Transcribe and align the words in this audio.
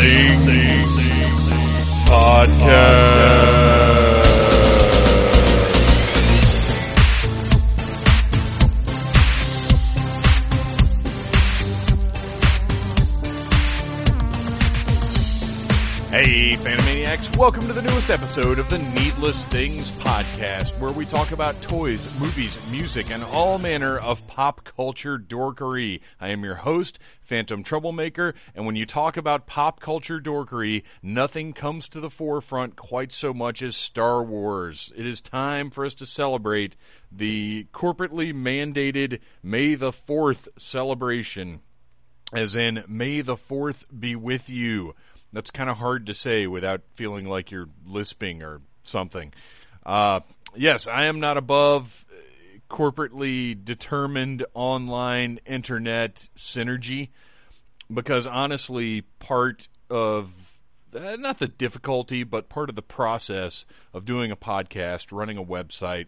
Things 0.00 1.08
Podcast. 2.08 2.97
Newest 18.08 18.22
episode 18.22 18.58
of 18.58 18.70
the 18.70 18.78
Needless 18.78 19.44
Things 19.46 19.90
Podcast, 19.90 20.78
where 20.78 20.92
we 20.92 21.04
talk 21.04 21.32
about 21.32 21.60
toys, 21.60 22.08
movies, 22.18 22.56
music, 22.70 23.10
and 23.10 23.22
all 23.22 23.58
manner 23.58 23.98
of 23.98 24.26
pop 24.28 24.64
culture 24.64 25.18
dorkery. 25.18 26.00
I 26.18 26.28
am 26.28 26.42
your 26.42 26.54
host, 26.54 26.98
Phantom 27.20 27.62
Troublemaker, 27.62 28.34
and 28.54 28.64
when 28.64 28.76
you 28.76 28.86
talk 28.86 29.18
about 29.18 29.46
pop 29.46 29.80
culture 29.80 30.20
dorkery, 30.20 30.84
nothing 31.02 31.52
comes 31.52 31.88
to 31.90 32.00
the 32.00 32.08
forefront 32.08 32.76
quite 32.76 33.12
so 33.12 33.34
much 33.34 33.60
as 33.62 33.76
Star 33.76 34.22
Wars. 34.22 34.90
It 34.96 35.06
is 35.06 35.20
time 35.20 35.70
for 35.70 35.84
us 35.84 35.94
to 35.94 36.06
celebrate 36.06 36.76
the 37.12 37.66
corporately 37.74 38.32
mandated 38.32 39.20
May 39.42 39.74
the 39.74 39.90
4th 39.90 40.48
celebration, 40.58 41.60
as 42.32 42.56
in, 42.56 42.84
May 42.88 43.20
the 43.20 43.36
4th 43.36 43.84
be 43.98 44.16
with 44.16 44.48
you. 44.48 44.94
That's 45.32 45.50
kind 45.50 45.68
of 45.68 45.78
hard 45.78 46.06
to 46.06 46.14
say 46.14 46.46
without 46.46 46.82
feeling 46.94 47.26
like 47.26 47.50
you're 47.50 47.68
lisping 47.86 48.42
or 48.42 48.60
something. 48.82 49.32
Uh, 49.84 50.20
yes, 50.56 50.86
I 50.88 51.04
am 51.04 51.20
not 51.20 51.36
above 51.36 52.04
corporately 52.68 53.62
determined 53.62 54.44
online 54.54 55.40
internet 55.46 56.28
synergy 56.36 57.08
because 57.92 58.26
honestly, 58.26 59.02
part 59.18 59.68
of 59.90 60.58
uh, 60.94 61.16
not 61.16 61.38
the 61.38 61.48
difficulty, 61.48 62.22
but 62.24 62.48
part 62.48 62.68
of 62.68 62.76
the 62.76 62.82
process 62.82 63.66
of 63.92 64.04
doing 64.04 64.30
a 64.30 64.36
podcast, 64.36 65.08
running 65.12 65.38
a 65.38 65.44
website, 65.44 66.06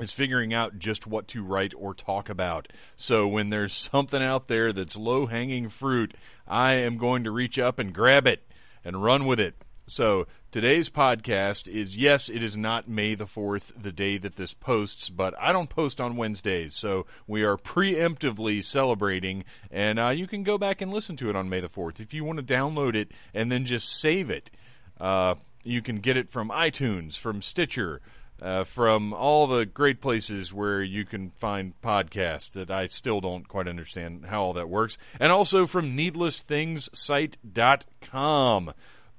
is 0.00 0.12
figuring 0.12 0.54
out 0.54 0.78
just 0.78 1.06
what 1.06 1.28
to 1.28 1.42
write 1.42 1.74
or 1.76 1.94
talk 1.94 2.28
about. 2.28 2.68
So 2.96 3.26
when 3.26 3.50
there's 3.50 3.74
something 3.92 4.22
out 4.22 4.46
there 4.46 4.72
that's 4.72 4.96
low 4.96 5.26
hanging 5.26 5.68
fruit, 5.68 6.14
I 6.46 6.74
am 6.74 6.98
going 6.98 7.24
to 7.24 7.30
reach 7.30 7.58
up 7.58 7.78
and 7.78 7.94
grab 7.94 8.26
it 8.26 8.42
and 8.84 9.02
run 9.02 9.26
with 9.26 9.40
it. 9.40 9.54
So 9.90 10.28
today's 10.52 10.88
podcast 10.88 11.66
is 11.66 11.96
yes, 11.96 12.28
it 12.28 12.44
is 12.44 12.56
not 12.56 12.88
May 12.88 13.16
the 13.16 13.24
4th, 13.24 13.72
the 13.82 13.90
day 13.90 14.18
that 14.18 14.36
this 14.36 14.54
posts, 14.54 15.08
but 15.08 15.34
I 15.36 15.52
don't 15.52 15.68
post 15.68 16.00
on 16.00 16.16
Wednesdays. 16.16 16.76
So 16.76 17.06
we 17.26 17.42
are 17.42 17.56
preemptively 17.56 18.62
celebrating, 18.62 19.44
and 19.68 19.98
uh, 19.98 20.10
you 20.10 20.28
can 20.28 20.44
go 20.44 20.58
back 20.58 20.80
and 20.80 20.92
listen 20.92 21.16
to 21.16 21.28
it 21.28 21.34
on 21.34 21.48
May 21.48 21.58
the 21.58 21.68
4th. 21.68 21.98
If 21.98 22.14
you 22.14 22.22
want 22.22 22.38
to 22.38 22.44
download 22.44 22.94
it 22.94 23.10
and 23.34 23.50
then 23.50 23.64
just 23.64 24.00
save 24.00 24.30
it, 24.30 24.52
uh, 25.00 25.34
you 25.64 25.82
can 25.82 25.96
get 25.96 26.16
it 26.16 26.30
from 26.30 26.50
iTunes, 26.50 27.18
from 27.18 27.42
Stitcher, 27.42 28.00
uh, 28.40 28.64
from 28.64 29.12
all 29.12 29.46
the 29.46 29.66
great 29.66 30.00
places 30.00 30.52
where 30.52 30.82
you 30.82 31.04
can 31.04 31.30
find 31.30 31.80
podcasts 31.82 32.50
that 32.52 32.70
I 32.70 32.86
still 32.86 33.20
don't 33.20 33.46
quite 33.46 33.68
understand 33.68 34.24
how 34.26 34.42
all 34.42 34.54
that 34.54 34.68
works, 34.68 34.98
and 35.18 35.30
also 35.30 35.66
from 35.66 35.96
needlessthingssite.com. 35.96 38.72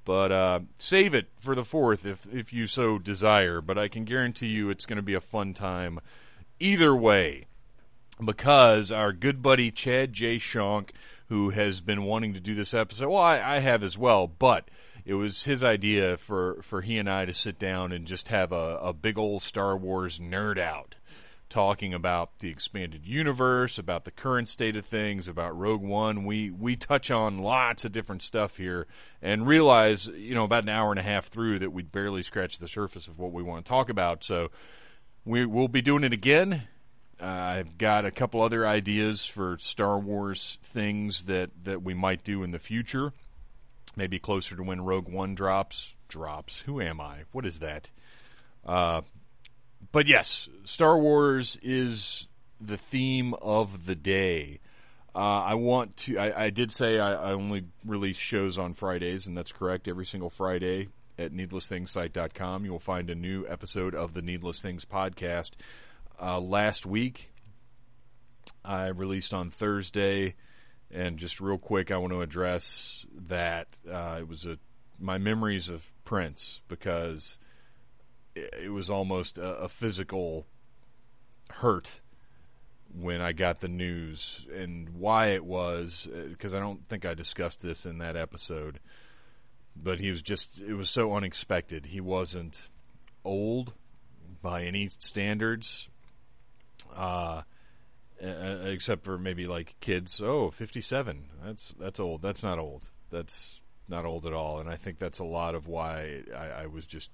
But 0.04 0.32
uh, 0.32 0.58
save 0.74 1.14
it 1.14 1.28
for 1.38 1.54
the 1.54 1.64
fourth 1.64 2.04
if 2.04 2.26
if 2.32 2.52
you 2.52 2.66
so 2.66 2.98
desire. 2.98 3.60
But 3.60 3.78
I 3.78 3.86
can 3.86 4.04
guarantee 4.04 4.48
you 4.48 4.68
it's 4.68 4.86
going 4.86 4.96
to 4.96 5.02
be 5.02 5.14
a 5.14 5.20
fun 5.20 5.54
time 5.54 6.00
either 6.58 6.92
way, 6.94 7.46
because 8.24 8.90
our 8.90 9.12
good 9.12 9.42
buddy 9.42 9.70
Chad 9.70 10.12
J. 10.12 10.38
Shonk, 10.38 10.90
who 11.28 11.50
has 11.50 11.80
been 11.80 12.02
wanting 12.02 12.34
to 12.34 12.40
do 12.40 12.56
this 12.56 12.74
episode, 12.74 13.10
well, 13.10 13.22
I, 13.22 13.40
I 13.40 13.60
have 13.60 13.84
as 13.84 13.96
well, 13.96 14.26
but 14.26 14.68
it 15.04 15.14
was 15.14 15.44
his 15.44 15.64
idea 15.64 16.16
for, 16.16 16.62
for 16.62 16.80
he 16.80 16.98
and 16.98 17.10
I 17.10 17.24
to 17.24 17.34
sit 17.34 17.58
down 17.58 17.92
and 17.92 18.06
just 18.06 18.28
have 18.28 18.52
a, 18.52 18.78
a 18.78 18.92
big 18.92 19.18
old 19.18 19.42
Star 19.42 19.76
Wars 19.76 20.20
nerd 20.20 20.58
out, 20.58 20.94
talking 21.48 21.92
about 21.92 22.38
the 22.38 22.50
expanded 22.50 23.04
universe, 23.04 23.78
about 23.78 24.04
the 24.04 24.10
current 24.10 24.48
state 24.48 24.76
of 24.76 24.86
things, 24.86 25.26
about 25.26 25.58
Rogue 25.58 25.82
One. 25.82 26.24
We 26.24 26.50
we 26.50 26.76
touch 26.76 27.10
on 27.10 27.38
lots 27.38 27.84
of 27.84 27.92
different 27.92 28.22
stuff 28.22 28.56
here, 28.56 28.86
and 29.20 29.46
realize 29.46 30.06
you 30.06 30.34
know 30.34 30.44
about 30.44 30.62
an 30.62 30.70
hour 30.70 30.90
and 30.90 31.00
a 31.00 31.04
half 31.04 31.26
through 31.26 31.58
that 31.60 31.72
we 31.72 31.82
barely 31.82 32.22
scratched 32.22 32.60
the 32.60 32.68
surface 32.68 33.08
of 33.08 33.18
what 33.18 33.32
we 33.32 33.42
want 33.42 33.64
to 33.64 33.68
talk 33.68 33.88
about. 33.88 34.22
So 34.22 34.50
we 35.24 35.46
will 35.46 35.68
be 35.68 35.82
doing 35.82 36.04
it 36.04 36.12
again. 36.12 36.62
Uh, 37.20 37.26
I've 37.26 37.78
got 37.78 38.04
a 38.04 38.10
couple 38.10 38.42
other 38.42 38.66
ideas 38.66 39.24
for 39.24 39.56
Star 39.58 39.96
Wars 39.96 40.58
things 40.62 41.22
that, 41.24 41.50
that 41.62 41.80
we 41.80 41.94
might 41.94 42.24
do 42.24 42.42
in 42.42 42.50
the 42.50 42.58
future 42.58 43.12
maybe 43.96 44.18
closer 44.18 44.56
to 44.56 44.62
when 44.62 44.82
Rogue 44.82 45.08
One 45.08 45.34
drops. 45.34 45.94
Drops. 46.08 46.60
Who 46.60 46.80
am 46.80 47.00
I? 47.00 47.22
What 47.32 47.46
is 47.46 47.60
that? 47.60 47.90
Uh, 48.64 49.02
but 49.90 50.06
yes, 50.06 50.48
Star 50.64 50.98
Wars 50.98 51.58
is 51.62 52.28
the 52.60 52.76
theme 52.76 53.34
of 53.34 53.86
the 53.86 53.94
day. 53.94 54.60
Uh, 55.14 55.18
I 55.18 55.54
want 55.54 55.96
to. 55.98 56.18
I, 56.18 56.44
I 56.44 56.50
did 56.50 56.72
say 56.72 56.98
I, 56.98 57.12
I, 57.12 57.32
only 57.32 57.64
release 57.84 58.16
shows 58.16 58.58
on 58.58 58.72
Fridays, 58.72 59.26
and 59.26 59.36
that's 59.36 59.52
correct. 59.52 59.86
Every 59.86 60.06
single 60.06 60.30
Friday 60.30 60.88
at 61.18 61.32
needlessthingssite.com, 61.32 62.64
you 62.64 62.70
will 62.70 62.78
find 62.78 63.10
a 63.10 63.14
new 63.14 63.46
episode 63.46 63.94
of 63.94 64.14
the 64.14 64.22
Needless 64.22 64.62
Things 64.62 64.86
podcast. 64.86 65.52
Uh, 66.20 66.40
last 66.40 66.86
week, 66.86 67.30
I 68.64 68.86
released 68.86 69.34
on 69.34 69.50
Thursday. 69.50 70.34
And 70.92 71.18
just 71.18 71.40
real 71.40 71.58
quick, 71.58 71.90
I 71.90 71.96
want 71.96 72.12
to 72.12 72.20
address 72.20 73.06
that 73.28 73.78
uh, 73.90 74.18
it 74.20 74.28
was 74.28 74.46
a 74.46 74.58
my 75.00 75.18
memories 75.18 75.68
of 75.68 75.92
Prince 76.04 76.62
because 76.68 77.38
it, 78.34 78.72
was 78.72 78.88
almost 78.88 79.36
a, 79.36 79.56
a, 79.56 79.68
physical 79.68 80.46
hurt 81.50 82.00
when 82.94 83.20
I 83.20 83.32
got 83.32 83.60
the 83.60 83.68
news 83.68 84.46
and 84.54 84.90
why 84.90 85.28
it 85.28 85.44
was 85.44 86.08
because 86.28 86.54
I 86.54 86.60
don't 86.60 86.86
think 86.86 87.04
I 87.04 87.14
discussed 87.14 87.62
this 87.62 87.84
in 87.84 87.98
that 87.98 88.16
episode. 88.16 88.80
But 89.74 90.00
he 90.00 90.10
was 90.10 90.22
just 90.22 90.60
it 90.60 90.74
was 90.74 90.90
so 90.90 91.14
unexpected. 91.14 91.86
He 91.86 92.00
wasn't 92.00 92.68
old 93.24 93.72
by 94.42 94.64
any 94.64 94.88
standards. 94.88 95.88
Uh, 96.94 97.42
uh, 98.22 98.66
except 98.66 99.04
for 99.04 99.18
maybe 99.18 99.46
like 99.46 99.74
kids. 99.80 100.20
Oh, 100.22 100.50
57. 100.50 101.24
That's 101.44 101.74
that's 101.78 102.00
old. 102.00 102.22
That's 102.22 102.42
not 102.42 102.58
old. 102.58 102.90
That's 103.10 103.60
not 103.88 104.04
old 104.04 104.26
at 104.26 104.32
all. 104.32 104.58
And 104.58 104.68
I 104.68 104.76
think 104.76 104.98
that's 104.98 105.18
a 105.18 105.24
lot 105.24 105.54
of 105.54 105.66
why 105.66 106.22
I, 106.36 106.62
I 106.62 106.66
was 106.66 106.86
just 106.86 107.10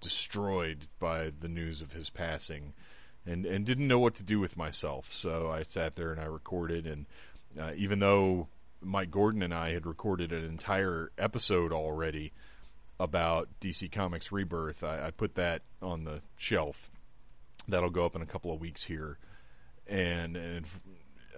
destroyed 0.00 0.86
by 0.98 1.30
the 1.38 1.48
news 1.48 1.80
of 1.80 1.92
his 1.92 2.10
passing, 2.10 2.72
and 3.24 3.46
and 3.46 3.64
didn't 3.64 3.86
know 3.86 4.00
what 4.00 4.16
to 4.16 4.24
do 4.24 4.40
with 4.40 4.56
myself. 4.56 5.12
So 5.12 5.50
I 5.50 5.62
sat 5.62 5.94
there 5.94 6.10
and 6.10 6.20
I 6.20 6.26
recorded. 6.26 6.86
And 6.86 7.06
uh, 7.58 7.72
even 7.76 8.00
though 8.00 8.48
Mike 8.80 9.10
Gordon 9.10 9.42
and 9.42 9.54
I 9.54 9.72
had 9.72 9.86
recorded 9.86 10.32
an 10.32 10.44
entire 10.44 11.12
episode 11.18 11.72
already 11.72 12.32
about 12.98 13.48
DC 13.60 13.92
Comics 13.92 14.32
Rebirth, 14.32 14.82
I, 14.82 15.06
I 15.06 15.10
put 15.12 15.36
that 15.36 15.62
on 15.80 16.04
the 16.04 16.20
shelf. 16.36 16.90
That'll 17.68 17.90
go 17.90 18.04
up 18.04 18.16
in 18.16 18.22
a 18.22 18.26
couple 18.26 18.52
of 18.52 18.60
weeks 18.60 18.84
here 18.84 19.18
and 19.90 20.36
and 20.36 20.66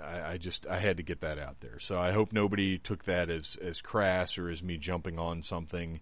I, 0.03 0.33
I, 0.33 0.37
just 0.37 0.67
I 0.67 0.79
had 0.79 0.99
to 0.99 1.03
get 1.03 1.21
that 1.21 1.39
out 1.39 1.61
there. 1.61 1.79
So 1.79 1.99
I 1.99 2.13
hope 2.13 2.33
nobody 2.33 2.79
took 2.79 3.05
that 3.05 3.31
as 3.31 3.57
as 3.61 3.81
crass 3.81 4.39
or 4.39 4.49
as 4.49 4.63
me 4.63 4.77
jumping 4.77 5.19
on 5.19 5.43
something 5.43 6.01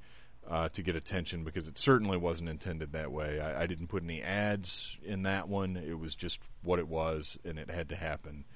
uh, 0.49 0.69
to 0.71 0.83
get 0.83 0.97
attention 0.97 1.45
because 1.45 1.69
it 1.69 1.79
certainly 1.79 2.19
wasn't 2.19 2.49
intended 2.49 2.93
that 2.93 3.13
way. 3.13 3.41
I, 3.41 3.63
I, 3.63 3.67
didn't 3.67 3.87
put 3.87 4.03
any 4.03 4.23
ads 4.23 4.99
in 5.05 5.23
that 5.23 5.49
one. 5.49 5.77
It 5.77 5.99
was 5.99 6.17
just 6.17 6.43
what 6.63 6.79
it 6.79 6.89
was, 6.89 7.39
and 7.45 7.59
it 7.59 7.71
had 7.71 7.91
to 7.91 7.97
happen. 7.97 8.47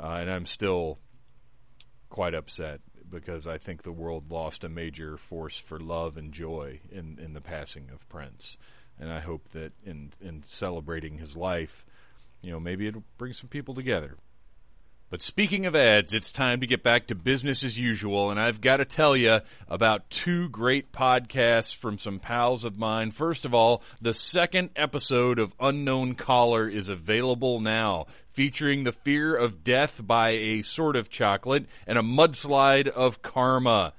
Uh, 0.00 0.18
and 0.20 0.30
I'm 0.30 0.46
still 0.46 1.00
quite 2.08 2.34
upset 2.34 2.80
because 3.10 3.46
I 3.46 3.58
think 3.58 3.82
the 3.82 3.92
world 3.92 4.30
lost 4.30 4.64
a 4.64 4.68
major 4.68 5.16
force 5.16 5.58
for 5.58 5.78
love 5.78 6.16
and 6.16 6.32
joy 6.32 6.80
in 6.90 7.18
in 7.20 7.34
the 7.34 7.40
passing 7.40 7.90
of 7.92 8.08
Prince. 8.08 8.56
And 8.98 9.12
I 9.12 9.20
hope 9.20 9.48
that 9.50 9.72
in 9.84 10.12
in 10.20 10.44
celebrating 10.44 11.18
his 11.18 11.36
life 11.36 11.84
you 12.44 12.52
know, 12.52 12.60
maybe 12.60 12.86
it'll 12.86 13.04
bring 13.18 13.32
some 13.32 13.48
people 13.48 13.74
together. 13.74 14.16
But 15.10 15.22
speaking 15.22 15.64
of 15.66 15.76
ads, 15.76 16.12
it's 16.12 16.32
time 16.32 16.60
to 16.60 16.66
get 16.66 16.82
back 16.82 17.06
to 17.06 17.14
business 17.14 17.62
as 17.62 17.78
usual, 17.78 18.32
and 18.32 18.40
I've 18.40 18.60
got 18.60 18.78
to 18.78 18.84
tell 18.84 19.16
you 19.16 19.40
about 19.68 20.10
two 20.10 20.48
great 20.48 20.90
podcasts 20.90 21.76
from 21.76 21.98
some 21.98 22.18
pals 22.18 22.64
of 22.64 22.78
mine. 22.78 23.12
First 23.12 23.44
of 23.44 23.54
all, 23.54 23.82
the 24.00 24.14
second 24.14 24.70
episode 24.74 25.38
of 25.38 25.54
Unknown 25.60 26.16
Caller 26.16 26.66
is 26.66 26.88
available 26.88 27.60
now, 27.60 28.06
featuring 28.30 28.82
the 28.82 28.92
fear 28.92 29.36
of 29.36 29.62
death 29.62 30.04
by 30.04 30.30
a 30.30 30.62
sort 30.62 30.96
of 30.96 31.10
chocolate 31.10 31.66
and 31.86 31.96
a 31.96 32.02
mudslide 32.02 32.88
of 32.88 33.22
karma. 33.22 33.92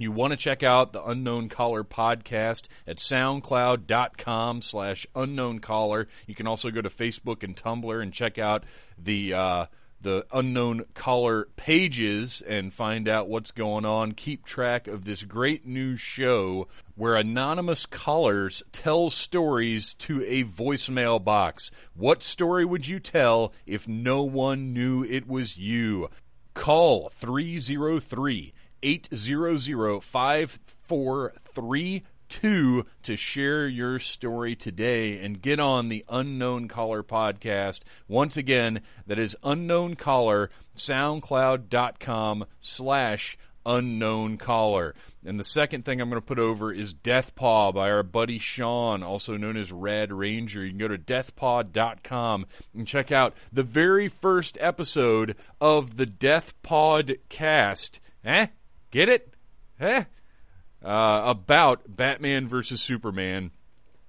You 0.00 0.12
want 0.12 0.30
to 0.30 0.38
check 0.38 0.62
out 0.62 0.94
the 0.94 1.04
Unknown 1.04 1.50
Caller 1.50 1.84
podcast 1.84 2.68
at 2.86 2.96
soundcloud.com 2.96 4.62
slash 4.62 5.06
unknown 5.14 5.58
caller. 5.58 6.08
You 6.26 6.34
can 6.34 6.46
also 6.46 6.70
go 6.70 6.80
to 6.80 6.88
Facebook 6.88 7.42
and 7.42 7.54
Tumblr 7.54 8.02
and 8.02 8.10
check 8.10 8.38
out 8.38 8.64
the 8.96 9.34
uh, 9.34 9.66
the 10.00 10.24
unknown 10.32 10.86
caller 10.94 11.48
pages 11.56 12.40
and 12.40 12.72
find 12.72 13.08
out 13.08 13.28
what's 13.28 13.50
going 13.50 13.84
on. 13.84 14.12
Keep 14.12 14.46
track 14.46 14.88
of 14.88 15.04
this 15.04 15.22
great 15.22 15.66
new 15.66 15.98
show 15.98 16.66
where 16.94 17.16
anonymous 17.16 17.84
callers 17.84 18.62
tell 18.72 19.10
stories 19.10 19.92
to 19.92 20.24
a 20.24 20.44
voicemail 20.44 21.22
box. 21.22 21.70
What 21.94 22.22
story 22.22 22.64
would 22.64 22.88
you 22.88 23.00
tell 23.00 23.52
if 23.66 23.86
no 23.86 24.22
one 24.22 24.72
knew 24.72 25.04
it 25.04 25.28
was 25.28 25.58
you? 25.58 26.08
Call 26.54 27.10
303 27.10 28.54
800 28.82 30.02
5432 30.02 32.86
to 33.02 33.16
share 33.16 33.66
your 33.66 33.98
story 33.98 34.54
today 34.54 35.18
and 35.18 35.42
get 35.42 35.58
on 35.58 35.88
the 35.88 36.04
Unknown 36.08 36.68
Caller 36.68 37.02
podcast. 37.02 37.80
Once 38.08 38.36
again, 38.36 38.82
that 39.06 39.18
is 39.18 39.36
Unknown 39.42 39.96
Caller, 39.96 40.50
soundcloud.com 40.76 42.44
slash 42.60 43.36
unknown 43.66 44.36
caller. 44.36 44.94
And 45.24 45.38
the 45.38 45.44
second 45.44 45.84
thing 45.84 46.00
I'm 46.00 46.08
going 46.08 46.20
to 46.20 46.26
put 46.26 46.38
over 46.38 46.72
is 46.72 46.94
Death 46.94 47.34
Paw 47.34 47.72
by 47.72 47.90
our 47.90 48.02
buddy 48.02 48.38
Sean, 48.38 49.02
also 49.02 49.36
known 49.36 49.56
as 49.56 49.70
Red 49.70 50.12
Ranger. 50.12 50.64
You 50.64 50.70
can 50.70 50.78
go 50.78 50.88
to 50.88 50.98
deathpaw.com 50.98 52.46
and 52.74 52.86
check 52.86 53.12
out 53.12 53.34
the 53.52 53.62
very 53.62 54.08
first 54.08 54.56
episode 54.60 55.36
of 55.60 55.96
the 55.96 56.06
Death 56.06 56.54
Pod 56.62 57.16
cast. 57.28 58.00
Eh? 58.24 58.46
Get 58.90 59.08
it? 59.08 59.34
Eh? 59.78 60.04
Uh, 60.84 61.22
about 61.26 61.82
Batman 61.86 62.48
versus 62.48 62.80
Superman 62.80 63.50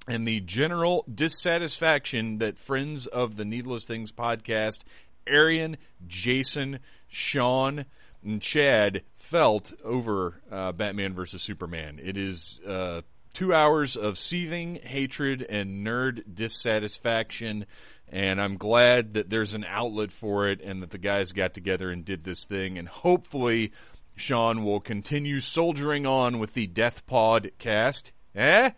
and 0.07 0.27
the 0.27 0.39
general 0.39 1.05
dissatisfaction 1.13 2.39
that 2.39 2.57
friends 2.57 3.07
of 3.07 3.35
the 3.35 3.45
Needless 3.45 3.85
Things 3.85 4.11
podcast, 4.11 4.79
Arian, 5.27 5.77
Jason, 6.07 6.79
Sean, 7.07 7.85
and 8.23 8.41
Chad 8.41 9.03
felt 9.15 9.73
over 9.83 10.41
uh, 10.51 10.71
Batman 10.71 11.13
versus 11.13 11.41
Superman. 11.41 11.99
It 12.01 12.17
is 12.17 12.59
uh, 12.67 13.01
two 13.33 13.53
hours 13.53 13.95
of 13.95 14.17
seething 14.17 14.75
hatred 14.83 15.45
and 15.47 15.85
nerd 15.85 16.23
dissatisfaction, 16.33 17.65
and 18.07 18.41
I'm 18.41 18.57
glad 18.57 19.13
that 19.13 19.29
there's 19.29 19.53
an 19.53 19.65
outlet 19.65 20.11
for 20.11 20.47
it 20.47 20.61
and 20.61 20.81
that 20.81 20.89
the 20.89 20.97
guys 20.97 21.31
got 21.31 21.53
together 21.53 21.89
and 21.89 22.03
did 22.03 22.23
this 22.23 22.45
thing, 22.45 22.77
and 22.77 22.87
hopefully 22.87 23.71
Sean 24.21 24.63
will 24.63 24.79
continue 24.79 25.39
soldiering 25.39 26.05
on 26.05 26.37
with 26.37 26.53
the 26.53 26.67
Death 26.67 27.05
Pod 27.07 27.51
cast, 27.57 28.13
eh? 28.35 28.69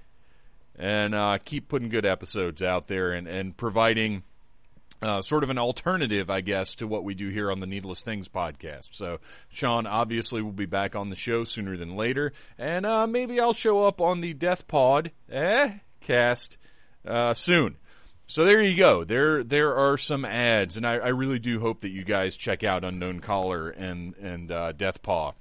And 0.76 1.14
uh, 1.14 1.38
keep 1.44 1.68
putting 1.68 1.90
good 1.90 2.06
episodes 2.06 2.62
out 2.62 2.88
there 2.88 3.12
and, 3.12 3.28
and 3.28 3.56
providing 3.56 4.24
uh, 5.02 5.22
sort 5.22 5.44
of 5.44 5.50
an 5.50 5.58
alternative, 5.58 6.30
I 6.30 6.40
guess, 6.40 6.76
to 6.76 6.88
what 6.88 7.04
we 7.04 7.14
do 7.14 7.28
here 7.28 7.52
on 7.52 7.60
the 7.60 7.68
Needless 7.68 8.02
Things 8.02 8.30
podcast. 8.30 8.96
So, 8.96 9.20
Sean 9.50 9.86
obviously 9.86 10.42
will 10.42 10.54
be 10.54 10.66
back 10.66 10.96
on 10.96 11.10
the 11.10 11.16
show 11.16 11.44
sooner 11.44 11.76
than 11.76 11.98
later, 11.98 12.32
and 12.58 12.86
uh, 12.86 13.06
maybe 13.06 13.40
I'll 13.40 13.54
show 13.54 13.86
up 13.86 14.00
on 14.00 14.22
the 14.22 14.34
Death 14.34 14.66
Pod 14.66 15.12
eh, 15.30 15.78
cast 16.02 16.58
uh, 17.06 17.34
soon. 17.34 17.76
So 18.26 18.46
there 18.46 18.62
you 18.62 18.76
go. 18.78 19.04
There 19.04 19.44
there 19.44 19.76
are 19.76 19.98
some 19.98 20.26
ads, 20.26 20.78
and 20.78 20.88
I, 20.88 20.94
I 20.96 21.10
really 21.10 21.40
do 21.40 21.60
hope 21.60 21.82
that 21.82 21.90
you 21.90 22.04
guys 22.04 22.38
check 22.38 22.64
out 22.64 22.84
Unknown 22.84 23.20
Caller 23.20 23.70
and 23.70 24.16
and 24.18 24.52
uh, 24.52 24.72
Death 24.72 25.02
Paw 25.04 25.34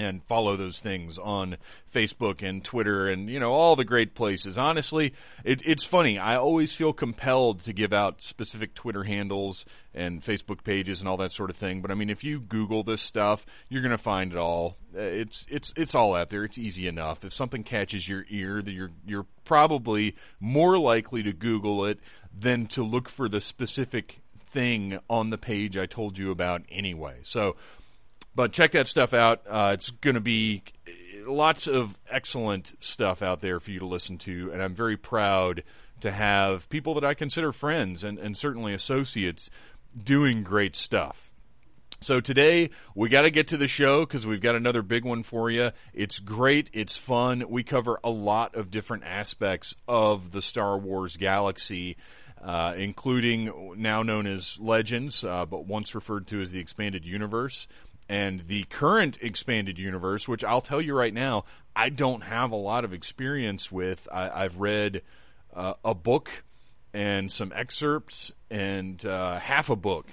and 0.00 0.22
follow 0.22 0.56
those 0.56 0.80
things 0.80 1.18
on 1.18 1.56
Facebook 1.92 2.42
and 2.42 2.64
Twitter 2.64 3.08
and 3.08 3.28
you 3.28 3.40
know 3.40 3.52
all 3.52 3.76
the 3.76 3.84
great 3.84 4.14
places. 4.14 4.58
Honestly, 4.58 5.14
it, 5.44 5.62
it's 5.64 5.84
funny. 5.84 6.18
I 6.18 6.36
always 6.36 6.74
feel 6.74 6.92
compelled 6.92 7.60
to 7.60 7.72
give 7.72 7.92
out 7.92 8.22
specific 8.22 8.74
Twitter 8.74 9.04
handles 9.04 9.64
and 9.94 10.22
Facebook 10.22 10.62
pages 10.62 11.00
and 11.00 11.08
all 11.08 11.16
that 11.16 11.32
sort 11.32 11.50
of 11.50 11.56
thing. 11.56 11.80
But 11.80 11.90
I 11.90 11.94
mean, 11.94 12.10
if 12.10 12.22
you 12.22 12.40
Google 12.40 12.82
this 12.82 13.02
stuff, 13.02 13.46
you're 13.68 13.82
going 13.82 13.90
to 13.90 13.98
find 13.98 14.32
it 14.32 14.38
all. 14.38 14.76
Uh, 14.96 15.00
it's 15.00 15.46
it's 15.50 15.72
it's 15.76 15.94
all 15.94 16.14
out 16.14 16.30
there. 16.30 16.44
It's 16.44 16.58
easy 16.58 16.86
enough. 16.86 17.24
If 17.24 17.32
something 17.32 17.64
catches 17.64 18.08
your 18.08 18.24
ear, 18.28 18.62
that 18.62 18.72
you're 18.72 18.92
you're 19.06 19.26
probably 19.44 20.14
more 20.40 20.78
likely 20.78 21.22
to 21.22 21.32
Google 21.32 21.86
it 21.86 21.98
than 22.38 22.66
to 22.66 22.82
look 22.82 23.08
for 23.08 23.28
the 23.28 23.40
specific 23.40 24.20
thing 24.38 24.98
on 25.10 25.30
the 25.30 25.38
page 25.38 25.76
I 25.76 25.86
told 25.86 26.18
you 26.18 26.30
about 26.30 26.62
anyway. 26.70 27.16
So 27.22 27.56
but 28.38 28.52
check 28.52 28.70
that 28.70 28.86
stuff 28.86 29.12
out. 29.12 29.40
Uh, 29.48 29.70
it's 29.74 29.90
going 29.90 30.14
to 30.14 30.20
be 30.20 30.62
lots 31.26 31.66
of 31.66 31.98
excellent 32.08 32.72
stuff 32.78 33.20
out 33.20 33.40
there 33.40 33.58
for 33.58 33.72
you 33.72 33.80
to 33.80 33.84
listen 33.84 34.16
to, 34.16 34.52
and 34.52 34.62
I'm 34.62 34.76
very 34.76 34.96
proud 34.96 35.64
to 36.02 36.12
have 36.12 36.70
people 36.70 36.94
that 36.94 37.04
I 37.04 37.14
consider 37.14 37.50
friends 37.50 38.04
and, 38.04 38.16
and 38.16 38.38
certainly 38.38 38.74
associates 38.74 39.50
doing 40.00 40.44
great 40.44 40.76
stuff. 40.76 41.32
So 42.00 42.20
today 42.20 42.70
we 42.94 43.08
got 43.08 43.22
to 43.22 43.32
get 43.32 43.48
to 43.48 43.56
the 43.56 43.66
show 43.66 44.06
because 44.06 44.24
we've 44.24 44.40
got 44.40 44.54
another 44.54 44.82
big 44.82 45.04
one 45.04 45.24
for 45.24 45.50
you. 45.50 45.72
It's 45.92 46.20
great. 46.20 46.70
It's 46.72 46.96
fun. 46.96 47.42
We 47.48 47.64
cover 47.64 47.98
a 48.04 48.10
lot 48.10 48.54
of 48.54 48.70
different 48.70 49.02
aspects 49.02 49.74
of 49.88 50.30
the 50.30 50.42
Star 50.42 50.78
Wars 50.78 51.16
galaxy. 51.16 51.96
Uh, 52.40 52.72
including 52.76 53.74
now 53.78 54.04
known 54.04 54.24
as 54.24 54.60
Legends, 54.60 55.24
uh, 55.24 55.44
but 55.44 55.66
once 55.66 55.92
referred 55.96 56.24
to 56.28 56.40
as 56.40 56.52
the 56.52 56.60
Expanded 56.60 57.04
Universe 57.04 57.66
and 58.08 58.40
the 58.40 58.64
current 58.64 59.18
expanded 59.20 59.78
universe, 59.78 60.26
which 60.26 60.42
I'll 60.42 60.60
tell 60.60 60.80
you 60.80 60.94
right 60.94 61.12
now, 61.12 61.44
I 61.76 61.90
don't 61.90 62.22
have 62.22 62.52
a 62.52 62.56
lot 62.56 62.84
of 62.84 62.92
experience 62.92 63.70
with. 63.70 64.08
I, 64.10 64.42
have 64.42 64.58
read 64.58 65.02
uh, 65.54 65.74
a 65.84 65.94
book 65.94 66.44
and 66.94 67.30
some 67.30 67.52
excerpts 67.54 68.32
and 68.50 69.04
uh, 69.04 69.38
half 69.38 69.68
a 69.68 69.76
book, 69.76 70.08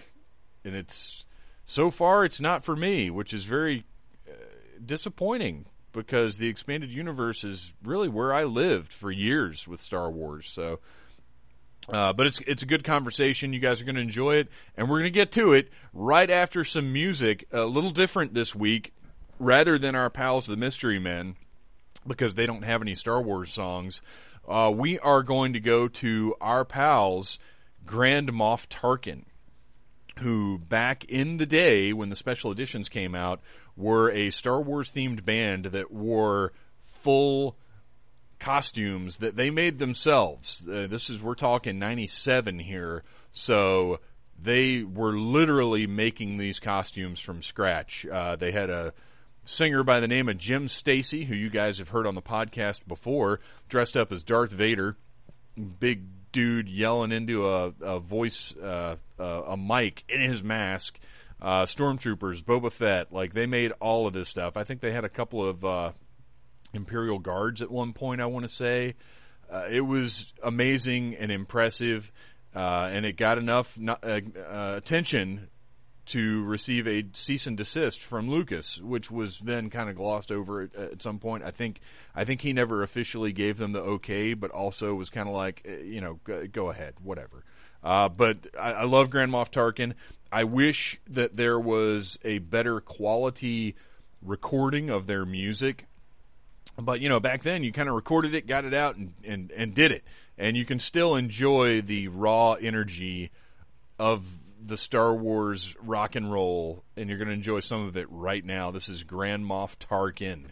and 0.63 0.75
it's 0.75 1.25
so 1.65 1.89
far 1.89 2.25
it's 2.25 2.41
not 2.41 2.63
for 2.63 2.75
me, 2.75 3.09
which 3.09 3.33
is 3.33 3.45
very 3.45 3.85
uh, 4.27 4.33
disappointing 4.85 5.65
because 5.93 6.37
the 6.37 6.47
expanded 6.47 6.91
universe 6.91 7.45
is 7.45 7.73
really 7.81 8.09
where 8.09 8.33
I 8.33 8.43
lived 8.43 8.91
for 8.91 9.09
years 9.09 9.67
with 9.67 9.81
Star 9.81 10.11
Wars. 10.11 10.47
So 10.47 10.79
uh, 11.89 12.13
but 12.13 12.27
it's 12.27 12.39
it's 12.41 12.63
a 12.63 12.65
good 12.65 12.83
conversation. 12.83 13.53
You 13.53 13.59
guys 13.59 13.81
are 13.81 13.85
going 13.85 13.95
to 13.95 14.01
enjoy 14.01 14.35
it, 14.35 14.47
and 14.75 14.89
we're 14.89 14.99
going 14.99 15.11
to 15.11 15.19
get 15.19 15.31
to 15.33 15.53
it 15.53 15.69
right 15.93 16.29
after 16.29 16.63
some 16.63 16.91
music. 16.91 17.45
A 17.51 17.65
little 17.65 17.91
different 17.91 18.33
this 18.33 18.55
week, 18.55 18.93
rather 19.39 19.77
than 19.77 19.95
our 19.95 20.09
pals 20.09 20.47
the 20.47 20.57
Mystery 20.57 20.99
Men, 20.99 21.35
because 22.07 22.35
they 22.35 22.45
don't 22.45 22.63
have 22.63 22.81
any 22.81 22.95
Star 22.95 23.21
Wars 23.21 23.51
songs. 23.51 24.01
Uh, 24.47 24.71
we 24.75 24.99
are 24.99 25.23
going 25.23 25.53
to 25.53 25.59
go 25.59 25.87
to 25.87 26.35
our 26.39 26.65
pals 26.65 27.39
Grand 27.85 28.31
Moff 28.31 28.67
Tarkin, 28.67 29.23
who 30.19 30.57
back 30.57 31.03
in 31.05 31.37
the 31.37 31.45
day 31.45 31.93
when 31.93 32.09
the 32.09 32.15
special 32.15 32.51
editions 32.51 32.89
came 32.89 33.13
out 33.15 33.41
were 33.75 34.09
a 34.11 34.31
Star 34.31 34.61
Wars 34.61 34.91
themed 34.91 35.25
band 35.25 35.65
that 35.65 35.91
wore 35.91 36.53
full 36.81 37.57
costumes 38.45 39.17
that 39.17 39.35
they 39.35 39.49
made 39.49 39.79
themselves. 39.79 40.67
Uh, 40.69 40.85
this 40.87 41.09
is 41.09 41.21
we're 41.21 41.33
talking 41.33 41.79
97 41.79 42.59
here. 42.59 43.03
So 43.31 43.99
they 44.39 44.83
were 44.83 45.17
literally 45.17 45.87
making 45.87 46.37
these 46.37 46.59
costumes 46.59 47.19
from 47.19 47.41
scratch. 47.41 48.05
Uh, 48.05 48.35
they 48.35 48.51
had 48.51 48.69
a 48.69 48.93
singer 49.41 49.83
by 49.83 49.99
the 49.99 50.07
name 50.07 50.29
of 50.29 50.37
Jim 50.37 50.67
Stacy, 50.67 51.25
who 51.25 51.33
you 51.33 51.49
guys 51.49 51.79
have 51.79 51.89
heard 51.89 52.05
on 52.05 52.13
the 52.13 52.21
podcast 52.21 52.87
before, 52.87 53.39
dressed 53.67 53.97
up 53.97 54.11
as 54.11 54.21
Darth 54.21 54.51
Vader, 54.51 54.95
big 55.79 56.03
dude 56.31 56.69
yelling 56.69 57.11
into 57.11 57.49
a, 57.49 57.73
a 57.81 57.99
voice, 57.99 58.55
uh, 58.57 58.97
uh, 59.19 59.41
a 59.47 59.57
mic 59.57 60.03
in 60.07 60.21
his 60.21 60.43
mask. 60.43 60.99
Uh, 61.41 61.63
stormtroopers, 61.63 62.43
Boba 62.43 62.71
Fett, 62.71 63.11
like 63.11 63.33
they 63.33 63.47
made 63.47 63.71
all 63.81 64.05
of 64.05 64.13
this 64.13 64.29
stuff. 64.29 64.55
I 64.55 64.63
think 64.63 64.81
they 64.81 64.91
had 64.91 65.03
a 65.03 65.09
couple 65.09 65.43
of 65.43 65.65
uh, 65.65 65.91
Imperial 66.73 67.19
Guards 67.19 67.61
at 67.61 67.71
one 67.71 67.93
point, 67.93 68.21
I 68.21 68.25
want 68.25 68.43
to 68.43 68.49
say. 68.49 68.95
Uh, 69.49 69.65
it 69.69 69.81
was 69.81 70.33
amazing 70.43 71.15
and 71.15 71.31
impressive, 71.31 72.11
uh, 72.55 72.89
and 72.91 73.05
it 73.05 73.15
got 73.17 73.37
enough 73.37 73.77
uh, 73.87 73.95
uh, 74.03 74.73
attention 74.77 75.49
to 76.07 76.43
receive 76.43 76.87
a 76.87 77.03
cease 77.13 77.47
and 77.47 77.57
desist 77.57 78.01
from 78.01 78.29
Lucas, 78.29 78.79
which 78.79 79.09
was 79.09 79.39
then 79.39 79.69
kind 79.69 79.89
of 79.89 79.95
glossed 79.95 80.31
over 80.31 80.63
at, 80.63 80.75
at, 80.75 81.01
some 81.01 81.19
point. 81.19 81.43
I 81.43 81.51
think 81.51 81.79
I 82.15 82.25
think 82.25 82.41
he 82.41 82.53
never 82.53 82.83
officially 82.83 83.31
gave 83.33 83.57
them 83.57 83.71
the 83.71 83.81
okay, 83.81 84.33
but 84.33 84.51
also 84.51 84.93
was 84.93 85.09
kind 85.09 85.27
of 85.27 85.35
like, 85.35 85.63
eh, 85.65 85.77
you 85.83 86.01
know, 86.01 86.19
go, 86.23 86.45
go 86.47 86.69
ahead, 86.69 86.95
whatever. 87.01 87.43
Uh, 87.83 88.09
but 88.09 88.47
I, 88.59 88.71
I, 88.71 88.83
love 88.85 89.09
Grand 89.09 89.31
Moff 89.31 89.51
Tarkin. 89.51 89.93
I 90.31 90.43
wish 90.43 90.99
that 91.07 91.35
there 91.35 91.59
was 91.59 92.17
a 92.23 92.39
better 92.39 92.81
quality 92.81 93.75
recording 94.23 94.89
of 94.89 95.05
their 95.05 95.25
music 95.25 95.85
but 96.77 96.99
you 97.01 97.09
know, 97.09 97.19
back 97.19 97.43
then 97.43 97.63
you 97.63 97.71
kind 97.71 97.89
of 97.89 97.95
recorded 97.95 98.35
it, 98.35 98.47
got 98.47 98.65
it 98.65 98.73
out, 98.73 98.95
and, 98.95 99.13
and 99.23 99.51
and 99.51 99.73
did 99.73 99.91
it, 99.91 100.03
and 100.37 100.55
you 100.55 100.65
can 100.65 100.79
still 100.79 101.15
enjoy 101.15 101.81
the 101.81 102.07
raw 102.09 102.53
energy 102.53 103.31
of 103.99 104.25
the 104.61 104.77
Star 104.77 105.13
Wars 105.13 105.75
rock 105.81 106.15
and 106.15 106.31
roll, 106.31 106.83
and 106.97 107.09
you're 107.09 107.17
going 107.17 107.27
to 107.27 107.33
enjoy 107.33 107.59
some 107.59 107.85
of 107.85 107.97
it 107.97 108.07
right 108.09 108.43
now. 108.43 108.71
This 108.71 108.89
is 108.89 109.03
Grand 109.03 109.45
Moff 109.45 109.77
Tarkin. 109.77 110.45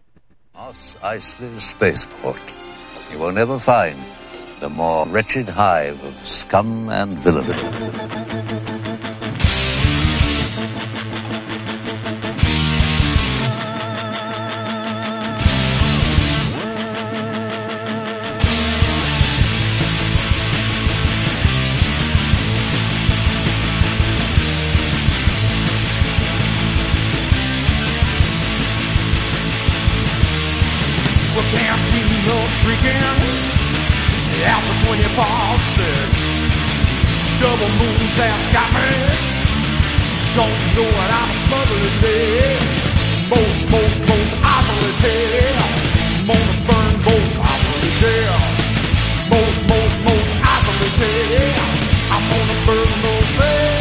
Mos 0.53 0.95
Eisley 1.01 1.59
Spaceport. 1.59 2.53
You 3.11 3.17
will 3.17 3.31
never 3.31 3.57
find 3.59 3.99
the 4.59 4.69
more 4.69 5.07
wretched 5.07 5.49
hive 5.49 6.03
of 6.03 6.15
scum 6.19 6.89
and 6.89 7.17
villainy. 7.17 8.62
Drinking 32.63 32.95
out 32.95 34.63
between 34.71 34.99
your 35.03 35.13
past 35.19 35.67
six. 35.75 36.11
Double 37.43 37.71
moons 37.79 38.15
have 38.23 38.43
got 38.55 38.69
me. 38.71 38.87
Don't 40.31 40.59
know 40.75 40.87
what 40.95 41.09
I'm 41.19 41.31
smothering 41.43 41.97
this. 42.01 42.73
Most, 43.29 43.61
most, 43.69 43.99
most 44.07 44.33
isolated. 44.57 45.55
Wanna 46.27 46.55
burn 46.67 46.93
most 47.03 47.35
isolated. 47.51 48.31
Most, 49.33 49.59
most, 49.67 49.95
most 50.07 50.31
isolated. 50.55 51.51
I'm 52.15 52.23
gonna 52.31 52.57
burn 52.67 52.91
those 53.03 53.72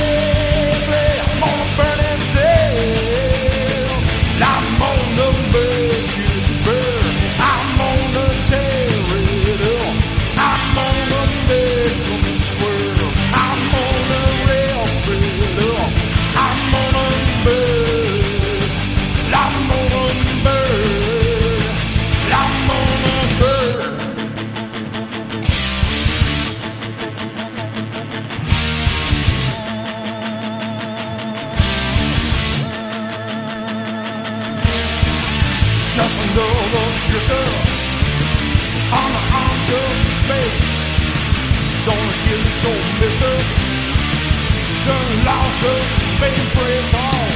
The 44.84 44.98
loss 45.24 45.62
of 45.62 45.82
favorite 46.18 46.94
all. 46.94 47.28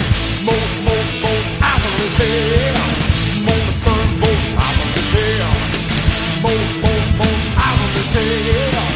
Most, 0.46 0.76
most, 0.82 1.14
most 1.22 1.50
isolated. 1.62 2.74
Gonna 3.46 3.72
burn 3.84 4.08
most 4.18 4.50
isolated. 4.58 5.46
Most, 6.42 6.74
most, 6.82 7.10
most 7.18 7.46
isolated. 7.54 8.74
I'm 8.74 8.86
gonna 8.86 8.95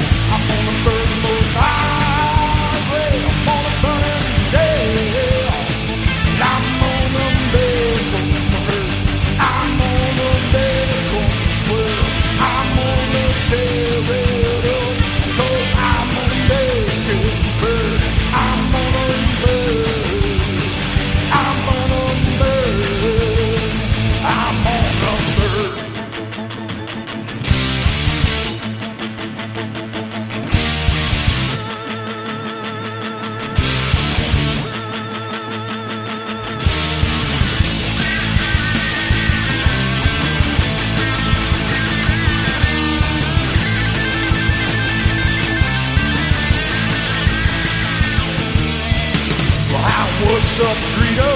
up, 50.61 50.77
Greedo? 50.97 51.33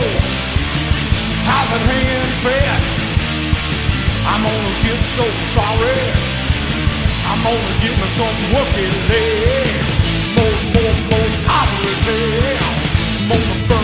How's 1.49 1.71
it 1.73 1.83
hanging 1.89 2.29
fat? 2.45 2.83
I'm 4.29 4.43
gonna 4.45 4.75
get 4.85 5.01
so 5.01 5.25
sorry. 5.57 5.97
I'm 7.29 7.41
gonna 7.41 7.75
get 7.81 7.95
me 8.01 8.09
some 8.09 8.37
working 8.53 8.95
leg. 9.09 9.73
Most, 10.37 10.65
most, 10.77 11.03
most 11.13 11.37
operative. 11.49 12.61
Gonna 13.29 13.69
burn 13.69 13.84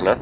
Now? 0.00 0.18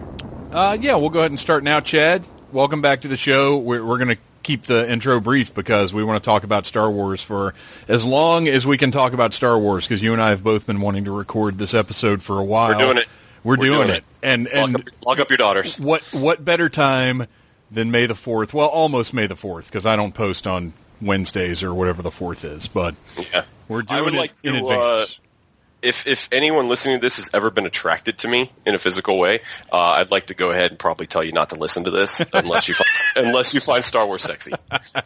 Uh, 0.51 0.77
yeah, 0.81 0.97
we'll 0.97 1.11
go 1.11 1.21
ahead 1.21 1.31
and 1.31 1.39
start 1.39 1.63
now, 1.63 1.81
Chad. 1.81 2.27
Welcome 2.53 2.83
back 2.83 3.03
to 3.03 3.09
the 3.09 3.17
show. 3.17 3.57
We're, 3.59 3.85
we're 3.85 3.99
going 3.99 4.17
to 4.17 4.21
keep 4.43 4.65
the 4.65 4.91
intro 4.91 5.21
brief 5.21 5.55
because 5.55 5.93
we 5.93 6.03
want 6.03 6.23
to 6.23 6.27
talk 6.29 6.43
about 6.43 6.67
Star 6.67 6.91
Wars 6.91 7.23
for 7.23 7.55
as 7.87 8.05
long 8.05 8.49
as 8.49 8.67
we 8.67 8.77
can 8.79 8.91
talk 8.91 9.13
about 9.13 9.33
Star 9.35 9.59
Wars 9.59 9.87
because 9.87 10.03
you 10.03 10.13
and 10.13 10.21
I 10.21 10.31
have 10.31 10.43
both 10.43 10.67
been 10.67 10.81
wanting 10.81 11.05
to 11.05 11.13
record 11.13 11.59
this 11.59 11.75
episode 11.75 12.23
for 12.23 12.39
a 12.39 12.45
while. 12.45 12.71
We're 12.77 12.85
doing 12.85 12.97
it. 12.99 13.07
We're, 13.45 13.57
doing, 13.57 13.89
it. 13.91 14.05
And 14.23 14.45
Lock 14.45 14.55
and 14.55 14.77
up, 14.77 14.83
lock 15.07 15.21
up 15.21 15.31
your 15.31 15.39
daughters. 15.39 15.79
what 15.81 16.03
what 16.13 16.45
better 16.45 16.69
time 16.69 17.27
than 17.71 17.91
May 17.91 18.07
the 18.07 18.15
Fourth? 18.15 18.53
Well, 18.53 18.67
almost 18.69 19.15
May 19.15 19.27
the 19.29 19.37
Fourth 19.37 19.67
because 19.67 19.87
I 19.87 19.97
don't 19.97 20.13
post 20.13 20.47
on 20.47 20.73
Wednesdays 21.01 21.63
or 21.63 21.73
whatever 21.73 22.03
the 22.03 22.11
Fourth 22.11 22.45
is, 22.45 22.67
but 22.69 22.95
Yeah. 23.33 23.45
we're 23.69 23.83
doing 23.83 24.15
it 24.15 24.19
like 24.19 24.33
in 24.43 24.55
to, 24.55 24.59
advance. 24.61 25.21
If 25.83 26.07
if 26.07 26.29
anyone 26.31 26.69
listening 26.69 26.99
to 26.99 27.01
this 27.01 27.17
has 27.17 27.31
ever 27.33 27.51
been 27.51 27.67
attracted 27.67 28.19
to 28.19 28.29
me 28.29 28.53
in 28.67 28.75
a 28.75 28.79
physical 28.79 29.19
way, 29.19 29.41
uh, 29.73 29.79
I'd 29.79 30.11
like 30.11 30.27
to 30.27 30.35
go 30.35 30.51
ahead 30.51 30.71
and 30.71 30.79
probably 30.79 31.07
tell 31.07 31.25
you 31.25 31.33
not 31.33 31.51
to 31.51 31.57
listen 31.57 31.85
to 31.85 31.91
this 31.91 32.21
unless 32.35 32.69
you 32.69 32.75
find, 32.75 32.89
unless 33.29 33.55
you 33.55 33.61
find 33.61 33.83
Star 33.83 34.07
Wars 34.07 34.23
sexy. 34.23 34.53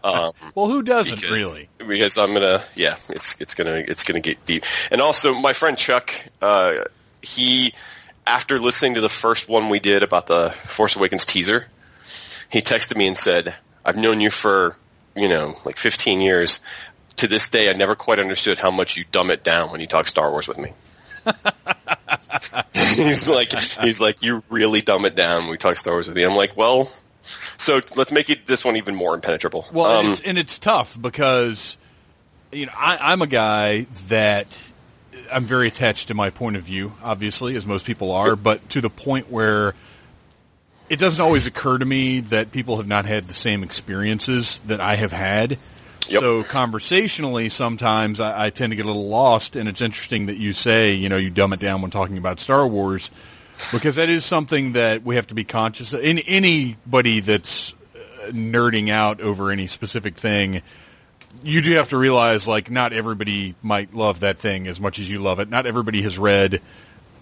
Um, 0.02 0.32
well, 0.54 0.68
who 0.68 0.82
doesn't 0.82 1.14
because- 1.20 1.30
really? 1.30 1.68
because 1.78 2.18
I'm 2.18 2.32
gonna 2.32 2.64
yeah 2.74 2.96
it's 3.08 3.36
it's 3.40 3.54
gonna 3.54 3.84
it's 3.86 4.04
gonna 4.04 4.20
get 4.20 4.44
deep 4.46 4.64
and 4.90 5.00
also 5.00 5.34
my 5.34 5.52
friend 5.52 5.76
Chuck 5.78 6.12
uh, 6.42 6.84
he 7.22 7.74
after 8.26 8.58
listening 8.58 8.94
to 8.94 9.00
the 9.00 9.08
first 9.08 9.48
one 9.48 9.68
we 9.68 9.80
did 9.80 10.02
about 10.02 10.26
the 10.26 10.54
Force 10.66 10.96
Awakens 10.96 11.26
teaser 11.26 11.66
he 12.48 12.62
texted 12.62 12.96
me 12.96 13.06
and 13.06 13.16
said 13.18 13.54
I've 13.84 13.96
known 13.96 14.20
you 14.20 14.30
for 14.30 14.76
you 15.14 15.28
know 15.28 15.56
like 15.64 15.76
15 15.76 16.20
years 16.22 16.60
to 17.16 17.28
this 17.28 17.48
day 17.48 17.70
I 17.70 17.72
never 17.74 17.94
quite 17.94 18.18
understood 18.18 18.58
how 18.58 18.70
much 18.70 18.96
you 18.96 19.04
dumb 19.10 19.30
it 19.30 19.44
down 19.44 19.70
when 19.70 19.80
you 19.80 19.86
talk 19.86 20.08
Star 20.08 20.30
Wars 20.30 20.48
with 20.48 20.58
me. 20.58 20.72
He's 22.72 23.28
like 23.28 23.52
he's 23.52 24.00
like 24.00 24.22
you 24.22 24.42
really 24.50 24.80
dumb 24.80 25.04
it 25.04 25.14
down 25.14 25.42
when 25.42 25.50
we 25.50 25.56
talk 25.56 25.76
Star 25.76 25.94
Wars 25.94 26.08
with 26.08 26.16
me. 26.16 26.24
I'm 26.24 26.34
like 26.34 26.56
well 26.56 26.90
so 27.56 27.80
let's 27.96 28.12
make 28.12 28.30
it 28.30 28.46
this 28.46 28.64
one 28.64 28.76
even 28.76 28.94
more 28.94 29.14
impenetrable. 29.14 29.66
Well, 29.72 29.90
Um, 29.90 30.04
and, 30.06 30.12
it's, 30.12 30.20
and 30.20 30.38
it's 30.38 30.58
tough 30.58 31.00
because 31.00 31.76
you 32.52 32.66
know 32.66 32.72
I, 32.76 33.12
I'm 33.12 33.22
a 33.22 33.26
guy 33.26 33.86
that 34.08 34.68
I'm 35.32 35.44
very 35.44 35.68
attached 35.68 36.08
to 36.08 36.14
my 36.14 36.30
point 36.30 36.56
of 36.56 36.62
view, 36.62 36.92
obviously, 37.02 37.56
as 37.56 37.66
most 37.66 37.86
people 37.86 38.12
are, 38.12 38.36
but 38.36 38.68
to 38.70 38.80
the 38.80 38.90
point 38.90 39.30
where 39.30 39.74
it 40.88 40.98
doesn't 40.98 41.20
always 41.20 41.46
occur 41.46 41.78
to 41.78 41.84
me 41.84 42.20
that 42.20 42.52
people 42.52 42.76
have 42.76 42.86
not 42.86 43.06
had 43.06 43.24
the 43.24 43.34
same 43.34 43.62
experiences 43.62 44.58
that 44.66 44.80
I 44.80 44.96
have 44.96 45.12
had. 45.12 45.58
Yep. 46.08 46.20
So 46.20 46.42
conversationally, 46.42 47.48
sometimes 47.48 48.20
I, 48.20 48.46
I 48.46 48.50
tend 48.50 48.72
to 48.72 48.76
get 48.76 48.84
a 48.84 48.88
little 48.88 49.08
lost, 49.08 49.56
and 49.56 49.68
it's 49.68 49.80
interesting 49.80 50.26
that 50.26 50.36
you 50.36 50.52
say, 50.52 50.94
you 50.94 51.08
know, 51.08 51.16
you 51.16 51.30
dumb 51.30 51.52
it 51.52 51.60
down 51.60 51.82
when 51.82 51.90
talking 51.90 52.18
about 52.18 52.40
Star 52.40 52.66
Wars, 52.66 53.10
because 53.72 53.96
that 53.96 54.08
is 54.08 54.24
something 54.24 54.72
that 54.74 55.02
we 55.02 55.16
have 55.16 55.28
to 55.28 55.34
be 55.34 55.44
conscious 55.44 55.92
of. 55.92 56.00
In 56.00 56.18
anybody 56.18 57.20
that's 57.20 57.74
nerding 58.28 58.90
out 58.90 59.20
over 59.20 59.50
any 59.50 59.66
specific 59.66 60.16
thing, 60.16 60.62
you 61.42 61.62
do 61.62 61.72
have 61.72 61.90
to 61.90 61.96
realize 61.96 62.46
like 62.46 62.70
not 62.70 62.92
everybody 62.92 63.54
might 63.62 63.94
love 63.94 64.20
that 64.20 64.38
thing 64.38 64.66
as 64.66 64.80
much 64.80 64.98
as 64.98 65.10
you 65.10 65.20
love 65.20 65.40
it. 65.40 65.48
Not 65.48 65.66
everybody 65.66 66.02
has 66.02 66.18
read 66.18 66.60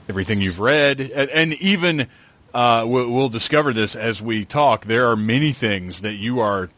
everything 0.09 0.41
you've 0.41 0.61
read, 0.61 1.01
and, 1.01 1.31
and 1.31 1.55
even 1.55 2.09
uh, 2.53 2.85
we'll, 2.87 3.11
we'll 3.11 3.29
discover 3.29 3.73
this 3.73 3.97
as 3.97 4.21
we 4.21 4.45
talk. 4.45 4.85
There 4.85 5.09
are 5.09 5.17
many 5.17 5.53
things 5.53 6.01
that 6.01 6.15
you 6.15 6.41
are 6.41 6.69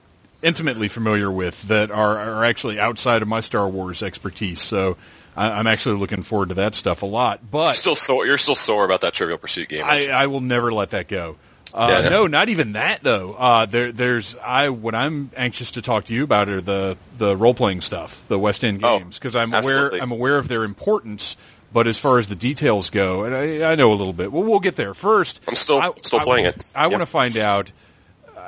intimately 0.44 0.86
familiar 0.88 1.30
with 1.30 1.62
that 1.68 1.90
are, 1.90 2.18
are 2.18 2.44
actually 2.44 2.78
outside 2.78 3.22
of 3.22 3.28
my 3.28 3.40
Star 3.40 3.68
Wars 3.68 4.02
expertise. 4.02 4.60
So 4.60 4.96
I, 5.36 5.50
I'm 5.52 5.66
actually 5.66 5.98
looking 5.98 6.22
forward 6.22 6.50
to 6.50 6.54
that 6.56 6.74
stuff 6.76 7.02
a 7.02 7.06
lot. 7.06 7.40
But 7.50 7.72
Still 7.74 7.96
sore. 7.96 8.24
You're 8.26 8.38
still 8.38 8.54
sore 8.54 8.84
about 8.84 9.00
that 9.00 9.14
Trivial 9.14 9.38
Pursuit 9.38 9.68
game. 9.68 9.82
I. 9.84 10.08
I 10.10 10.26
will 10.28 10.40
never 10.40 10.72
let 10.72 10.90
that 10.90 11.08
go. 11.08 11.36
Uh, 11.72 11.88
Yeah, 12.04 12.08
no, 12.08 12.26
not 12.28 12.50
even 12.50 12.72
that 12.74 13.02
though. 13.02 13.34
Uh, 13.34 13.66
there, 13.66 13.90
there's 13.90 14.36
I 14.36 14.68
what 14.68 14.94
I'm 14.94 15.30
anxious 15.36 15.72
to 15.72 15.82
talk 15.82 16.04
to 16.04 16.14
you 16.14 16.22
about 16.22 16.48
are 16.48 16.60
the 16.60 16.96
the 17.18 17.36
role 17.36 17.54
playing 17.54 17.80
stuff, 17.80 18.24
the 18.28 18.38
West 18.38 18.62
End 18.62 18.84
Oh, 18.84 19.00
games, 19.00 19.18
because 19.18 19.34
I'm 19.34 19.52
absolutely. 19.52 19.98
aware 19.98 20.02
I'm 20.02 20.12
aware 20.12 20.38
of 20.38 20.46
their 20.46 20.62
importance. 20.62 21.36
But 21.72 21.88
as 21.88 21.98
far 21.98 22.20
as 22.20 22.28
the 22.28 22.36
details 22.36 22.90
go, 22.90 23.24
and 23.24 23.34
I, 23.34 23.72
I 23.72 23.74
know 23.74 23.90
a 23.92 23.96
little 23.96 24.12
bit. 24.12 24.30
Well, 24.30 24.44
we'll 24.44 24.60
get 24.60 24.76
there. 24.76 24.94
First, 24.94 25.40
I'm 25.48 25.56
still- 25.56 25.80
I, 25.80 25.90
still 26.02 26.20
I- 26.20 26.22
playing 26.24 26.46
it. 26.46 26.64
I 26.76 26.82
Yep. 26.84 26.90
want 26.92 27.00
to 27.02 27.06
find 27.06 27.36
out 27.36 27.72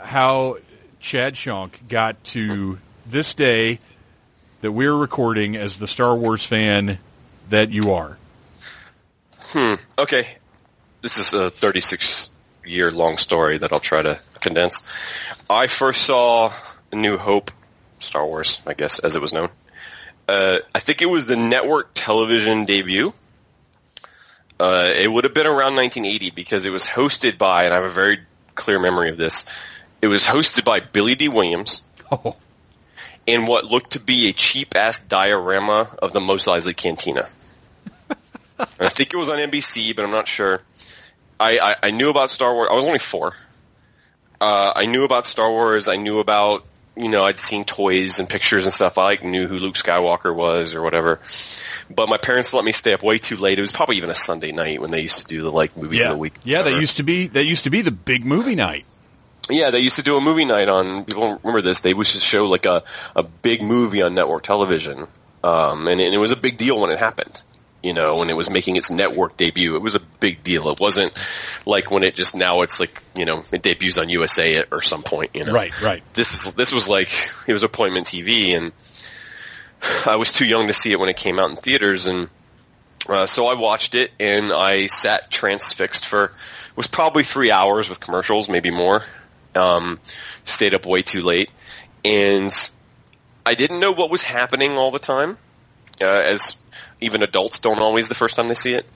how 0.05 0.59
Chad 1.01 1.35
Shonk 1.35 1.89
got 1.89 2.23
to 2.25 2.79
this 3.07 3.35
day 3.35 3.79
that 4.61 4.73
we're 4.73 4.97
recording 4.97 5.57
as 5.57 5.79
the 5.79 5.87
Star 5.87 6.15
Wars 6.15 6.45
fan 6.45 6.99
that 7.51 7.71
you 7.71 7.93
are. 7.93 8.19
Hmm. 9.39 9.75
Okay, 9.99 10.27
this 11.03 11.19
is 11.19 11.33
a 11.33 11.51
36 11.51 12.31
year 12.65 12.91
long 12.91 13.17
story 13.17 13.59
that 13.59 13.73
I'll 13.73 13.81
try 13.81 14.03
to 14.03 14.21
condense. 14.41 14.83
I 15.49 15.69
first 15.69 16.03
saw 16.03 16.53
New 16.93 17.17
Hope, 17.17 17.51
Star 18.01 18.27
Wars, 18.27 18.61
I 18.67 18.75
guess, 18.75 18.99
as 18.99 19.15
it 19.15 19.23
was 19.23 19.33
known. 19.33 19.51
Uh, 20.29 20.59
I 20.75 20.81
think 20.81 21.03
it 21.03 21.07
was 21.07 21.27
the 21.27 21.37
network 21.37 21.91
television 21.95 22.65
debut. 22.65 23.13
Uh, 24.59 24.93
it 24.97 25.11
would 25.11 25.25
have 25.25 25.35
been 25.35 25.47
around 25.47 25.77
1980 25.77 26.31
because 26.31 26.67
it 26.67 26.71
was 26.71 26.85
hosted 26.85 27.39
by, 27.39 27.65
and 27.65 27.73
I 27.73 27.77
have 27.77 27.85
a 27.85 27.91
very 27.91 28.21
clear 28.55 28.81
memory 28.81 29.11
of 29.11 29.19
this. 29.19 29.45
It 30.03 30.09
was 30.09 30.25
hosted 30.25 30.65
by 30.65 30.81
Billy 30.81 31.15
Dee 31.15 31.29
Williams 31.29 31.83
Oh, 32.13 32.37
in 33.27 33.47
what 33.47 33.65
looked 33.65 33.93
to 33.93 34.01
be 34.01 34.29
a 34.29 34.33
cheap 34.33 34.77
ass 34.77 35.01
diorama 35.03 35.89
of 36.01 36.13
the 36.13 36.21
Mos 36.21 36.47
Eisley 36.47 36.77
Cantina. 36.77 37.29
I 38.79 38.89
think 38.89 39.13
it 39.13 39.17
was 39.17 39.29
on 39.29 39.39
NBC, 39.39 39.97
but 39.97 40.05
I'm 40.05 40.13
not 40.13 40.29
sure. 40.29 40.63
I, 41.39 41.59
I, 41.59 41.77
I 41.89 41.91
knew 41.91 42.09
about 42.11 42.31
Star 42.31 42.55
Wars. 42.55 42.69
I 42.71 42.75
was 42.75 42.85
only 42.85 42.99
four. 42.99 43.35
Uh, 44.41 44.73
I 44.75 44.87
knew 44.87 45.05
about 45.05 45.27
Star 45.27 45.51
Wars. 45.51 45.89
I 45.89 45.97
knew 45.97 46.21
about 46.21 46.65
you 46.95 47.09
know 47.09 47.25
I'd 47.25 47.39
seen 47.39 47.65
toys 47.65 48.19
and 48.19 48.29
pictures 48.29 48.65
and 48.65 48.73
stuff. 48.73 48.99
I 48.99 49.05
like 49.05 49.25
knew 49.25 49.47
who 49.47 49.59
Luke 49.59 49.75
Skywalker 49.75 50.35
was 50.35 50.75
or 50.75 50.83
whatever. 50.83 51.21
But 51.91 52.09
my 52.09 52.17
parents 52.17 52.53
let 52.53 52.65
me 52.65 52.73
stay 52.73 52.93
up 52.93 53.03
way 53.03 53.19
too 53.19 53.37
late. 53.37 53.59
It 53.59 53.63
was 53.63 53.73
probably 53.73 53.97
even 53.97 54.11
a 54.11 54.15
Sunday 54.15 54.53
night 54.53 54.81
when 54.81 54.91
they 54.91 55.03
used 55.03 55.19
to 55.19 55.25
do 55.25 55.43
the 55.43 55.53
like 55.53 55.77
movies 55.77 56.01
yeah, 56.01 56.07
of 56.07 56.13
the 56.13 56.19
week. 56.19 56.35
yeah. 56.45 56.63
That 56.63 56.79
used 56.81 56.99
to 56.99 57.03
be 57.03 57.27
that 57.29 57.45
used 57.45 57.65
to 57.65 57.71
be 57.71 57.83
the 57.83 57.91
big 57.91 58.25
movie 58.25 58.55
night. 58.55 58.85
Yeah, 59.49 59.71
they 59.71 59.81
used 59.81 59.97
to 59.97 60.03
do 60.03 60.17
a 60.17 60.21
movie 60.21 60.45
night 60.45 60.69
on. 60.69 61.05
People 61.05 61.23
don't 61.23 61.45
remember 61.45 61.63
this. 61.63 61.81
They 61.81 61.95
used 61.95 62.13
to 62.13 62.21
show 62.21 62.47
like 62.47 62.67
a 62.67 62.83
a 63.15 63.23
big 63.23 63.63
movie 63.63 64.03
on 64.03 64.15
network 64.15 64.43
television, 64.43 65.07
um, 65.45 65.87
and, 65.87 66.01
and 66.01 66.15
it 66.15 66.19
was 66.19 66.33
a 66.33 66.37
big 66.37 66.57
deal 66.57 66.81
when 66.81 66.91
it 66.91 66.99
happened. 66.99 67.43
You 67.83 67.93
know, 67.93 68.17
when 68.17 68.31
it 68.31 68.37
was 68.37 68.51
making 68.51 68.75
its 68.75 68.91
network 68.91 69.37
debut, 69.37 69.77
it 69.77 69.83
was 69.83 69.95
a 69.95 70.01
big 70.01 70.43
deal. 70.43 70.69
It 70.71 70.81
wasn't 70.81 71.17
like 71.65 71.91
when 71.91 72.03
it 72.03 72.17
just 72.17 72.35
now 72.35 72.63
it's 72.63 72.81
like 72.81 73.01
you 73.17 73.25
know 73.25 73.45
it 73.53 73.63
debuts 73.63 73.99
on 73.99 74.09
USA 74.09 74.57
at 74.57 74.69
or 74.73 74.83
some 74.83 75.05
point. 75.05 75.31
You 75.35 75.45
know, 75.45 75.53
Right, 75.53 75.81
right. 75.81 76.03
This 76.15 76.35
is 76.35 76.55
this 76.55 76.73
was 76.73 76.89
like 76.89 77.11
it 77.47 77.53
was 77.53 77.63
appointment 77.63 78.07
TV, 78.07 78.57
and 78.57 78.73
I 80.07 80.17
was 80.17 80.33
too 80.33 80.45
young 80.45 80.67
to 80.67 80.75
see 80.75 80.91
it 80.91 80.99
when 80.99 81.09
it 81.09 81.17
came 81.17 81.39
out 81.39 81.51
in 81.51 81.57
theaters, 81.57 82.07
and 82.09 82.29
uh, 83.09 83.27
so 83.27 83.47
I 83.47 83.55
watched 83.55 83.95
it 83.95 84.11
and 84.19 84.53
I 84.53 84.89
sat 84.89 85.31
transfixed 85.31 86.07
for 86.07 86.25
it 86.25 86.77
was 86.77 86.87
probably 86.89 87.23
three 87.23 87.51
hours 87.51 87.89
with 87.89 88.01
commercials, 88.01 88.49
maybe 88.49 88.71
more. 88.71 89.03
Um, 89.57 89.99
stayed 90.45 90.75
up 90.75 90.87
way 90.87 91.03
too 91.03 91.23
late, 91.23 91.51
and 92.05 92.53
I 93.45 93.55
didn't 93.55 93.81
know 93.81 93.93
what 93.93 94.11
was 94.11 94.23
happening 94.23 94.73
all 94.73 94.91
the 94.91 94.99
time, 94.99 95.39
uh, 96.01 96.05
as 96.05 96.59
even 97.01 97.23
adults 97.23 97.59
don't 97.59 97.81
always 97.81 98.09
the 98.09 98.15
first 98.15 98.37
time 98.37 98.49
they 98.49 98.55
see 98.55 98.75
it, 98.75 98.87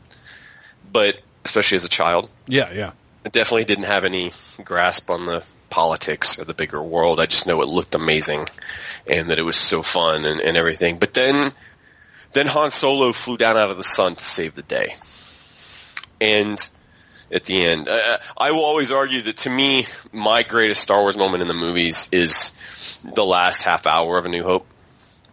but 0.92 1.20
especially 1.44 1.76
as 1.76 1.84
a 1.84 1.88
child. 1.88 2.28
Yeah, 2.46 2.70
yeah. 2.72 2.92
I 3.24 3.28
definitely 3.28 3.64
didn't 3.64 3.84
have 3.84 4.04
any 4.04 4.32
grasp 4.64 5.10
on 5.10 5.26
the 5.26 5.44
politics 5.68 6.38
or 6.38 6.44
the 6.44 6.54
bigger 6.54 6.82
world. 6.82 7.20
I 7.20 7.26
just 7.26 7.46
know 7.46 7.62
it 7.62 7.68
looked 7.68 7.94
amazing 7.94 8.48
and 9.06 9.30
that 9.30 9.38
it 9.38 9.42
was 9.42 9.56
so 9.56 9.82
fun 9.82 10.24
and, 10.24 10.40
and 10.40 10.56
everything. 10.56 10.98
But 10.98 11.14
then, 11.14 11.52
then 12.32 12.46
Han 12.46 12.70
Solo 12.70 13.12
flew 13.12 13.36
down 13.36 13.56
out 13.56 13.70
of 13.70 13.76
the 13.76 13.84
sun 13.84 14.14
to 14.16 14.24
save 14.24 14.54
the 14.54 14.62
day. 14.62 14.96
And 16.20 16.58
at 17.30 17.44
the 17.44 17.62
end, 17.62 17.88
uh, 17.88 18.18
I 18.36 18.50
will 18.50 18.64
always 18.64 18.90
argue 18.90 19.22
that 19.22 19.38
to 19.38 19.50
me, 19.50 19.86
my 20.12 20.42
greatest 20.42 20.82
Star 20.82 21.00
Wars 21.00 21.16
moment 21.16 21.42
in 21.42 21.48
the 21.48 21.54
movies 21.54 22.08
is 22.10 22.52
the 23.04 23.24
last 23.24 23.62
half 23.62 23.86
hour 23.86 24.18
of 24.18 24.26
A 24.26 24.28
New 24.28 24.42
Hope. 24.42 24.66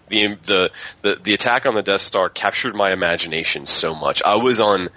The, 0.10 0.38
the, 0.44 0.72
the, 1.02 1.20
the 1.22 1.34
attack 1.34 1.66
on 1.66 1.76
the 1.76 1.84
Death 1.84 2.02
Star 2.02 2.30
captured 2.30 2.76
my 2.76 2.92
imagination 2.92 3.66
so 3.66 3.94
much. 3.94 4.22
I 4.24 4.36
was 4.36 4.60
on, 4.60 4.90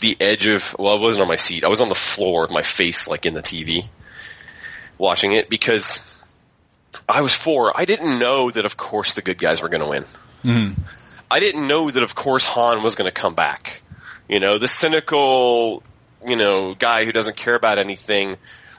the 0.00 0.16
edge 0.20 0.46
of 0.46 0.74
well, 0.78 0.96
I 0.96 1.00
wasn't 1.00 1.22
on 1.22 1.28
my 1.28 1.36
seat. 1.36 1.64
I 1.64 1.68
was 1.68 1.80
on 1.80 1.88
the 1.88 1.94
floor 1.94 2.42
with 2.42 2.50
my 2.50 2.62
face 2.62 3.08
like 3.08 3.26
in 3.26 3.34
the 3.34 3.42
TV, 3.42 3.88
watching 4.98 5.32
it 5.32 5.48
because 5.48 6.00
I 7.08 7.22
was 7.22 7.34
four. 7.34 7.72
I 7.74 7.84
didn't 7.84 8.18
know 8.18 8.50
that 8.50 8.64
of 8.66 8.76
course 8.76 9.14
the 9.14 9.22
good 9.22 9.38
guys 9.38 9.62
were 9.62 9.68
going 9.68 9.82
to 9.82 9.88
win. 9.88 10.04
I 11.30 11.40
didn't 11.40 11.66
know 11.66 11.90
that 11.90 12.02
of 12.02 12.14
course 12.14 12.44
Han 12.44 12.82
was 12.82 12.94
going 12.94 13.08
to 13.08 13.12
come 13.12 13.34
back. 13.34 13.82
You 14.28 14.40
know, 14.40 14.58
the 14.58 14.68
cynical, 14.68 15.82
you 16.26 16.36
know, 16.36 16.74
guy 16.74 17.04
who 17.04 17.12
doesn't 17.12 17.36
care 17.36 17.54
about 17.54 17.78
anything. 17.78 18.36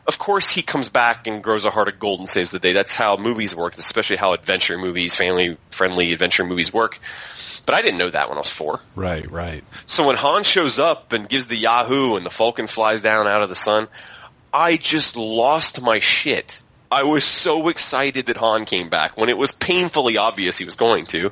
Of 0.08 0.19
course 0.19 0.49
he 0.49 0.62
comes 0.62 0.89
back 0.89 1.25
and 1.25 1.43
grows 1.43 1.65
a 1.65 1.71
heart 1.71 1.88
of 1.88 1.99
gold 1.99 2.19
and 2.19 2.29
saves 2.29 2.51
the 2.51 2.60
day. 2.60 2.73
That's 2.73 2.93
how 2.93 3.17
movies 3.17 3.55
work, 3.55 3.77
especially 3.77 4.17
how 4.17 4.34
adventure 4.34 4.77
movies, 4.77 5.15
family 5.15 5.58
friendly 5.71 6.13
adventure 6.13 6.43
movies 6.43 6.71
work. 6.71 6.99
But 7.65 7.73
I 7.73 7.81
didn't 7.81 7.97
know 7.97 8.12
that 8.12 8.29
when 8.29 8.38
I 8.38 8.41
was 8.41 8.51
four. 8.51 8.81
Right, 8.95 9.29
right. 9.31 9.63
So 9.88 10.05
when 10.05 10.15
Han 10.17 10.43
shows 10.43 10.77
up 10.77 11.12
and 11.13 11.27
gives 11.27 11.47
the 11.47 11.55
Yahoo 11.55 12.15
and 12.15 12.25
the 12.25 12.29
Falcon 12.29 12.67
flies 12.67 13.01
down 13.01 13.27
out 13.27 13.41
of 13.41 13.49
the 13.49 13.55
sun, 13.55 13.88
I 14.53 14.77
just 14.77 15.15
lost 15.15 15.81
my 15.81 15.99
shit. 15.99 16.62
I 16.91 17.03
was 17.03 17.25
so 17.25 17.67
excited 17.67 18.27
that 18.27 18.38
Han 18.38 18.65
came 18.65 18.89
back 18.89 19.17
when 19.17 19.29
it 19.29 19.38
was 19.38 19.51
painfully 19.51 20.17
obvious 20.17 20.58
he 20.58 20.65
was 20.65 20.75
going 20.75 21.05
to. 21.08 21.31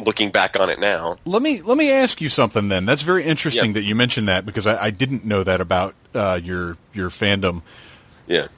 Looking 0.00 0.30
back 0.30 0.58
on 0.58 0.70
it 0.70 0.80
now, 0.80 1.18
Let 1.24 1.40
me 1.40 1.62
let 1.62 1.78
me 1.78 1.90
ask 1.92 2.20
you 2.20 2.28
something 2.28 2.68
then. 2.68 2.84
That's 2.84 3.02
very 3.02 3.24
interesting 3.24 3.70
Yeah. 3.70 3.74
that 3.74 3.82
you 3.84 3.94
mentioned 3.94 4.28
that 4.28 4.44
because 4.44 4.66
I, 4.66 4.86
I 4.86 4.90
didn't 4.90 5.24
know 5.24 5.44
that 5.44 5.60
about 5.60 5.94
uh, 6.14 6.38
your 6.42 6.76
your 6.92 7.10
fandom. 7.10 7.62
yeah. 8.26 8.48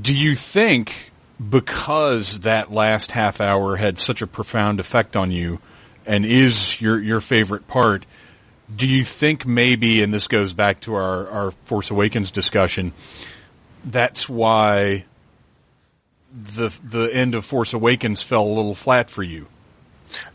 Do 0.00 0.16
you 0.16 0.34
think 0.34 1.10
because 1.50 2.40
that 2.40 2.70
last 2.72 3.10
half 3.10 3.40
hour 3.40 3.76
had 3.76 3.98
such 3.98 4.22
a 4.22 4.26
profound 4.26 4.80
effect 4.80 5.16
on 5.16 5.30
you 5.30 5.60
and 6.06 6.24
is 6.24 6.80
your 6.80 7.00
your 7.00 7.20
favorite 7.20 7.66
part, 7.66 8.06
do 8.74 8.88
you 8.88 9.02
think 9.04 9.44
maybe 9.44 10.02
and 10.02 10.14
this 10.14 10.28
goes 10.28 10.54
back 10.54 10.80
to 10.82 10.94
our, 10.94 11.28
our 11.28 11.50
Force 11.64 11.90
Awakens 11.90 12.30
discussion, 12.30 12.92
that's 13.84 14.28
why 14.28 15.04
the 16.32 16.76
the 16.84 17.10
end 17.12 17.34
of 17.34 17.44
Force 17.44 17.72
Awakens 17.72 18.22
fell 18.22 18.44
a 18.44 18.54
little 18.54 18.74
flat 18.74 19.10
for 19.10 19.22
you? 19.24 19.46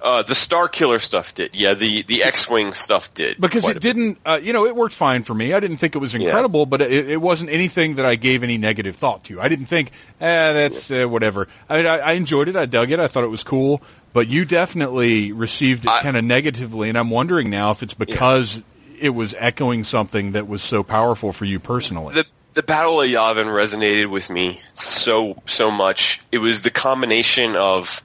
Uh, 0.02 0.24
the 0.24 0.36
Star 0.36 0.68
Killer 0.68 1.00
stuff 1.00 1.34
did. 1.34 1.56
Yeah, 1.56 1.74
the 1.74 2.04
the 2.04 2.24
X-wing 2.24 2.74
stuff 2.74 3.14
did 3.14 3.40
because 3.40 3.68
it 3.68 3.80
didn't 3.80 4.20
uh, 4.26 4.40
you 4.42 4.54
know 4.54 4.66
it 4.66 4.76
worked 4.76 4.96
fine 4.96 5.24
for 5.24 5.34
me. 5.34 5.54
I 5.54 5.60
didn't 5.60 5.78
think 5.78 5.96
it 5.96 6.00
was 6.00 6.16
incredible 6.16 6.66
but 6.66 6.82
it, 6.82 7.10
it 7.10 7.22
wasn't 7.22 7.52
anything 7.52 7.96
that 7.96 8.06
i 8.06 8.16
gave 8.16 8.44
any 8.44 8.58
negative 8.58 8.96
thought 8.96 9.26
to. 9.26 9.42
I 9.42 9.50
didn't 9.50 9.66
think 9.66 9.92
eh, 10.20 10.54
that's 10.54 10.92
uh, 10.92 11.06
whatever. 11.06 11.48
I, 11.70 11.78
mean, 11.78 11.86
I, 11.88 11.98
I 11.98 12.12
enjoyed 12.14 12.48
it. 12.48 12.56
I 12.56 12.66
dug 12.66 12.92
it. 12.92 13.00
I 13.00 13.08
thought 13.08 13.24
it 13.24 13.30
was 13.30 13.44
cool. 13.44 13.82
But 14.14 14.28
you 14.28 14.44
definitely 14.44 15.32
received 15.32 15.86
it 15.86 16.02
kind 16.02 16.18
of 16.18 16.26
negatively 16.26 16.90
and 16.90 16.98
i'm 16.98 17.10
wondering 17.10 17.50
now 17.50 17.72
if 17.72 17.82
it's 17.82 17.94
because 17.94 18.66
it 19.00 19.10
was 19.10 19.34
echoing 19.38 19.84
something 19.84 20.34
that 20.34 20.48
was 20.48 20.62
so 20.62 20.84
powerful 20.84 21.32
for 21.34 21.46
you 21.46 21.60
personally. 21.60 22.14
The 22.14 22.26
the 22.54 22.64
Battle 22.64 23.02
of 23.02 23.08
Yavin 23.08 23.46
resonated 23.46 24.10
with 24.10 24.30
me 24.30 24.62
so 24.74 25.42
so 25.46 25.72
much. 25.72 26.22
It 26.32 26.38
was 26.38 26.62
the 26.62 26.70
combination 26.70 27.56
of 27.56 28.04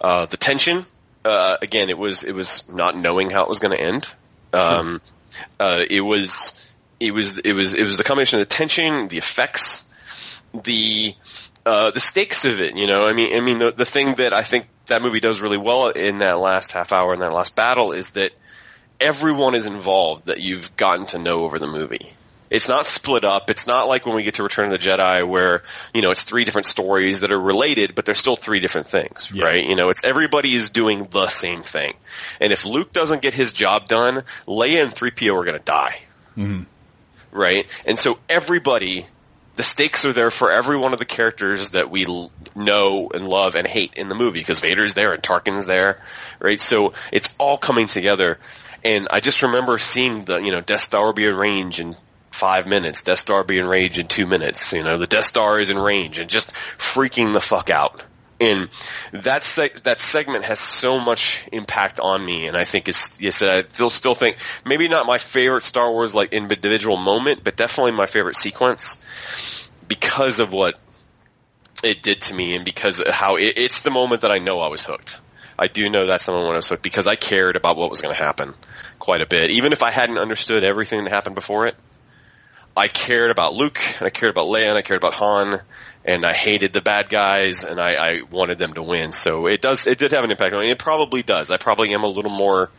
uh, 0.00 0.26
the 0.26 0.36
tension. 0.36 0.86
Uh, 1.24 1.56
again, 1.62 1.88
it 1.88 1.98
was 1.98 2.24
it 2.24 2.34
was 2.34 2.68
not 2.68 2.96
knowing 2.96 3.30
how 3.30 3.42
it 3.42 3.48
was 3.48 3.60
going 3.60 3.76
to 3.76 3.82
end. 3.82 4.08
Um, 4.52 5.00
uh, 5.58 5.84
it 5.88 6.00
was 6.00 6.58
it 7.00 7.12
was 7.12 7.38
it 7.38 7.52
was 7.52 7.74
it 7.74 7.84
was 7.84 7.96
the 7.96 8.04
combination 8.04 8.40
of 8.40 8.48
the 8.48 8.54
tension, 8.54 9.08
the 9.08 9.18
effects, 9.18 9.84
the 10.64 11.14
uh, 11.64 11.90
the 11.90 12.00
stakes 12.00 12.44
of 12.44 12.60
it. 12.60 12.76
You 12.76 12.86
know, 12.86 13.06
I 13.06 13.12
mean, 13.12 13.36
I 13.36 13.40
mean, 13.40 13.58
the 13.58 13.72
the 13.72 13.84
thing 13.84 14.16
that 14.16 14.32
I 14.32 14.42
think 14.42 14.66
that 14.86 15.02
movie 15.02 15.20
does 15.20 15.40
really 15.40 15.58
well 15.58 15.88
in 15.88 16.18
that 16.18 16.38
last 16.38 16.72
half 16.72 16.92
hour 16.92 17.14
in 17.14 17.20
that 17.20 17.32
last 17.32 17.54
battle 17.56 17.92
is 17.92 18.10
that 18.12 18.32
everyone 19.00 19.54
is 19.54 19.66
involved 19.66 20.26
that 20.26 20.40
you've 20.40 20.76
gotten 20.76 21.06
to 21.06 21.18
know 21.18 21.44
over 21.44 21.58
the 21.58 21.66
movie. 21.66 22.12
It's 22.52 22.68
not 22.68 22.86
split 22.86 23.24
up. 23.24 23.48
It's 23.50 23.66
not 23.66 23.88
like 23.88 24.04
when 24.04 24.14
we 24.14 24.22
get 24.22 24.34
to 24.34 24.42
Return 24.42 24.66
of 24.72 24.78
the 24.80 24.86
Jedi 24.86 25.26
where, 25.26 25.62
you 25.94 26.02
know, 26.02 26.10
it's 26.10 26.22
three 26.22 26.44
different 26.44 26.66
stories 26.66 27.20
that 27.20 27.32
are 27.32 27.40
related, 27.40 27.94
but 27.94 28.04
they're 28.04 28.14
still 28.14 28.36
three 28.36 28.60
different 28.60 28.88
things, 28.88 29.30
Yeah. 29.32 29.44
right? 29.46 29.66
You 29.66 29.74
know, 29.74 29.88
it's 29.88 30.04
everybody 30.04 30.54
is 30.54 30.68
doing 30.70 31.08
the 31.10 31.28
same 31.28 31.62
thing. 31.62 31.94
And 32.40 32.52
if 32.52 32.66
Luke 32.66 32.92
doesn't 32.92 33.22
get 33.22 33.32
his 33.32 33.52
job 33.52 33.88
done, 33.88 34.22
Leia 34.46 34.82
and 34.82 34.94
3PO 34.94 35.34
are 35.40 35.44
going 35.44 35.58
to 35.58 35.64
die. 35.64 36.00
Mm-hmm. 36.36 36.62
Right? 37.32 37.66
And 37.86 37.98
so 37.98 38.18
everybody, 38.28 39.06
the 39.54 39.62
stakes 39.62 40.04
are 40.04 40.12
there 40.12 40.30
for 40.30 40.50
every 40.52 40.76
one 40.76 40.92
of 40.92 40.98
the 40.98 41.06
characters 41.06 41.70
that 41.70 41.90
we 41.90 42.04
l- 42.04 42.30
know 42.54 43.10
and 43.14 43.26
love 43.28 43.54
and 43.54 43.66
hate 43.66 43.94
in 43.94 44.10
the 44.10 44.14
movie 44.14 44.40
because 44.40 44.60
Vader's 44.60 44.92
there 44.92 45.14
and 45.14 45.22
Tarkin's 45.22 45.64
there, 45.64 46.02
right? 46.38 46.60
So 46.60 46.92
it's 47.10 47.34
all 47.38 47.56
coming 47.56 47.88
together. 47.88 48.38
And 48.84 49.08
I 49.10 49.20
just 49.20 49.40
remember 49.42 49.78
seeing 49.78 50.24
the, 50.26 50.36
you 50.36 50.50
know, 50.52 50.60
Death 50.60 50.82
Star 50.82 51.12
be 51.14 51.24
in 51.26 51.34
range 51.34 51.80
in 51.80 51.96
five 52.32 52.66
minutes, 52.66 53.02
Death 53.02 53.20
Star 53.20 53.44
be 53.44 53.58
in 53.58 53.66
range 53.66 53.98
in 53.98 54.08
two 54.08 54.26
minutes, 54.26 54.72
you 54.72 54.82
know, 54.82 54.98
the 54.98 55.06
Death 55.06 55.24
Star 55.24 55.60
is 55.60 55.70
in 55.70 55.78
range 55.78 56.18
and 56.18 56.28
just 56.28 56.52
freaking 56.78 57.32
the 57.32 57.40
fuck 57.40 57.70
out. 57.70 58.02
And 58.40 58.70
that 59.12 59.42
that 59.84 60.00
segment 60.00 60.44
has 60.46 60.58
so 60.58 60.98
much 60.98 61.44
impact 61.52 62.00
on 62.00 62.24
me, 62.24 62.48
and 62.48 62.56
I 62.56 62.64
think 62.64 62.88
it's 62.88 63.16
yes, 63.20 63.40
I 63.40 63.62
still 63.62 63.88
still 63.88 64.16
think 64.16 64.36
maybe 64.66 64.88
not 64.88 65.06
my 65.06 65.18
favorite 65.18 65.62
Star 65.62 65.88
Wars 65.88 66.12
like 66.12 66.32
individual 66.32 66.96
moment, 66.96 67.44
but 67.44 67.56
definitely 67.56 67.92
my 67.92 68.06
favorite 68.06 68.36
sequence 68.36 68.98
because 69.86 70.40
of 70.40 70.52
what 70.52 70.76
it 71.84 72.02
did 72.02 72.22
to 72.22 72.34
me, 72.34 72.56
and 72.56 72.64
because 72.64 72.98
of 72.98 73.06
how 73.08 73.36
it, 73.36 73.52
it's 73.56 73.82
the 73.82 73.92
moment 73.92 74.22
that 74.22 74.32
I 74.32 74.38
know 74.38 74.58
I 74.58 74.68
was 74.68 74.82
hooked. 74.82 75.20
I 75.56 75.68
do 75.68 75.88
know 75.88 76.06
that's 76.06 76.26
the 76.26 76.32
moment 76.32 76.54
I 76.54 76.56
was 76.56 76.68
hooked 76.68 76.82
because 76.82 77.06
I 77.06 77.14
cared 77.14 77.54
about 77.54 77.76
what 77.76 77.90
was 77.90 78.00
going 78.00 78.14
to 78.14 78.20
happen 78.20 78.54
quite 78.98 79.20
a 79.20 79.26
bit, 79.26 79.50
even 79.50 79.72
if 79.72 79.84
I 79.84 79.92
hadn't 79.92 80.18
understood 80.18 80.64
everything 80.64 81.04
that 81.04 81.10
happened 81.10 81.36
before 81.36 81.68
it. 81.68 81.76
I 82.76 82.88
cared 82.88 83.30
about 83.30 83.54
Luke, 83.54 83.78
and 83.98 84.06
I 84.06 84.10
cared 84.10 84.30
about 84.30 84.46
Leia, 84.46 84.68
and 84.68 84.78
I 84.78 84.82
cared 84.82 84.98
about 85.02 85.14
Han, 85.14 85.60
and 86.04 86.24
I 86.24 86.32
hated 86.32 86.72
the 86.72 86.80
bad 86.80 87.08
guys, 87.08 87.64
and 87.64 87.80
I, 87.80 87.94
I 87.94 88.22
wanted 88.22 88.58
them 88.58 88.74
to 88.74 88.82
win. 88.82 89.12
So 89.12 89.46
it 89.46 89.60
does, 89.60 89.86
it 89.86 89.98
did 89.98 90.12
have 90.12 90.24
an 90.24 90.30
impact 90.30 90.54
on 90.54 90.60
me. 90.62 90.70
It 90.70 90.78
probably 90.78 91.22
does. 91.22 91.50
I 91.50 91.58
probably 91.58 91.92
am 91.94 92.02
a 92.02 92.08
little 92.08 92.30
more, 92.30 92.70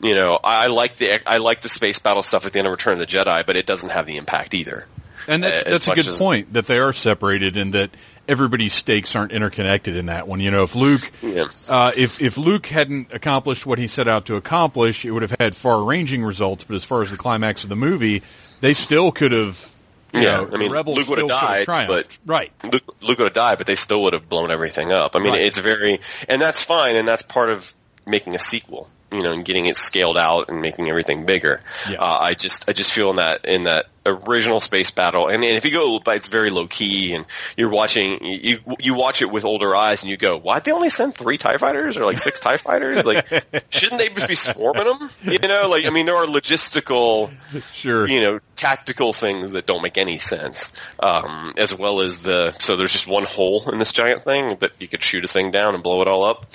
you 0.00 0.14
know, 0.14 0.38
I, 0.42 0.64
I 0.64 0.66
like 0.68 0.96
the, 0.96 1.28
I 1.28 1.38
like 1.38 1.60
the 1.60 1.68
space 1.68 1.98
battle 1.98 2.22
stuff 2.22 2.46
at 2.46 2.52
the 2.52 2.60
end 2.60 2.66
of 2.68 2.72
Return 2.72 2.94
of 2.94 2.98
the 3.00 3.06
Jedi, 3.06 3.44
but 3.44 3.56
it 3.56 3.66
doesn't 3.66 3.90
have 3.90 4.06
the 4.06 4.16
impact 4.16 4.54
either. 4.54 4.84
And 5.28 5.42
that's 5.42 5.64
that's 5.64 5.88
a 5.88 5.94
good 5.94 6.06
as- 6.06 6.18
point 6.18 6.52
that 6.52 6.66
they 6.66 6.78
are 6.78 6.92
separated 6.92 7.56
and 7.56 7.72
that 7.72 7.90
everybody's 8.28 8.72
stakes 8.72 9.16
aren't 9.16 9.32
interconnected 9.32 9.96
in 9.96 10.06
that 10.06 10.28
one. 10.28 10.38
You 10.38 10.52
know, 10.52 10.62
if 10.62 10.76
Luke, 10.76 11.10
Yeah. 11.20 11.46
uh, 11.68 11.90
if 11.96 12.22
if 12.22 12.38
Luke 12.38 12.66
hadn't 12.66 13.12
accomplished 13.12 13.66
what 13.66 13.78
he 13.78 13.88
set 13.88 14.06
out 14.06 14.26
to 14.26 14.36
accomplish, 14.36 15.04
it 15.04 15.10
would 15.10 15.22
have 15.22 15.34
had 15.40 15.56
far-ranging 15.56 16.22
results. 16.22 16.62
But 16.62 16.74
as 16.74 16.84
far 16.84 17.02
as 17.02 17.10
the 17.10 17.16
climax 17.16 17.64
of 17.64 17.70
the 17.70 17.76
movie, 17.76 18.22
they 18.60 18.74
still 18.74 19.12
could 19.12 19.32
have. 19.32 19.72
You 20.12 20.20
Yeah, 20.22 20.32
know, 20.36 20.50
I 20.52 20.56
mean, 20.56 20.70
rebels 20.72 20.96
Luke 20.98 21.08
would 21.08 21.18
have 21.18 21.28
died, 21.28 21.64
triumphed. 21.66 22.18
right? 22.24 22.50
Luke, 22.64 22.94
Luke 23.02 23.18
would 23.18 23.24
have 23.26 23.32
died, 23.32 23.58
but 23.58 23.66
they 23.66 23.74
still 23.74 24.02
would 24.04 24.12
have 24.14 24.28
blown 24.28 24.50
everything 24.50 24.92
up. 24.92 25.14
I 25.14 25.18
mean, 25.18 25.32
Right. 25.32 25.42
it's 25.42 25.58
very, 25.58 26.00
and 26.28 26.40
that's 26.40 26.62
fine, 26.62 26.96
and 26.96 27.06
that's 27.06 27.22
part 27.22 27.50
of 27.50 27.72
making 28.06 28.34
a 28.34 28.38
sequel, 28.38 28.88
you 29.12 29.20
know, 29.22 29.32
and 29.32 29.44
getting 29.44 29.66
it 29.66 29.76
scaled 29.76 30.16
out 30.16 30.48
and 30.48 30.62
making 30.62 30.88
everything 30.88 31.26
bigger. 31.26 31.60
Yeah. 31.90 31.98
Uh, 32.00 32.18
I 32.20 32.34
just, 32.34 32.68
I 32.68 32.72
just 32.72 32.92
feel 32.92 33.10
in 33.10 33.16
that, 33.16 33.44
in 33.44 33.64
that 33.64 33.86
original 34.06 34.60
space 34.60 34.90
battle, 34.90 35.28
and, 35.28 35.42
and 35.44 35.56
if 35.56 35.64
you 35.64 35.70
go, 35.72 35.98
but 35.98 36.16
it's 36.16 36.28
very 36.28 36.50
low 36.50 36.66
key, 36.66 37.12
and 37.14 37.26
you're 37.56 37.68
watching, 37.70 38.24
you, 38.24 38.58
you 38.78 38.94
watch 38.94 39.20
it 39.22 39.30
with 39.30 39.44
older 39.44 39.74
eyes, 39.74 40.02
and 40.02 40.10
you 40.10 40.16
go, 40.16 40.38
why'd 40.38 40.64
they 40.64 40.72
only 40.72 40.90
send 40.90 41.14
three 41.14 41.36
TIE 41.38 41.56
fighters, 41.56 41.96
or 41.96 42.04
like 42.04 42.18
six 42.18 42.38
TIE 42.40 42.56
fighters? 42.56 43.04
Like, 43.04 43.26
shouldn't 43.70 43.98
they 43.98 44.08
just 44.08 44.28
be 44.28 44.34
swarming 44.34 44.84
them? 44.84 45.10
You 45.24 45.38
know, 45.40 45.68
like, 45.68 45.84
I 45.86 45.90
mean, 45.90 46.06
there 46.06 46.16
are 46.16 46.26
logistical, 46.26 47.30
Sure. 47.72 48.08
you 48.08 48.20
know, 48.20 48.40
tactical 48.54 49.12
things 49.12 49.52
that 49.52 49.66
don't 49.66 49.82
make 49.82 49.98
any 49.98 50.18
sense, 50.18 50.72
um, 51.00 51.54
as 51.56 51.74
well 51.74 52.00
as 52.00 52.18
the, 52.18 52.54
so 52.58 52.76
there's 52.76 52.92
just 52.92 53.06
one 53.06 53.24
hole 53.24 53.68
in 53.70 53.78
this 53.78 53.92
giant 53.92 54.24
thing 54.24 54.56
that 54.60 54.72
you 54.78 54.88
could 54.88 55.02
shoot 55.02 55.24
a 55.24 55.28
thing 55.28 55.50
down 55.50 55.74
and 55.74 55.82
blow 55.82 56.00
it 56.02 56.08
all 56.08 56.24
up. 56.24 56.46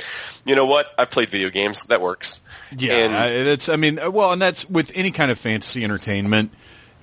You 0.45 0.55
know 0.55 0.65
what? 0.65 0.87
I've 0.97 1.11
played 1.11 1.29
video 1.29 1.49
games. 1.49 1.83
That 1.83 2.01
works. 2.01 2.39
Yeah, 2.75 2.93
And- 2.93 3.15
I- 3.15 3.43
that's. 3.43 3.69
I 3.69 3.75
mean, 3.75 3.99
well, 4.11 4.31
and 4.31 4.41
that's 4.41 4.67
with 4.69 4.91
any 4.95 5.11
kind 5.11 5.29
of 5.29 5.37
fantasy 5.37 5.83
entertainment. 5.83 6.51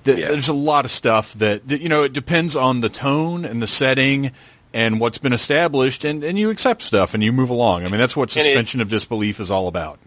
That 0.03 0.17
Yeah. 0.17 0.27
There's 0.29 0.49
a 0.49 0.53
lot 0.53 0.85
of 0.85 0.91
stuff 0.91 1.33
that, 1.35 1.67
that 1.67 1.81
you 1.81 1.89
know 1.89 2.03
it 2.03 2.13
depends 2.13 2.55
on 2.55 2.79
the 2.81 2.89
tone 2.89 3.45
and 3.45 3.61
the 3.61 3.67
setting 3.67 4.31
and 4.73 4.99
what's 4.99 5.17
been 5.17 5.33
established, 5.33 6.05
and, 6.05 6.23
and 6.23 6.37
you 6.37 6.49
accept 6.51 6.83
stuff 6.83 7.13
and 7.15 7.23
you 7.23 7.31
move 7.31 7.49
along. 7.49 7.85
I 7.85 7.89
mean, 7.89 7.99
that's 7.99 8.15
what 8.15 8.35
And 8.35 8.45
it- 8.45 8.49
suspension 8.49 8.81
of 8.81 8.89
disbelief 8.89 9.39
is 9.39 9.49
all 9.51 9.67
about. 9.67 9.99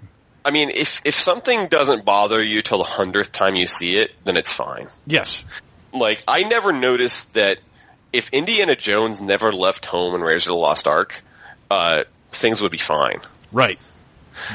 I 0.45 0.51
mean, 0.51 0.71
if, 0.71 1.01
if 1.05 1.15
something 1.15 1.69
doesn't 1.69 2.05
bother 2.05 2.43
you 2.43 2.63
till 2.63 2.79
the 2.79 2.85
hundredth 2.85 3.31
time 3.31 3.55
you 3.55 3.67
see 3.69 3.97
it, 3.97 4.11
then 4.25 4.37
it's 4.37 4.53
fine. 4.53 4.89
Yes, 5.07 5.45
Like, 5.93 6.23
I 6.27 6.43
never 6.43 6.73
noticed 6.73 7.35
that 7.35 7.59
if 8.13 8.31
Indiana 8.31 8.75
Jones 8.75 9.21
never 9.21 9.53
left 9.53 9.85
home 9.85 10.15
and 10.17 10.25
Raiders 10.25 10.47
of 10.47 10.51
the 10.51 10.57
Lost 10.57 10.89
Ark, 10.89 11.23
uh, 11.71 12.05
things 12.33 12.61
would 12.61 12.73
be 12.73 12.79
fine. 12.79 13.21
right. 13.53 13.79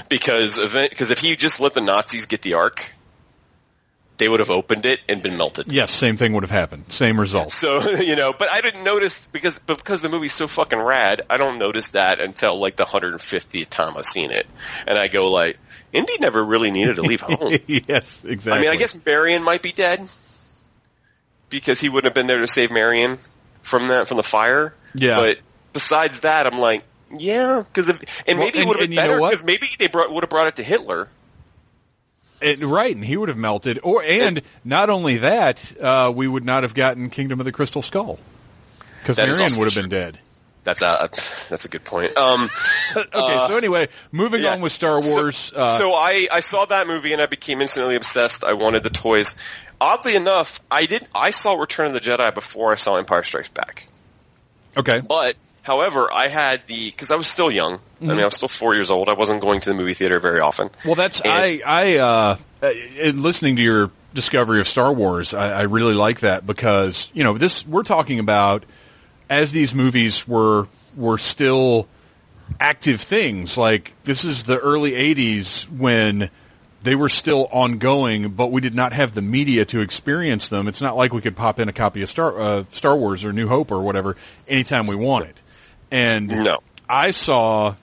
Because, 0.10 0.60
event, 0.60 0.90
because 0.90 1.12
if 1.12 1.20
he 1.20 1.36
just 1.36 1.60
let 1.60 1.74
the 1.74 1.82
Nazis 1.82 2.26
get 2.26 2.42
the 2.42 2.56
Ark, 2.56 2.92
they 4.18 4.28
would 4.28 4.40
have 4.40 4.50
opened 4.50 4.86
it 4.86 5.00
and 5.08 5.22
been 5.22 5.38
melted. 5.38 5.72
Yes, 5.72 5.92
same 5.92 6.18
thing 6.18 6.34
would 6.34 6.44
have 6.44 6.52
happened. 6.52 6.92
Same 6.92 7.20
result. 7.20 7.52
So 7.52 7.88
you 8.00 8.16
know, 8.16 8.34
but 8.34 8.50
I 8.50 8.62
didn't 8.62 8.84
notice 8.84 9.28
because 9.28 9.60
but 9.60 9.78
because 9.78 10.02
the 10.02 10.10
movie's 10.10 10.34
so 10.34 10.48
fucking 10.48 10.80
rad. 10.80 11.24
I 11.30 11.38
don't 11.38 11.60
notice 11.60 11.90
that 11.90 12.20
until 12.20 12.60
like 12.60 12.76
the 12.76 12.86
150th 12.86 13.70
time 13.70 13.98
I've 13.98 14.06
seen 14.06 14.32
it, 14.32 14.48
and 14.88 14.98
I 14.98 15.08
go 15.08 15.32
like, 15.32 15.58
Indy 15.94 16.18
never 16.20 16.44
really 16.44 16.72
needed 16.72 16.98
to 16.98 17.02
leave 17.04 17.22
home. 17.28 17.58
yes, 17.68 18.24
exactly. 18.26 18.60
I 18.60 18.62
mean, 18.62 18.72
I 18.72 18.76
guess 18.76 19.06
Marion 19.06 19.44
might 19.44 19.62
be 19.62 19.72
dead 19.72 20.08
because 21.50 21.80
he 21.80 21.90
wouldn't 21.90 22.06
have 22.06 22.16
been 22.16 22.28
there 22.28 22.40
to 22.42 22.48
save 22.48 22.72
Marion 22.72 23.20
from 23.62 23.88
that 23.90 24.08
from 24.08 24.18
the 24.18 24.24
fire. 24.24 24.74
Yeah. 24.96 25.20
but 25.20 25.40
besides 25.74 26.22
that, 26.22 26.48
I'm 26.48 26.60
like, 26.60 26.84
yeah, 27.16 27.64
because 27.66 27.90
if, 27.90 28.02
and 28.26 28.40
Well, 28.40 28.48
maybe 28.48 28.60
it 28.60 28.68
would 28.68 28.80
have 28.80 28.90
been 28.90 28.96
better 28.96 29.18
because 29.18 29.44
maybe 29.44 29.70
they 29.78 29.88
brought, 29.88 30.12
would 30.12 30.24
have 30.24 30.30
brought 30.30 30.48
it 30.48 30.56
to 30.58 30.64
Hitler. 30.64 31.08
It- 32.42 32.60
right, 32.62 32.96
and 32.96 33.04
he 33.04 33.18
would 33.18 33.30
have 33.30 33.38
melted. 33.38 33.80
Or 33.84 34.04
and 34.04 34.42
not 34.64 34.90
only 34.90 35.18
that, 35.18 35.74
uh, 35.82 36.12
we 36.16 36.28
would 36.28 36.46
not 36.46 36.64
have 36.64 36.74
gotten 36.74 37.10
Kingdom 37.10 37.40
of 37.40 37.46
the 37.46 37.52
Crystal 37.52 37.82
Skull 37.82 38.20
because 39.02 39.18
Marion 39.18 39.56
would 39.58 39.66
have 39.72 39.76
been 39.82 39.90
dead. 39.90 40.20
That's 40.64 40.82
a 40.82 41.10
that's 41.50 41.64
a 41.66 41.70
good 41.70 41.86
point. 41.86 42.16
Um, 42.18 42.50
Okay, 42.96 43.38
so 43.48 43.56
anyway, 43.58 43.88
moving 44.12 44.44
Yeah. 44.44 44.52
on 44.52 44.62
with 44.62 44.72
Star 44.74 45.02
So- 45.02 45.10
Wars. 45.16 45.54
uh, 45.56 45.78
so 45.78 45.94
I, 45.94 46.28
I 46.32 46.42
saw 46.42 46.66
that 46.66 46.88
movie 46.88 47.14
and 47.14 47.22
I 47.22 47.26
became 47.26 47.62
instantly 47.62 47.96
obsessed. 47.96 48.44
I 48.44 48.54
wanted 48.54 48.84
the 48.84 48.90
toys. 48.90 49.36
Oddly 49.80 50.16
enough, 50.16 50.60
I 50.70 50.86
did. 50.86 51.08
I 51.16 51.32
saw 51.32 51.54
Return 51.54 51.88
of 51.88 51.94
the 51.94 52.00
Jedi 52.02 52.34
before 52.34 52.74
I 52.74 52.76
saw 52.76 52.98
Empire 52.98 53.24
Strikes 53.24 53.48
Back. 53.50 53.88
okay, 54.76 55.00
But 55.00 55.38
however, 55.68 56.08
I 56.12 56.28
had 56.30 56.64
the 56.66 56.90
because 56.90 57.12
I 57.12 57.16
was 57.16 57.28
still 57.28 57.52
young. 57.52 57.74
I 57.74 57.78
Mm-hmm. 57.78 58.08
mean, 58.10 58.20
I 58.20 58.26
was 58.26 58.36
still 58.36 58.48
four 58.48 58.74
years 58.76 58.90
old. 58.92 59.10
I 59.10 59.14
wasn't 59.14 59.42
going 59.42 59.60
to 59.62 59.70
the 59.70 59.76
movie 59.76 59.94
theater 59.96 60.20
very 60.20 60.40
often. 60.40 60.70
Well, 60.86 60.96
that's 60.96 61.20
And- 61.22 61.32
I 61.32 61.62
I 61.66 61.98
uh, 61.98 62.38
uh, 62.64 62.68
in 63.00 63.22
listening 63.22 63.56
to 63.58 63.62
your 63.62 63.92
discovery 64.14 64.60
of 64.60 64.68
Star 64.68 64.92
Wars. 64.94 65.34
I, 65.36 65.52
I 65.52 65.62
really 65.64 65.94
like 65.94 66.22
that 66.22 66.46
because 66.46 67.12
you 67.14 67.24
know 67.24 67.38
this 67.38 67.66
we're 67.68 67.84
talking 67.84 68.20
about 68.20 68.64
as 69.30 69.52
these 69.52 69.76
movies 69.76 70.28
were 70.28 70.68
were 70.96 71.18
still 71.18 71.88
active 72.60 73.02
things. 73.02 73.58
Like 73.58 73.94
this 74.04 74.26
is 74.26 74.44
the 74.44 74.58
early 74.58 74.92
'80s 74.92 75.70
when 75.70 76.30
they 76.84 76.96
were 76.96 77.10
still 77.10 77.48
ongoing, 77.52 78.30
but 78.30 78.52
we 78.52 78.62
did 78.62 78.76
not 78.76 78.94
have 78.94 79.14
the 79.14 79.22
media 79.22 79.66
to 79.66 79.82
experience 79.82 80.48
them. 80.50 80.68
It's 80.68 80.82
not 80.82 80.96
like 80.96 81.12
we 81.14 81.22
could 81.22 81.36
pop 81.36 81.60
in 81.60 81.68
a 81.68 81.74
copy 81.74 82.02
of 82.04 82.10
Star 82.10 82.40
uh, 82.40 82.64
Star 82.72 82.96
Wars 82.96 83.24
or 83.26 83.34
New 83.34 83.48
Hope 83.48 83.72
or 83.72 83.82
whatever 83.82 84.16
anytime 84.48 84.86
we 84.88 84.96
wanted. 84.96 85.34
And 85.92 86.28
No. 86.28 86.60
I 86.90 87.12
saw 87.12 87.76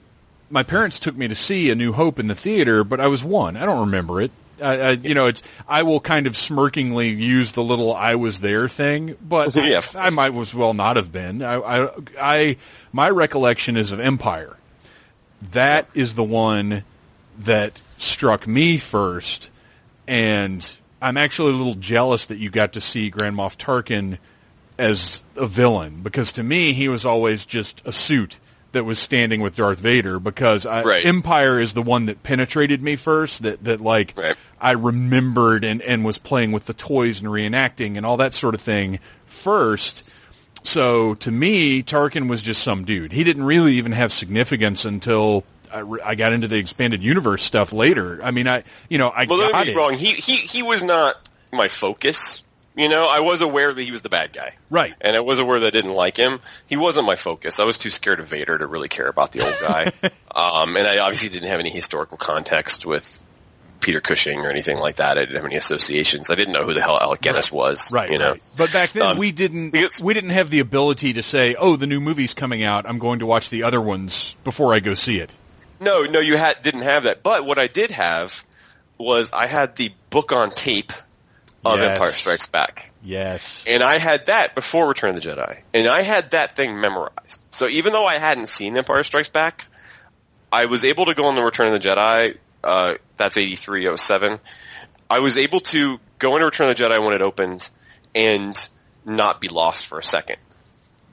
my 0.49 0.63
parents 0.63 0.99
took 0.99 1.15
me 1.17 1.27
to 1.27 1.35
see 1.35 1.69
A 1.71 1.75
New 1.75 1.91
Hope 1.93 2.19
in 2.19 2.27
the 2.27 2.35
theater, 2.35 2.83
but 2.83 2.99
I 2.99 3.07
was 3.07 3.23
one. 3.23 3.57
I 3.57 3.65
don't 3.65 3.79
remember 3.81 4.21
it. 4.21 4.31
I, 4.61 4.79
I, 4.79 4.91
you 4.91 5.13
know, 5.13 5.25
it's. 5.27 5.43
I 5.67 5.83
will 5.83 5.99
kind 5.99 6.27
of 6.27 6.33
smirkingly 6.33 7.09
use 7.09 7.51
the 7.51 7.63
little 7.63 7.93
"I 7.93 8.15
was 8.15 8.39
there" 8.39 8.67
thing, 8.69 9.15
but 9.21 9.53
Yeah. 9.55 9.81
I, 9.95 10.11
might 10.11 10.33
as 10.33 10.53
well 10.55 10.73
not 10.73 10.95
have 10.95 11.11
been. 11.11 11.41
I, 11.43 11.55
I, 11.55 11.89
I, 12.19 12.57
my 12.93 13.09
recollection 13.09 13.75
is 13.75 13.91
of 13.91 13.99
Empire. 13.99 14.55
That 15.51 15.87
is 15.93 16.13
the 16.13 16.23
one 16.23 16.83
that 17.39 17.81
struck 17.97 18.47
me 18.47 18.77
first, 18.77 19.49
and 20.07 20.65
I'm 21.01 21.17
actually 21.17 21.51
a 21.51 21.55
little 21.55 21.75
jealous 21.75 22.27
that 22.27 22.37
you 22.37 22.49
got 22.49 22.73
to 22.73 22.81
see 22.81 23.09
Grand 23.09 23.35
Moff 23.35 23.57
Tarkin 23.57 24.19
as 24.77 25.23
a 25.35 25.47
villain 25.47 26.01
because 26.03 26.31
to 26.33 26.43
me 26.43 26.73
he 26.73 26.87
was 26.89 27.05
always 27.05 27.45
just 27.45 27.81
a 27.85 27.91
suit 27.91 28.39
that 28.73 28.83
was 28.83 28.99
standing 28.99 29.39
with 29.39 29.55
Darth 29.55 29.79
Vader 29.79 30.19
because 30.19 30.65
I, 30.65 30.83
Right. 30.83 31.05
Empire 31.05 31.59
is 31.61 31.73
the 31.73 31.81
one 31.81 32.07
that 32.07 32.23
penetrated 32.23 32.81
me 32.81 32.97
first 32.97 33.43
that 33.43 33.63
that 33.63 33.79
like 33.81 34.13
Right. 34.17 34.35
I 34.59 34.71
remembered 34.71 35.63
and 35.63 35.81
and 35.81 36.03
was 36.03 36.17
playing 36.19 36.51
with 36.51 36.65
the 36.65 36.73
toys 36.73 37.21
and 37.21 37.29
reenacting 37.29 37.95
and 37.97 38.05
all 38.05 38.17
that 38.17 38.33
sort 38.33 38.53
of 38.55 38.61
thing 38.61 38.99
first. 39.25 40.03
So 40.63 41.13
to 41.15 41.31
me, 41.31 41.83
Tarkin 41.83 42.27
was 42.27 42.41
just 42.41 42.63
some 42.63 42.85
dude. 42.85 43.11
He 43.11 43.23
didn't 43.23 43.43
really 43.43 43.75
even 43.75 43.91
have 43.91 44.11
significance 44.11 44.83
until 44.83 45.43
I, 45.71 45.79
re- 45.79 46.01
I 46.03 46.15
got 46.15 46.33
into 46.33 46.47
the 46.47 46.57
expanded 46.57 47.03
universe 47.03 47.43
stuff 47.43 47.71
later. 47.71 48.19
I 48.23 48.31
mean, 48.31 48.47
I 48.47 48.63
you 48.89 48.97
know 48.97 49.09
I 49.09 49.25
Well, 49.25 49.37
got 49.39 49.51
don't 49.51 49.65
get 49.65 49.75
me 49.75 49.77
wrong. 49.79 49.93
He 49.93 50.13
he 50.13 50.35
he 50.37 50.63
was 50.63 50.83
not 50.83 51.15
my 51.53 51.67
focus. 51.67 52.43
You 52.75 52.89
know, 52.89 53.07
I 53.09 53.21
was 53.21 53.41
aware 53.41 53.73
that 53.73 53.81
he 53.81 53.91
was 53.91 54.01
the 54.01 54.09
bad 54.09 54.33
guy. 54.33 54.55
Right. 54.69 54.93
And 54.99 55.15
I 55.15 55.21
was 55.21 55.39
aware 55.39 55.59
that 55.61 55.67
I 55.67 55.69
didn't 55.69 55.93
like 55.93 56.17
him. 56.17 56.41
He 56.67 56.75
wasn't 56.75 57.05
my 57.05 57.15
focus. 57.15 57.59
I 57.59 57.63
was 57.63 57.77
too 57.77 57.89
scared 57.89 58.19
of 58.19 58.27
Vader 58.27 58.57
to 58.57 58.67
really 58.67 58.89
care 58.89 59.07
about 59.07 59.31
the 59.31 59.45
old 59.45 59.55
guy. 59.61 59.91
um, 60.35 60.75
and 60.75 60.85
I 60.85 60.97
obviously 60.99 61.29
didn't 61.29 61.49
have 61.49 61.61
any 61.61 61.69
historical 61.69 62.17
context 62.17 62.85
with 62.85 63.21
Peter 63.79 64.01
Cushing 64.01 64.39
or 64.45 64.49
anything 64.49 64.77
like 64.77 64.97
that. 64.97 65.17
I 65.17 65.21
didn't 65.21 65.35
have 65.35 65.45
any 65.45 65.55
associations. 65.55 66.29
I 66.29 66.35
didn't 66.35 66.53
know 66.53 66.65
who 66.65 66.73
the 66.73 66.81
hell 66.81 66.97
Alec 66.99 67.21
Guinness 67.21 67.49
was. 67.51 67.89
Right, 67.91 68.11
You 68.11 68.17
know. 68.17 68.31
right. 68.31 68.43
But 68.57 68.73
back 68.73 68.91
then 68.91 69.03
Um, 69.03 69.17
we 69.17 69.31
didn't 69.31 69.73
we 70.01 70.13
didn't 70.13 70.31
have 70.31 70.49
the 70.49 70.59
ability 70.59 71.13
to 71.13 71.23
say, 71.23 71.55
"Oh, 71.55 71.75
the 71.77 71.87
new 71.87 72.01
movie's 72.01 72.33
coming 72.33 72.63
out. 72.63 72.85
I'm 72.89 72.99
going 72.99 73.19
to 73.19 73.25
watch 73.25 73.49
the 73.49 73.63
other 73.63 73.79
ones 73.79 74.35
before 74.43 74.73
I 74.73 74.79
go 74.79 74.95
see 74.95 75.19
it." 75.19 75.33
No, 75.79 76.03
no, 76.03 76.19
you 76.19 76.35
had 76.35 76.61
didn't 76.61 76.81
have 76.81 77.03
that. 77.03 77.21
But 77.23 77.45
what 77.45 77.57
I 77.57 77.67
did 77.67 77.91
have 77.91 78.43
was 78.97 79.29
I 79.31 79.45
had 79.47 79.75
the 79.75 79.91
book 80.09 80.31
on 80.31 80.49
tape 80.51 80.91
of 81.65 81.79
Yes. 81.79 81.91
Empire 81.91 82.09
Strikes 82.11 82.47
Back. 82.47 82.91
Yes. 83.03 83.65
And 83.67 83.83
I 83.83 83.97
had 83.97 84.27
that 84.27 84.55
before 84.55 84.87
Return 84.87 85.15
of 85.15 85.21
the 85.23 85.29
Jedi. 85.29 85.59
And 85.73 85.87
I 85.87 86.01
had 86.01 86.31
that 86.31 86.55
thing 86.55 86.79
memorized. 86.79 87.43
So 87.51 87.67
even 87.67 87.93
though 87.93 88.05
I 88.05 88.15
hadn't 88.15 88.47
seen 88.47 88.77
Empire 88.77 89.03
Strikes 89.03 89.29
Back, 89.29 89.65
I 90.51 90.65
was 90.65 90.83
able 90.85 91.05
to 91.05 91.13
go 91.13 91.25
on 91.25 91.35
the 91.35 91.43
Return 91.43 91.73
of 91.73 91.81
the 91.81 91.87
Jedi, 91.87 92.37
uh, 92.63 92.95
that's 93.15 93.37
8307. 93.37 94.39
I 95.09 95.19
was 95.19 95.37
able 95.37 95.59
to 95.61 95.99
go 96.17 96.35
into 96.35 96.45
Return 96.45 96.69
of 96.69 96.77
the 96.77 96.83
Jedi 96.83 97.03
when 97.03 97.13
it 97.13 97.21
opened 97.21 97.69
and 98.13 98.69
not 99.05 99.39
be 99.39 99.49
lost 99.49 99.85
for 99.85 99.99
a 99.99 100.03
second. 100.03 100.37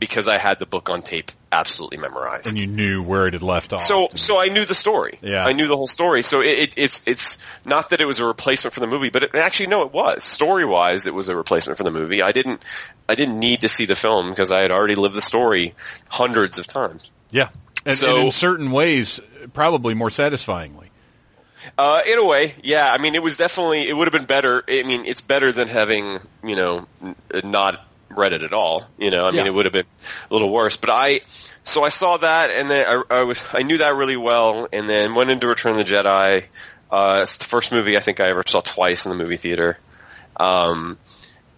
Because 0.03 0.27
I 0.27 0.37
had 0.39 0.59
the 0.59 0.67
book 0.67 0.91
on 0.91 1.03
tape 1.03 1.31
absolutely 1.53 1.99
memorized. 1.99 2.49
And 2.49 2.59
you 2.59 2.67
knew 2.67 3.05
where 3.05 3.29
it 3.29 3.35
had 3.35 3.43
left 3.45 3.73
off. 3.73 3.83
So, 3.83 4.09
so 4.17 4.41
I 4.41 4.49
knew 4.49 4.65
the 4.65 4.75
story. 4.75 5.21
Yeah. 5.23 5.47
I 5.47 5.53
knew 5.53 5.69
the 5.69 5.77
whole 5.77 5.87
story. 5.87 6.23
So 6.23 6.41
it, 6.41 6.59
it, 6.59 6.75
it's, 6.77 7.03
it's 7.07 7.39
not 7.65 7.91
that 7.91 8.01
it 8.01 8.05
was 8.07 8.19
a 8.19 8.25
replacement 8.25 8.75
for 8.75 8.81
the 8.81 8.89
movie, 8.89 9.11
but 9.11 9.23
it, 9.23 9.35
actually, 9.37 9.69
no, 9.69 9.83
it 9.83 9.93
was. 9.93 10.25
Story-wise, 10.25 11.07
it 11.07 11.15
was 11.15 11.29
a 11.29 11.37
replacement 11.37 11.79
for 11.79 11.85
the 11.85 11.93
movie. 11.93 12.21
I 12.21 12.33
didn't, 12.33 12.61
I 13.09 13.15
didn't 13.15 13.39
need 13.39 13.61
to 13.61 13.69
see 13.69 13.85
the 13.87 13.95
film 13.95 14.31
because 14.31 14.51
I 14.51 14.59
had 14.63 14.73
already 14.73 14.97
lived 14.97 15.15
the 15.15 15.23
story 15.23 15.77
hundreds 16.09 16.59
of 16.59 16.67
times. 16.67 17.09
yeah. 17.31 17.51
And, 17.87 17.95
So- 17.95 18.17
and 18.17 18.25
in 18.25 18.31
certain 18.33 18.73
ways, 18.73 19.21
probably 19.53 19.95
more 19.95 20.11
satisfyingly. 20.11 20.89
Uh, 21.79 22.01
in 22.11 22.19
a 22.19 22.27
way, 22.27 22.57
yeah. 22.65 22.93
I 22.93 22.99
mean, 22.99 23.15
it 23.15 23.23
was 23.23 23.37
definitely, 23.37 23.89
it 23.89 23.97
would 23.97 24.07
have 24.09 24.13
been 24.13 24.27
better. 24.27 24.65
I 24.69 24.83
mean, 24.83 25.05
it's 25.05 25.21
better 25.21 25.53
than 25.53 25.69
having, 25.69 26.19
you 26.43 26.57
know, 26.57 26.89
not 27.45 27.87
read 28.17 28.33
it 28.33 28.43
at 28.43 28.53
all. 28.53 28.85
You 28.99 29.11
know, 29.11 29.27
I 29.27 29.31
mean, 29.31 29.41
Yeah. 29.41 29.47
it 29.47 29.55
would 29.55 29.67
have 29.67 29.73
been 29.73 29.87
a 30.31 30.33
little 30.33 30.51
worse. 30.51 30.77
But 30.77 30.91
I, 30.91 31.21
so 31.65 31.83
I 31.85 31.89
saw 31.89 32.17
that, 32.19 32.51
and 32.51 32.71
then 32.71 32.87
I, 32.87 33.19
I 33.19 33.23
was, 33.25 33.41
I 33.53 33.63
knew 33.63 33.79
that 33.79 33.95
really 33.95 34.17
well, 34.17 34.69
and 34.73 34.89
then 34.89 35.15
went 35.15 35.31
into 35.31 35.47
Return 35.47 35.79
of 35.79 35.87
the 35.87 35.93
Jedi. 35.93 36.45
Uh, 36.91 37.21
it's 37.23 37.37
the 37.39 37.45
first 37.45 37.73
movie 37.73 37.97
I 37.97 38.01
think 38.01 38.21
I 38.21 38.29
ever 38.29 38.43
saw 38.47 38.61
twice 38.61 39.07
in 39.07 39.11
the 39.11 39.17
movie 39.17 39.37
theater. 39.39 39.79
Um, 40.39 40.99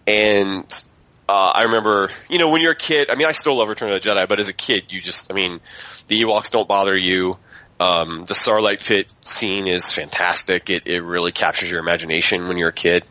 and 0.07 0.83
uh, 1.27 1.51
I 1.55 1.63
remember, 1.63 2.09
you 2.29 2.37
know, 2.39 2.49
when 2.49 2.61
you're 2.61 2.71
a 2.73 2.75
kid, 2.75 3.09
I 3.09 3.15
mean, 3.15 3.27
I 3.27 3.31
still 3.31 3.55
love 3.57 3.67
Return 3.67 3.89
of 3.91 4.01
the 4.01 4.09
Jedi, 4.09 4.27
but 4.27 4.39
as 4.39 4.47
a 4.47 4.53
kid, 4.53 4.91
you 4.93 5.01
just, 5.01 5.31
I 5.31 5.35
mean, 5.35 5.59
the 6.07 6.21
Ewoks 6.21 6.51
don't 6.51 6.67
bother 6.67 6.95
you. 6.95 7.37
Um, 7.79 8.23
the 8.25 8.33
Sarlacc 8.35 8.85
Pit 8.85 9.07
scene 9.23 9.67
is 9.67 9.91
fantastic. 9.91 10.69
It, 10.69 10.87
it 10.87 11.01
really 11.01 11.31
captures 11.33 11.69
your 11.69 11.79
imagination 11.81 12.47
when 12.47 12.57
you're 12.57 12.69
a 12.69 12.73
kid. 12.73 13.03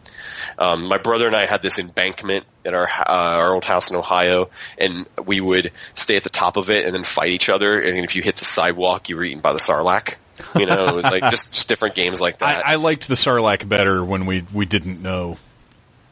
Um, 0.59 0.87
my 0.87 0.99
brother 0.99 1.27
and 1.27 1.35
I 1.37 1.47
had 1.47 1.63
this 1.63 1.79
embankment 1.79 2.45
at 2.65 2.75
our 2.75 2.87
uh, 2.89 3.05
our 3.09 3.55
old 3.55 3.65
house 3.65 3.91
in 3.91 3.97
Ohio, 3.97 4.51
and 4.79 5.07
we 5.25 5.41
would 5.41 5.73
stay 5.95 6.17
at 6.17 6.23
the 6.23 6.31
top 6.31 6.57
of 6.57 6.71
it 6.71 6.85
and 6.87 6.95
then 6.95 7.05
fight 7.05 7.31
each 7.31 7.49
other. 7.49 7.81
And 7.81 7.99
if 7.99 8.15
you 8.17 8.23
hit 8.23 8.37
the 8.37 8.45
sidewalk, 8.45 9.09
you 9.09 9.17
were 9.17 9.25
eaten 9.25 9.41
by 9.41 9.53
the 9.53 9.59
Sarlacc. 9.59 10.15
You 10.57 10.67
know, 10.67 10.87
it 10.89 10.95
was 10.95 11.05
like 11.05 11.23
just, 11.31 11.53
just 11.53 11.69
different 11.69 11.95
games 11.95 12.21
like 12.21 12.39
that. 12.39 12.67
I, 12.67 12.73
I 12.73 12.75
liked 12.77 13.09
the 13.09 13.15
Sarlacc 13.15 13.69
better 13.69 14.05
when 14.05 14.27
we 14.27 14.45
we 14.53 14.67
didn't 14.67 15.03
know 15.03 15.37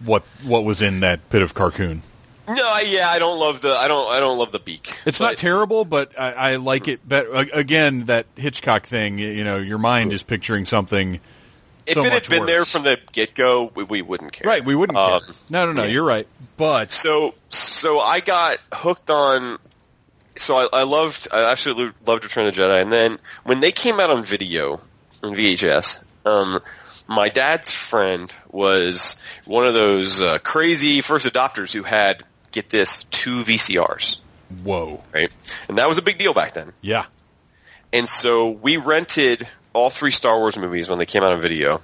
what 0.05 0.23
what 0.45 0.65
was 0.65 0.83
in 0.83 1.01
that 1.01 1.29
pit 1.31 1.43
of 1.43 1.55
Carkoon. 1.55 2.01
no, 2.49 2.55
I, 2.69 2.81
yeah, 2.81 3.09
I 3.09 3.21
don't 3.21 3.39
love 3.39 3.61
the 3.61 3.73
I 3.77 3.87
don't 3.89 4.11
I 4.11 4.19
don't 4.21 4.37
love 4.39 4.51
the 4.53 4.59
beak. 4.59 4.93
It's 5.07 5.19
But- 5.19 5.25
not 5.27 5.37
terrible, 5.37 5.85
but 5.85 6.19
I, 6.19 6.33
I 6.33 6.57
like 6.57 6.89
it 6.89 7.07
better. 7.09 7.33
Again, 7.35 8.07
that 8.07 8.27
Hitchcock 8.37 8.87
thing, 8.87 9.19
you 9.19 9.45
know, 9.45 9.59
your 9.59 9.79
mind 9.79 10.13
is 10.13 10.23
picturing 10.23 10.65
something. 10.65 11.21
If 11.87 11.95
so 11.95 12.05
it 12.05 12.13
had 12.13 12.29
been 12.29 12.47
there 12.47 12.65
from 12.65 12.85
the 12.85 12.99
get 13.13 13.35
go, 13.35 13.71
we, 13.75 13.85
we 13.85 14.03
wouldn't 14.03 14.33
care. 14.33 14.49
right, 14.49 14.65
we 14.65 14.75
wouldn't 14.75 14.97
Um, 14.99 15.21
care. 15.21 15.35
No, 15.49 15.67
no, 15.67 15.73
no, 15.73 15.85
you're 15.85 16.05
right. 16.05 16.27
But 16.57 16.93
So 16.93 17.35
so 17.51 18.01
I 18.01 18.21
got 18.21 18.59
hooked 18.73 19.11
on. 19.11 19.59
So 20.37 20.57
I, 20.57 20.81
I 20.81 20.83
loved 20.85 21.29
I 21.33 21.51
absolutely 21.51 21.93
loved 22.07 22.25
Return 22.25 22.47
of 22.47 22.55
the 22.55 22.63
Jedi, 22.63 22.81
and 22.83 22.93
then 22.93 23.19
when 23.45 23.61
they 23.61 23.73
came 23.73 24.01
out 24.01 24.11
on 24.11 24.25
video 24.25 24.81
on 25.23 25.35
VHS, 25.35 26.03
um, 26.25 26.61
my 27.07 27.29
dad's 27.29 27.71
friend 27.71 28.33
was 28.51 29.17
one 29.45 29.67
of 29.67 29.75
those 29.75 30.21
uh, 30.21 30.39
crazy 30.39 31.01
first 31.03 31.27
adopters 31.27 31.73
who 31.73 31.83
had 31.83 32.23
get 32.53 32.71
this 32.71 33.05
two 33.11 33.43
VCRs, 33.45 34.19
whoa, 34.63 35.03
right? 35.13 35.31
And 35.69 35.79
that 35.79 35.89
was 35.89 35.99
a 35.99 36.03
big 36.03 36.19
deal 36.19 36.33
back 36.33 36.55
then. 36.55 36.73
yeah, 36.81 37.07
And 37.93 38.09
so 38.09 38.51
we 38.51 38.77
rented 38.79 39.47
all 39.73 39.91
three 39.91 40.11
Star 40.11 40.39
Wars 40.39 40.57
movies 40.57 40.89
when 40.89 40.99
they 40.99 41.07
came 41.07 41.23
out 41.23 41.33
on 41.33 41.41
video, 41.41 41.81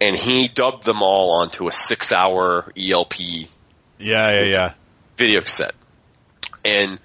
and 0.00 0.16
he 0.16 0.48
dubbed 0.48 0.84
them 0.84 1.02
all 1.02 1.40
onto 1.40 1.68
a 1.68 1.72
six-hour 1.72 2.72
ELP 2.76 3.20
yeah, 3.20 3.46
yeah, 3.98 4.42
yeah. 4.42 4.74
video 5.16 5.40
cassette. 5.40 5.74
And 6.64 6.98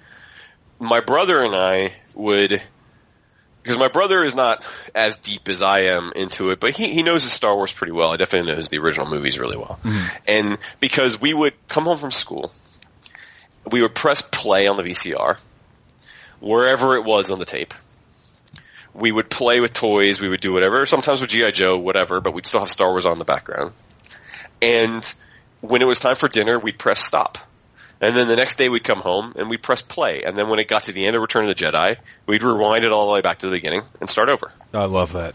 my 0.78 1.00
brother 1.00 1.42
and 1.42 1.54
I 1.54 1.92
would, 2.14 2.62
because 3.62 3.78
my 3.78 3.88
brother 3.88 4.24
is 4.24 4.34
not 4.34 4.66
as 4.94 5.16
deep 5.16 5.48
as 5.48 5.62
I 5.62 5.80
am 5.80 6.12
into 6.14 6.50
it, 6.50 6.60
but 6.60 6.76
he, 6.76 6.92
he 6.92 7.02
knows 7.02 7.24
his 7.24 7.32
Star 7.32 7.54
Wars 7.54 7.72
pretty 7.72 7.92
well. 7.92 8.12
I 8.12 8.16
definitely 8.16 8.52
knows 8.52 8.68
the 8.68 8.78
original 8.78 9.08
movies 9.08 9.38
really 9.38 9.56
well. 9.56 9.78
Mm-hmm. 9.82 10.16
And 10.26 10.58
because 10.80 11.20
we 11.20 11.34
would 11.34 11.54
come 11.68 11.84
home 11.84 11.98
from 11.98 12.10
school, 12.10 12.52
we 13.70 13.82
would 13.82 13.94
press 13.94 14.22
play 14.22 14.66
on 14.66 14.76
the 14.76 14.82
VCR, 14.82 15.38
wherever 16.40 16.96
it 16.96 17.04
was 17.04 17.30
on 17.30 17.38
the 17.38 17.44
tape. 17.44 17.74
We 18.96 19.12
would 19.12 19.28
play 19.28 19.60
with 19.60 19.72
toys, 19.72 20.20
we 20.20 20.28
would 20.28 20.40
do 20.40 20.52
whatever, 20.52 20.86
sometimes 20.86 21.20
with 21.20 21.30
G.I. 21.30 21.50
Joe, 21.50 21.78
whatever, 21.78 22.20
but 22.20 22.32
we'd 22.32 22.46
still 22.46 22.60
have 22.60 22.70
Star 22.70 22.90
Wars 22.90 23.04
on 23.04 23.12
in 23.12 23.18
the 23.18 23.24
background. 23.24 23.72
And 24.62 25.14
when 25.60 25.82
it 25.82 25.86
was 25.86 26.00
time 26.00 26.16
for 26.16 26.28
dinner, 26.28 26.58
we'd 26.58 26.78
press 26.78 27.00
stop. 27.00 27.38
And 28.00 28.14
then 28.14 28.28
the 28.28 28.36
next 28.36 28.56
day 28.56 28.68
we'd 28.68 28.84
come 28.84 29.00
home 29.00 29.34
and 29.36 29.48
we'd 29.48 29.62
press 29.62 29.82
play. 29.82 30.22
And 30.22 30.36
then 30.36 30.48
when 30.48 30.58
it 30.58 30.68
got 30.68 30.84
to 30.84 30.92
the 30.92 31.06
end 31.06 31.16
of 31.16 31.22
Return 31.22 31.48
of 31.48 31.56
the 31.56 31.64
Jedi, 31.64 31.96
we'd 32.26 32.42
rewind 32.42 32.84
it 32.84 32.92
all 32.92 33.06
the 33.06 33.12
way 33.12 33.20
back 33.22 33.38
to 33.38 33.46
the 33.46 33.52
beginning 33.52 33.82
and 34.00 34.08
start 34.08 34.28
over. 34.28 34.52
I 34.74 34.84
love 34.84 35.12
that. 35.12 35.34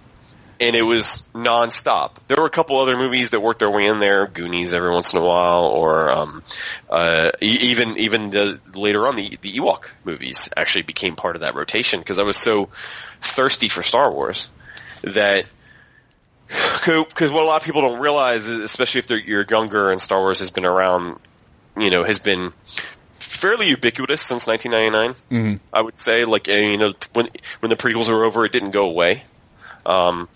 And 0.61 0.75
it 0.75 0.83
was 0.83 1.23
nonstop. 1.33 2.11
There 2.27 2.37
were 2.37 2.45
a 2.45 2.51
couple 2.51 2.79
other 2.79 2.95
movies 2.95 3.31
that 3.31 3.39
worked 3.39 3.59
their 3.59 3.69
way 3.71 3.87
in 3.87 3.99
there, 3.99 4.27
Goonies 4.27 4.75
every 4.75 4.91
once 4.91 5.11
in 5.11 5.19
a 5.19 5.25
while, 5.25 5.63
or 5.63 6.11
um, 6.11 6.43
uh, 6.87 7.31
even 7.41 7.97
even 7.97 8.29
the, 8.29 8.59
later 8.75 9.07
on 9.07 9.15
the 9.15 9.39
the 9.41 9.51
Ewok 9.53 9.85
movies 10.05 10.49
actually 10.55 10.83
became 10.83 11.15
part 11.15 11.35
of 11.35 11.41
that 11.41 11.55
rotation 11.55 11.99
because 11.99 12.19
I 12.19 12.23
was 12.23 12.37
so 12.37 12.69
thirsty 13.21 13.69
for 13.69 13.81
Star 13.81 14.11
Wars 14.11 14.49
that 15.01 15.45
because 16.85 17.31
what 17.31 17.41
a 17.41 17.47
lot 17.47 17.61
of 17.61 17.65
people 17.65 17.81
don't 17.81 17.99
realize, 17.99 18.47
is, 18.47 18.59
especially 18.59 18.99
if 18.99 19.07
they're, 19.07 19.17
you're 19.17 19.45
younger 19.49 19.91
and 19.91 19.99
Star 19.99 20.19
Wars 20.19 20.39
has 20.39 20.51
been 20.51 20.65
around, 20.65 21.19
you 21.75 21.89
know, 21.89 22.03
has 22.03 22.19
been 22.19 22.53
fairly 23.17 23.69
ubiquitous 23.69 24.21
since 24.21 24.45
1999. 24.45 25.15
Mm-hmm. 25.31 25.63
I 25.73 25.81
would 25.81 25.97
say, 25.97 26.23
like 26.23 26.47
uh, 26.47 26.53
you 26.53 26.77
know, 26.77 26.93
when 27.13 27.29
when 27.61 27.71
the 27.71 27.75
prequels 27.75 28.09
were 28.09 28.23
over, 28.25 28.45
it 28.45 28.51
didn't 28.51 28.71
go 28.71 28.87
away 28.87 29.23
um, 29.85 30.29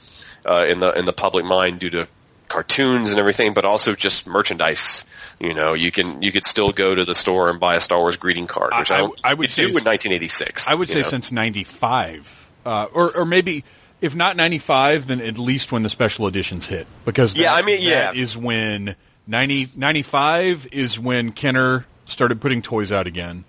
uh, 0.45 0.65
in 0.67 0.79
the 0.79 0.91
in 0.97 1.05
the 1.05 1.13
public 1.13 1.45
mind 1.45 1.79
due 1.79 1.89
to 1.91 2.07
cartoons 2.47 3.09
and 3.11 3.19
everything, 3.19 3.53
but 3.53 3.65
also 3.65 3.95
just 3.95 4.27
merchandise. 4.27 5.05
You 5.39 5.53
know, 5.53 5.73
you 5.73 5.91
can 5.91 6.21
you 6.21 6.31
could 6.31 6.45
still 6.45 6.71
go 6.71 6.93
to 6.95 7.03
the 7.05 7.15
store 7.15 7.49
and 7.49 7.59
buy 7.59 7.75
a 7.75 7.81
Star 7.81 7.97
Wars 7.99 8.15
greeting 8.15 8.47
card, 8.47 8.71
which 8.77 8.91
I- 8.91 8.95
I, 8.95 8.99
I 8.99 9.01
would- 9.03 9.19
I 9.25 9.33
would 9.33 9.45
you 9.47 9.49
say 9.51 9.61
do 9.63 9.67
in 9.69 9.83
1986. 9.83 10.67
I 10.67 10.73
would 10.75 10.87
say 10.87 10.99
know. 10.99 11.03
since 11.09 11.31
'95, 11.31 12.49
uh, 12.65 12.87
or 12.93 13.15
or 13.17 13.25
maybe 13.25 13.63
if 14.01 14.15
not 14.15 14.37
'95, 14.37 15.07
then 15.07 15.21
at 15.21 15.37
least 15.37 15.71
when 15.71 15.83
the 15.83 15.89
special 15.89 16.27
editions 16.27 16.67
hit, 16.67 16.87
because 17.05 17.35
Yeah, 17.35 17.53
that- 17.53 17.63
I 17.63 17.65
mean, 17.65 17.81
yeah. 17.81 18.13
is 18.13 18.37
when 18.37 18.95
90, 19.27 19.69
95 19.75 20.67
is 20.71 20.99
when 20.99 21.31
Kenner 21.31 21.85
started 22.05 22.39
putting 22.39 22.61
toys 22.61 22.91
out 22.91 23.07
again, 23.07 23.43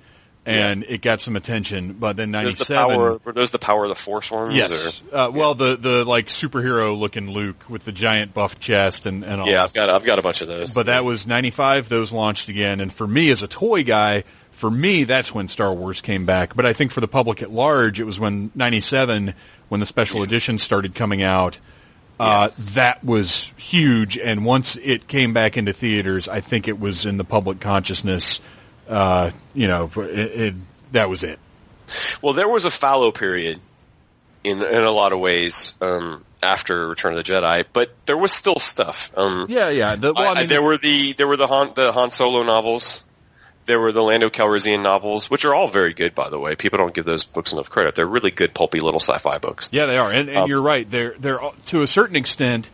and 0.47 0.85
it 0.85 1.03
got 1.03 1.21
some 1.21 1.37
attention. 1.37 1.95
But 1.95 2.17
then 2.17 2.31
There's 2.31 2.57
the 2.57 2.75
'97, 2.75 3.35
those 3.35 3.51
the 3.51 3.59
power 3.59 3.85
of 3.85 3.89
the 3.89 3.95
Force 3.95 4.31
ones? 4.31 4.55
yes, 4.55 5.03
uh, 5.13 5.31
well 5.33 5.55
the 5.55 5.77
the 5.77 6.05
like 6.05 6.27
superhero 6.27 6.97
looking 6.99 7.31
Luke 7.31 7.69
with 7.69 7.85
the 7.85 7.93
giant 7.93 8.33
buff 8.33 8.59
chest 8.59 9.07
and 9.07 9.25
and 9.25 9.41
all. 9.41 9.49
yeah, 9.49 9.65
I've 9.65 9.75
got 9.75 9.91
I've 9.91 10.05
got 10.05 10.19
a 10.19 10.23
bunch 10.23 10.41
of 10.41 10.49
those. 10.49 10.73
But 10.73 10.87
that 10.87 11.05
was 11.05 11.27
95, 11.27 11.89
those 11.89 12.13
launched 12.13 12.49
again. 12.49 12.81
And 12.81 12.93
for 12.93 13.07
me 13.07 13.31
as 13.31 13.43
a 13.43 13.49
toy 13.49 13.83
guy, 13.85 14.25
for 14.51 14.71
me, 14.71 15.05
that's 15.05 15.35
when 15.35 15.49
Star 15.49 15.75
Wars 15.75 16.01
came 16.01 16.25
back. 16.25 16.57
But 16.57 16.65
I 16.65 16.73
think 16.73 16.91
for 16.91 17.01
the 17.01 17.09
public 17.09 17.43
at 17.43 17.51
large, 17.51 18.01
it 18.01 18.05
was 18.05 18.19
when 18.19 18.51
97, 18.55 19.35
when 19.69 19.81
the 19.81 19.87
special 19.87 20.23
editions 20.23 20.63
started 20.63 20.95
coming 20.95 21.23
out. 21.23 21.61
Uh, 22.19 22.49
that 22.59 23.05
was 23.05 23.53
huge. 23.59 24.17
And 24.17 24.47
once 24.47 24.79
it 24.83 25.07
came 25.07 25.35
back 25.35 25.59
into 25.59 25.75
theaters, 25.75 26.29
I 26.29 26.41
think 26.41 26.69
it 26.69 26.81
was 26.81 27.05
in 27.05 27.19
the 27.19 27.25
public 27.25 27.61
consciousness. 27.61 28.41
Uh, 28.89 29.31
you 29.55 29.69
know, 29.69 29.91
it, 29.97 30.01
it, 30.41 30.55
that 30.93 31.09
was 31.09 31.23
it. 31.25 31.39
Well, 32.23 32.33
there 32.35 32.49
was 32.49 32.65
a 32.65 32.71
fallow 32.71 33.11
period 33.13 33.61
in 34.45 34.63
in 34.63 34.83
a 34.85 34.91
lot 34.91 35.13
of 35.13 35.19
ways 35.21 35.75
um, 35.81 36.25
after 36.43 36.89
Return 36.89 37.17
of 37.17 37.25
the 37.25 37.33
Jedi, 37.33 37.65
but 37.73 37.95
there 38.07 38.17
was 38.17 38.33
still 38.33 38.59
stuff. 38.59 39.11
Um, 39.17 39.47
Yeah, 39.49 39.69
yeah. 39.71 39.97
The, 39.97 40.13
well, 40.13 40.29
I- 40.29 40.31
I 40.33 40.35
mean, 40.41 40.49
there 40.49 40.63
were 40.63 40.79
the 40.79 41.13
there 41.15 41.27
were 41.29 41.37
the 41.37 41.47
Han 41.47 41.73
the 41.75 41.93
Han 41.93 42.11
Solo 42.11 42.43
novels. 42.43 43.05
There 43.67 43.81
were 43.81 43.91
the 43.91 44.03
Lando 44.03 44.31
Calrissian 44.31 44.83
novels, 44.83 45.29
which 45.29 45.45
are 45.45 45.53
all 45.53 45.67
very 45.67 45.93
good, 45.93 46.15
by 46.15 46.29
the 46.29 46.39
way. 46.39 46.55
People 46.55 46.79
don't 46.79 46.95
give 46.95 47.05
those 47.05 47.25
books 47.25 47.53
enough 47.53 47.69
credit. 47.69 47.97
They're 47.97 48.07
really 48.07 48.31
good, 48.31 48.55
pulpy 48.55 48.79
little 48.79 49.01
sci-fi 49.01 49.39
books. 49.39 49.69
Yeah, 49.73 49.87
they 49.87 49.99
are, 49.99 50.09
and, 50.13 50.29
and 50.29 50.39
Um, 50.39 50.49
you're 50.49 50.63
right. 50.63 50.89
They're 50.89 51.17
they're 51.19 51.41
to 51.67 51.83
a 51.83 51.87
certain 51.89 52.15
extent, 52.15 52.71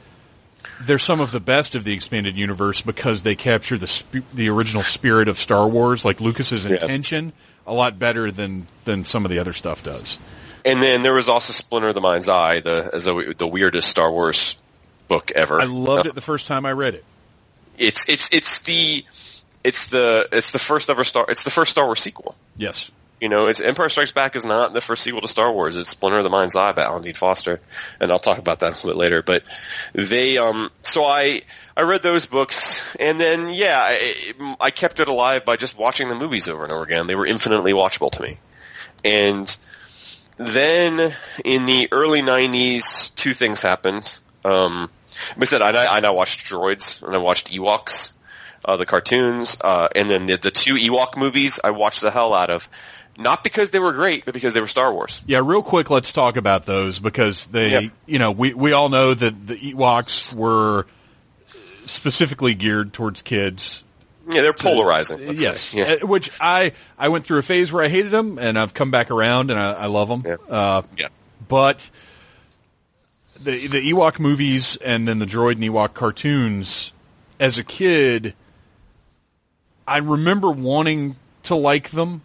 they're 0.87 0.99
some 0.99 1.21
of 1.21 1.33
the 1.33 1.41
best 1.41 1.75
of 1.75 1.85
the 1.85 1.93
expanded 1.93 2.37
universe 2.37 2.81
because 2.81 3.23
they 3.23 3.35
capture 3.35 3.77
the 3.79 3.87
sp- 3.87 4.27
the 4.33 4.49
original 4.49 4.83
spirit 4.83 5.29
of 5.29 5.39
Star 5.39 5.67
Wars, 5.69 6.05
like 6.05 6.21
Lucas's 6.21 6.65
Yeah. 6.67 6.73
intention, 6.73 7.33
a 7.67 7.73
lot 7.73 7.99
better 7.99 8.31
than 8.31 8.67
than 8.85 9.05
some 9.05 9.25
of 9.25 9.31
the 9.31 9.39
other 9.39 9.53
stuff 9.53 9.83
does. 9.83 10.19
And 10.65 10.83
then 10.83 11.03
there 11.03 11.15
was 11.15 11.29
also 11.29 11.53
Splinter 11.53 11.89
of 11.89 11.95
the 11.95 12.01
Mind's 12.01 12.29
Eye, 12.29 12.61
the 12.61 12.91
as 12.93 13.07
a, 13.07 13.35
the 13.37 13.47
weirdest 13.47 13.89
Star 13.89 14.11
Wars 14.11 14.57
book 15.09 15.31
ever. 15.33 15.61
I 15.61 15.65
loved 15.65 16.07
uh, 16.07 16.11
it 16.11 16.15
the 16.15 16.21
first 16.21 16.47
time 16.47 16.65
I 16.67 16.73
read 16.73 16.95
it. 16.95 17.05
It's 17.79 18.09
it's 18.09 18.29
it's 18.33 18.61
the 18.61 19.05
it's 19.65 19.87
the 19.89 20.29
it's 20.33 20.53
the 20.53 20.59
first 20.59 20.89
ever 20.91 21.05
Star 21.05 21.27
it's 21.29 21.45
the 21.45 21.51
first 21.51 21.71
Star 21.73 21.87
Wars 21.87 22.01
sequel. 22.01 22.37
Yes, 22.57 22.93
You 23.23 23.29
know, 23.29 23.47
it's 23.47 23.61
Empire 23.61 23.89
Strikes 23.89 24.11
Back 24.11 24.35
is 24.35 24.45
not 24.45 24.73
the 24.73 24.81
first 24.81 25.05
sequel 25.05 25.21
to 25.21 25.29
Star 25.29 25.53
Wars. 25.53 25.77
It's 25.77 25.91
Splinter 25.91 26.19
of 26.19 26.25
the 26.25 26.31
Mind's 26.31 26.57
Eye 26.57 26.73
by 26.73 26.83
Alan 26.83 27.05
Dean 27.05 27.15
Foster, 27.15 27.61
and 28.01 28.11
I'll 28.11 28.19
talk 28.19 28.39
about 28.39 28.59
that 28.59 28.73
a 28.73 28.75
little 28.75 28.91
bit 28.91 28.97
later. 28.97 29.23
But 29.23 29.45
they, 29.93 30.39
um, 30.39 30.73
so 30.83 31.05
I 31.05 31.43
I 31.77 31.83
read 31.83 32.03
those 32.03 32.27
books, 32.27 32.83
and 32.99 33.21
then 33.21 33.51
yeah, 33.51 33.79
I, 33.81 34.57
I 34.61 34.71
kept 34.73 34.99
it 34.99 35.07
alive 35.07 35.45
by 35.45 35.55
just 35.55 35.79
watching 35.79 36.09
the 36.09 36.17
movies 36.17 36.49
over 36.49 36.65
and 36.65 36.73
over 36.73 36.83
again. 36.83 37.07
They 37.07 37.15
were 37.15 37.25
infinitely 37.25 37.75
watchable 37.75 38.11
to 38.11 38.23
me, 38.23 38.39
and 39.05 39.57
then 40.37 41.15
in 41.45 41.67
the 41.67 41.91
early 41.93 42.23
'90s, 42.23 43.15
two 43.15 43.35
things 43.35 43.63
happened. 43.63 44.19
Um, 44.45 44.91
said, 45.45 45.63
I, 45.63 45.99
I 45.99 46.01
now 46.01 46.15
watched 46.15 46.51
Droids 46.51 47.01
and 47.05 47.15
I 47.15 47.19
watched 47.19 47.53
Ewoks 47.53 48.11
uh, 48.65 48.77
the 48.77 48.87
cartoons, 48.87 49.57
uh, 49.61 49.89
and 49.95 50.11
then 50.11 50.27
the, 50.27 50.37
the 50.37 50.51
two 50.51 50.75
Ewok 50.75 51.17
movies 51.17 51.59
I 51.63 51.71
watched 51.71 52.01
the 52.01 52.11
hell 52.11 52.35
out 52.35 52.51
of. 52.51 52.69
Not 53.19 53.45
because 53.45 53.71
they 53.71 53.79
were 53.79 53.93
great, 53.93 54.25
but 54.25 54.33
because 54.35 54.55
they 54.55 54.61
were 54.61 54.67
Star 54.69 54.93
Wars. 54.93 55.21
yeah. 55.27 55.41
Real 55.45 55.63
quick, 55.63 55.91
let's 55.91 56.13
talk 56.13 56.37
about 56.37 56.65
those 56.67 56.99
because 56.99 57.47
they, 57.47 57.71
Yeah. 57.73 57.89
you 58.07 58.19
know, 58.19 58.31
we 58.31 58.55
we 58.55 58.73
all 58.73 58.89
know 58.89 59.13
that 59.15 59.47
the 59.47 59.55
Ewoks 59.57 60.33
were 60.35 60.87
specifically 61.85 62.55
geared 62.55 62.93
towards 62.93 63.23
kids. 63.23 63.85
Yeah, 64.31 64.43
they're 64.43 64.53
polarizing. 64.53 65.27
let's 65.27 65.41
yes. 65.43 65.75
Yeah. 65.75 65.97
Uh, 66.03 66.07
which 66.07 66.31
I 66.41 66.73
I 66.99 67.09
went 67.09 67.25
through 67.27 67.39
a 67.39 67.43
phase 67.43 67.73
where 67.73 67.85
I 67.85 67.89
hated 67.89 68.13
them, 68.13 68.39
and 68.39 68.59
I've 68.59 68.73
come 68.73 68.91
back 68.91 69.11
around, 69.11 69.51
and 69.51 69.59
I, 69.61 69.73
I 69.73 69.87
love 69.87 70.09
them. 70.09 70.23
Yeah. 70.25 70.37
Uh, 70.49 70.83
yeah. 70.97 71.09
but 71.49 71.91
the 73.43 73.67
the 73.67 73.93
Ewok 73.93 74.21
movies 74.21 74.77
and 74.77 75.07
then 75.09 75.19
the 75.19 75.27
Droid 75.27 75.53
and 75.57 75.65
Ewok 75.65 75.93
cartoons, 75.95 76.93
as 77.41 77.59
a 77.59 77.65
kid, 77.65 78.35
I 79.87 79.99
remember 79.99 80.51
wanting 80.51 81.17
to 81.45 81.57
like 81.57 81.91
them, 81.91 82.23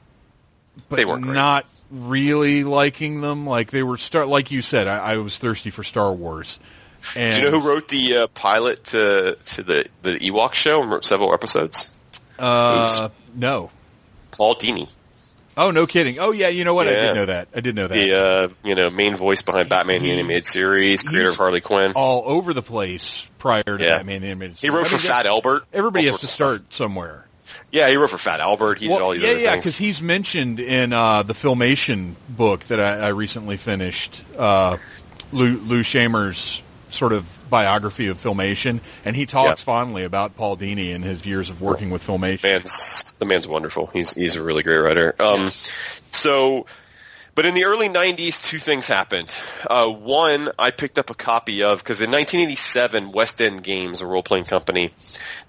but 0.90 0.96
They 0.98 1.06
weren't 1.06 1.66
really 1.92 2.64
liking 2.64 3.22
them. 3.22 3.46
Like 3.48 3.72
they 3.72 3.84
were 3.84 3.98
start 3.98 4.28
like 4.28 4.52
you 4.52 4.62
said, 4.62 4.88
I, 4.88 5.14
I 5.14 5.18
was 5.18 5.38
thirsty 5.38 5.70
for 5.70 5.84
Star 5.84 6.12
Wars. 6.12 6.60
And 7.16 7.34
Do 7.36 7.42
you 7.42 7.50
know 7.52 7.60
who 7.60 7.68
wrote 7.68 7.88
the 7.88 8.18
uh, 8.18 8.28
pilot 8.28 8.84
to 8.86 9.38
to 9.56 9.64
the 9.64 9.86
the 10.04 10.20
Ewok 10.20 10.54
show 10.54 10.82
and 10.82 10.92
wrote 10.92 11.06
several 11.06 11.34
episodes? 11.34 11.90
Uh, 12.38 13.10
no. 13.36 13.72
Paul 14.32 14.56
Dini, 14.56 14.90
Oh, 15.60 15.72
no 15.72 15.88
kidding. 15.88 16.20
Oh, 16.20 16.32
yeah. 16.32 16.50
You 16.50 16.64
know 16.66 16.76
what? 16.76 16.88
I 16.88 16.92
Yeah. 16.92 17.02
did 17.06 17.16
know 17.16 17.26
that. 17.26 17.48
I 17.56 17.62
did 17.62 17.76
know 17.76 17.88
that. 17.88 17.94
the 17.96 18.16
uh, 18.20 18.50
you 18.64 18.76
know 18.76 18.90
main 18.92 19.16
voice 19.16 19.42
behind 19.42 19.70
Batman 19.70 20.04
the 20.04 20.12
animated 20.12 20.46
series, 20.46 21.02
creator 21.02 21.30
of 21.30 21.38
Harley 21.38 21.62
Quinn. 21.62 21.94
all 21.96 22.24
over 22.28 22.54
the 22.54 22.62
place 22.62 23.32
prior 23.40 23.64
to 23.64 23.78
Yeah. 23.80 23.98
Batman 23.98 24.22
the 24.22 24.28
Animated 24.28 24.58
He 24.58 24.70
wrote 24.70 24.86
Series. 24.88 25.02
for 25.04 25.08
Fat 25.08 25.26
Albert. 25.26 25.64
Everybody 25.74 26.08
all 26.08 26.14
has 26.14 26.20
to 26.22 26.26
of 26.26 26.30
stuff. 26.30 26.50
start 26.60 26.74
somewhere. 26.74 27.26
Yeah, 27.72 27.90
he 27.90 27.98
wrote 27.98 28.10
for 28.10 28.18
Fat 28.18 28.40
Albert. 28.40 28.80
He 28.80 28.88
did 28.88 28.94
all 28.94 29.00
Well, 29.00 29.12
these 29.12 29.22
yeah, 29.24 29.30
other 29.32 29.40
yeah, 29.40 29.52
things. 29.52 29.64
because 29.66 29.78
he's 29.78 30.02
mentioned 30.02 30.60
in 30.60 30.94
uh, 30.94 31.24
the 31.24 31.34
Filmation 31.34 32.14
book 32.30 32.62
that 32.66 32.80
I, 32.80 33.08
I 33.08 33.08
recently 33.10 33.58
finished, 33.58 34.24
uh, 34.38 34.78
Lou, 35.34 35.58
Lou 35.58 35.82
Scheimer's 35.84 36.64
sort 36.90 37.12
of 37.12 37.28
biography 37.50 38.08
of 38.08 38.18
Filmation, 38.18 38.80
and 39.04 39.16
he 39.16 39.26
talks 39.26 39.62
Yeah. 39.62 39.66
fondly 39.66 40.06
about 40.06 40.38
Paul 40.38 40.56
Dini 40.56 40.96
and 40.96 41.04
his 41.04 41.26
years 41.26 41.50
of 41.50 41.62
working 41.62 41.90
with 41.90 42.06
Filmation. 42.06 42.44
man's 42.44 43.14
the 43.20 43.26
man's 43.26 43.48
wonderful. 43.48 43.88
He's 43.88 44.14
he's 44.14 44.38
a 44.38 44.44
really 44.44 44.64
great 44.64 44.78
writer. 44.80 45.14
Um, 45.20 45.42
Yes. 45.42 45.72
so, 46.12 46.66
but 47.38 47.46
in 47.46 47.54
the 47.54 47.66
early 47.66 47.88
'90s, 47.88 48.42
two 48.42 48.58
things 48.58 48.88
happened. 48.88 49.32
Uh, 49.70 49.88
one, 49.88 50.50
I 50.58 50.72
picked 50.72 50.98
up 50.98 51.12
a 51.12 51.14
copy 51.14 51.62
of 51.62 51.78
because 51.78 52.02
in 52.02 52.10
1987, 52.10 53.12
West 53.12 53.40
End 53.40 53.64
Games, 53.64 54.02
a 54.02 54.08
role 54.08 54.24
playing 54.24 54.46
company, 54.46 54.92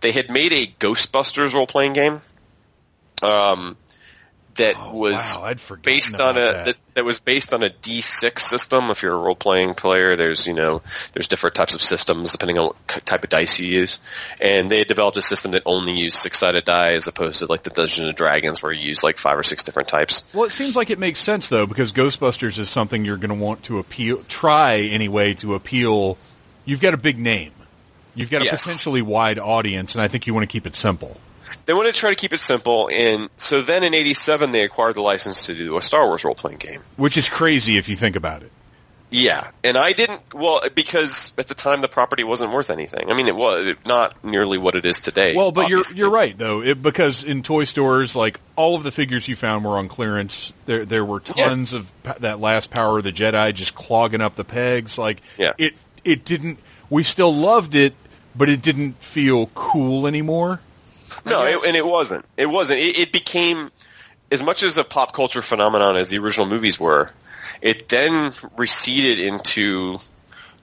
they 0.02 0.12
had 0.12 0.30
made 0.30 0.52
a 0.52 0.66
Ghostbusters 0.66 1.54
role 1.54 1.66
playing 1.66 1.94
game. 1.94 2.20
Um, 3.22 3.78
that 4.58 4.76
Oh, 4.78 4.92
was 4.94 5.36
wow, 5.36 5.54
based 5.82 6.20
on 6.20 6.36
a 6.36 6.40
that. 6.40 6.64
that. 6.66 6.76
That, 6.94 7.04
was 7.04 7.18
based 7.20 7.54
on 7.54 7.62
a 7.62 7.70
D6 7.70 8.40
system. 8.40 8.90
If 8.90 9.02
you're 9.02 9.14
a 9.14 9.18
role 9.18 9.34
playing 9.36 9.74
player, 9.74 10.14
there's 10.16 10.46
you 10.46 10.52
know 10.52 10.82
there's 11.14 11.26
different 11.28 11.54
types 11.56 11.74
of 11.74 11.82
systems 11.82 12.32
depending 12.32 12.58
on 12.58 12.66
what 12.66 13.06
type 13.06 13.24
of 13.24 13.30
dice 13.30 13.58
you 13.58 13.66
use. 13.66 13.98
And 14.40 14.70
they 14.70 14.84
developed 14.84 15.16
a 15.16 15.22
system 15.22 15.52
that 15.52 15.62
only 15.64 15.92
used 15.98 16.16
six 16.16 16.38
sided 16.38 16.64
die 16.64 16.92
as 16.94 17.06
opposed 17.06 17.38
to 17.38 17.46
like 17.46 17.62
the 17.62 17.70
Dungeons 17.70 18.08
and 18.08 18.16
Dragons 18.16 18.62
where 18.62 18.72
you 18.72 18.82
use 18.88 19.02
like 19.02 19.16
five 19.18 19.38
or 19.38 19.42
six 19.42 19.62
different 19.62 19.88
types. 19.88 20.24
Well, 20.34 20.44
it 20.44 20.50
seems 20.50 20.76
like 20.76 20.90
it 20.90 20.98
makes 20.98 21.20
sense 21.20 21.48
though, 21.48 21.66
because 21.66 21.92
Ghostbusters 21.92 22.58
is 22.58 22.68
something 22.68 23.04
you're 23.04 23.16
going 23.16 23.28
to 23.36 23.42
want 23.44 23.62
to 23.64 23.78
appeal, 23.78 24.22
try 24.28 24.78
anyway 24.78 25.34
to 25.34 25.54
appeal. 25.54 26.18
You've 26.64 26.80
got 26.80 26.92
a 26.94 26.98
big 26.98 27.18
name, 27.18 27.52
you've 28.14 28.30
got 28.30 28.42
a 28.42 28.46
Yes. 28.46 28.62
potentially 28.64 29.02
wide 29.02 29.38
audience, 29.38 29.94
and 29.94 30.02
I 30.02 30.08
think 30.08 30.26
you 30.26 30.34
want 30.34 30.42
to 30.42 30.52
keep 30.52 30.66
it 30.66 30.74
simple. 30.76 31.16
They 31.66 31.74
wanted 31.74 31.94
to 31.94 32.00
try 32.00 32.10
to 32.10 32.16
keep 32.16 32.32
it 32.32 32.40
simple, 32.40 32.88
and 32.92 33.28
so 33.36 33.62
then 33.62 33.84
in 33.84 33.94
'87 33.94 34.52
they 34.52 34.62
acquired 34.62 34.96
the 34.96 35.02
license 35.02 35.46
to 35.46 35.54
do 35.54 35.76
a 35.76 35.82
Star 35.82 36.06
Wars 36.06 36.24
role 36.24 36.34
playing 36.34 36.58
game. 36.58 36.82
Which 36.96 37.16
is 37.16 37.28
crazy 37.28 37.76
if 37.76 37.88
you 37.88 37.96
think 37.96 38.16
about 38.16 38.42
it. 38.42 38.52
Yeah, 39.10 39.48
and 39.64 39.78
I 39.78 39.92
didn't 39.92 40.20
well 40.34 40.60
because 40.74 41.32
at 41.38 41.48
the 41.48 41.54
time 41.54 41.80
the 41.80 41.88
property 41.88 42.24
wasn't 42.24 42.52
worth 42.52 42.68
anything. 42.68 43.10
I 43.10 43.14
mean, 43.14 43.26
it 43.26 43.34
was 43.34 43.74
not 43.86 44.22
nearly 44.22 44.58
what 44.58 44.74
it 44.74 44.84
is 44.84 45.00
today. 45.00 45.34
Well, 45.34 45.50
but 45.50 45.70
you're 45.70 45.82
you're 45.94 46.10
right 46.10 46.36
though, 46.36 46.60
it, 46.62 46.82
because 46.82 47.24
in 47.24 47.42
toy 47.42 47.64
stores, 47.64 48.14
like 48.14 48.38
all 48.54 48.76
of 48.76 48.82
the 48.82 48.92
figures 48.92 49.26
you 49.26 49.34
found 49.34 49.64
were 49.64 49.78
on 49.78 49.88
clearance. 49.88 50.52
There 50.66 50.84
there 50.84 51.06
were 51.06 51.20
tons 51.20 51.72
of 51.72 51.90
that 52.20 52.38
last 52.38 52.70
Power 52.70 52.98
of 52.98 53.04
the 53.04 53.12
Jedi 53.12 53.54
just 53.54 53.74
clogging 53.74 54.20
up 54.20 54.34
the 54.34 54.44
pegs. 54.44 54.98
Like 54.98 55.22
Yeah. 55.38 55.52
it 55.56 55.74
it 56.04 56.26
didn't. 56.26 56.58
We 56.90 57.02
still 57.02 57.34
loved 57.34 57.74
it, 57.74 57.94
but 58.36 58.50
it 58.50 58.60
didn't 58.60 59.02
feel 59.02 59.46
cool 59.54 60.06
anymore. 60.06 60.60
No, 61.24 61.44
it, 61.44 61.58
and 61.66 61.76
it 61.76 61.86
wasn't. 61.86 62.24
It 62.36 62.46
wasn't. 62.46 62.80
It, 62.80 62.98
it 62.98 63.12
became 63.12 63.70
as 64.30 64.42
much 64.42 64.62
as 64.62 64.78
a 64.78 64.84
pop 64.84 65.12
culture 65.12 65.42
phenomenon 65.42 65.96
as 65.96 66.08
the 66.10 66.18
original 66.18 66.46
movies 66.46 66.78
were. 66.78 67.10
It 67.60 67.88
then 67.88 68.32
receded 68.56 69.18
into 69.20 69.98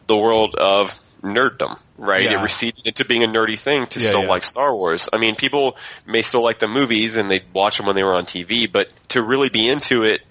the 0.08 0.16
world 0.16 0.56
of 0.56 0.97
nerddom, 1.22 1.78
right? 1.97 2.24
Yeah. 2.24 2.39
It 2.39 2.43
receded 2.43 2.86
into 2.86 3.03
being 3.06 3.24
a 3.24 3.28
nerdy 3.28 3.58
thing 3.60 3.88
to 3.88 3.99
Yeah, 3.99 4.10
still 4.10 4.22
yeah. 4.24 4.30
like 4.30 4.43
Star 4.43 4.74
Wars. 4.76 5.10
I 5.12 5.18
mean, 5.18 5.36
people 5.36 5.78
may 6.06 6.22
still 6.22 6.41
like 6.43 6.60
the 6.60 6.68
movies 6.68 7.16
and 7.18 7.30
they'd 7.30 7.43
watch 7.53 7.78
them 7.78 7.88
when 7.88 7.95
they 7.95 8.03
were 8.03 8.14
on 8.14 8.26
TV, 8.26 8.72
but 8.72 8.89
to 9.10 9.22
really 9.22 9.49
be 9.49 9.68
into 9.68 10.03
it 10.03 10.22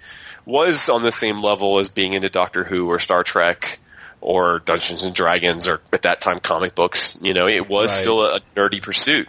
was 0.47 0.89
on 0.89 1.03
the 1.03 1.11
same 1.13 1.43
level 1.43 1.79
as 1.79 1.89
being 1.89 2.13
into 2.13 2.29
Doctor 2.31 2.65
Who 2.65 2.89
or 2.89 2.99
Star 2.99 3.25
Trek 3.25 3.79
or 4.21 4.61
Dungeons 4.61 5.03
and 5.03 5.15
Dragons 5.15 5.67
or 5.67 5.81
at 5.93 6.03
that 6.03 6.21
time 6.21 6.39
comic 6.39 6.75
books. 6.75 7.19
You 7.21 7.35
know, 7.35 7.47
it 7.49 7.69
was 7.69 7.91
Right. 7.91 8.01
still 8.01 8.25
a, 8.25 8.37
a 8.37 8.41
nerdy 8.55 8.81
pursuit. 8.81 9.29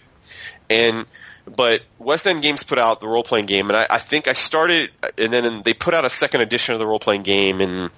And 0.69 1.05
but 1.47 1.81
West 1.99 2.25
End 2.25 2.41
Games 2.41 2.63
put 2.63 2.79
out 2.79 3.01
the 3.01 3.07
role 3.07 3.23
playing 3.23 3.45
game, 3.45 3.69
and 3.69 3.77
I, 3.77 3.85
I 3.89 3.99
think 3.99 4.27
I 4.27 4.33
started, 4.33 4.89
and 5.17 5.31
then 5.31 5.61
they 5.63 5.73
put 5.73 5.93
out 5.93 6.03
a 6.05 6.09
second 6.09 6.41
edition 6.41 6.73
of 6.73 6.79
the 6.79 6.87
role 6.87 6.99
playing 6.99 7.21
game 7.23 7.61
in 7.61 7.89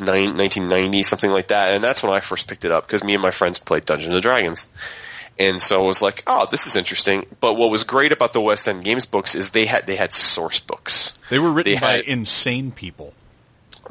nine, 0.00 0.36
1990, 0.36 1.02
something 1.02 1.30
like 1.30 1.48
that, 1.48 1.74
and 1.74 1.82
that's 1.82 2.02
when 2.02 2.12
I 2.12 2.20
first 2.20 2.48
picked 2.48 2.64
it 2.64 2.72
up 2.72 2.86
because 2.86 3.02
me 3.04 3.14
and 3.14 3.22
my 3.22 3.30
friends 3.30 3.58
played 3.58 3.84
Dungeons 3.84 4.14
and 4.14 4.22
Dragons. 4.22 4.66
And 5.38 5.60
so 5.60 5.82
I 5.82 5.86
was 5.86 6.00
like, 6.00 6.22
"Oh, 6.26 6.46
this 6.50 6.66
is 6.66 6.76
interesting." 6.76 7.26
But 7.40 7.54
what 7.56 7.70
was 7.70 7.84
great 7.84 8.10
about 8.12 8.32
the 8.32 8.40
West 8.40 8.66
End 8.68 8.82
Games 8.84 9.04
books 9.06 9.34
is 9.34 9.50
they 9.50 9.66
had 9.66 9.86
they 9.86 9.96
had 9.96 10.12
source 10.12 10.60
books 10.60 11.12
They 11.30 11.38
were 11.38 11.50
written 11.50 11.74
They 11.74 11.78
by 11.80 11.92
had- 11.96 12.04
insane 12.06 12.72
people. 12.72 13.12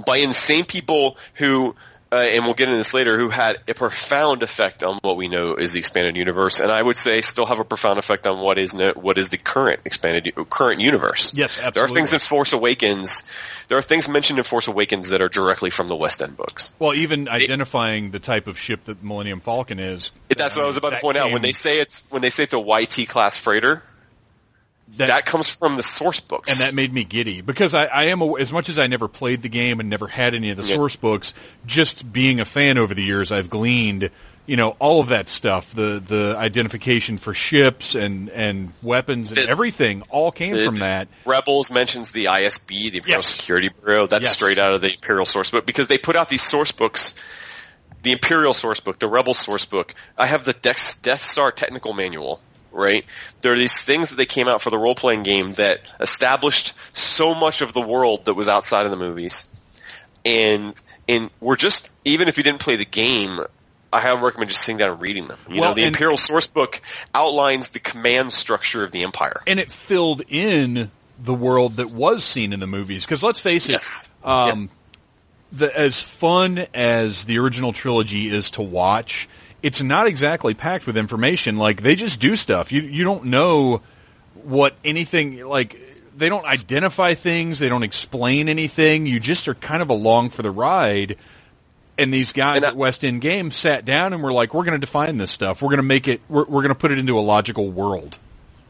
by 0.06 0.18
insane 0.18 0.66
people 0.66 1.18
who, 1.36 1.76
uh, 2.12 2.18
and 2.18 2.46
we'll 2.46 2.54
get 2.54 2.68
into 2.68 2.78
this 2.78 2.94
later, 2.94 3.18
who 3.18 3.30
had 3.30 3.58
a 3.68 3.74
profound 3.74 4.44
effect 4.44 4.84
on 4.84 5.00
what 5.02 5.18
we 5.18 5.28
know 5.28 5.56
is 5.56 5.74
the 5.74 5.80
expanded 5.80 6.16
universe, 6.16 6.60
and 6.60 6.72
I 6.72 6.82
would 6.82 6.98
say 6.98 7.22
still 7.22 7.46
have 7.46 7.60
a 7.60 7.66
profound 7.66 8.00
effect 8.00 8.28
on 8.28 8.40
what 8.40 8.58
is 8.58 8.74
no, 8.74 8.92
what 8.92 9.18
is 9.18 9.30
the 9.30 9.38
current 9.38 9.82
expanded 9.86 10.34
current 10.50 10.82
universe. 10.82 11.34
Yes, 11.34 11.60
There 11.74 11.84
are 11.84 11.88
things 11.88 12.14
in 12.14 12.20
Force 12.20 12.54
Awakens. 12.54 13.24
There 13.68 13.78
are 13.78 13.82
things 13.82 14.08
mentioned 14.08 14.38
in 14.38 14.46
Force 14.46 14.68
Awakens 14.68 15.10
that 15.10 15.22
are 15.22 15.30
directly 15.30 15.72
from 15.72 15.88
the 15.88 15.96
West 15.96 16.22
End 16.22 16.38
books. 16.38 16.72
Well, 16.78 16.94
even 16.94 17.28
identifying 17.28 18.12
the 18.12 18.20
type 18.20 18.48
of 18.48 18.60
ship 18.60 18.84
that 18.86 19.04
Millennium 19.04 19.40
Falcon 19.40 19.80
is. 19.80 20.12
That's 20.30 20.56
what 20.56 20.64
I 20.64 20.68
was 20.68 20.78
about 20.78 20.92
to 20.92 21.00
point 21.00 21.18
out. 21.18 21.32
When 21.32 21.42
they 21.42 21.54
say 21.54 21.80
it's 21.80 22.04
when 22.10 22.22
they 22.22 22.30
say 22.30 22.44
it's 22.44 22.54
a 22.54 22.60
YT 22.60 23.08
class 23.10 23.38
freighter, 23.38 23.82
That- 24.98 25.08
that, 25.08 25.26
comes 25.26 25.50
from 25.50 25.78
the 25.78 25.84
source 25.84 26.20
books. 26.20 26.50
and 26.50 26.60
that 26.60 26.74
made 26.76 26.94
me 26.94 27.04
giddy 27.04 27.42
because 27.42 27.74
I, 27.74 27.86
I 27.86 28.04
am 28.06 28.22
a, 28.22 28.34
as 28.40 28.54
much 28.54 28.70
as 28.70 28.78
I 28.80 28.88
never 28.88 29.08
played 29.08 29.42
the 29.42 29.50
game 29.50 29.80
and 29.80 29.90
never 29.90 30.08
had 30.08 30.36
any 30.36 30.52
of 30.52 30.58
the 30.58 30.64
Yeah. 30.64 30.76
source 30.76 30.96
books. 30.96 31.34
Just 31.66 32.12
being 32.14 32.40
a 32.40 32.46
fan 32.46 32.78
over 32.78 32.94
the 32.94 33.02
years, 33.04 33.32
I've 33.32 33.50
gleaned, 33.50 34.12
you 34.46 34.56
know, 34.58 34.76
all 34.80 35.02
of 35.02 35.08
that 35.08 35.28
stuff. 35.28 35.72
The 35.74 36.00
the 36.06 36.36
identification 36.38 37.18
for 37.18 37.34
ships 37.34 37.96
and 37.96 38.30
and 38.30 38.74
weapons 38.84 39.32
and 39.32 39.40
everything 39.40 40.04
all 40.10 40.32
came 40.32 40.56
from 40.64 40.76
that. 40.76 41.08
Rebels 41.26 41.72
mentions 41.72 42.12
the 42.12 42.26
ISB, 42.26 42.68
the 42.92 42.98
Imperial 42.98 43.18
Yes. 43.22 43.26
Security 43.26 43.70
Bureau. 43.84 44.06
That's 44.06 44.26
Yes. 44.26 44.34
straight 44.36 44.60
out 44.60 44.76
of 44.76 44.82
the 44.82 44.94
Imperial 44.94 45.26
source 45.26 45.50
book 45.50 45.66
because 45.66 45.88
they 45.88 45.98
put 45.98 46.16
out 46.16 46.30
these 46.30 46.44
source 46.44 46.72
books. 46.72 47.16
The 48.04 48.12
Imperial 48.12 48.54
source 48.54 48.80
book, 48.80 49.00
the 49.00 49.08
Rebel 49.08 49.34
source 49.34 49.66
book. 49.66 49.96
I 50.16 50.28
have 50.28 50.46
the 50.46 50.54
Death 50.54 51.24
Star 51.24 51.52
technical 51.52 51.92
manual. 51.94 52.40
Right? 52.76 53.06
There 53.42 53.54
are 53.54 53.58
these 53.58 53.82
things 53.84 54.10
that 54.10 54.18
they 54.18 54.26
came 54.26 54.50
out 54.50 54.62
for 54.62 54.70
the 54.70 54.78
role 54.78 54.96
playing 54.96 55.24
game 55.24 55.54
that 55.54 55.80
established 56.02 56.74
so 56.92 57.34
much 57.34 57.62
of 57.62 57.72
the 57.72 57.80
world 57.80 58.26
that 58.26 58.34
was 58.34 58.50
outside 58.50 58.84
of 58.86 58.92
the 58.92 58.98
movies. 58.98 59.46
And 60.26 60.80
and 61.08 61.30
we're 61.40 61.56
just 61.56 61.90
even 62.04 62.28
if 62.28 62.36
you 62.38 62.44
didn't 62.44 62.60
play 62.60 62.76
the 62.76 62.84
game, 62.86 63.40
I 63.94 64.02
highly 64.02 64.22
recommend 64.22 64.50
just 64.50 64.62
sitting 64.64 64.78
down 64.78 64.92
and 64.92 65.02
reading 65.02 65.28
them. 65.28 65.40
You 65.48 65.62
Well, 65.62 65.70
know, 65.70 65.76
the 65.76 65.84
and- 65.84 65.96
Imperial 65.96 66.18
source 66.18 66.48
book 66.48 66.82
outlines 67.14 67.70
the 67.70 67.80
command 67.80 68.34
structure 68.34 68.84
of 68.84 68.92
the 68.92 69.04
Empire. 69.04 69.42
and 69.48 69.58
it 69.60 69.72
filled 69.72 70.24
in 70.28 70.92
the 71.18 71.34
world 71.34 71.78
that 71.78 71.90
was 71.92 72.26
seen 72.26 72.52
in 72.52 72.60
the 72.60 72.68
movies. 72.68 73.06
Because 73.06 73.24
let's 73.24 73.40
face 73.40 73.70
it, 73.70 73.74
Yes. 73.74 74.04
um, 74.24 74.70
the, 75.54 75.74
as 75.80 76.02
fun 76.02 76.66
as 76.74 77.24
the 77.24 77.38
original 77.40 77.72
trilogy 77.72 78.28
is 78.28 78.52
to 78.52 78.62
watch, 78.62 79.30
it's 79.66 79.82
not 79.82 80.06
exactly 80.06 80.54
packed 80.54 80.86
with 80.86 80.96
information. 80.96 81.58
Like 81.58 81.82
they 81.82 81.96
just 81.96 82.22
do 82.22 82.36
stuff. 82.36 82.72
You 82.72 82.82
you 82.82 83.04
don't 83.04 83.26
know 83.26 83.82
what 84.44 84.76
anything 84.86 85.44
like. 85.46 85.76
They 86.16 86.30
don't 86.30 86.46
identify 86.46 87.16
things. 87.16 87.60
They 87.60 87.68
don't 87.68 87.84
explain 87.84 88.48
anything. 88.48 89.06
You 89.08 89.20
just 89.20 89.48
are 89.48 89.56
kind 89.56 89.82
of 89.82 89.90
along 89.90 90.30
for 90.30 90.44
the 90.44 90.52
ride. 90.52 91.18
And 91.98 92.14
these 92.14 92.32
guys 92.32 92.58
And 92.58 92.66
I- 92.66 92.70
at 92.70 92.76
West 92.76 93.04
End 93.04 93.22
Games 93.22 93.56
sat 93.56 93.86
down 93.86 94.14
and 94.14 94.22
were 94.22 94.32
like, 94.34 94.54
"We're 94.54 94.66
going 94.66 94.80
to 94.80 94.86
define 94.86 95.18
this 95.18 95.32
stuff. 95.32 95.62
We're 95.62 95.70
going 95.70 95.78
to 95.78 95.84
make 95.84 96.08
it. 96.08 96.22
We're, 96.30 96.44
we're 96.46 96.62
going 96.62 96.70
to 96.70 96.76
put 96.80 96.92
it 96.92 97.00
into 97.00 97.18
a 97.18 97.22
logical 97.22 97.70
world." 97.72 98.20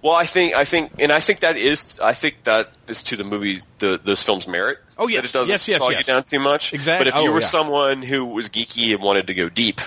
Well, 0.01 0.13
I 0.13 0.25
think 0.27 0.53
I 0.55 0.63
think, 0.65 0.91
and 0.99 1.11
I 1.11 1.19
think 1.19 1.39
that 1.41 1.57
is 1.57 1.99
I 1.99 2.13
think 2.13 2.43
that 2.43 2.69
is 2.87 3.01
to 3.03 3.15
the 3.17 3.23
movie 3.23 3.59
the 3.79 3.99
those 4.03 4.21
films 4.23 4.47
merit. 4.47 4.77
Oh, 4.97 5.07
That 5.07 5.13
yes. 5.13 5.29
it 5.29 5.33
doesn't 5.33 5.49
Yes, 5.49 5.67
yes, 5.67 5.79
bog 5.81 5.91
yes. 5.91 6.07
you 6.07 6.13
down 6.13 6.23
too 6.23 6.39
much. 6.39 6.73
Exactly. 6.73 7.09
But 7.11 7.17
if 7.17 7.23
you 7.23 7.29
Oh, 7.31 7.33
were 7.33 7.41
yeah. 7.41 7.47
someone 7.47 8.01
who 8.03 8.23
was 8.25 8.47
geeky 8.49 8.93
and 8.93 9.03
wanted 9.03 9.27
to 9.27 9.33
go 9.33 9.49
deep, 9.49 9.81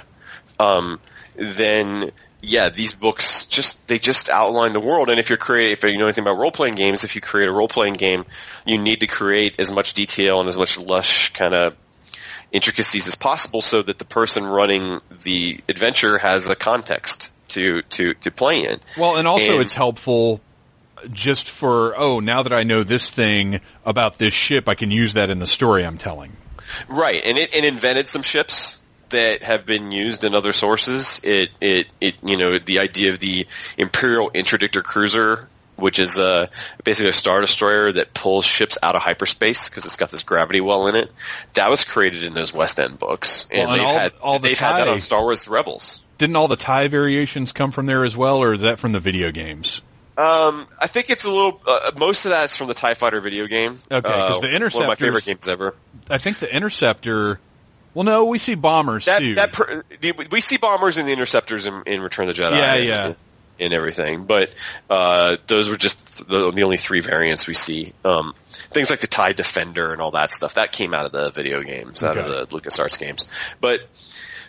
um, 0.59 1.01
then 1.37 2.13
yeah, 2.41 2.69
these 2.69 2.93
books 2.95 3.47
just 3.47 3.87
they 3.89 3.99
just 3.99 4.29
outline 4.29 4.73
the 4.73 4.81
world. 4.81 5.11
And 5.11 5.19
if 5.19 5.29
you're 5.29 5.39
create, 5.39 5.73
if 5.73 5.83
you 5.83 5.99
know 5.99 6.05
anything 6.05 6.23
about 6.23 6.39
role 6.39 6.53
playing 6.53 6.75
games, 6.75 7.05
if 7.05 7.15
you 7.15 7.21
create 7.21 7.49
a 7.49 7.53
role 7.53 7.69
playing 7.69 7.95
game, 7.95 8.25
you 8.65 8.79
need 8.79 9.01
to 9.01 9.07
create 9.07 9.55
as 9.59 9.73
much 9.73 9.95
detail 9.95 10.41
and 10.41 10.49
as 10.49 10.57
much 10.57 10.79
lush 10.79 11.33
kind 11.33 11.55
of 11.55 11.75
intricacies 12.53 13.09
as 13.09 13.15
possible 13.15 13.61
so 13.61 13.83
that 13.83 13.99
the 13.99 14.05
person 14.05 14.47
running 14.47 15.01
the 15.23 15.61
adventure 15.69 16.19
has 16.19 16.49
a 16.49 16.57
context 16.57 17.31
to 17.49 17.83
to 17.83 18.15
to 18.15 18.31
play 18.31 18.65
in. 18.65 18.81
Well, 18.97 19.17
and 19.17 19.27
also 19.27 19.55
And- 19.55 19.63
it's 19.63 19.75
helpful 19.75 20.41
just 21.11 21.51
for 21.51 21.95
oh, 21.97 22.21
now 22.21 22.43
that 22.43 22.53
I 22.53 22.63
know 22.63 22.83
this 22.83 23.11
thing 23.11 23.61
about 23.85 24.19
this 24.19 24.35
ship, 24.35 24.69
I 24.69 24.75
can 24.75 24.91
use 24.91 25.15
that 25.15 25.31
in 25.31 25.39
the 25.39 25.47
story 25.47 25.85
I'm 25.85 25.99
telling. 25.99 26.37
Right, 26.89 27.23
and 27.25 27.39
it, 27.39 27.55
it 27.55 27.65
invented 27.65 28.09
some 28.09 28.23
ships 28.23 28.79
that 29.11 29.43
have 29.43 29.65
been 29.67 29.91
used 29.93 30.25
in 30.25 30.35
other 30.35 30.53
sources. 30.53 31.21
It, 31.23 31.51
it, 31.61 31.87
it, 32.01 32.17
you 32.23 32.37
know, 32.37 32.59
the 32.59 32.79
idea 32.81 33.13
of 33.13 33.21
the 33.21 33.47
Imperial 33.77 34.31
Interdictor 34.31 34.83
Cruiser, 34.83 35.49
which 35.77 35.99
is 35.99 36.19
uh, 36.19 36.49
basically 36.85 37.11
a 37.11 37.13
star 37.13 37.41
destroyer 37.41 37.93
that 37.93 38.13
pulls 38.15 38.45
ships 38.45 38.77
out 38.83 38.97
of 38.97 39.03
hyperspace 39.03 39.69
because 39.69 39.85
it's 39.87 39.97
got 39.97 40.11
this 40.11 40.23
gravity 40.23 40.61
well 40.61 40.89
in 40.89 40.95
it. 40.97 41.11
That 41.55 41.71
was 41.71 41.85
created 41.85 42.25
in 42.25 42.35
those 42.35 42.53
West 42.53 42.81
End 42.81 42.99
books, 42.99 43.47
and 43.51 43.69
Well, 43.69 43.75
and 43.75 43.79
they've 43.81 43.87
all- 43.87 43.99
had 43.99 44.13
all 44.21 44.39
the 44.39 44.49
they've 44.49 44.59
had 44.59 44.77
that 44.79 44.89
on 44.89 45.01
Star 45.01 45.23
Wars 45.23 45.47
Rebels. 45.49 46.03
Didn't 46.19 46.35
all 46.37 46.49
the 46.49 46.57
tie 46.57 46.89
variations 46.89 47.53
come 47.53 47.71
from 47.71 47.87
there 47.87 48.05
as 48.05 48.17
well, 48.17 48.39
or 48.39 48.53
is 48.55 48.63
that 48.63 48.79
from 48.81 48.91
the 48.93 48.99
video 49.01 49.31
games? 49.31 49.81
Um, 50.17 50.67
I 50.81 50.89
think 50.89 51.11
it's 51.11 51.25
a 51.25 51.31
little. 51.31 51.61
Uh, 51.65 51.93
most 51.97 52.25
of 52.25 52.31
that's 52.33 52.57
from 52.57 52.67
the 52.67 52.75
Tie 52.75 52.95
Fighter 52.95 53.21
video 53.21 53.47
game. 53.47 53.79
Okay, 53.89 54.09
'cause 54.09 54.39
Uh, 54.39 54.41
the 54.41 54.51
Interceptor, 54.53 54.79
one 54.89 54.93
of 54.95 55.01
my 55.01 55.07
favorite 55.07 55.25
games 55.25 55.47
ever. 55.47 55.77
I 56.11 56.19
think 56.19 56.41
the 56.41 56.53
Interceptor. 56.53 57.39
Well, 57.99 58.05
no, 58.05 58.27
we 58.27 58.39
see 58.39 58.55
bombers 58.55 59.07
that 59.07 59.19
too. 59.19 59.35
that 59.35 59.53
per, 59.53 59.83
we 60.31 60.41
see 60.41 60.57
bombers 60.57 60.99
and 60.99 61.09
the 61.09 61.13
interceptors 61.13 61.67
in, 61.67 61.83
in 61.85 62.01
Return 62.01 62.29
of 62.29 62.37
the 62.37 62.41
Jedi. 62.41 62.53
Yeah, 62.57 62.75
and, 62.75 62.87
yeah. 62.87 63.15
and 63.65 63.75
everything. 63.75 64.23
But 64.23 64.53
uh, 64.89 65.39
those 65.49 65.69
were 65.69 65.77
just 65.77 66.29
the, 66.29 66.53
the 66.53 66.63
only 66.63 66.77
three 66.77 67.01
variants 67.01 67.49
we 67.49 67.55
see. 67.55 67.95
Um, 68.05 68.35
things 68.53 68.89
like 68.89 69.01
the 69.01 69.09
Tie 69.09 69.33
Defender 69.33 69.93
and 69.93 70.01
all 70.01 70.13
that 70.13 70.31
stuff 70.31 70.55
that 70.55 70.71
came 70.71 70.95
out 70.95 71.07
of 71.07 71.11
the 71.13 71.33
video 71.33 71.61
games, 71.65 72.05
out 72.05 72.17
Okay. 72.17 72.25
of 72.41 72.49
the 72.49 72.57
LucasArts 72.61 73.01
games. 73.01 73.27
But 73.61 73.81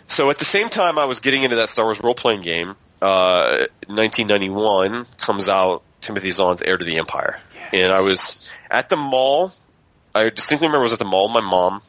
so 0.06 0.30
at 0.30 0.38
the 0.38 0.44
same 0.44 0.68
time, 0.68 0.96
I 0.96 1.06
was 1.06 1.18
getting 1.18 1.42
into 1.42 1.56
that 1.56 1.70
Star 1.70 1.86
Wars 1.86 2.00
role 2.00 2.14
playing 2.14 2.42
game. 2.42 2.76
Uh, 3.02 3.66
1991 3.88 5.06
comes 5.18 5.48
out 5.48 5.82
Timothy 6.02 6.30
Zahn's 6.30 6.62
Heir 6.62 6.78
to 6.78 6.84
the 6.84 6.98
Empire, 6.98 7.40
and 7.72 7.90
I 7.92 8.00
was 8.02 8.48
at 8.70 8.88
the 8.90 8.96
mall. 8.96 9.52
I 10.14 10.30
distinctly 10.30 10.68
remember 10.68 10.82
I 10.82 10.84
was 10.84 10.92
at 10.92 11.00
the 11.00 11.04
mall. 11.04 11.26
with 11.26 11.42
My 11.42 11.50
mom. 11.50 11.82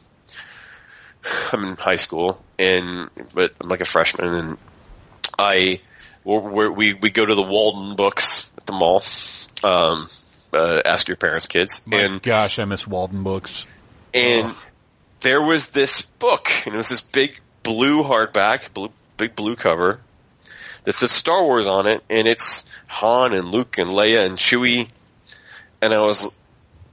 I'm 1.51 1.63
in 1.63 1.75
high 1.77 1.95
school, 1.97 2.41
and 2.59 3.09
but 3.33 3.53
I'm 3.61 3.69
like 3.69 3.81
a 3.81 3.85
freshman, 3.85 4.33
and 4.33 4.57
I 5.37 5.81
we're, 6.23 6.69
we 6.71 6.93
we 6.93 7.09
go 7.09 7.25
to 7.25 7.35
the 7.35 7.41
Walden 7.43 7.95
Books 7.95 8.51
at 8.57 8.65
the 8.65 8.73
mall. 8.73 9.01
Um, 9.63 10.07
uh, 10.53 10.81
ask 10.85 11.07
your 11.07 11.17
parents, 11.17 11.47
kids, 11.47 11.81
My 11.85 12.01
and 12.01 12.21
gosh, 12.21 12.59
I 12.59 12.65
miss 12.65 12.85
Walden 12.85 13.23
books. 13.23 13.65
and 14.13 14.53
there 15.21 15.41
was 15.41 15.67
this 15.69 16.01
book, 16.01 16.49
and 16.65 16.73
it 16.73 16.77
was 16.77 16.89
this 16.89 17.01
big 17.01 17.39
blue 17.63 18.03
hardback, 18.03 18.73
blue, 18.73 18.91
big 19.17 19.35
blue 19.35 19.55
cover 19.55 19.99
that 20.83 20.93
said 20.93 21.09
Star 21.11 21.43
Wars 21.43 21.67
on 21.67 21.85
it, 21.87 22.03
and 22.09 22.27
it's 22.27 22.65
Han 22.87 23.33
and 23.33 23.49
Luke 23.49 23.77
and 23.77 23.91
Leia 23.91 24.25
and 24.25 24.37
Chewie, 24.37 24.89
and 25.81 25.93
I 25.93 26.01
was 26.01 26.27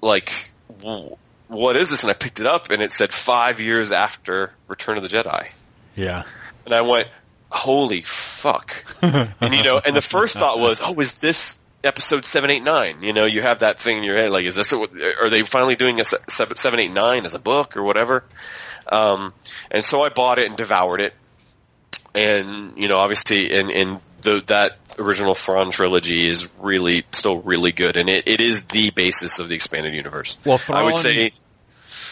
like, 0.03 0.51
"W- 0.81 1.17
"What 1.49 1.77
is 1.77 1.91
this?" 1.91 2.03
And 2.03 2.11
I 2.11 2.15
picked 2.15 2.41
it 2.41 2.47
up, 2.47 2.71
and 2.71 2.83
it 2.83 2.93
said 2.93 3.13
five 3.13 3.61
years 3.61 3.93
after 3.93 4.53
Return 4.69 4.97
of 4.97 5.03
the 5.03 5.09
Jedi, 5.09 5.49
Yeah, 5.97 6.23
and 6.65 6.75
I 6.75 6.83
went, 6.83 7.09
"Holy 7.51 8.03
fuck!" 8.03 8.85
and 9.03 9.55
you 9.55 9.63
know, 9.65 9.81
and 9.85 9.97
the 9.97 10.03
first 10.03 10.37
thought 10.39 10.59
was, 10.59 10.81
"Oh, 10.83 10.99
is 11.01 11.15
this?" 11.15 11.59
Episode 11.85 12.25
seven 12.25 12.51
eight 12.51 12.65
nine. 12.65 13.05
You 13.05 13.13
know, 13.13 13.25
you 13.25 13.41
have 13.41 13.61
that 13.61 13.81
thing 13.81 13.99
in 13.99 14.03
your 14.03 14.17
head. 14.17 14.33
Like, 14.33 14.45
is 14.45 14.57
this? 14.57 14.73
A, 14.73 14.79
are 15.23 15.31
they 15.31 15.45
finally 15.45 15.77
doing 15.77 16.01
a 16.01 16.05
se- 16.05 16.17
seven 16.29 16.57
seven 16.57 16.81
eight 16.81 16.91
nine 16.91 17.25
as 17.25 17.35
a 17.35 17.39
book 17.39 17.77
or 17.77 17.85
whatever? 17.85 18.25
Um, 18.91 19.33
and 19.71 19.85
so 19.85 20.03
I 20.03 20.09
bought 20.09 20.39
it 20.39 20.49
and 20.49 20.57
devoured 20.57 21.01
it. 21.01 21.15
And 22.17 22.77
you 22.77 22.89
know, 22.89 22.99
obviously, 22.99 23.53
in, 23.53 23.71
and 23.71 24.01
the 24.23 24.43
that 24.47 24.79
original 24.99 25.35
Thrawn 25.35 25.71
trilogy 25.71 26.27
is 26.27 26.49
really 26.59 27.05
still 27.13 27.41
really 27.41 27.73
good, 27.73 27.97
and 27.97 28.09
it, 28.09 28.27
it 28.27 28.41
is 28.41 28.65
the 28.65 28.91
basis 28.91 29.39
of 29.39 29.49
the 29.49 29.55
expanded 29.55 29.95
universe. 29.95 30.37
Well, 30.45 30.61
I 30.69 30.83
would 30.83 30.97
say, 30.97 31.33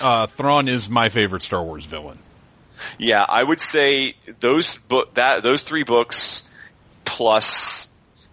uh, 0.01 0.27
Thrawn 0.27 0.69
is 0.69 0.89
my 0.89 1.09
favorite 1.09 1.43
Star 1.43 1.63
Wars 1.63 1.87
villain. 1.87 2.19
yeah, 2.99 3.25
I 3.29 3.43
would 3.43 3.61
say 3.61 4.15
those 4.41 4.77
book 4.77 5.15
that 5.15 5.43
those 5.43 5.63
three 5.63 5.85
books 5.85 6.43
plus 7.05 7.89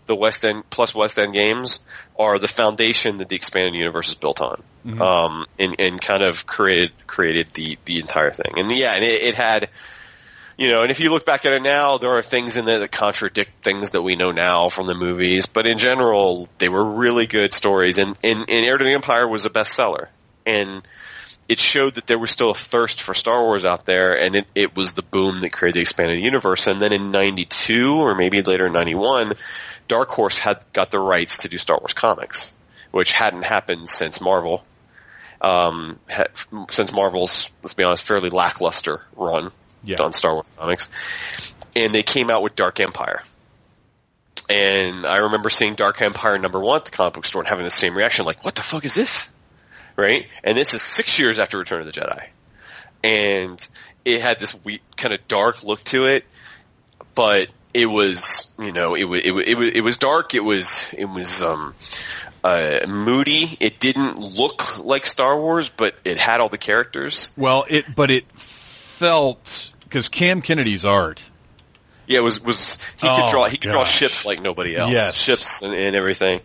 the 0.05 0.15
West 0.15 0.43
End 0.45 0.69
plus 0.69 0.93
West 0.93 1.17
End 1.17 1.33
games 1.33 1.79
are 2.19 2.37
the 2.37 2.47
foundation 2.47 3.17
that 3.17 3.29
the 3.29 3.35
expanded 3.35 3.73
universe 3.73 4.09
is 4.09 4.15
built 4.15 4.41
on, 4.41 4.61
um, 5.01 5.45
and 5.57 5.75
and 5.79 6.01
kind 6.01 6.23
of 6.23 6.45
created 6.45 6.91
created 7.07 7.47
the 7.53 7.77
the 7.85 7.99
entire 7.99 8.31
thing. 8.31 8.53
And 8.57 8.71
yeah, 8.71 8.91
and 8.91 9.03
it, 9.03 9.21
it 9.21 9.35
had. 9.35 9.69
You 10.57 10.69
know, 10.69 10.83
and 10.83 10.91
if 10.91 10.99
you 10.99 11.09
look 11.09 11.25
back 11.25 11.45
at 11.45 11.53
it 11.53 11.63
now, 11.63 11.97
there 11.97 12.11
are 12.11 12.21
things 12.21 12.57
in 12.57 12.65
there 12.65 12.79
that 12.79 12.91
contradict 12.91 13.63
things 13.63 13.91
that 13.91 14.03
we 14.03 14.15
know 14.15 14.31
now 14.31 14.69
from 14.69 14.85
the 14.85 14.93
movies. 14.93 15.47
But 15.47 15.65
in 15.65 15.79
general, 15.79 16.47
they 16.59 16.69
were 16.69 16.83
really 16.83 17.25
good 17.25 17.53
stories. 17.53 17.97
And, 17.97 18.17
and, 18.23 18.41
and 18.41 18.65
Heir 18.65 18.77
to 18.77 18.83
the 18.83 18.91
Empire 18.91 19.27
was 19.27 19.45
a 19.45 19.49
bestseller. 19.49 20.09
And 20.45 20.83
it 21.49 21.59
showed 21.59 21.95
that 21.95 22.07
there 22.07 22.19
was 22.19 22.31
still 22.31 22.51
a 22.51 22.55
thirst 22.55 23.01
for 23.01 23.13
Star 23.13 23.41
Wars 23.41 23.65
out 23.65 23.85
there, 23.85 24.17
and 24.17 24.35
it, 24.35 24.47
it 24.55 24.75
was 24.75 24.93
the 24.93 25.01
boom 25.01 25.41
that 25.41 25.51
created 25.51 25.77
the 25.77 25.81
expanded 25.81 26.19
universe. 26.19 26.67
And 26.67 26.81
then 26.81 26.93
in 26.93 27.11
'92, 27.11 27.95
or 27.95 28.15
maybe 28.15 28.41
later 28.41 28.67
in 28.67 28.73
'91, 28.73 29.33
Dark 29.87 30.09
Horse 30.09 30.39
had 30.39 30.63
got 30.71 30.91
the 30.91 30.99
rights 30.99 31.39
to 31.39 31.49
do 31.49 31.57
Star 31.57 31.77
Wars 31.79 31.93
comics, 31.93 32.53
which 32.91 33.11
hadn't 33.11 33.43
happened 33.43 33.89
since 33.89 34.21
Marvel. 34.21 34.63
Um, 35.41 35.99
ha- 36.09 36.27
since 36.69 36.93
Marvel's, 36.93 37.51
let's 37.61 37.73
be 37.73 37.83
honest, 37.83 38.07
fairly 38.07 38.29
lackluster 38.29 39.01
run 39.17 39.51
Yeah. 39.83 40.01
on 40.01 40.13
Star 40.13 40.33
Wars 40.33 40.49
comics, 40.57 40.87
and 41.75 41.93
they 41.93 42.03
came 42.03 42.29
out 42.29 42.41
with 42.41 42.55
Dark 42.55 42.79
Empire. 42.79 43.23
And 44.49 45.05
I 45.05 45.17
remember 45.17 45.49
seeing 45.49 45.75
Dark 45.75 46.01
Empire 46.01 46.37
number 46.37 46.59
one 46.59 46.77
at 46.77 46.85
the 46.85 46.91
comic 46.91 47.13
book 47.13 47.25
store 47.25 47.41
and 47.41 47.47
having 47.47 47.63
the 47.63 47.71
same 47.71 47.95
reaction, 47.95 48.25
like, 48.25 48.43
"What 48.43 48.55
the 48.55 48.61
fuck 48.61 48.85
is 48.85 48.95
this?" 48.95 49.29
right? 49.95 50.27
And 50.43 50.57
this 50.57 50.73
is 50.73 50.81
six 50.81 51.19
years 51.19 51.39
after 51.39 51.57
Return 51.57 51.81
of 51.81 51.85
the 51.85 51.99
Jedi, 51.99 52.25
and 53.03 53.65
it 54.05 54.21
had 54.21 54.39
this 54.39 54.55
we 54.63 54.81
kind 54.97 55.13
of 55.13 55.27
dark 55.27 55.63
look 55.63 55.83
to 55.85 56.05
it, 56.05 56.25
but 57.15 57.49
it 57.73 57.85
was, 57.87 58.51
you 58.59 58.71
know, 58.71 58.95
it 58.95 59.05
was 59.05 59.21
it 59.23 59.31
it 59.31 59.77
it 59.77 59.81
was 59.81 59.97
dark. 59.97 60.33
It 60.35 60.43
was 60.43 60.85
it 60.93 61.05
was 61.05 61.41
um 61.41 61.73
uh, 62.43 62.85
moody. 62.87 63.57
It 63.59 63.79
didn't 63.79 64.17
look 64.17 64.79
like 64.79 65.05
Star 65.05 65.39
Wars, 65.39 65.69
but 65.69 65.95
it 66.03 66.17
had 66.17 66.39
all 66.39 66.49
the 66.49 66.57
characters. 66.57 67.31
Well, 67.37 67.65
it 67.69 67.85
but 67.95 68.11
it 68.11 68.31
felt 68.33 69.71
because 69.93 70.09
Cam 70.09 70.41
Kennedy's 70.41 70.85
art. 70.85 71.29
Yeah, 72.07 72.17
it 72.17 72.23
was 72.23 72.41
was 72.41 72.79
he 72.97 73.07
Oh, 73.07 73.15
could 73.21 73.29
draw 73.31 73.45
he 73.45 73.57
could 73.57 73.69
draw 73.69 73.85
ships 73.85 74.25
like 74.25 74.41
nobody 74.41 74.75
else. 74.75 74.91
Yes. 74.91 75.15
ships 75.15 75.61
and, 75.61 75.71
and 75.73 75.95
everything. 75.95 76.41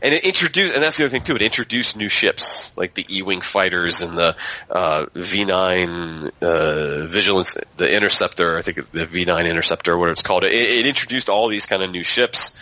And 0.00 0.14
it 0.14 0.24
introduced, 0.24 0.72
and 0.74 0.82
that's 0.82 0.96
the 0.96 1.04
other 1.04 1.10
thing 1.10 1.22
too. 1.24 1.34
It 1.34 1.42
introduced 1.42 1.96
new 1.96 2.08
ships 2.08 2.76
like 2.76 2.94
the 2.94 3.04
E-wing 3.08 3.40
fighters 3.40 4.02
and 4.02 4.16
the 4.16 4.36
uh, 4.70 5.06
V9 5.14 6.30
uh, 6.40 7.06
Vigilance, 7.08 7.56
the 7.76 7.92
Interceptor. 7.92 8.56
I 8.56 8.62
think 8.62 8.90
the 8.92 9.06
V9 9.06 9.48
Interceptor, 9.50 9.92
or 9.94 9.98
whatever 9.98 10.12
it's 10.12 10.22
called. 10.22 10.44
It, 10.44 10.52
it 10.54 10.86
introduced 10.86 11.28
all 11.28 11.48
these 11.48 11.66
kind 11.66 11.82
of 11.82 11.90
new 11.90 12.04
ships. 12.04 12.52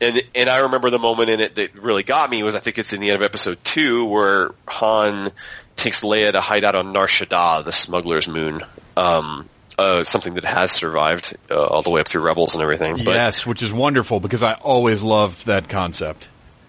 And 0.00 0.20
and 0.34 0.48
I 0.50 0.58
remember 0.58 0.90
the 0.90 0.98
moment 0.98 1.30
in 1.30 1.38
it 1.40 1.54
that 1.54 1.74
really 1.76 2.02
got 2.02 2.28
me 2.28 2.42
was 2.42 2.56
I 2.56 2.60
think 2.60 2.78
it's 2.78 2.92
in 2.92 3.00
the 3.00 3.10
end 3.10 3.16
of 3.16 3.22
episode 3.22 3.58
two 3.64 4.04
where 4.06 4.50
Han 4.68 5.30
takes 5.76 6.02
Leia 6.02 6.32
to 6.32 6.40
hide 6.40 6.62
out 6.64 6.74
on 6.74 6.92
Nar 6.92 7.06
Shaddaa, 7.06 7.64
the 7.64 7.72
smuggler's 7.72 8.28
moon. 8.28 8.62
Um, 8.96 9.48
uh, 9.76 10.04
something 10.04 10.34
that 10.34 10.44
has 10.44 10.70
survived 10.70 11.36
uh, 11.50 11.64
all 11.66 11.82
the 11.82 11.90
way 11.90 12.00
up 12.00 12.06
through 12.06 12.22
Rebels 12.22 12.54
and 12.54 12.62
everything. 12.62 12.98
But 13.04 13.14
yes, 13.14 13.44
which 13.44 13.60
is 13.62 13.72
wonderful 13.72 14.20
because 14.20 14.42
I 14.42 14.54
always 14.54 15.02
loved 15.02 15.46
that 15.46 15.68
concept. 15.68 16.28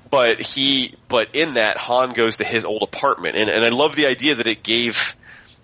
but 0.09 0.39
he 0.41 0.95
but 1.07 1.29
in 1.33 1.53
that 1.55 1.77
Han 1.77 2.13
goes 2.13 2.37
to 2.37 2.43
his 2.43 2.65
old 2.65 2.81
apartment 2.81 3.35
and 3.35 3.49
and 3.49 3.63
I 3.63 3.69
love 3.69 3.95
the 3.95 4.07
idea 4.07 4.35
that 4.35 4.47
it 4.47 4.63
gave 4.63 5.15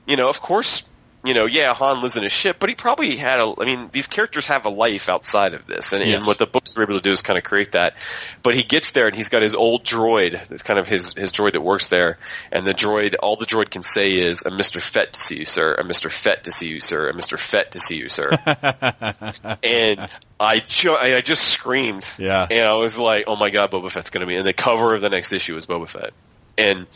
you 0.05 0.17
know 0.17 0.29
of 0.29 0.39
course 0.41 0.83
you 1.23 1.33
know 1.35 1.45
yeah 1.45 1.73
Han 1.73 2.01
lives 2.01 2.15
in 2.15 2.23
a 2.23 2.29
ship 2.29 2.57
but 2.59 2.69
he 2.69 2.75
probably 2.75 3.15
had 3.15 3.39
a 3.39 3.53
I 3.59 3.65
mean 3.65 3.89
these 3.91 4.07
characters 4.07 4.47
have 4.47 4.65
a 4.65 4.69
life 4.69 5.07
outside 5.09 5.53
of 5.53 5.67
this 5.67 5.93
and, 5.93 6.03
Yes. 6.03 6.17
and 6.17 6.25
what 6.27 6.37
the 6.39 6.47
books 6.47 6.75
were 6.75 6.81
able 6.83 6.95
to 6.95 7.01
do 7.01 7.11
is 7.11 7.21
kind 7.21 7.37
of 7.37 7.43
create 7.43 7.73
that 7.73 7.93
but 8.41 8.55
he 8.55 8.63
gets 8.63 8.91
there 8.91 9.05
and 9.07 9.15
he's 9.15 9.29
got 9.29 9.41
his 9.41 9.53
old 9.53 9.83
droid 9.83 10.49
it's 10.51 10.63
kind 10.63 10.79
of 10.79 10.87
his 10.87 11.13
his 11.13 11.31
droid 11.31 11.51
that 11.53 11.61
works 11.61 11.89
there 11.89 12.17
and 12.51 12.65
the 12.65 12.73
droid 12.73 13.15
all 13.21 13.35
the 13.35 13.45
droid 13.45 13.69
can 13.69 13.83
say 13.83 14.13
is 14.13 14.41
a 14.41 14.49
Mr. 14.49 14.81
Fett 14.81 15.13
to 15.13 15.19
see 15.19 15.39
you 15.39 15.45
sir 15.45 15.75
a 15.75 15.83
Mr. 15.83 16.11
Fett 16.11 16.45
to 16.45 16.51
see 16.51 16.67
you 16.67 16.81
sir 16.81 17.09
a 17.09 17.13
Mr. 17.13 17.37
Fett 17.39 17.73
to 17.73 17.79
see 17.79 17.97
you 17.97 18.09
sir 18.09 18.29
and 19.63 20.09
I, 20.39 20.59
ju- 20.67 20.93
I 20.99 21.17
I 21.17 21.21
just 21.21 21.43
screamed. 21.49 22.09
Yeah. 22.17 22.47
And 22.49 22.65
I 22.67 22.73
was 22.73 22.97
like, 22.97 23.25
oh 23.27 23.35
my 23.35 23.51
god, 23.51 23.69
Boba 23.69 23.91
Fett's 23.91 24.09
going 24.09 24.21
to 24.21 24.27
be. 24.27 24.35
And 24.35 24.45
the 24.47 24.53
cover 24.53 24.95
of 24.95 25.01
the 25.01 25.09
next 25.09 25.31
issue 25.33 25.55
is 25.55 25.67
Boba 25.67 25.87
Fett. 25.87 26.13
And 26.57 26.87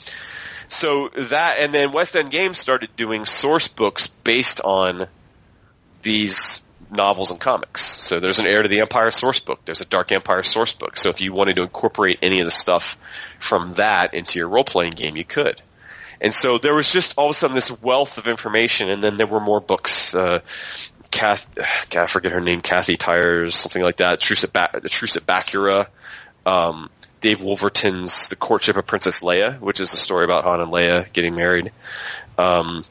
so 0.76 1.10
that, 1.10 1.58
and 1.60 1.74
then 1.74 1.92
West 1.92 2.16
End 2.16 2.30
Games 2.30 2.60
started 2.60 2.90
doing 2.96 3.26
source 3.26 3.68
books 3.68 4.08
based 4.08 4.62
on 4.62 5.08
these 6.02 6.62
novels 6.92 7.32
and 7.32 7.40
comics. 7.40 7.84
So 7.84 8.20
there's 8.20 8.40
an 8.40 8.46
Heir 8.46 8.62
to 8.62 8.68
the 8.68 8.82
Empire 8.82 9.12
source 9.12 9.40
book. 9.40 9.62
There's 9.66 9.82
a 9.82 9.86
Dark 9.86 10.12
Empire 10.12 10.44
source 10.44 10.74
book. 10.74 10.98
So 10.98 11.10
if 11.10 11.22
you 11.22 11.34
wanted 11.34 11.56
to 11.56 11.64
incorporate 11.64 12.20
any 12.22 12.42
of 12.42 12.46
the 12.46 12.52
stuff 12.52 12.98
from 13.40 13.74
that 13.74 14.14
into 14.14 14.38
your 14.38 14.50
role-playing 14.50 14.92
game, 14.92 15.16
you 15.16 15.24
could. 15.24 15.62
And 16.22 16.34
so 16.34 16.58
there 16.58 16.76
was 16.76 16.92
just 16.92 17.16
all 17.18 17.26
of 17.26 17.32
a 17.32 17.34
sudden 17.34 17.56
this 17.56 17.72
wealth 17.82 18.18
of 18.18 18.28
information, 18.28 18.90
and 18.90 19.04
then 19.04 19.18
there 19.18 19.28
were 19.28 19.40
more 19.40 19.62
books. 19.62 20.14
Uh, 20.14 20.40
Kath, 21.12 21.48
I 21.96 22.08
forget 22.08 22.34
her 22.34 22.42
name, 22.42 22.62
Kathy 22.62 22.98
Tyers, 22.98 23.56
something 23.56 23.82
like 23.82 23.98
that. 23.98 24.20
Truce 24.20 24.44
at, 24.44 24.54
ba- 24.54 24.82
Truce 24.90 25.16
at 25.16 25.26
Bakura. 25.26 25.88
Um, 26.46 26.90
Dave 27.22 27.42
Wolverton's 27.42 28.30
The 28.30 28.36
Courtship 28.36 28.76
of 28.78 28.86
Princess 28.86 29.22
Leia, 29.22 29.60
which 29.60 29.80
is 29.80 29.94
a 29.94 29.98
story 29.98 30.26
about 30.26 30.44
Han 30.44 30.62
and 30.62 30.72
Leia 30.72 31.12
getting 31.14 31.36
married. 31.36 31.72
Um, 32.38 32.86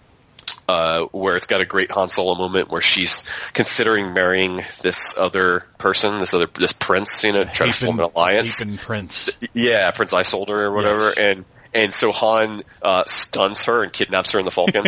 uh, 0.66 1.04
where 1.12 1.36
it's 1.36 1.46
got 1.46 1.60
a 1.60 1.66
great 1.66 1.90
Han 1.90 2.08
Solo 2.08 2.34
moment 2.34 2.70
where 2.70 2.80
she's 2.80 3.22
considering 3.52 4.14
marrying 4.14 4.62
this 4.80 5.14
other 5.18 5.64
person, 5.76 6.20
this 6.20 6.32
other 6.32 6.46
this 6.54 6.72
prince, 6.72 7.22
you 7.22 7.32
know, 7.32 7.44
trying 7.44 7.70
to 7.72 7.84
form 7.84 8.00
an 8.00 8.06
alliance. 8.14 8.62
Hapan 8.64 8.78
Prince. 8.78 9.30
Yeah, 9.52 9.90
Prince 9.90 10.14
Isolder 10.14 10.48
or 10.50 10.72
whatever, 10.72 11.12
Yes. 11.14 11.18
and 11.18 11.44
and 11.74 11.92
so 11.92 12.12
Han 12.12 12.62
uh, 12.80 13.04
stuns 13.06 13.64
her 13.64 13.82
and 13.82 13.92
kidnaps 13.92 14.30
her 14.32 14.38
in 14.38 14.46
the 14.46 14.50
Falcon. 14.50 14.86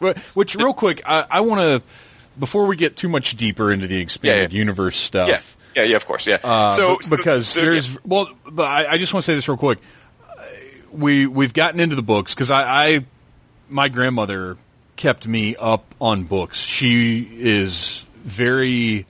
Which, 0.34 0.56
real 0.56 0.74
quick, 0.74 1.02
I, 1.06 1.24
I 1.30 1.40
want 1.42 1.60
to 1.60 1.82
before 2.40 2.66
we 2.66 2.74
get 2.76 2.96
too 2.96 3.08
much 3.08 3.36
deeper 3.36 3.70
into 3.72 3.86
the 3.86 4.00
expanded 4.00 4.50
Yeah, 4.52 4.56
yeah. 4.56 4.58
universe 4.58 4.96
stuff. 4.96 5.28
yeah, 5.28 5.40
yeah, 5.74 5.82
yeah, 5.84 5.96
of 5.96 6.06
course, 6.06 6.26
yeah. 6.26 6.38
Uh, 6.42 6.70
so 6.72 6.98
because 7.10 7.48
so, 7.48 7.60
there's 7.60 7.92
yeah. 7.92 7.98
well, 8.04 8.28
but 8.50 8.66
I, 8.66 8.92
I 8.92 8.98
just 8.98 9.12
want 9.14 9.24
to 9.24 9.30
say 9.30 9.34
this 9.34 9.48
real 9.48 9.56
quick. 9.56 9.78
We 10.90 11.26
we've 11.26 11.54
gotten 11.54 11.80
into 11.80 11.96
the 11.96 12.02
books 12.02 12.34
because 12.34 12.50
I, 12.50 12.62
I 12.62 13.06
my 13.68 13.88
grandmother 13.88 14.56
kept 14.96 15.26
me 15.26 15.56
up 15.56 15.94
on 16.00 16.24
books. 16.24 16.58
She 16.58 17.28
is 17.40 18.06
very 18.22 19.06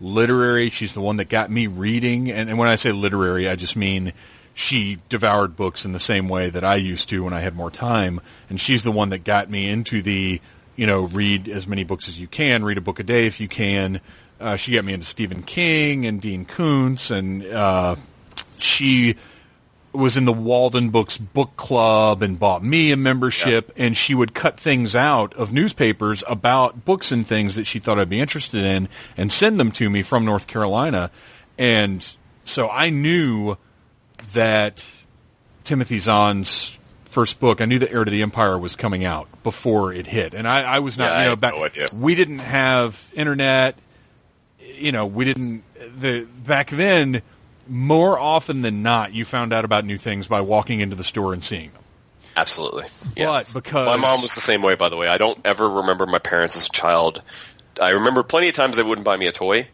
literary. 0.00 0.70
She's 0.70 0.94
the 0.94 1.00
one 1.00 1.16
that 1.16 1.28
got 1.28 1.50
me 1.50 1.66
reading, 1.66 2.30
and, 2.30 2.48
and 2.48 2.58
when 2.58 2.68
I 2.68 2.76
say 2.76 2.92
literary, 2.92 3.48
I 3.48 3.56
just 3.56 3.76
mean 3.76 4.12
she 4.54 4.98
devoured 5.08 5.56
books 5.56 5.84
in 5.84 5.92
the 5.92 6.00
same 6.00 6.28
way 6.28 6.48
that 6.50 6.64
I 6.64 6.76
used 6.76 7.08
to 7.08 7.24
when 7.24 7.34
I 7.34 7.40
had 7.40 7.56
more 7.56 7.70
time. 7.70 8.20
And 8.48 8.60
she's 8.60 8.84
the 8.84 8.92
one 8.92 9.10
that 9.10 9.24
got 9.24 9.50
me 9.50 9.68
into 9.68 10.00
the 10.00 10.40
you 10.76 10.86
know 10.86 11.02
read 11.02 11.48
as 11.48 11.66
many 11.66 11.84
books 11.84 12.08
as 12.08 12.18
you 12.18 12.28
can, 12.28 12.64
read 12.64 12.78
a 12.78 12.80
book 12.80 13.00
a 13.00 13.02
day 13.02 13.26
if 13.26 13.40
you 13.40 13.48
can. 13.48 14.00
Uh, 14.40 14.56
she 14.56 14.72
got 14.72 14.84
me 14.84 14.92
into 14.92 15.06
Stephen 15.06 15.42
King 15.42 16.06
and 16.06 16.20
Dean 16.20 16.44
Koontz, 16.44 17.10
and 17.10 17.44
uh, 17.46 17.96
she 18.58 19.16
was 19.92 20.16
in 20.16 20.24
the 20.24 20.32
Walden 20.32 20.90
Books 20.90 21.16
book 21.16 21.56
club 21.56 22.22
and 22.22 22.38
bought 22.38 22.64
me 22.64 22.90
a 22.90 22.96
membership 22.96 23.72
and 23.76 23.96
she 23.96 24.14
would 24.14 24.34
cut 24.34 24.58
things 24.58 24.96
out 24.96 25.34
of 25.34 25.52
newspapers 25.52 26.24
about 26.26 26.84
books 26.84 27.12
and 27.12 27.24
things 27.24 27.54
that 27.54 27.64
she 27.64 27.78
thought 27.78 27.98
I'd 27.98 28.08
be 28.08 28.20
interested 28.20 28.64
in 28.64 28.88
and 29.16 29.30
send 29.30 29.60
them 29.60 29.70
to 29.72 29.88
me 29.88 30.02
from 30.02 30.24
North 30.24 30.48
Carolina. 30.48 31.12
And 31.58 32.04
so 32.44 32.68
I 32.68 32.90
knew 32.90 33.56
that 34.32 34.84
Timothy 35.62 35.98
Zahn's 35.98 36.76
first 37.04 37.38
book, 37.38 37.60
I 37.60 37.66
knew 37.66 37.78
that 37.78 37.92
Heir 37.92 38.04
to 38.04 38.10
the 38.10 38.22
Empire 38.22 38.58
was 38.58 38.74
coming 38.74 39.04
out 39.04 39.28
before 39.44 39.92
it 39.92 40.08
hit. 40.08 40.34
And 40.34 40.48
I, 40.48 40.62
I 40.62 40.78
was 40.80 40.98
not, 40.98 41.10
Yeah, 41.10 41.22
you 41.22 41.28
know, 41.30 41.36
back, 41.36 41.54
no 41.54 41.86
we 41.96 42.16
didn't 42.16 42.40
have 42.40 43.08
internet 43.14 43.78
you 44.84 44.92
know, 44.92 45.06
we 45.06 45.24
didn't 45.24 45.64
the 45.98 46.26
back 46.46 46.70
then. 46.70 47.22
More 47.66 48.18
often 48.18 48.60
than 48.60 48.82
not, 48.82 49.14
you 49.14 49.24
found 49.24 49.54
out 49.54 49.64
about 49.64 49.86
new 49.86 49.96
things 49.96 50.28
by 50.28 50.42
walking 50.42 50.80
into 50.80 50.96
the 50.96 51.04
store 51.04 51.32
and 51.32 51.42
seeing 51.42 51.70
them. 51.70 51.82
Absolutely. 52.36 52.84
Yeah. 53.16 53.26
But 53.26 53.54
because 53.54 53.86
my 53.86 53.96
mom 53.96 54.20
was 54.20 54.34
the 54.34 54.42
same 54.42 54.60
way, 54.60 54.74
by 54.74 54.90
the 54.90 54.96
way. 54.96 55.08
I 55.08 55.16
don't 55.16 55.38
ever 55.46 55.66
remember 55.66 56.04
my 56.04 56.18
parents 56.18 56.56
as 56.56 56.66
a 56.66 56.70
child. 56.70 57.22
I 57.80 57.90
remember 57.90 58.22
plenty 58.22 58.48
of 58.48 58.54
times 58.54 58.76
they 58.76 58.82
wouldn't 58.82 59.06
buy 59.06 59.16
me 59.16 59.28
a 59.28 59.32
toy. 59.32 59.68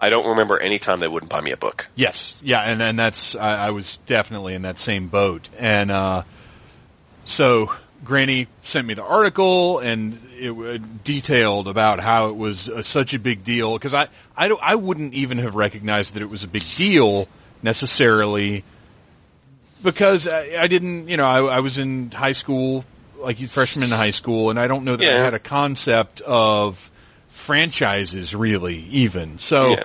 I 0.00 0.10
don't 0.10 0.28
remember 0.28 0.58
any 0.58 0.78
time 0.78 1.00
they 1.00 1.08
wouldn't 1.08 1.30
buy 1.30 1.40
me 1.40 1.50
a 1.50 1.56
book. 1.56 1.88
yes, 1.96 2.40
yeah, 2.42 2.60
and 2.60 2.82
and 2.82 2.98
that's 2.98 3.36
I, 3.36 3.66
I 3.66 3.70
was 3.70 3.98
definitely 4.06 4.54
in 4.54 4.62
that 4.62 4.78
same 4.78 5.08
boat, 5.08 5.48
and 5.58 5.90
uh, 5.90 6.22
so 7.24 7.72
Granny 8.04 8.48
sent 8.62 8.86
me 8.86 8.94
the 8.94 9.04
article 9.04 9.78
and 9.78 10.18
it 10.42 10.50
uh, 10.50 10.84
detailed 11.04 11.68
about 11.68 12.00
how 12.00 12.28
it 12.28 12.36
was 12.36 12.68
uh, 12.68 12.82
such 12.82 13.14
a 13.14 13.18
big 13.18 13.44
deal 13.44 13.74
because 13.74 13.94
I 13.94 14.08
I 14.36 14.48
don't 14.48 14.62
I 14.62 14.74
wouldn't 14.74 15.14
even 15.14 15.38
have 15.38 15.54
recognized 15.54 16.14
that 16.14 16.22
it 16.22 16.30
was 16.30 16.44
a 16.44 16.48
big 16.48 16.64
deal 16.76 17.28
necessarily 17.62 18.64
because 19.82 20.26
I, 20.26 20.56
I 20.58 20.66
didn't 20.66 21.08
you 21.08 21.16
know 21.16 21.26
I, 21.26 21.56
I 21.56 21.60
was 21.60 21.78
in 21.78 22.10
high 22.10 22.32
school 22.32 22.84
like 23.18 23.38
freshman 23.48 23.84
in 23.84 23.90
high 23.90 24.10
school 24.10 24.50
and 24.50 24.58
I 24.58 24.66
don't 24.66 24.84
know 24.84 24.96
that 24.96 25.08
I 25.08 25.24
had 25.24 25.34
a 25.34 25.38
concept 25.38 26.20
of 26.22 26.90
franchises 27.28 28.34
really 28.34 28.76
even 28.90 29.38
so. 29.38 29.70
Yeah. 29.70 29.84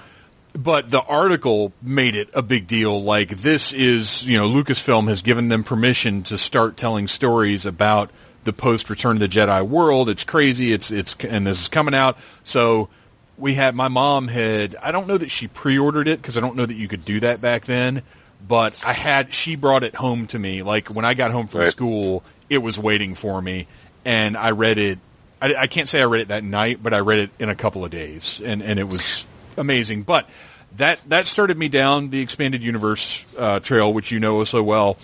But 0.54 0.90
the 0.90 1.02
article 1.02 1.72
made 1.84 2.16
it 2.16 2.30
a 2.34 2.42
big 2.42 2.66
deal. 2.66 3.04
Like 3.04 3.30
this 3.30 3.74
is, 3.74 4.28
you 4.28 4.38
know, 4.38 4.50
Lucasfilm 4.50 5.08
has 5.08 5.22
given 5.22 5.50
them 5.50 5.64
permission 5.64 6.24
to 6.24 6.38
start 6.38 6.78
telling 6.78 7.08
stories 7.08 7.68
about 7.68 8.10
the 8.48 8.54
post 8.54 8.90
Return 8.90 9.18
of 9.18 9.20
the 9.20 9.28
Jedi 9.28 9.68
world. 9.68 10.10
It's 10.10 10.24
crazy. 10.24 10.74
It's 10.74 10.90
it's 10.90 11.16
and 11.24 11.46
this 11.46 11.62
is 11.62 11.68
coming 11.70 11.94
out. 11.94 12.18
So 12.44 12.90
we 13.38 13.54
had 13.54 13.76
my 13.76 13.90
mom 13.90 14.28
had. 14.28 14.76
I 14.82 14.92
don't 14.92 15.06
know 15.08 15.18
that 15.18 15.30
she 15.30 15.48
pre-ordered 15.48 16.08
it 16.08 16.20
because 16.20 16.38
I 16.38 16.42
don't 16.42 16.56
know 16.56 16.66
that 16.66 16.74
you 16.74 16.88
could 16.88 17.06
do 17.06 17.20
that 17.20 17.42
back 17.42 17.66
then. 17.66 18.02
But 18.48 18.82
I 18.86 18.94
had. 18.94 19.34
She 19.34 19.56
brought 19.56 19.84
it 19.84 19.94
home 19.94 20.28
to 20.28 20.40
me. 20.40 20.64
Like 20.64 20.88
when 20.88 21.06
I 21.06 21.14
got 21.14 21.32
home 21.32 21.48
from 21.48 21.62
Right. 21.62 21.72
school, 21.72 22.24
it 22.50 22.60
was 22.60 22.80
waiting 22.80 23.14
for 23.16 23.40
me, 23.40 23.68
and 24.06 24.38
I 24.38 24.52
read 24.52 24.78
it. 24.78 25.00
I, 25.42 25.54
I 25.56 25.68
can't 25.68 25.90
say 25.90 26.02
I 26.02 26.06
read 26.06 26.22
it 26.22 26.28
that 26.30 26.44
night, 26.44 26.82
but 26.82 26.94
I 26.94 27.00
read 27.00 27.20
it 27.20 27.30
in 27.38 27.50
a 27.50 27.56
couple 27.56 27.84
of 27.84 27.92
days, 27.92 28.42
and 28.44 28.64
and 28.64 28.80
it 28.80 28.88
was 28.88 29.28
amazing. 29.58 30.04
But 30.04 30.30
that 30.78 31.02
that 31.10 31.28
started 31.28 31.58
me 31.58 31.68
down 31.68 32.10
the 32.10 32.22
expanded 32.22 32.64
universe 32.64 33.26
uh, 33.38 33.60
trail, 33.60 33.94
which 33.94 34.12
you 34.12 34.20
know 34.20 34.44
so 34.46 34.64
well. 34.64 34.98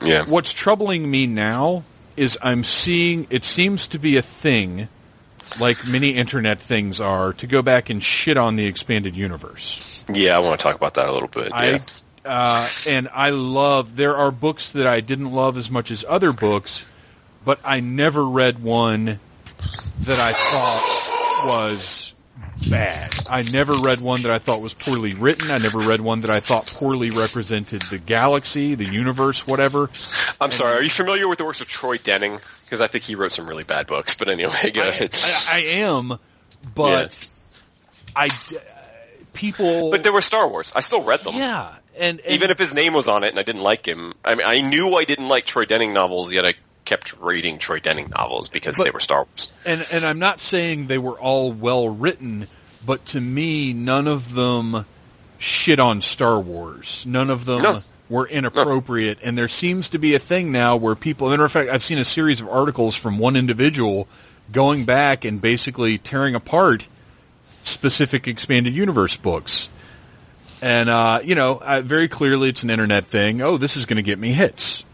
Yeah. 0.00 0.24
What's 0.26 0.52
troubling 0.52 1.10
me 1.10 1.26
now 1.26 1.84
is 2.16 2.38
I'm 2.42 2.64
seeing 2.64 3.26
it 3.30 3.44
seems 3.44 3.88
to 3.88 3.98
be 3.98 4.16
a 4.16 4.22
thing, 4.22 4.88
like 5.58 5.86
many 5.86 6.10
internet 6.10 6.60
things 6.60 7.00
are, 7.00 7.32
to 7.34 7.46
go 7.46 7.62
back 7.62 7.90
and 7.90 8.02
shit 8.02 8.36
on 8.36 8.56
the 8.56 8.66
expanded 8.66 9.16
universe. 9.16 10.04
Yeah, 10.08 10.36
I 10.36 10.40
want 10.40 10.58
to 10.58 10.62
talk 10.62 10.76
about 10.76 10.94
that 10.94 11.08
a 11.08 11.12
little 11.12 11.28
bit. 11.28 11.52
I 11.52 11.70
yeah. 11.70 11.78
uh, 12.24 12.68
and 12.88 13.08
I 13.12 13.30
love. 13.30 13.96
There 13.96 14.16
are 14.16 14.30
books 14.30 14.72
that 14.72 14.86
I 14.86 15.00
didn't 15.00 15.32
love 15.32 15.56
as 15.56 15.70
much 15.70 15.90
as 15.90 16.04
other 16.08 16.32
books, 16.32 16.86
but 17.44 17.58
I 17.64 17.80
never 17.80 18.24
read 18.24 18.62
one 18.62 19.20
that 20.00 20.20
I 20.20 20.32
thought 20.32 21.44
was 21.46 22.03
bad. 22.70 23.12
I 23.28 23.42
never 23.42 23.74
read 23.74 24.00
one 24.00 24.22
that 24.22 24.32
I 24.32 24.38
thought 24.38 24.60
was 24.60 24.74
poorly 24.74 25.14
written. 25.14 25.50
I 25.50 25.58
never 25.58 25.78
read 25.78 26.00
one 26.00 26.20
that 26.20 26.30
I 26.30 26.40
thought 26.40 26.66
poorly 26.76 27.10
represented 27.10 27.82
the 27.90 27.98
galaxy, 27.98 28.74
the 28.74 28.84
universe, 28.84 29.46
whatever. 29.46 29.90
I'm 30.40 30.50
sorry. 30.50 30.78
Are 30.78 30.82
you 30.82 30.90
familiar 30.90 31.28
with 31.28 31.38
the 31.38 31.44
works 31.44 31.60
of 31.60 31.68
Troy 31.68 31.98
Denning? 31.98 32.38
Because 32.64 32.80
I 32.80 32.86
think 32.86 33.04
he 33.04 33.14
wrote 33.14 33.32
some 33.32 33.46
really 33.46 33.64
bad 33.64 33.86
books. 33.86 34.14
But 34.14 34.28
anyway, 34.28 34.70
go 34.72 34.82
I, 34.82 34.86
ahead. 34.86 35.10
I, 35.14 35.42
I 35.52 35.58
am, 35.80 36.18
but 36.74 37.28
I 38.16 38.28
d- 38.28 38.56
people. 39.32 39.90
But 39.90 40.02
there 40.02 40.12
were 40.12 40.22
Star 40.22 40.48
Wars. 40.48 40.72
I 40.74 40.80
still 40.80 41.02
read 41.02 41.20
them. 41.20 41.34
yeah, 41.34 41.74
and, 41.96 42.20
and 42.20 42.32
Even 42.32 42.50
if 42.50 42.58
his 42.58 42.74
name 42.74 42.92
was 42.92 43.08
on 43.08 43.24
it 43.24 43.28
and 43.28 43.38
I 43.38 43.42
didn't 43.42 43.62
like 43.62 43.86
him. 43.86 44.14
I 44.24 44.34
mean, 44.34 44.46
I 44.46 44.60
knew 44.60 44.94
I 44.94 45.04
didn't 45.04 45.28
like 45.28 45.44
Troy 45.44 45.64
Denning 45.64 45.92
novels, 45.92 46.32
yet 46.32 46.44
I 46.44 46.54
kept 46.84 47.14
reading 47.20 47.58
Troy 47.58 47.78
Denning 47.80 48.10
novels 48.16 48.48
because 48.48 48.76
But- 48.76 48.84
they 48.84 48.90
were 48.90 49.00
Star 49.00 49.24
Wars. 49.24 49.52
and 49.64 49.86
and 49.92 50.04
I'm 50.04 50.18
not 50.18 50.40
saying 50.40 50.86
they 50.86 50.98
were 50.98 51.18
all 51.18 51.52
well 51.52 51.88
written, 51.88 52.46
but 52.84 53.04
to 53.06 53.20
me, 53.20 53.72
none 53.72 54.06
of 54.06 54.34
them 54.34 54.84
shit 55.38 55.80
on 55.80 56.00
Star 56.00 56.38
Wars. 56.38 57.04
None 57.06 57.30
of 57.30 57.44
them 57.44 57.62
No. 57.62 57.80
were 58.08 58.26
inappropriate, 58.28 59.18
and 59.22 59.36
there 59.36 59.48
seems 59.48 59.88
to 59.90 59.98
be 59.98 60.14
a 60.14 60.18
thing 60.18 60.52
now 60.52 60.76
where 60.76 60.94
people. 60.94 61.28
Matter 61.30 61.44
of 61.44 61.52
fact, 61.52 61.70
I've 61.70 61.82
seen 61.82 61.98
a 61.98 62.04
series 62.04 62.40
of 62.40 62.48
articles 62.48 62.94
from 62.96 63.18
one 63.18 63.36
individual 63.36 64.06
going 64.52 64.84
back 64.84 65.24
and 65.24 65.40
basically 65.40 65.96
tearing 65.98 66.34
apart 66.34 66.86
specific 67.62 68.28
expanded 68.28 68.74
universe 68.74 69.16
books. 69.16 69.70
And 70.62 70.88
uh, 70.88 71.20
you 71.24 71.34
know, 71.34 71.60
uh, 71.62 71.82
very 71.84 72.08
clearly, 72.08 72.48
it's 72.50 72.62
an 72.62 72.70
internet 72.70 73.06
thing. 73.06 73.40
Oh, 73.42 73.56
this 73.56 73.76
is 73.76 73.86
going 73.86 73.96
to 73.96 74.02
get 74.02 74.18
me 74.18 74.32
hits, 74.32 74.84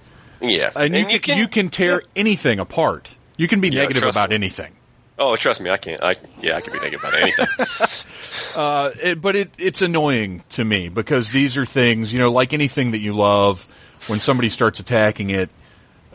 Yeah. 0.41 0.71
and, 0.75 0.95
you, 1.11 1.21
can, 1.21 1.39
you 1.39 1.49
can 1.49 1.69
tear 1.71 2.03
anything 2.17 2.59
apart. 2.61 3.17
You 3.37 3.49
can 3.49 3.61
be 3.61 3.69
Yeah, 3.69 3.83
negative 3.83 4.05
about 4.05 4.31
me. 4.31 4.35
anything. 4.37 4.73
Oh, 5.19 5.37
trust 5.37 5.61
me, 5.61 5.69
I 5.71 5.77
can't. 5.77 6.03
I 6.03 6.17
yeah, 6.41 6.57
I 6.57 6.61
can 6.63 6.73
be 6.73 6.79
negative 6.79 7.01
about 7.01 7.15
anything. 7.21 7.47
Uh, 8.57 8.91
it, 9.01 9.21
but 9.21 9.37
it, 9.37 9.51
it's 9.59 9.81
annoying 9.81 10.43
to 10.51 10.65
me 10.65 10.89
because 10.89 11.31
these 11.31 11.57
are 11.57 11.65
things, 11.67 12.13
you 12.13 12.19
know, 12.19 12.33
like 12.33 12.53
anything 12.53 12.93
that 12.93 12.99
you 12.99 13.15
love, 13.15 13.65
when 14.09 14.19
somebody 14.19 14.49
starts 14.51 14.81
attacking 14.81 15.31
it, 15.31 15.51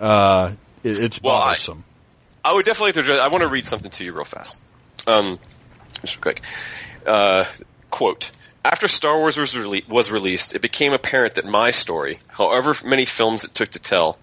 uh, 0.02 0.52
it 0.84 1.00
it's 1.00 1.22
Well, 1.22 1.36
I- 1.36 1.52
bothersome. 1.52 1.84
I 2.44 2.54
would 2.54 2.66
definitely. 2.66 2.90
Have 2.90 2.96
to 2.96 3.02
address- 3.02 3.20
I 3.22 3.30
want 3.30 3.42
to 3.44 3.48
read 3.48 3.66
something 3.66 3.90
to 3.92 4.04
you 4.04 4.12
real 4.14 4.26
fast. 4.26 4.58
Um, 5.08 5.40
just 6.02 6.20
quick. 6.20 6.42
Uh, 7.06 7.46
quote. 7.90 8.32
After 8.66 8.88
Star 8.88 9.20
Wars 9.20 9.38
was, 9.38 9.54
rele- 9.54 9.88
was 9.88 10.10
released, 10.10 10.56
it 10.56 10.62
became 10.64 10.92
apparent 10.92 11.36
that 11.36 11.46
my 11.46 11.70
story, 11.70 12.20
however 12.30 12.76
many 12.84 13.06
films 13.06 13.44
it 13.44 13.54
took 13.54 13.70
to 13.70 13.80
tell, 13.80 14.18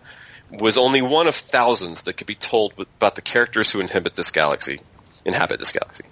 was 0.51 0.77
only 0.77 1.01
one 1.01 1.29
of 1.29 1.37
thousands 1.37 2.03
that 2.03 2.15
could 2.15 2.27
be 2.27 2.35
told 2.35 2.73
about 2.77 3.15
the 3.15 3.23
characters 3.23 3.71
who 3.71 3.79
inhabit 3.79 4.17
this 4.17 4.33
galaxy. 4.33 4.81
Inhabit 5.25 5.61
this 5.61 5.71
galaxy. 5.71 6.03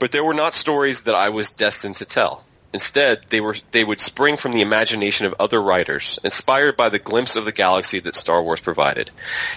But 0.00 0.10
there 0.10 0.24
were 0.24 0.34
not 0.34 0.54
stories 0.54 1.02
that 1.02 1.14
I 1.14 1.28
was 1.28 1.52
destined 1.52 1.94
to 1.96 2.04
tell. 2.04 2.44
Instead, 2.74 3.26
they 3.28 3.40
were 3.40 3.54
they 3.70 3.84
would 3.84 4.00
spring 4.00 4.36
from 4.36 4.54
the 4.54 4.62
imagination 4.62 5.26
of 5.26 5.34
other 5.38 5.62
writers, 5.62 6.18
inspired 6.24 6.76
by 6.76 6.88
the 6.88 6.98
glimpse 6.98 7.36
of 7.36 7.44
the 7.44 7.52
galaxy 7.52 8.00
that 8.00 8.16
Star 8.16 8.42
Wars 8.42 8.60
provided. 8.60 9.10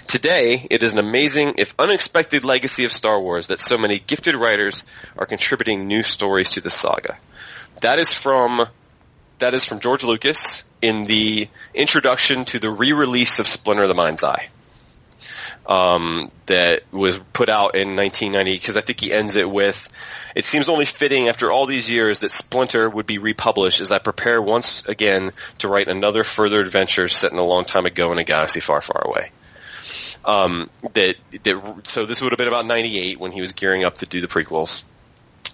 Today, 0.05 0.67
it 0.69 0.83
is 0.83 0.93
an 0.93 0.99
amazing, 0.99 1.55
if 1.57 1.73
unexpected 1.79 2.45
legacy 2.45 2.85
of 2.85 2.91
Star 2.91 3.19
Wars 3.19 3.47
that 3.47 3.59
so 3.59 3.79
many 3.79 3.97
gifted 3.97 4.35
writers 4.35 4.83
are 5.17 5.25
contributing 5.25 5.87
new 5.87 6.03
stories 6.03 6.51
to 6.51 6.61
the 6.61 6.69
saga. 6.69 7.17
That 7.85 7.99
is 7.99 8.11
from 8.11 8.65
that 9.37 9.53
is 9.53 9.63
from 9.63 9.79
George 9.79 10.03
Lucas 10.03 10.63
in 10.81 11.05
the 11.05 11.47
introduction 11.71 12.43
to 12.45 12.57
the 12.57 12.71
re-release 12.71 13.37
of 13.37 13.47
Splinter 13.47 13.83
of 13.83 13.89
the 13.89 13.93
Mind's 13.93 14.23
Eye. 14.23 14.47
Um, 15.67 16.31
that 16.47 16.81
was 16.91 17.19
put 17.31 17.47
out 17.47 17.75
in 17.75 17.95
1990 17.95 18.53
because 18.53 18.75
I 18.75 18.81
think 18.81 19.01
he 19.01 19.13
ends 19.13 19.35
it 19.35 19.47
with, 19.47 19.87
it 20.35 20.45
seems 20.45 20.67
only 20.67 20.85
fitting 20.85 21.29
after 21.29 21.51
all 21.51 21.67
these 21.67 21.87
years 21.87 22.21
that 22.21 22.31
Splinter 22.31 22.89
would 22.89 23.05
be 23.05 23.19
republished 23.19 23.81
as 23.81 23.91
I 23.91 23.99
prepare 23.99 24.41
once 24.41 24.83
again 24.87 25.31
to 25.59 25.67
write 25.67 25.87
another 25.87 26.23
further 26.23 26.61
adventure 26.61 27.07
set 27.07 27.33
in 27.33 27.37
a 27.37 27.45
long 27.45 27.65
time 27.65 27.85
ago 27.85 28.11
in 28.11 28.17
a 28.17 28.23
galaxy 28.23 28.61
far, 28.61 28.81
far 28.81 29.03
away. 29.05 29.29
Um, 30.25 30.71
that, 30.93 31.17
that, 31.43 31.81
so 31.83 32.07
this 32.07 32.23
would 32.23 32.31
have 32.31 32.39
been 32.39 32.47
about 32.47 32.65
98 32.65 33.19
when 33.19 33.31
he 33.31 33.41
was 33.41 33.51
gearing 33.51 33.83
up 33.83 33.93
to 33.95 34.07
do 34.07 34.21
the 34.21 34.27
prequels 34.27 34.81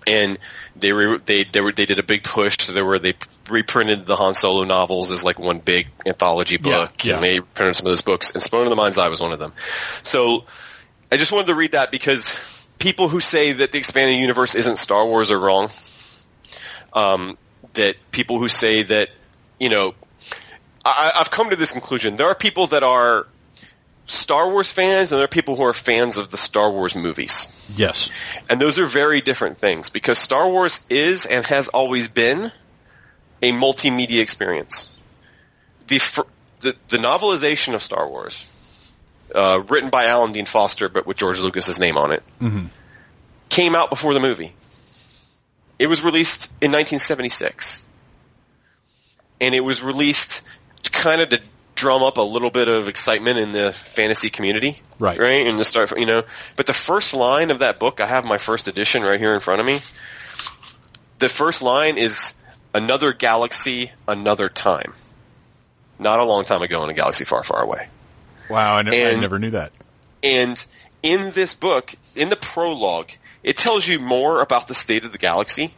and 0.08 0.38
they 0.76 0.92
re- 0.92 1.20
they 1.26 1.44
they, 1.44 1.62
were, 1.62 1.72
they 1.72 1.86
did 1.86 2.00
a 2.00 2.04
big 2.04 2.24
push. 2.24 2.58
So 2.60 2.74
there 2.74 2.86
were 2.86 3.00
they 3.00 3.14
reprinted 3.50 4.06
the 4.06 4.16
Han 4.16 4.36
Solo 4.36 4.64
novels 4.64 5.12
as 5.12 5.24
like 5.24 5.40
one 5.40 5.60
big 5.60 5.88
anthology 6.06 6.58
book, 6.58 7.06
yeah. 7.06 7.16
and 7.16 7.24
they 7.24 7.40
printed 7.40 7.76
some 7.76 7.88
of 7.88 7.92
those 7.92 8.02
books. 8.02 8.32
And 8.32 8.42
Splinter 8.42 8.66
of 8.66 8.70
the 8.70 8.76
Mind's 8.76 8.98
Eye 8.98 9.10
was 9.10 9.22
one 9.22 9.34
of 9.34 9.40
them. 9.40 9.54
So 10.04 10.46
I 11.12 11.18
just 11.18 11.32
wanted 11.32 11.48
to 11.48 11.56
read 11.56 11.74
that 11.74 11.92
because 11.92 12.36
people 12.80 13.10
who 13.10 13.20
say 13.20 13.54
that 13.54 13.72
the 13.72 13.78
expanded 13.78 14.18
universe 14.18 14.56
isn't 14.56 14.78
Star 14.78 15.06
Wars 15.06 15.32
are 15.32 15.40
wrong. 15.40 15.70
Um, 16.94 17.38
that 17.74 17.96
people 18.12 18.38
who 18.38 18.50
say 18.50 18.84
that 18.84 19.10
you 19.62 19.70
know, 19.70 19.94
I, 20.84 21.12
I've 21.16 21.30
come 21.30 21.52
to 21.52 21.56
this 21.56 21.72
conclusion. 21.72 22.16
There 22.16 22.26
are 22.26 22.36
people 22.36 22.68
that 22.68 22.82
are 22.82 23.28
Star 24.12 24.50
Wars 24.50 24.72
fans, 24.72 25.12
and 25.12 25.20
there 25.20 25.26
are 25.26 25.30
people 25.30 25.56
who 25.56 25.64
are 25.64 25.74
fans 25.74 26.18
of 26.18 26.30
the 26.30 26.38
Star 26.38 26.70
Wars 26.70 26.96
movies. 26.96 27.48
Yes. 27.74 28.10
And 28.50 28.60
those 28.60 28.78
are 28.78 28.86
very 28.86 29.22
different 29.22 29.58
things 29.58 29.90
because 29.90 30.20
Star 30.20 30.50
Wars 30.50 30.84
is 30.90 31.26
and 31.26 31.46
has 31.46 31.70
always 31.70 32.10
been 32.10 32.52
a 33.42 33.52
multimedia 33.52 34.22
experience. 34.22 34.90
The 35.88 36.00
the, 36.60 36.76
the 36.90 36.98
novelization 36.98 37.74
of 37.74 37.82
Star 37.82 38.08
Wars, 38.08 38.46
uh, 39.34 39.64
written 39.68 39.90
by 39.90 40.06
Alan 40.06 40.32
Dean 40.32 40.46
Foster 40.46 40.90
but 40.90 41.08
with 41.08 41.18
George 41.18 41.40
Lucas's 41.40 41.80
name 41.80 41.98
on 41.98 42.12
it, 42.12 42.24
came 43.50 43.76
out 43.76 43.90
before 43.90 44.14
the 44.14 44.20
movie. 44.20 44.54
It 45.80 45.88
was 45.88 46.04
released 46.04 46.48
in 46.62 46.72
1976, 46.72 47.84
and 49.40 49.56
it 49.56 49.62
was 49.62 49.82
released 49.82 50.44
kind 50.92 51.22
of 51.22 51.30
to 51.30 51.42
drum 51.82 52.04
up 52.04 52.18
a 52.18 52.22
little 52.22 52.52
bit 52.52 52.68
of 52.68 52.88
excitement 52.88 53.40
in 53.40 53.54
the 53.54 53.74
fantasy 53.74 54.30
community, 54.30 54.80
Right. 55.00 55.18
Right, 55.18 55.48
and 55.48 55.58
to 55.58 55.66
start, 55.66 55.98
you 55.98 56.06
know. 56.06 56.22
But 56.56 56.68
the 56.68 56.74
first 56.74 57.16
line 57.16 57.50
of 57.50 57.60
that 57.60 57.80
book, 57.80 58.00
I 58.00 58.06
have 58.06 58.24
my 58.24 58.38
first 58.38 58.68
edition 58.68 59.02
right 59.02 59.20
here 59.20 59.34
in 59.34 59.40
front 59.40 59.60
of 59.60 59.66
me. 59.66 59.82
The 61.18 61.28
first 61.28 61.64
line 61.64 61.98
is 61.98 62.36
another 62.76 63.12
galaxy, 63.12 63.92
another 64.08 64.48
time. 64.48 64.94
Not 65.98 66.20
a 66.20 66.24
long 66.24 66.46
time 66.46 66.62
ago 66.62 66.84
in 66.84 66.92
a 66.92 66.94
galaxy 66.94 67.26
far, 67.26 67.42
far 67.42 67.64
away. 67.64 67.88
Wow, 68.48 68.78
I, 68.78 68.84
ne- 68.84 69.12
I 69.12 69.20
never 69.20 69.40
knew 69.40 69.50
that. 69.50 69.72
And 70.22 70.64
in 71.02 71.32
this 71.32 71.56
book, 71.56 71.96
in 72.16 72.30
the 72.30 72.36
prologue, 72.36 73.10
it 73.42 73.58
tells 73.58 73.88
you 73.88 73.98
more 73.98 74.44
about 74.44 74.68
the 74.68 74.76
state 74.76 75.04
of 75.04 75.12
the 75.12 75.18
galaxy 75.18 75.74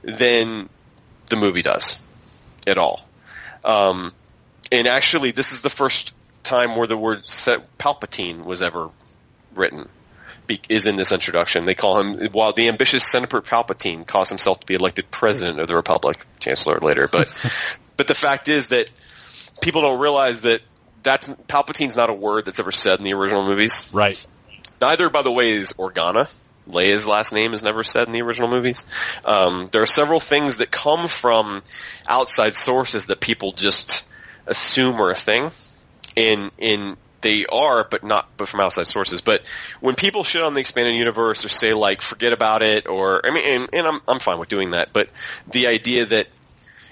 than 0.00 0.70
the 1.28 1.36
movie 1.36 1.62
does 1.62 1.98
at 2.66 2.78
all. 2.78 3.06
Um, 3.62 4.14
and 4.72 4.88
actually, 4.88 5.30
this 5.30 5.52
is 5.52 5.60
the 5.60 5.70
first 5.70 6.12
time 6.42 6.76
where 6.76 6.86
the 6.86 6.96
word 6.96 7.22
Palpatine 7.24 8.44
was 8.44 8.62
ever 8.62 8.90
written. 9.54 9.88
Be, 10.46 10.60
is 10.68 10.86
in 10.86 10.96
this 10.96 11.12
introduction. 11.12 11.66
They 11.66 11.76
call 11.76 12.00
him, 12.00 12.32
while 12.32 12.52
the 12.52 12.68
ambitious 12.68 13.04
Senator 13.04 13.40
Palpatine 13.40 14.04
caused 14.04 14.30
himself 14.30 14.58
to 14.60 14.66
be 14.66 14.74
elected 14.74 15.10
president 15.10 15.60
of 15.60 15.68
the 15.68 15.76
Republic, 15.76 16.18
Chancellor 16.40 16.80
later, 16.80 17.06
but, 17.06 17.32
but 17.96 18.08
the 18.08 18.14
fact 18.14 18.48
is 18.48 18.68
that 18.68 18.90
people 19.60 19.82
don't 19.82 20.00
realize 20.00 20.42
that 20.42 20.62
that's, 21.04 21.28
Palpatine's 21.28 21.94
not 21.94 22.10
a 22.10 22.14
word 22.14 22.46
that's 22.46 22.58
ever 22.58 22.72
said 22.72 22.98
in 22.98 23.04
the 23.04 23.12
original 23.12 23.44
movies. 23.44 23.86
Right. 23.92 24.24
Neither, 24.80 25.10
by 25.10 25.22
the 25.22 25.30
way, 25.30 25.52
is 25.52 25.72
Organa. 25.74 26.28
Leia's 26.66 27.06
last 27.06 27.32
name 27.32 27.54
is 27.54 27.62
never 27.62 27.84
said 27.84 28.06
in 28.06 28.12
the 28.12 28.22
original 28.22 28.48
movies. 28.48 28.84
Um, 29.24 29.68
there 29.70 29.82
are 29.82 29.86
several 29.86 30.18
things 30.18 30.58
that 30.58 30.70
come 30.70 31.08
from 31.08 31.62
outside 32.08 32.54
sources 32.54 33.06
that 33.06 33.20
people 33.20 33.52
just 33.52 34.04
assume 34.46 35.00
are 35.00 35.10
a 35.10 35.14
thing, 35.14 35.50
and 36.16 36.50
in 36.58 36.96
they 37.22 37.46
are, 37.46 37.84
but 37.84 38.04
not 38.04 38.28
but 38.36 38.48
from 38.48 38.60
outside 38.60 38.86
sources. 38.86 39.20
But 39.20 39.42
when 39.80 39.94
people 39.94 40.24
shit 40.24 40.42
on 40.42 40.54
the 40.54 40.60
expanded 40.60 40.94
universe 40.94 41.44
or 41.44 41.48
say 41.48 41.72
like 41.72 42.02
forget 42.02 42.32
about 42.32 42.62
it, 42.62 42.88
or 42.88 43.24
I 43.24 43.30
mean, 43.32 43.44
and, 43.44 43.68
and 43.72 43.86
I'm 43.86 44.00
I'm 44.06 44.18
fine 44.18 44.38
with 44.38 44.48
doing 44.48 44.72
that, 44.72 44.92
but 44.92 45.08
the 45.50 45.68
idea 45.68 46.06
that 46.06 46.26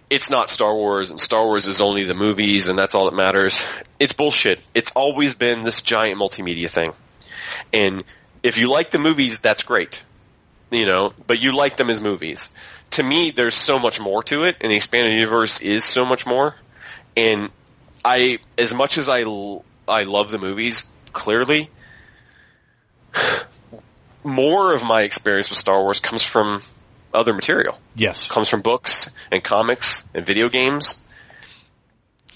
it's 0.08 0.30
not 0.30 0.50
Star 0.50 0.74
Wars 0.74 1.10
and 1.10 1.20
Star 1.20 1.44
Wars 1.44 1.68
is 1.68 1.80
only 1.80 2.04
the 2.04 2.14
movies 2.14 2.68
and 2.68 2.78
that's 2.78 2.94
all 2.94 3.04
that 3.04 3.14
matters. 3.14 3.62
It's 3.98 4.12
bullshit. 4.12 4.60
It's 4.74 4.90
always 4.92 5.34
been 5.34 5.62
this 5.62 5.82
giant 5.82 6.18
multimedia 6.18 6.68
thing. 6.68 6.92
And 7.72 8.02
if 8.42 8.58
you 8.58 8.68
like 8.68 8.90
the 8.90 8.98
movies, 8.98 9.40
that's 9.40 9.62
great. 9.62 10.02
You 10.70 10.86
know, 10.86 11.12
but 11.26 11.40
you 11.40 11.54
like 11.54 11.76
them 11.76 11.90
as 11.90 12.00
movies. 12.00 12.48
To 12.90 13.02
me, 13.02 13.30
there's 13.30 13.54
so 13.54 13.78
much 13.78 14.00
more 14.00 14.22
to 14.24 14.44
it, 14.44 14.56
and 14.60 14.70
the 14.70 14.76
expanded 14.76 15.14
universe 15.14 15.60
is 15.60 15.84
so 15.84 16.04
much 16.04 16.26
more. 16.26 16.56
And 17.16 17.50
I, 18.04 18.38
as 18.56 18.74
much 18.74 18.98
as 18.98 19.08
I, 19.08 19.20
I 19.88 20.04
love 20.04 20.30
the 20.30 20.38
movies, 20.38 20.84
clearly, 21.12 21.70
more 24.24 24.72
of 24.74 24.84
my 24.84 25.02
experience 25.02 25.50
with 25.50 25.58
Star 25.58 25.80
Wars 25.82 26.00
comes 26.00 26.22
from 26.22 26.62
other 27.12 27.34
material 27.34 27.78
Yes. 27.96 28.28
comes 28.28 28.48
from 28.48 28.62
books 28.62 29.10
and 29.32 29.42
comics 29.42 30.04
and 30.14 30.24
video 30.24 30.48
games. 30.48 30.98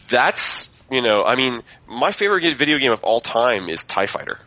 That's, 0.09 0.69
you 0.91 1.01
know, 1.01 1.25
I 1.25 1.37
mean, 1.37 1.63
my 1.87 2.11
favorite 2.11 2.43
video 2.57 2.79
game 2.79 2.93
of 2.93 3.03
all 3.05 3.21
time 3.21 3.69
is 3.69 3.85
TIE 3.85 4.07
Fighter. 4.07 4.39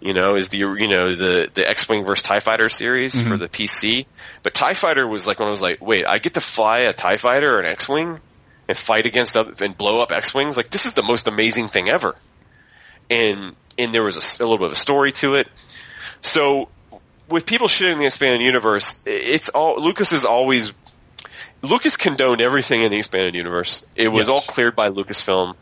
You 0.00 0.14
know, 0.14 0.34
is 0.36 0.48
the 0.48 0.56
you 0.56 0.88
know 0.88 1.14
the 1.14 1.50
the 1.52 1.68
X 1.68 1.86
Wing 1.86 2.06
versus 2.06 2.22
Tie 2.22 2.40
Fighter 2.40 2.70
series 2.70 3.14
mm-hmm. 3.14 3.28
for 3.28 3.36
the 3.36 3.50
PC, 3.50 4.06
but 4.42 4.54
Tie 4.54 4.72
Fighter 4.72 5.06
was 5.06 5.26
like 5.26 5.38
when 5.38 5.48
I 5.48 5.50
was 5.50 5.60
like, 5.60 5.82
wait, 5.82 6.06
I 6.06 6.16
get 6.16 6.34
to 6.34 6.40
fly 6.40 6.78
a 6.80 6.94
Tie 6.94 7.18
Fighter 7.18 7.56
or 7.56 7.60
an 7.60 7.66
X 7.66 7.86
Wing 7.86 8.18
and 8.70 8.78
fight 8.78 9.04
against 9.04 9.36
other, 9.36 9.52
and 9.62 9.76
blow 9.76 10.00
up 10.00 10.12
X 10.12 10.32
Wings. 10.32 10.56
Like 10.56 10.70
this 10.70 10.86
is 10.86 10.94
the 10.94 11.02
most 11.02 11.28
amazing 11.28 11.68
thing 11.68 11.90
ever. 11.90 12.16
And 13.10 13.54
and 13.76 13.92
there 13.92 14.02
was 14.02 14.16
a 14.16 14.42
little 14.42 14.56
bit 14.58 14.66
of 14.68 14.72
a 14.72 14.76
story 14.76 15.12
to 15.12 15.34
it. 15.34 15.48
So 16.22 16.68
with 17.28 17.46
people 17.46 17.66
shitting 17.66 17.98
the 17.98 18.06
expanded 18.06 18.42
universe, 18.42 18.98
it's 19.04 19.48
all 19.48 19.80
Lucas 19.82 20.12
is 20.12 20.24
always 20.24 20.72
Lucas 21.62 21.96
condoned 21.96 22.40
everything 22.40 22.82
in 22.82 22.90
the 22.90 22.98
expanded 22.98 23.34
universe. 23.34 23.84
It 23.96 24.08
was 24.08 24.28
Yes. 24.28 24.34
all 24.34 24.40
cleared 24.40 24.76
by 24.76 24.88
Lucasfilm. 24.88 25.54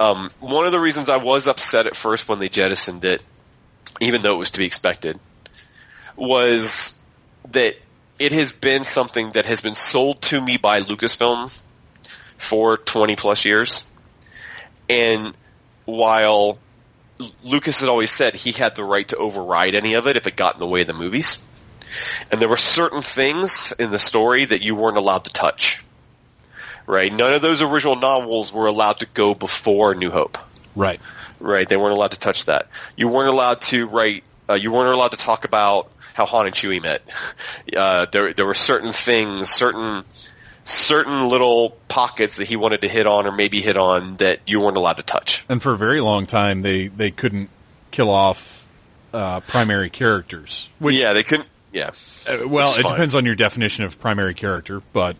Um, 0.00 0.30
one 0.40 0.64
of 0.64 0.72
the 0.72 0.80
reasons 0.80 1.08
I 1.10 1.18
was 1.18 1.46
upset 1.46 1.86
at 1.86 1.94
first 1.94 2.26
when 2.28 2.38
they 2.38 2.48
jettisoned 2.48 3.04
it, 3.04 3.20
even 4.00 4.22
though 4.22 4.34
it 4.34 4.38
was 4.38 4.50
to 4.52 4.58
be 4.58 4.64
expected, 4.64 5.20
was 6.16 6.94
that 7.50 7.76
it 8.18 8.32
has 8.32 8.52
been 8.52 8.84
something 8.84 9.32
that 9.32 9.46
has 9.46 9.60
been 9.60 9.74
sold 9.74 10.22
to 10.22 10.40
me 10.40 10.56
by 10.56 10.80
Lucasfilm 10.80 11.52
for 12.40 12.78
20 12.78 13.16
plus 13.16 13.44
years. 13.44 13.84
And 14.88 15.34
while 15.84 16.58
Lucas 17.44 17.80
had 17.80 17.88
always 17.88 18.10
said 18.10 18.34
he 18.34 18.52
had 18.52 18.74
the 18.74 18.84
right 18.84 19.06
to 19.08 19.16
override 19.16 19.74
any 19.74 19.94
of 19.94 20.06
it 20.06 20.16
if 20.16 20.26
it 20.26 20.36
got 20.36 20.54
in 20.54 20.60
the 20.60 20.66
way 20.66 20.80
of 20.80 20.86
the 20.86 20.94
movies, 20.94 21.38
and 22.30 22.40
there 22.40 22.48
were 22.48 22.56
certain 22.56 23.02
things 23.02 23.72
in 23.78 23.90
the 23.90 23.98
story 23.98 24.44
that 24.44 24.62
you 24.62 24.74
weren't 24.74 24.96
allowed 24.96 25.24
to 25.26 25.32
touch. 25.32 25.84
Right? 26.86 27.12
None 27.12 27.32
of 27.32 27.42
those 27.42 27.62
original 27.62 27.96
novels 27.96 28.52
were 28.52 28.66
allowed 28.66 28.98
to 29.00 29.06
go 29.06 29.34
before 29.34 29.94
New 29.94 30.10
Hope. 30.10 30.38
Right. 30.74 31.00
Right? 31.38 31.68
They 31.68 31.76
weren't 31.76 31.92
allowed 31.92 32.12
to 32.12 32.18
touch 32.18 32.46
that. 32.46 32.68
You 32.96 33.08
weren't 33.08 33.28
allowed 33.28 33.60
to 33.62 33.86
write. 33.86 34.24
Uh, 34.48 34.54
you 34.54 34.72
weren't 34.72 34.92
allowed 34.92 35.12
to 35.12 35.16
talk 35.16 35.44
about 35.44 35.90
how 36.14 36.26
Han 36.26 36.46
and 36.46 36.54
Chewie 36.54 36.82
met. 36.82 37.02
Uh, 37.76 38.06
there, 38.10 38.32
there 38.32 38.46
were 38.46 38.54
certain 38.54 38.92
things, 38.92 39.48
certain, 39.48 40.04
certain 40.64 41.28
little 41.28 41.70
pockets 41.88 42.36
that 42.36 42.46
he 42.46 42.56
wanted 42.56 42.82
to 42.82 42.88
hit 42.88 43.06
on, 43.06 43.26
or 43.26 43.32
maybe 43.32 43.60
hit 43.60 43.76
on 43.76 44.16
that 44.18 44.40
you 44.46 44.60
weren't 44.60 44.76
allowed 44.76 44.94
to 44.98 45.02
touch. 45.02 45.44
And 45.48 45.62
for 45.62 45.72
a 45.74 45.78
very 45.78 46.00
long 46.00 46.26
time, 46.26 46.62
they 46.62 46.88
they 46.88 47.10
couldn't 47.10 47.50
kill 47.90 48.10
off 48.10 48.68
uh, 49.12 49.40
primary 49.40 49.90
characters. 49.90 50.68
Which, 50.78 50.96
yeah, 51.00 51.12
they 51.12 51.22
couldn't. 51.24 51.48
Yeah, 51.72 51.90
uh, 52.28 52.48
well, 52.48 52.72
it 52.78 52.82
fine. 52.82 52.92
depends 52.92 53.14
on 53.14 53.24
your 53.24 53.36
definition 53.36 53.84
of 53.84 54.00
primary 54.00 54.34
character, 54.34 54.82
but 54.92 55.16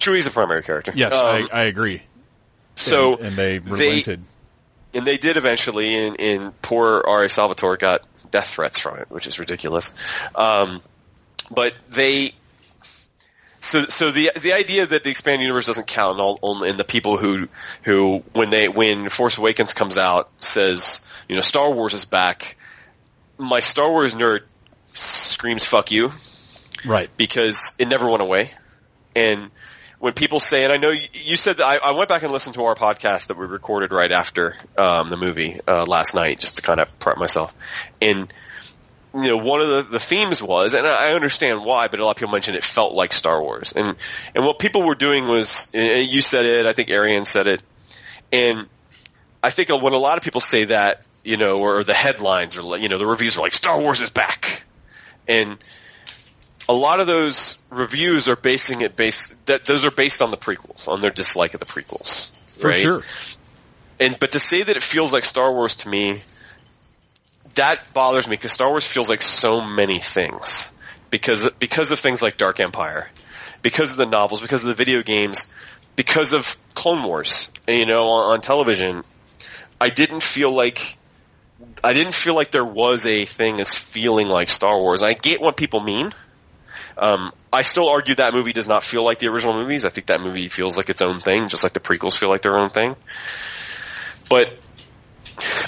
Chewie's 0.00 0.26
a 0.26 0.30
primary 0.30 0.62
character. 0.62 0.92
yes, 0.94 1.12
Um, 1.12 1.20
I, 1.20 1.48
I 1.52 1.62
agree. 1.64 2.02
so 2.74 3.14
and, 3.16 3.26
and 3.26 3.36
they 3.36 3.58
relented. 3.60 4.22
and 4.92 5.06
they 5.06 5.16
did 5.18 5.36
eventually, 5.36 5.94
and, 5.94 6.20
and 6.20 6.62
poor 6.62 7.02
R.A. 7.06 7.28
Salvatore 7.30 7.76
got 7.76 8.02
death 8.32 8.48
threats 8.48 8.80
from 8.80 8.98
it, 8.98 9.08
which 9.08 9.28
is 9.28 9.38
ridiculous. 9.38 9.90
Um, 10.34 10.82
but 11.50 11.74
they, 11.90 12.34
so 13.64 13.86
so 13.86 14.10
the 14.10 14.30
the 14.40 14.52
idea 14.52 14.86
that 14.86 15.04
the 15.04 15.10
expanded 15.10 15.42
universe 15.42 15.66
doesn't 15.66 15.86
count, 15.86 16.12
and 16.12 16.20
all, 16.20 16.38
only 16.42 16.68
and 16.68 16.78
the 16.78 16.84
people 16.84 17.16
who 17.16 17.48
who 17.82 18.22
when 18.32 18.50
they 18.50 18.68
when 18.68 19.08
Force 19.08 19.38
Awakens 19.38 19.72
comes 19.72 19.96
out 19.96 20.30
says 20.38 21.00
you 21.28 21.34
know 21.34 21.40
Star 21.40 21.70
Wars 21.70 21.94
is 21.94 22.04
back, 22.04 22.56
my 23.38 23.60
Star 23.60 23.90
Wars 23.90 24.14
nerd 24.14 24.42
screams 24.92 25.64
fuck 25.64 25.90
you 25.90 26.12
right. 26.84 27.08
because 27.16 27.72
it 27.78 27.88
never 27.88 28.08
went 28.08 28.22
away. 28.22 28.50
And 29.16 29.50
when 29.98 30.12
people 30.12 30.40
say, 30.40 30.64
and 30.64 30.72
I 30.72 30.76
know 30.76 30.90
you, 30.90 31.08
you 31.12 31.36
said 31.36 31.56
that 31.56 31.64
I, 31.64 31.88
I 31.88 31.92
went 31.92 32.08
back 32.08 32.22
and 32.22 32.32
listened 32.32 32.54
to 32.56 32.64
our 32.64 32.74
podcast 32.74 33.28
that 33.28 33.38
we 33.38 33.46
recorded 33.46 33.92
right 33.92 34.12
after 34.12 34.56
um, 34.76 35.08
the 35.08 35.16
movie 35.16 35.60
uh, 35.66 35.84
last 35.84 36.14
night, 36.14 36.38
just 36.38 36.56
to 36.56 36.62
kind 36.62 36.80
of 36.80 36.98
prep 36.98 37.16
myself. 37.16 37.54
And 38.02 38.32
you 39.14 39.28
know, 39.28 39.36
one 39.36 39.60
of 39.60 39.68
the, 39.68 39.82
the 39.92 40.00
themes 40.00 40.42
was, 40.42 40.74
and 40.74 40.86
I 40.86 41.12
understand 41.12 41.64
why, 41.64 41.86
but 41.86 42.00
a 42.00 42.04
lot 42.04 42.12
of 42.12 42.16
people 42.16 42.32
mentioned 42.32 42.56
it 42.56 42.64
felt 42.64 42.94
like 42.94 43.12
Star 43.12 43.40
Wars. 43.40 43.72
And 43.74 43.96
and 44.34 44.44
what 44.44 44.58
people 44.58 44.82
were 44.82 44.96
doing 44.96 45.28
was, 45.28 45.70
you 45.72 46.20
said 46.20 46.46
it, 46.46 46.66
I 46.66 46.72
think 46.72 46.90
Arian 46.90 47.24
said 47.24 47.46
it, 47.46 47.62
and 48.32 48.68
I 49.42 49.50
think 49.50 49.68
when 49.68 49.92
a 49.92 49.98
lot 49.98 50.18
of 50.18 50.24
people 50.24 50.40
say 50.40 50.64
that, 50.64 51.02
you 51.22 51.36
know, 51.36 51.60
or 51.60 51.84
the 51.84 51.94
headlines 51.94 52.56
or 52.56 52.76
you 52.76 52.88
know, 52.88 52.98
the 52.98 53.06
reviews 53.06 53.36
are 53.36 53.40
like 53.40 53.54
Star 53.54 53.80
Wars 53.80 54.00
is 54.00 54.10
back, 54.10 54.62
and 55.28 55.58
a 56.68 56.72
lot 56.72 56.98
of 56.98 57.06
those 57.06 57.58
reviews 57.70 58.28
are 58.28 58.36
basing 58.36 58.80
it 58.80 58.96
based 58.96 59.32
that 59.46 59.64
those 59.64 59.84
are 59.84 59.90
based 59.92 60.22
on 60.22 60.32
the 60.32 60.36
prequels, 60.36 60.88
on 60.88 61.00
their 61.00 61.10
dislike 61.12 61.54
of 61.54 61.60
the 61.60 61.66
prequels. 61.66 62.58
For 62.60 62.68
right? 62.68 62.80
sure. 62.80 63.02
And 64.00 64.18
but 64.18 64.32
to 64.32 64.40
say 64.40 64.62
that 64.62 64.76
it 64.76 64.82
feels 64.82 65.12
like 65.12 65.24
Star 65.24 65.52
Wars 65.52 65.76
to 65.76 65.88
me, 65.88 66.20
that 67.54 67.92
bothers 67.92 68.26
me 68.26 68.36
because 68.36 68.52
Star 68.52 68.68
Wars 68.68 68.86
feels 68.86 69.08
like 69.08 69.22
so 69.22 69.60
many 69.60 69.98
things 69.98 70.70
because 71.10 71.48
because 71.60 71.92
of 71.92 72.00
things 72.00 72.22
like 72.22 72.36
Dark 72.36 72.58
Empire, 72.58 73.08
because 73.62 73.92
of 73.92 73.96
the 73.96 74.06
novels, 74.06 74.40
because 74.40 74.64
of 74.64 74.68
the 74.68 74.74
video 74.74 75.02
games, 75.02 75.46
because 75.94 76.32
of 76.32 76.56
Clone 76.74 77.04
Wars, 77.04 77.50
you 77.68 77.86
know, 77.86 78.08
on, 78.08 78.32
on 78.32 78.40
television. 78.40 79.04
I 79.80 79.90
didn't 79.90 80.22
feel 80.22 80.50
like 80.50 80.96
I 81.82 81.92
didn't 81.92 82.14
feel 82.14 82.34
like 82.34 82.50
there 82.50 82.64
was 82.64 83.06
a 83.06 83.26
thing 83.26 83.60
as 83.60 83.74
feeling 83.74 84.26
like 84.28 84.50
Star 84.50 84.76
Wars. 84.76 85.02
I 85.02 85.12
get 85.12 85.40
what 85.40 85.56
people 85.56 85.80
mean. 85.80 86.12
Um, 86.96 87.32
I 87.52 87.62
still 87.62 87.88
argue 87.88 88.14
that 88.16 88.34
movie 88.34 88.52
does 88.52 88.68
not 88.68 88.82
feel 88.82 89.04
like 89.04 89.18
the 89.20 89.28
original 89.28 89.54
movies. 89.54 89.84
I 89.84 89.90
think 89.90 90.08
that 90.08 90.20
movie 90.20 90.48
feels 90.48 90.76
like 90.76 90.88
its 90.90 91.02
own 91.02 91.20
thing, 91.20 91.48
just 91.48 91.62
like 91.62 91.74
the 91.74 91.80
prequels 91.80 92.18
feel 92.18 92.28
like 92.28 92.42
their 92.42 92.56
own 92.56 92.70
thing. 92.70 92.96
But 94.28 94.56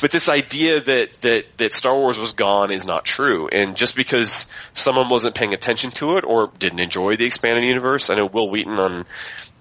but 0.01 0.11
this 0.11 0.29
idea 0.29 0.81
that, 0.81 1.21
that, 1.23 1.45
that 1.59 1.73
Star 1.73 1.97
Wars 1.97 2.19
was 2.19 2.33
gone 2.33 2.71
is 2.71 2.85
not 2.85 3.05
true. 3.05 3.49
And 3.49 3.77
just 3.77 3.97
because 3.97 4.47
someone 4.75 5.09
wasn't 5.09 5.35
paying 5.35 5.55
attention 5.55 5.91
to 5.93 6.17
it 6.17 6.25
or 6.25 6.51
didn't 6.59 6.81
enjoy 6.81 7.17
the 7.17 7.25
expanded 7.25 7.65
universe, 7.65 8.11
I 8.11 8.15
know 8.15 8.27
Wil 8.27 8.51
Wheaton 8.51 8.79
on 8.79 9.07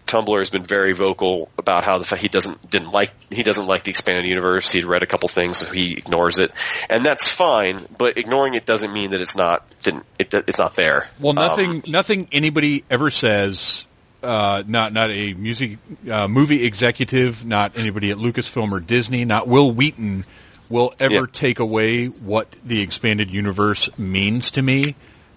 Tumblr 0.05 0.39
has 0.39 0.49
been 0.49 0.63
very 0.63 0.93
vocal 0.93 1.49
about 1.57 1.83
how 1.83 1.97
the 1.97 2.05
fact 2.05 2.21
he 2.21 2.27
doesn't 2.27 2.69
didn't 2.69 2.91
like 2.91 3.11
he 3.31 3.43
doesn't 3.43 3.65
like 3.65 3.83
the 3.83 3.89
expanded 3.89 4.25
universe. 4.25 4.71
He'd 4.71 4.85
read 4.85 5.03
a 5.03 5.07
couple 5.07 5.27
things, 5.29 5.57
so 5.57 5.71
he 5.71 5.93
ignores 5.93 6.37
it, 6.37 6.51
and 6.89 7.03
that's 7.03 7.29
fine. 7.29 7.85
But 7.97 8.17
ignoring 8.17 8.53
it 8.53 8.65
doesn't 8.65 8.93
mean 8.93 9.11
that 9.11 9.21
it's 9.21 9.35
not 9.35 9.65
didn't 9.81 10.05
it, 10.19 10.33
it's 10.33 10.59
not 10.59 10.75
there. 10.75 11.09
Well, 11.19 11.31
Um, 11.31 11.35
nothing, 11.35 11.83
nothing 11.87 12.27
anybody 12.31 12.83
ever 12.89 13.09
says, 13.09 13.87
uh, 14.25 14.63
not 14.67 14.91
not 14.93 15.09
a 15.11 15.33
music 15.35 15.77
uh, 16.09 16.27
movie 16.27 16.63
executive, 16.65 17.45
not 17.45 17.77
anybody 17.77 18.11
at 18.11 18.17
Lucasfilm 18.17 18.71
or 18.71 18.79
Disney, 18.79 19.23
not 19.25 19.47
Wil 19.47 19.71
Wheaton, 19.71 20.25
will 20.69 20.93
ever 20.99 21.13
Yeah. 21.13 21.25
take 21.31 21.59
away 21.59 22.07
what 22.07 22.51
the 22.65 22.81
expanded 22.81 23.29
universe 23.31 23.89
means 23.99 24.51
to 24.51 24.61
me, 24.61 24.95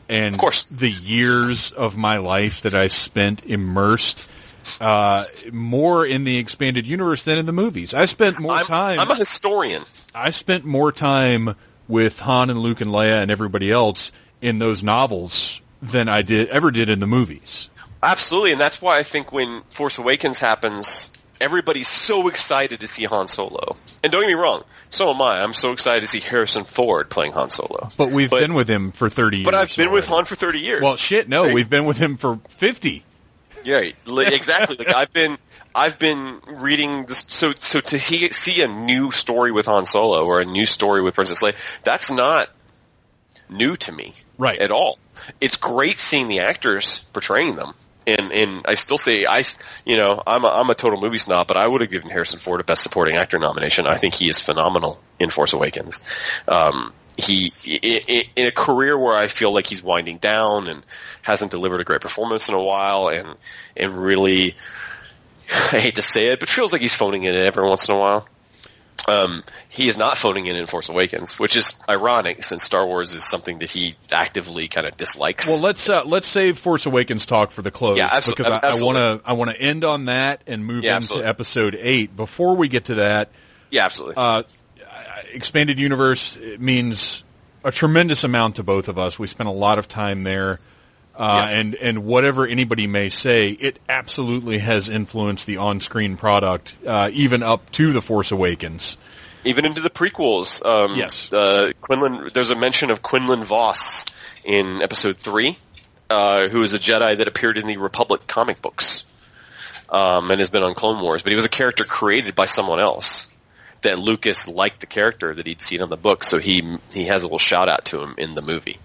and 0.09 0.35
Of 0.35 0.41
course. 0.41 0.65
the 0.65 0.91
years 0.91 1.71
of 1.73 1.97
my 1.97 2.17
life 2.19 2.63
that 2.63 2.75
I 2.75 2.87
spent 2.89 3.45
immersed. 3.45 4.27
Uh, 4.81 5.25
more 5.51 6.05
in 6.05 6.25
the 6.25 6.37
expanded 6.37 6.87
universe 6.87 7.23
than 7.25 7.39
in 7.39 7.47
the 7.47 7.53
movies. 7.53 7.95
I 7.95 8.05
spent 8.05 8.39
more 8.39 8.53
I'm, 8.53 8.67
time. 8.67 8.99
I'm 9.01 9.11
a 9.11 9.15
historian. 9.15 9.83
I 10.15 10.29
spent 10.29 10.67
more 10.67 10.93
time 10.93 11.55
with 11.87 12.21
Han 12.21 12.51
and 12.51 12.59
Luke 12.61 12.83
and 12.83 12.91
Leia 12.91 13.23
and 13.23 13.31
everybody 13.31 13.71
else 13.71 14.13
in 14.43 14.59
those 14.59 14.83
novels 14.83 15.63
than 15.81 16.09
I 16.09 16.21
did 16.21 16.49
ever 16.49 16.71
did 16.71 16.91
in 16.91 16.99
the 17.01 17.07
movies. 17.07 17.71
Absolutely, 18.03 18.53
and 18.53 18.61
that's 18.61 18.81
why 18.81 18.99
I 18.99 19.03
think 19.03 19.33
when 19.33 19.63
Force 19.71 19.99
Awakens 19.99 20.39
happens, 20.39 21.11
everybody's 21.41 21.89
so 21.89 22.29
excited 22.29 22.81
to 22.81 22.87
see 22.87 23.05
Han 23.05 23.27
Solo. 23.29 23.77
And 24.03 24.13
don't 24.13 24.23
get 24.23 24.29
me 24.29 24.35
wrong, 24.35 24.63
so 24.91 25.11
am 25.11 25.21
I. 25.21 25.43
I'm 25.43 25.53
so 25.53 25.73
excited 25.73 26.03
to 26.03 26.07
see 26.07 26.21
Harrison 26.21 26.65
Ford 26.65 27.11
playing 27.11 27.33
Han 27.33 27.51
Solo. 27.51 27.89
But 27.97 28.11
we've 28.11 28.31
But- 28.31 28.41
been 28.41 28.55
with 28.55 28.69
him 28.69 28.93
for 28.93 29.09
thirty 29.09 29.39
years. 29.39 29.45
But 29.47 29.55
I've 29.55 29.75
been 29.77 29.91
with. 29.91 30.07
Han 30.07 30.25
for 30.25 30.37
30 30.37 30.61
years. 30.61 30.83
Well, 30.83 30.97
shit, 30.97 31.29
no, 31.29 31.53
we've 31.53 31.69
been 31.69 31.85
with 31.87 31.99
him 31.99 32.17
for 32.17 32.39
fifty. 32.49 33.05
Yeah, 33.65 33.79
exactly. 34.07 34.77
Like 34.77 34.95
I've 34.95 35.13
been, 35.13 35.37
I've 35.75 35.99
been 35.99 36.41
reading 36.47 37.05
this. 37.07 37.25
So, 37.29 37.53
so 37.59 37.81
to 37.81 37.99
he, 37.99 38.31
see 38.31 38.63
a 38.63 38.69
new 38.69 39.11
story 39.11 39.51
with 39.51 39.67
Han 39.67 39.85
Solo 39.87 40.25
or 40.25 40.41
a 40.41 40.45
new 40.45 40.67
story 40.67 41.03
with 41.03 41.15
Princess 41.15 41.43
Leia, 41.43 41.55
that's 41.83 42.11
not 42.11 42.49
new 43.51 43.77
to 43.77 43.91
me, 43.93 44.15
Right. 44.39 44.59
At 44.61 44.71
all. 44.71 44.99
It's 45.41 45.57
great 45.57 45.99
seeing 45.99 46.29
the 46.29 46.41
actors 46.41 47.05
portraying 47.13 47.57
them, 47.57 47.75
and 48.09 48.33
and 48.33 48.65
I 48.67 48.75
still 48.75 48.99
say 48.99 49.27
I, 49.27 49.45
you 49.85 49.97
know, 49.97 50.23
I'm 50.27 50.45
a, 50.45 50.49
I'm 50.49 50.71
a 50.71 50.75
total 50.75 51.01
movie 51.01 51.19
snob, 51.19 51.47
but 51.47 51.57
I 51.57 51.67
would 51.67 51.83
have 51.83 51.91
given 51.91 52.11
Harrison 52.11 52.39
Ford 52.39 52.61
a 52.61 52.65
Best 52.65 52.83
Supporting 52.83 53.17
Actor 53.17 53.39
nomination. 53.39 53.87
I 53.87 53.97
think 53.97 54.15
he 54.15 54.29
is 54.29 54.41
phenomenal 54.41 55.01
in 55.19 55.31
Force 55.31 55.53
Awakens. 55.53 56.01
Um, 56.47 56.93
he 57.17 57.53
in 58.37 58.47
a 58.47 58.53
career 58.53 58.97
where 58.97 59.17
I 59.17 59.27
feel 59.27 59.53
like 59.53 59.67
he's 59.67 59.83
winding 59.83 60.19
down 60.19 60.69
and 60.69 60.87
hasn't 61.23 61.51
delivered 61.51 61.81
a 61.81 61.85
great 61.85 62.01
performance 62.01 62.49
in 62.49 62.55
a 62.55 62.63
while, 62.63 63.09
and 63.09 63.37
and 63.77 64.03
really, 64.03 64.57
I 65.73 65.81
hate 65.81 65.97
to 65.97 66.03
say 66.03 66.29
it, 66.29 66.41
but 66.41 66.49
feels 66.49 66.73
like 66.73 66.81
he's 66.81 66.95
phoning 66.95 67.25
it 67.25 67.35
in 67.35 67.43
every 67.43 67.69
once 67.69 67.89
in 67.89 67.95
a 67.95 67.99
while. 67.99 68.29
Um, 69.07 69.43
he 69.69 69.89
is 69.89 69.97
not 69.97 70.19
phoning 70.19 70.47
in 70.47 70.57
in 70.57 70.67
Force 70.67 70.89
Awakens, 70.89 71.39
which 71.39 71.57
is 71.57 71.75
ironic 71.89 72.45
since 72.45 72.63
Star 72.65 72.87
Wars 72.87 73.15
is 73.15 73.25
something 73.29 73.61
that 73.61 73.71
he 73.71 73.95
actively 74.11 74.69
kind 74.69 74.87
of 74.87 74.97
dislikes. 74.97 75.47
Well, 75.47 75.61
let's 75.61 75.89
uh, 75.89 76.05
let's 76.05 76.27
save 76.27 76.59
Force 76.59 76.85
Awakens 76.85 77.25
talk 77.25 77.51
for 77.51 77.63
the 77.63 77.71
close 77.71 77.97
Yeah, 77.97 78.09
absol- 78.09 78.37
because 78.37 78.49
I, 78.49 78.59
I 78.59 78.83
want 78.83 78.97
to 78.99 79.21
I 79.25 79.33
want 79.35 79.51
to 79.51 79.61
end 79.61 79.85
on 79.85 80.07
that 80.07 80.43
and 80.47 80.65
move 80.65 80.85
Yeah, 80.85 80.97
into 80.97 81.05
absolutely. 81.05 81.29
episode 81.29 81.79
eight. 81.81 82.17
Before 82.17 82.55
we 82.57 82.69
get 82.69 82.87
to 82.87 82.97
that, 82.97 83.31
yeah, 83.71 83.85
absolutely. 83.85 84.17
uh, 84.17 84.43
expanded 85.33 85.79
universe 85.79 86.39
means 86.59 87.25
a 87.65 87.71
tremendous 87.71 88.25
amount 88.25 88.57
to 88.57 88.63
both 88.63 88.89
of 88.89 88.99
us. 88.99 89.19
We 89.19 89.27
spent 89.27 89.49
a 89.49 89.53
lot 89.53 89.79
of 89.79 89.89
time 89.89 90.23
there. 90.25 90.61
Uh, 91.19 91.49
and, 91.51 91.75
and 91.75 92.05
whatever 92.05 92.47
anybody 92.47 92.87
may 92.87 93.09
say, 93.09 93.51
it 93.51 93.81
absolutely 93.89 94.59
has 94.59 94.89
influenced 94.89 95.49
the 95.49 95.57
on-screen 95.57 96.17
product, 96.17 96.79
uh, 96.87 97.11
even 97.13 97.43
up 97.43 97.69
to 97.73 97.93
The 97.93 98.01
Force 98.01 98.31
Awakens. 98.31 98.97
even 99.45 99.65
into 99.65 99.81
the 99.81 99.91
prequels. 99.91 100.65
Um, 100.65 100.95
Yes. 100.97 101.33
Uh, 101.33 101.73
Quinlan, 101.81 102.31
there's 102.35 102.51
a 102.51 102.55
mention 102.55 102.91
of 102.91 103.03
Quinlan 103.03 103.43
Vos 103.45 104.05
in 104.45 104.81
episode 104.81 105.17
three, 105.17 105.59
uh, 106.09 106.47
who 106.49 106.63
is 106.63 106.73
a 106.73 106.79
Jedi 106.79 107.19
that 107.19 107.27
appeared 107.27 107.59
in 107.59 107.67
the 107.67 107.79
Republic 107.79 108.27
comic 108.29 108.63
books, 108.63 109.05
um, 109.89 110.31
and 110.31 110.39
has 110.39 110.51
been 110.51 110.63
on 110.63 110.75
Clone 110.75 111.03
Wars, 111.03 111.23
but 111.23 111.31
he 111.31 111.37
was 111.37 111.45
a 111.45 111.49
character 111.51 111.85
created 111.85 112.35
by 112.37 112.47
someone 112.47 112.79
else. 112.79 113.27
That 113.83 113.99
Lucas 113.99 114.47
liked 114.49 114.81
the 114.81 114.87
character 114.87 115.35
that 115.35 115.47
he'd 115.47 115.61
seen 115.61 115.83
on 115.83 115.89
the 115.89 115.97
book, 115.97 116.25
so 116.25 116.39
he 116.39 116.79
he 116.91 117.05
has 117.05 117.23
a 117.23 117.27
little 117.27 117.39
shout 117.39 117.69
out 117.69 117.85
to 117.87 118.01
him 118.01 118.15
in 118.19 118.35
the 118.35 118.43
movie. 118.43 118.79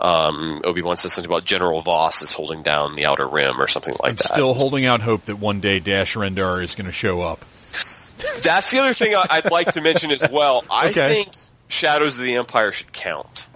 Um, 0.00 0.62
Obi 0.64 0.80
Wan 0.80 0.96
says 0.96 1.12
something 1.12 1.30
about 1.30 1.44
General 1.44 1.82
Vos 1.82 2.22
is 2.22 2.32
holding 2.32 2.62
down 2.62 2.96
the 2.96 3.04
Outer 3.04 3.28
Rim 3.28 3.60
or 3.60 3.68
something 3.68 3.94
like 4.02 4.10
I'm 4.12 4.16
that. 4.16 4.24
still 4.32 4.54
holding 4.54 4.86
out 4.86 5.02
hope 5.02 5.26
that 5.26 5.36
one 5.36 5.60
day 5.60 5.78
Dash 5.78 6.14
Rendar 6.16 6.62
is 6.62 6.74
going 6.74 6.86
to 6.86 6.92
show 6.92 7.20
up. 7.20 7.44
That's 8.42 8.70
the 8.70 8.78
other 8.80 8.94
thing 8.94 9.14
I'd 9.14 9.50
like 9.50 9.72
to 9.72 9.80
mention 9.82 10.10
as 10.10 10.26
well. 10.30 10.64
I 10.70 10.88
Okay. 10.88 11.08
think 11.24 11.28
Shadows 11.68 12.16
of 12.16 12.24
the 12.24 12.36
Empire 12.36 12.72
should 12.72 12.92
count. 12.92 13.46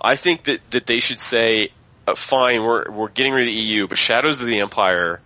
I 0.00 0.14
think 0.16 0.44
that, 0.44 0.60
that 0.70 0.86
they 0.86 1.00
should 1.00 1.20
say, 1.20 1.70
uh, 2.06 2.14
fine, 2.14 2.62
we're, 2.62 2.88
we're 2.90 3.08
getting 3.08 3.32
rid 3.32 3.42
of 3.42 3.46
the 3.46 3.52
EU, 3.60 3.86
but 3.88 3.98
Shadows 3.98 4.40
of 4.40 4.46
the 4.46 4.60
Empire 4.60 5.20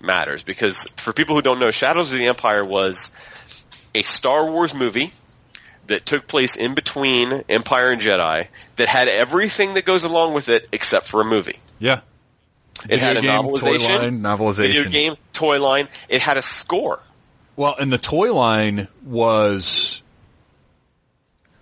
matters 0.00 0.42
because 0.42 0.84
for 0.96 1.12
people 1.12 1.34
who 1.36 1.42
don't 1.42 1.58
know, 1.58 1.70
Shadows 1.70 2.10
of 2.12 2.18
the 2.18 2.26
Empire 2.26 2.64
was 2.64 3.10
a 3.94 4.02
Star 4.02 4.50
Wars 4.50 4.74
movie 4.74 5.12
that 5.86 6.06
took 6.06 6.26
place 6.26 6.56
in 6.56 6.74
between 6.74 7.44
Empire 7.48 7.90
and 7.90 8.00
Jedi 8.00 8.48
that 8.76 8.88
had 8.88 9.08
everything 9.08 9.74
that 9.74 9.84
goes 9.84 10.04
along 10.04 10.34
with 10.34 10.48
it 10.48 10.68
except 10.72 11.08
for 11.08 11.20
a 11.20 11.24
movie. 11.24 11.58
Yeah. 11.78 12.00
It 12.88 13.00
had 13.00 13.16
a 13.16 13.22
game, 13.22 13.42
toy 13.42 13.78
novelization, 13.78 13.98
line, 13.98 14.20
novelization. 14.20 14.56
video 14.56 14.84
game, 14.90 15.14
toy 15.32 15.60
line. 15.60 15.88
It 16.08 16.20
had 16.20 16.36
a 16.36 16.42
score. 16.42 17.00
Well, 17.56 17.74
and 17.78 17.92
the 17.92 17.98
toy 17.98 18.34
line 18.34 18.88
was 19.04 20.02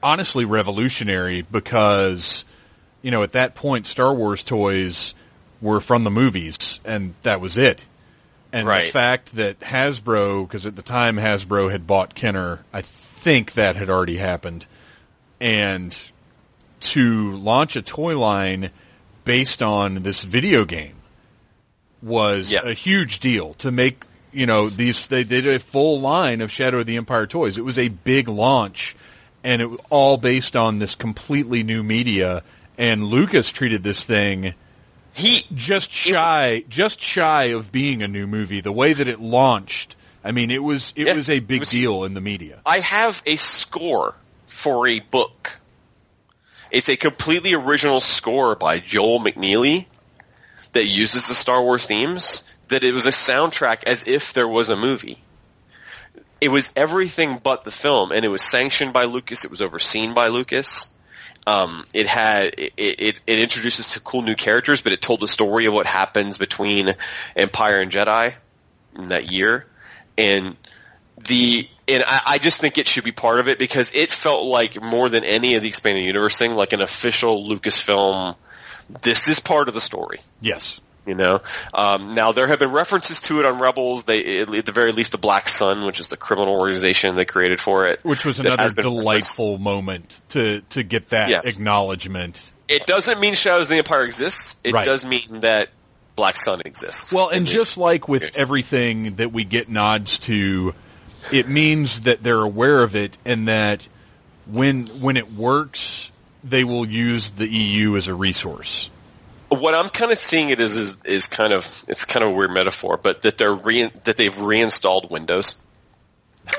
honestly 0.02 0.44
revolutionary 0.44 1.42
because, 1.42 2.44
you 3.00 3.10
know, 3.10 3.22
at 3.22 3.32
that 3.32 3.54
point, 3.54 3.86
Star 3.86 4.12
Wars 4.12 4.42
toys 4.42 5.14
were 5.60 5.80
from 5.80 6.04
the 6.04 6.10
movies, 6.10 6.80
and 6.84 7.14
that 7.22 7.40
was 7.40 7.56
it. 7.56 7.86
And 8.54 8.68
the 8.86 8.92
fact 8.92 9.34
that 9.36 9.60
Hasbro, 9.60 10.46
because 10.46 10.64
at 10.66 10.76
the 10.76 10.82
time 10.82 11.16
Hasbro 11.16 11.70
had 11.70 11.86
bought 11.86 12.14
Kenner, 12.14 12.64
I 12.72 12.82
think 12.82 13.52
that 13.54 13.76
had 13.76 13.90
already 13.90 14.16
happened, 14.16 14.66
and 15.40 15.96
to 16.80 17.36
launch 17.36 17.76
a 17.76 17.82
toy 17.82 18.18
line 18.18 18.70
based 19.24 19.62
on 19.62 20.02
this 20.02 20.24
video 20.24 20.64
game 20.64 20.94
was 22.02 22.52
Yeah. 22.52 22.60
a 22.64 22.74
huge 22.74 23.20
deal 23.20 23.54
to 23.54 23.70
make 23.70 24.04
you 24.32 24.46
know 24.46 24.68
these 24.68 25.06
they 25.08 25.24
did 25.24 25.46
a 25.46 25.58
full 25.58 26.00
line 26.00 26.40
of 26.40 26.50
Shadow 26.50 26.80
of 26.80 26.86
the 26.86 26.96
Empire 26.96 27.26
toys. 27.26 27.56
It 27.56 27.64
was 27.64 27.78
a 27.78 27.88
big 27.88 28.28
launch 28.28 28.94
and 29.42 29.62
it 29.62 29.66
was 29.70 29.80
all 29.90 30.16
based 30.16 30.56
on 30.56 30.78
this 30.78 30.94
completely 30.94 31.62
new 31.62 31.82
media 31.82 32.42
and 32.76 33.04
Lucas 33.04 33.50
treated 33.52 33.82
this 33.82 34.04
thing 34.04 34.54
He 35.14 35.46
just 35.54 35.92
shy 35.92 36.64
just 36.68 37.00
shy 37.00 37.44
of 37.44 37.70
being 37.70 38.02
a 38.02 38.08
new 38.08 38.26
movie 38.26 38.60
the 38.60 38.72
way 38.72 38.92
that 38.92 39.06
it 39.08 39.20
launched. 39.20 39.96
I 40.24 40.32
mean 40.32 40.50
it 40.50 40.62
was 40.62 40.92
it 40.96 41.06
Yeah, 41.06 41.14
was 41.14 41.30
a 41.30 41.40
big 41.40 41.60
was- 41.60 41.70
deal 41.70 42.04
in 42.04 42.14
the 42.14 42.20
media. 42.20 42.60
I 42.66 42.80
have 42.80 43.22
a 43.26 43.36
score 43.36 44.14
for 44.46 44.88
a 44.88 45.00
book. 45.00 45.52
It's 46.70 46.88
a 46.88 46.96
completely 46.96 47.54
original 47.54 48.00
score 48.00 48.56
by 48.56 48.80
Joel 48.80 49.20
McNeely 49.20 49.86
that 50.72 50.86
uses 50.86 51.28
the 51.28 51.34
Star 51.34 51.62
Wars 51.62 51.86
themes. 51.86 52.42
That 52.68 52.82
it 52.82 52.92
was 52.92 53.06
a 53.06 53.10
soundtrack 53.10 53.84
as 53.84 54.04
if 54.08 54.32
there 54.32 54.48
was 54.48 54.70
a 54.70 54.76
movie. 54.76 55.18
It 56.40 56.48
was 56.48 56.72
everything 56.74 57.38
but 57.42 57.64
the 57.64 57.70
film, 57.70 58.10
and 58.10 58.24
it 58.24 58.28
was 58.28 58.42
sanctioned 58.42 58.92
by 58.92 59.04
Lucas. 59.04 59.44
It 59.44 59.50
was 59.50 59.62
overseen 59.62 60.14
by 60.14 60.28
Lucas. 60.28 60.88
Um, 61.46 61.84
it 61.92 62.06
had 62.06 62.54
it, 62.58 62.72
it, 62.76 63.20
it 63.26 63.38
introduces 63.38 63.92
to 63.92 64.00
cool 64.00 64.22
new 64.22 64.34
characters, 64.34 64.80
but 64.80 64.92
it 64.92 65.02
told 65.02 65.20
the 65.20 65.28
story 65.28 65.66
of 65.66 65.74
what 65.74 65.86
happens 65.86 66.38
between 66.38 66.94
Empire 67.36 67.80
and 67.80 67.90
Jedi 67.90 68.34
in 68.96 69.08
that 69.08 69.30
year, 69.30 69.66
and 70.16 70.56
the 71.28 71.68
and 71.86 72.02
I, 72.06 72.22
I 72.26 72.38
just 72.38 72.60
think 72.60 72.78
it 72.78 72.88
should 72.88 73.04
be 73.04 73.12
part 73.12 73.40
of 73.40 73.48
it 73.48 73.58
because 73.58 73.92
it 73.94 74.10
felt 74.10 74.46
like 74.46 74.80
more 74.80 75.08
than 75.08 75.24
any 75.24 75.54
of 75.54 75.62
the 75.62 75.68
expanded 75.68 76.04
universe 76.04 76.38
thing, 76.38 76.54
like 76.54 76.72
an 76.72 76.80
official 76.80 77.46
Lucasfilm. 77.46 78.36
This 79.02 79.28
is 79.28 79.40
part 79.40 79.68
of 79.68 79.74
the 79.74 79.80
story. 79.80 80.20
Yes. 80.40 80.80
You 81.06 81.14
know, 81.14 81.42
um, 81.74 82.14
now 82.14 82.32
there 82.32 82.46
have 82.46 82.58
been 82.58 82.72
references 82.72 83.20
to 83.22 83.38
it 83.40 83.44
on 83.46 83.58
Rebels. 83.58 84.04
They, 84.04 84.40
at 84.40 84.64
the 84.64 84.72
very 84.72 84.90
least, 84.92 85.12
the 85.12 85.18
Black 85.18 85.48
Sun, 85.50 85.84
which 85.84 86.00
is 86.00 86.08
the 86.08 86.16
criminal 86.16 86.58
organization 86.58 87.14
they 87.14 87.26
created 87.26 87.60
for 87.60 87.86
it, 87.86 88.00
Which 88.04 88.24
was 88.24 88.40
another 88.40 88.70
delightful 88.70 89.58
moment 89.58 90.20
to 90.30 90.62
to 90.70 90.82
get 90.82 91.10
that 91.10 91.28
Yeah. 91.28 91.42
acknowledgement. 91.44 92.52
It 92.68 92.86
doesn't 92.86 93.20
mean 93.20 93.34
Shadows 93.34 93.66
of 93.66 93.68
the 93.70 93.76
Empire 93.78 94.04
exists. 94.04 94.56
It 94.64 94.72
Right. 94.72 94.86
does 94.86 95.04
mean 95.04 95.40
that 95.40 95.68
Black 96.16 96.38
Sun 96.38 96.62
exists. 96.64 97.12
Well, 97.12 97.28
and 97.28 97.46
just 97.46 97.76
like 97.76 98.08
with 98.08 98.22
Yes. 98.22 98.32
everything 98.36 99.16
that 99.16 99.30
we 99.32 99.44
get 99.44 99.68
nods 99.68 100.18
to, 100.20 100.74
it 101.32 101.48
means 101.48 102.00
that 102.02 102.22
they're 102.22 102.40
aware 102.40 102.82
of 102.82 102.96
it 102.96 103.18
and 103.26 103.48
that 103.48 103.88
when 104.46 104.86
when 105.00 105.16
it 105.18 105.32
works, 105.32 106.10
they 106.42 106.64
will 106.64 106.86
use 106.88 107.30
the 107.30 107.46
EU 107.46 107.96
as 107.96 108.06
a 108.06 108.14
resource. 108.14 108.90
What 109.54 109.74
I'm 109.74 109.88
kind 109.88 110.12
of 110.12 110.18
seeing 110.18 110.50
it 110.50 110.60
is, 110.60 110.76
is, 110.76 110.96
is 111.04 111.26
kind 111.26 111.52
of 111.52 111.68
it's 111.88 112.04
kind 112.04 112.24
of 112.24 112.30
a 112.30 112.34
weird 112.34 112.50
metaphor, 112.50 112.96
but 112.96 113.22
that 113.22 113.38
they're 113.38 113.54
re, 113.54 113.90
that 114.04 114.16
they've 114.16 114.38
reinstalled 114.40 115.10
Windows 115.10 115.54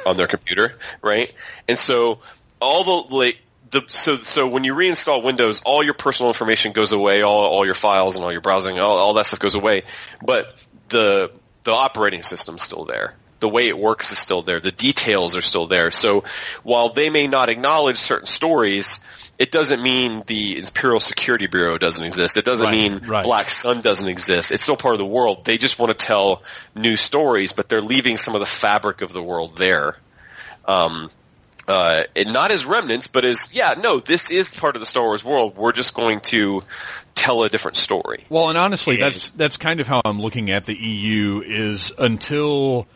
on 0.05 0.17
their 0.17 0.27
computer, 0.27 0.75
right? 1.01 1.33
And 1.67 1.77
so 1.77 2.19
all 2.59 2.83
the 2.83 3.15
like 3.15 3.39
the 3.71 3.83
so 3.87 4.17
so 4.17 4.47
when 4.47 4.63
you 4.63 4.73
reinstall 4.73 5.23
Windows, 5.23 5.61
all 5.65 5.83
your 5.83 5.93
personal 5.93 6.29
information 6.29 6.71
goes 6.71 6.91
away, 6.91 7.21
all 7.21 7.45
all 7.45 7.65
your 7.65 7.75
files 7.75 8.15
and 8.15 8.23
all 8.23 8.31
your 8.31 8.41
browsing, 8.41 8.79
all, 8.79 8.97
all 8.97 9.13
that 9.15 9.25
stuff 9.25 9.39
goes 9.39 9.55
away, 9.55 9.83
but 10.23 10.55
the 10.89 11.31
the 11.63 11.71
operating 11.71 12.23
system's 12.23 12.63
still 12.63 12.85
there. 12.85 13.15
The 13.39 13.49
way 13.49 13.67
it 13.67 13.77
works 13.77 14.11
is 14.11 14.17
still 14.17 14.41
there. 14.41 14.59
The 14.59 14.71
details 14.71 15.35
are 15.35 15.41
still 15.41 15.67
there. 15.67 15.91
So 15.91 16.23
while 16.63 16.89
they 16.89 17.09
may 17.09 17.27
not 17.27 17.49
acknowledge 17.49 17.97
certain 17.97 18.27
stories, 18.27 18.99
it 19.37 19.51
doesn't 19.51 19.81
mean 19.83 20.23
the 20.25 20.57
Imperial 20.57 21.01
Security 21.01 21.47
Bureau 21.47 21.77
doesn't 21.77 22.03
exist. 22.03 22.37
It 22.37 22.45
doesn't 22.45 22.67
Right, 22.67 22.71
mean 22.91 23.01
right. 23.05 23.23
Black 23.25 23.49
Sun 23.49 23.81
doesn't 23.81 24.07
exist. 24.07 24.51
It's 24.51 24.63
still 24.63 24.77
part 24.77 24.93
of 24.95 24.99
the 24.99 25.05
world. 25.05 25.43
They 25.43 25.57
just 25.57 25.77
want 25.77 25.97
to 25.97 26.05
tell 26.05 26.43
new 26.75 26.95
stories, 26.95 27.51
but 27.51 27.67
they're 27.67 27.81
leaving 27.81 28.15
some 28.17 28.33
of 28.35 28.39
the 28.39 28.45
fabric 28.45 29.01
of 29.01 29.11
the 29.11 29.21
world 29.21 29.57
there. 29.57 29.97
Um, 30.65 31.09
uh, 31.67 32.03
and 32.15 32.31
not 32.31 32.51
as 32.51 32.63
remnants, 32.65 33.07
but 33.07 33.25
as, 33.25 33.49
yeah, 33.51 33.73
no, 33.77 33.99
this 33.99 34.31
is 34.31 34.53
part 34.53 34.75
of 34.75 34.79
the 34.79 34.85
Star 34.85 35.03
Wars 35.03 35.23
world. 35.25 35.57
We're 35.57 35.71
just 35.73 35.93
going 35.95 36.21
to 36.21 36.63
tell 37.15 37.43
a 37.43 37.49
different 37.49 37.75
story. 37.75 38.23
Well, 38.29 38.49
and 38.49 38.57
honestly, 38.57 38.99
Yeah. 38.99 39.05
that's 39.05 39.31
that's 39.31 39.57
kind 39.57 39.79
of 39.79 39.87
how 39.87 40.01
I'm 40.05 40.21
looking 40.21 40.49
at 40.51 40.65
the 40.65 40.75
EU 40.75 41.41
is 41.45 41.91
until 41.97 42.87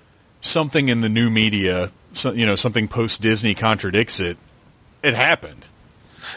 something 0.42 0.90
in 0.90 1.02
the 1.02 1.10
new 1.10 1.30
media, 1.30 1.92
so, 2.14 2.32
you 2.32 2.46
know, 2.46 2.56
something 2.56 2.88
post 2.88 3.22
Disney 3.22 3.56
contradicts 3.56 4.20
it. 4.20 4.38
It 5.04 5.14
happened. 5.16 5.66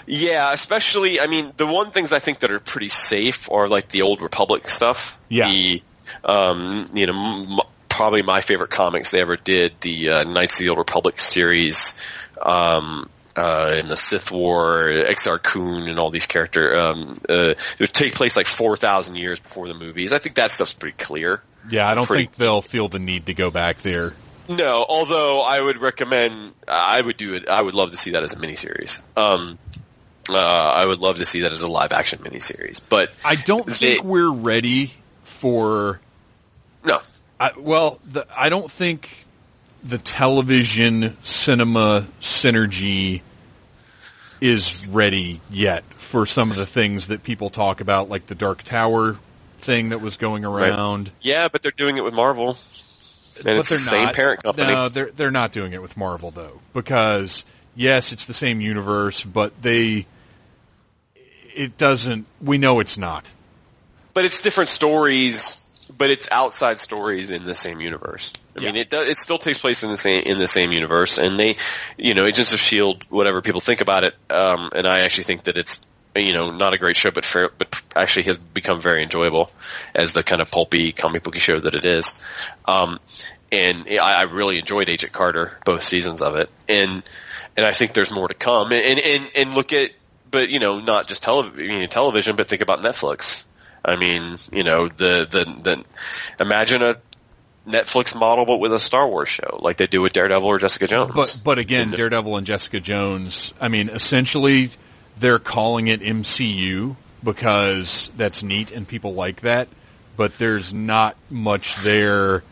Yeah, 0.06 0.52
especially, 0.52 1.20
I 1.20 1.26
mean, 1.26 1.52
the 1.56 1.66
one 1.66 1.90
things 1.90 2.12
I 2.12 2.18
think 2.18 2.40
that 2.40 2.50
are 2.50 2.60
pretty 2.60 2.88
safe 2.88 3.50
are 3.50 3.68
like 3.68 3.88
the 3.88 4.02
old 4.02 4.20
Republic 4.22 4.68
stuff. 4.68 5.18
Yeah. 5.28 5.48
The, 5.48 5.82
um, 6.24 6.90
you 6.94 7.06
know, 7.06 7.12
m- 7.12 7.60
probably 7.88 8.22
my 8.22 8.40
favorite 8.40 8.70
comics 8.70 9.10
they 9.10 9.20
ever 9.20 9.36
did, 9.36 9.74
the 9.80 10.08
uh, 10.08 10.24
Knights 10.24 10.54
of 10.54 10.64
the 10.64 10.68
Old 10.70 10.78
Republic 10.78 11.20
series, 11.20 11.94
um, 12.40 13.08
uh, 13.36 13.74
and 13.76 13.88
the 13.88 13.96
Sith 13.96 14.30
War, 14.30 14.84
Exar 14.88 15.42
Kun, 15.42 15.88
and 15.88 15.98
all 15.98 16.10
these 16.10 16.26
character, 16.26 16.76
um, 16.76 17.16
uh, 17.28 17.54
it 17.54 17.80
would 17.80 17.92
take 17.92 18.14
place 18.14 18.36
like 18.36 18.46
4,000 18.46 19.16
years 19.16 19.40
before 19.40 19.68
the 19.68 19.74
movies. 19.74 20.12
I 20.12 20.18
think 20.18 20.36
that 20.36 20.50
stuff's 20.50 20.72
pretty 20.72 20.96
clear. 20.96 21.42
Yeah, 21.70 21.88
I 21.88 21.94
don't 21.94 22.06
Pretty- 22.06 22.24
think 22.24 22.36
they'll 22.36 22.62
feel 22.62 22.88
the 22.88 22.98
need 22.98 23.26
to 23.26 23.34
go 23.34 23.50
back 23.50 23.78
there. 23.78 24.12
No, 24.48 24.84
although 24.88 25.42
I 25.42 25.60
would 25.60 25.78
recommend, 25.78 26.52
I 26.66 27.00
would 27.00 27.16
do 27.16 27.34
it, 27.34 27.48
I 27.48 27.62
would 27.62 27.74
love 27.74 27.92
to 27.92 27.96
see 27.96 28.10
that 28.12 28.22
as 28.24 28.32
a 28.32 28.36
miniseries. 28.36 28.98
Um, 29.16 29.58
uh, 30.28 30.36
I 30.36 30.84
would 30.84 30.98
love 30.98 31.16
to 31.18 31.24
see 31.24 31.42
that 31.42 31.52
as 31.52 31.62
a 31.62 31.68
live 31.68 31.92
action 31.92 32.18
miniseries, 32.20 32.80
but 32.88 33.12
I 33.24 33.36
don't 33.36 33.66
They- 33.66 33.72
think 33.72 34.04
we're 34.04 34.30
ready 34.30 34.92
for 35.22 36.00
no, 36.84 37.00
I, 37.40 37.52
well, 37.56 38.00
the, 38.04 38.26
I 38.36 38.48
don't 38.48 38.70
think 38.70 39.08
the 39.84 39.98
television 39.98 41.16
cinema 41.22 42.06
synergy 42.20 43.20
is 44.40 44.88
ready 44.88 45.40
yet 45.50 45.84
for 45.94 46.26
some 46.26 46.50
of 46.50 46.56
the 46.56 46.66
things 46.66 47.06
that 47.06 47.22
people 47.22 47.48
talk 47.50 47.80
about, 47.80 48.08
like 48.10 48.26
the 48.26 48.34
Dark 48.34 48.62
Tower 48.64 49.16
thing 49.62 49.90
that 49.90 50.00
was 50.00 50.16
going 50.16 50.44
around. 50.44 51.10
yeah, 51.20 51.48
but 51.48 51.62
they're 51.62 51.72
doing 51.72 51.96
it 51.96 52.04
with 52.04 52.14
Marvel. 52.14 52.50
and 52.50 53.58
it's 53.58 53.68
they're 53.68 53.78
the 53.78 53.82
same 53.82 54.04
not. 54.06 54.14
parent 54.14 54.42
company. 54.42 54.72
No, 54.72 54.88
they're 54.88 55.10
they're 55.10 55.30
not 55.30 55.52
doing 55.52 55.72
it 55.72 55.80
with 55.80 55.96
Marvel 55.96 56.30
though, 56.30 56.60
because 56.74 57.44
yes, 57.74 58.12
it's 58.12 58.26
the 58.26 58.34
same 58.34 58.60
universe, 58.60 59.24
but 59.24 59.62
they 59.62 60.06
it 61.54 61.76
doesn't. 61.76 62.26
We 62.40 62.58
know 62.58 62.80
it's 62.80 62.98
not. 62.98 63.32
but 64.14 64.24
it's 64.24 64.40
different 64.40 64.68
stories. 64.68 65.58
But 65.94 66.08
it's 66.08 66.26
outside 66.30 66.78
stories 66.78 67.30
in 67.30 67.44
the 67.44 67.54
same 67.54 67.78
universe. 67.80 68.32
I 68.56 68.60
mean, 68.60 68.76
it 68.76 68.88
does. 68.88 69.08
It 69.08 69.18
still 69.18 69.38
takes 69.38 69.58
place 69.58 69.82
in 69.82 69.90
the 69.90 69.98
same 69.98 70.22
in 70.24 70.38
the 70.38 70.48
same 70.48 70.72
universe, 70.72 71.18
and 71.18 71.38
they, 71.38 71.56
you 71.98 72.14
know, 72.14 72.24
Agents 72.24 72.54
of 72.54 72.60
Shield, 72.60 73.04
whatever 73.10 73.42
people 73.42 73.60
think 73.60 73.82
about 73.82 74.02
it, 74.04 74.14
um, 74.30 74.70
and 74.74 74.86
I 74.86 75.00
actually 75.00 75.24
think 75.24 75.44
that 75.44 75.58
it's, 75.58 75.80
you 76.14 76.32
know, 76.32 76.50
not 76.50 76.74
a 76.74 76.78
great 76.78 76.96
show, 76.96 77.10
but 77.10 77.24
fair, 77.24 77.50
but 77.56 77.80
actually 77.96 78.24
has 78.24 78.38
become 78.38 78.80
very 78.80 79.02
enjoyable 79.02 79.50
as 79.94 80.12
the 80.12 80.22
kind 80.22 80.42
of 80.42 80.50
pulpy 80.50 80.92
comic 80.92 81.22
booky 81.22 81.38
show 81.38 81.58
that 81.58 81.74
it 81.74 81.84
is. 81.84 82.12
Um, 82.66 82.98
and 83.50 83.86
I, 83.88 84.20
I 84.20 84.22
really 84.22 84.58
enjoyed 84.58 84.88
Agent 84.88 85.12
Carter, 85.12 85.58
both 85.64 85.82
seasons 85.82 86.22
of 86.22 86.36
it, 86.36 86.50
and 86.68 87.02
and 87.56 87.66
I 87.66 87.72
think 87.72 87.94
there's 87.94 88.10
more 88.10 88.28
to 88.28 88.34
come. 88.34 88.72
And 88.72 88.98
and 88.98 89.30
and 89.34 89.54
look 89.54 89.72
at, 89.72 89.90
but 90.30 90.48
you 90.48 90.58
know, 90.58 90.80
not 90.80 91.06
just 91.06 91.22
television, 91.22 91.70
you 91.70 91.80
know, 91.80 91.86
television, 91.86 92.36
but 92.36 92.48
think 92.48 92.62
about 92.62 92.80
Netflix. 92.80 93.44
I 93.84 93.96
mean, 93.96 94.38
you 94.50 94.64
know, 94.64 94.88
the 94.88 95.26
the 95.30 95.44
the 95.62 95.84
imagine 96.40 96.82
a 96.82 96.96
Netflix 97.66 98.18
model, 98.18 98.46
but 98.46 98.58
with 98.58 98.72
a 98.72 98.78
Star 98.78 99.06
Wars 99.06 99.28
show, 99.28 99.58
like 99.62 99.76
they 99.76 99.86
do 99.86 100.00
with 100.00 100.12
Daredevil 100.12 100.46
or 100.48 100.58
Jessica 100.58 100.86
Jones. 100.86 101.12
But 101.14 101.40
but 101.44 101.58
again, 101.58 101.90
Daredevil 101.90 102.36
and 102.36 102.46
Jessica 102.46 102.80
Jones. 102.80 103.52
I 103.60 103.68
mean, 103.68 103.88
essentially, 103.88 104.70
they're 105.22 105.38
calling 105.38 105.86
it 105.88 106.00
MCU 106.02 106.96
because 107.24 108.10
that's 108.16 108.42
neat 108.42 108.70
and 108.72 108.86
people 108.86 109.14
like 109.14 109.40
that. 109.40 109.68
But 110.16 110.34
there's 110.36 110.74
not 110.74 111.16
much 111.30 111.76
there. 111.82 112.42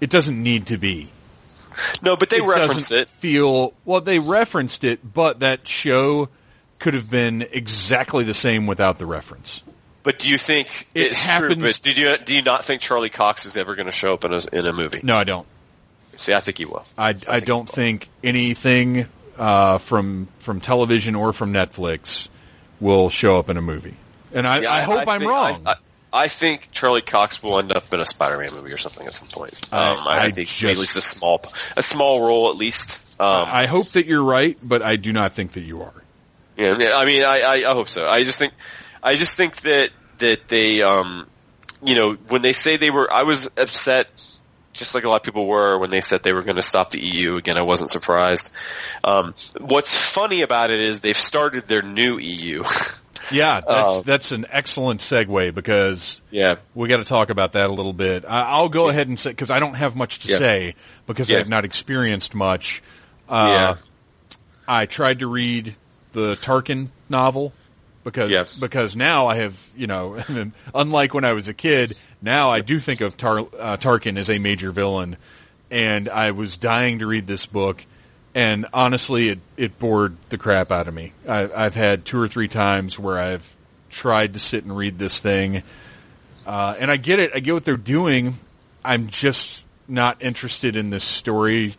It 0.00 0.10
doesn't 0.10 0.40
need 0.40 0.66
to 0.66 0.78
be. 0.78 1.08
no, 2.02 2.16
but 2.16 2.30
they 2.30 2.36
it 2.38 2.90
it. 2.92 3.08
feel 3.08 3.74
well. 3.84 4.00
They 4.00 4.18
referenced 4.20 4.84
it, 4.84 5.00
but 5.12 5.40
that 5.40 5.66
show 5.66 6.28
could 6.78 6.94
have 6.94 7.10
been 7.10 7.46
exactly 7.50 8.22
the 8.24 8.34
same 8.34 8.66
without 8.66 8.98
the 8.98 9.06
reference. 9.06 9.62
But 10.02 10.18
do 10.18 10.30
you 10.30 10.38
think 10.38 10.86
It 10.94 11.08
it's 11.08 11.20
happens- 11.24 11.54
True, 11.56 11.62
but 11.68 11.80
did 11.82 11.98
you 11.98 12.16
do 12.24 12.34
you 12.34 12.42
not 12.42 12.64
think 12.64 12.80
Charlie 12.80 13.10
Cox 13.10 13.44
is 13.44 13.56
ever 13.56 13.74
going 13.74 13.86
to 13.86 13.92
show 13.92 14.14
up 14.14 14.24
in 14.24 14.32
a 14.32 14.40
in 14.52 14.66
a 14.66 14.72
movie? 14.72 15.00
No, 15.02 15.16
I 15.16 15.24
don't. 15.24 15.46
See, 16.16 16.32
I 16.34 16.40
think 16.40 16.58
he 16.58 16.64
will. 16.66 16.84
I, 16.98 17.14
I 17.28 17.40
don't 17.40 17.68
think 17.68 18.06
anything 18.22 19.08
uh, 19.40 19.78
from 19.78 20.28
from 20.38 20.60
television 20.60 21.14
or 21.16 21.32
from 21.32 21.52
Netflix 21.52 22.28
will 22.78 23.08
show 23.10 23.38
up 23.38 23.48
in 23.48 23.56
a 23.56 23.62
movie. 23.62 23.96
And 24.32 24.46
I, 24.46 24.60
Yeah, 24.60 24.72
I 24.72 24.82
hope 24.82 25.08
I, 25.08 25.16
am 25.16 25.26
wrong. 25.26 25.62
I, 25.66 25.72
I, 25.72 25.76
I 26.24 26.28
think 26.28 26.68
Charlie 26.72 27.02
Cox 27.02 27.42
will 27.42 27.58
end 27.58 27.72
up 27.72 27.92
in 27.92 28.00
a 28.00 28.04
Spider-Man 28.04 28.52
movie 28.52 28.72
or 28.72 28.78
something 28.78 29.06
at 29.06 29.14
some 29.14 29.28
point. 29.28 29.60
Um, 29.72 29.80
I- 29.80 30.04
I, 30.06 30.18
I 30.24 30.30
think 30.30 30.48
just- 30.48 30.62
at 30.62 30.78
least 30.78 30.96
a 30.96 31.00
small 31.02 31.42
a 31.76 31.82
small 31.82 32.24
role 32.26 32.50
at 32.50 32.56
least. 32.56 33.02
Um, 33.18 33.46
I 33.50 33.66
hope 33.66 33.88
that 33.92 34.06
you're 34.06 34.22
right, 34.24 34.56
but 34.62 34.80
I 34.82 34.96
do 34.96 35.12
not 35.12 35.32
think 35.34 35.52
that 35.52 35.60
you 35.62 35.82
are. 35.82 35.92
Yeah, 36.56 36.76
yeah, 36.78 36.92
I 36.94 37.04
mean, 37.06 37.22
I, 37.22 37.40
I, 37.40 37.54
I 37.70 37.74
hope 37.74 37.88
so. 37.88 38.08
I 38.08 38.24
just 38.24 38.38
think, 38.38 38.52
I 39.02 39.16
just 39.16 39.36
think 39.36 39.56
that 39.62 39.90
that 40.18 40.48
they, 40.48 40.82
um, 40.82 41.26
you 41.82 41.94
know, 41.96 42.14
when 42.14 42.40
they 42.42 42.52
say 42.52 42.76
they 42.76 42.90
were, 42.90 43.10
I 43.12 43.22
was 43.24 43.46
upset, 43.56 44.08
just 44.72 44.94
like 44.94 45.04
a 45.04 45.08
lot 45.08 45.16
of 45.16 45.22
people 45.22 45.46
were 45.46 45.78
when 45.78 45.90
they 45.90 46.00
said 46.00 46.22
they 46.22 46.32
were 46.32 46.42
going 46.42 46.56
to 46.56 46.62
stop 46.62 46.90
the 46.90 47.00
EU. 47.00 47.36
Again, 47.36 47.56
I 47.56 47.62
wasn't 47.62 47.90
surprised. 47.90 48.50
Um, 49.04 49.34
what's 49.58 49.96
funny 49.96 50.42
about 50.42 50.70
it 50.70 50.80
is 50.80 51.00
they've 51.00 51.16
started 51.16 51.66
their 51.66 51.82
new 51.82 52.18
EU. 52.18 52.64
Yeah, 53.30 53.60
that's 53.60 53.98
Uh, 53.98 54.00
that's 54.04 54.32
an 54.32 54.46
excellent 54.50 55.00
segue 55.00 55.54
because 55.54 56.20
yeah, 56.30 56.56
we 56.74 56.88
got 56.88 56.96
to 56.96 57.04
talk 57.04 57.28
about 57.30 57.52
that 57.52 57.68
a 57.68 57.72
little 57.72 57.92
bit. 57.92 58.24
I, 58.26 58.42
I'll 58.44 58.70
go 58.70 58.88
ahead 58.88 59.06
and 59.08 59.20
say 59.20 59.30
because 59.30 59.50
I 59.52 59.58
don't 59.60 59.74
have 59.74 59.94
much 59.94 60.20
to 60.20 60.28
Yeah. 60.30 60.38
say 60.38 60.74
because 61.06 61.30
Yeah. 61.30 61.38
I've 61.38 61.48
not 61.48 61.64
experienced 61.66 62.34
much. 62.34 62.82
Uh, 63.28 63.52
yeah, 63.54 63.74
I 64.66 64.86
tried 64.86 65.20
to 65.20 65.28
read 65.28 65.76
the 66.12 66.34
Tarkin 66.36 66.88
novel 67.08 67.52
because 68.02 68.30
Yeah. 68.32 68.46
because 68.58 68.96
now 68.96 69.26
I 69.28 69.36
have 69.36 69.64
you 69.76 69.86
know 69.86 70.16
unlike 70.74 71.12
when 71.14 71.24
I 71.24 71.34
was 71.34 71.46
a 71.46 71.54
kid 71.54 71.96
now 72.22 72.50
I 72.50 72.60
do 72.60 72.78
think 72.78 73.00
of 73.00 73.16
Tar, 73.16 73.38
uh, 73.40 73.76
Tarkin 73.76 74.16
as 74.18 74.30
a 74.30 74.38
major 74.38 74.70
villain 74.72 75.16
and 75.70 76.08
I 76.08 76.32
was 76.32 76.56
dying 76.56 76.98
to 77.00 77.06
read 77.06 77.26
this 77.26 77.46
book 77.46 77.84
and 78.34 78.66
honestly 78.72 79.28
it 79.30 79.38
it 79.56 79.78
bored 79.78 80.16
the 80.28 80.38
crap 80.38 80.70
out 80.70 80.88
of 80.88 80.94
me. 80.94 81.12
I, 81.28 81.48
I've 81.54 81.74
had 81.74 82.04
two 82.04 82.20
or 82.20 82.28
three 82.28 82.48
times 82.48 82.98
where 82.98 83.18
I've 83.18 83.54
tried 83.90 84.34
to 84.34 84.38
sit 84.40 84.64
and 84.64 84.76
read 84.76 84.98
this 84.98 85.18
thing 85.20 85.62
uh, 86.46 86.74
and 86.78 86.90
I 86.90 86.96
get 86.96 87.18
it 87.18 87.32
I 87.34 87.40
get 87.40 87.54
what 87.54 87.64
they're 87.64 87.76
doing. 87.76 88.38
I'm 88.84 89.08
just 89.08 89.66
not 89.88 90.22
interested 90.22 90.76
in 90.76 90.90
this 90.90 91.04
story 91.04 91.74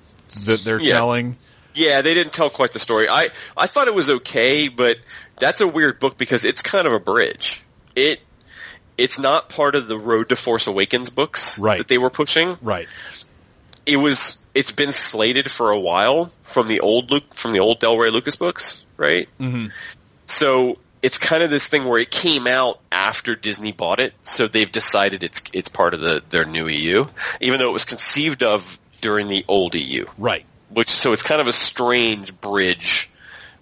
that 0.45 0.61
they're 0.63 0.79
Yeah. 0.79 0.93
telling. 0.93 1.37
yeah. 1.73 2.01
They 2.01 2.13
didn't 2.13 2.33
tell 2.33 2.49
quite 2.49 2.73
the 2.73 2.79
story. 2.79 3.07
I, 3.09 3.29
I 3.57 3.67
thought 3.67 3.87
it 3.87 3.95
was 3.95 4.09
okay, 4.09 4.67
but 4.67 4.97
that's 5.39 5.61
a 5.61 5.67
weird 5.67 5.99
book 5.99 6.17
because 6.17 6.43
it's 6.45 6.61
kind 6.61 6.85
of 6.87 6.93
a 6.93 6.99
bridge. 6.99 7.63
It, 7.95 8.19
it's 9.01 9.19
not 9.19 9.49
part 9.49 9.75
of 9.75 9.87
the 9.87 9.97
Road 9.99 10.29
to 10.29 10.35
Force 10.35 10.67
Awakens 10.67 11.09
books 11.09 11.57
Right. 11.59 11.77
that 11.79 11.87
they 11.87 11.97
were 11.97 12.09
pushing. 12.09 12.57
Right. 12.61 12.87
it 13.85 13.97
was 13.97 14.37
it's 14.53 14.71
been 14.71 14.91
slated 14.91 15.49
for 15.49 15.71
a 15.71 15.79
while 15.79 16.31
from 16.43 16.67
the 16.67 16.81
old 16.81 17.09
Luke 17.11 17.33
from 17.33 17.51
the 17.53 17.59
old 17.59 17.79
Del 17.79 17.97
Rey 17.97 18.09
Lucas 18.09 18.35
books, 18.35 18.83
right? 18.97 19.27
Mm-hmm. 19.39 19.67
So 20.27 20.77
it's 21.01 21.17
kind 21.17 21.41
of 21.41 21.49
this 21.49 21.67
thing 21.67 21.85
where 21.85 21.99
it 21.99 22.11
came 22.11 22.45
out 22.47 22.79
after 22.91 23.35
Disney 23.35 23.71
bought 23.71 23.99
it, 23.99 24.13
so 24.23 24.47
they've 24.47 24.71
decided 24.71 25.23
it's 25.23 25.41
it's 25.53 25.69
part 25.69 25.93
of 25.93 26.01
the 26.01 26.21
their 26.29 26.45
new 26.45 26.67
EU, 26.67 27.05
even 27.39 27.59
though 27.59 27.69
it 27.69 27.73
was 27.73 27.85
conceived 27.85 28.43
of 28.43 28.79
during 29.01 29.27
the 29.29 29.43
old 29.47 29.73
EU. 29.75 30.05
Right. 30.17 30.45
Which 30.69 30.89
so 30.89 31.11
it's 31.11 31.23
kind 31.23 31.41
of 31.41 31.47
a 31.47 31.53
strange 31.53 32.39
bridge 32.39 33.09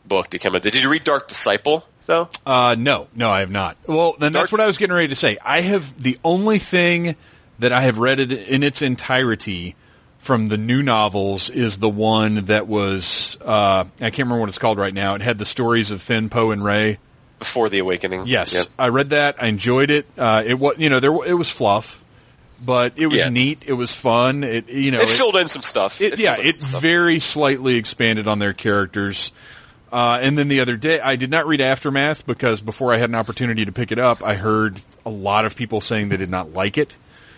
book 0.05 0.31
to 0.31 0.39
come 0.39 0.55
out. 0.55 0.63
Did 0.63 0.75
you 0.75 0.89
read 0.89 1.03
Dark 1.03 1.27
Disciple 1.27 1.85
though? 2.09 2.27
Uh, 2.45 2.75
no, 2.77 3.07
no, 3.15 3.29
I 3.31 3.39
have 3.39 3.49
not. 3.51 3.77
Well, 3.87 4.15
then 4.19 4.33
that's 4.33 4.51
what 4.51 4.59
I 4.59 4.67
was 4.67 4.77
getting 4.77 4.93
ready 4.95 5.07
to 5.07 5.15
say. 5.15 5.37
I 5.43 5.61
have 5.61 6.01
the 6.01 6.17
only 6.25 6.59
thing 6.59 7.15
that 7.59 7.71
I 7.71 7.81
have 7.81 7.97
read 7.97 8.19
it 8.19 8.31
in 8.33 8.63
its 8.63 8.81
entirety 8.81 9.75
from 10.17 10.49
the 10.49 10.57
new 10.57 10.83
novels 10.83 11.49
is 11.49 11.77
the 11.77 11.87
one 11.89 12.45
that 12.45 12.67
was 12.67 13.37
uh, 13.45 13.85
I 13.85 14.09
can't 14.09 14.17
remember 14.19 14.41
what 14.41 14.49
it's 14.49 14.59
called 14.59 14.77
right 14.77 14.93
now. 14.93 15.15
It 15.15 15.21
had 15.21 15.37
the 15.37 15.45
stories 15.45 15.91
of 15.91 16.01
Finn, 16.01 16.29
Poe, 16.29 16.51
and 16.51 16.61
Rey. 16.63 16.99
Before 17.37 17.69
the 17.69 17.79
Awakening. 17.79 18.23
Yes, 18.25 18.53
Yeah. 18.53 18.63
I 18.77 18.89
read 18.89 19.11
that. 19.11 19.41
I 19.41 19.47
enjoyed 19.47 19.91
it. 19.91 20.05
Uh, 20.17 20.43
it 20.45 20.59
was 20.59 20.77
you 20.77 20.89
know 20.89 20.99
there 20.99 21.13
it 21.25 21.35
was 21.35 21.49
fluff, 21.49 22.03
but 22.61 22.93
it 22.97 23.07
was 23.07 23.19
Yeah. 23.19 23.29
neat. 23.29 23.63
It 23.65 23.71
was 23.73 23.95
fun. 23.95 24.43
It 24.43 24.67
you 24.69 24.91
know 24.91 24.99
It 24.99 25.07
filled 25.07 25.37
in 25.37 25.47
some 25.47 25.61
stuff. 25.61 26.01
it, 26.01 26.19
yeah, 26.19 26.35
it 26.37 26.57
very 26.61 27.19
slightly 27.19 27.75
expanded 27.77 28.27
on 28.27 28.39
their 28.39 28.51
characters. 28.53 29.31
Uh, 29.91 30.19
and 30.21 30.37
then 30.37 30.47
the 30.49 30.59
other 30.61 30.77
day, 30.77 30.99
I 30.99 31.15
did 31.15 31.31
not 31.31 31.47
read 31.47 31.61
Aftermath 31.61 32.25
because 32.25 32.61
before 32.61 32.93
I 32.93 32.97
had 32.97 33.09
an 33.09 33.15
opportunity 33.15 33.65
to 33.65 33.71
pick 33.71 33.91
it 33.91 33.97
up, 33.99 34.23
I 34.23 34.35
heard 34.35 34.79
a 35.05 35.09
lot 35.09 35.45
of 35.45 35.55
people 35.55 35.81
saying 35.81 36.09
they 36.09 36.17
did 36.17 36.29
not 36.29 36.53
like 36.53 36.77
it. 36.77 36.95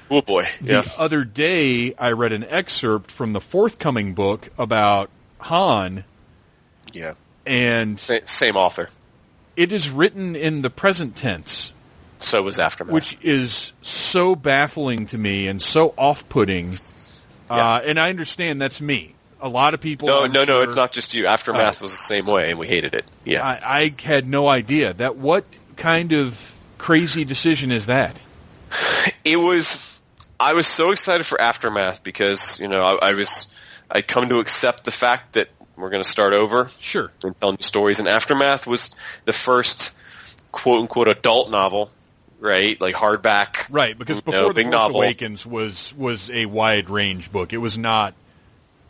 Oh 0.10 0.22
boy. 0.22 0.50
The 0.60 0.74
Yeah. 0.74 0.84
other 0.98 1.24
day, 1.24 1.94
I 1.98 2.12
read 2.12 2.34
an 2.34 2.44
excerpt 2.44 3.10
from 3.12 3.32
the 3.32 3.40
forthcoming 3.40 4.14
book 4.14 4.50
about 4.58 5.10
Han, 5.40 6.04
Yeah. 6.92 7.14
and 7.46 7.98
Sa- 7.98 8.20
Same 8.26 8.58
author. 8.58 8.90
it 9.56 9.72
is 9.72 9.90
written 9.90 10.36
in 10.36 10.62
the 10.62 10.70
present 10.70 11.16
tense, 11.16 11.72
So 12.20 12.44
was 12.44 12.60
Aftermath. 12.60 12.94
which 12.94 13.18
is 13.22 13.72
so 13.82 14.36
baffling 14.36 15.06
to 15.08 15.18
me 15.18 15.48
and 15.48 15.62
so 15.62 15.94
off-putting. 15.98 16.78
Uh, 17.50 17.80
and 17.86 17.98
I 18.00 18.10
understand 18.10 18.62
that's 18.62 18.82
me. 18.82 19.16
A 19.42 19.50
lot 19.50 19.74
of 19.74 19.82
people. 19.82 20.08
No, 20.08 20.24
I'm 20.24 20.32
no, 20.32 20.44
no, 20.44 20.62
it's 20.62 20.76
not 20.76 20.92
just 20.92 21.14
you. 21.14 21.26
Aftermath 21.26 21.82
uh, 21.82 21.84
was 21.84 21.92
the 21.92 21.98
same 21.98 22.26
way, 22.26 22.52
and 22.52 22.60
we 22.60 22.68
hated 22.68 22.94
it. 22.94 23.06
Yeah. 23.26 23.44
I, 23.46 23.60
I 23.64 23.96
had 24.04 24.28
no 24.28 24.48
idea 24.48 24.94
that. 24.94 25.18
What 25.18 25.46
kind 25.78 26.14
of 26.14 26.58
crazy 26.78 27.26
decision 27.26 27.72
is 27.72 27.88
that? 27.88 28.16
it 29.26 29.38
was, 29.38 30.00
I 30.40 30.54
was 30.54 30.68
so 30.68 30.92
excited 30.92 31.26
for 31.26 31.42
Aftermath 31.42 32.04
because, 32.04 32.60
you 32.60 32.68
know, 32.68 32.84
I, 32.84 33.10
I 33.10 33.14
was, 33.14 33.48
I'd 33.90 34.08
come 34.08 34.30
to 34.30 34.40
accept 34.40 34.84
the 34.84 34.92
fact 34.92 35.34
that 35.34 35.50
we're 35.76 35.90
going 35.90 36.04
to 36.04 36.10
start 36.10 36.34
over 36.34 36.70
Sure. 36.80 37.12
and 37.24 37.40
tell 37.40 37.52
new 37.52 37.58
stories, 37.62 38.00
and 38.00 38.08
Aftermath 38.08 38.68
was 38.68 38.92
the 39.26 39.34
first 39.34 39.94
quote 40.52 40.82
unquote 40.82 41.08
adult 41.08 41.50
novel, 41.50 41.90
right? 42.40 42.80
Like 42.80 42.96
hardback. 42.96 43.68
Right, 43.70 43.98
because 43.98 44.18
you 44.26 44.32
know, 44.32 44.40
before 44.40 44.54
the 44.54 44.64
Force 44.64 44.72
novel. 44.72 44.98
Awakens 44.98 45.46
was 45.46 45.94
was 45.96 46.30
a 46.30 46.46
wide 46.46 46.90
range 46.90 47.32
book. 47.32 47.54
It 47.54 47.58
was 47.58 47.78
not 47.78 48.14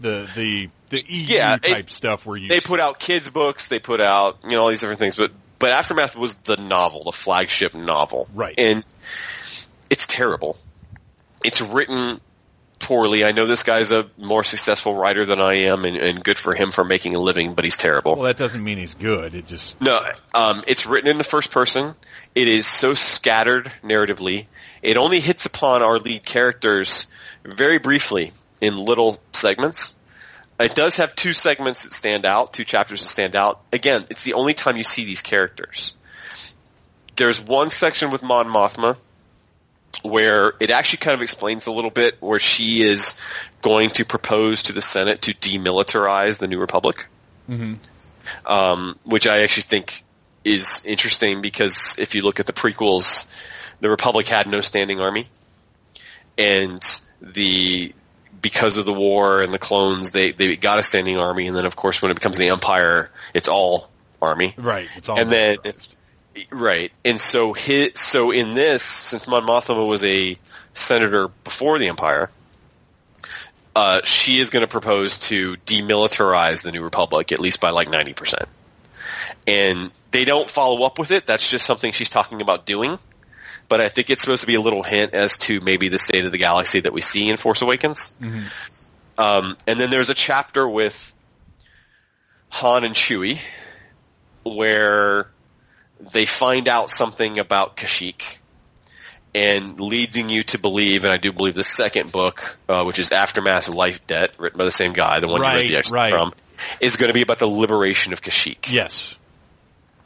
the 0.02 0.30
the 0.36 0.70
the 0.89 1.06
EU 1.08 1.36
Yeah, 1.36 1.56
it- 1.56 1.64
type 1.64 1.89
stuff 1.89 2.26
where 2.26 2.38
you 2.38 2.49
They 2.49 2.60
put 2.60 2.80
out 2.80 2.99
kids 2.99 3.30
books, 3.30 3.70
they 3.70 3.80
put 3.80 4.02
out, 4.02 4.39
you 4.43 4.52
know, 4.52 4.64
all 4.64 4.68
these 4.70 4.82
different 4.82 4.99
things, 4.99 5.16
but, 5.16 5.32
but 5.58 5.72
Aftermath 5.72 6.16
was 6.18 6.36
the 6.38 6.58
novel, 6.58 7.06
the 7.06 7.12
flagship 7.14 7.74
novel. 7.74 8.28
Right. 8.34 8.56
And 8.58 8.84
it's 9.89 10.06
terrible. 10.08 10.58
It's 11.45 11.62
written 11.62 12.20
poorly. 12.80 13.24
I 13.24 13.32
know 13.32 13.45
this 13.45 13.64
guy's 13.64 13.91
a 13.91 14.10
more 14.18 14.43
successful 14.43 14.95
writer 14.95 15.26
than 15.26 15.39
I 15.39 15.54
am, 15.66 15.86
and, 15.86 15.95
and 15.95 16.24
good 16.24 16.38
for 16.39 16.56
him 16.56 16.72
for 16.72 16.84
making 16.84 17.16
a 17.16 17.20
living, 17.20 17.54
but 17.54 17.64
he's 17.64 17.78
terrible. 17.78 18.16
Well, 18.16 18.26
that 18.26 18.38
doesn't 18.38 18.64
mean 18.64 18.78
he's 18.80 18.95
good. 18.95 19.34
It 19.36 19.45
just 19.45 19.80
No, 19.80 20.02
um, 20.34 20.64
it's 20.68 20.86
written 20.86 21.10
in 21.10 21.18
the 21.18 21.24
first 21.24 21.52
person. 21.52 21.95
It 22.36 22.47
is 22.47 22.66
so 22.68 22.95
scattered 22.95 23.72
narratively. 23.84 24.47
It 24.82 24.97
only 24.97 25.20
hits 25.20 25.45
upon 25.45 25.84
our 25.84 25.99
lead 25.99 26.26
characters 26.26 27.06
very 27.45 27.78
briefly. 27.78 28.34
In 28.62 28.78
little 28.78 29.20
segments. 29.34 29.93
It 30.59 30.76
does 30.76 30.97
have 30.97 31.16
two 31.16 31.34
segments 31.34 31.84
that 31.84 31.93
stand 31.93 32.26
out, 32.26 32.53
two 32.53 32.64
chapters 32.64 33.01
that 33.01 33.07
stand 33.07 33.36
out. 33.36 33.62
Again, 33.74 34.05
it's 34.09 34.24
the 34.24 34.34
only 34.34 34.53
time 34.53 34.78
you 34.78 34.84
see 34.84 35.05
these 35.05 35.22
characters. 35.22 35.95
There's 37.16 37.41
one 37.41 37.72
section 37.72 38.12
with 38.12 38.22
Mon 38.22 38.45
Mothma 38.45 38.95
where 40.03 40.53
it 40.59 40.70
actually 40.70 40.99
kind 40.99 41.16
of 41.16 41.22
explains 41.22 41.66
a 41.66 41.72
little 41.72 41.89
bit 41.89 42.18
where 42.22 42.39
she 42.39 42.82
is 42.82 43.20
going 43.62 43.89
to 43.89 44.05
propose 44.05 44.64
to 44.64 44.74
the 44.74 44.82
Senate 44.82 45.24
to 45.24 45.34
demilitarize 45.34 46.39
the 46.39 46.47
New 46.47 46.59
Republic. 46.59 47.07
Um, 48.45 48.97
which 49.03 49.28
I 49.28 49.41
actually 49.41 49.64
think 49.64 50.03
is 50.43 50.84
interesting 50.86 51.41
because 51.41 51.95
if 51.97 52.16
you 52.16 52.22
look 52.22 52.39
at 52.39 52.45
the 52.45 52.53
prequels, 52.53 53.30
the 53.80 53.89
Republic 53.89 54.28
had 54.28 54.47
no 54.47 54.62
standing 54.62 55.01
army, 55.01 55.28
and 56.38 56.82
the 57.20 57.93
because 58.42 58.78
of 58.78 58.86
the 58.86 58.94
war 58.94 59.42
and 59.42 59.54
the 59.54 59.60
clones, 59.60 60.12
they 60.12 60.32
they 60.32 60.56
got 60.56 60.80
a 60.80 60.84
standing 60.84 61.18
army, 61.18 61.48
and 61.48 61.56
then 61.56 61.66
of 61.66 61.76
course 61.76 62.02
when 62.02 62.12
it 62.12 62.16
becomes 62.16 62.38
the 62.38 62.50
Empire, 62.50 63.10
it's 63.34 63.48
all 63.48 63.89
army. 64.22 64.54
Right. 64.58 64.88
It's 64.96 65.10
all 65.10 65.20
And 65.20 65.32
then- 65.32 65.58
Right. 66.50 66.94
And 67.04 67.20
so 67.20 67.52
his, 67.52 67.92
so 67.96 68.32
in 68.32 68.54
this, 68.54 68.84
since 68.84 69.28
Mon 69.28 69.46
Mothma 69.46 69.86
was 69.86 70.04
a 70.06 70.38
senator 70.74 71.28
before 71.28 71.78
the 71.78 71.89
Empire, 71.89 72.30
uh, 73.76 74.02
she 74.06 74.39
is 74.39 74.50
going 74.50 74.62
to 74.62 74.68
propose 74.68 75.20
to 75.28 75.58
demilitarize 75.66 76.64
the 76.64 76.72
New 76.72 76.84
Republic, 76.84 77.34
at 77.34 77.39
least 77.42 77.60
by 77.60 77.72
like 77.72 77.89
90%. 77.89 78.46
And 79.46 79.92
they 80.12 80.24
don't 80.24 80.50
follow 80.50 80.86
up 80.86 81.00
with 81.00 81.12
it. 81.12 81.26
That's 81.28 81.50
just 81.50 81.66
something 81.66 81.92
she's 81.92 82.10
talking 82.10 82.42
about 82.42 82.66
doing. 82.66 82.98
But 83.72 83.80
I 83.80 83.88
think 83.88 84.09
it's 84.09 84.22
supposed 84.22 84.41
to 84.41 84.47
be 84.47 84.55
a 84.55 84.59
little 84.61 84.84
hint 84.84 85.13
as 85.13 85.38
to 85.38 85.61
maybe 85.61 85.88
the 85.88 85.97
state 85.97 86.26
of 86.26 86.34
the 86.34 86.38
galaxy 86.38 86.82
that 86.82 86.91
we 86.91 86.99
see 86.99 87.30
in 87.30 87.38
Force 87.38 87.61
Awakens. 87.61 88.13
Um, 89.17 89.55
and 89.65 89.80
then 89.80 89.89
there's 89.89 90.09
a 90.09 90.13
chapter 90.13 90.67
with 90.67 91.13
Han 92.49 92.84
and 92.84 92.93
Chewie 92.93 93.39
where 94.43 95.30
they 96.11 96.26
find 96.26 96.67
out 96.67 96.89
something 96.89 97.39
about 97.39 97.78
Kashyyyk 97.78 98.24
and 99.34 99.80
leading 99.80 100.28
you 100.28 100.43
to 100.43 100.59
believe, 100.59 101.05
and 101.05 101.13
I 101.13 101.17
do 101.17 101.32
believe 101.32 101.55
the 101.55 101.63
second 101.63 102.11
book, 102.11 102.57
uh, 102.67 102.84
which 102.84 102.99
is 102.99 103.13
Aftermath 103.13 103.69
Life 103.69 104.05
Debt, 104.05 104.32
written 104.38 104.57
by 104.57 104.65
the 104.65 104.72
same 104.72 104.91
guy, 104.91 105.22
the 105.22 105.30
one 105.30 105.39
you 105.39 105.43
Right, 105.43 105.55
read 105.61 105.69
the 105.69 105.78
excerpt 105.78 105.95
right. 105.95 106.11
from, 106.11 106.34
is 106.82 106.97
going 106.97 107.07
to 107.07 107.13
be 107.13 107.22
about 107.22 107.39
the 107.39 107.47
liberation 107.47 108.11
of 108.11 108.22
Kashyyyk. 108.22 108.69
Yes. 108.69 109.17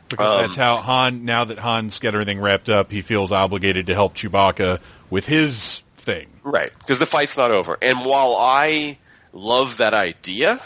Because 0.09 0.31
Um, 0.31 0.41
that's 0.41 0.55
how 0.55 0.77
Han, 0.77 1.25
now 1.25 1.45
that 1.45 1.57
Han's 1.59 1.99
got 1.99 2.13
everything 2.13 2.39
wrapped 2.39 2.69
up, 2.69 2.91
he 2.91 3.01
feels 3.01 3.31
obligated 3.31 3.87
to 3.87 3.93
help 3.93 4.15
Chewbacca 4.15 4.79
with 5.09 5.25
his 5.25 5.83
thing. 5.97 6.27
Right, 6.43 6.71
because 6.79 6.99
the 6.99 7.07
fight's 7.07 7.37
not 7.37 7.51
over. 7.51 7.77
And 7.81 8.05
while 8.05 8.35
I 8.39 8.97
love 9.33 9.77
that 9.77 9.93
idea, 9.93 10.61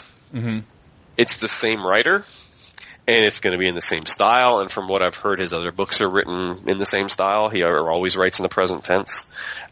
it's 1.16 1.38
the 1.38 1.48
same 1.48 1.84
writer, 1.86 2.24
and 3.08 3.24
it's 3.24 3.40
going 3.40 3.52
to 3.52 3.58
be 3.58 3.66
in 3.66 3.74
the 3.74 3.80
same 3.80 4.04
style. 4.06 4.60
And 4.60 4.70
from 4.70 4.88
what 4.88 5.00
I've 5.02 5.16
heard, 5.16 5.40
his 5.40 5.52
other 5.52 5.72
books 5.72 6.00
are 6.00 6.08
written 6.08 6.68
in 6.68 6.78
the 6.78 6.86
same 6.86 7.08
style. 7.08 7.48
He 7.48 7.62
always 7.62 8.16
writes 8.16 8.38
in 8.38 8.42
the 8.42 8.48
present 8.50 8.84
tense. 8.84 9.26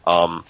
Um, 0.05 0.43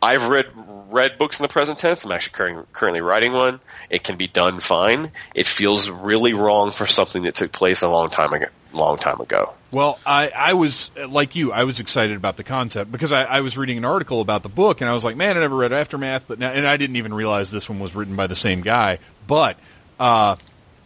I've 0.00 0.28
read 0.28 0.46
read 0.88 1.16
books 1.16 1.38
in 1.38 1.44
the 1.44 1.48
present 1.48 1.78
tense. 1.78 2.04
I'm 2.04 2.10
actually 2.12 2.32
currently, 2.32 2.64
currently 2.72 3.00
writing 3.02 3.32
one. 3.32 3.60
It 3.88 4.02
can 4.02 4.16
be 4.16 4.26
done 4.26 4.58
fine. 4.60 5.12
It 5.34 5.46
feels 5.46 5.88
really 5.88 6.34
wrong 6.34 6.72
for 6.72 6.86
something 6.86 7.22
that 7.22 7.36
took 7.36 7.52
place 7.52 7.82
a 7.82 7.88
long 7.88 8.10
time 8.10 8.32
ago. 8.32 8.46
Long 8.72 8.96
time 8.96 9.20
ago. 9.20 9.52
Well, 9.70 9.98
I, 10.04 10.30
I 10.34 10.52
was 10.54 10.90
like 11.08 11.34
you. 11.34 11.52
I 11.52 11.64
was 11.64 11.80
excited 11.80 12.16
about 12.16 12.36
the 12.36 12.44
concept 12.44 12.92
because 12.92 13.12
I, 13.12 13.24
I 13.24 13.40
was 13.40 13.56
reading 13.56 13.78
an 13.78 13.84
article 13.84 14.20
about 14.20 14.42
the 14.42 14.48
book, 14.48 14.80
and 14.80 14.90
I 14.90 14.92
was 14.92 15.04
like, 15.04 15.16
"Man, 15.16 15.36
I 15.36 15.40
never 15.40 15.56
read 15.56 15.72
Aftermath," 15.72 16.28
but 16.28 16.38
now, 16.38 16.50
and 16.50 16.66
I 16.66 16.76
didn't 16.76 16.96
even 16.96 17.14
realize 17.14 17.50
this 17.50 17.68
one 17.68 17.80
was 17.80 17.94
written 17.94 18.16
by 18.16 18.26
the 18.26 18.36
same 18.36 18.60
guy. 18.60 18.98
But 19.26 19.58
uh, 19.98 20.36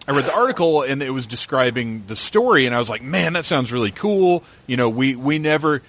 I 0.07 0.13
read 0.13 0.25
the 0.25 0.35
article, 0.35 0.83
and 0.83 1.03
it 1.03 1.11
was 1.11 1.27
describing 1.27 2.05
the 2.07 2.17
story, 2.17 2.67
and 2.67 2.75
I 2.75 2.79
was 2.79 2.89
like, 2.89 3.03
"Man, 3.03 3.33
that 3.33 3.45
sounds 3.45 3.73
really 3.73 3.91
cool." 3.91 4.45
You 4.69 4.77
know, 4.77 4.89
we 4.89 5.17
we 5.17 5.39
never 5.41 5.83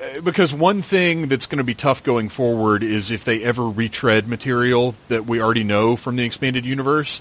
uh, 0.00 0.20
because 0.20 0.54
one 0.54 0.82
thing 0.82 1.26
that's 1.26 1.46
going 1.46 1.58
to 1.58 1.64
be 1.64 1.74
tough 1.74 2.04
going 2.04 2.28
forward 2.28 2.84
is 2.84 3.10
if 3.10 3.24
they 3.24 3.42
ever 3.42 3.68
retread 3.68 4.28
material 4.28 4.94
that 5.08 5.26
we 5.26 5.40
already 5.40 5.64
know 5.64 5.96
from 5.96 6.14
the 6.16 6.24
expanded 6.24 6.64
universe. 6.64 7.20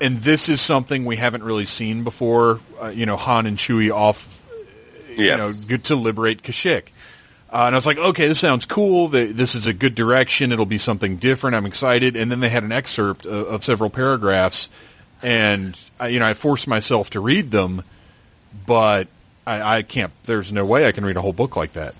And 0.00 0.18
this 0.22 0.48
is 0.48 0.60
something 0.60 1.04
we 1.04 1.16
haven't 1.16 1.42
really 1.42 1.64
seen 1.66 2.04
before. 2.04 2.60
Uh, 2.82 2.88
you 2.88 3.06
know, 3.06 3.16
Han 3.16 3.46
and 3.46 3.56
Chewie 3.58 3.90
off 3.94 4.42
Yeah. 5.10 5.16
you 5.32 5.36
know, 5.36 5.52
good 5.52 5.84
to 5.84 5.96
liberate 5.96 6.42
Kashyyyk. 6.42 6.84
Uh, 7.52 7.64
and 7.66 7.74
I 7.74 7.76
was 7.76 7.84
like, 7.86 7.98
okay, 7.98 8.28
this 8.28 8.38
sounds 8.38 8.64
cool. 8.64 9.10
Th- 9.10 9.34
This 9.34 9.54
is 9.56 9.66
a 9.66 9.72
good 9.72 9.94
direction. 9.96 10.52
It'll 10.52 10.66
be 10.66 10.78
something 10.78 11.16
different. 11.16 11.56
I'm 11.56 11.66
excited. 11.66 12.14
And 12.16 12.30
then 12.30 12.38
they 12.40 12.48
had 12.48 12.62
an 12.62 12.70
excerpt 12.72 13.26
of, 13.26 13.46
of 13.48 13.64
several 13.64 13.90
paragraphs, 13.90 14.70
and 15.22 15.76
I, 15.98 16.08
you 16.08 16.20
know, 16.20 16.26
I 16.26 16.34
forced 16.34 16.68
myself 16.68 17.10
to 17.10 17.20
read 17.20 17.50
them, 17.50 17.82
but 18.66 19.08
I, 19.46 19.78
I 19.78 19.82
can't. 19.82 20.12
There's 20.24 20.52
no 20.52 20.64
way 20.64 20.86
I 20.86 20.92
can 20.92 21.04
read 21.04 21.16
a 21.16 21.20
whole 21.20 21.32
book 21.32 21.56
like 21.56 21.72
that. 21.72 21.94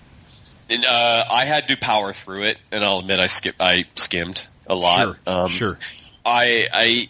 And, 0.70 0.84
uh, 0.84 1.24
I 1.30 1.44
had 1.46 1.66
to 1.68 1.76
power 1.76 2.12
through 2.12 2.44
it, 2.44 2.60
and 2.70 2.84
I'll 2.84 3.00
admit 3.00 3.18
I 3.18 3.26
skip. 3.26 3.56
I 3.58 3.84
skimmed 3.96 4.46
a 4.68 4.74
lot. 4.76 5.16
Sure, 5.26 5.48
sure. 5.48 5.78
I, 6.24 6.68
I, 6.72 7.08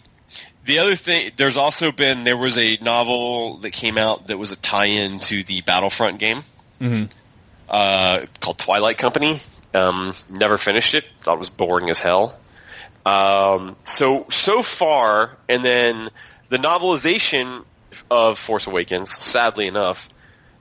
the 0.65 0.79
other 0.79 0.95
thing, 0.95 1.31
there's 1.37 1.57
also 1.57 1.91
been, 1.91 2.23
there 2.23 2.37
was 2.37 2.57
a 2.57 2.77
novel 2.81 3.57
that 3.57 3.71
came 3.71 3.97
out 3.97 4.27
that 4.27 4.37
was 4.37 4.51
a 4.51 4.55
tie-in 4.55 5.19
to 5.19 5.43
the 5.43 5.61
Battlefront 5.61 6.19
game, 6.19 6.43
uh, 7.69 8.25
called 8.39 8.57
Twilight 8.59 8.97
Company. 8.97 9.41
Um, 9.73 10.13
never 10.29 10.57
finished 10.57 10.93
it. 10.93 11.05
Thought 11.21 11.35
it 11.35 11.39
was 11.39 11.49
boring 11.49 11.89
as 11.89 11.99
hell. 11.99 12.37
Um, 13.05 13.75
so, 13.83 14.27
so 14.29 14.61
far, 14.61 15.37
and 15.49 15.63
then 15.63 16.09
the 16.49 16.57
novelization 16.57 17.63
of 18.09 18.37
Force 18.37 18.67
Awakens, 18.67 19.09
sadly 19.15 19.67
enough, 19.67 20.09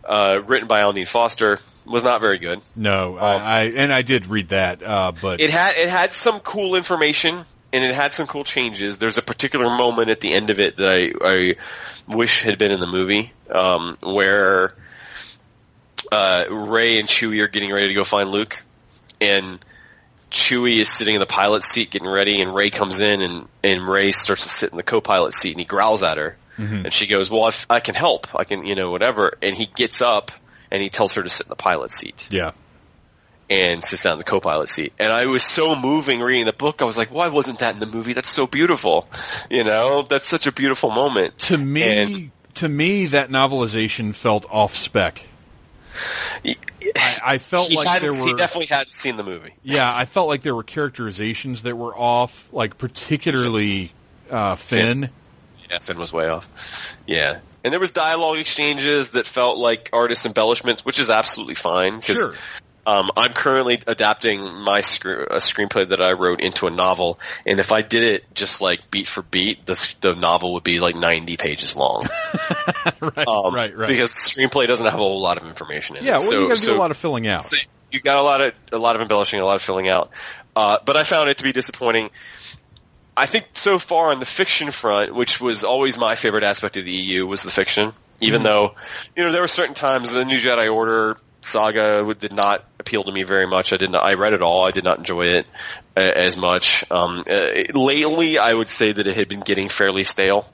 uh, 0.04 0.40
written 0.46 0.68
by 0.68 0.80
Alan 0.80 0.94
Dean 0.94 1.06
Foster, 1.06 1.58
was 1.84 2.04
not 2.04 2.20
very 2.20 2.38
good. 2.38 2.60
No, 2.76 3.16
I, 3.16 3.34
I 3.34 3.60
and 3.64 3.92
I 3.92 4.02
did 4.02 4.26
read 4.26 4.50
that, 4.50 4.82
uh, 4.82 5.12
but 5.20 5.40
It 5.40 5.50
had 5.50 5.76
it 5.76 5.88
had 5.88 6.14
some 6.14 6.40
cool 6.40 6.76
information 6.76 7.44
and 7.72 7.84
it 7.84 7.94
had 7.94 8.12
some 8.12 8.26
cool 8.26 8.44
changes. 8.44 8.98
There's 8.98 9.18
a 9.18 9.22
particular 9.22 9.66
moment 9.66 10.10
at 10.10 10.20
the 10.20 10.32
end 10.32 10.50
of 10.50 10.60
it 10.60 10.76
that 10.76 10.88
I, 10.88 11.12
I 11.22 11.56
wish 12.08 12.42
had 12.42 12.58
been 12.58 12.72
in 12.72 12.80
the 12.80 12.86
movie, 12.86 13.32
um, 13.50 13.96
where 14.00 14.74
uh, 16.10 16.46
Rey 16.50 16.98
and 16.98 17.08
Chewie 17.08 17.40
are 17.40 17.48
getting 17.48 17.72
ready 17.72 17.88
to 17.88 17.94
go 17.94 18.04
find 18.04 18.30
Luke, 18.30 18.62
and 19.20 19.64
Chewie 20.30 20.78
is 20.78 20.88
sitting 20.88 21.14
in 21.14 21.20
the 21.20 21.26
pilot 21.26 21.62
seat 21.62 21.90
getting 21.90 22.08
ready, 22.08 22.40
and 22.40 22.54
Rey 22.54 22.70
comes 22.70 23.00
in 23.00 23.22
and 23.22 23.48
and 23.62 23.86
Rey 23.86 24.12
starts 24.12 24.44
to 24.44 24.48
sit 24.48 24.70
in 24.70 24.76
the 24.76 24.82
co-pilot 24.82 25.34
seat, 25.34 25.52
and 25.52 25.60
he 25.60 25.64
growls 25.64 26.02
at 26.02 26.18
her, 26.18 26.36
and 26.84 26.92
she 26.92 27.06
goes, 27.06 27.30
"Well, 27.30 27.48
if 27.48 27.66
I 27.70 27.80
can 27.80 27.94
help, 27.94 28.34
I 28.34 28.44
can, 28.44 28.64
you 28.66 28.74
know, 28.74 28.90
whatever." 28.90 29.36
And 29.42 29.56
he 29.56 29.66
gets 29.66 30.02
up 30.02 30.30
and 30.70 30.82
he 30.82 30.88
tells 30.88 31.14
her 31.14 31.22
to 31.22 31.28
sit 31.28 31.46
in 31.46 31.50
the 31.50 31.56
pilot 31.56 31.90
seat 31.90 32.28
yeah, 32.30 32.52
and 33.50 33.82
sits 33.84 34.04
down 34.04 34.12
in 34.12 34.18
the 34.18 34.24
co-pilot 34.24 34.68
seat. 34.68 34.92
And 34.98 35.12
I 35.12 35.26
was 35.26 35.42
so 35.42 35.74
moving 35.74 36.20
reading 36.20 36.46
the 36.46 36.52
book. 36.52 36.80
I 36.80 36.84
was 36.84 36.96
like, 36.96 37.08
why 37.12 37.28
wasn't 37.28 37.58
that 37.58 37.74
in 37.74 37.80
the 37.80 37.86
movie? 37.86 38.12
That's 38.12 38.28
so 38.28 38.46
beautiful. 38.46 39.08
You 39.50 39.64
know, 39.64 40.02
that's 40.02 40.26
such 40.26 40.46
a 40.46 40.52
beautiful 40.52 40.90
moment. 40.90 41.36
to 41.40 41.58
me, 41.58 41.82
And- 41.82 42.30
to 42.54 42.68
me, 42.68 43.06
that 43.06 43.30
novelization 43.30 44.14
felt 44.14 44.46
off 44.50 44.74
spec. 44.74 45.24
I, 46.44 46.56
I 47.24 47.38
felt 47.38 47.72
like 47.74 48.00
there 48.00 48.12
were 48.12 48.16
he 48.28 48.34
definitely 48.34 48.66
hadn't 48.66 48.92
seen 48.94 49.16
the 49.16 49.22
movie. 49.24 49.52
Yeah, 49.62 49.92
I 49.94 50.04
felt 50.04 50.28
like 50.28 50.42
there 50.42 50.54
were 50.54 50.62
characterizations 50.62 51.62
that 51.62 51.76
were 51.76 51.94
off, 51.96 52.52
like 52.52 52.78
particularly 52.78 53.92
uh, 54.30 54.54
Finn. 54.54 55.10
Yeah, 55.68 55.78
Finn 55.78 55.98
was 55.98 56.12
way 56.12 56.28
off. 56.28 56.48
Yeah. 57.06 57.40
And 57.62 57.72
there 57.72 57.80
was 57.80 57.90
dialogue 57.90 58.38
exchanges 58.38 59.10
that 59.10 59.26
felt 59.26 59.58
like 59.58 59.90
artist 59.92 60.24
embellishments, 60.26 60.84
which 60.84 60.98
is 60.98 61.10
absolutely 61.10 61.56
fine. 61.56 62.00
'cause, 62.00 62.16
Sure. 62.16 62.34
Um, 62.90 63.10
I'm 63.16 63.32
currently 63.32 63.80
adapting 63.86 64.42
my 64.42 64.80
sc- 64.80 65.04
a 65.04 65.36
screenplay 65.36 65.88
that 65.88 66.02
I 66.02 66.12
wrote 66.12 66.40
into 66.40 66.66
a 66.66 66.70
novel, 66.70 67.20
and 67.46 67.60
if 67.60 67.70
I 67.70 67.82
did 67.82 68.02
it 68.02 68.34
just 68.34 68.60
like 68.60 68.90
beat 68.90 69.06
for 69.06 69.22
beat, 69.22 69.64
the, 69.66 69.94
the 70.00 70.14
novel 70.16 70.54
would 70.54 70.64
be 70.64 70.80
like 70.80 70.96
90 70.96 71.36
pages 71.36 71.76
long. 71.76 72.06
right, 73.00 73.28
Um, 73.28 73.54
right, 73.54 73.76
right. 73.76 73.86
Because 73.88 74.12
the 74.12 74.30
screenplay 74.30 74.66
doesn't 74.66 74.84
have 74.84 74.94
a 74.94 74.98
whole 74.98 75.20
lot 75.20 75.36
of 75.36 75.46
information 75.46 75.96
in 75.96 76.04
yeah, 76.04 76.16
it. 76.16 76.18
well, 76.18 76.30
so, 76.30 76.40
you 76.40 76.48
got 76.48 76.56
to 76.56 76.64
do 76.64 76.74
a 76.74 76.78
lot 76.78 76.90
of 76.90 76.96
filling 76.96 77.26
out. 77.28 77.44
so 77.44 77.56
you 77.92 78.00
got 78.00 78.16
a 78.18 78.22
lot 78.22 78.40
of 78.40 78.54
a 78.72 78.78
lot 78.78 78.96
of 78.96 79.02
embellishing, 79.02 79.38
a 79.38 79.44
lot 79.44 79.56
of 79.56 79.62
filling 79.62 79.88
out. 79.88 80.10
Uh, 80.56 80.78
but 80.84 80.96
I 80.96 81.04
found 81.04 81.30
it 81.30 81.38
to 81.38 81.44
be 81.44 81.52
disappointing. 81.52 82.10
I 83.16 83.26
think 83.26 83.46
so 83.52 83.78
far 83.78 84.10
on 84.10 84.18
the 84.18 84.26
fiction 84.26 84.70
front, 84.72 85.14
which 85.14 85.40
was 85.40 85.62
always 85.62 85.96
my 85.96 86.16
favorite 86.16 86.42
aspect 86.42 86.76
of 86.76 86.84
the 86.84 86.92
EU, 86.92 87.26
was 87.26 87.42
the 87.44 87.50
fiction. 87.50 87.92
Even 88.22 88.42
though, 88.42 88.74
you 89.16 89.24
know, 89.24 89.32
there 89.32 89.40
were 89.40 89.48
certain 89.48 89.74
times 89.74 90.12
the 90.12 90.24
New 90.24 90.38
Jedi 90.38 90.72
Order 90.72 91.16
saga 91.40 92.14
did 92.14 92.32
not 92.32 92.64
appeal 92.78 93.04
to 93.04 93.12
me 93.12 93.22
very 93.22 93.46
much. 93.46 93.72
I 93.72 93.76
did 93.76 93.90
not. 93.90 94.02
I 94.02 94.14
read 94.14 94.32
it 94.32 94.42
all. 94.42 94.64
I 94.64 94.70
did 94.70 94.84
not 94.84 94.98
enjoy 94.98 95.26
it 95.26 95.46
uh, 95.96 96.00
as 96.00 96.36
much. 96.36 96.84
Um, 96.90 97.24
uh, 97.30 97.62
lately, 97.74 98.38
I 98.38 98.52
would 98.54 98.68
say 98.68 98.92
that 98.92 99.06
it 99.06 99.16
had 99.16 99.28
been 99.28 99.40
getting 99.40 99.68
fairly 99.68 100.04
stale. 100.04 100.46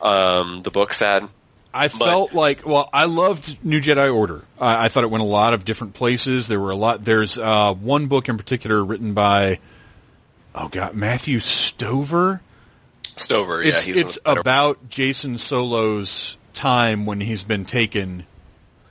Um, 0.00 0.62
the 0.62 0.70
books 0.70 1.00
had. 1.00 1.28
I 1.72 1.88
felt 1.88 2.32
like, 2.32 2.66
well, 2.66 2.88
I 2.92 3.04
loved 3.04 3.62
New 3.62 3.80
Jedi 3.80 4.12
Order. 4.12 4.42
I, 4.58 4.86
I 4.86 4.88
thought 4.88 5.04
it 5.04 5.10
went 5.10 5.22
a 5.22 5.26
lot 5.26 5.52
of 5.52 5.64
different 5.64 5.94
places. 5.94 6.48
There 6.48 6.58
were 6.58 6.70
a 6.70 6.76
lot. 6.76 7.04
There's 7.04 7.36
uh, 7.36 7.74
one 7.74 8.06
book 8.06 8.28
in 8.28 8.36
particular 8.38 8.82
written 8.84 9.12
by 9.14 9.58
oh 10.54 10.68
god, 10.68 10.94
Matthew 10.94 11.40
Stover. 11.40 12.40
Stover. 13.16 13.62
Yeah, 13.62 13.70
It's 13.70 13.84
he's 13.84 13.96
one 13.96 14.04
it's 14.06 14.16
of 14.16 14.22
the 14.24 14.28
better- 14.30 14.40
about 14.40 14.88
Jacen 14.88 15.38
Solo's 15.38 16.38
time 16.54 17.04
when 17.06 17.20
he's 17.20 17.44
been 17.44 17.64
taken 17.64 18.24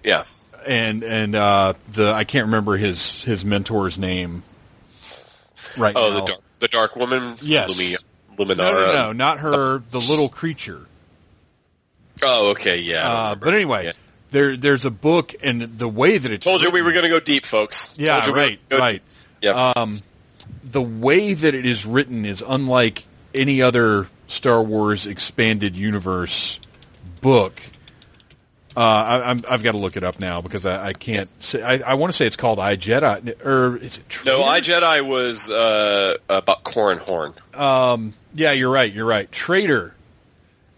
yeah. 0.04 0.24
And 0.68 1.04
and 1.04 1.36
uh, 1.36 1.74
the 1.92 2.12
I 2.14 2.24
can't 2.24 2.46
remember 2.46 2.78
his 2.78 3.24
his 3.24 3.44
mentor's 3.44 3.98
name 3.98 4.44
right 5.78 5.96
Oh, 5.96 6.10
now. 6.10 6.20
the 6.20 6.26
dark, 6.26 6.42
the 6.60 6.68
dark 6.68 6.96
woman. 6.96 7.36
Yes. 7.42 7.72
Lumi, 7.72 7.96
Luminara. 8.38 8.58
no, 8.58 8.72
no, 8.74 8.94
no, 8.94 9.12
not 9.14 9.40
her. 9.40 9.80
The 9.90 10.00
little 10.00 10.30
creature. 10.30 10.86
Oh, 12.24 12.52
okay, 12.52 12.80
yeah. 12.80 13.10
Uh, 13.12 13.36
but 13.36 13.54
anyway, 13.54 13.86
Yeah. 13.86 13.92
there 14.32 14.58
there's 14.58 14.86
a 14.86 14.92
book, 14.92 15.36
and 15.44 15.62
the 15.62 15.88
way 15.88 16.18
that 16.18 16.32
it's 16.32 16.44
told 16.46 16.62
you 16.64 16.70
we 16.72 16.82
were 16.82 16.92
going 16.92 17.04
to 17.04 17.10
go 17.10 17.20
deep, 17.20 17.46
folks. 17.46 17.94
Yeah, 17.96 18.26
you 18.26 18.34
we 18.34 18.40
right, 18.40 18.60
right. 18.72 19.02
Yeah. 19.42 19.74
the 20.64 20.82
way 20.82 21.34
that 21.34 21.54
it 21.54 21.66
is 21.66 21.86
written 21.86 22.26
is 22.26 22.44
unlike 22.48 23.04
any 23.36 23.62
other 23.62 24.08
Star 24.28 24.62
Wars 24.64 25.06
expanded 25.08 25.76
universe 25.76 26.60
book. 27.22 27.62
Uh, 28.78 28.80
I, 28.80 29.30
I'm, 29.32 29.44
I've 29.50 29.64
got 29.64 29.72
to 29.72 29.80
look 29.80 29.98
it 29.98 30.04
up 30.04 30.20
now 30.20 30.42
because 30.42 30.68
I, 30.68 30.90
I 30.90 30.94
can't. 30.94 31.30
Say, 31.44 31.64
I, 31.64 31.78
I 31.78 31.94
want 31.96 32.14
to 32.14 32.16
say 32.18 32.28
it's 32.28 32.36
called 32.36 32.60
I 32.60 32.76
Jedi, 32.76 33.44
or 33.44 33.78
is 33.78 33.98
it? 33.98 34.22
no, 34.24 34.44
I 34.44 34.62
Jedi 34.62 35.04
was 35.04 35.50
uh, 35.50 36.18
about 36.30 36.64
Corran 36.64 37.00
Horn. 37.00 37.34
Yeah, 38.36 38.52
you're 38.52 38.72
right. 38.72 38.94
You're 38.94 39.08
right. 39.08 39.32
Traitor. 39.32 39.96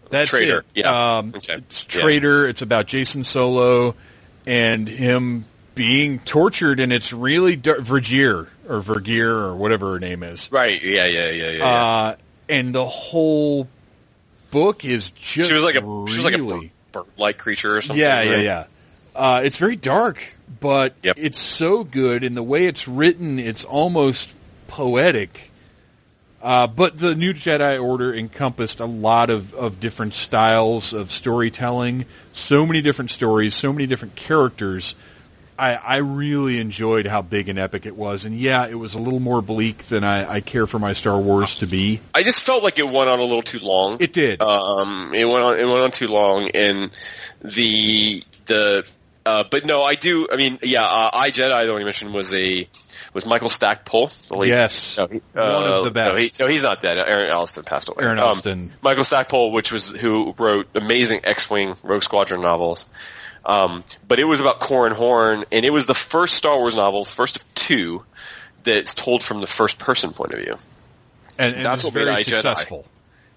That's 0.08 0.30
Traitor, 0.30 0.60
it. 0.60 0.66
yeah. 0.76 1.18
Um, 1.18 1.34
Okay. 1.36 1.54
It's 1.56 1.86
Yeah. 1.94 2.00
Traitor. 2.00 2.48
It's 2.48 2.62
about 2.62 2.86
Jacen 2.86 3.22
Solo 3.24 3.94
and 4.46 4.88
him 4.88 5.44
being 5.74 6.20
tortured, 6.20 6.80
and 6.80 6.92
it's 6.94 7.12
really 7.12 7.54
dar- 7.56 7.76
Vergere 7.80 8.48
or 8.66 8.80
Vergere 8.80 9.28
or 9.50 9.56
whatever 9.56 9.92
her 9.92 10.00
name 10.00 10.22
is. 10.22 10.50
Right. 10.50 10.82
Yeah. 10.82 11.04
Yeah. 11.04 11.28
Yeah. 11.28 11.32
Yeah. 11.32 11.50
yeah. 11.58 11.64
Uh, 11.66 12.16
and 12.48 12.74
the 12.74 12.86
whole 12.86 13.68
book 14.50 14.84
is 14.86 15.10
just 15.10 15.50
she 15.50 15.54
was 15.54 15.62
like 15.64 15.76
a 15.76 15.84
really, 15.84 16.10
she 16.10 16.16
was 16.16 16.24
like 16.24 16.34
a 16.38 16.70
bird 16.92 17.04
like 17.16 17.38
creature 17.38 17.76
or 17.76 17.82
something. 17.82 18.00
yeah, 18.00 18.22
yeah, 18.22 18.36
yeah. 18.36 18.64
Uh, 19.14 19.42
it's 19.44 19.58
very 19.58 19.76
dark, 19.76 20.34
but 20.60 20.94
Yep. 21.02 21.16
it's 21.18 21.40
so 21.40 21.84
good, 21.84 22.22
and 22.24 22.36
the 22.36 22.42
way 22.42 22.66
it's 22.66 22.86
written, 22.88 23.38
it's 23.38 23.64
almost 23.64 24.34
poetic. 24.68 25.50
Uh, 26.42 26.66
but 26.66 26.96
the 26.98 27.14
New 27.14 27.34
Jedi 27.34 27.82
Order 27.82 28.14
encompassed 28.14 28.80
a 28.80 28.86
lot 28.86 29.28
of, 29.28 29.52
of 29.54 29.78
different 29.78 30.14
styles 30.14 30.94
of 30.94 31.10
storytelling, 31.10 32.06
so 32.32 32.64
many 32.64 32.80
different 32.80 33.10
stories, 33.10 33.54
so 33.54 33.72
many 33.72 33.86
different 33.86 34.16
characters. 34.16 34.94
I, 35.60 35.74
I 35.74 35.96
really 35.98 36.58
enjoyed 36.58 37.06
how 37.06 37.20
big 37.22 37.48
and 37.50 37.58
epic 37.58 37.84
it 37.84 37.94
was, 37.94 38.24
and 38.24 38.38
yeah, 38.38 38.66
it 38.66 38.74
was 38.78 38.94
a 38.94 38.98
little 38.98 39.20
more 39.20 39.42
bleak 39.42 39.84
than 39.84 40.04
I, 40.04 40.34
I 40.36 40.40
care 40.40 40.66
for 40.66 40.78
my 40.78 40.92
Star 40.94 41.18
Wars 41.18 41.56
to 41.56 41.66
be. 41.66 42.00
I 42.14 42.22
just 42.22 42.44
felt 42.44 42.62
like 42.62 42.78
it 42.78 42.88
went 42.88 43.10
on 43.10 43.18
a 43.18 43.22
little 43.24 43.42
too 43.42 43.58
long. 43.58 43.98
It 44.00 44.12
did. 44.12 44.40
Um, 44.40 45.12
it 45.14 45.26
went 45.26 45.44
on. 45.44 45.58
It 45.60 45.66
went 45.66 45.80
on 45.80 45.90
too 45.90 46.08
long, 46.08 46.48
and 46.54 46.90
the 47.42 48.22
the. 48.46 48.86
Uh, 49.26 49.44
but 49.50 49.66
no, 49.66 49.82
I 49.82 49.96
do. 49.96 50.28
I 50.32 50.36
mean, 50.36 50.58
yeah, 50.62 50.82
uh, 50.82 51.10
I 51.12 51.30
Jedi. 51.30 51.66
The 51.66 51.72
one 51.72 51.80
you 51.80 51.84
mentioned 51.84 52.14
was 52.14 52.32
a 52.32 52.66
was 53.12 53.26
Michael 53.26 53.50
Stackpole. 53.50 54.10
The 54.28 54.36
late, 54.36 54.48
Yes. 54.48 54.96
no, 54.96 55.06
he- 55.08 55.20
One 55.34 55.44
of 55.44 55.64
uh, 55.64 55.80
the 55.82 55.90
best. 55.90 56.14
No, 56.14 56.20
he, 56.22 56.32
no, 56.40 56.46
he's 56.46 56.62
not 56.62 56.80
dead. 56.80 56.96
Aaron 56.96 57.30
Alston 57.30 57.64
passed 57.64 57.88
away. 57.88 58.02
Aaron 58.04 58.18
Um. 58.18 58.72
Michael 58.82 59.04
Stackpole, 59.04 59.52
which 59.52 59.72
was 59.72 59.90
who 59.90 60.34
wrote 60.38 60.68
amazing 60.74 61.20
X-wing 61.24 61.76
Rogue 61.82 62.02
Squadron 62.02 62.40
novels. 62.40 62.86
Um, 63.44 63.84
but 64.06 64.18
it 64.18 64.24
was 64.24 64.40
about 64.40 64.60
Corran 64.60 64.92
Horn, 64.92 65.44
and 65.50 65.64
it 65.64 65.70
was 65.70 65.86
the 65.86 65.94
first 65.94 66.34
Star 66.34 66.58
Wars 66.58 66.76
novel, 66.76 67.04
first 67.04 67.36
of 67.36 67.54
two, 67.54 68.04
that's 68.64 68.92
told 68.94 69.22
from 69.22 69.40
the 69.40 69.46
first 69.46 69.78
person 69.78 70.12
point 70.12 70.32
of 70.32 70.40
view. 70.40 70.56
and, 71.38 71.56
and 71.56 71.64
that's 71.64 71.82
what 71.84 71.94
made 71.94 72.04
very 72.04 72.16
I 72.16 72.22
Jedi. 72.22 72.84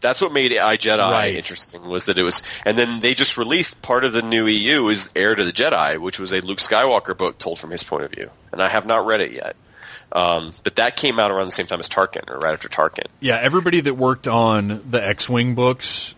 That's 0.01 0.19
what 0.19 0.33
made 0.33 0.57
I 0.57 0.75
Jedi 0.75 0.99
Right. 0.99 1.35
interesting 1.35 1.87
was 1.87 2.07
that 2.07 2.17
it 2.17 2.23
was, 2.23 2.41
and 2.65 2.77
then 2.77 2.99
they 2.99 3.13
just 3.13 3.37
released 3.37 3.81
part 3.81 4.03
of 4.03 4.11
the 4.11 4.21
new 4.21 4.47
EU 4.47 4.89
is 4.89 5.09
Heir 5.15 5.33
to 5.33 5.43
the 5.45 5.53
Jedi, 5.53 5.97
which 5.97 6.19
was 6.19 6.33
a 6.33 6.41
Luke 6.41 6.57
Skywalker 6.57 7.17
book 7.17 7.37
told 7.37 7.57
from 7.57 7.71
his 7.71 7.83
point 7.83 8.03
of 8.03 8.11
view, 8.11 8.29
and 8.51 8.61
I 8.61 8.67
have 8.67 8.85
not 8.85 9.05
read 9.05 9.21
it 9.21 9.31
yet. 9.31 9.55
Um, 10.11 10.53
but 10.63 10.75
that 10.75 10.97
came 10.97 11.19
out 11.19 11.31
around 11.31 11.45
the 11.47 11.53
same 11.53 11.67
time 11.67 11.79
as 11.79 11.87
Tarkin, 11.87 12.29
or 12.29 12.37
right 12.37 12.53
after 12.53 12.67
Tarkin. 12.67 13.05
Yeah, 13.21 13.39
everybody 13.41 13.79
that 13.79 13.95
worked 13.95 14.27
on 14.27 14.67
the 14.91 15.01
X-wing 15.01 15.55
books, 15.55 16.13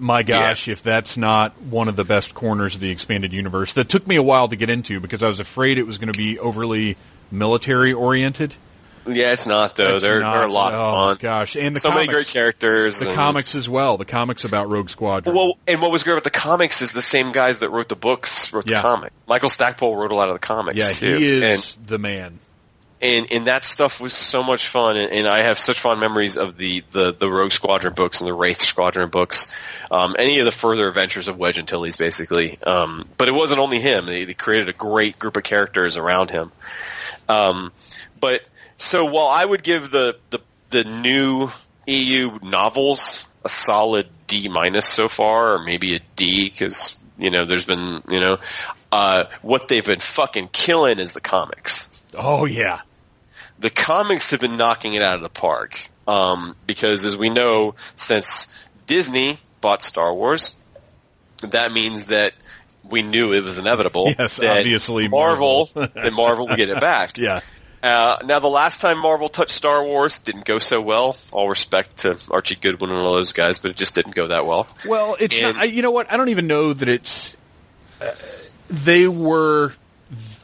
my 0.00 0.22
gosh, 0.22 0.66
if 0.68 0.82
that's 0.82 1.16
not 1.16 1.60
one 1.62 1.88
of 1.88 1.96
the 1.96 2.04
best 2.04 2.34
corners 2.34 2.74
of 2.74 2.80
the 2.80 2.90
expanded 2.90 3.32
universe, 3.32 3.74
that 3.74 3.88
took 3.88 4.06
me 4.06 4.16
a 4.16 4.22
while 4.22 4.48
to 4.48 4.56
get 4.56 4.70
into 4.70 5.00
because 5.00 5.22
I 5.22 5.28
was 5.28 5.40
afraid 5.40 5.78
it 5.78 5.86
was 5.86 5.98
going 5.98 6.12
to 6.12 6.18
be 6.18 6.38
overly 6.38 6.96
military 7.30 7.92
oriented. 7.92 8.54
Yeah, 9.06 9.32
it's 9.32 9.46
not 9.46 9.76
though. 9.76 9.94
It's 9.94 10.04
They're, 10.04 10.20
not- 10.20 10.34
they're 10.34 10.46
a 10.46 10.52
lot 10.52 10.74
oh, 10.74 10.76
of 10.76 10.92
fun. 10.92 11.16
Gosh, 11.20 11.56
and 11.56 11.74
the 11.74 11.80
so 11.80 11.88
comics, 11.88 12.06
many 12.06 12.14
great 12.16 12.26
characters. 12.28 13.00
the 13.00 13.06
and- 13.06 13.14
comics 13.14 13.54
as 13.54 13.66
well. 13.68 13.96
The 13.96 14.04
comics 14.04 14.44
about 14.44 14.68
Rogue 14.68 14.90
Squadron. 14.90 15.34
Well, 15.34 15.56
and 15.66 15.80
what 15.80 15.90
was 15.90 16.02
great 16.02 16.12
about 16.14 16.24
the 16.24 16.30
comics 16.30 16.82
is 16.82 16.92
the 16.92 17.00
same 17.02 17.32
guys 17.32 17.60
that 17.60 17.70
wrote 17.70 17.88
the 17.88 17.96
books 17.96 18.52
wrote 18.52 18.68
Yeah. 18.68 18.78
the 18.78 18.88
comics. 18.88 19.14
Michael 19.26 19.48
Stackpole 19.50 19.96
wrote 19.96 20.12
a 20.12 20.14
lot 20.14 20.28
of 20.28 20.34
the 20.34 20.38
comics. 20.40 20.78
yeah, 20.78 20.92
too. 20.92 21.16
he 21.16 21.34
And- 21.36 21.44
is 21.44 21.76
the 21.76 21.98
man. 21.98 22.38
And 23.00 23.26
and 23.30 23.46
that 23.46 23.64
stuff 23.64 24.00
was 24.00 24.12
so 24.12 24.42
much 24.42 24.68
fun. 24.68 24.96
And, 24.96 25.10
and 25.12 25.28
I 25.28 25.38
have 25.38 25.58
such 25.58 25.80
fond 25.80 26.00
memories 26.00 26.36
of 26.36 26.56
the, 26.56 26.84
the, 26.90 27.12
the 27.12 27.30
Rogue 27.30 27.52
Squadron 27.52 27.94
books 27.94 28.20
and 28.20 28.28
the 28.28 28.34
Wraith 28.34 28.60
Squadron 28.60 29.08
books. 29.08 29.48
Um, 29.90 30.16
any 30.18 30.38
of 30.38 30.44
the 30.44 30.52
further 30.52 30.88
adventures 30.88 31.28
of 31.28 31.38
Wedge 31.38 31.58
Antilles 31.58 31.96
basically. 31.96 32.62
Um, 32.62 33.08
but 33.16 33.28
it 33.28 33.32
wasn't 33.32 33.60
only 33.60 33.80
him. 33.80 34.06
They, 34.06 34.34
created 34.34 34.68
a 34.68 34.72
great 34.72 35.18
group 35.18 35.36
of 35.36 35.42
characters 35.42 35.96
around 35.96 36.30
him. 36.30 36.52
Um, 37.28 37.72
but 38.20 38.42
so 38.78 39.04
while 39.06 39.28
I 39.28 39.44
would 39.44 39.62
give 39.62 39.90
the, 39.90 40.16
the 40.30 40.40
the 40.70 40.84
new 40.84 41.50
EU 41.86 42.38
novels 42.42 43.26
a 43.44 43.48
solid 43.48 44.08
D 44.26 44.48
minus 44.48 44.86
so 44.86 45.08
far 45.08 45.54
or 45.54 45.58
maybe 45.64 45.96
a 45.96 46.00
D 46.16 46.48
because 46.48 46.96
you 47.18 47.30
know 47.30 47.44
there's 47.44 47.64
been 47.64 48.02
you 48.08 48.20
know 48.20 48.38
uh, 48.92 49.24
what 49.42 49.68
they've 49.68 49.84
been 49.84 50.00
fucking 50.00 50.48
killing 50.52 50.98
is 50.98 51.12
the 51.12 51.20
comics. 51.20 51.88
Oh 52.14 52.44
yeah, 52.44 52.80
the 53.60 53.70
comics 53.70 54.30
have 54.32 54.40
been 54.40 54.56
knocking 54.56 54.94
it 54.94 55.02
out 55.02 55.14
of 55.16 55.20
the 55.22 55.28
park. 55.28 55.78
Um, 56.08 56.56
because 56.66 57.04
as 57.04 57.16
we 57.16 57.30
know, 57.30 57.76
since 57.94 58.48
Disney 58.86 59.38
bought 59.60 59.82
Star 59.82 60.12
Wars, 60.12 60.56
that 61.42 61.70
means 61.72 62.06
that 62.06 62.32
we 62.82 63.02
knew 63.02 63.32
it 63.32 63.44
was 63.44 63.58
inevitable. 63.58 64.12
Yes, 64.18 64.38
that 64.38 64.58
obviously 64.58 65.06
Marvel, 65.08 65.70
Marvel. 65.74 65.92
that 66.02 66.12
Marvel 66.12 66.48
would 66.48 66.56
get 66.56 66.68
it 66.68 66.80
back. 66.80 67.16
yeah. 67.18 67.40
Uh, 67.82 68.18
now 68.24 68.40
the 68.40 68.48
last 68.48 68.80
time 68.82 68.98
Marvel 68.98 69.28
touched 69.30 69.52
Star 69.52 69.82
Wars 69.84 70.18
didn't 70.18 70.44
go 70.44 70.58
so 70.58 70.82
well. 70.82 71.16
All 71.32 71.48
respect 71.48 71.98
to 71.98 72.18
Archie 72.30 72.56
Goodwin 72.56 72.90
and 72.90 72.98
all 72.98 73.14
those 73.14 73.32
guys, 73.32 73.58
but 73.58 73.70
it 73.70 73.76
just 73.78 73.94
didn't 73.94 74.14
go 74.14 74.26
that 74.26 74.44
well. 74.44 74.66
Well, 74.86 75.16
it's 75.18 75.38
And- 75.40 75.56
not. 75.56 75.70
You 75.70 75.80
know 75.82 75.90
what? 75.90 76.12
I 76.12 76.16
don't 76.18 76.28
even 76.28 76.46
know 76.46 76.72
that 76.74 76.88
it's. 76.88 77.34
Uh, 78.00 78.10
they 78.68 79.08
were, 79.08 79.72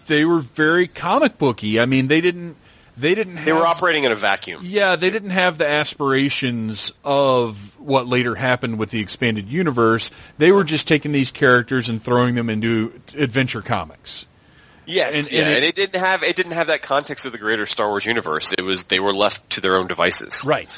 they 0.06 0.24
were 0.24 0.38
very 0.40 0.88
comic 0.88 1.36
booky. 1.38 1.78
I 1.80 1.84
mean, 1.86 2.08
they 2.08 2.20
didn't. 2.22 2.56
They 2.96 3.14
didn't. 3.14 3.36
Have, 3.36 3.44
They 3.46 3.52
were 3.52 3.66
operating 3.66 4.04
in 4.04 4.12
a 4.12 4.16
vacuum. 4.16 4.62
Yeah, 4.64 4.96
they 4.96 5.10
didn't 5.10 5.30
have 5.30 5.58
the 5.58 5.66
aspirations 5.68 6.92
of 7.04 7.78
what 7.78 8.06
later 8.06 8.34
happened 8.34 8.78
with 8.78 8.90
the 8.90 9.00
expanded 9.00 9.48
universe. 9.48 10.10
They 10.38 10.50
were 10.50 10.64
just 10.64 10.88
taking 10.88 11.12
these 11.12 11.30
characters 11.30 11.88
and 11.88 12.02
throwing 12.02 12.34
them 12.34 12.48
into 12.48 12.98
adventure 13.16 13.60
comics. 13.62 14.26
Yes, 14.88 15.14
And- 15.16 15.32
yeah, 15.32 15.40
and 15.40 15.48
it- 15.50 15.56
and 15.56 15.64
it 15.64 15.74
didn't 15.74 16.00
have 16.00 16.22
it 16.22 16.36
didn't 16.36 16.52
have 16.52 16.68
that 16.68 16.80
context 16.80 17.26
of 17.26 17.32
the 17.32 17.38
greater 17.38 17.66
Star 17.66 17.88
Wars 17.88 18.06
universe. 18.06 18.54
It 18.56 18.62
was 18.62 18.84
they 18.84 19.00
were 19.00 19.12
left 19.12 19.50
to 19.50 19.60
their 19.60 19.76
own 19.76 19.88
devices. 19.88 20.44
Right. 20.46 20.72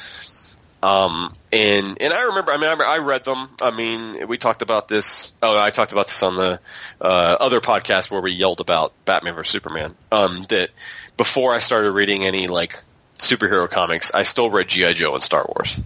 Um, 0.83 1.33
and, 1.53 2.01
and 2.01 2.13
I 2.13 2.23
remember, 2.23 2.53
I 2.53 2.57
mean, 2.57 2.81
I, 2.81 2.85
I 2.85 2.99
read 2.99 3.25
them. 3.25 3.49
I 3.61 3.71
mean, 3.71 4.29
we 4.29 4.39
talked 4.39 4.63
about 4.63 4.89
this. 4.89 5.33
Oh, 5.43 5.59
I 5.59 5.71
talked 5.71 5.93
about 5.93 6.07
this 6.07 6.23
on 6.23 6.37
the, 6.37 6.61
uh, 7.01 7.37
other 7.41 7.61
podcast 7.61 8.11
where 8.11 8.21
we 8.21 8.33
yelled 8.33 8.61
about 8.61 8.93
Batman 9.05 9.35
vs 9.35 9.51
Superman. 9.51 9.95
Um, 10.13 10.45
that 10.51 10.71
before 11.17 11.53
I 11.55 11.59
started 11.59 11.93
reading 11.93 12.25
any, 12.25 12.47
like, 12.47 12.81
superhero 13.19 13.69
comics, 13.69 14.13
I 14.15 14.23
still 14.23 14.51
read 14.51 14.69
G.I. 14.69 14.93
Joe 14.93 15.15
and 15.15 15.23
Star 15.23 15.45
Wars. 15.47 15.79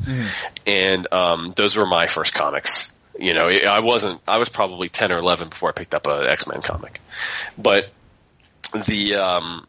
And, 0.67 1.07
um, 1.13 1.53
those 1.57 1.77
were 1.77 1.87
my 1.87 2.07
first 2.07 2.35
comics. 2.35 2.93
You 3.19 3.33
know, 3.35 3.49
I 3.49 3.81
wasn't, 3.81 4.21
I 4.29 4.39
was 4.39 4.49
probably 4.49 4.89
10 4.91 5.13
or 5.13 5.19
11 5.19 5.49
before 5.49 5.71
I 5.71 5.73
picked 5.73 5.95
up 5.95 6.07
a 6.07 6.31
X-Men 6.31 6.61
comic. 6.61 7.01
But 7.57 7.91
the, 8.87 9.15
um, 9.17 9.67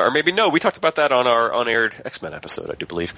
or 0.00 0.10
maybe 0.10 0.32
no, 0.32 0.48
we 0.48 0.60
talked 0.60 0.76
about 0.76 0.96
that 0.96 1.12
on 1.12 1.26
our 1.26 1.54
unaired 1.54 1.94
X-Men 2.04 2.34
episode, 2.34 2.70
I 2.70 2.74
do 2.74 2.86
believe. 2.86 3.12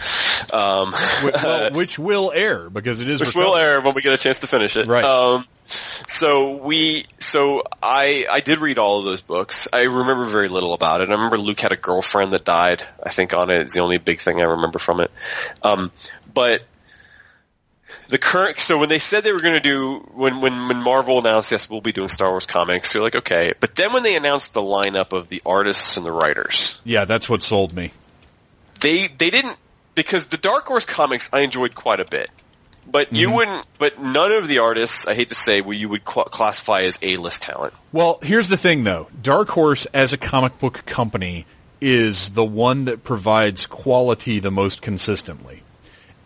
Um, 0.52 0.92
Wh- 0.92 1.24
well, 1.32 1.70
which 1.72 1.98
will 1.98 2.32
air 2.34 2.68
because 2.70 3.00
it 3.00 3.08
is 3.08 3.20
which 3.20 3.34
will 3.34 3.52
recovered. 3.52 3.58
air 3.60 3.80
when 3.80 3.94
we 3.94 4.02
get 4.02 4.12
a 4.12 4.18
chance 4.18 4.40
to 4.40 4.46
finish 4.46 4.76
it. 4.76 4.86
Right. 4.86 5.04
Um, 5.04 5.44
so 5.66 6.56
we, 6.56 7.06
so 7.18 7.62
I, 7.82 8.26
I 8.30 8.40
did 8.40 8.58
read 8.58 8.78
all 8.78 8.98
of 8.98 9.04
those 9.04 9.22
books. 9.22 9.66
I 9.72 9.82
remember 9.82 10.26
very 10.26 10.48
little 10.48 10.74
about 10.74 11.00
it. 11.00 11.08
I 11.08 11.12
remember 11.12 11.38
Luke 11.38 11.60
had 11.60 11.72
a 11.72 11.76
girlfriend 11.76 12.32
that 12.32 12.44
died. 12.44 12.82
I 13.02 13.10
think 13.10 13.32
on 13.32 13.50
it. 13.50 13.62
It's 13.62 13.74
the 13.74 13.80
only 13.80 13.98
big 13.98 14.20
thing 14.20 14.40
I 14.40 14.44
remember 14.44 14.78
from 14.78 15.00
it. 15.00 15.10
Um, 15.62 15.90
but 16.32 16.62
the 18.14 18.18
current, 18.18 18.60
so 18.60 18.78
when 18.78 18.88
they 18.88 19.00
said 19.00 19.24
they 19.24 19.32
were 19.32 19.40
going 19.40 19.54
to 19.54 19.60
do, 19.60 19.96
when, 20.14 20.40
when, 20.40 20.68
when 20.68 20.76
Marvel 20.80 21.18
announced, 21.18 21.50
yes, 21.50 21.68
we'll 21.68 21.80
be 21.80 21.90
doing 21.90 22.08
Star 22.08 22.30
Wars 22.30 22.46
comics, 22.46 22.94
you're 22.94 23.02
like, 23.02 23.16
okay. 23.16 23.54
But 23.58 23.74
then 23.74 23.92
when 23.92 24.04
they 24.04 24.14
announced 24.14 24.52
the 24.54 24.60
lineup 24.60 25.12
of 25.12 25.26
the 25.26 25.42
artists 25.44 25.96
and 25.96 26.06
the 26.06 26.12
writers, 26.12 26.80
Yeah, 26.84 27.06
that's 27.06 27.28
what 27.28 27.42
sold 27.42 27.74
me. 27.74 27.90
they 28.80 29.08
they 29.08 29.30
didn't 29.30 29.56
because 29.96 30.26
the 30.26 30.36
Dark 30.36 30.64
Horse 30.66 30.84
comics 30.84 31.28
I 31.32 31.40
enjoyed 31.40 31.74
quite 31.74 31.98
a 31.98 32.04
bit. 32.04 32.30
But 32.86 33.12
you 33.12 33.26
Mm-hmm. 33.26 33.36
wouldn't, 33.36 33.66
but 33.78 34.00
none 34.00 34.30
of 34.30 34.46
the 34.46 34.58
artists, 34.60 35.08
I 35.08 35.14
hate 35.14 35.30
to 35.30 35.34
say, 35.34 35.60
you 35.60 35.88
would 35.88 36.08
cl- 36.08 36.26
classify 36.26 36.82
as 36.82 36.96
A-list 37.02 37.42
talent. 37.42 37.74
Well, 37.90 38.20
here's 38.22 38.48
the 38.48 38.56
thing 38.56 38.84
though. 38.84 39.08
Dark 39.20 39.48
Horse 39.48 39.86
as 39.86 40.12
a 40.12 40.16
comic 40.18 40.60
book 40.60 40.86
company 40.86 41.46
is 41.80 42.30
the 42.30 42.44
one 42.44 42.84
that 42.84 43.02
provides 43.02 43.66
quality 43.66 44.38
the 44.38 44.52
most 44.52 44.82
consistently. 44.82 45.63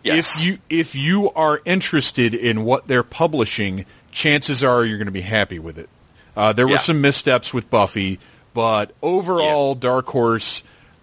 Yes. 0.02 0.40
If 0.40 0.46
you 0.46 0.58
if 0.70 0.94
you 0.94 1.30
are 1.32 1.60
interested 1.64 2.34
in 2.34 2.64
what 2.64 2.86
they're 2.86 3.02
publishing, 3.02 3.84
chances 4.10 4.62
are 4.64 4.84
you're 4.84 4.98
going 4.98 5.06
to 5.06 5.12
be 5.12 5.20
happy 5.20 5.58
with 5.58 5.78
it. 5.78 5.88
Uh, 6.36 6.52
there 6.52 6.66
were 6.66 6.72
Yeah. 6.74 6.78
some 6.78 7.00
missteps 7.00 7.52
with 7.52 7.68
Buffy, 7.68 8.18
but 8.54 8.92
overall, 9.02 9.74
Dark 9.74 10.06
Horse 10.06 10.62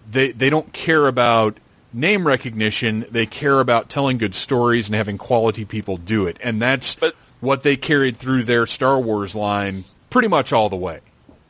they 0.09 0.31
they 0.31 0.49
don't 0.49 0.71
care 0.73 1.07
about 1.07 1.57
name 1.93 2.25
recognition. 2.27 3.05
They 3.11 3.25
care 3.25 3.59
about 3.59 3.89
telling 3.89 4.17
good 4.17 4.35
stories 4.35 4.87
and 4.87 4.95
having 4.95 5.17
quality 5.17 5.65
people 5.65 5.97
do 5.97 6.27
it, 6.27 6.37
and 6.41 6.61
that's 6.61 6.95
But- 6.95 7.15
what 7.41 7.63
they 7.63 7.75
carried 7.75 8.15
through 8.17 8.43
their 8.43 8.65
Star 8.65 8.99
Wars 8.99 9.35
line 9.35 9.83
pretty 10.09 10.27
much 10.29 10.53
all 10.53 10.69
the 10.69 10.75
way. 10.77 10.99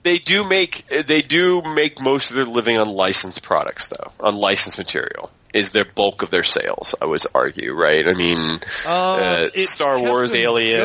they 0.04 0.18
do 0.20 0.44
make 0.44 0.86
they 1.08 1.22
do 1.22 1.62
make 1.74 2.00
most 2.02 2.30
of 2.30 2.36
their 2.36 2.46
living 2.46 2.78
on 2.78 2.88
licensed 2.90 3.42
products 3.44 3.88
though 3.90 4.12
on 4.20 4.36
licensed 4.36 4.78
material 4.78 5.32
is 5.56 5.72
their 5.72 5.86
bulk 5.86 6.22
of 6.22 6.30
their 6.30 6.44
sales 6.44 6.94
i 7.02 7.06
would 7.06 7.24
argue 7.34 7.74
right 7.74 8.08
i 8.08 8.14
mean 8.14 8.60
uh, 8.86 9.48
It's 9.54 9.72
star 9.72 10.00
wars 10.00 10.34
aliens 10.36 10.84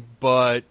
going, 0.00 0.04
but 0.20 0.64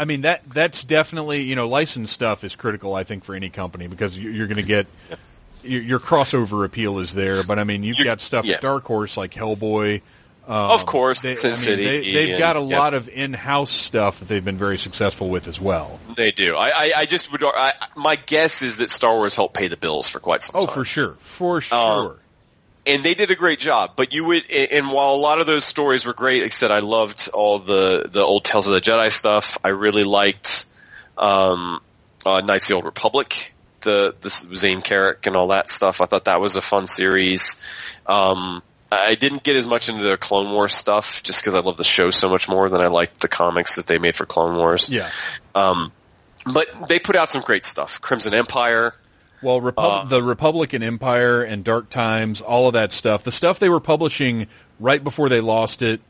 I 0.00 0.04
mean 0.04 0.20
that 0.22 0.42
that's 0.48 0.84
definitely 0.84 1.42
you 1.42 1.54
know 1.56 1.68
licensed 1.68 2.12
stuff 2.12 2.44
is 2.44 2.54
critical. 2.56 2.94
I 2.94 3.02
think 3.04 3.24
for 3.24 3.34
any 3.34 3.50
company 3.50 3.88
because 3.88 4.16
you- 4.16 4.30
you're 4.30 4.46
going 4.46 4.56
to 4.58 4.62
get 4.62 4.86
your, 5.64 5.82
your 5.82 5.98
crossover 5.98 6.64
appeal 6.64 7.00
is 7.00 7.14
there. 7.14 7.42
But 7.42 7.58
I 7.58 7.64
mean 7.64 7.82
you've 7.82 7.98
You- 7.98 8.04
got 8.04 8.20
stuff 8.20 8.44
yeah. 8.44 8.54
at 8.56 8.60
Dark 8.60 8.84
Horse 8.84 9.16
like 9.16 9.32
Hellboy. 9.34 10.02
of 10.46 10.86
course 10.86 11.22
They, 11.22 11.34
Sin 11.34 11.50
I 11.50 11.54
mean, 11.54 11.62
City 11.64 11.84
they, 11.84 12.12
they've 12.12 12.28
and- 12.30 12.38
got 12.38 12.56
a 12.56 12.60
yeah, 12.60 12.78
lot 12.78 12.94
of 12.94 13.08
in-house 13.08 13.72
stuff 13.72 14.20
that 14.20 14.28
they've 14.28 14.44
been 14.44 14.56
very 14.56 14.78
successful 14.78 15.28
with 15.30 15.48
as 15.48 15.60
well. 15.60 15.98
they 16.14 16.30
do 16.30 16.54
I, 16.56 16.68
I 16.70 16.92
i 16.98 17.04
just 17.06 17.32
would 17.32 17.42
I, 17.44 17.72
my 17.96 18.14
guess 18.16 18.62
is 18.62 18.76
that 18.78 18.90
star 18.92 19.14
wars 19.16 19.34
helped 19.34 19.54
pay 19.54 19.66
the 19.66 19.76
bills 19.76 20.08
for 20.08 20.20
quite 20.20 20.42
some 20.44 20.54
Oh, 20.54 20.66
time 20.66 20.74
for 20.74 20.84
sure, 20.84 21.14
for 21.20 21.56
Um, 21.56 21.60
sure. 21.62 22.16
And 22.88 23.04
they 23.04 23.14
did 23.14 23.30
a 23.30 23.36
great 23.36 23.58
job. 23.58 23.92
But 23.96 24.12
you 24.12 24.24
would, 24.24 24.50
and 24.50 24.90
while 24.90 25.14
a 25.14 25.16
lot 25.16 25.40
of 25.40 25.46
those 25.46 25.64
stories 25.64 26.06
were 26.06 26.14
great, 26.14 26.52
said, 26.52 26.70
I 26.70 26.80
loved 26.80 27.28
all 27.32 27.58
the 27.58 28.08
the 28.10 28.22
old 28.22 28.44
Tales 28.44 28.66
of 28.66 28.74
the 28.74 28.80
Jedi 28.80 29.12
stuff. 29.12 29.58
I 29.62 29.68
really 29.68 30.04
liked 30.04 30.66
um, 31.16 31.80
uh, 32.24 32.40
Knights 32.40 32.64
of 32.64 32.68
the 32.68 32.74
Old 32.74 32.84
Republic, 32.84 33.54
the 33.82 34.14
the 34.20 34.30
Zayne 34.30 34.82
Carrick 34.82 35.26
and 35.26 35.36
all 35.36 35.48
that 35.48 35.68
stuff. 35.70 36.00
I 36.00 36.06
thought 36.06 36.24
that 36.24 36.40
was 36.40 36.56
a 36.56 36.62
fun 36.62 36.86
series. 36.86 37.56
Um, 38.06 38.62
I 38.90 39.16
didn't 39.16 39.42
get 39.42 39.56
as 39.56 39.66
much 39.66 39.88
into 39.88 40.02
the 40.02 40.16
Clone 40.16 40.50
Wars 40.52 40.74
stuff 40.74 41.22
just 41.22 41.42
because 41.42 41.54
I 41.54 41.60
love 41.60 41.76
the 41.76 41.84
show 41.84 42.10
so 42.10 42.30
much 42.30 42.48
more 42.48 42.70
than 42.70 42.80
I 42.80 42.86
liked 42.86 43.20
the 43.20 43.28
comics 43.28 43.76
that 43.76 43.86
they 43.86 43.98
made 43.98 44.16
for 44.16 44.24
Clone 44.24 44.56
Wars. 44.56 44.88
yeah. 44.88 45.10
Um, 45.54 45.92
but 46.52 46.88
they 46.88 46.98
put 46.98 47.16
out 47.16 47.30
some 47.30 47.42
great 47.42 47.66
stuff. 47.66 48.00
Crimson 48.00 48.32
Empire. 48.32 48.94
Well, 49.42 49.60
Repub- 49.60 49.84
Uh, 49.92 50.04
the 50.04 50.22
Republican 50.22 50.82
Empire 50.82 51.42
and 51.42 51.62
Dark 51.64 51.90
Times, 51.90 52.40
all 52.40 52.66
of 52.68 52.72
that 52.74 52.92
stuff, 52.92 53.22
the 53.24 53.30
stuff 53.32 53.58
they 53.58 53.68
were 53.68 53.80
publishing 53.80 54.46
right 54.80 55.02
before 55.02 55.28
they 55.28 55.40
lost 55.40 55.82
it. 55.82 56.00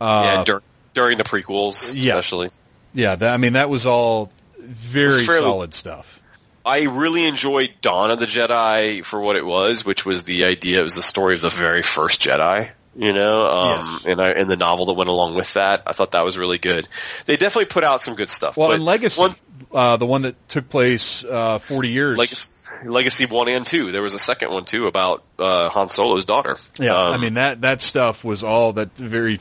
yeah, 0.00 0.44
dur- 0.44 0.62
during 0.94 1.18
the 1.18 1.24
prequels, 1.24 1.90
Uh, 1.90 1.94
yeah. 1.96 2.12
especially. 2.14 2.50
Yeah, 2.94 3.14
that, 3.16 3.32
I 3.34 3.36
mean 3.36 3.52
that 3.54 3.68
was 3.70 3.86
all 3.86 4.30
very 4.58 5.18
It's 5.18 5.26
fairly- 5.26 5.46
solid 5.46 5.74
stuff. 5.74 6.22
I 6.64 6.82
really 6.82 7.24
enjoyed 7.24 7.70
Dawn 7.80 8.10
of 8.10 8.18
the 8.20 8.26
Jedi 8.26 9.02
for 9.04 9.18
what 9.20 9.36
it 9.36 9.44
was, 9.46 9.84
which 9.84 10.04
was 10.04 10.24
the 10.24 10.44
idea. 10.44 10.80
It 10.80 10.84
was 10.84 10.94
the 10.94 11.02
story 11.02 11.34
of 11.34 11.40
the 11.40 11.48
very 11.48 11.82
first 11.82 12.20
Jedi, 12.20 12.68
you 12.94 13.12
know, 13.14 13.46
um, 13.50 13.68
Yes. 13.78 14.04
and 14.06 14.20
I, 14.20 14.28
and 14.32 14.48
the 14.50 14.56
novel 14.56 14.86
that 14.86 14.92
went 14.92 15.08
along 15.08 15.34
with 15.36 15.52
that. 15.54 15.82
I 15.86 15.92
thought 15.92 16.12
that 16.12 16.24
was 16.24 16.36
really 16.36 16.58
good. 16.58 16.86
They 17.24 17.36
definitely 17.36 17.64
put 17.66 17.82
out 17.82 18.02
some 18.02 18.14
good 18.14 18.28
stuff. 18.28 18.56
Well, 18.58 18.72
and 18.72 18.84
Legacy, 18.84 19.20
one, 19.20 19.34
uh, 19.72 19.96
the 19.96 20.04
one 20.06 20.22
that 20.22 20.48
took 20.50 20.68
place 20.68 21.24
uh, 21.24 21.58
forty 21.58 21.88
years. 21.88 22.18
Legacy, 22.18 22.48
Legacy 22.84 23.26
one 23.26 23.48
and 23.48 23.66
two. 23.66 23.92
There 23.92 24.02
was 24.02 24.14
a 24.14 24.18
second 24.18 24.50
one 24.50 24.64
too 24.64 24.86
about 24.86 25.22
uh, 25.38 25.68
Han 25.70 25.88
Solo's 25.90 26.24
daughter. 26.24 26.56
yeah, 26.78 26.94
Um, 26.94 27.14
I 27.14 27.16
mean 27.18 27.34
that 27.34 27.60
that 27.62 27.80
stuff 27.82 28.24
was 28.24 28.42
all 28.44 28.72
that 28.74 28.96
very. 28.96 29.38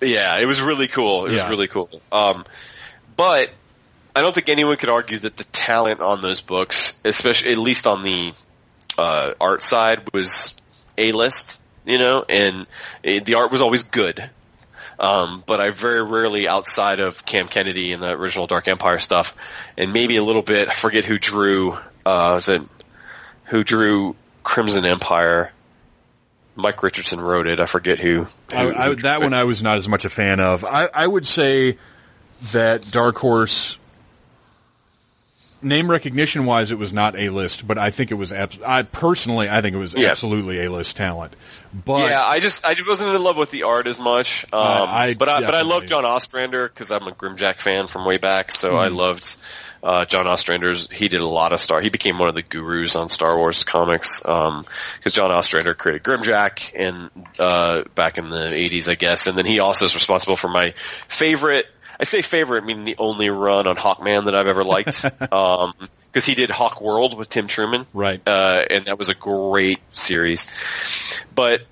Yeah, 0.00 0.38
it 0.38 0.46
was 0.46 0.60
really 0.62 0.88
cool. 0.88 1.26
It 1.26 1.32
was 1.32 1.48
really 1.48 1.68
cool. 1.68 1.90
Um, 2.10 2.44
but 3.16 3.50
I 4.16 4.22
don't 4.22 4.34
think 4.34 4.48
anyone 4.48 4.76
could 4.78 4.88
argue 4.88 5.18
that 5.18 5.36
the 5.36 5.44
talent 5.44 6.00
on 6.00 6.22
those 6.22 6.40
books, 6.40 6.98
especially 7.04 7.52
at 7.52 7.58
least 7.58 7.86
on 7.86 8.02
the 8.02 8.32
uh, 8.98 9.34
art 9.40 9.62
side, 9.62 10.08
was 10.12 10.54
a 10.96 11.12
list. 11.12 11.60
You 11.86 11.98
know, 11.98 12.24
and 12.28 12.66
it, 13.02 13.24
the 13.24 13.34
art 13.34 13.50
was 13.50 13.62
always 13.62 13.82
good. 13.84 14.28
Um, 14.98 15.42
but 15.46 15.60
I 15.60 15.70
very 15.70 16.02
rarely, 16.02 16.46
outside 16.46 17.00
of 17.00 17.24
Cam 17.24 17.48
Kennedy 17.48 17.92
and 17.92 18.02
the 18.02 18.10
original 18.12 18.46
Dark 18.46 18.68
Empire 18.68 18.98
stuff, 18.98 19.34
and 19.78 19.92
maybe 19.94 20.16
a 20.16 20.22
little 20.22 20.42
bit, 20.42 20.68
I 20.68 20.74
forget 20.74 21.04
who 21.06 21.18
drew. 21.18 21.78
Uh, 22.06 22.40
it 22.46 22.62
who 23.44 23.64
drew 23.64 24.16
Crimson 24.42 24.84
Empire? 24.86 25.52
Mike 26.56 26.82
Richardson 26.82 27.20
wrote 27.20 27.46
it. 27.46 27.58
I 27.60 27.66
forget 27.66 27.98
who. 27.98 28.26
I, 28.52 28.62
who- 28.64 28.74
I, 28.74 28.84
who 28.88 28.96
that 28.96 29.20
one. 29.22 29.32
I 29.34 29.44
was 29.44 29.62
not 29.62 29.76
as 29.78 29.88
much 29.88 30.04
a 30.04 30.10
fan 30.10 30.40
of. 30.40 30.64
I, 30.64 30.88
I 30.92 31.06
would 31.06 31.26
say 31.26 31.78
that 32.52 32.90
Dark 32.90 33.16
Horse. 33.16 33.78
Name 35.62 35.90
recognition 35.90 36.46
wise, 36.46 36.70
it 36.70 36.78
was 36.78 36.94
not 36.94 37.18
a 37.18 37.28
list, 37.28 37.68
but 37.68 37.76
I 37.76 37.90
think 37.90 38.10
it 38.10 38.14
was. 38.14 38.32
Abs- 38.32 38.62
I 38.62 38.82
personally, 38.82 39.46
I 39.50 39.60
think 39.60 39.74
it 39.76 39.78
was 39.78 39.94
Yeah. 39.94 40.08
absolutely 40.10 40.64
a 40.64 40.72
list 40.72 40.96
talent. 40.96 41.36
But 41.84 42.08
yeah, 42.08 42.24
I 42.24 42.40
just 42.40 42.64
I 42.64 42.74
wasn't 42.88 43.14
in 43.14 43.22
love 43.22 43.36
with 43.36 43.50
the 43.50 43.64
art 43.64 43.86
as 43.86 44.00
much. 44.00 44.46
Um, 44.54 44.58
I 44.62 45.12
but 45.18 45.28
I 45.28 45.40
but 45.42 45.54
I 45.54 45.60
love 45.60 45.84
John 45.84 46.06
Ostrander 46.06 46.66
because 46.66 46.90
I'm 46.90 47.06
a 47.06 47.12
Grimjack 47.12 47.60
fan 47.60 47.88
from 47.88 48.06
way 48.06 48.16
back. 48.16 48.52
So 48.52 48.74
I 48.74 48.88
loved 48.88 49.36
uh, 49.82 50.04
John 50.04 50.26
Ostrander's. 50.26 50.88
He 50.90 51.08
did 51.08 51.20
a 51.20 51.26
lot 51.26 51.52
of 51.52 51.60
Star. 51.60 51.80
He 51.80 51.88
became 51.88 52.18
one 52.18 52.28
of 52.28 52.34
the 52.34 52.42
gurus 52.42 52.96
on 52.96 53.08
Star 53.08 53.36
Wars 53.36 53.64
comics 53.64 54.20
because 54.20 55.12
John 55.12 55.30
Ostrander 55.30 55.74
created 55.74 56.02
Grimjack 56.02 56.72
and 56.74 57.10
um, 57.14 57.26
uh, 57.38 57.84
back 57.94 58.18
in 58.18 58.30
the 58.30 58.36
80s, 58.36 58.88
I 58.88 58.94
guess. 58.94 59.26
And 59.26 59.36
then 59.36 59.46
he 59.46 59.58
also 59.58 59.86
is 59.86 59.94
responsible 59.94 60.36
for 60.36 60.48
my 60.48 60.74
favorite. 61.08 61.66
I 61.98 62.04
say 62.04 62.22
favorite, 62.22 62.64
meaning 62.64 62.84
the 62.84 62.96
only 62.98 63.30
run 63.30 63.66
on 63.66 63.76
Hawkman 63.76 64.24
that 64.26 64.34
I've 64.34 64.46
ever 64.46 64.64
liked. 64.64 65.04
um, 65.32 65.74
because 66.10 66.26
he 66.26 66.34
did 66.34 66.50
Hawk 66.50 66.80
World 66.80 67.16
with 67.16 67.28
Tim 67.28 67.46
Truman, 67.46 67.86
Right. 67.94 68.20
Uh, 68.26 68.64
and 68.68 68.86
that 68.86 68.98
was 68.98 69.10
a 69.10 69.14
great 69.14 69.78
series. 69.92 70.44
But 71.32 71.62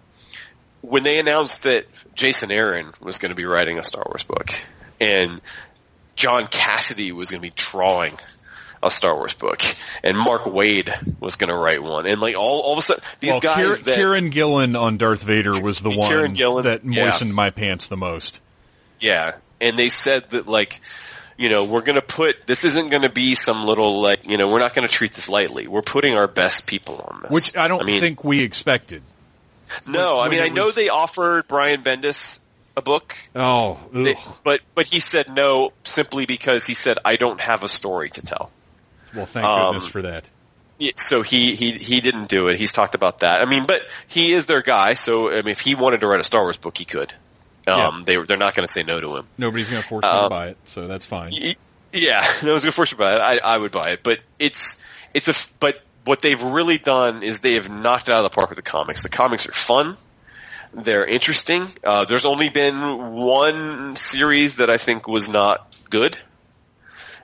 when 0.80 1.02
they 1.02 1.18
announced 1.18 1.64
that 1.64 1.86
Jason 2.14 2.52
Aaron 2.52 2.92
was 3.00 3.18
going 3.18 3.30
to 3.30 3.34
be 3.34 3.46
writing 3.46 3.80
a 3.80 3.84
Star 3.84 4.04
Wars 4.06 4.22
book, 4.22 4.50
and 5.00 5.40
John 6.18 6.46
Cassaday 6.48 7.12
was 7.12 7.30
going 7.30 7.40
to 7.40 7.48
be 7.48 7.52
drawing 7.54 8.18
a 8.82 8.90
Star 8.90 9.14
Wars 9.14 9.34
book, 9.34 9.62
and 10.02 10.18
Mark 10.18 10.42
Waid 10.42 11.20
was 11.20 11.36
going 11.36 11.48
to 11.48 11.56
write 11.56 11.80
one, 11.82 12.06
and 12.06 12.20
like 12.20 12.36
all, 12.36 12.60
all 12.60 12.72
of 12.72 12.78
a 12.80 12.82
sudden, 12.82 13.04
these 13.20 13.30
well, 13.30 13.40
guys 13.40 13.56
Kieron, 13.56 13.84
that 13.84 13.98
Kieron 13.98 14.30
Gillen 14.32 14.76
on 14.76 14.98
Darth 14.98 15.22
Vader 15.22 15.60
was 15.60 15.80
the 15.80 15.90
one 15.90 16.34
Gillen, 16.34 16.64
that 16.64 16.84
yeah. 16.84 17.04
moistened 17.04 17.32
my 17.32 17.50
pants 17.50 17.86
the 17.86 17.96
most. 17.96 18.40
Yeah, 18.98 19.36
and 19.60 19.78
they 19.78 19.90
said 19.90 20.30
that 20.30 20.48
like, 20.48 20.80
you 21.36 21.50
know, 21.50 21.64
we're 21.64 21.82
gonna 21.82 22.02
put 22.02 22.46
this 22.46 22.64
isn't 22.64 22.88
gonna 22.90 23.10
be 23.10 23.36
some 23.36 23.64
little 23.64 24.00
like, 24.00 24.28
you 24.28 24.36
know, 24.36 24.50
we're 24.50 24.58
not 24.58 24.74
gonna 24.74 24.88
treat 24.88 25.12
this 25.12 25.28
lightly. 25.28 25.68
We're 25.68 25.82
putting 25.82 26.16
our 26.16 26.26
best 26.26 26.66
people 26.66 26.96
on 26.96 27.22
this. 27.22 27.30
Which 27.30 27.56
I 27.56 27.68
don't 27.68 27.86
mean, 27.86 28.00
think 28.00 28.24
we 28.24 28.40
expected. 28.42 29.02
No, 29.86 30.18
I 30.18 30.28
mean, 30.30 30.40
I 30.40 30.48
know 30.48 30.66
was- 30.66 30.74
they 30.74 30.88
offered 30.88 31.46
Brian 31.46 31.82
Bendis 31.82 32.40
a 32.78 32.82
book, 32.82 33.14
Oh, 33.34 33.78
ugh. 33.94 34.16
but 34.44 34.60
but 34.74 34.86
he 34.86 35.00
said 35.00 35.28
no 35.28 35.72
simply 35.84 36.24
because 36.24 36.66
he 36.66 36.74
said 36.74 36.98
I 37.04 37.16
don't 37.16 37.40
have 37.40 37.62
a 37.62 37.68
story 37.68 38.08
to 38.10 38.22
tell. 38.22 38.50
well, 39.14 39.26
thank 39.26 39.44
um, 39.46 39.72
goodness 39.74 39.86
for 39.88 40.02
that. 40.02 40.24
So 40.94 41.22
he, 41.22 41.56
he 41.56 41.72
he 41.72 42.00
didn't 42.00 42.28
do 42.28 42.46
it. 42.48 42.56
He's 42.58 42.70
talked 42.72 42.94
about 42.94 43.20
that. 43.20 43.42
I 43.42 43.50
mean, 43.50 43.66
but 43.66 43.82
he 44.06 44.32
is 44.32 44.46
their 44.46 44.62
guy. 44.62 44.94
So 44.94 45.28
I 45.30 45.36
mean, 45.42 45.48
if 45.48 45.60
he 45.60 45.74
wanted 45.74 46.00
to 46.02 46.06
write 46.06 46.20
a 46.20 46.24
Star 46.24 46.42
Wars 46.42 46.56
book, 46.56 46.78
he 46.78 46.84
could. 46.84 47.12
Um, 47.66 47.76
Yeah. 47.76 48.02
they 48.06 48.16
they're 48.24 48.36
not 48.36 48.54
going 48.54 48.66
to 48.66 48.72
say 48.72 48.84
no 48.84 49.00
to 49.00 49.16
him. 49.16 49.26
Nobody's 49.36 49.68
going 49.68 49.82
to 49.82 49.88
force 49.88 50.04
to 50.04 50.22
um, 50.22 50.28
buy 50.30 50.48
it, 50.48 50.56
so 50.66 50.86
that's 50.86 51.04
fine. 51.04 51.32
Y- 51.32 51.56
Yeah, 51.92 52.20
that 52.42 52.52
was 52.52 52.62
good 52.64 52.72
force 52.74 52.92
you 52.92 52.96
to 52.96 53.02
buy 53.02 53.14
it. 53.16 53.20
I, 53.42 53.54
I 53.54 53.58
would 53.58 53.72
buy 53.72 53.90
it, 53.90 54.02
but 54.04 54.20
it's 54.38 54.78
it's 55.14 55.26
a 55.28 55.34
but 55.58 55.82
what 56.04 56.20
they've 56.22 56.42
really 56.42 56.78
done 56.78 57.22
is 57.24 57.40
they 57.40 57.54
have 57.54 57.68
knocked 57.68 58.08
it 58.08 58.12
out 58.12 58.24
of 58.24 58.30
the 58.30 58.34
park 58.34 58.48
with 58.50 58.56
the 58.56 58.62
comics. 58.62 59.02
The 59.02 59.08
comics 59.10 59.46
are 59.48 59.52
fun. 59.52 59.96
They're 60.74 61.06
interesting. 61.06 61.66
Uh, 61.82 62.04
there's 62.04 62.26
only 62.26 62.48
been 62.50 63.14
one 63.14 63.96
series 63.96 64.56
that 64.56 64.70
I 64.70 64.78
think 64.78 65.08
was 65.08 65.28
not 65.28 65.76
good, 65.90 66.16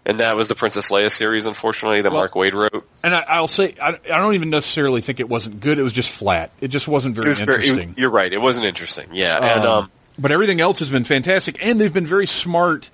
and 0.07 0.21
that 0.21 0.37
was 0.37 0.49
the 0.49 0.55
Princess 0.55 0.91
Leia 0.91 1.11
series, 1.11 1.47
unfortunately, 1.47 2.03
that 2.03 2.11
Well- 2.13 2.21
Mark 2.23 2.33
Waid 2.35 2.53
wrote. 2.55 2.87
And 3.03 3.15
I, 3.15 3.21
I'll 3.29 3.47
say, 3.47 3.75
I, 3.81 3.91
I 3.91 4.19
don't 4.19 4.35
even 4.35 4.51
necessarily 4.51 5.01
think 5.03 5.21
it 5.21 5.29
wasn't 5.29 5.61
good. 5.61 5.79
It 5.79 5.83
was 5.83 5.93
just 5.93 6.11
flat. 6.11 6.51
It 6.61 6.69
just 6.69 6.89
wasn't 6.89 7.15
very 7.15 7.29
was 7.29 7.41
very, 7.41 7.63
interesting. 7.63 7.91
it- 7.91 7.99
you're 7.99 8.11
right. 8.11 8.33
It 8.33 8.41
wasn't 8.41 8.67
interesting. 8.67 9.11
Yeah, 9.13 9.37
and 9.39 9.65
Um, 9.65 9.85
um, 9.85 9.91
but 10.19 10.31
everything 10.33 10.61
else 10.61 10.79
has 10.79 10.91
been 10.91 11.05
fantastic, 11.05 11.59
and 11.61 11.81
they've 11.81 11.93
been 11.93 12.07
very 12.07 12.27
smart 12.27 12.91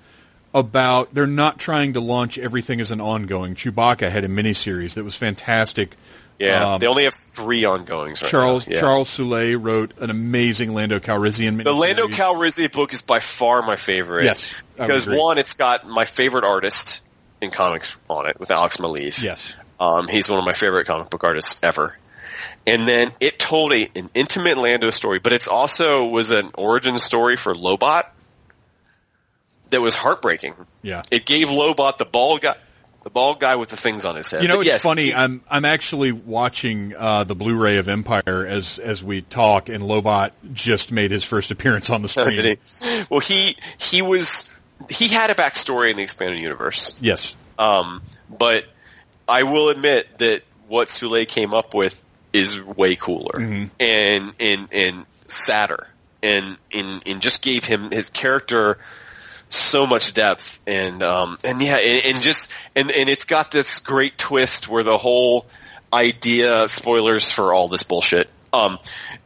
about. 0.55 1.15
They're 1.15 1.27
not 1.29 1.59
trying 1.59 1.93
to 1.93 2.01
launch 2.01 2.39
everything 2.39 2.81
as 2.81 2.91
an 2.91 3.01
ongoing. 3.01 3.55
Chewbacca 3.55 4.11
had 4.11 4.25
a 4.25 4.29
miniseries 4.29 4.95
that 4.95 5.05
was 5.05 5.15
fantastic 5.15 5.97
Yeah, 6.41 6.73
Um, 6.75 6.81
they 6.81 6.87
only 6.87 7.05
have 7.05 7.15
three 7.15 7.65
ongoings. 7.67 8.23
Right 8.23 8.31
Charles 8.31 8.67
now. 8.67 8.75
Yeah. 8.75 8.81
Charles 8.81 9.09
Soule 9.11 9.57
wrote 9.57 9.99
an 9.99 10.09
amazing 10.11 10.73
Lando 10.75 10.99
Calrissian. 10.99 11.63
The 11.63 11.73
Lando. 11.73 12.09
Calrissian 12.09 12.73
book 12.73 12.95
is 12.95 13.03
by 13.03 13.21
far 13.21 13.63
my 13.63 13.77
favorite. 13.77 14.25
Yes, 14.25 14.61
because 14.77 15.07
one, 15.07 15.37
it's 15.39 15.53
got 15.53 15.87
my 15.87 16.07
favorite 16.07 16.45
artist 16.45 17.03
in 17.43 17.51
comics 17.51 17.97
on 18.09 18.27
it 18.27 18.41
with 18.41 18.51
Alex 18.51 18.79
Maleev. 18.79 19.23
Yes. 19.23 19.55
Um, 19.79 20.09
he's 20.09 20.29
one 20.29 20.39
of 20.39 20.45
my 20.45 20.55
favorite 20.55 20.87
comic 20.87 21.11
book 21.11 21.25
artists 21.25 21.61
ever. 21.63 21.97
And 22.67 22.87
then 22.87 23.13
it 23.21 23.39
told 23.39 23.73
a, 23.73 23.91
an 23.95 24.11
intimate 24.15 24.59
Lando 24.59 24.91
story, 24.91 25.19
but 25.19 25.33
it's 25.33 25.49
also 25.49 26.07
was 26.07 26.31
an 26.31 26.51
origin 26.55 26.99
story 26.99 27.37
for 27.37 27.55
Lobot 27.55 28.05
that 29.71 29.81
was 29.81 29.95
heartbreaking. 29.95 30.55
Yeah. 30.83 31.03
It 31.11 31.25
gave 31.27 31.49
Lobot 31.49 31.99
the 31.99 32.05
ball 32.05 32.39
guy, 32.39 32.57
the 33.03 33.11
bald 33.11 33.41
guy 33.41 33.57
with 33.57 33.71
the 33.71 33.77
things 33.77 34.05
on 34.05 34.17
his 34.17 34.31
head. 34.31 34.43
You 34.43 34.49
know, 34.49 34.57
But 34.57 34.61
it's 34.61 34.69
yes, 34.69 34.83
funny. 34.83 35.15
I'm 35.15 35.43
I'm 35.51 35.65
actually 35.65 36.13
watching 36.13 36.95
uh, 36.95 37.25
the 37.25 37.35
Blu-ray 37.35 37.79
of 37.79 37.89
Empire 37.89 38.47
as 38.47 38.79
as 38.79 39.03
we 39.03 39.23
talk, 39.23 39.69
and 39.69 39.85
Lobot 39.85 40.33
just 40.53 40.93
made 40.93 41.11
his 41.11 41.25
first 41.25 41.51
appearance 41.51 41.91
on 41.91 42.03
the 42.03 42.09
screen. 42.17 42.59
He? 42.81 43.03
Well, 43.09 43.21
he 43.21 43.57
he 43.79 44.03
was 44.03 44.49
he 44.89 45.09
had 45.09 45.31
a 45.31 45.35
backstory 45.35 45.91
in 45.91 45.97
the 45.97 46.03
expanded 46.03 46.41
universe. 46.41 46.95
Yes, 47.01 47.35
Um, 47.59 48.03
but 48.29 48.65
I 49.29 49.43
will 49.45 49.69
admit 49.69 50.19
that 50.19 50.43
what 50.69 50.89
Soule 50.89 51.25
came 51.27 51.55
up 51.55 51.75
with 51.75 52.01
is 52.33 52.61
way 52.63 52.97
cooler 52.97 53.69
and 53.81 54.35
and 54.39 54.69
and 54.73 55.07
sadder, 55.27 55.89
and 56.23 56.57
and 56.73 57.03
and 57.07 57.21
just 57.21 57.43
gave 57.43 57.65
him 57.65 57.91
his 57.91 58.11
character 58.11 58.79
so 59.51 59.87
much 59.87 60.15
depth 60.15 60.61
and 60.67 61.03
um 61.03 61.37
and 61.45 61.61
yeah 61.61 61.77
and, 61.77 62.07
and 62.07 62.23
just 62.23 62.49
and 62.77 62.91
and 62.91 63.09
it's 63.09 63.25
got 63.25 63.51
this 63.51 63.81
great 63.81 64.17
twist 64.17 64.69
where 64.69 64.85
the 64.85 64.97
whole 64.97 65.45
idea 65.93 66.69
spoilers 66.69 67.31
for 67.33 67.53
all 67.53 67.67
this 67.67 67.83
bullshit 67.83 68.31
um 68.53 68.79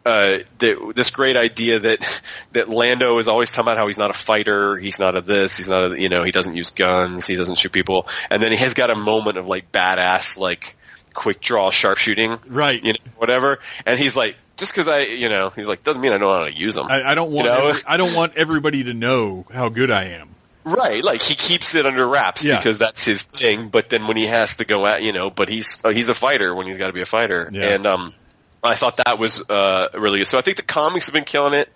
uh 0.06 0.38
the, 0.58 0.92
this 0.96 1.10
great 1.10 1.36
idea 1.36 1.78
that 1.78 2.22
that 2.52 2.70
Lando 2.70 3.18
is 3.18 3.28
always 3.28 3.50
talking 3.50 3.64
about 3.64 3.76
how 3.76 3.86
he's 3.86 3.98
not 3.98 4.10
a 4.10 4.14
fighter 4.14 4.76
he's 4.76 4.98
not 4.98 5.14
a 5.14 5.20
this 5.20 5.58
he's 5.58 5.68
not 5.68 5.92
a 5.92 6.00
you 6.00 6.08
know 6.08 6.24
he 6.24 6.32
doesn't 6.32 6.56
use 6.56 6.70
guns 6.70 7.26
he 7.26 7.36
doesn't 7.36 7.56
shoot 7.56 7.72
people. 7.72 8.08
And 8.30 8.42
then 8.42 8.50
he 8.50 8.58
has 8.58 8.72
got 8.72 8.88
a 8.90 8.96
moment 8.96 9.36
of 9.36 9.46
like 9.46 9.72
badass 9.72 10.38
like 10.38 10.74
quick 11.14 11.40
draw 11.40 11.70
sharpshooting 11.70 12.38
Right. 12.46 12.82
you 12.84 12.92
know 12.92 12.98
whatever 13.16 13.60
and 13.86 13.98
he's 13.98 14.14
like 14.16 14.36
just 14.56 14.72
because 14.72 14.88
I 14.88 15.00
you 15.00 15.28
know 15.28 15.50
he's 15.50 15.66
like 15.68 15.82
doesn't 15.82 16.02
mean 16.02 16.12
I 16.12 16.18
know 16.18 16.32
how 16.32 16.44
to 16.44 16.52
use 16.52 16.74
them 16.74 16.86
I, 16.90 17.02
I 17.12 17.14
don't 17.14 17.30
want 17.32 17.46
You 17.48 17.54
know? 17.54 17.68
every- 17.68 17.82
I 17.86 17.96
don't 17.96 18.14
want 18.14 18.34
everybody 18.36 18.84
to 18.84 18.94
know 18.94 19.46
how 19.52 19.68
good 19.68 19.90
I 19.90 20.04
am. 20.04 20.28
Right, 20.66 21.04
like 21.04 21.20
he 21.20 21.34
keeps 21.34 21.74
it 21.74 21.84
under 21.84 22.06
wraps 22.08 22.42
Yeah. 22.42 22.56
because 22.56 22.78
that's 22.78 23.04
his 23.04 23.22
thing. 23.22 23.68
But 23.68 23.90
then 23.90 24.06
when 24.06 24.16
he 24.16 24.24
has 24.26 24.56
to 24.56 24.64
go 24.64 24.86
out, 24.86 25.02
you 25.02 25.12
know, 25.12 25.28
but 25.28 25.50
he's 25.50 25.78
uh, 25.84 25.90
he's 25.90 26.08
a 26.08 26.14
fighter 26.14 26.54
when 26.54 26.66
he's 26.66 26.78
got 26.78 26.86
to 26.86 26.94
be 26.94 27.02
a 27.02 27.06
fighter. 27.06 27.50
Yeah. 27.52 27.74
And 27.74 27.86
um, 27.86 28.14
I 28.62 28.74
thought 28.74 28.96
that 29.04 29.18
was 29.18 29.42
uh 29.50 29.88
really 29.92 30.20
good. 30.20 30.26
So 30.26 30.38
I 30.38 30.40
think 30.40 30.56
the 30.56 30.62
comics 30.62 31.04
have 31.06 31.12
been 31.12 31.24
killing 31.24 31.52
it. 31.52 31.68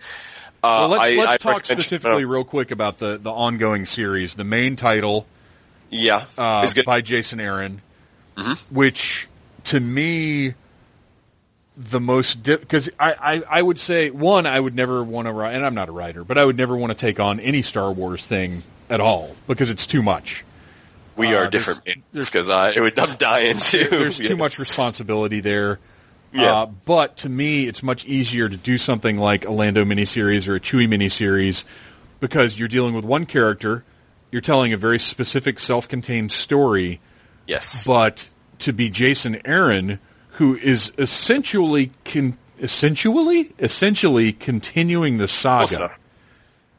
Uh, 0.62 0.88
Well, 0.88 0.88
let's 0.88 1.04
I- 1.04 1.16
let's 1.18 1.44
I 1.44 1.52
talk 1.52 1.66
specifically 1.66 2.24
uh, 2.24 2.28
real 2.28 2.44
quick 2.44 2.70
about 2.70 2.96
the 2.96 3.18
the 3.18 3.30
ongoing 3.30 3.84
series. 3.84 4.36
The 4.36 4.44
main 4.44 4.76
title 4.76 5.26
yeah, 5.90 6.24
uh, 6.38 6.66
by 6.86 7.02
Jason 7.02 7.40
Aaron, 7.40 7.82
Mm-hmm. 8.38 8.74
which 8.74 9.26
to 9.64 9.80
me 9.80 10.54
the 11.76 12.00
most 12.00 12.42
because 12.44 12.88
I, 12.98 13.14
I 13.48 13.58
I 13.58 13.62
would 13.62 13.78
say 13.78 14.10
one 14.10 14.46
I 14.46 14.58
would 14.58 14.74
never 14.74 15.02
want 15.04 15.26
to 15.26 15.32
write 15.32 15.54
and 15.54 15.64
I'm 15.66 15.74
not 15.74 15.88
a 15.88 15.92
writer 15.92 16.24
but 16.24 16.38
I 16.38 16.44
would 16.44 16.56
never 16.56 16.76
want 16.76 16.90
to 16.92 16.96
take 16.98 17.20
on 17.20 17.40
any 17.40 17.62
Star 17.62 17.92
Wars 17.92 18.26
thing 18.26 18.62
at 18.90 19.00
all 19.00 19.34
because 19.46 19.70
it's 19.70 19.86
too 19.86 20.02
much. 20.02 20.44
we 21.16 21.34
uh, 21.34 21.44
are 21.44 21.50
different 21.50 21.80
because 22.12 22.48
I 22.48 22.70
it 22.70 22.80
would, 22.84 22.98
I'm 22.98 23.16
dying 23.16 23.58
too. 23.58 23.84
There's 23.90 24.18
Yeah. 24.20 24.28
too 24.28 24.36
much 24.36 24.58
responsibility 24.58 25.40
there. 25.40 25.78
Yeah. 26.32 26.52
Uh, 26.62 26.66
but 26.84 27.16
to 27.18 27.28
me, 27.28 27.66
it's 27.66 27.82
much 27.82 28.04
easier 28.04 28.48
to 28.48 28.56
do 28.56 28.76
something 28.78 29.16
like 29.16 29.44
a 29.46 29.50
Lando 29.50 29.84
miniseries 29.84 30.46
or 30.46 30.56
a 30.56 30.60
Chewie 30.60 30.86
miniseries 30.86 31.64
because 32.20 32.58
you're 32.58 32.68
dealing 32.68 32.94
with 32.94 33.04
one 33.04 33.24
character, 33.26 33.82
you're 34.30 34.42
telling 34.42 34.72
a 34.72 34.76
very 34.76 34.98
specific 34.98 35.58
self-contained 35.58 36.30
story, 36.30 37.00
Yes, 37.48 37.82
but 37.84 38.28
to 38.60 38.72
be 38.72 38.90
Jason 38.90 39.40
Aaron, 39.44 39.98
who 40.32 40.54
is 40.54 40.92
essentially 40.98 41.90
con- 42.04 42.38
essentially 42.60 43.50
essentially 43.58 44.32
continuing 44.32 45.18
the 45.18 45.26
saga. 45.26 45.90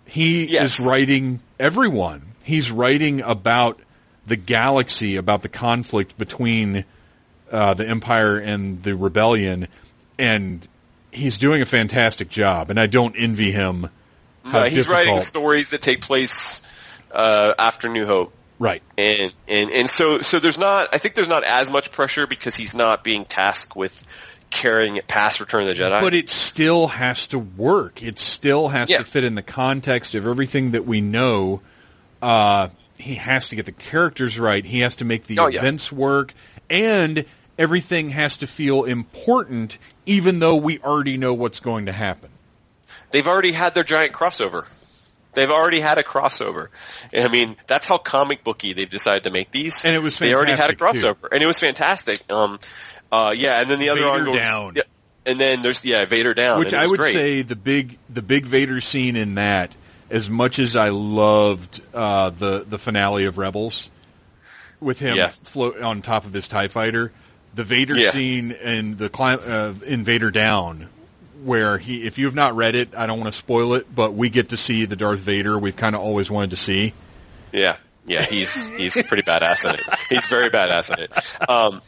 He 0.06 0.46
Yes. 0.46 0.80
is 0.80 0.86
writing 0.86 1.40
everyone. 1.60 2.22
He's 2.44 2.72
writing 2.72 3.22
about 3.22 3.80
the 4.26 4.36
galaxy, 4.36 5.18
about 5.18 5.41
the 5.41 5.50
conflict 5.50 6.18
between 6.18 6.86
uh, 7.52 7.74
the 7.74 7.88
Empire 7.88 8.38
and 8.38 8.82
the 8.84 8.96
Rebellion, 8.96 9.68
and 10.20 10.68
he's 11.12 11.38
doing 11.40 11.62
a 11.62 11.66
fantastic 11.66 12.30
job. 12.30 12.70
And 12.70 12.80
I 12.80 12.86
don't 12.88 13.16
envy 13.18 13.52
him. 13.52 13.90
How 14.46 14.60
Uh, 14.60 14.64
he's 14.66 14.74
difficult. 14.86 14.98
writing 14.98 15.22
stories 15.22 15.70
that 15.72 15.82
take 15.82 16.02
place 16.02 16.62
uh, 17.12 17.54
after 17.58 17.90
New 17.90 18.06
Hope. 18.06 18.34
Right. 18.60 18.84
and 18.98 19.31
and 19.48 19.72
and 19.72 19.90
so 19.90 20.22
so 20.22 20.40
there's 20.40 20.57
not 20.60 20.90
I 20.94 20.98
think 20.99 21.15
there's 21.15 21.30
not 21.30 21.44
as 21.44 21.72
much 21.72 21.91
pressure 21.91 22.27
because 22.27 22.56
he's 22.56 22.76
not 22.76 23.03
being 23.03 23.26
tasked 23.26 23.76
with 23.76 24.03
carrying 24.52 24.95
it 24.98 25.07
past 25.07 25.40
Return 25.40 25.68
of 25.68 25.76
the 25.76 25.84
Jedi. 25.84 26.02
But 26.02 26.14
it 26.14 26.30
still 26.30 26.88
has 26.88 27.27
to 27.27 27.40
work. 27.40 28.02
It 28.03 28.18
still 28.19 28.68
has 28.69 28.90
Yeah. 28.90 28.98
to 28.99 29.03
fit 29.03 29.23
in 29.23 29.36
the 29.36 29.44
context 29.44 30.15
of 30.15 30.26
everything 30.27 30.72
that 30.72 30.86
we 30.86 31.02
know. 31.02 31.61
Uh, 32.22 32.69
he 32.98 33.15
has 33.15 33.48
to 33.49 33.56
get 33.56 33.65
the 33.65 33.72
characters 33.72 34.38
right. 34.40 34.65
He 34.65 34.80
has 34.80 34.95
to 34.95 35.06
make 35.06 35.26
the 35.26 35.38
Oh, 35.40 35.48
yeah. 35.48 35.60
events 35.60 35.91
work, 35.91 36.34
and 36.69 37.26
everything 37.60 38.10
has 38.10 38.38
to 38.38 38.48
feel 38.48 38.84
important, 38.86 39.77
even 40.06 40.40
though 40.40 40.56
we 40.56 40.80
already 40.80 41.15
know 41.18 41.34
what's 41.34 41.60
going 41.60 41.86
to 41.86 41.91
happen. 41.91 42.30
They've 43.11 43.27
already 43.27 43.52
had 43.52 43.76
their 43.76 43.84
giant 43.84 44.14
crossover. 44.14 44.65
They've 45.34 45.52
already 45.52 45.80
had 45.80 45.98
a 46.00 46.04
crossover. 46.04 46.70
I 47.14 47.28
mean, 47.28 47.56
that's 47.68 47.88
how 47.88 47.98
comic 48.00 48.44
booky 48.44 48.74
they've 48.74 48.90
decided 48.90 49.24
to 49.26 49.30
make 49.32 49.52
these. 49.52 49.86
And 49.86 49.96
it 49.96 50.02
was 50.02 50.18
They 50.18 50.34
already 50.34 50.52
had 50.54 50.72
a 50.72 50.76
fantastic, 50.76 51.02
too. 51.02 51.14
crossover, 51.28 51.30
and 51.32 51.44
it 51.44 51.46
was 51.46 51.60
fantastic. 51.60 52.32
Um, 52.32 52.60
uh, 53.12 53.34
yeah, 53.38 53.62
and 53.62 53.70
then 53.70 53.80
the 53.80 53.90
other 53.90 54.02
Vader 54.02 54.12
ongoing, 54.12 54.38
down. 54.38 54.74
yeah, 54.76 54.84
and 55.26 55.40
then 55.40 55.62
there's 55.62 55.86
yeah 55.86 56.06
Vader 56.06 56.34
down, 56.34 56.60
Which 56.60 56.74
I 56.74 56.86
would 56.88 57.00
great. 57.00 57.14
say 57.14 57.42
the 57.44 57.56
big 57.56 57.98
the 58.10 58.22
big 58.24 58.46
Vader 58.46 58.82
scene 58.82 59.16
in 59.16 59.36
that, 59.36 59.76
as 60.10 60.30
much 60.30 60.58
as 60.60 60.76
I 60.76 60.90
loved 60.90 61.82
uh, 61.94 62.32
the 62.32 62.66
the 62.68 62.80
finale 62.80 63.26
of 63.26 63.38
Rebels, 63.38 63.92
with 64.80 65.00
him 65.00 65.16
Yeah. 65.18 65.32
float 65.44 65.80
on 65.82 66.02
top 66.02 66.26
of 66.26 66.34
his 66.34 66.48
Tie 66.48 66.68
Fighter, 66.70 67.12
the 67.54 67.64
Vader 67.64 67.96
Yeah. 67.96 68.10
scene 68.12 68.52
and 68.52 68.98
the 68.98 69.10
clim- 69.10 69.40
uh, 69.46 69.74
in 69.86 70.04
Vader 70.04 70.32
Down, 70.32 70.90
where 71.44 71.78
he 71.78 72.06
if 72.06 72.18
you 72.18 72.26
have 72.26 72.36
not 72.36 72.56
read 72.56 72.76
it, 72.76 72.90
I 72.95 73.06
don't 73.06 73.20
want 73.20 73.32
to 73.32 73.38
spoil 73.38 73.74
it, 73.74 73.94
but 73.94 74.14
we 74.14 74.30
get 74.30 74.49
to 74.49 74.57
see 74.57 74.86
the 74.86 74.95
Darth 74.95 75.20
Vader 75.20 75.57
we've 75.57 75.76
kind 75.76 75.95
of 75.95 76.02
always 76.02 76.30
wanted 76.30 76.52
to 76.52 76.57
see. 76.57 76.94
Yeah, 77.52 77.78
yeah, 78.06 78.24
he's 78.26 78.70
he's 78.76 79.02
pretty 79.03 79.24
badass 79.24 79.68
in 79.68 79.76
it. 79.76 79.99
He's 80.10 80.28
very 80.28 80.49
badass 80.49 80.94
in 80.95 81.03
it. 81.03 81.49
Um, 81.49 81.82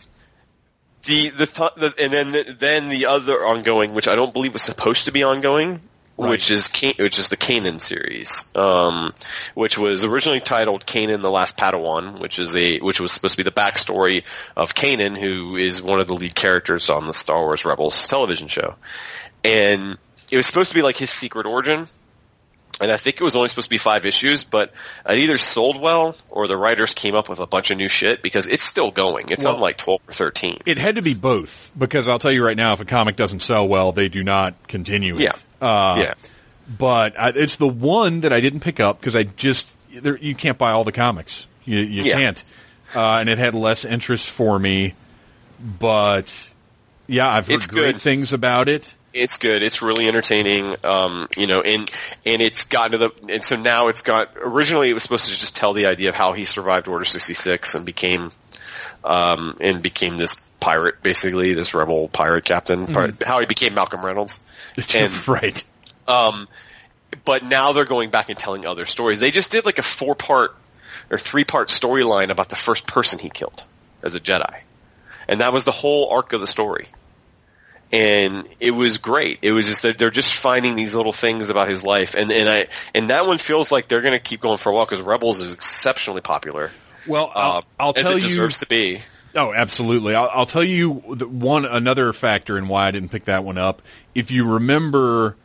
the 1.06 1.30
the, 1.30 1.46
th- 1.46 1.72
the 1.78 1.94
and 2.00 2.14
then 2.14 2.58
then 2.60 2.90
the 2.90 3.08
other 3.08 3.44
ongoing, 3.46 3.94
which 3.94 4.08
I 4.08 4.16
don't 4.16 4.34
believe 4.34 4.54
was 4.54 4.62
supposed 4.62 5.06
to 5.06 5.12
be 5.12 5.24
ongoing, 5.24 5.82
which 6.16 6.52
is 6.52 6.68
Can- 6.68 6.94
which 7.00 7.18
is 7.18 7.30
the 7.30 7.38
Kanan 7.38 7.82
series, 7.82 8.46
um, 8.56 9.14
which 9.56 9.78
was 9.78 10.04
originally 10.04 10.40
titled 10.40 10.86
Kanan: 10.86 11.22
The 11.22 11.32
Last 11.32 11.58
Padawan, 11.58 12.20
which 12.20 12.38
is 12.38 12.56
a 12.56 12.80
which 12.80 13.00
was 13.00 13.12
supposed 13.12 13.34
to 13.34 13.38
be 13.38 13.44
the 13.44 13.52
backstory 13.52 14.24
of 14.56 14.76
Kanan, 14.76 15.18
who 15.18 15.56
is 15.56 15.82
one 15.82 16.00
of 16.00 16.08
the 16.08 16.14
lead 16.14 16.36
characters 16.36 16.90
on 16.90 17.08
the 17.08 17.14
Star 17.14 17.42
Wars 17.42 17.66
Rebels 17.66 18.08
television 18.08 18.48
show, 18.48 18.76
and 19.44 19.98
it 20.32 20.38
was 20.38 20.46
supposed 20.48 20.70
to 20.72 20.76
be 20.76 20.82
like 20.82 20.98
his 20.98 21.10
secret 21.10 21.46
origin 21.46 21.88
and 22.80 22.92
I 22.92 22.98
think 22.98 23.22
it 23.22 23.24
was 23.24 23.36
only 23.36 23.48
supposed 23.48 23.68
to 23.68 23.70
be 23.70 23.78
five 23.78 24.08
issues, 24.08 24.44
but 24.44 24.74
it 25.08 25.20
either 25.20 25.38
sold 25.38 25.80
well 25.80 26.16
or 26.32 26.48
the 26.48 26.58
writers 26.58 26.96
came 26.96 27.14
up 27.14 27.30
with 27.30 27.40
a 27.40 27.46
bunch 27.46 27.70
of 27.70 27.78
new 27.78 27.90
shit 27.90 28.24
because 28.24 28.48
it's 28.48 28.64
still 28.64 28.90
going. 28.90 29.30
It's 29.30 29.44
Well- 29.46 29.56
on 29.56 29.62
like 29.62 29.78
twelve 29.78 30.02
or 30.08 30.14
thirteen. 30.14 30.60
It 30.66 30.80
had 30.80 30.96
to 30.96 31.04
be 31.04 31.14
both 31.14 31.72
because 31.78 32.08
I'll 32.08 32.18
tell 32.18 32.32
you 32.32 32.44
right 32.44 32.58
now, 32.58 32.74
if 32.74 32.80
a 32.80 32.86
comic 32.86 33.16
doesn't 33.18 33.42
sell 33.42 33.68
well, 33.68 33.92
they 33.92 34.10
do 34.10 34.24
not 34.24 34.56
continue 34.68 35.14
it. 35.16 35.20
Yeah. 35.22 35.32
Uh, 35.62 35.96
yeah, 36.00 36.14
but 36.80 37.20
I, 37.20 37.30
it's 37.36 37.58
the 37.58 37.68
one 37.68 38.22
that 38.22 38.34
I 38.34 38.40
didn't 38.40 38.62
pick 38.62 38.80
up 38.80 39.00
because 39.00 39.16
I 39.16 39.24
just 39.24 39.70
there, 39.94 40.18
you 40.18 40.34
can't 40.34 40.58
buy 40.58 40.72
all 40.72 40.84
the 40.84 40.92
comics. 40.92 41.46
You, 41.66 41.78
you 41.80 42.02
Yeah. 42.04 42.18
can't, 42.20 42.44
uh, 42.96 43.18
and 43.20 43.30
it 43.30 43.38
had 43.38 43.54
less 43.54 43.86
interest 43.86 44.32
for 44.32 44.58
me. 44.58 44.96
But 45.60 46.50
yeah, 47.06 47.30
I've 47.30 47.46
heard 47.48 47.56
It's 47.58 47.68
great 47.68 47.94
good. 47.94 48.02
things 48.02 48.34
about 48.34 48.70
it. 48.70 48.96
It's 49.14 49.38
good. 49.38 49.62
It's 49.64 49.82
really 49.82 50.08
entertaining. 50.08 50.76
Um, 50.84 51.28
you 51.38 51.48
know, 51.48 51.62
and 51.62 51.92
and 52.26 52.42
it's 52.42 52.66
gotten 52.66 52.94
to 52.94 52.98
the 52.98 53.12
and 53.30 53.44
so 53.44 53.56
now 53.56 53.88
it's 53.88 54.02
got. 54.02 54.32
Originally, 54.38 54.90
it 54.90 54.94
was 54.94 55.04
supposed 55.04 55.26
to 55.26 55.32
just 55.38 55.56
tell 55.56 55.74
the 55.74 55.88
idea 55.88 56.10
of 56.10 56.16
how 56.16 56.34
he 56.34 56.46
survived 56.46 56.88
Order 56.88 57.06
sixty 57.06 57.34
six 57.34 57.76
and 57.76 57.86
became, 57.86 58.32
um, 59.04 59.58
and 59.60 59.82
became 59.82 60.18
this 60.18 60.36
pirate, 60.60 61.02
basically 61.04 61.54
this 61.54 61.74
rebel 61.74 62.08
pirate 62.08 62.46
captain. 62.46 62.88
Pirate, 62.88 63.24
how 63.24 63.40
he 63.40 63.46
became 63.46 63.74
Malcolm 63.74 64.06
Reynolds. 64.06 64.40
And- 64.96 65.28
right. 65.28 65.64
Um, 66.08 66.48
but 67.26 67.44
now 67.44 67.74
they're 67.74 67.86
going 67.86 68.10
back 68.10 68.30
and 68.30 68.38
telling 68.40 68.66
other 68.66 68.86
stories. 68.86 69.20
They 69.20 69.32
just 69.32 69.52
did 69.52 69.66
like 69.66 69.80
a 69.80 69.84
four 69.84 70.16
part 70.16 70.56
or 71.10 71.18
three 71.18 71.44
part 71.44 71.68
storyline 71.68 72.30
about 72.30 72.50
the 72.50 72.56
first 72.56 72.88
person 72.88 73.20
he 73.20 73.30
killed 73.30 73.64
as 74.02 74.16
a 74.16 74.20
Jedi. 74.20 74.62
and 75.28 75.42
that 75.42 75.52
was 75.54 75.66
the 75.66 75.72
whole 75.72 76.10
arc 76.10 76.34
of 76.34 76.40
the 76.42 76.48
story. 76.48 76.88
And 77.92 78.48
it 78.60 78.72
was 78.72 79.00
great. 79.00 79.40
It 79.42 79.52
was 79.52 79.68
just 79.68 79.82
that 79.82 79.98
they're 79.98 80.12
just 80.12 80.34
finding 80.34 80.76
these 80.76 80.96
little 80.96 81.12
things 81.12 81.50
about 81.50 81.68
his 81.68 81.84
life, 81.84 82.16
and 82.16 82.32
and 82.32 82.48
I 82.48 82.68
and 82.96 83.10
that 83.10 83.28
one 83.28 83.38
feels 83.38 83.72
like 83.72 83.90
they're 83.90 84.02
going 84.02 84.14
to 84.14 84.20
keep 84.20 84.40
going 84.40 84.58
for 84.58 84.70
a 84.70 84.74
while 84.74 84.86
because 84.86 85.02
Rebels 85.02 85.42
is 85.42 85.52
exceptionally 85.52 86.22
popular. 86.22 86.72
Well, 87.08 87.32
I'll, 87.36 87.52
uh, 87.52 87.62
I'll 87.80 87.90
as 87.90 88.02
tell 88.02 88.12
it 88.12 88.16
you. 88.16 88.22
deserves 88.22 88.60
to 88.60 88.68
be. 88.68 89.02
Oh, 89.36 89.54
absolutely. 89.54 90.16
I'll, 90.16 90.30
I'll 90.34 90.46
tell 90.46 90.64
you 90.64 91.04
the 91.16 91.28
one 91.28 91.66
another 91.66 92.14
factor 92.14 92.58
in 92.58 92.68
why 92.68 92.88
I 92.88 92.92
didn't 92.92 93.10
pick 93.10 93.26
that 93.26 93.44
one 93.44 93.58
up. 93.58 93.82
If 94.14 94.32
you 94.32 94.54
remember, 94.54 95.36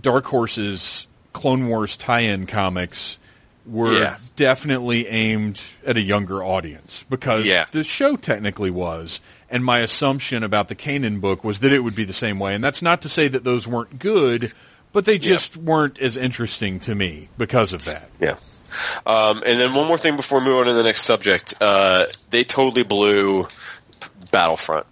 Dark 0.00 0.24
Horse's 0.26 1.06
Clone 1.32 1.68
Wars 1.68 1.96
tie-in 1.96 2.46
comics 2.46 3.18
were 3.68 3.92
Yeah. 3.98 4.16
definitely 4.36 5.06
aimed 5.08 5.60
at 5.86 5.96
a 5.96 6.00
younger 6.00 6.42
audience 6.42 7.04
because 7.10 7.46
Yeah. 7.46 7.66
the 7.70 7.84
show 7.84 8.16
technically 8.16 8.70
was. 8.70 9.20
And 9.50 9.64
my 9.64 9.78
assumption 9.80 10.42
about 10.42 10.68
the 10.68 10.74
Kanan 10.74 11.20
book 11.20 11.44
was 11.44 11.60
that 11.60 11.72
it 11.72 11.80
would 11.80 11.94
be 11.94 12.04
the 12.04 12.12
same 12.12 12.38
way. 12.38 12.54
And 12.54 12.62
that's 12.64 12.82
not 12.82 13.02
to 13.02 13.08
say 13.08 13.28
that 13.28 13.44
those 13.44 13.66
weren't 13.66 13.98
good, 13.98 14.52
but 14.92 15.04
they 15.04 15.18
just 15.18 15.56
weren't 15.56 15.98
as 15.98 16.16
interesting 16.16 16.80
to 16.80 16.94
me 16.94 17.28
because 17.38 17.72
of 17.72 17.84
that. 17.84 18.08
Yeah. 18.20 18.36
Um, 19.06 19.42
and 19.46 19.58
then 19.60 19.72
one 19.74 19.86
more 19.86 19.96
thing 19.98 20.16
before 20.16 20.40
we 20.40 20.46
move 20.46 20.58
on 20.60 20.66
to 20.66 20.72
the 20.74 20.82
next 20.82 21.02
subject. 21.04 21.54
Uh, 21.60 22.04
they 22.30 22.44
totally 22.44 22.82
blew 22.82 23.48
Battlefront, 24.30 24.86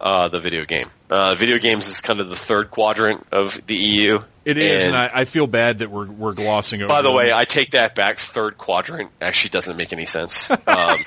uh, 0.00 0.28
the 0.28 0.40
video 0.40 0.64
game. 0.64 0.90
Uh, 1.10 1.34
video 1.34 1.58
games 1.58 1.88
is 1.88 2.00
kind 2.00 2.20
of 2.20 2.28
the 2.28 2.36
third 2.36 2.70
quadrant 2.70 3.24
of 3.30 3.60
the 3.66 3.76
EU. 3.76 4.20
It 4.44 4.58
is, 4.58 4.84
and, 4.84 4.94
I, 4.96 5.10
I 5.12 5.24
feel 5.24 5.46
bad 5.46 5.78
that 5.78 5.90
we're 5.90 6.06
we're 6.06 6.34
glossing 6.34 6.82
over. 6.82 6.88
by 6.88 7.00
the 7.02 7.08
them. 7.08 7.16
way, 7.16 7.32
I 7.32 7.44
take 7.46 7.70
that 7.70 7.94
back. 7.94 8.18
Third 8.18 8.58
quadrant 8.58 9.10
actually 9.20 9.50
doesn't 9.50 9.76
make 9.76 9.92
any 9.92 10.06
sense. 10.06 10.48
Um, 10.66 10.98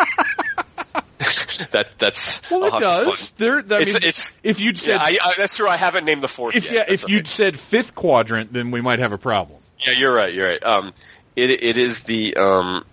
that 1.71 1.87
that's 1.97 2.41
Well, 2.49 2.75
it 2.75 2.79
does. 2.79 3.31
There, 3.31 3.57
I 3.57 3.59
It's- 3.59 3.85
mean, 3.93 3.95
it's- 3.97 4.35
if 4.43 4.59
you'd 4.59 4.77
said 4.77 4.95
Yeah, 4.95 5.03
I, 5.03 5.17
I, 5.29 5.33
that's 5.37 5.57
true. 5.57 5.67
I 5.67 5.77
haven't 5.77 6.05
named 6.05 6.21
the 6.23 6.27
fourth. 6.27 6.55
if 6.55 6.65
yet. 6.65 6.73
yeah, 6.73 6.83
That's 6.87 7.03
if 7.03 7.09
you'd 7.09 7.27
said 7.27 7.57
fifth 7.59 7.95
quadrant, 7.95 8.53
then 8.53 8.71
we 8.71 8.81
might 8.81 8.99
have 8.99 9.11
a 9.11 9.17
problem. 9.17 9.59
Yeah, 9.79 9.93
you're 9.93 10.13
right. 10.13 10.33
You're 10.33 10.47
right. 10.49 10.63
Um, 10.63 10.93
it 11.35 11.49
it 11.49 11.77
is 11.77 12.01
the 12.03 12.35
um, 12.37 12.85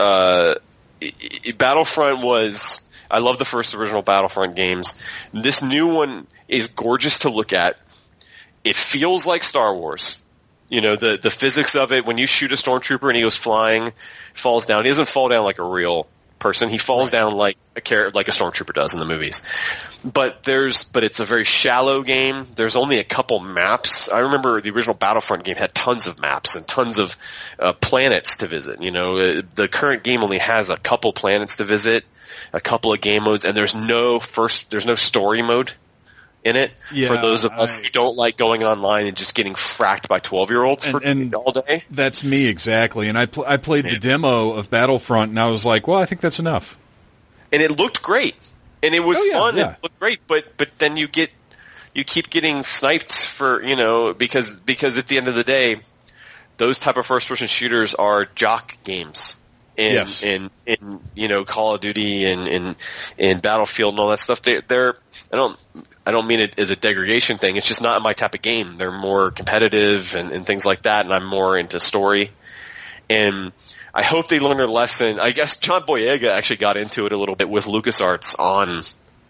uh, 0.00 0.54
i 1.02 1.12
i 1.46 1.52
Battlefront 1.52 2.22
was. 2.22 2.80
I 3.10 3.18
love 3.20 3.38
the 3.38 3.44
first 3.44 3.74
original 3.74 4.02
Battlefront 4.02 4.56
games. 4.56 4.94
This 5.32 5.62
new 5.62 5.94
one 5.94 6.26
is 6.48 6.68
gorgeous 6.68 7.20
to 7.20 7.30
look 7.30 7.52
at. 7.52 7.76
It 8.66 8.74
feels 8.74 9.26
like 9.26 9.44
Star 9.44 9.74
Wars. 9.74 10.18
You 10.68 10.80
know 10.80 10.96
the 10.96 11.16
the 11.22 11.30
physics 11.30 11.76
of 11.76 11.92
it. 11.92 12.04
When 12.04 12.18
you 12.18 12.26
shoot 12.26 12.50
a 12.50 12.56
stormtrooper 12.56 13.06
and 13.06 13.14
he 13.14 13.22
goes 13.22 13.36
flying, 13.36 13.92
falls 14.34 14.66
down. 14.66 14.84
He 14.84 14.90
doesn't 14.90 15.08
fall 15.08 15.28
down 15.28 15.44
like 15.44 15.60
a 15.60 15.64
real 15.64 16.08
person. 16.40 16.68
He 16.68 16.78
falls 16.78 17.10
down 17.10 17.34
like 17.34 17.56
a 17.76 17.80
char- 17.80 18.10
like 18.10 18.26
a 18.26 18.32
stormtrooper 18.32 18.74
does 18.74 18.92
in 18.92 18.98
the 18.98 19.06
movies. 19.06 19.42
But 20.04 20.42
there's 20.42 20.82
but 20.82 21.04
it's 21.04 21.20
a 21.20 21.24
very 21.24 21.44
shallow 21.44 22.02
game. 22.02 22.48
There's 22.56 22.74
only 22.74 22.98
a 22.98 23.04
couple 23.04 23.38
maps. 23.38 24.08
I 24.08 24.20
remember 24.20 24.60
the 24.60 24.70
original 24.70 24.94
Battlefront 24.94 25.44
game 25.44 25.54
had 25.54 25.72
tons 25.72 26.08
of 26.08 26.20
maps 26.20 26.56
and 26.56 26.66
tons 26.66 26.98
of 26.98 27.16
uh, 27.60 27.72
planets 27.72 28.38
to 28.38 28.48
visit. 28.48 28.82
You 28.82 28.90
know, 28.90 29.18
uh, 29.18 29.42
the 29.54 29.68
current 29.68 30.02
game 30.02 30.24
only 30.24 30.38
has 30.38 30.70
a 30.70 30.76
couple 30.76 31.12
planets 31.12 31.58
to 31.58 31.64
visit, 31.64 32.04
a 32.52 32.60
couple 32.60 32.92
of 32.92 33.00
game 33.00 33.22
modes, 33.22 33.44
and 33.44 33.56
there's 33.56 33.76
no 33.76 34.18
first 34.18 34.70
there's 34.70 34.86
no 34.86 34.96
story 34.96 35.42
mode 35.42 35.72
in 36.46 36.56
it 36.56 36.70
Yeah, 36.92 37.08
for 37.08 37.16
those 37.16 37.44
of 37.44 37.52
us 37.52 37.80
I- 37.80 37.84
who 37.84 37.90
don't 37.90 38.16
like 38.16 38.36
going 38.36 38.62
online 38.64 39.06
and 39.06 39.16
just 39.16 39.34
getting 39.34 39.54
fracked 39.54 40.08
by 40.08 40.20
12 40.20 40.50
year 40.50 40.62
olds 40.62 40.84
And- 40.84 40.92
for 40.92 41.02
and- 41.04 41.34
all 41.34 41.52
day. 41.52 41.84
That's 41.90 42.22
me 42.24 42.46
exactly. 42.46 43.08
And 43.08 43.18
I 43.18 43.26
pl- 43.26 43.44
I 43.46 43.56
played 43.56 43.84
the 43.84 43.98
demo 43.98 44.52
of 44.52 44.70
Battlefront, 44.70 45.30
and 45.30 45.40
I 45.40 45.46
was 45.50 45.64
like, 45.66 45.86
well, 45.88 45.98
I 46.00 46.06
think 46.06 46.20
that's 46.20 46.38
enough. 46.38 46.78
and 47.52 47.62
it 47.62 47.70
looked 47.76 48.02
great, 48.02 48.34
and 48.82 48.94
it 48.94 49.00
was 49.00 49.18
Oh, 49.18 49.24
yeah, 49.24 49.38
fun. 49.38 49.56
yeah. 49.56 49.70
It 49.72 49.78
looked 49.82 50.00
great, 50.00 50.20
but 50.26 50.56
but 50.56 50.68
then 50.78 50.96
you 50.96 51.06
get 51.08 51.30
you 51.94 52.04
keep 52.04 52.28
getting 52.30 52.62
sniped 52.62 53.12
for 53.26 53.62
you 53.62 53.76
know 53.76 54.12
because 54.14 54.60
because 54.60 54.98
at 54.98 55.06
the 55.06 55.16
end 55.16 55.28
of 55.28 55.34
the 55.34 55.44
day, 55.44 55.76
those 56.58 56.78
type 56.78 56.96
of 56.96 57.06
first 57.06 57.28
person 57.28 57.46
shooters 57.48 57.94
are 57.94 58.26
jock 58.34 58.76
games. 58.84 59.34
In, 59.76 59.92
Yes. 59.92 60.22
in 60.22 60.50
in 60.64 61.00
you 61.14 61.28
know 61.28 61.44
Call 61.44 61.74
of 61.74 61.80
Duty 61.82 62.24
and 62.24 62.48
in 62.48 62.76
in 63.18 63.40
Battlefield 63.40 63.92
and 63.92 64.00
all 64.00 64.08
that 64.08 64.20
stuff, 64.20 64.40
they, 64.40 64.60
they're 64.62 64.96
I 65.30 65.36
don't 65.36 65.58
I 66.06 66.12
don't 66.12 66.26
mean 66.26 66.40
it 66.40 66.58
as 66.58 66.70
a 66.70 66.76
degradation 66.76 67.36
thing. 67.36 67.56
It's 67.56 67.66
just 67.66 67.82
not 67.82 68.00
my 68.00 68.14
type 68.14 68.34
of 68.34 68.40
game. 68.40 68.76
They're 68.78 68.90
more 68.90 69.30
competitive 69.30 70.14
and, 70.14 70.32
and 70.32 70.46
things 70.46 70.64
like 70.64 70.82
that, 70.82 71.04
and 71.04 71.12
I'm 71.12 71.26
more 71.26 71.58
into 71.58 71.78
story. 71.78 72.30
And 73.10 73.52
I 73.92 74.02
hope 74.02 74.28
they 74.28 74.40
learn 74.40 74.56
their 74.56 74.66
lesson. 74.66 75.20
I 75.20 75.30
guess 75.32 75.56
John 75.58 75.82
Boyega 75.82 76.28
actually 76.28 76.56
got 76.56 76.76
into 76.76 77.06
it 77.06 77.12
a 77.12 77.16
little 77.16 77.36
bit 77.36 77.48
with 77.48 77.66
LucasArts 77.66 78.38
on 78.38 78.82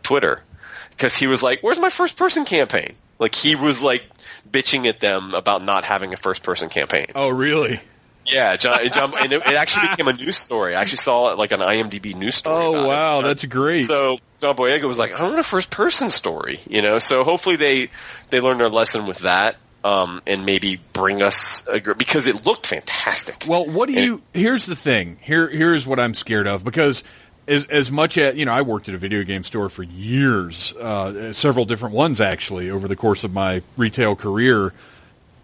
Twitter 0.02 0.42
because 0.90 1.16
he 1.16 1.26
was 1.26 1.42
like, 1.42 1.60
"Where's 1.62 1.78
my 1.80 1.90
first 1.90 2.16
person 2.16 2.44
campaign?" 2.44 2.94
Like 3.18 3.34
he 3.34 3.56
was 3.56 3.82
like 3.82 4.04
bitching 4.48 4.86
at 4.86 5.00
them 5.00 5.34
about 5.34 5.64
not 5.64 5.82
having 5.84 6.12
a 6.14 6.16
first 6.16 6.42
person 6.42 6.68
campaign. 6.68 7.06
Oh, 7.14 7.28
really? 7.30 7.80
Yeah, 8.26 8.56
John, 8.56 8.80
and, 8.82 8.92
John, 8.92 9.12
and 9.18 9.32
it, 9.32 9.42
it 9.46 9.54
actually 9.54 9.88
became 9.90 10.08
a 10.08 10.12
news 10.12 10.36
story. 10.36 10.74
I 10.74 10.80
actually 10.82 10.98
saw 10.98 11.32
it 11.32 11.38
like 11.38 11.52
an 11.52 11.60
IMDb 11.60 12.14
news 12.14 12.34
story. 12.36 12.56
Oh, 12.64 12.70
about 12.74 12.84
it. 12.84 12.88
wow, 12.88 13.20
that's 13.22 13.44
great. 13.46 13.82
So 13.84 14.18
John 14.40 14.56
Boyega 14.56 14.84
was 14.84 14.98
like, 14.98 15.12
I 15.12 15.22
want 15.22 15.38
a 15.38 15.42
first 15.42 15.70
person 15.70 16.10
story, 16.10 16.60
you 16.68 16.82
know. 16.82 16.98
So 16.98 17.24
hopefully 17.24 17.56
they 17.56 17.90
they 18.30 18.40
learned 18.40 18.60
their 18.60 18.68
lesson 18.68 19.06
with 19.06 19.20
that, 19.20 19.56
um, 19.84 20.20
and 20.26 20.44
maybe 20.44 20.80
bring 20.92 21.22
us 21.22 21.66
a, 21.72 21.80
because 21.94 22.26
it 22.26 22.44
looked 22.46 22.66
fantastic. 22.66 23.44
Well, 23.46 23.66
what 23.66 23.88
do 23.88 23.94
And- 23.96 24.04
you? 24.04 24.22
Here's 24.34 24.66
the 24.66 24.76
thing. 24.76 25.18
Here, 25.20 25.48
here's 25.48 25.86
what 25.86 26.00
I'm 26.00 26.14
scared 26.14 26.46
of 26.46 26.64
because 26.64 27.04
as 27.48 27.64
as 27.66 27.92
much 27.92 28.18
as 28.18 28.34
you 28.36 28.44
know, 28.44 28.52
I 28.52 28.62
worked 28.62 28.88
at 28.88 28.94
a 28.96 28.98
video 28.98 29.22
game 29.22 29.44
store 29.44 29.68
for 29.68 29.84
years, 29.84 30.72
uh, 30.74 31.32
several 31.32 31.64
different 31.64 31.94
ones 31.94 32.20
actually 32.20 32.70
over 32.70 32.88
the 32.88 32.96
course 32.96 33.22
of 33.22 33.32
my 33.32 33.62
retail 33.76 34.16
career. 34.16 34.72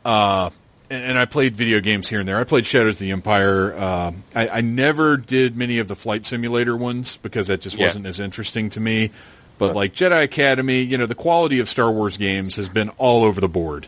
Uh, 0.05 0.51
and, 0.93 1.05
and 1.05 1.19
I 1.19 1.24
played 1.24 1.56
video 1.56 1.81
games 1.81 2.09
here 2.09 2.20
and 2.20 2.28
there. 2.28 2.39
I 2.39 2.44
played 2.44 2.66
Shadows 2.66 2.97
of 2.97 3.01
the 3.01 3.12
Empire. 3.12 3.74
Uh, 3.74 4.12
I, 4.35 4.48
I 4.48 4.60
never 4.60 5.16
did 5.16 5.56
many 5.56 5.78
of 5.78 5.89
the 5.89 5.97
flight 5.97 6.27
simulator 6.27 6.77
ones 6.77 7.16
because 7.16 7.47
that 7.48 7.60
just 7.62 7.77
Yeah. 7.77 7.86
wasn't 7.86 8.06
as 8.06 8.20
interesting 8.20 8.70
to 8.70 8.81
me. 8.81 9.10
But 9.59 9.74
like 9.77 9.94
Jedi 9.94 10.23
Academy, 10.24 10.81
you 10.82 10.98
know, 10.98 11.06
the 11.06 11.14
quality 11.14 11.60
of 11.60 11.69
Star 11.69 11.90
Wars 11.90 12.16
games 12.16 12.56
has 12.56 12.69
been 12.69 12.89
all 12.98 13.23
over 13.24 13.40
the 13.40 13.48
board. 13.48 13.86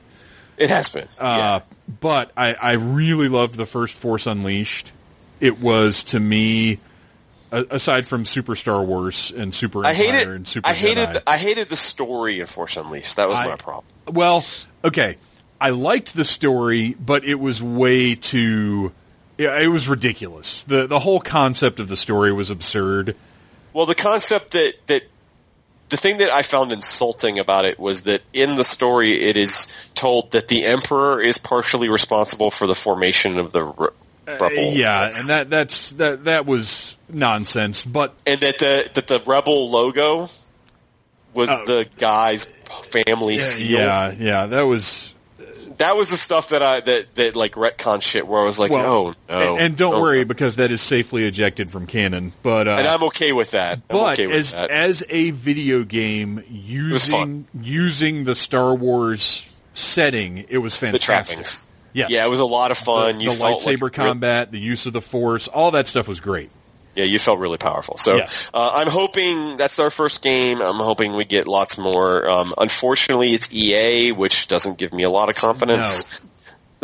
It 0.56 0.70
has 0.70 0.88
been. 0.88 1.08
Uh, 1.18 1.60
but 2.00 2.30
I, 2.36 2.54
I 2.54 2.72
really 2.74 3.28
loved 3.28 3.56
the 3.56 3.66
first 3.66 3.96
Force 3.96 4.26
Unleashed. 4.28 4.92
It 5.40 5.58
was 5.58 6.04
to 6.04 6.20
me, 6.20 6.78
aside 7.50 8.06
from 8.06 8.24
Super 8.24 8.54
Star 8.54 8.82
Wars 8.84 9.32
and 9.36 9.52
Super 9.52 9.84
I 9.84 9.90
Empire 9.90 10.12
hated. 10.12 10.28
and 10.28 10.46
Super 10.46 10.68
I 10.68 10.74
hated. 10.74 11.08
Jedi. 11.08 11.12
The, 11.14 11.28
I 11.28 11.36
hated 11.38 11.68
the 11.68 11.76
story 11.76 12.38
in 12.38 12.46
Force 12.46 12.76
Unleashed. 12.76 13.16
That 13.16 13.28
was 13.28 13.38
I- 13.38 13.46
my 13.48 13.56
problem. 13.56 13.84
well, 14.06 14.44
okay, 14.84 15.16
I 15.64 15.70
liked 15.70 16.12
the 16.14 16.24
story, 16.24 16.94
but 17.00 17.24
it 17.24 17.36
was 17.36 17.62
way 17.62 18.14
too. 18.16 18.92
Yeah, 19.38 19.58
it 19.58 19.68
was 19.68 19.88
ridiculous. 19.88 20.64
the 20.64 20.86
The 20.86 20.98
whole 20.98 21.20
concept 21.20 21.80
of 21.80 21.88
the 21.88 21.96
story 21.96 22.32
was 22.34 22.50
absurd. 22.50 23.16
Well, 23.72 23.86
the 23.86 23.94
concept 23.94 24.50
that 24.50 24.74
that 24.88 25.04
the 25.88 25.96
thing 25.96 26.18
that 26.18 26.30
I 26.30 26.42
found 26.42 26.70
insulting 26.70 27.38
about 27.38 27.64
it 27.64 27.78
was 27.78 28.02
that 28.02 28.20
in 28.34 28.56
the 28.56 28.64
story 28.64 29.24
it 29.24 29.38
is 29.38 29.66
told 29.94 30.32
that 30.32 30.48
the 30.48 30.66
Emperor 30.66 31.22
is 31.22 31.38
partially 31.38 31.88
responsible 31.88 32.50
for 32.50 32.66
the 32.66 32.74
formation 32.74 33.38
of 33.38 33.52
the 33.52 33.64
re- 33.64 33.88
rebel. 34.26 34.68
Uh, 34.68 34.72
yeah, 34.72 35.10
and 35.18 35.28
that 35.28 35.48
that's 35.48 35.90
that 35.92 36.24
that 36.24 36.44
was 36.44 36.98
nonsense. 37.08 37.84
But 37.86 38.14
and 38.26 38.38
that 38.40 38.58
the 38.58 38.90
that 38.92 39.06
the 39.06 39.20
rebel 39.24 39.70
logo 39.70 40.28
was 41.32 41.48
Oh. 41.50 41.64
the 41.66 41.88
guy's 41.96 42.46
family 42.90 43.38
seal. 43.38 43.80
yeah, 43.80 44.12
yeah, 44.18 44.46
that 44.46 44.62
was 44.62 45.13
That 45.78 45.96
was 45.96 46.08
the 46.10 46.16
stuff 46.16 46.50
that 46.50 46.62
I 46.62 46.80
that 46.80 47.14
that 47.14 47.36
like 47.36 47.52
retcon 47.54 48.00
shit 48.02 48.26
where 48.26 48.40
I 48.40 48.44
was 48.44 48.58
like, 48.58 48.70
well. 48.70 48.86
oh 48.86 49.14
no. 49.28 49.52
and, 49.54 49.60
and 49.60 49.76
don't 49.76 49.94
Oh, 49.94 50.00
worry 50.02 50.18
no. 50.20 50.24
because 50.26 50.56
that 50.56 50.70
is 50.70 50.80
safely 50.80 51.24
ejected 51.26 51.70
from 51.70 51.86
canon. 51.86 52.32
But 52.42 52.68
uh, 52.68 52.72
And 52.78 52.86
I'm 52.88 53.02
okay 53.04 53.32
with 53.32 53.52
that. 53.52 53.78
I'm 53.78 53.82
But 53.88 54.12
okay 54.14 54.26
with 54.26 54.36
as 54.36 54.52
that. 54.52 54.70
as 54.70 55.04
a 55.08 55.30
video 55.30 55.84
game 55.84 56.42
using 56.48 57.46
using 57.60 58.24
the 58.24 58.34
Star 58.34 58.74
Wars 58.74 59.48
setting, 59.74 60.38
it 60.48 60.58
was 60.58 60.76
fantastic. 60.76 61.46
Yes. 61.92 62.10
Yeah, 62.10 62.24
it 62.26 62.28
was 62.28 62.40
a 62.40 62.44
lot 62.44 62.70
of 62.72 62.78
fun. 62.78 63.18
The, 63.18 63.26
the 63.26 63.30
lightsaber 63.32 63.82
like, 63.82 63.92
combat, 63.92 64.50
the 64.50 64.58
use 64.58 64.86
of 64.86 64.92
the 64.92 65.00
Force, 65.00 65.46
all 65.46 65.70
that 65.72 65.86
stuff 65.86 66.08
was 66.08 66.20
great. 66.20 66.50
Yeah, 66.94 67.04
you 67.04 67.18
felt 67.18 67.38
really 67.40 67.58
powerful. 67.58 67.96
So 67.98 68.16
Yes. 68.16 68.48
uh, 68.54 68.70
I'm 68.74 68.86
hoping 68.88 69.56
that's 69.56 69.78
our 69.78 69.90
first 69.90 70.22
game. 70.22 70.60
I'm 70.60 70.76
hoping 70.76 71.14
we 71.14 71.24
get 71.24 71.46
lots 71.48 71.76
more. 71.78 72.28
Um, 72.28 72.54
unfortunately, 72.56 73.34
it's 73.34 73.52
EA, 73.52 74.12
which 74.12 74.46
doesn't 74.48 74.78
give 74.78 74.92
me 74.92 75.02
a 75.02 75.10
lot 75.10 75.28
of 75.28 75.34
confidence. 75.36 76.04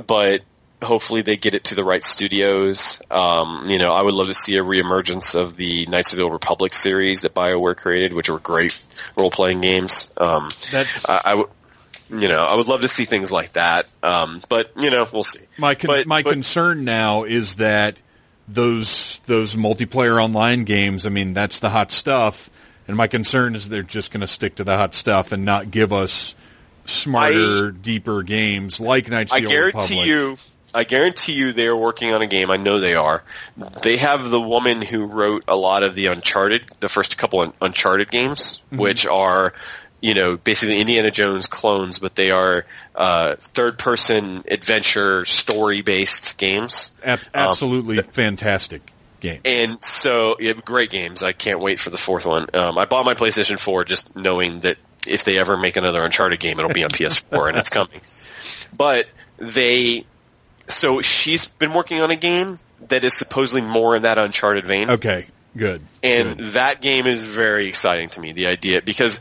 But 0.07 0.41
hopefully, 0.83 1.23
they 1.23 1.37
get 1.37 1.55
it 1.55 1.65
to 1.65 1.75
the 1.75 1.85
right 1.85 2.03
studios. 2.03 3.03
Um, 3.11 3.65
you 3.67 3.79
know, 3.79 3.93
I 3.93 4.03
would 4.03 4.15
love 4.15 4.29
to 4.29 4.35
see 4.35 4.57
a 4.57 4.63
reemergence 4.65 5.35
of 5.39 5.57
the 5.57 5.87
Knights 5.87 6.13
of 6.13 6.17
the 6.19 6.25
Old 6.25 6.33
Republic 6.33 6.75
series 6.75 7.21
that 7.23 7.35
Bioware 7.35 7.77
created, 7.77 8.13
which 8.15 8.31
were 8.31 8.39
great 8.39 8.81
role 9.17 9.31
playing 9.31 9.61
games. 9.61 10.11
Um, 10.17 10.49
That's 10.73 11.09
I, 11.09 11.21
I 11.25 11.35
would. 11.35 11.47
You 12.13 12.27
know, 12.27 12.43
I 12.45 12.57
would 12.57 12.67
love 12.67 12.81
to 12.81 12.89
see 12.89 13.05
things 13.05 13.31
like 13.31 13.53
that. 13.53 13.87
Um, 14.03 14.43
but 14.49 14.73
you 14.77 14.91
know, 14.91 15.07
we'll 15.13 15.23
see. 15.23 15.39
my 15.59 15.77
con- 15.77 15.87
but- 15.89 16.07
my 16.09 16.23
but- 16.25 16.33
concern 16.33 16.85
now 16.85 17.23
is 17.23 17.57
that 17.57 18.01
those 18.53 19.21
those 19.21 19.55
multiplayer 19.57 20.23
online 20.23 20.65
games. 20.65 21.07
I 21.07 21.09
mean, 21.09 21.35
that's 21.35 21.61
the 21.61 21.71
hot 21.71 21.91
stuff. 21.91 22.51
And 22.89 22.97
my 22.97 23.07
concern 23.07 23.55
is 23.55 23.69
they're 23.69 23.83
just 23.83 24.13
going 24.13 24.23
to 24.23 24.27
stick 24.27 24.57
to 24.57 24.65
the 24.65 24.77
hot 24.77 24.95
stuff 24.95 25.33
and 25.33 25.45
not 25.45 25.71
give 25.71 25.93
us 25.93 26.35
smarter, 26.85 27.71
deeper 27.71 28.23
games 28.23 28.81
like 28.81 29.09
Knights 29.09 29.33
of 29.33 29.37
I 29.37 29.41
the 29.41 29.47
Old 29.47 29.53
guarantee 29.53 30.05
you, 30.05 30.37
I 30.75 30.85
guarantee 30.85 31.35
you, 31.35 31.53
they 31.53 31.67
are 31.69 31.77
working 31.77 32.13
on 32.13 32.23
a 32.23 32.27
game. 32.27 32.51
I 32.51 32.57
know 32.57 32.81
they 32.81 32.95
are. 32.95 33.23
They 33.83 33.97
have 33.99 34.29
the 34.31 34.41
woman 34.41 34.83
who 34.83 35.05
wrote 35.05 35.45
a 35.47 35.55
lot 35.57 35.85
of 35.85 35.95
the 35.95 36.07
Uncharted, 36.07 36.63
the 36.81 36.89
first 36.89 37.17
couple 37.19 37.43
of 37.43 37.53
Uncharted 37.61 38.11
games, 38.11 38.63
Mm-hmm. 38.67 38.83
which 38.83 39.07
are, 39.07 39.53
you 40.01 40.15
know, 40.15 40.37
basically 40.37 40.81
Indiana 40.81 41.11
Jones 41.11 41.47
clones, 41.47 41.99
but 41.99 42.15
they 42.15 42.31
are 42.31 42.65
uh, 42.95 43.37
third-person 43.55 44.45
adventure 44.49 45.25
story-based 45.25 46.39
games. 46.39 46.91
Ab- 47.05 47.21
absolutely 47.35 48.01
fantastic 48.03 48.93
game. 49.21 49.41
And 49.45 49.83
so, 49.85 50.37
have 50.41 50.65
great 50.65 50.91
games. 50.91 51.23
I 51.23 51.33
can't 51.33 51.61
wait 51.61 51.79
for 51.79 51.91
the 51.91 51.99
fourth 51.99 52.27
one. 52.27 52.47
Um, 52.55 52.79
I 52.79 52.87
bought 52.87 53.05
my 53.05 53.15
PlayStation 53.15 53.59
4 53.59 53.85
just 53.85 54.17
knowing 54.17 54.61
that 54.61 54.79
if 55.07 55.25
they 55.25 55.39
ever 55.39 55.57
make 55.57 55.77
another 55.77 56.03
Uncharted 56.03 56.41
game, 56.41 56.59
it'll 56.59 56.73
be 56.73 56.85
on 56.85 56.91
PS4 56.91 57.49
and 57.49 57.59
it's 57.59 57.71
coming. 57.71 58.01
But 58.77 59.07
they, 59.39 60.07
so 60.69 61.03
she's 61.03 61.47
been 61.47 61.73
working 61.73 62.01
on 62.01 62.11
a 62.11 62.17
game 62.17 62.59
that 62.89 63.05
is 63.05 63.15
supposedly 63.15 63.63
more 63.63 63.97
in 63.97 64.03
that 64.03 64.19
Uncharted 64.19 64.67
vein. 64.67 64.91
Okay, 64.91 65.27
good. 65.57 65.83
And 66.03 66.39
Good. 66.39 66.47
that 66.49 66.81
game 66.81 67.07
is 67.07 67.25
very 67.25 67.67
exciting 67.69 68.09
to 68.11 68.21
me, 68.21 68.33
the 68.33 68.47
idea, 68.47 68.81
because 68.81 69.21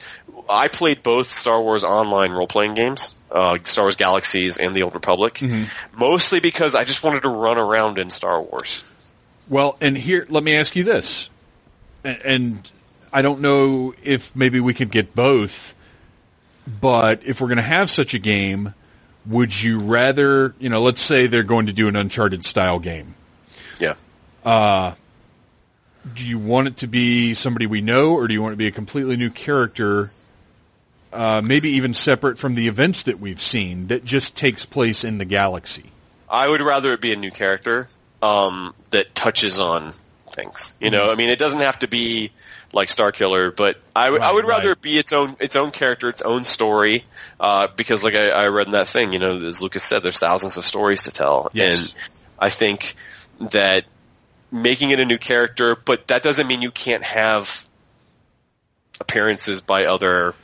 I 0.49 0.67
played 0.67 1.03
both 1.03 1.31
Star 1.31 1.61
Wars 1.61 1.83
online 1.83 2.31
role-playing 2.31 2.73
games, 2.73 3.13
uh, 3.31 3.59
Star 3.63 3.85
Wars 3.85 3.95
Galaxies 3.95 4.57
and 4.57 4.75
The 4.75 4.83
Old 4.83 4.95
Republic, 4.95 5.35
Mm-hmm. 5.35 5.65
mostly 5.97 6.39
because 6.39 6.73
I 6.75 6.83
just 6.83 7.03
wanted 7.03 7.21
to 7.21 7.29
run 7.29 7.57
around 7.57 7.99
in 7.99 8.09
Star 8.09 8.41
Wars. 8.41 8.83
Well, 9.47 9.77
and 9.79 9.97
here, 9.97 10.25
let 10.29 10.43
me 10.43 10.55
ask 10.55 10.75
you 10.75 10.83
this, 10.83 11.29
and 12.03 12.71
I 13.13 13.21
don't 13.21 13.41
know 13.41 13.93
if 14.03 14.35
maybe 14.35 14.59
we 14.59 14.73
could 14.73 14.91
get 14.91 15.15
both, 15.15 15.75
but 16.67 17.23
if 17.25 17.41
we're 17.41 17.47
going 17.47 17.57
to 17.57 17.63
have 17.63 17.89
such 17.89 18.13
a 18.13 18.19
game, 18.19 18.73
would 19.25 19.61
you 19.61 19.79
rather, 19.79 20.55
you 20.59 20.69
know, 20.69 20.81
let's 20.81 21.01
say 21.01 21.27
they're 21.27 21.43
going 21.43 21.65
to 21.67 21.73
do 21.73 21.87
an 21.87 21.95
Uncharted 21.95 22.45
style 22.45 22.79
game. 22.79 23.15
Yeah. 23.79 23.95
Do 26.15 26.27
you 26.27 26.39
want 26.39 26.67
it 26.69 26.77
to 26.77 26.87
be 26.87 27.33
somebody 27.33 27.67
we 27.67 27.81
know, 27.81 28.13
or 28.13 28.27
do 28.27 28.33
you 28.33 28.41
want 28.41 28.53
it 28.53 28.55
to 28.55 28.57
be 28.57 28.67
a 28.67 28.71
completely 28.71 29.17
new 29.17 29.29
character, 29.29 30.11
uh, 31.11 31.41
maybe 31.43 31.71
even 31.71 31.93
separate 31.93 32.37
from 32.37 32.55
the 32.55 32.67
events 32.67 33.03
that 33.03 33.19
we've 33.19 33.41
seen 33.41 33.87
that 33.87 34.05
just 34.05 34.35
takes 34.35 34.65
place 34.65 35.03
in 35.03 35.17
the 35.17 35.25
galaxy? 35.25 35.91
I 36.29 36.47
would 36.47 36.61
rather 36.61 36.93
it 36.93 37.01
be 37.01 37.11
a 37.11 37.15
new 37.15 37.31
character 37.31 37.87
um, 38.21 38.75
that 38.91 39.15
touches 39.15 39.59
on 39.59 39.93
things. 40.31 40.73
You 40.79 40.91
know, 40.91 41.11
I 41.11 41.15
mean, 41.15 41.29
it 41.29 41.39
doesn't 41.39 41.61
have 41.61 41.79
to 41.79 41.87
be 41.87 42.31
like 42.71 42.89
Starkiller, 42.89 43.55
but 43.55 43.77
I 43.95 44.09
would 44.09 44.21
I 44.21 44.31
would 44.31 44.45
rather 44.45 44.69
right. 44.69 44.77
it 44.77 44.81
be 44.81 44.97
its 44.97 45.11
own 45.11 45.35
its 45.39 45.55
own 45.55 45.71
character, 45.71 46.09
its 46.09 46.21
own 46.21 46.43
story. 46.43 47.05
Uh, 47.39 47.67
because, 47.75 48.03
like 48.03 48.13
I, 48.15 48.29
I 48.29 48.47
read 48.49 48.67
in 48.67 48.73
that 48.73 48.87
thing, 48.87 49.13
you 49.13 49.19
know, 49.19 49.41
as 49.41 49.61
Lucas 49.61 49.83
said, 49.83 50.03
there's 50.03 50.19
thousands 50.19 50.57
of 50.57 50.65
stories 50.65 51.03
to 51.03 51.11
tell, 51.11 51.49
Yes. 51.53 51.91
and 51.93 51.93
I 52.37 52.49
think 52.49 52.95
that 53.51 53.85
making 54.51 54.91
it 54.91 54.99
a 54.99 55.05
new 55.05 55.17
character, 55.17 55.75
but 55.75 56.07
that 56.07 56.21
doesn't 56.21 56.45
mean 56.47 56.61
you 56.61 56.71
can't 56.71 57.03
have 57.03 57.65
appearances 58.99 59.61
by 59.61 59.85
other 59.85 60.35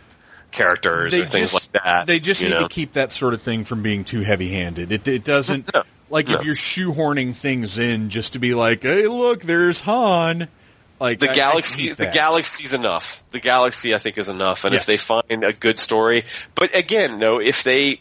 characters 0.56 1.14
or 1.14 1.26
things 1.28 1.54
like 1.54 1.84
that. 1.84 2.08
They 2.08 2.20
just 2.20 2.42
need 2.42 2.50
know? 2.50 2.64
to 2.64 2.70
keep 2.70 2.94
that 2.94 3.12
sort 3.12 3.34
of 3.34 3.42
thing 3.42 3.66
from 3.66 3.84
being 3.84 4.04
too 4.04 4.22
heavy-handed. 4.22 4.92
It, 4.92 5.08
it 5.08 5.24
doesn't 5.24 5.70
No, 5.74 5.84
like 6.10 6.28
no. 6.30 6.36
if 6.36 6.44
you're 6.46 6.56
shoehorning 6.56 7.36
things 7.36 7.78
in 7.78 8.10
just 8.10 8.34
to 8.34 8.40
be 8.40 8.54
like, 8.56 8.82
"Hey, 8.84 9.08
look, 9.08 9.42
there's 9.42 9.82
Han." 9.82 10.48
Like 11.00 11.20
the 11.20 11.28
I- 11.30 11.32
I 11.32 11.36
galaxy 11.36 11.88
hate 11.90 11.98
the 11.98 12.08
galaxy's 12.08 12.72
enough 12.74 13.22
the 13.32 13.42
galaxy 13.42 13.94
i 13.94 13.98
think 13.98 14.18
is 14.18 14.30
enough 14.30 14.64
and 14.64 14.74
Yes. 14.74 14.84
if 14.84 14.88
they 14.88 14.96
find 14.98 15.44
a 15.44 15.52
good 15.52 15.78
story 15.78 16.24
but 16.56 16.74
again 16.74 17.20
no 17.20 17.42
if 17.42 17.64
they 17.64 18.00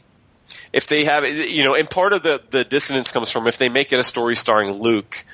if 0.73 0.87
they 0.87 1.05
have 1.05 1.27
you 1.29 1.65
know 1.65 1.75
and 1.75 1.91
part 1.91 2.13
of 2.13 2.23
the 2.23 2.41
the 2.51 2.63
dissonance 2.63 3.11
comes 3.11 3.31
from 3.31 3.49
if 3.49 3.59
they 3.59 3.69
make 3.69 3.93
it 3.93 3.99
a 3.99 4.05
story 4.05 4.37
starring 4.37 4.71
luke 4.71 5.25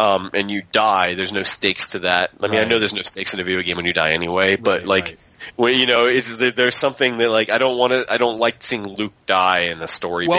um, 0.00 0.30
and 0.34 0.50
you 0.50 0.62
die, 0.72 1.14
there's 1.14 1.32
no 1.32 1.42
stakes 1.42 1.88
to 1.88 1.98
that. 2.00 2.30
I 2.40 2.48
mean, 2.48 2.60
I 2.60 2.64
know 2.64 2.78
there's 2.78 2.94
no 2.94 3.02
stakes 3.02 3.34
in 3.34 3.40
a 3.40 3.44
video 3.44 3.62
game 3.62 3.76
when 3.76 3.84
you 3.86 3.92
die 3.92 4.12
anyway, 4.12 4.56
but 4.56 4.80
Right, 4.80 4.86
like, 4.88 5.04
right. 5.04 5.18
when 5.56 5.78
you 5.78 5.86
know, 5.86 6.06
it's 6.06 6.34
there, 6.36 6.52
there's 6.52 6.74
something 6.76 7.18
that 7.18 7.30
like 7.30 7.50
I 7.50 7.58
don't 7.58 7.76
want 7.78 7.92
to. 7.92 8.06
I 8.12 8.16
don't 8.16 8.38
like 8.38 8.62
seeing 8.62 8.86
Luke 8.86 9.12
die 9.26 9.60
in 9.70 9.80
a 9.82 9.88
story 9.88 10.26
uh, 10.26 10.30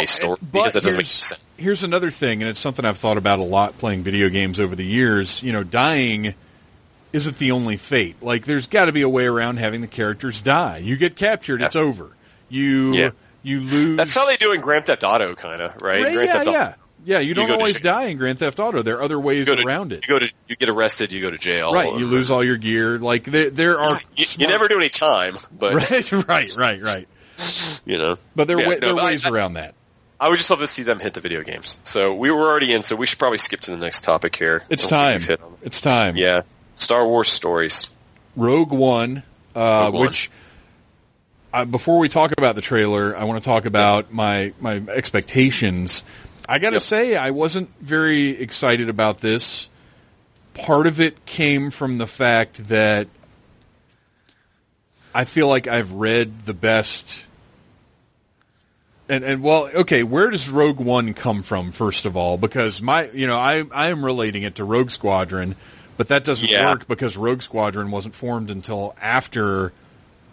because 0.52 0.74
that 0.74 0.84
doesn't 0.84 0.98
make 0.98 1.06
sense. 1.06 1.44
here's 1.58 1.84
another 1.84 2.10
thing, 2.12 2.42
and 2.42 2.50
it's 2.50 2.60
something 2.60 2.84
I've 2.86 2.98
thought 2.98 3.18
about 3.18 3.40
a 3.40 3.44
lot 3.44 3.78
playing 3.78 4.04
video 4.04 4.30
games 4.30 4.60
over 4.60 4.76
the 4.76 4.86
years. 4.86 5.42
You 5.44 5.52
know, 5.54 5.64
dying 5.64 6.34
isn't 7.14 7.38
the 7.38 7.52
only 7.52 7.78
fate. 7.78 8.16
Like, 8.24 8.46
there's 8.46 8.68
got 8.68 8.86
to 8.86 8.92
be 8.94 9.02
a 9.02 9.10
way 9.10 9.26
around 9.26 9.58
having 9.58 9.82
the 9.82 9.88
characters 9.88 10.42
die. 10.42 10.78
You 10.78 10.96
get 10.98 11.16
captured, 11.16 11.62
it's 11.62 11.76
over. 11.76 12.10
You 12.50 12.94
Yeah. 12.96 13.10
you 13.44 13.60
lose. 13.60 13.98
That's 13.98 14.16
how 14.16 14.26
they 14.26 14.38
do 14.38 14.54
in 14.54 14.62
Grand 14.62 14.86
Theft 14.86 15.04
Auto, 15.04 15.36
kind 15.36 15.62
of, 15.62 15.82
right? 15.82 16.04
Right, 16.04 16.14
Grand 16.14 16.28
yeah, 16.28 16.34
Theft 16.34 16.48
Auto. 16.48 16.58
yeah, 16.58 16.74
yeah. 17.06 17.20
You 17.20 17.34
don't 17.34 17.48
to 17.48 17.54
always 17.56 17.82
die 17.82 18.06
in 18.06 18.18
Grand 18.18 18.40
Theft 18.40 18.60
Auto. 18.60 18.82
There 18.82 18.98
are 18.98 19.02
other 19.04 19.20
ways 19.20 19.48
You 19.48 19.56
to, 19.56 19.66
around 19.66 19.92
it. 19.94 20.04
You 20.08 20.14
go 20.14 20.20
to 20.20 20.32
you 20.48 20.56
get 20.56 20.70
arrested, 20.70 21.12
you 21.12 21.22
go 21.22 21.30
to 21.32 21.38
jail. 21.38 21.74
Right, 21.74 21.94
you 21.98 22.06
lose 22.08 22.30
all 22.32 22.44
your 22.44 22.58
gear. 22.58 22.98
Like 23.00 23.24
there, 23.26 23.50
there 23.50 23.80
are. 23.80 24.00
You, 24.16 24.26
you 24.38 24.48
never 24.48 24.68
do 24.68 24.78
any 24.78 24.90
time, 24.90 25.38
but 25.52 25.74
Right, 25.92 26.12
right, 26.28 26.56
right, 26.58 26.82
right. 26.82 27.08
you 27.86 27.98
know. 27.98 28.18
But 28.36 28.48
there, 28.48 28.60
Yeah, 28.60 28.68
wa- 28.68 28.74
no, 28.74 28.80
there 28.80 28.90
are 28.92 29.06
ways 29.06 29.26
I- 29.26 29.30
around 29.30 29.54
that. 29.54 29.76
I 30.20 30.30
would 30.30 30.38
just 30.38 30.52
love 30.52 30.60
to 30.60 30.68
see 30.68 30.84
them 30.84 31.00
hit 31.00 31.16
the 31.16 31.20
video 31.22 31.42
games. 31.42 31.80
So 31.84 32.14
we 32.14 32.30
were 32.30 32.42
already 32.42 32.74
in, 32.74 32.84
so 32.84 32.96
we 32.96 33.08
should 33.08 33.18
probably 33.18 33.40
skip 33.40 33.62
to 33.62 33.72
the 33.72 33.78
next 33.78 34.04
topic 34.04 34.36
here. 34.36 34.62
It's 34.70 34.92
I 34.94 35.14
don't 35.14 35.24
think 35.24 35.40
time. 35.40 35.50
It's 35.64 35.82
time. 35.82 36.16
Yeah, 36.16 36.44
Star 36.76 37.08
Wars 37.08 37.30
stories. 37.30 37.90
Rogue 38.36 38.72
One, 38.72 39.24
uh, 39.56 39.60
Rogue 39.86 39.94
One. 39.96 40.06
which 40.06 40.30
uh, 41.54 41.66
before 41.66 41.98
we 41.98 42.08
talk 42.08 42.32
about 42.38 42.54
the 42.54 42.62
trailer, 42.62 43.18
I 43.18 43.24
want 43.24 43.42
to 43.42 43.46
talk 43.50 43.66
about 43.66 44.14
my 44.14 44.54
my 44.60 44.76
expectations. 44.90 46.04
I 46.48 46.60
got 46.60 46.72
to 46.72 46.76
Yep. 46.76 46.82
say, 46.84 47.16
I 47.16 47.32
wasn't 47.32 47.70
very 47.80 48.30
excited 48.30 48.90
about 48.90 49.20
this. 49.22 49.70
Part 50.54 50.88
of 50.88 51.00
it 51.00 51.26
came 51.26 51.72
from 51.72 51.98
the 51.98 52.08
fact 52.08 52.68
that 52.68 53.08
I 55.14 55.26
feel 55.26 55.48
like 55.48 55.68
I've 55.68 55.92
read 55.94 56.40
the 56.42 56.54
best. 56.54 57.26
And, 59.10 59.24
and 59.24 59.44
well, 59.44 59.70
okay, 59.76 60.04
where 60.04 60.30
does 60.30 60.50
Rogue 60.50 60.80
One 60.80 61.14
come 61.14 61.44
from, 61.44 61.72
first 61.72 62.06
of 62.06 62.16
all? 62.16 62.38
Because 62.38 62.82
my, 62.82 63.10
you 63.12 63.28
know, 63.28 63.38
I, 63.38 63.64
I 63.74 63.88
am 63.90 64.06
relating 64.06 64.44
it 64.44 64.56
to 64.56 64.64
Rogue 64.64 64.90
Squadron, 64.90 65.56
but 65.98 66.08
that 66.10 66.24
doesn't 66.24 66.50
Yeah. 66.50 66.70
work 66.72 66.88
because 66.88 67.18
Rogue 67.18 67.42
Squadron 67.42 67.92
wasn't 67.92 68.16
formed 68.16 68.50
until 68.52 68.96
after, 69.02 69.74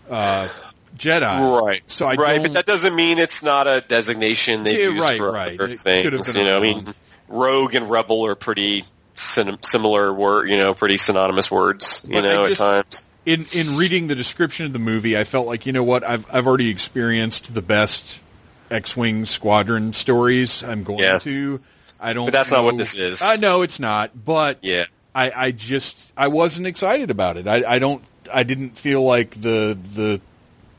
uh, 0.09 0.49
Jedi. 0.97 1.61
Right. 1.63 1.83
So 1.87 2.07
I 2.07 2.15
right, 2.15 2.43
but 2.43 2.55
that 2.55 2.67
doesn't 2.67 2.95
mean 2.95 3.19
it's 3.19 3.43
not 3.43 3.67
a 3.67 3.81
designation 3.81 4.63
they 4.65 4.81
Yeah, 4.83 4.89
use 4.91 5.01
right, 5.05 5.19
for 5.19 5.31
right. 5.33 5.61
other 5.61 5.73
It 5.73 5.81
things. 5.81 6.35
You 6.35 6.45
know, 6.45 6.57
I 6.57 6.61
mean, 6.61 6.87
rogue 7.29 7.75
and 7.75 7.89
rebel 7.91 8.27
are 8.27 8.35
pretty 8.35 8.85
similar 9.15 10.13
word. 10.13 10.49
You 10.49 10.57
know, 10.57 10.75
pretty 10.75 10.99
synonymous 10.99 11.51
words. 11.51 12.03
You 12.07 12.15
But 12.15 12.21
know, 12.23 12.49
just- 12.49 12.61
at 12.61 12.67
times. 12.67 13.05
in 13.27 13.47
in 13.53 13.77
reading 13.77 14.07
the 14.07 14.15
description 14.15 14.67
of 14.67 14.73
the 14.73 14.79
movie, 14.79 15.17
I 15.19 15.25
felt 15.25 15.47
like 15.47 15.67
you 15.67 15.73
know 15.73 15.83
what 15.85 16.05
I've 16.05 16.27
I've 16.33 16.47
already 16.47 16.71
experienced 16.71 17.53
the 17.53 17.63
best 17.63 18.23
X-wing 18.71 19.25
squadron 19.27 19.93
stories. 19.93 20.63
I'm 20.63 20.85
going 20.85 21.01
Yeah. 21.01 21.19
to. 21.19 21.61
I 22.01 22.13
don't. 22.13 22.27
But 22.27 22.33
that's 22.33 22.53
not 22.53 22.65
what 22.65 22.77
this 22.77 22.95
is. 22.95 23.23
I 23.23 23.37
know 23.37 23.63
it's 23.63 23.81
not, 23.81 24.13
but 24.25 24.59
Yeah. 24.63 24.85
I 25.15 25.33
I 25.35 25.51
just 25.51 26.13
I 26.17 26.29
wasn't 26.29 26.67
excited 26.67 27.11
about 27.11 27.37
it. 27.37 27.49
I 27.49 27.65
I 27.67 27.79
don't 27.79 28.03
I 28.33 28.43
didn't 28.45 28.77
feel 28.79 29.03
like 29.03 29.31
the 29.41 29.77
the 29.95 30.21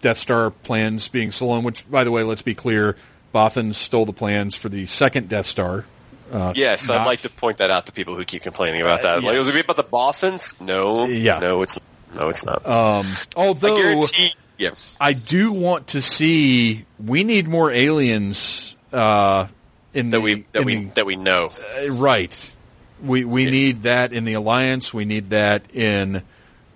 Death 0.02 0.18
Star 0.18 0.52
plans 0.52 1.08
being 1.10 1.32
stolen. 1.32 1.64
Which 1.64 1.90
by 1.90 2.04
the 2.04 2.12
way, 2.12 2.24
let's 2.24 2.42
be 2.42 2.56
clear, 2.56 2.96
Bothan 3.34 3.74
stole 3.74 4.06
the 4.06 4.14
plans 4.14 4.56
for 4.56 4.70
the 4.70 4.86
second 4.86 5.30
Death 5.30 5.46
Star. 5.46 5.86
Uh, 6.32 6.54
Yes, 6.56 6.88
not- 6.88 7.00
I'd 7.00 7.06
like 7.06 7.20
to 7.22 7.30
point 7.30 7.58
that 7.58 7.72
out 7.72 7.88
to 7.88 7.92
people 7.92 8.16
who 8.16 8.24
keep 8.26 8.44
complaining 8.44 8.82
about 8.82 9.02
that. 9.02 9.24
Like, 9.24 9.34
yes. 9.34 9.46
was 9.46 9.56
it 9.56 9.64
about 9.66 9.78
the 9.78 9.84
Bothans? 9.84 10.62
No. 10.62 11.06
Yeah. 11.08 11.40
No, 11.40 11.62
it's 11.64 11.78
no, 12.14 12.30
it's 12.30 12.46
not. 12.46 12.66
Um, 12.68 13.08
although 13.36 14.02
I. 14.02 14.32
Yeah. 14.58 14.72
I 15.00 15.14
do 15.14 15.54
want 15.54 15.88
to 15.90 16.02
see. 16.02 16.86
We 17.04 17.24
need 17.24 17.48
more 17.48 17.72
aliens 17.72 18.76
uh, 18.92 19.48
in 19.94 20.10
That 20.10 20.18
the 20.18 20.22
we 20.22 20.46
that 20.52 20.66
we 20.66 20.76
the- 20.76 20.94
that 20.96 21.06
we 21.06 21.16
know. 21.16 21.50
uh, 21.82 21.92
right. 21.94 22.54
We 23.02 23.24
we 23.24 23.46
need 23.50 23.84
that 23.84 24.12
in 24.12 24.26
the 24.26 24.34
alliance. 24.34 24.94
We 24.94 25.06
need 25.06 25.30
that 25.30 25.64
in 25.74 26.22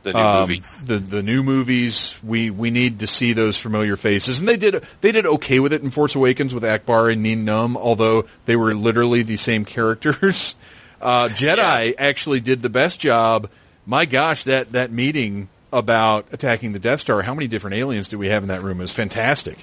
The 0.03 0.13
new 0.13 0.19
um, 0.19 0.39
movie. 0.41 0.61
the 0.85 0.97
the 0.99 1.23
new 1.23 1.43
movies. 1.43 2.19
We 2.23 2.49
we 2.49 2.71
need 2.71 2.99
to 2.99 3.07
see 3.07 3.33
those 3.33 3.57
familiar 3.57 3.95
faces, 3.95 4.39
and 4.39 4.47
they 4.47 4.57
did 4.57 4.83
they 5.01 5.11
did 5.11 5.25
okay 5.25 5.59
with 5.59 5.73
it 5.73 5.81
in 5.81 5.89
Force 5.89 6.15
Awakens 6.15 6.53
with 6.53 6.63
Ackbar 6.63 7.11
and 7.11 7.23
Nien 7.23 7.45
Nunb, 7.45 7.77
although 7.77 8.25
they 8.45 8.55
were 8.55 8.73
literally 8.73 9.23
the 9.23 9.37
same 9.37 9.65
characters. 9.75 10.55
Uh, 11.01 11.29
Jedi 11.29 11.95
actually 11.97 12.39
did 12.39 12.61
the 12.61 12.69
best 12.69 12.99
job. 12.99 13.49
My 13.85 14.05
gosh, 14.05 14.43
that 14.43 14.73
that 14.73 14.91
meeting 14.91 15.49
about 15.71 16.27
attacking 16.31 16.73
the 16.73 16.79
Death 16.79 16.99
Star. 16.99 17.21
How 17.21 17.33
many 17.33 17.47
different 17.47 17.77
aliens 17.77 18.09
do 18.09 18.17
we 18.17 18.27
have 18.27 18.43
in 18.43 18.49
that 18.49 18.61
room? 18.61 18.79
It 18.79 18.83
was 18.83 18.93
fantastic. 18.93 19.57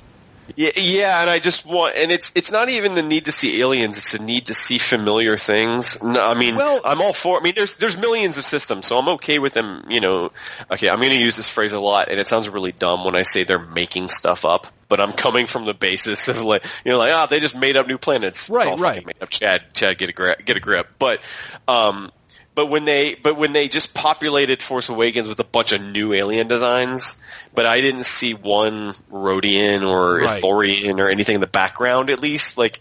Yeah, 0.56 0.70
yeah, 0.76 1.20
and 1.20 1.30
I 1.30 1.38
just 1.38 1.64
want, 1.64 1.96
and 1.96 2.10
it's 2.10 2.32
it's 2.34 2.50
not 2.50 2.68
even 2.68 2.94
the 2.94 3.02
need 3.02 3.26
to 3.26 3.32
see 3.32 3.60
aliens; 3.60 3.96
it's 3.96 4.12
the 4.12 4.18
need 4.18 4.46
to 4.46 4.54
see 4.54 4.78
familiar 4.78 5.36
things. 5.36 6.02
No, 6.02 6.24
I 6.24 6.34
mean, 6.34 6.56
Well- 6.56 6.80
I'm 6.84 7.00
all 7.00 7.12
for. 7.12 7.38
I 7.38 7.42
mean, 7.42 7.54
there's 7.56 7.76
there's 7.76 7.96
millions 7.98 8.38
of 8.38 8.44
systems, 8.44 8.86
so 8.86 8.98
I'm 8.98 9.08
okay 9.10 9.38
with 9.38 9.54
them. 9.54 9.84
You 9.88 10.00
know, 10.00 10.32
okay, 10.70 10.88
I'm 10.88 10.98
going 10.98 11.10
to 11.10 11.18
use 11.20 11.36
this 11.36 11.48
phrase 11.48 11.72
a 11.72 11.80
lot, 11.80 12.08
and 12.08 12.18
it 12.18 12.26
sounds 12.26 12.48
really 12.48 12.72
dumb 12.72 13.04
when 13.04 13.16
I 13.16 13.22
say 13.22 13.44
they're 13.44 13.58
making 13.58 14.08
stuff 14.08 14.44
up. 14.44 14.66
But 14.88 15.00
I'm 15.00 15.12
coming 15.12 15.46
from 15.46 15.66
the 15.66 15.74
basis 15.74 16.26
of 16.28 16.42
like, 16.42 16.64
you 16.84 16.90
know, 16.90 16.98
like, 16.98 17.12
ah, 17.12 17.26
they 17.26 17.38
just 17.38 17.54
made 17.56 17.76
up 17.76 17.86
new 17.86 17.96
planets. 17.98 18.50
Right, 18.50 18.76
right. 18.76 19.06
Made 19.06 19.22
up. 19.22 19.28
Chad, 19.30 19.72
Chad, 19.72 19.98
get 19.98 20.08
a 20.08 20.12
grip, 20.12 20.44
get 20.44 20.56
a 20.56 20.60
grip. 20.60 20.88
But, 20.98 21.20
um, 21.68 22.10
but 22.60 22.66
when 22.66 22.84
they 22.84 23.14
but 23.14 23.38
when 23.38 23.54
they 23.54 23.68
just 23.68 23.94
populated 23.94 24.62
Force 24.62 24.90
Awakens 24.90 25.26
with 25.26 25.40
a 25.40 25.44
bunch 25.44 25.72
of 25.72 25.80
new 25.80 26.12
alien 26.12 26.46
designs, 26.46 27.16
but 27.54 27.64
I 27.64 27.80
didn't 27.80 28.04
see 28.04 28.34
one 28.34 28.92
Rodian 29.10 29.82
or 29.82 30.18
Right. 30.18 30.42
Ithorian 30.42 30.98
or 30.98 31.08
anything 31.08 31.36
in 31.36 31.40
the 31.40 31.46
background. 31.46 32.10
At 32.10 32.20
least, 32.20 32.58
like 32.58 32.80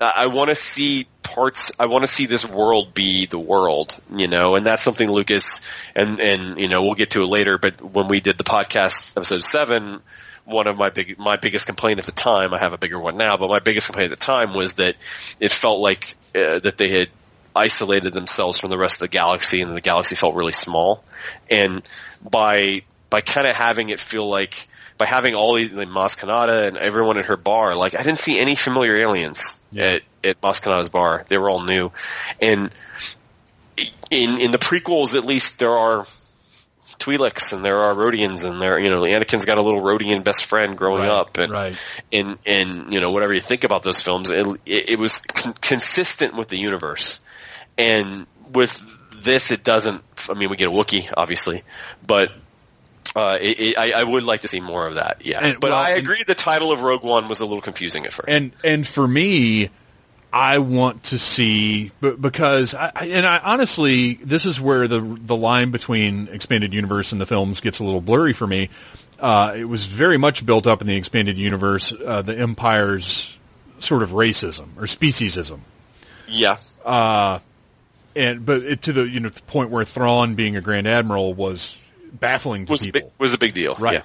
I, 0.00 0.12
I 0.16 0.26
want 0.26 0.48
to 0.48 0.56
see 0.56 1.06
parts. 1.22 1.70
I 1.78 1.86
want 1.86 2.02
to 2.02 2.08
see 2.08 2.26
this 2.26 2.44
world 2.44 2.94
be 2.94 3.26
the 3.26 3.38
world, 3.38 3.96
you 4.10 4.26
know, 4.26 4.56
and 4.56 4.66
that's 4.66 4.82
something 4.82 5.08
Lucas 5.08 5.60
and 5.94 6.18
and 6.18 6.58
you 6.58 6.66
know 6.66 6.82
we'll 6.82 6.94
get 6.94 7.10
to 7.10 7.22
it 7.22 7.28
later. 7.28 7.58
But 7.58 7.80
when 7.80 8.08
we 8.08 8.18
did 8.18 8.38
the 8.38 8.44
podcast 8.44 9.12
episode 9.16 9.44
seven. 9.44 10.00
One 10.44 10.66
of 10.66 10.76
my 10.76 10.90
big, 10.90 11.20
my 11.20 11.36
biggest 11.36 11.66
complaint 11.66 12.00
at 12.00 12.04
the 12.04 12.10
time, 12.10 12.52
I 12.52 12.58
have 12.58 12.72
a 12.72 12.76
bigger 12.76 12.98
one 12.98 13.16
now, 13.16 13.36
but 13.36 13.48
my 13.48 13.60
biggest 13.60 13.86
complaint 13.86 14.10
at 14.10 14.18
the 14.18 14.24
time 14.24 14.54
was 14.54 14.74
that 14.74 14.96
it 15.38 15.52
felt 15.52 15.78
like 15.78 16.16
uh, 16.34 16.58
that 16.58 16.78
they 16.78 16.88
had 16.88 17.10
isolated 17.54 18.12
themselves 18.12 18.58
from 18.58 18.70
the 18.70 18.78
rest 18.78 18.96
of 18.96 19.00
the 19.00 19.08
galaxy 19.08 19.60
and 19.62 19.76
the 19.76 19.80
galaxy 19.80 20.14
felt 20.16 20.34
really 20.34 20.52
small. 20.52 21.04
And 21.50 21.82
by, 22.22 22.82
by 23.10 23.20
kind 23.20 23.46
of 23.46 23.54
having 23.56 23.90
it 23.90 24.00
feel 24.00 24.28
like, 24.28 24.68
by 24.98 25.06
having 25.06 25.34
all 25.34 25.54
these, 25.54 25.72
like 25.72 25.88
Maz 25.88 26.16
Kanata 26.18 26.68
and 26.68 26.76
everyone 26.76 27.18
at 27.18 27.26
her 27.26 27.36
bar, 27.36 27.74
like 27.74 27.94
I 27.94 28.02
didn't 28.02 28.18
see 28.18 28.38
any 28.38 28.54
familiar 28.54 28.96
aliens 28.96 29.58
at, 29.76 30.02
at 30.22 30.40
Maz 30.40 30.60
Kanata's 30.62 30.88
bar. 30.88 31.24
They 31.28 31.38
were 31.38 31.50
all 31.50 31.64
new. 31.64 31.90
And 32.40 32.70
in, 34.10 34.40
in 34.40 34.50
the 34.52 34.58
prequels, 34.58 35.14
at 35.14 35.24
least 35.24 35.58
there 35.58 35.72
are 35.72 36.06
Twi'leks 36.98 37.52
and 37.52 37.64
there 37.64 37.78
are 37.78 37.94
Rodians 37.94 38.44
and 38.44 38.62
there, 38.62 38.78
you 38.78 38.90
know, 38.90 39.02
Anakin's 39.02 39.44
got 39.44 39.58
a 39.58 39.62
little 39.62 39.80
Rodian 39.80 40.22
best 40.22 40.44
friend 40.44 40.78
growing 40.78 41.02
Right, 41.02 41.10
up 41.10 41.36
and, 41.38 41.52
right. 41.52 41.76
and, 42.12 42.38
and, 42.46 42.92
you 42.92 43.00
know, 43.00 43.10
whatever 43.10 43.34
you 43.34 43.40
think 43.40 43.64
about 43.64 43.82
those 43.82 44.00
films, 44.02 44.30
it, 44.30 44.46
it, 44.66 44.90
it 44.90 44.98
was 45.00 45.18
con- 45.18 45.54
consistent 45.54 46.36
with 46.36 46.46
the 46.46 46.58
universe. 46.58 47.18
And 47.78 48.26
with 48.52 48.80
this, 49.22 49.50
it 49.50 49.64
doesn't, 49.64 50.02
I 50.28 50.34
mean, 50.34 50.50
we 50.50 50.56
get 50.56 50.68
a 50.68 50.72
Wookiee, 50.72 51.12
obviously, 51.16 51.62
but, 52.06 52.32
uh, 53.14 53.38
it, 53.40 53.60
it, 53.60 53.78
I, 53.78 53.92
I 54.00 54.04
would 54.04 54.22
like 54.22 54.40
to 54.40 54.48
see 54.48 54.60
more 54.60 54.86
of 54.86 54.94
that, 54.94 55.22
yeah. 55.24 55.40
And- 55.40 55.60
but 55.60 55.70
well, 55.70 55.78
I 55.78 55.90
and- 55.90 55.98
agree 56.00 56.22
the 56.26 56.34
title 56.34 56.72
of 56.72 56.82
Rogue 56.82 57.04
One 57.04 57.28
was 57.28 57.40
a 57.40 57.44
little 57.46 57.60
confusing 57.60 58.06
at 58.06 58.12
first. 58.12 58.28
and 58.28 58.52
and 58.64 58.86
for 58.86 59.06
me, 59.06 59.70
I 60.32 60.58
want 60.58 61.02
to 61.04 61.18
see 61.18 61.90
because 62.00 62.74
I, 62.74 62.90
I- 62.94 63.06
and 63.06 63.26
I 63.26 63.38
honestly, 63.38 64.14
this 64.14 64.46
is 64.46 64.58
where 64.60 64.88
the 64.88 65.00
the 65.00 65.36
line 65.36 65.70
between 65.72 66.28
expanded 66.28 66.72
universe 66.72 67.12
and 67.12 67.20
the 67.20 67.26
films 67.26 67.60
gets 67.60 67.80
a 67.80 67.84
little 67.84 68.00
blurry 68.00 68.32
for 68.32 68.46
me. 68.46 68.70
Uh, 69.20 69.52
it 69.56 69.64
was 69.64 69.86
very 69.86 70.16
much 70.16 70.44
built 70.46 70.66
up 70.66 70.80
in 70.80 70.86
the 70.86 70.96
expanded 70.96 71.36
universe, 71.36 71.92
uh, 71.92 72.22
the 72.22 72.38
Empire's 72.38 73.38
sort 73.78 74.02
of 74.02 74.10
racism 74.12 74.68
or 74.78 74.84
speciesism, 74.84 75.60
yeah. 76.28 76.56
And 78.16 78.44
but 78.44 78.62
it, 78.62 78.82
to 78.82 78.92
the 78.92 79.02
you 79.08 79.20
know 79.20 79.28
the 79.28 79.40
point 79.42 79.70
where 79.70 79.84
Thrawn 79.84 80.34
being 80.34 80.56
a 80.56 80.60
Grand 80.60 80.86
Admiral 80.86 81.34
was 81.34 81.80
baffling 82.12 82.66
to 82.66 82.72
Was 82.72 82.82
a, 82.82 82.84
people. 82.92 83.00
big, 83.02 83.10
was 83.18 83.34
a 83.34 83.38
big 83.38 83.54
deal. 83.54 83.74
Right. 83.76 83.94
Yeah. 83.94 84.02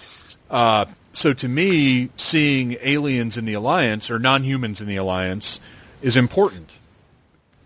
Uh, 0.50 0.86
so 1.14 1.34
to 1.34 1.48
me, 1.48 2.10
seeing 2.16 2.78
aliens 2.82 3.38
in 3.38 3.46
the 3.46 3.54
alliance 3.54 4.10
or 4.12 4.20
non-humans 4.20 4.82
in 4.82 4.88
the 4.88 4.96
alliance 4.98 5.60
is 6.02 6.16
important. 6.16 6.78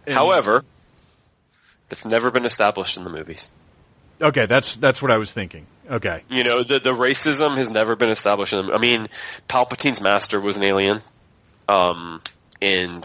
And- 0.08 0.16
However, 0.16 0.64
that's 1.90 2.06
never 2.06 2.32
been 2.32 2.46
established 2.46 2.98
in 2.98 3.04
the 3.04 3.10
movies. 3.10 3.52
okay, 4.22 4.46
that's 4.46 4.78
that's 4.78 5.02
what 5.02 5.12
I 5.12 5.18
was 5.18 5.32
thinking. 5.32 5.68
Okay, 5.90 6.24
You 6.30 6.44
know, 6.46 6.64
the 6.64 6.80
the 6.80 6.94
racism 6.94 7.58
has 7.58 7.70
never 7.70 7.96
been 7.98 8.10
established 8.10 8.54
in 8.54 8.66
them. 8.66 8.74
I 8.76 8.78
mean, 8.80 9.10
Palpatine's 9.50 10.00
master 10.00 10.40
was 10.40 10.56
an 10.58 10.64
alien, 10.64 11.02
um, 11.68 12.22
and 12.62 13.04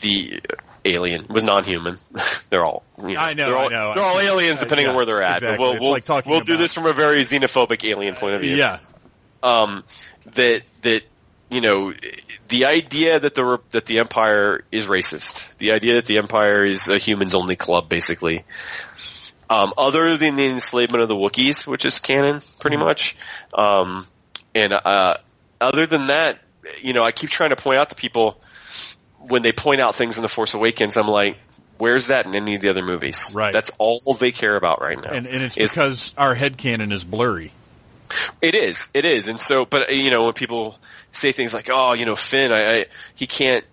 the 0.00 0.40
alien 0.84 1.26
was 1.28 1.42
non-human. 1.42 1.98
they're 2.50 2.64
all, 2.64 2.82
you 2.98 3.14
know, 3.14 3.20
I 3.20 3.34
know, 3.34 3.46
they're 3.46 3.56
all, 3.56 3.66
I 3.66 3.68
know. 3.68 3.94
they're 3.94 4.04
all 4.04 4.20
aliens 4.20 4.60
depending 4.60 4.86
yeah, 4.86 4.90
on 4.90 4.96
where 4.96 5.06
they're 5.06 5.22
at. 5.22 5.38
exactly. 5.38 5.58
But 5.58 5.80
we'll 5.80 5.80
we'll, 5.80 5.90
like 5.90 6.26
we'll 6.26 6.40
do 6.40 6.56
this 6.56 6.74
from 6.74 6.86
a 6.86 6.92
very 6.92 7.22
xenophobic 7.22 7.84
alien 7.88 8.14
point 8.14 8.34
of 8.34 8.40
view. 8.40 8.56
yeah, 8.56 8.78
um, 9.42 9.84
that 10.34 10.62
that 10.82 11.02
you 11.50 11.60
know 11.60 11.92
the 12.48 12.66
idea 12.66 13.18
that 13.20 13.34
the 13.34 13.60
that 13.70 13.86
the 13.86 13.98
empire 13.98 14.64
is 14.70 14.86
racist, 14.86 15.48
the 15.58 15.72
idea 15.72 15.94
that 15.94 16.06
the 16.06 16.18
empire 16.18 16.64
is 16.64 16.88
a 16.88 16.98
humans 16.98 17.34
only 17.34 17.56
club, 17.56 17.88
basically. 17.88 18.44
Um, 19.50 19.74
other 19.76 20.16
than 20.16 20.36
the 20.36 20.46
enslavement 20.46 21.02
of 21.02 21.08
the 21.08 21.14
Wookiees, 21.14 21.66
which 21.66 21.84
is 21.84 21.98
canon, 21.98 22.40
pretty 22.58 22.78
much, 22.78 23.16
um, 23.52 24.06
and 24.54 24.72
uh, 24.72 25.18
other 25.60 25.84
than 25.84 26.06
that, 26.06 26.38
you 26.80 26.94
know, 26.94 27.02
I 27.02 27.12
keep 27.12 27.28
trying 27.28 27.50
to 27.50 27.56
point 27.56 27.78
out 27.78 27.90
to 27.90 27.96
people 27.96 28.40
when 29.28 29.42
they 29.42 29.52
point 29.52 29.80
out 29.80 29.94
things 29.94 30.16
in 30.18 30.22
the 30.22 30.28
Force 30.28 30.54
Awakens, 30.54 30.96
I'm 30.96 31.08
like, 31.08 31.36
where's 31.78 32.08
that 32.08 32.26
in 32.26 32.34
any 32.34 32.54
of 32.54 32.62
the 32.62 32.68
other 32.68 32.82
movies? 32.82 33.30
Right. 33.34 33.52
That's 33.52 33.70
all 33.78 34.16
they 34.18 34.32
care 34.32 34.56
about 34.56 34.80
right 34.80 35.02
now. 35.02 35.10
and 35.10 35.26
and 35.26 35.42
it's 35.42 35.56
is 35.56 35.72
because 35.72 36.14
our 36.16 36.34
head 36.34 36.56
canon 36.56 36.92
is 36.92 37.04
blurry. 37.04 37.52
It 38.42 38.54
is. 38.54 38.88
It 38.92 39.04
is. 39.04 39.28
And 39.28 39.40
so, 39.40 39.64
but 39.64 39.94
you 39.94 40.10
know, 40.10 40.24
when 40.24 40.34
people 40.34 40.78
say 41.12 41.32
things 41.32 41.54
like, 41.54 41.68
"Oh, 41.72 41.94
you 41.94 42.04
know, 42.04 42.16
Finn, 42.16 42.52
I, 42.52 42.80
I 42.80 42.86
he 43.14 43.26
can't 43.26 43.64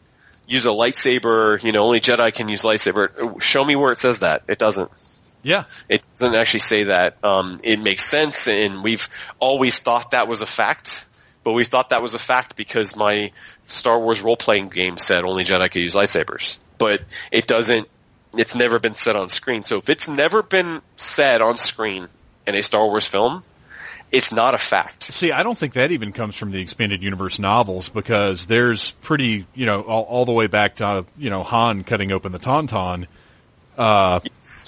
use 0.48 0.66
a 0.66 0.70
lightsaber. 0.70 1.62
You 1.62 1.72
know, 1.72 1.84
only 1.84 2.00
Jedi 2.00 2.34
can 2.34 2.48
use 2.48 2.62
lightsaber." 2.64 3.42
Show 3.42 3.66
me 3.66 3.76
where 3.76 3.92
it 3.92 4.00
says 4.00 4.20
that. 4.20 4.44
It 4.48 4.58
doesn't. 4.58 4.90
Yeah, 5.42 5.64
It 5.88 6.06
doesn't 6.18 6.36
actually 6.36 6.60
say 6.60 6.84
that. 6.86 7.24
Um, 7.24 7.62
it 7.64 7.80
makes 7.80 8.04
sense, 8.04 8.50
and 8.50 8.84
we've 8.84 9.08
always 9.40 9.80
thought 9.80 10.12
that 10.12 10.28
was 10.28 10.42
a 10.42 10.46
fact. 10.46 11.06
But 11.44 11.54
we 11.54 11.64
thought 11.64 11.90
that 11.90 12.02
was 12.02 12.14
a 12.14 12.20
fact 12.20 12.56
because 12.56 12.96
my 12.96 13.32
Star 13.64 14.00
Wars 14.00 14.22
role 14.22 14.38
playing 14.38 14.70
game 14.70 14.98
said 14.98 15.24
only 15.24 15.44
Jedi 15.46 15.72
could 15.72 15.82
use 15.82 15.96
lightsabers. 15.96 16.58
But 16.78 17.02
it 17.32 17.48
doesn't. 17.48 17.88
It's 18.34 18.56
never 18.56 18.80
been 18.80 18.94
said 18.94 19.16
on 19.16 19.30
screen. 19.30 19.64
So 19.64 19.78
if 19.78 19.90
it's 19.90 20.08
never 20.08 20.44
been 20.44 20.82
said 20.96 21.42
on 21.42 21.58
screen 21.58 22.08
in 22.46 22.56
a 22.56 22.62
Star 22.62 22.86
Wars 22.86 23.08
film, 23.08 23.44
it's 24.12 24.32
not 24.32 24.54
a 24.54 24.58
fact. 24.58 25.04
See, 25.04 25.32
I 25.32 25.44
don't 25.44 25.58
think 25.58 25.74
that 25.74 25.92
even 25.92 26.14
comes 26.14 26.36
from 26.36 26.52
the 26.52 26.62
expanded 26.62 27.04
universe 27.04 27.40
novels 27.40 27.90
because 27.90 28.46
there's 28.48 28.92
pretty, 28.92 29.46
you 29.54 29.66
know, 29.66 29.82
all, 29.82 30.04
all 30.04 30.26
the 30.26 30.32
way 30.32 30.48
back 30.48 30.76
to, 30.78 31.06
you 31.18 31.30
know, 31.30 31.44
Han 31.44 31.84
cutting 31.84 32.12
open 32.12 32.32
the 32.32 32.40
Tauntaun. 32.40 33.08
Uh, 33.78 34.20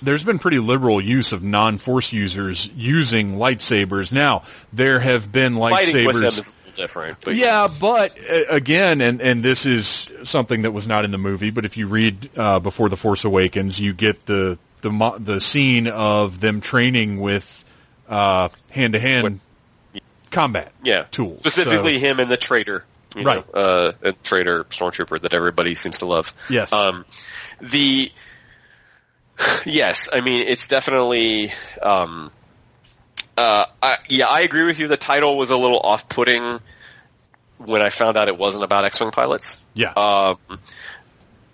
there's 0.01 0.23
been 0.23 0.39
pretty 0.39 0.59
liberal 0.59 1.01
use 1.01 1.33
of 1.33 1.43
non-force 1.43 2.13
users 2.13 2.69
using 2.75 3.35
lightsabers. 3.37 4.13
Now, 4.13 4.43
there 4.71 4.99
have 4.99 5.31
been 5.31 5.57
Fighting 5.57 6.05
with 6.05 6.15
them 6.15 6.25
is 6.25 6.39
lightsabers. 6.39 6.53
Little 6.71 6.83
different. 6.83 7.17
But 7.23 7.35
Yeah, 7.35 7.67
but 7.79 8.17
uh, 8.17 8.43
again, 8.49 9.01
and, 9.01 9.21
and 9.21 9.43
this 9.43 9.65
is 9.65 10.09
something 10.23 10.63
that 10.63 10.71
was 10.71 10.87
not 10.87 11.05
in 11.05 11.11
the 11.11 11.17
movie, 11.17 11.51
but 11.51 11.65
if 11.65 11.77
you 11.77 11.87
read 11.87 12.29
uh, 12.37 12.59
before 12.59 12.89
the 12.89 12.97
Force 12.97 13.23
Awakens, 13.25 13.79
you 13.79 13.93
get 13.93 14.25
the 14.25 14.57
the 14.81 15.15
the 15.19 15.39
scene 15.39 15.87
of 15.87 16.39
them 16.41 16.59
training 16.61 17.19
with 17.19 17.63
hand 18.09 18.51
to 18.93 18.99
hand 18.99 19.39
combat 20.31 20.71
yeah, 20.83 21.03
tools. 21.11 21.39
Specifically, 21.39 21.95
So- 21.95 21.99
him 21.99 22.19
and 22.19 22.31
the 22.31 22.37
traitor, 22.37 22.83
you 23.15 23.23
Right. 23.23 23.45
Know, 23.53 23.59
uh, 23.61 23.91
a 24.01 24.11
traitor 24.13 24.63
stormtrooper 24.65 25.21
that 25.21 25.33
everybody 25.33 25.75
seems 25.75 25.99
to 25.99 26.05
love. 26.05 26.33
Yes. 26.49 26.71
Um, 26.73 27.05
the 27.59 28.11
yes, 29.65 30.09
I 30.11 30.21
mean 30.21 30.47
it's 30.47 30.67
definitely. 30.67 31.53
Um, 31.81 32.31
uh, 33.37 33.65
I, 33.81 33.97
yeah, 34.09 34.27
I 34.27 34.41
agree 34.41 34.63
with 34.65 34.79
you. 34.79 34.87
The 34.87 34.97
title 34.97 35.37
was 35.37 35.49
a 35.49 35.57
little 35.57 35.79
off-putting 35.79 36.59
when 37.57 37.81
I 37.81 37.89
found 37.89 38.17
out 38.17 38.27
it 38.27 38.37
wasn't 38.37 38.63
about 38.63 38.85
X-wing 38.85 39.11
pilots. 39.11 39.59
yeah, 39.73 39.93
Um, 39.93 40.37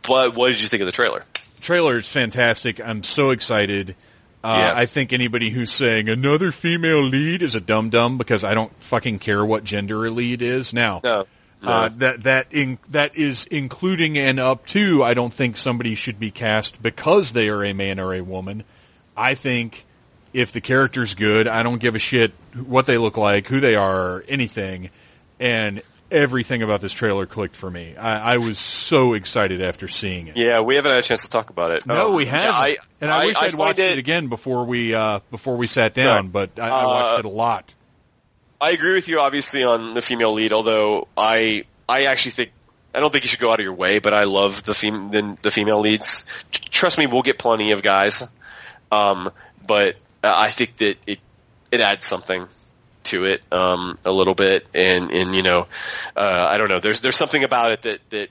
but 0.04 0.36
what 0.36 0.50
did 0.50 0.62
you 0.62 0.68
think 0.68 0.82
of 0.82 0.86
the 0.86 0.92
trailer? 0.92 1.24
trailer 1.60 1.98
is 1.98 2.10
fantastic. 2.10 2.80
I'm 2.80 3.04
so 3.04 3.32
excited. 3.32 3.96
Uh, 4.44 4.56
Yeah. 4.60 4.74
I 4.76 4.86
think 4.86 5.12
anybody 5.12 5.50
who's 5.50 5.72
saying 5.72 6.08
another 6.08 6.52
female 6.52 7.02
lead 7.02 7.42
is 7.42 7.56
a 7.56 7.60
dum 7.60 7.90
dum 7.90 8.18
because 8.18 8.44
I 8.44 8.54
don't 8.54 8.72
fucking 8.82 9.20
care 9.20 9.44
what 9.46 9.64
gender 9.66 10.06
a 10.06 10.10
lead 10.12 10.42
is. 10.42 10.74
Now, 10.74 11.02
No, 11.04 11.26
no. 11.62 11.70
Uh, 11.70 11.90
that 11.98 12.24
that 12.24 12.48
in, 12.52 12.78
that 12.90 13.18
is 13.18 13.46
including 13.48 14.18
and 14.18 14.40
up 14.40 14.66
to. 14.68 15.04
I 15.04 15.14
don't 15.16 15.34
think 15.34 15.58
somebody 15.58 15.96
should 15.96 16.20
be 16.20 16.30
cast 16.32 16.82
because 16.82 17.34
they 17.34 17.50
are 17.50 17.66
a 17.66 17.74
man 17.74 18.00
or 18.00 18.14
a 18.14 18.22
woman. 18.22 18.64
I 19.18 19.34
think 19.34 19.84
if 20.38 20.52
the 20.52 20.62
character's 20.62 21.16
good, 21.16 21.48
I 21.48 21.64
don't 21.64 21.80
give 21.80 21.96
a 21.96 22.00
shit 22.00 22.32
what 22.56 22.86
they 22.86 22.98
look 23.00 23.18
like, 23.18 23.48
who 23.48 23.60
they 23.60 23.76
are, 23.76 24.24
anything. 24.28 24.92
And 25.40 25.82
everything 26.12 26.62
about 26.62 26.80
this 26.80 26.94
trailer 26.94 27.26
clicked 27.26 27.56
for 27.56 27.70
me. 27.70 27.96
I, 27.98 28.36
I 28.36 28.38
was 28.38 28.58
so 28.60 29.14
excited 29.14 29.62
after 29.62 29.88
seeing 29.88 30.28
it. 30.28 30.38
Yeah, 30.38 30.62
we 30.62 30.76
haven't 30.76 30.92
had 30.92 31.00
a 31.00 31.04
chance 31.04 31.24
to 31.24 31.30
talk 31.30 31.50
about 31.50 31.72
it. 31.72 31.86
No, 31.86 32.10
Um, 32.10 32.16
we 32.16 32.26
haven't. 32.26 32.56
I, 32.56 32.78
and 33.02 33.12
I, 33.12 33.26
wish 33.26 33.36
I'd 33.42 33.56
watched 33.56 33.80
it, 33.80 33.98
again 33.98 34.28
before 34.28 34.64
we 34.66 34.94
uh, 34.94 35.20
before 35.32 35.58
we 35.58 35.66
sat 35.68 35.94
down, 35.96 36.06
Sorry. 36.18 36.28
but 36.28 36.60
I, 36.60 36.70
I 36.70 36.84
Uh, 36.84 36.88
watched 36.88 37.20
it 37.20 37.26
a 37.26 37.30
lot. 37.30 37.74
I 38.62 38.72
agree 38.72 38.94
with 38.94 39.08
you, 39.08 39.20
obviously, 39.20 39.64
on 39.64 39.96
the 39.96 40.02
female 40.02 40.34
lead. 40.34 40.54
Although 40.54 41.08
I, 41.18 41.66
I 41.90 42.06
actually 42.06 42.32
think 42.32 42.52
I 42.96 43.00
don't 43.00 43.12
think 43.12 43.24
you 43.24 43.28
should 43.28 43.40
go 43.40 43.52
out 43.52 43.60
of 43.60 43.64
your 43.64 43.74
way, 43.74 44.00
but 44.00 44.14
I 44.14 44.24
love 44.24 44.64
the 44.64 44.74
fem- 44.74 45.12
the, 45.12 45.38
the 45.42 45.52
female 45.52 45.80
leads. 45.80 46.26
T- 46.52 46.62
trust 46.70 46.98
me, 46.98 47.06
we'll 47.08 47.22
get 47.24 47.38
plenty 47.40 47.72
of 47.72 47.82
guys. 47.82 48.24
Um, 48.92 49.32
but 49.66 49.96
uh, 49.96 50.00
I 50.24 50.50
think 50.52 50.78
that 50.78 50.98
it 51.06 51.20
it 51.72 51.82
adds 51.82 52.06
something 52.06 52.48
to 53.06 53.24
it 53.26 53.42
um, 53.52 53.98
a 54.06 54.12
little 54.12 54.36
bit, 54.36 54.68
and 54.74 55.12
and 55.12 55.36
you 55.36 55.44
know, 55.44 55.68
uh, 56.16 56.48
I 56.52 56.58
don't 56.58 56.70
know. 56.70 56.80
There's 56.80 57.02
there's 57.02 57.16
something 57.16 57.44
about 57.44 57.72
it 57.72 57.82
that 57.84 58.00
that 58.10 58.30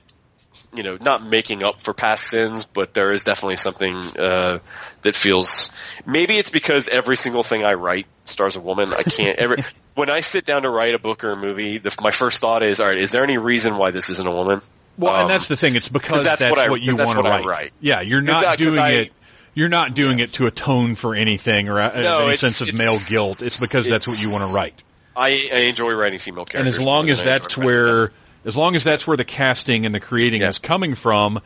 you 0.73 0.83
know, 0.83 0.97
not 0.99 1.23
making 1.23 1.63
up 1.63 1.81
for 1.81 1.93
past 1.93 2.25
sins, 2.29 2.65
but 2.65 2.93
there 2.93 3.13
is 3.13 3.23
definitely 3.23 3.55
something 3.57 3.95
uh, 3.95 4.59
that 5.03 5.15
feels. 5.15 5.71
Maybe 6.05 6.37
it's 6.37 6.49
because 6.49 6.87
every 6.87 7.15
single 7.15 7.43
thing 7.43 7.63
I 7.63 7.75
write 7.75 8.05
stars 8.25 8.55
a 8.57 8.59
woman. 8.61 8.89
I 8.91 9.03
can't 9.03 9.37
every 9.39 9.63
when 9.95 10.09
I 10.09 10.21
sit 10.21 10.45
down 10.45 10.63
to 10.63 10.69
write 10.69 10.93
a 10.93 10.99
book 10.99 11.23
or 11.23 11.31
a 11.31 11.35
movie. 11.37 11.77
The, 11.77 11.95
my 12.01 12.11
first 12.11 12.41
thought 12.41 12.63
is, 12.63 12.79
all 12.79 12.87
right, 12.87 12.97
is 12.97 13.11
there 13.11 13.23
any 13.23 13.37
reason 13.37 13.77
why 13.77 13.91
this 13.91 14.09
isn't 14.09 14.27
a 14.27 14.31
woman? 14.31 14.61
Well, 14.97 15.13
Um, 15.15 15.21
and 15.21 15.29
that's 15.29 15.47
the 15.47 15.55
thing. 15.55 15.75
It's 15.75 15.89
because 15.89 16.09
'cause 16.09 16.23
that's 16.23 16.41
that's, 16.41 16.51
what 16.55 16.59
I- 16.65 16.69
what 16.69 16.81
you 16.81 16.97
want 16.97 17.17
to 17.17 17.23
write. 17.23 17.45
write. 17.45 17.73
Yeah, 17.79 18.01
you're 18.01 18.21
not 18.21 18.57
doing 18.57 18.79
I- 18.79 18.91
it. 18.91 19.11
You're 19.57 19.69
not 19.69 19.95
doing 19.95 20.19
it 20.19 20.33
to 20.33 20.45
atone 20.45 20.93
for 20.93 21.15
anything 21.15 21.67
or 21.67 21.79
uh, 21.79 21.99
No, 21.99 22.27
any 22.27 22.35
sense 22.35 22.61
of 22.61 22.71
male 22.77 22.95
guilt. 23.09 23.41
It's 23.41 23.59
because 23.59 23.87
that's 23.87 24.07
what 24.07 24.21
you 24.21 24.29
want 24.31 24.47
to 24.47 24.55
write. 24.55 24.83
I, 25.15 25.49
I 25.51 25.57
enjoy 25.61 25.93
writing 25.95 26.19
female 26.19 26.45
characters. 26.45 26.75
And 26.75 26.81
as 26.81 26.85
long 26.85 27.09
as 27.09 27.23
that's 27.23 27.57
where, 27.57 28.11
as 28.45 28.55
long 28.55 28.75
as 28.75 28.83
that's 28.83 29.07
where 29.07 29.17
the 29.17 29.25
casting 29.25 29.87
and 29.87 29.95
the 29.95 29.99
creating 29.99 30.41
Yeah. 30.41 30.49
is 30.49 30.59
coming 30.59 30.93
from, 30.93 31.41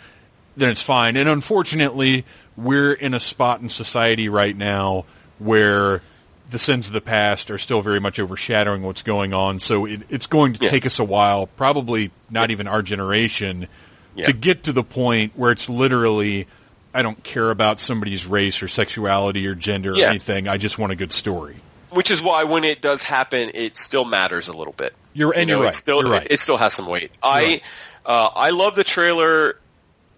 then 0.57 0.67
it's 0.71 0.83
fine. 0.83 1.15
And 1.15 1.29
unfortunately, 1.29 2.25
we're 2.57 2.91
in 2.91 3.13
a 3.13 3.19
spot 3.21 3.61
in 3.61 3.69
society 3.69 4.27
right 4.27 4.57
now 4.57 5.05
where 5.39 6.01
the 6.49 6.59
sins 6.59 6.87
of 6.87 6.93
the 6.93 6.99
past 6.99 7.49
are 7.49 7.57
still 7.57 7.81
very 7.81 8.01
much 8.01 8.19
overshadowing 8.19 8.81
what's 8.83 9.03
going 9.03 9.33
on. 9.33 9.61
So 9.61 9.85
it, 9.85 10.01
it's 10.09 10.27
going 10.27 10.51
to 10.51 10.65
Yeah. 10.65 10.69
take 10.71 10.85
us 10.85 10.99
a 10.99 11.05
while, 11.05 11.47
probably 11.47 12.11
not 12.29 12.51
even 12.51 12.67
our 12.67 12.81
generation, 12.81 13.69
Yeah. 14.17 14.25
to 14.25 14.33
get 14.33 14.63
to 14.63 14.73
the 14.73 14.83
point 14.83 15.31
where 15.37 15.53
it's 15.53 15.69
literally, 15.69 16.47
I 16.93 17.01
don't 17.03 17.21
care 17.23 17.49
about 17.51 17.79
somebody's 17.79 18.25
race 18.27 18.61
or 18.61 18.67
sexuality 18.67 19.47
or 19.47 19.55
gender 19.55 19.93
or 19.93 20.03
anything. 20.03 20.47
I 20.47 20.57
just 20.57 20.77
want 20.77 20.91
a 20.91 20.95
good 20.95 21.11
story. 21.11 21.55
which 21.91 22.09
is 22.11 22.21
why 22.21 22.45
when 22.45 22.63
it 22.63 22.81
does 22.81 23.03
happen, 23.03 23.51
it 23.53 23.75
still 23.77 24.05
matters 24.05 24.47
a 24.47 24.53
little 24.53 24.73
bit. 24.73 24.93
You're- 25.13 25.33
and 25.35 25.49
You 25.49 25.55
know, 25.55 25.59
you're 25.59 25.63
it 25.63 25.67
right. 25.67 25.75
Still, 25.75 26.01
You're 26.03 26.11
right. 26.11 26.27
It, 26.29 26.39
still 26.39 26.57
has 26.57 26.73
some 26.73 26.87
weight. 26.87 27.11
I, 27.21 27.43
right. 27.43 27.63
uh, 28.05 28.29
I 28.35 28.49
love 28.51 28.75
the 28.75 28.83
trailer. 28.85 29.57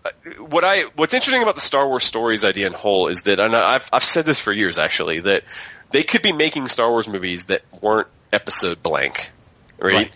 Uh, 0.06 0.10
What 0.40 0.64
I, 0.64 0.84
what's 0.96 1.14
interesting 1.16 1.42
about 1.42 1.56
the 1.56 1.62
Star 1.62 1.88
Wars 1.88 2.04
stories 2.04 2.44
idea 2.44 2.68
in 2.68 2.74
whole 2.74 3.08
is 3.08 3.24
that, 3.24 3.40
and 3.40 3.56
I've, 3.56 3.90
I've 3.92 4.04
said 4.04 4.26
this 4.26 4.40
for 4.40 4.52
years 4.54 4.78
actually, 4.78 5.22
that 5.22 5.44
they 5.92 6.04
could 6.04 6.22
be 6.22 6.32
making 6.32 6.68
Star 6.68 6.90
Wars 6.90 7.08
movies 7.08 7.46
that 7.46 7.62
weren't 7.82 8.08
episode 8.32 8.84
blank, 8.84 9.32
right? 9.80 9.94
Right. 9.94 10.12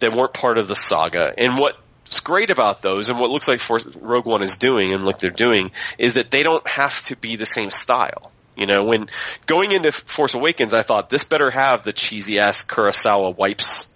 That 0.00 0.14
weren't 0.14 0.32
part 0.34 0.58
of 0.58 0.68
the 0.68 0.76
saga. 0.76 1.34
And 1.36 1.58
what's 2.08 2.20
great 2.20 2.48
about 2.48 2.80
those, 2.80 3.10
and 3.10 3.20
what 3.20 3.28
looks 3.30 3.46
like 3.46 3.60
Force, 3.60 3.84
Rogue 3.96 4.24
One 4.24 4.42
is 4.42 4.56
doing, 4.56 4.94
and 4.94 5.04
look 5.04 5.18
they're 5.20 5.30
doing, 5.30 5.70
is 5.98 6.14
that 6.14 6.30
they 6.30 6.42
don't 6.42 6.66
have 6.66 7.04
to 7.04 7.16
be 7.16 7.36
the 7.36 7.44
same 7.46 7.70
style. 7.70 8.32
You 8.56 8.64
know, 8.66 8.84
when 8.84 9.08
going 9.46 9.72
into 9.72 9.92
Force 9.92 10.32
Awakens, 10.34 10.72
I 10.72 10.82
thought 10.82 11.10
this 11.10 11.24
better 11.24 11.50
have 11.50 11.84
the 11.84 11.92
cheesy 11.92 12.38
ass 12.40 12.64
Kurosawa 12.64 13.36
wipes. 13.36 13.88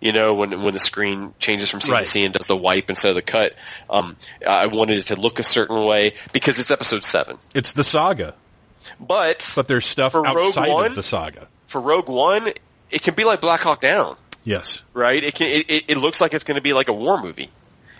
You 0.00 0.12
know, 0.12 0.34
when 0.34 0.62
when 0.62 0.74
the 0.74 0.80
screen 0.80 1.32
changes 1.38 1.70
from 1.70 1.80
scene 1.80 1.92
Right. 1.92 2.04
to 2.04 2.10
scene, 2.10 2.24
and 2.26 2.34
does 2.34 2.46
the 2.48 2.56
wipe 2.56 2.88
instead 2.90 3.10
of 3.10 3.14
the 3.16 3.22
cut. 3.22 3.54
Um, 3.88 4.16
I 4.46 4.66
wanted 4.66 4.98
it 4.98 5.06
to 5.06 5.16
look 5.16 5.38
a 5.38 5.42
certain 5.42 5.84
way 5.84 6.14
because 6.32 6.58
it's 6.58 6.70
Episode 6.72 7.04
Seven. 7.04 7.38
It's 7.54 7.72
the 7.72 7.82
saga, 7.84 8.34
But 8.98 9.52
but 9.54 9.68
there's 9.68 9.86
stuff 9.86 10.12
For 10.12 10.22
Rogue 10.22 10.38
outside 10.38 10.70
One? 10.72 10.86
of 10.86 10.94
the 10.96 11.02
saga. 11.02 11.48
for 11.66 11.80
Rogue 11.80 12.08
One, 12.08 12.50
it 12.90 13.02
can 13.02 13.14
be 13.14 13.24
like 13.24 13.40
Black 13.40 13.60
Hawk 13.60 13.80
Down, 13.82 14.16
Yes. 14.42 14.82
right? 14.94 15.22
It 15.22 15.34
can. 15.34 15.48
It, 15.48 15.84
it 15.88 15.96
looks 15.98 16.20
like 16.20 16.32
it's 16.34 16.44
going 16.44 16.56
to 16.56 16.62
be 16.62 16.72
like 16.72 16.88
a 16.88 16.94
war 16.94 17.22
movie. 17.22 17.50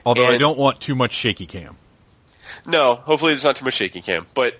Although 0.04 0.26
I 0.26 0.38
don't 0.38 0.58
want 0.58 0.80
too 0.80 0.94
much 0.94 1.12
shaky 1.12 1.46
cam. 1.46 1.76
No, 2.66 2.94
hopefully 2.94 3.32
there's 3.32 3.44
not 3.44 3.56
too 3.56 3.64
much 3.64 3.74
shaky 3.74 4.00
cam, 4.00 4.26
but 4.34 4.58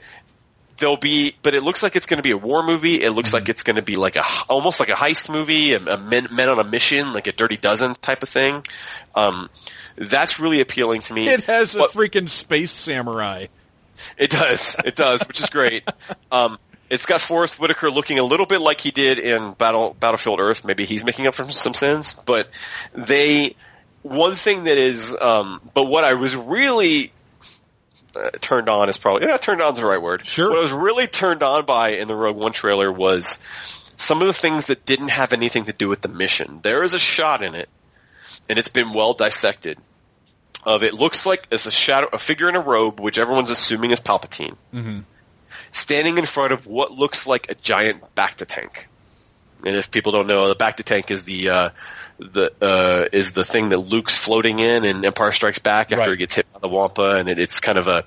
there'll 0.79 0.97
be, 0.97 1.35
but 1.43 1.55
it 1.55 1.63
looks 1.63 1.83
like 1.83 1.97
it's 1.97 2.07
going 2.07 2.19
to 2.19 2.23
be 2.23 2.31
a 2.31 2.37
war 2.37 2.63
movie. 2.63 3.03
It 3.03 3.11
looks 3.11 3.33
like 3.33 3.43
Mm-hmm. 3.45 3.51
it's 3.51 3.63
going 3.63 3.77
to 3.77 3.83
be 3.83 3.97
like 3.97 4.17
a, 4.17 4.23
almost 4.49 4.81
like 4.81 4.89
a 4.89 4.95
heist 4.95 5.29
movie, 5.31 5.73
a, 5.75 5.79
a 5.79 5.99
men, 5.99 6.29
men 6.33 6.49
on 6.49 6.59
a 6.59 6.65
mission, 6.65 7.13
like 7.13 7.27
a 7.27 7.33
Dirty 7.33 7.57
Dozen 7.57 7.95
type 7.97 8.23
of 8.23 8.29
thing. 8.29 8.65
Um, 9.15 9.51
that's 9.97 10.39
really 10.41 10.61
appealing 10.61 11.03
to 11.03 11.13
me. 11.13 11.29
It 11.29 11.45
has 11.45 11.75
a 11.75 11.81
freaking 11.81 12.29
space 12.29 12.71
samurai. 12.71 13.47
It 14.17 14.31
does. 14.31 14.77
It 14.85 14.97
does, 14.97 15.21
which 15.27 15.41
is 15.41 15.51
great. 15.51 15.83
Um, 16.33 16.59
it's 16.89 17.07
got 17.07 17.21
Forest 17.21 17.59
Whitaker 17.61 17.91
looking 17.91 18.19
a 18.21 18.23
little 18.23 18.47
bit 18.47 18.61
like 18.61 18.81
he 18.81 18.93
did 18.93 19.19
in 19.19 19.53
Battle 19.55 19.97
Battlefield 19.99 20.39
Earth. 20.41 20.65
Maybe 20.65 20.85
he's 20.87 21.05
making 21.05 21.27
up 21.27 21.35
for 21.35 21.49
some 21.51 21.75
sins, 21.75 22.15
but 22.25 22.49
they. 22.95 23.57
One 24.03 24.35
thing 24.35 24.65
that 24.65 24.79
is, 24.79 25.15
um, 25.21 25.61
but 25.75 25.85
what 25.85 26.05
I 26.05 26.15
was 26.15 26.35
really 26.35 27.13
uh, 28.15 28.31
turned 28.41 28.69
on 28.69 28.89
is 28.89 28.97
probably 28.97 29.29
yeah, 29.29 29.37
turned 29.37 29.61
on 29.61 29.75
is 29.75 29.81
the 29.81 29.87
right 29.87 30.01
word. 30.01 30.25
Sure. 30.25 30.49
What 30.49 30.59
I 30.59 30.63
was 30.63 30.73
really 30.73 31.07
turned 31.07 31.43
on 31.43 31.67
by 31.67 31.91
in 31.91 32.09
the 32.09 32.15
Rogue 32.15 32.37
One 32.37 32.53
trailer 32.53 32.91
was 32.91 33.39
some 33.97 34.21
of 34.23 34.27
the 34.27 34.33
things 34.33 34.69
that 34.69 34.87
didn't 34.87 35.09
have 35.09 35.33
anything 35.33 35.67
to 35.67 35.73
do 35.73 35.89
with 35.89 36.01
the 36.01 36.09
mission. 36.09 36.61
There 36.63 36.83
is 36.83 36.95
a 36.95 36.99
shot 36.99 37.43
in 37.43 37.55
it, 37.55 37.69
and 38.49 38.59
it's 38.59 38.69
been 38.69 38.93
well 38.95 39.13
dissected 39.13 39.79
of 40.65 40.83
it 40.83 40.95
looks 40.95 41.25
like 41.27 41.47
it's 41.51 41.67
a 41.67 41.71
shadow, 41.71 42.09
a 42.13 42.19
figure 42.19 42.49
in 42.49 42.57
a 42.57 42.61
robe, 42.61 43.01
which 43.01 43.19
everyone's 43.19 43.51
assuming 43.51 43.93
is 43.93 44.01
Palpatine, 44.01 44.57
standing 45.73 46.19
in 46.19 46.27
front 46.27 46.53
of 46.53 46.67
what 46.67 46.93
looks 46.93 47.27
like 47.27 47.51
a 47.51 47.55
giant 47.55 48.03
Bacta 48.15 48.45
tank. 48.47 48.89
And 49.65 49.77
if 49.77 49.91
people 49.91 50.13
don't 50.13 50.27
know, 50.27 50.49
the 50.49 50.57
bacta 50.57 50.83
tank 50.85 51.11
is 51.11 51.25
the 51.25 51.49
uh, 51.49 51.71
the 52.19 52.53
uh, 52.61 53.09
is 53.13 53.33
the 53.33 53.45
thing 53.45 53.71
that 53.71 53.79
Luke's 53.79 54.17
floating 54.17 54.59
in 54.59 54.85
in 54.85 55.05
Empire 55.05 55.33
Strikes 55.33 55.59
Back 55.59 55.93
after 55.93 55.99
Right. 56.03 56.11
he 56.11 56.17
gets 56.17 56.35
hit 56.35 56.53
by 56.53 56.59
the 56.61 56.69
Wampa, 56.69 57.17
and 57.17 57.29
it, 57.29 57.39
it's 57.39 57.61
kind 57.61 57.79
of 57.79 57.87
a 57.87 58.05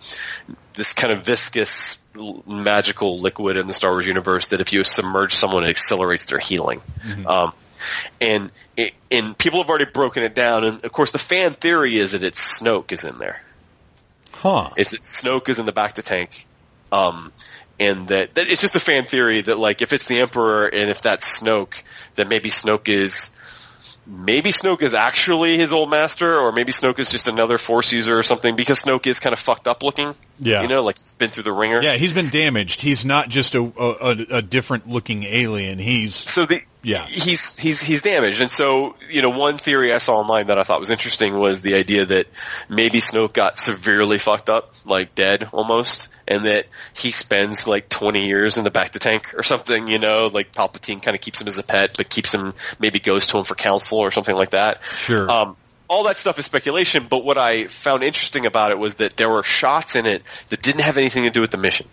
this 0.74 0.94
kind 0.94 1.14
of 1.14 1.24
viscous 1.24 2.00
magical 2.48 3.20
liquid 3.20 3.58
in 3.58 3.68
the 3.68 3.74
Star 3.74 3.92
Wars 3.92 4.08
universe 4.08 4.48
that 4.48 4.62
if 4.62 4.74
you 4.74 4.84
submerge 4.84 5.34
someone, 5.36 5.64
it 5.64 5.70
accelerates 5.70 6.26
their 6.26 6.40
healing. 6.40 6.82
Um, 7.28 7.54
and 8.22 8.52
it, 8.78 8.94
and 9.12 9.38
people 9.38 9.62
have 9.62 9.70
already 9.70 9.86
broken 9.86 10.24
it 10.24 10.34
down, 10.34 10.64
and 10.64 10.84
of 10.86 10.92
course 10.92 11.12
the 11.12 11.20
fan 11.20 11.54
theory 11.54 11.98
is 11.98 12.14
that 12.14 12.24
it's 12.24 12.60
Snoke 12.60 12.92
is 12.92 13.04
in 13.04 13.18
there. 13.20 13.42
Huh. 14.32 14.70
Is 14.78 14.92
that 14.92 15.04
Snoke 15.04 15.50
is 15.50 15.60
in 15.60 15.66
the 15.66 15.74
bacta 15.74 16.04
tank, 16.04 16.48
um, 16.92 17.32
and 17.84 18.07
that, 18.07 18.35
that 18.35 18.47
it's 18.47 18.61
just 18.61 18.76
a 18.76 18.80
fan 18.80 19.05
theory 19.05 19.41
that 19.41 19.57
like 19.57 19.81
if 19.81 19.93
it's 19.93 20.05
the 20.05 20.19
Emperor 20.19 20.68
and 20.68 20.89
if 20.89 21.01
that's 21.01 21.39
Snoke, 21.39 21.76
then 22.15 22.27
maybe 22.27 22.49
Snoke 22.49 22.88
is 22.89 23.30
maybe 24.05 24.51
Snoke 24.51 24.81
is 24.81 24.93
actually 24.93 25.57
his 25.57 25.72
old 25.72 25.89
master, 25.89 26.38
or 26.38 26.51
maybe 26.51 26.72
Snoke 26.72 26.99
is 26.99 27.11
just 27.11 27.27
another 27.27 27.57
Force 27.57 27.91
user 27.91 28.18
or 28.18 28.23
something 28.23 28.55
because 28.55 28.84
Snoke 28.84 29.07
is 29.07 29.19
kind 29.19 29.34
of 29.34 29.39
fucked 29.39 29.68
up 29.68 29.84
looking. 29.84 30.15
Yeah. 30.39 30.61
you 30.61 30.68
know, 30.68 30.84
like 30.84 30.99
he's 30.99 31.14
been 31.14 31.30
through 31.30 31.43
the 31.43 31.53
ringer. 31.53 31.81
Yeah, 31.81 31.95
he's 31.95 32.14
been 32.14 32.30
damaged. 32.30 32.81
He's 32.81 33.05
not 33.05 33.30
just 33.30 33.55
a 33.55 33.61
a, 33.61 33.89
a, 33.89 34.38
a 34.38 34.41
different 34.41 34.88
looking 34.88 35.23
alien. 35.23 35.80
He's 35.80 36.15
So 36.15 36.45
the 36.45 36.61
Yeah. 36.84 37.05
he's 37.05 37.57
he's 37.57 37.80
he's 37.80 38.01
damaged, 38.01 38.41
and 38.41 38.51
so 38.51 38.95
you 39.10 39.22
know 39.22 39.30
one 39.30 39.57
theory 39.57 39.93
I 39.93 39.99
saw 39.99 40.19
online 40.19 40.47
that 40.47 40.57
I 40.57 40.64
thought 40.64 40.80
was 40.81 40.89
interesting 40.89 41.39
was 41.39 41.61
the 41.61 41.76
idea 41.76 42.05
that 42.05 42.27
maybe 42.69 42.99
Snoke 42.99 43.34
got 43.34 43.57
severely 43.57 44.19
fucked 44.19 44.49
up, 44.49 44.73
like 44.85 45.15
dead 45.15 45.47
almost, 45.53 46.10
and 46.27 46.45
that 46.45 46.68
he 46.93 47.11
spends 47.11 47.68
like 47.68 47.88
twenty 47.88 48.27
years 48.27 48.57
in 48.57 48.65
the 48.65 48.72
bacta 48.72 48.99
tank 48.99 49.34
or 49.34 49.43
something. 49.43 49.88
You 49.88 49.97
know, 49.97 50.27
like 50.27 50.51
Palpatine 50.51 51.01
kind 51.01 51.15
of 51.15 51.22
keeps 51.22 51.39
him 51.39 51.47
as 51.47 51.57
a 51.57 51.64
pet, 51.64 51.95
but 51.97 52.10
keeps 52.10 52.34
him 52.34 52.53
maybe 52.80 52.99
goes 52.99 53.27
to 53.27 53.38
him 53.38 53.45
for 53.45 53.55
counsel 53.55 53.99
or 53.99 54.11
something 54.11 54.35
like 54.35 54.49
that. 54.49 54.81
Sure. 54.91 55.31
Um, 55.31 55.55
all 55.88 56.03
that 56.03 56.18
stuff 56.18 56.39
is 56.39 56.45
speculation, 56.45 57.07
but 57.10 57.23
what 57.23 57.38
I 57.38 57.68
found 57.68 58.03
interesting 58.03 58.45
about 58.45 58.72
it 58.72 58.80
was 58.80 58.95
that 58.95 59.15
there 59.15 59.30
were 59.30 59.43
shots 59.43 59.95
in 59.95 60.05
it 60.05 60.23
that 60.49 60.61
didn't 60.61 60.81
have 60.81 60.97
anything 60.97 61.23
to 61.23 61.30
do 61.30 61.39
with 61.39 61.51
the 61.51 61.57
mission. 61.57 61.88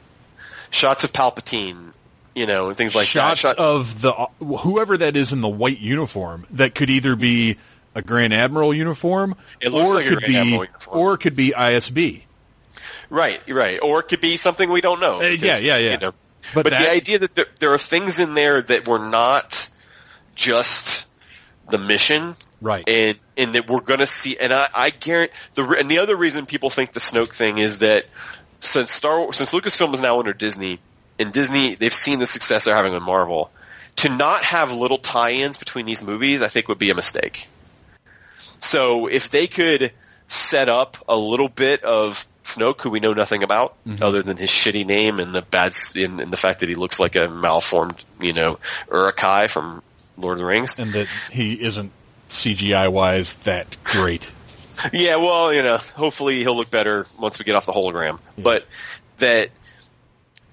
Shots 0.70 1.04
of 1.04 1.12
Palpatine, 1.12 1.92
you 2.34 2.46
know, 2.46 2.68
and 2.68 2.76
things 2.76 2.94
like 2.94 3.06
shots 3.06 3.42
that. 3.42 3.56
Shot- 3.56 3.58
of 3.58 4.00
the 4.00 4.12
whoever 4.38 4.96
that 4.96 5.16
is 5.16 5.32
in 5.32 5.40
the 5.40 5.48
white 5.48 5.80
uniform 5.80 6.46
that 6.50 6.74
could 6.74 6.90
either 6.90 7.16
be 7.16 7.56
a 7.94 8.02
Grand 8.02 8.32
Admiral 8.32 8.72
uniform 8.72 9.34
It 9.60 9.70
looks 9.70 9.90
or 9.90 9.94
like 9.94 10.06
could 10.06 10.20
be 10.20 10.60
or 10.88 11.14
it 11.14 11.18
could 11.18 11.36
be 11.36 11.52
ISB. 11.56 12.22
Right, 13.08 13.40
right. 13.48 13.80
Or 13.82 14.00
it 14.00 14.04
could 14.04 14.20
be 14.20 14.36
something 14.36 14.70
we 14.70 14.80
don't 14.80 15.00
know. 15.00 15.20
Uh, 15.20 15.24
yeah, 15.24 15.58
yeah, 15.58 15.76
yeah. 15.76 15.96
But, 15.98 16.14
But 16.54 16.62
but 16.64 16.70
that- 16.70 16.82
the 16.82 16.90
idea 16.90 17.18
that 17.20 17.34
there, 17.34 17.46
there 17.58 17.74
are 17.74 17.78
things 17.78 18.18
in 18.20 18.34
there 18.34 18.62
that 18.62 18.86
were 18.86 19.00
not 19.00 19.68
just 20.36 21.08
the 21.68 21.78
mission, 21.78 22.36
Right. 22.60 22.86
And 22.88 23.18
and 23.36 23.54
that 23.54 23.68
we're 23.68 23.80
going 23.80 24.00
to 24.00 24.06
see. 24.06 24.36
And 24.36 24.52
I, 24.52 24.68
I 24.74 24.90
guarantee 24.90 25.34
the 25.54 25.64
and 25.70 25.90
the 25.90 25.98
other 25.98 26.14
reason 26.14 26.46
people 26.46 26.68
think 26.68 26.92
the 26.92 27.00
Snoke 27.00 27.32
thing 27.32 27.58
is 27.58 27.78
that 27.78 28.06
since 28.60 28.92
Star 28.92 29.32
since 29.32 29.52
Lucasfilm 29.52 29.94
is 29.94 30.02
now 30.02 30.18
under 30.18 30.34
Disney, 30.34 30.78
and 31.20 31.32
Disney 31.32 31.74
they've 31.74 31.94
seen 31.94 32.18
the 32.18 32.26
success 32.26 32.64
they're 32.64 32.74
having 32.74 32.92
with 32.92 33.02
Marvel, 33.02 33.50
to 33.96 34.08
not 34.08 34.44
have 34.44 34.72
little 34.72 34.98
tie-ins 34.98 35.56
between 35.56 35.86
these 35.86 36.02
movies, 36.02 36.42
I 36.42 36.48
think 36.48 36.68
would 36.68 36.78
be 36.78 36.90
a 36.90 36.94
mistake. 36.94 37.48
So 38.58 39.06
if 39.06 39.30
they 39.30 39.46
could 39.46 39.92
set 40.26 40.68
up 40.68 40.96
a 41.08 41.16
little 41.16 41.48
bit 41.48 41.82
of 41.82 42.26
Snoke, 42.44 42.80
who 42.80 42.90
we 42.90 43.00
know 43.00 43.12
nothing 43.12 43.42
about, 43.42 43.76
mm-hmm. 43.84 44.02
other 44.02 44.22
than 44.22 44.36
his 44.36 44.50
shitty 44.50 44.86
name 44.86 45.20
and 45.20 45.34
the 45.34 45.42
bad, 45.42 45.74
and, 45.94 46.20
and 46.20 46.32
the 46.32 46.36
fact 46.36 46.60
that 46.60 46.68
he 46.68 46.74
looks 46.74 46.98
like 46.98 47.16
a 47.16 47.28
malformed, 47.28 48.04
you 48.20 48.32
know, 48.32 48.58
Uruk-hai 48.90 49.48
from 49.48 49.82
Lord 50.16 50.34
of 50.34 50.38
the 50.38 50.44
Rings. 50.44 50.78
and 50.78 50.92
that 50.92 51.08
he 51.30 51.60
isn't 51.60 51.92
CGI 52.28 52.90
wise 52.90 53.34
that 53.34 53.76
great. 53.84 54.32
Yeah, 54.92 55.16
well, 55.16 55.52
you 55.52 55.62
know, 55.62 55.76
hopefully 55.76 56.38
he'll 56.38 56.56
look 56.56 56.70
better 56.70 57.06
once 57.18 57.38
we 57.38 57.44
get 57.44 57.54
off 57.54 57.66
the 57.66 57.72
hologram. 57.72 58.18
But 58.38 58.66
that 59.18 59.50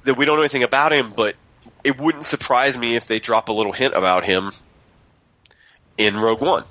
that 0.07 0.15
we 0.15 0.25
don't 0.25 0.37
know 0.37 0.41
anything 0.41 0.63
about 0.63 0.91
him, 0.91 1.13
but 1.15 1.35
it 1.83 1.99
wouldn't 1.99 2.25
surprise 2.25 2.77
me 2.77 2.95
if 2.95 3.07
they 3.07 3.19
drop 3.19 3.49
a 3.49 3.53
little 3.53 3.73
hint 3.73 3.93
about 3.93 4.23
him 4.23 4.51
in 5.97 6.15
Rogue 6.17 6.41
One. 6.41 6.63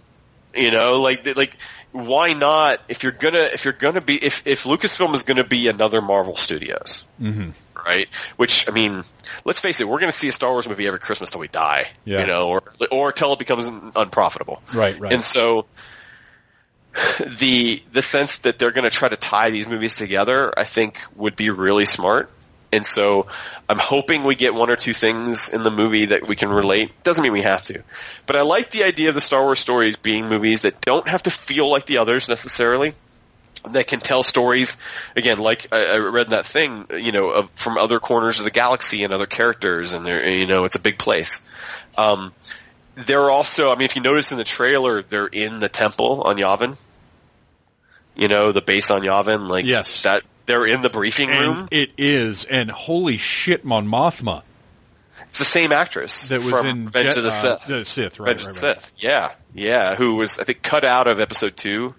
You 0.54 0.70
know, 0.70 1.00
like 1.02 1.36
like 1.36 1.56
why 1.92 2.32
not? 2.32 2.80
If 2.88 3.02
you're 3.02 3.12
gonna 3.12 3.50
if 3.52 3.64
you're 3.64 3.74
gonna 3.74 4.00
be 4.00 4.16
if 4.16 4.46
if 4.46 4.64
Lucasfilm 4.64 5.14
is 5.14 5.22
gonna 5.22 5.44
be 5.44 5.68
another 5.68 6.00
Marvel 6.00 6.36
Studios, 6.36 7.04
mm-hmm. 7.20 7.50
right? 7.86 8.08
Which 8.36 8.66
I 8.66 8.72
mean, 8.72 9.04
let's 9.44 9.60
face 9.60 9.80
it, 9.80 9.88
we're 9.88 10.00
gonna 10.00 10.12
see 10.12 10.28
a 10.28 10.32
Star 10.32 10.50
Wars 10.50 10.66
movie 10.66 10.86
every 10.86 10.98
Christmas 10.98 11.30
till 11.30 11.40
we 11.40 11.48
die. 11.48 11.88
Yeah. 12.06 12.20
You 12.20 12.26
know, 12.26 12.48
or 12.48 12.62
or 12.90 13.12
till 13.12 13.34
it 13.34 13.38
becomes 13.38 13.66
unprofitable. 13.94 14.62
Right, 14.72 14.98
right. 14.98 15.12
And 15.12 15.22
so 15.22 15.66
the 17.38 17.82
the 17.92 18.02
sense 18.02 18.38
that 18.38 18.58
they're 18.58 18.70
going 18.70 18.84
to 18.84 18.90
try 18.90 19.08
to 19.08 19.16
tie 19.16 19.50
these 19.50 19.66
movies 19.66 19.96
together, 19.96 20.52
I 20.58 20.64
think, 20.64 20.98
would 21.14 21.36
be 21.36 21.50
really 21.50 21.86
smart. 21.86 22.30
And 22.76 22.86
so 22.86 23.26
I'm 23.68 23.78
hoping 23.78 24.22
we 24.22 24.34
get 24.34 24.54
one 24.54 24.70
or 24.70 24.76
two 24.76 24.92
things 24.92 25.48
in 25.48 25.62
the 25.62 25.70
movie 25.70 26.06
that 26.06 26.28
we 26.28 26.36
can 26.36 26.50
relate. 26.50 26.92
Doesn't 27.02 27.22
mean 27.22 27.32
we 27.32 27.42
have 27.42 27.64
to, 27.64 27.82
but 28.26 28.36
I 28.36 28.42
like 28.42 28.70
the 28.70 28.84
idea 28.84 29.08
of 29.08 29.14
the 29.14 29.20
Star 29.20 29.42
Wars 29.42 29.58
stories 29.58 29.96
being 29.96 30.28
movies 30.28 30.62
that 30.62 30.80
don't 30.82 31.08
have 31.08 31.22
to 31.24 31.30
feel 31.30 31.70
like 31.70 31.86
the 31.86 31.98
others 31.98 32.28
necessarily. 32.28 32.94
That 33.70 33.88
can 33.88 33.98
tell 33.98 34.22
stories 34.22 34.76
again, 35.16 35.38
like 35.38 35.72
I, 35.72 35.94
I 35.94 35.96
read 35.96 36.26
in 36.26 36.30
that 36.30 36.46
thing, 36.46 36.86
you 36.94 37.10
know, 37.10 37.30
of, 37.30 37.50
from 37.56 37.78
other 37.78 37.98
corners 37.98 38.38
of 38.38 38.44
the 38.44 38.52
galaxy 38.52 39.02
and 39.02 39.12
other 39.12 39.26
characters, 39.26 39.92
and 39.92 40.06
they're, 40.06 40.28
you 40.28 40.46
know, 40.46 40.66
it's 40.66 40.76
a 40.76 40.80
big 40.80 40.98
place. 40.98 41.40
Um, 41.98 42.32
they're 42.94 43.28
also, 43.28 43.72
I 43.72 43.74
mean, 43.74 43.86
if 43.86 43.96
you 43.96 44.02
notice 44.02 44.30
in 44.30 44.38
the 44.38 44.44
trailer, 44.44 45.02
they're 45.02 45.26
in 45.26 45.58
the 45.58 45.68
temple 45.68 46.22
on 46.22 46.36
Yavin. 46.36 46.76
You 48.14 48.28
know, 48.28 48.52
the 48.52 48.62
base 48.62 48.90
on 48.90 49.02
Yavin, 49.02 49.48
like 49.48 49.64
Yes. 49.66 50.02
that. 50.02 50.22
They're 50.46 50.66
in 50.66 50.82
the 50.82 50.90
briefing 50.90 51.28
room. 51.28 51.68
It 51.70 51.90
is, 51.98 52.44
and 52.44 52.70
holy 52.70 53.16
shit, 53.16 53.64
Mon 53.64 53.86
Mothma 53.88 54.42
It's 55.26 55.38
the 55.40 55.44
same 55.44 55.72
actress 55.72 56.28
that 56.28 56.40
was 56.42 56.50
from 56.50 56.66
in 56.66 56.84
Revenge 56.86 57.16
of 57.16 57.22
the 57.24 57.28
uh, 57.28 57.32
Sith. 57.32 57.66
the 57.66 57.84
Sith, 57.84 58.20
right? 58.20 58.28
Revenge 58.28 58.56
right, 58.56 58.62
right. 58.62 58.80
Sith. 58.80 58.92
Yeah, 58.96 59.32
yeah. 59.54 59.96
Who 59.96 60.14
was 60.14 60.38
I 60.38 60.44
think 60.44 60.62
cut 60.62 60.84
out 60.84 61.08
of 61.08 61.18
Episode 61.18 61.56
Two, 61.56 61.94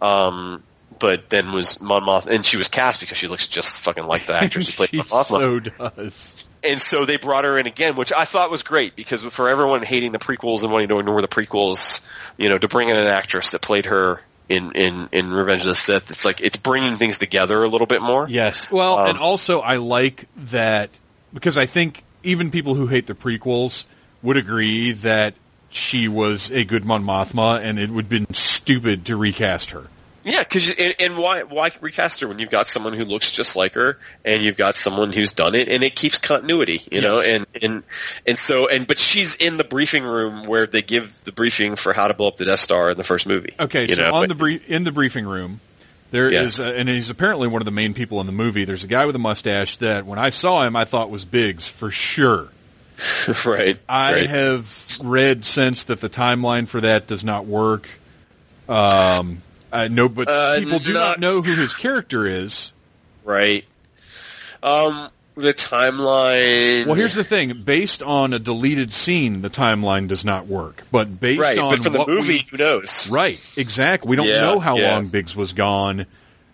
um, 0.00 0.62
but 1.00 1.28
then 1.30 1.52
was 1.52 1.80
Mon 1.80 2.02
Mothma, 2.02 2.30
and 2.30 2.46
she 2.46 2.56
was 2.56 2.68
cast 2.68 3.00
because 3.00 3.18
she 3.18 3.26
looks 3.26 3.48
just 3.48 3.78
fucking 3.80 4.06
like 4.06 4.26
the 4.26 4.34
actress 4.34 4.70
who 4.70 4.76
played 4.86 4.90
she 4.90 4.96
Mon 4.98 5.06
Mothma. 5.06 5.24
so 5.24 5.58
does. 5.60 6.44
and 6.62 6.80
so 6.80 7.04
they 7.04 7.16
brought 7.16 7.44
her 7.44 7.58
in 7.58 7.66
again, 7.66 7.96
which 7.96 8.12
I 8.12 8.24
thought 8.24 8.52
was 8.52 8.62
great 8.62 8.94
because 8.94 9.24
for 9.24 9.48
everyone 9.48 9.82
hating 9.82 10.12
the 10.12 10.20
prequels 10.20 10.62
and 10.62 10.70
wanting 10.70 10.88
to 10.88 11.00
ignore 11.00 11.20
the 11.20 11.28
prequels, 11.28 12.00
you 12.36 12.48
know, 12.48 12.58
to 12.58 12.68
bring 12.68 12.88
in 12.88 12.96
an 12.96 13.08
actress 13.08 13.50
that 13.50 13.62
played 13.62 13.86
her 13.86 14.20
in 14.50 14.72
in 14.72 15.08
in 15.12 15.30
Revenge 15.30 15.62
of 15.62 15.68
the 15.68 15.74
Sith, 15.76 16.10
it's 16.10 16.24
like 16.24 16.40
it's 16.40 16.56
bringing 16.56 16.96
things 16.96 17.18
together 17.18 17.62
a 17.62 17.68
little 17.68 17.86
bit 17.86 18.02
more. 18.02 18.28
Yes. 18.28 18.70
Well, 18.70 18.98
Um, 18.98 19.10
and 19.10 19.18
also 19.18 19.60
I 19.60 19.76
like 19.76 20.26
that 20.36 20.90
because 21.32 21.56
I 21.56 21.66
think 21.66 22.02
even 22.22 22.50
people 22.50 22.74
who 22.74 22.88
hate 22.88 23.06
the 23.06 23.14
prequels 23.14 23.86
would 24.22 24.36
agree 24.36 24.92
that 24.92 25.34
she 25.70 26.08
was 26.08 26.50
a 26.50 26.64
good 26.64 26.84
Mon 26.84 27.04
Mothma, 27.04 27.62
and 27.62 27.78
it 27.78 27.90
would 27.90 28.06
have 28.06 28.10
been 28.10 28.34
stupid 28.34 29.06
to 29.06 29.16
recast 29.16 29.70
her. 29.70 29.86
Yeah, 30.22 30.40
because 30.42 30.70
and, 30.70 30.94
and 30.98 31.16
why 31.18 31.44
why 31.44 31.70
recast 31.80 32.20
her 32.20 32.28
when 32.28 32.38
you've 32.38 32.50
got 32.50 32.66
someone 32.66 32.92
who 32.92 33.04
looks 33.06 33.30
just 33.30 33.56
like 33.56 33.72
her 33.74 33.98
and 34.24 34.42
you've 34.42 34.56
got 34.58 34.74
someone 34.74 35.12
who's 35.12 35.32
done 35.32 35.54
it 35.54 35.68
and 35.68 35.82
it 35.82 35.96
keeps 35.96 36.18
continuity, 36.18 36.82
you 36.92 37.00
know, 37.00 37.20
and 37.20 37.46
and 37.60 37.82
and 38.26 38.36
so 38.38 38.68
and 38.68 38.86
but 38.86 38.98
she's 38.98 39.34
in 39.36 39.56
the 39.56 39.64
briefing 39.64 40.04
room 40.04 40.44
where 40.44 40.66
they 40.66 40.82
give 40.82 41.24
the 41.24 41.32
briefing 41.32 41.74
for 41.76 41.94
how 41.94 42.06
to 42.08 42.12
blow 42.14 42.28
up 42.28 42.36
the 42.36 42.44
Death 42.44 42.60
Star 42.60 42.90
in 42.90 42.98
the 42.98 43.04
first 43.04 43.26
movie. 43.26 43.54
Okay, 43.58 43.86
so 43.86 44.02
know, 44.02 44.14
on 44.14 44.22
but- 44.22 44.28
the 44.28 44.34
brief 44.34 44.68
in 44.68 44.84
the 44.84 44.92
briefing 44.92 45.26
room, 45.26 45.60
there 46.10 46.28
is, 46.28 46.58
Yeah. 46.58 46.66
uh, 46.66 46.72
and 46.72 46.88
he's 46.88 47.08
apparently 47.08 47.48
one 47.48 47.62
of 47.62 47.66
the 47.66 47.70
main 47.70 47.94
people 47.94 48.20
in 48.20 48.26
the 48.26 48.32
movie. 48.32 48.66
There's 48.66 48.84
a 48.84 48.88
guy 48.88 49.06
with 49.06 49.16
a 49.16 49.20
mustache 49.20 49.76
that 49.78 50.04
when 50.04 50.18
I 50.18 50.28
saw 50.30 50.64
him, 50.66 50.76
I 50.76 50.84
thought 50.84 51.08
was 51.08 51.24
Biggs 51.24 51.66
for 51.66 51.90
sure. 51.90 52.48
right, 53.46 53.78
I 53.88 54.12
right. 54.12 54.28
have 54.28 54.98
read 55.02 55.46
since 55.46 55.84
that 55.84 56.00
the 56.00 56.10
timeline 56.10 56.68
for 56.68 56.82
that 56.82 57.06
does 57.06 57.24
not 57.24 57.46
work. 57.46 57.88
Um, 58.68 59.40
I 59.72 59.88
know, 59.88 60.08
but 60.08 60.28
Uh, 60.28 60.58
people 60.58 60.78
do 60.80 60.92
not, 60.92 61.00
not- 61.00 61.20
know 61.20 61.42
who 61.42 61.54
his 61.54 61.74
character 61.74 62.26
is. 62.26 62.72
right. 63.24 63.64
Um, 64.62 65.08
the 65.36 65.54
timeline. 65.54 66.84
Well, 66.86 66.94
here's 66.96 67.14
the 67.14 67.24
thing: 67.24 67.62
based 67.62 68.02
on 68.02 68.34
a 68.34 68.38
deleted 68.38 68.92
scene, 68.92 69.40
the 69.40 69.48
timeline 69.48 70.06
does 70.06 70.22
not 70.24 70.46
work. 70.46 70.82
But 70.92 71.18
based 71.18 71.40
right, 71.40 71.56
on 71.58 71.70
but 71.76 71.82
from 71.82 71.92
the 71.94 72.06
movie, 72.06 72.28
we, 72.28 72.38
who 72.50 72.56
knows? 72.58 73.08
right, 73.10 73.40
exactly. 73.56 74.10
We 74.10 74.16
don't 74.16 74.26
Yeah, 74.26 74.40
know 74.42 74.60
how 74.60 74.76
yeah. 74.76 74.92
long 74.94 75.06
Biggs 75.08 75.34
was 75.34 75.54
gone. 75.54 76.02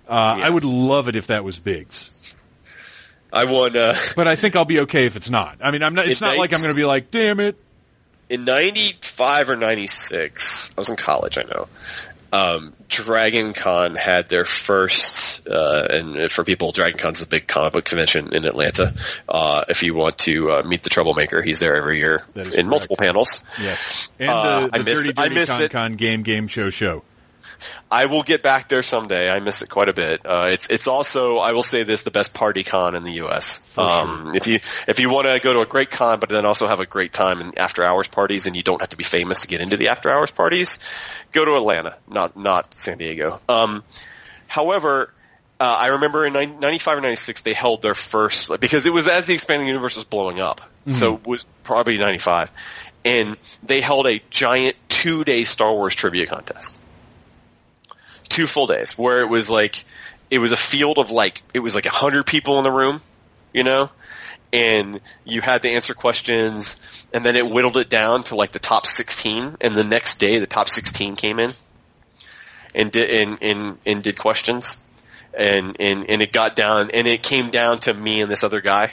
Uh, 0.09 0.13
I 0.41 0.49
would 0.49 0.65
love 0.65 1.09
it 1.09 1.17
if 1.17 1.27
that 1.29 1.43
was 1.43 1.59
Biggs. 1.59 2.11
I 3.33 3.47
want 3.47 3.75
uh, 3.75 3.95
But 4.15 4.29
I 4.29 4.37
think 4.37 4.55
I'll 4.55 4.65
be 4.65 4.81
okay 4.81 5.07
if 5.07 5.17
it's 5.17 5.31
not. 5.31 5.59
I 5.61 5.73
mean, 5.73 5.83
I'm 5.83 5.95
not. 5.95 6.07
It's 6.07 6.23
It 6.23 6.25
not 6.25 6.37
like 6.39 6.53
I'm 6.55 6.61
going 6.61 6.73
to 6.73 6.79
be 6.79 6.85
like, 6.85 7.11
damn 7.11 7.41
it. 7.41 7.57
in 8.29 8.45
'95 8.45 9.51
or 9.51 9.57
'96. 9.57 10.71
I 10.77 10.81
was 10.81 10.91
in 10.91 10.97
college, 10.97 11.39
I 11.39 11.43
know. 11.43 11.67
Um, 12.33 12.73
Dragon 12.89 13.53
Con 13.53 13.95
had 13.97 14.29
their 14.29 14.45
first, 14.45 15.47
uh, 15.49 15.87
and 15.91 16.31
for 16.31 16.45
people, 16.45 16.73
Dragon 16.73 16.99
Con's 16.99 17.21
a 17.23 17.27
big 17.27 17.47
comic 17.47 17.73
book 17.73 17.85
convention 17.85 18.33
in 18.35 18.45
Atlanta. 18.45 18.95
Uh, 19.29 19.65
if 19.69 19.83
you 19.83 19.95
want 19.95 20.19
to 20.19 20.51
uh, 20.53 20.63
meet 20.63 20.83
the 20.83 20.91
troublemaker, 20.91 21.43
he's 21.43 21.59
there 21.61 21.75
every 21.77 21.99
year 21.99 22.25
in 22.55 22.69
multiple 22.69 22.97
panels. 22.97 23.43
Yes, 23.61 24.09
and 24.19 24.31
Uh, 24.31 24.61
the, 24.61 24.67
the 24.69 24.75
I 24.79 24.83
miss- 24.83 24.95
Dirty 25.07 25.15
I 25.17 25.23
Dirty 25.29 25.35
miss 25.35 25.51
Con. 25.51 25.69
Con 25.69 25.97
Game 25.97 26.23
Game 26.23 26.47
Show 26.49 26.71
Show. 26.71 27.03
I 27.91 28.07
will 28.07 28.23
get 28.23 28.43
back 28.43 28.69
there 28.69 28.83
someday. 28.83 29.31
I 29.31 29.41
miss 29.41 29.63
it 29.63 29.71
quite 29.71 29.89
a 29.89 29.93
bit. 29.93 30.25
Uh, 30.25 30.49
it's 30.51 30.69
it's 30.69 30.87
also 30.87 31.39
I 31.39 31.53
will 31.53 31.63
say 31.63 31.83
this 31.83 32.03
the 32.03 32.11
best 32.11 32.35
party 32.35 32.65
con 32.65 32.95
in 32.95 33.05
the 33.05 33.13
U.S. 33.13 33.61
Um, 33.79 34.35
If 34.35 34.47
you 34.47 34.61
if 34.87 35.01
you 35.01 35.11
want 35.11 35.27
to 35.27 35.39
go 35.41 35.53
to 35.53 35.61
a 35.61 35.67
great 35.67 35.91
con, 35.91 36.21
but 36.21 36.29
then 36.29 36.45
also 36.47 36.67
have 36.67 36.81
a 36.81 36.87
great 36.87 37.13
time 37.13 37.41
in 37.41 37.59
after 37.59 37.83
hours 37.83 38.09
parties, 38.09 38.47
and 38.47 38.57
you 38.57 38.63
don't 38.63 38.81
have 38.81 38.91
to 38.91 38.97
be 38.97 39.05
famous 39.05 39.41
to 39.43 39.49
get 39.49 39.61
into 39.61 39.77
the 39.77 39.89
after 39.89 40.11
hours 40.11 40.31
parties, 40.31 40.79
go 41.33 41.45
to 41.45 41.57
Atlanta, 41.57 41.97
not 42.09 42.37
not 42.37 42.75
San 42.75 42.99
Diego. 42.99 43.41
Um, 43.49 43.83
however. 44.47 45.13
Uh, 45.59 45.65
I 45.65 45.87
remember 45.87 46.27
in 46.27 46.35
9- 46.35 46.61
95 46.61 46.99
or 46.99 47.01
96 47.01 47.41
they 47.41 47.55
held 47.55 47.81
their 47.81 47.95
first, 47.95 48.51
because 48.61 48.85
it 48.85 48.93
was 48.93 49.09
as 49.09 49.25
the 49.25 49.33
expanding 49.33 49.67
universe 49.67 49.97
was 49.97 50.05
blowing 50.05 50.39
up. 50.39 50.61
So 50.89 51.15
it 51.15 51.27
was 51.27 51.47
probably 51.65 51.97
95. 51.97 52.51
And 53.07 53.39
they 53.63 53.81
held 53.81 54.07
a 54.07 54.21
giant 54.29 54.77
two 54.91 55.25
day 55.25 55.45
Star 55.45 55.73
Wars 55.73 55.95
trivia 55.95 56.27
contest 56.27 56.77
two 58.29 58.47
full 58.47 58.67
days 58.67 58.97
where 58.99 59.21
it 59.21 59.29
was 59.29 59.51
like 59.51 59.85
it 60.31 60.39
was 60.39 60.53
a 60.53 60.57
field 60.57 60.99
of 60.99 61.11
like 61.11 61.43
it 61.55 61.61
was 61.61 61.75
like 61.75 61.87
a 61.87 61.91
hundred 61.91 62.27
people 62.27 62.59
in 62.59 62.65
the 62.65 62.71
room, 62.71 63.01
you 63.53 63.65
know, 63.65 63.91
and 64.53 65.01
you 65.25 65.41
had 65.41 65.63
to 65.63 65.71
answer 65.71 65.95
questions, 65.95 66.81
and 67.13 67.25
then 67.25 67.37
it 67.37 67.49
whittled 67.49 67.77
it 67.77 67.89
down 67.89 68.25
to 68.25 68.37
like 68.37 68.53
the 68.53 68.59
top 68.59 68.87
sixteen, 68.87 69.57
and 69.61 69.75
the 69.75 69.85
next 69.85 70.19
day 70.19 70.39
the 70.39 70.47
top 70.47 70.69
sixteen 70.69 71.17
came 71.17 71.39
in 71.39 71.53
and 72.75 72.93
did 72.93 73.11
and 73.11 73.39
and, 73.43 73.79
and 73.87 74.03
did 74.03 74.19
questions, 74.19 74.79
and 75.35 75.77
and 75.81 76.09
and 76.11 76.23
it 76.23 76.33
got 76.33 76.55
down 76.57 76.91
and 76.91 77.07
it 77.07 77.23
came 77.23 77.51
down 77.51 77.79
to 77.81 77.95
me 77.95 78.21
and 78.21 78.31
this 78.31 78.45
other 78.45 78.61
guy. 78.61 78.91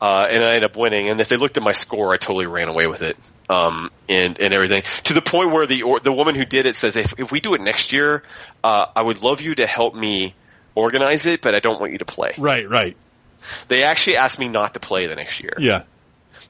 Uh, 0.00 0.26
and 0.28 0.44
I 0.44 0.48
ended 0.54 0.64
up 0.64 0.76
winning. 0.76 1.08
And 1.08 1.18
if 1.20 1.28
they 1.30 1.36
looked 1.36 1.56
at 1.56 1.62
my 1.62 1.72
score, 1.72 2.12
I 2.12 2.18
totally 2.18 2.46
ran 2.46 2.68
away 2.68 2.86
with 2.86 3.00
it, 3.00 3.16
um, 3.48 3.90
and 4.08 4.38
and 4.40 4.54
everything 4.54 4.82
to 5.04 5.14
the 5.14 5.22
point 5.22 5.50
where 5.50 5.66
the 5.66 5.82
or, 5.82 6.00
the 6.00 6.12
woman 6.12 6.34
who 6.34 6.44
did 6.44 6.66
it 6.66 6.76
says, 6.76 6.96
if 6.96 7.18
if 7.18 7.32
we 7.32 7.40
do 7.40 7.54
it 7.54 7.60
next 7.60 7.92
year, 7.92 8.22
uh, 8.62 8.86
I 8.94 9.02
would 9.02 9.22
love 9.22 9.40
you 9.40 9.54
to 9.56 9.66
help 9.66 9.94
me 9.94 10.34
organize 10.74 11.26
it, 11.26 11.42
but 11.42 11.54
I 11.54 11.60
don't 11.60 11.80
want 11.80 11.92
you 11.92 11.98
to 11.98 12.04
play. 12.04 12.32
Right, 12.38 12.68
right. 12.68 12.96
They 13.68 13.84
actually 13.84 14.16
asked 14.16 14.38
me 14.38 14.48
not 14.48 14.74
to 14.74 14.80
play 14.80 15.06
the 15.06 15.16
next 15.16 15.40
year. 15.40 15.54
Yeah. 15.58 15.84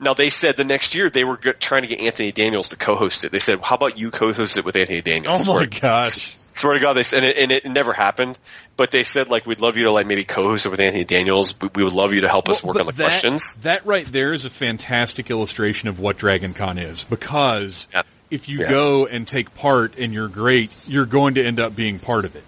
Now 0.01 0.15
they 0.15 0.31
said 0.31 0.57
the 0.57 0.65
next 0.65 0.95
year 0.95 1.11
they 1.11 1.25
were 1.25 1.37
g- 1.37 1.53
trying 1.53 1.83
to 1.83 1.89
get 1.89 2.01
Anthony 2.01 2.33
Daniels 2.33 2.71
to 2.71 2.77
co-host 2.77 3.25
it. 3.25 3.33
They 3.33 3.39
said, 3.39 3.61
"How 3.61 3.77
about 3.77 3.99
you 3.99 4.11
co-host 4.11 4.57
it 4.57 4.65
with 4.65 4.77
Anthony 4.77 5.03
Daniels?" 5.03 5.49
Oh 5.49 5.55
my 5.55 5.67
gosh. 5.67 6.37
Swear 6.55 6.75
to 6.75 6.81
God, 6.81 6.93
they 6.95 7.01
s- 7.01 7.13
and 7.13 7.25
it, 7.25 7.37
and 7.37 7.53
it 7.53 7.65
never 7.67 7.93
happened. 7.93 8.39
But 8.77 8.91
they 8.93 9.03
said 9.05 9.29
like, 9.29 9.45
"We'd 9.45 9.61
love 9.61 9.77
you 9.77 9.85
to 9.85 9.91
like 9.91 10.07
maybe 10.07 10.25
co-host 10.25 10.65
it 10.67 10.69
with 10.71 10.81
Anthony 10.81 11.05
Daniels. 11.05 11.55
We, 11.61 11.69
we 11.75 11.85
would 11.85 11.93
love 11.93 12.13
you 12.15 12.23
to 12.23 12.29
help 12.29 12.49
us 12.49 12.63
Well, 12.63 12.73
work 12.75 12.81
on 12.81 12.87
the 12.87 12.93
that, 12.93 13.05
questions." 13.05 13.57
That 13.63 13.85
right 13.85 14.07
there 14.11 14.33
is 14.33 14.45
a 14.45 14.51
fantastic 14.51 15.31
illustration 15.31 15.89
of 15.89 15.99
what 15.99 16.17
Dragon 16.17 16.55
Con 16.55 16.79
is 16.79 17.03
because 17.03 17.89
Yeah. 17.93 18.03
if 18.31 18.49
you 18.49 18.61
Yeah. 18.61 18.71
go 18.71 19.07
and 19.07 19.27
take 19.27 19.55
part 19.55 19.95
and 19.99 20.15
you're 20.15 20.29
great, 20.29 20.71
you're 20.87 21.07
going 21.07 21.35
to 21.35 21.45
end 21.45 21.59
up 21.61 21.75
being 21.77 21.99
part 21.99 22.25
of 22.25 22.37
it. 22.37 22.45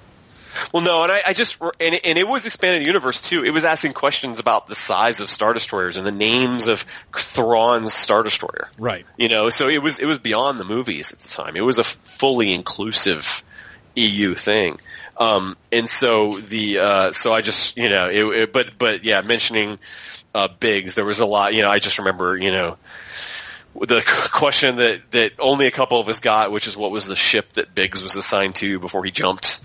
Well, 0.72 0.82
no, 0.82 1.02
and 1.02 1.12
I, 1.12 1.20
I 1.26 1.32
just 1.34 1.58
and 1.60 1.96
it, 1.96 2.06
and 2.06 2.16
it 2.16 2.26
was 2.26 2.46
expanded 2.46 2.86
universe 2.86 3.20
too. 3.20 3.44
It 3.44 3.50
was 3.50 3.64
asking 3.64 3.92
questions 3.92 4.38
about 4.38 4.68
the 4.68 4.74
size 4.74 5.20
of 5.20 5.28
star 5.28 5.52
destroyers 5.52 5.96
and 5.96 6.06
the 6.06 6.12
names 6.12 6.68
of 6.68 6.86
Thrawn's 7.14 7.92
star 7.92 8.22
destroyer. 8.22 8.70
Right. 8.78 9.04
You 9.18 9.28
know, 9.28 9.50
so 9.50 9.68
it 9.68 9.82
was 9.82 9.98
it 9.98 10.06
was 10.06 10.18
beyond 10.18 10.58
the 10.58 10.64
movies 10.64 11.12
at 11.12 11.18
the 11.18 11.28
time. 11.28 11.56
It 11.56 11.60
was 11.64 11.78
a 11.78 11.84
fully 11.84 12.54
inclusive 12.54 13.42
EU 13.96 14.34
thing. 14.34 14.78
Um, 15.18 15.56
and 15.72 15.88
so 15.88 16.38
the 16.38 16.78
uh, 16.78 17.12
so 17.12 17.32
I 17.32 17.40
just 17.40 17.76
you 17.76 17.88
know 17.88 18.08
it, 18.08 18.24
it 18.24 18.52
but 18.52 18.78
but 18.78 19.04
yeah 19.04 19.22
mentioning 19.22 19.78
uh, 20.34 20.48
Biggs 20.48 20.94
there 20.94 21.06
was 21.06 21.20
a 21.20 21.26
lot 21.26 21.54
you 21.54 21.62
know 21.62 21.70
I 21.70 21.78
just 21.78 21.98
remember 21.98 22.36
you 22.36 22.50
know 22.50 22.76
the 23.80 24.02
question 24.32 24.76
that 24.76 25.10
that 25.10 25.32
only 25.38 25.66
a 25.66 25.70
couple 25.70 26.00
of 26.00 26.08
us 26.08 26.20
got, 26.20 26.52
which 26.52 26.66
is 26.66 26.76
what 26.76 26.90
was 26.90 27.06
the 27.06 27.16
ship 27.16 27.52
that 27.54 27.74
Biggs 27.74 28.02
was 28.02 28.14
assigned 28.16 28.54
to 28.56 28.78
before 28.78 29.04
he 29.04 29.10
jumped 29.10 29.60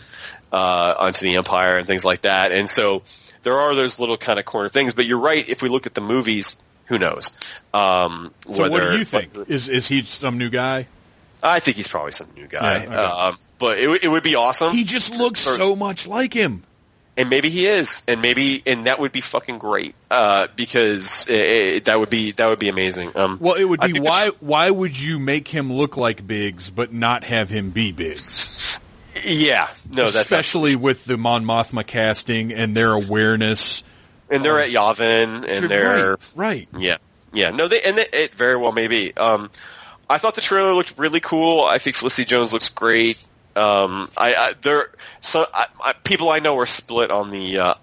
uh, 0.52 0.95
onto 0.98 1.26
the 1.26 1.36
Empire 1.36 1.78
and 1.78 1.88
things 1.88 2.03
like 2.03 2.22
that. 2.22 2.52
And 2.52 2.70
so 2.70 3.03
there 3.44 3.60
are 3.60 3.76
those 3.76 3.99
little 3.99 4.18
kind 4.18 4.40
of 4.40 4.45
corner 4.45 4.70
things. 4.70 4.94
But 4.94 5.06
you're 5.06 5.20
right. 5.20 5.48
If 5.48 5.62
we 5.62 5.70
look 5.70 5.88
at 5.88 5.94
the 5.94 6.02
movies, 6.02 6.56
who 6.86 6.99
knows? 6.99 7.32
Um, 7.74 8.34
So 8.49 8.70
what 8.70 8.82
do 8.82 8.98
you 8.98 9.06
think? 9.06 9.32
Is 9.48 9.70
is 9.70 9.88
he 9.88 10.02
some 10.03 10.38
new 10.38 10.49
guy? 10.49 10.88
I 11.44 11.60
think 11.60 11.78
he's 11.78 11.88
probably 11.88 12.12
some 12.12 12.30
new 12.36 12.48
guy. 12.48 12.84
Yeah, 12.84 12.86
okay. 12.86 12.95
um, 12.95 13.38
but 13.62 13.80
it, 13.80 13.88
would- 13.88 14.04
it 14.04 14.10
would 14.10 14.24
be 14.24 14.36
awesome. 14.36 14.74
He 14.74 14.84
just 14.84 15.16
looks 15.16 15.40
so 15.40 15.74
much 15.78 16.06
like 16.08 16.34
him. 16.34 16.64
and 17.18 17.30
maybe 17.30 17.50
he 17.50 17.68
is, 17.68 18.02
and 18.08 18.22
maybe, 18.22 18.64
and 18.66 18.88
that 18.88 19.00
would 19.00 19.12
be 19.12 19.22
fucking 19.22 19.60
great, 19.60 19.94
uh, 20.10 20.48
because 20.56 21.28
it, 21.30 21.36
it, 21.36 21.86
that 21.86 22.00
would 22.00 22.10
be 22.10 22.32
that 22.32 22.48
would 22.48 22.60
be 22.60 22.68
amazing. 22.70 23.12
Um, 23.16 23.38
Well, 23.40 23.56
it 23.56 23.64
would 23.66 23.80
be 23.82 24.00
why 24.00 24.32
why 24.40 24.70
would 24.70 25.00
you 25.00 25.20
make 25.20 25.48
him 25.48 25.72
look 25.72 25.96
like 25.98 26.26
Biggs 26.26 26.70
but 26.70 26.92
not 26.92 27.24
have 27.26 27.50
him 27.50 27.70
be 27.70 27.92
Biggs? 27.94 28.80
yeah, 29.26 29.68
no, 29.90 30.04
that's 30.04 30.16
Especially 30.16 30.76
with 30.76 31.06
the 31.06 31.18
Mon 31.18 31.44
Mothma 31.46 31.86
casting 31.86 32.54
and 32.54 32.76
their 32.76 32.92
awareness. 32.94 33.84
and 34.30 34.44
they're 34.44 34.60
at 34.62 34.70
Yavin, 34.70 35.46
and 35.48 35.70
they're 35.70 36.12
right, 36.12 36.20
right. 36.34 36.68
yeah, 36.78 36.98
yeah, 37.34 37.50
no, 37.52 37.68
they 37.68 37.82
and 37.82 37.98
they, 37.98 38.08
it 38.14 38.36
very 38.36 38.56
well 38.56 38.72
may 38.72 38.88
be. 38.88 39.14
Um, 39.16 39.52
I 40.10 40.18
thought 40.18 40.36
the 40.36 40.42
trailer 40.42 40.74
looked 40.74 40.96
really 40.98 41.20
cool. 41.20 41.64
I 41.66 41.78
think 41.78 41.98
Felicity 41.98 42.26
Jones 42.26 42.52
looks 42.54 42.70
great. 42.70 43.18
Um, 43.56 44.10
I, 44.18 44.34
I 44.36 44.53
there 44.61 44.90
so 45.19 45.45
I, 45.53 45.68
I, 45.84 45.94
people 45.94 46.30
I 46.30 46.40
know 46.40 46.57
are 46.60 46.65
split 46.65 47.11
on 47.11 47.32
the. 47.32 47.57
Uh, 47.57 47.73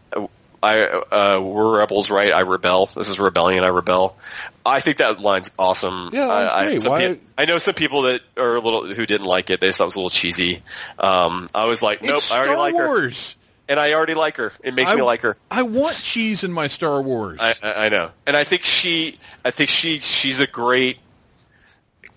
I 0.61 0.83
uh, 0.83 1.41
we're 1.41 1.79
rebels, 1.79 2.11
right? 2.11 2.33
I 2.33 2.41
rebel. 2.41 2.91
This 2.97 3.09
is 3.09 3.21
rebellion. 3.21 3.63
I 3.63 3.69
rebel. 3.69 4.17
I 4.67 4.81
think 4.81 4.97
that 4.99 5.21
line's 5.21 5.51
awesome. 5.59 6.11
Yeah, 6.13 6.27
I, 6.27 6.63
I, 6.63 6.65
great. 6.65 6.85
Why- 6.85 6.99
peo- 6.99 7.19
I 7.37 7.45
know 7.45 7.59
some 7.59 7.75
people 7.75 8.03
that 8.03 8.23
are 8.37 8.57
a 8.57 8.61
little 8.61 8.93
who 8.93 9.07
didn't 9.07 9.27
like 9.27 9.51
it. 9.51 9.61
They 9.61 9.71
thought 9.71 9.85
it 9.85 9.87
was 9.87 9.95
a 9.95 9.99
little 9.99 10.11
cheesy. 10.11 10.63
Um, 10.99 11.49
I 11.55 11.67
was 11.67 11.83
like, 11.83 12.03
nope, 12.03 12.17
it's 12.17 12.33
I 12.33 12.39
already 12.39 12.55
Star 12.55 12.59
like 12.59 12.75
her, 12.75 13.11
and 13.69 13.79
I 13.79 13.93
already 13.93 14.15
like 14.15 14.37
her. 14.39 14.53
It 14.65 14.75
makes 14.75 14.91
I, 14.91 14.95
me 14.97 15.03
like 15.03 15.21
her. 15.21 15.37
I 15.51 15.63
want 15.63 15.97
cheese 15.97 16.43
in 16.43 16.53
my 16.53 16.67
Star 16.67 17.01
Wars. 17.01 17.39
I, 17.41 17.55
I 17.63 17.87
I 17.87 17.89
know, 17.89 18.11
and 18.27 18.37
I 18.37 18.43
think 18.43 18.65
she, 18.65 19.19
I 19.45 19.53
think 19.53 19.71
she, 19.71 20.01
she's 20.01 20.41
a 20.41 20.47
great 20.47 20.99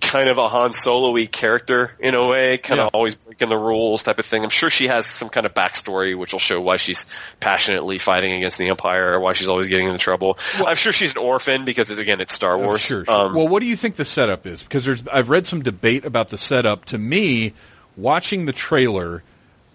kind 0.02 0.28
of 0.30 0.38
a 0.38 0.49
Han 0.49 0.73
Solo-y 0.73 1.26
character 1.28 1.91
in 1.99 2.15
a 2.15 2.28
way, 2.28 2.57
kind 2.57 2.80
Yeah. 2.80 2.86
of 2.88 2.90
always 2.94 3.15
breaking 3.15 3.49
the 3.49 3.57
rules 3.57 4.03
type 4.03 4.19
of 4.19 4.26
thing. 4.26 4.44
I'm 4.44 4.49
sure 4.49 4.69
she 4.69 4.88
has 4.88 5.06
some 5.06 5.30
kind 5.30 5.45
of 5.45 5.53
backstory 5.53 6.18
which 6.18 6.34
will 6.34 6.40
show 6.40 6.60
why 6.60 6.78
she's 6.78 7.06
passionately 7.40 7.98
fighting 7.99 8.34
against 8.34 8.57
the 8.57 8.68
Empire 8.69 9.14
or 9.14 9.19
why 9.19 9.34
she's 9.34 9.48
always 9.48 9.68
getting 9.68 9.86
into 9.88 9.99
trouble. 9.99 10.38
I'm 10.65 10.76
sure 10.76 10.91
she's 10.91 11.11
an 11.11 11.19
orphan 11.19 11.64
because 11.65 11.90
it, 11.91 11.99
again, 11.99 12.19
it's 12.19 12.34
Star 12.34 12.57
Wars. 12.57 12.82
sure, 12.82 13.06
sure. 13.06 13.14
Um, 13.28 13.34
well, 13.36 13.48
what 13.48 13.61
do 13.61 13.68
you 13.68 13.76
think 13.76 13.95
the 13.95 14.06
setup 14.06 14.45
is? 14.45 14.64
Because 14.64 14.86
there's, 14.86 15.07
I've 15.07 15.30
read 15.30 15.48
some 15.48 15.61
debate 15.61 16.03
about 16.03 16.30
the 16.30 16.38
setup. 16.38 16.86
To 16.86 16.98
me, 16.98 17.53
watching 17.95 18.45
the 18.45 18.53
trailer, 18.53 19.23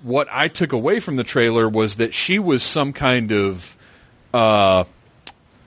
what 0.02 0.28
I 0.30 0.48
took 0.48 0.72
away 0.72 1.00
from 1.00 1.16
the 1.16 1.24
trailer 1.24 1.68
was 1.68 1.94
that 1.96 2.12
she 2.12 2.38
was 2.38 2.62
some 2.62 2.92
kind 2.92 3.32
of 3.32 3.76
uh, 4.34 4.84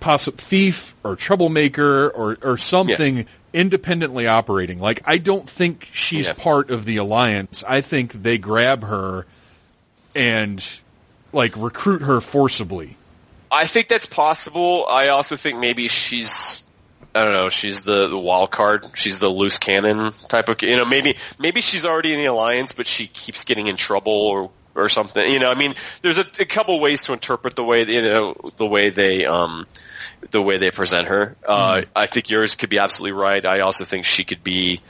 possi 0.02 0.34
thief 0.36 0.96
or 1.04 1.16
troublemaker 1.16 2.10
or, 2.10 2.38
or 2.42 2.58
something 2.58 3.26
independently 3.54 4.28
operating. 4.28 4.80
Like, 4.80 5.02
I 5.06 5.18
don't 5.18 5.50
think 5.50 5.88
she's 5.92 6.28
Yeah. 6.28 6.34
part 6.34 6.70
of 6.72 6.86
the 6.86 6.98
alliance. 6.98 7.64
I 7.68 7.82
think 7.82 8.14
they 8.24 8.38
grab 8.38 8.84
her 8.84 9.26
and 10.16 10.64
like 11.34 11.54
recruit 11.56 12.02
her 12.02 12.22
forcibly. 12.22 12.98
I 13.52 13.68
think 13.68 13.88
that's 13.88 14.06
possible. 14.06 14.86
I 14.90 15.10
also 15.10 15.36
think 15.36 15.60
maybe 15.60 15.88
she's 15.88 16.64
I 17.16 17.24
don't 17.24 17.34
know, 17.34 17.50
she's 17.50 17.82
the, 17.82 18.08
the 18.08 18.20
wild 18.20 18.52
card. 18.52 18.86
She's 18.94 19.18
the 19.18 19.30
loose 19.30 19.58
cannon 19.58 20.14
type 20.28 20.48
of 20.48 20.62
you 20.62 20.78
know, 20.78 20.86
maybe 20.86 21.16
maybe 21.40 21.62
she's 21.62 21.86
already 21.86 22.14
in 22.14 22.20
the 22.20 22.26
alliance 22.26 22.72
but 22.72 22.86
she 22.88 23.08
keeps 23.08 23.44
getting 23.44 23.68
in 23.68 23.76
trouble 23.76 24.14
or 24.14 24.52
or 24.76 24.90
something. 24.90 25.30
You 25.32 25.40
know, 25.40 25.50
I 25.52 25.56
mean, 25.56 25.74
there's 26.04 26.20
a, 26.20 26.26
a 26.40 26.46
couple 26.46 26.80
ways 26.80 27.04
to 27.04 27.14
interpret 27.14 27.56
the 27.56 27.64
way 27.64 27.84
you 27.86 28.02
know 28.02 28.36
the 28.58 28.68
way 28.68 28.90
they 28.90 29.26
um 29.26 29.66
the 30.32 30.42
way 30.42 30.58
they 30.58 30.72
present 30.72 31.08
her. 31.08 31.36
Uh 31.46 31.84
I 31.96 32.06
think 32.06 32.30
yours 32.30 32.56
could 32.56 32.70
be 32.70 32.80
absolutely 32.80 33.20
right. 33.20 33.46
I 33.46 33.62
also 33.62 33.86
think 33.86 34.06
she 34.06 34.24
could 34.24 34.44
be 34.44 34.82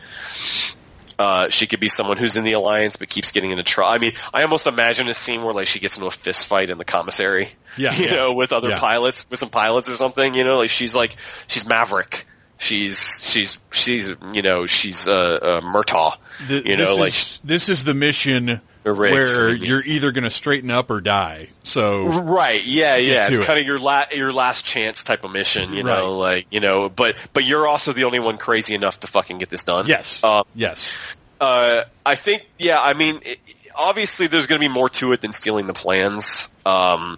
uh, 1.18 1.50
she 1.50 1.68
could 1.68 1.82
be 1.82 1.90
someone 1.90 2.16
who's 2.16 2.38
in 2.38 2.46
the 2.46 2.54
alliance 2.54 2.96
but 2.96 3.10
keeps 3.10 3.34
getting 3.34 3.52
into 3.52 3.62
trouble. 3.64 3.92
I 3.92 3.98
mean, 3.98 4.14
I 4.34 4.44
almost 4.44 4.68
imagine 4.68 5.10
a 5.10 5.14
scene 5.14 5.44
where 5.44 5.54
like 5.54 5.68
she 5.68 5.80
gets 5.80 5.98
into 5.98 6.08
a 6.08 6.12
fist 6.12 6.48
fight 6.48 6.70
in 6.70 6.78
the 6.78 6.86
commissary. 6.86 7.52
Yeah, 7.78 7.94
you 7.98 8.06
yeah. 8.06 8.16
know, 8.16 8.34
with 8.34 8.54
other 8.54 8.70
Yeah. 8.70 8.80
pilots, 8.80 9.30
with 9.30 9.38
some 9.38 9.50
pilots 9.50 9.90
or 9.90 9.98
something. 9.98 10.34
You 10.34 10.46
know, 10.46 10.58
like 10.60 10.70
she's 10.70 10.96
like 10.96 11.18
she's 11.48 11.68
Maverick. 11.68 12.26
She's 12.60 13.20
she's 13.22 13.58
she's 13.72 14.10
you 14.34 14.42
know 14.42 14.66
she's 14.66 15.08
uh, 15.08 15.40
uh 15.42 15.62
Murtaugh. 15.62 16.18
Th- 16.48 16.66
you 16.66 16.76
know, 16.78 16.86
this 16.88 16.98
like 16.98 17.08
is, 17.08 17.42
this 17.44 17.70
is 17.70 17.84
the 17.86 17.94
mission 17.94 18.60
The 18.84 18.94
where 18.94 19.50
you're 19.56 19.82
either 19.84 20.12
going 20.12 20.26
to 20.26 20.30
straighten 20.30 20.70
up 20.70 20.92
or 20.92 21.00
die. 21.00 21.48
So 21.64 22.08
Right. 22.08 22.62
Yeah. 22.66 22.98
Yeah. 22.98 23.28
It's 23.30 23.40
it. 23.40 23.46
kind 23.46 23.60
of 23.60 23.66
your 23.66 23.80
la- 23.80 24.08
your 24.14 24.34
last 24.34 24.66
chance 24.66 25.04
type 25.04 25.24
of 25.24 25.32
mission. 25.32 25.74
You 25.74 25.84
know, 25.84 26.18
like 26.18 26.48
you 26.52 26.60
know, 26.60 26.90
but 26.90 27.16
but 27.32 27.46
you're 27.46 27.66
also 27.66 27.94
the 27.94 28.04
only 28.04 28.20
one 28.20 28.38
crazy 28.38 28.76
enough 28.76 29.00
to 29.00 29.08
fucking 29.08 29.38
get 29.38 29.50
this 29.50 29.64
done. 29.64 29.88
yes, 29.88 30.20
Uh, 30.22 30.44
yes, 30.54 30.98
Uh, 31.40 31.84
I 32.06 32.16
think, 32.16 32.46
yeah, 32.58 32.80
I 32.82 32.94
mean, 32.94 33.22
it, 33.24 33.40
obviously 33.74 34.28
there's 34.28 34.48
going 34.48 34.60
to 34.62 34.68
be 34.68 34.74
more 34.74 34.90
to 34.90 35.14
it 35.14 35.22
than 35.22 35.32
stealing 35.32 35.66
the 35.68 35.74
plans. 35.74 36.50
Um, 36.66 37.18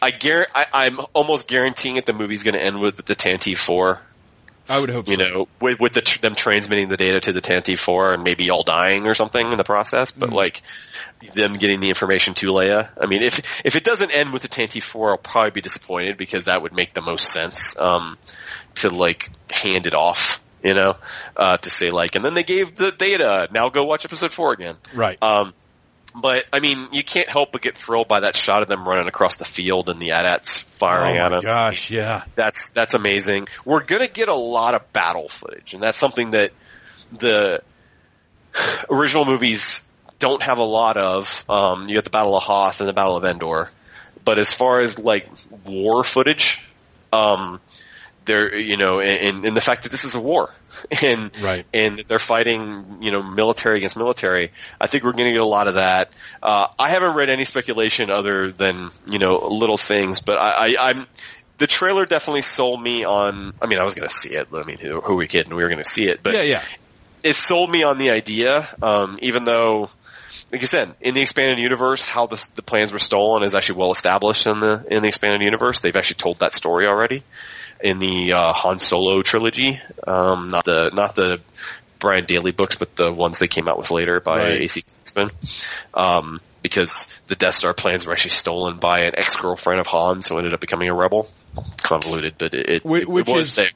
I 0.00 0.12
guar- 0.12 0.46
I, 0.54 0.66
I'm 0.72 1.00
almost 1.14 1.48
guaranteeing 1.48 1.96
it 1.96 2.06
the 2.06 2.12
movie's 2.12 2.44
going 2.44 2.54
to 2.54 2.62
end 2.62 2.80
with 2.80 3.04
the 3.04 3.16
Tantive 3.16 3.56
4, 3.58 4.00
I 4.68 4.80
would 4.80 4.90
hope 4.90 5.08
you 5.08 5.16
so. 5.16 5.24
know, 5.24 5.48
with, 5.60 5.80
with 5.80 5.92
the, 5.92 6.00
tr- 6.00 6.20
them 6.20 6.34
transmitting 6.34 6.88
the 6.88 6.96
data 6.96 7.20
to 7.20 7.32
the 7.32 7.40
Tantive 7.40 7.78
4 7.78 8.14
and 8.14 8.24
maybe 8.24 8.50
all 8.50 8.62
dying 8.62 9.06
or 9.06 9.14
something 9.14 9.50
in 9.52 9.58
the 9.58 9.64
process, 9.64 10.10
but 10.10 10.26
Mm-hmm. 10.28 10.36
like, 10.36 10.62
them 11.34 11.54
getting 11.54 11.80
the 11.80 11.88
information 11.88 12.34
to 12.34 12.48
Leia. 12.52 12.90
I 13.00 13.06
mean, 13.06 13.22
if, 13.22 13.40
if 13.64 13.74
it 13.76 13.84
doesn't 13.84 14.10
end 14.10 14.32
with 14.32 14.42
the 14.42 14.48
Tantive 14.48 14.82
4, 14.82 15.10
I'll 15.10 15.18
probably 15.18 15.52
be 15.52 15.60
disappointed 15.60 16.16
because 16.16 16.44
that 16.46 16.62
would 16.62 16.72
make 16.72 16.94
the 16.94 17.00
most 17.00 17.30
sense, 17.32 17.78
um, 17.78 18.18
to 18.76 18.90
like 18.90 19.30
hand 19.50 19.86
it 19.86 19.94
off. 19.94 20.40
You 20.62 20.74
know, 20.74 20.94
uh, 21.36 21.58
to 21.58 21.70
say 21.70 21.92
like, 21.92 22.16
and 22.16 22.24
then 22.24 22.34
they 22.34 22.42
gave 22.42 22.74
the 22.74 22.90
data. 22.90 23.46
Now 23.52 23.68
go 23.68 23.84
watch 23.84 24.04
episode 24.04 24.32
four 24.32 24.52
again. 24.52 24.74
Right. 24.94 25.22
Um, 25.22 25.54
but 26.20 26.46
I 26.52 26.60
mean, 26.60 26.88
you 26.92 27.04
can't 27.04 27.28
help 27.28 27.52
but 27.52 27.62
get 27.62 27.76
thrilled 27.76 28.08
by 28.08 28.20
that 28.20 28.34
shot 28.34 28.62
of 28.62 28.68
them 28.68 28.88
running 28.88 29.06
across 29.06 29.36
the 29.36 29.44
field 29.44 29.88
and 29.88 30.00
the 30.00 30.12
AT-ATs 30.12 30.64
oh 30.66 30.70
firing 30.78 31.16
at 31.16 31.30
my 31.30 31.36
them. 31.36 31.42
gosh, 31.44 31.90
yeah. 31.90 32.24
That's 32.34 32.70
that's 32.70 32.94
amazing. 32.94 33.48
We're 33.64 33.84
gonna 33.84 34.08
get 34.08 34.28
a 34.28 34.34
lot 34.34 34.74
of 34.74 34.92
battle 34.92 35.28
footage, 35.28 35.74
and 35.74 35.82
that's 35.82 35.98
something 35.98 36.30
that 36.30 36.52
the 37.12 37.62
original 38.90 39.24
movies 39.24 39.82
don't 40.18 40.42
have 40.42 40.58
a 40.58 40.64
lot 40.64 40.96
of. 40.96 41.44
Um, 41.48 41.88
you 41.88 41.96
have 41.96 42.04
the 42.04 42.10
Battle 42.10 42.36
of 42.36 42.42
Hoth 42.42 42.80
and 42.80 42.88
the 42.88 42.94
Battle 42.94 43.16
of 43.16 43.24
Endor, 43.24 43.70
but 44.24 44.38
as 44.38 44.52
far 44.52 44.80
as 44.80 44.98
like 44.98 45.28
war 45.66 46.02
footage, 46.02 46.66
um, 47.12 47.60
there, 48.26 48.54
you 48.56 48.76
know, 48.76 49.00
and, 49.00 49.44
and 49.44 49.56
the 49.56 49.60
fact 49.60 49.84
that 49.84 49.90
this 49.90 50.04
is 50.04 50.14
a 50.14 50.20
war, 50.20 50.50
and 51.02 51.30
Right. 51.42 51.64
and 51.72 52.00
they're 52.06 52.18
fighting, 52.18 52.98
you 53.00 53.10
know, 53.10 53.22
military 53.22 53.78
against 53.78 53.96
military. 53.96 54.52
I 54.80 54.86
think 54.86 55.04
we're 55.04 55.12
going 55.12 55.26
to 55.26 55.32
get 55.32 55.40
a 55.40 55.44
lot 55.46 55.68
of 55.68 55.74
that. 55.74 56.10
Uh, 56.42 56.66
I 56.78 56.90
haven't 56.90 57.14
read 57.16 57.30
any 57.30 57.44
speculation 57.44 58.10
other 58.10 58.52
than 58.52 58.90
you 59.06 59.18
know 59.18 59.48
little 59.48 59.78
things, 59.78 60.20
but 60.20 60.38
I, 60.38 60.74
I, 60.74 60.90
I'm 60.90 61.06
the 61.58 61.66
trailer 61.66 62.04
definitely 62.04 62.42
sold 62.42 62.82
me 62.82 63.04
on. 63.04 63.54
I 63.62 63.66
mean, 63.66 63.78
I 63.78 63.84
was 63.84 63.94
going 63.94 64.08
to 64.08 64.14
see 64.14 64.34
it. 64.34 64.48
I 64.52 64.62
mean, 64.64 64.78
who, 64.78 65.00
who 65.00 65.12
are 65.12 65.16
we 65.16 65.26
kidding? 65.26 65.54
We 65.54 65.62
were 65.62 65.68
going 65.70 65.82
to 65.82 65.88
see 65.90 66.06
it, 66.08 66.22
but 66.22 66.34
yeah, 66.34 66.42
yeah. 66.42 66.62
it 67.22 67.34
sold 67.34 67.70
me 67.70 67.82
on 67.82 67.98
the 67.98 68.10
idea. 68.10 68.68
Um, 68.82 69.18
even 69.22 69.44
though, 69.44 69.88
like 70.52 70.62
I 70.62 70.66
said, 70.66 70.94
in 71.00 71.14
the 71.14 71.22
expanded 71.22 71.58
universe, 71.58 72.04
how 72.04 72.26
the, 72.26 72.46
the 72.56 72.62
plans 72.62 72.92
were 72.92 72.98
stolen 72.98 73.42
is 73.42 73.54
actually 73.54 73.78
well 73.78 73.92
established 73.92 74.46
in 74.46 74.60
the 74.60 74.84
in 74.90 75.02
the 75.02 75.08
expanded 75.08 75.40
universe. 75.42 75.80
They've 75.80 75.96
actually 75.96 76.16
told 76.16 76.40
that 76.40 76.52
story 76.52 76.86
already 76.86 77.22
in 77.82 77.98
the 77.98 78.32
uh, 78.32 78.52
Han 78.52 78.78
Solo 78.78 79.22
trilogy. 79.22 79.80
Um, 80.06 80.48
not 80.48 80.64
the 80.64 80.90
not 80.92 81.14
the 81.14 81.40
Brian 81.98 82.24
Daley 82.26 82.52
books, 82.52 82.76
but 82.76 82.94
the 82.96 83.12
ones 83.12 83.38
they 83.38 83.48
came 83.48 83.68
out 83.68 83.78
with 83.78 83.90
later 83.90 84.20
by 84.20 84.38
Right. 84.38 84.52
AC 84.62 84.82
Kingsman. 85.04 85.30
Um, 85.94 86.40
because 86.62 87.08
the 87.28 87.36
Death 87.36 87.54
Star 87.54 87.72
plans 87.74 88.06
were 88.06 88.12
actually 88.12 88.30
stolen 88.32 88.78
by 88.78 89.00
an 89.00 89.14
ex 89.16 89.36
girlfriend 89.36 89.80
of 89.80 89.86
Han, 89.86 90.22
so 90.22 90.36
ended 90.38 90.52
up 90.52 90.60
becoming 90.60 90.88
a 90.88 90.94
rebel. 90.94 91.28
Convoluted, 91.82 92.34
but 92.38 92.52
it, 92.54 92.68
it, 92.68 92.82
Whi- 92.84 93.00
it 93.02 93.08
which 93.08 93.28
was 93.28 93.48
is 93.48 93.54
there. 93.56 93.68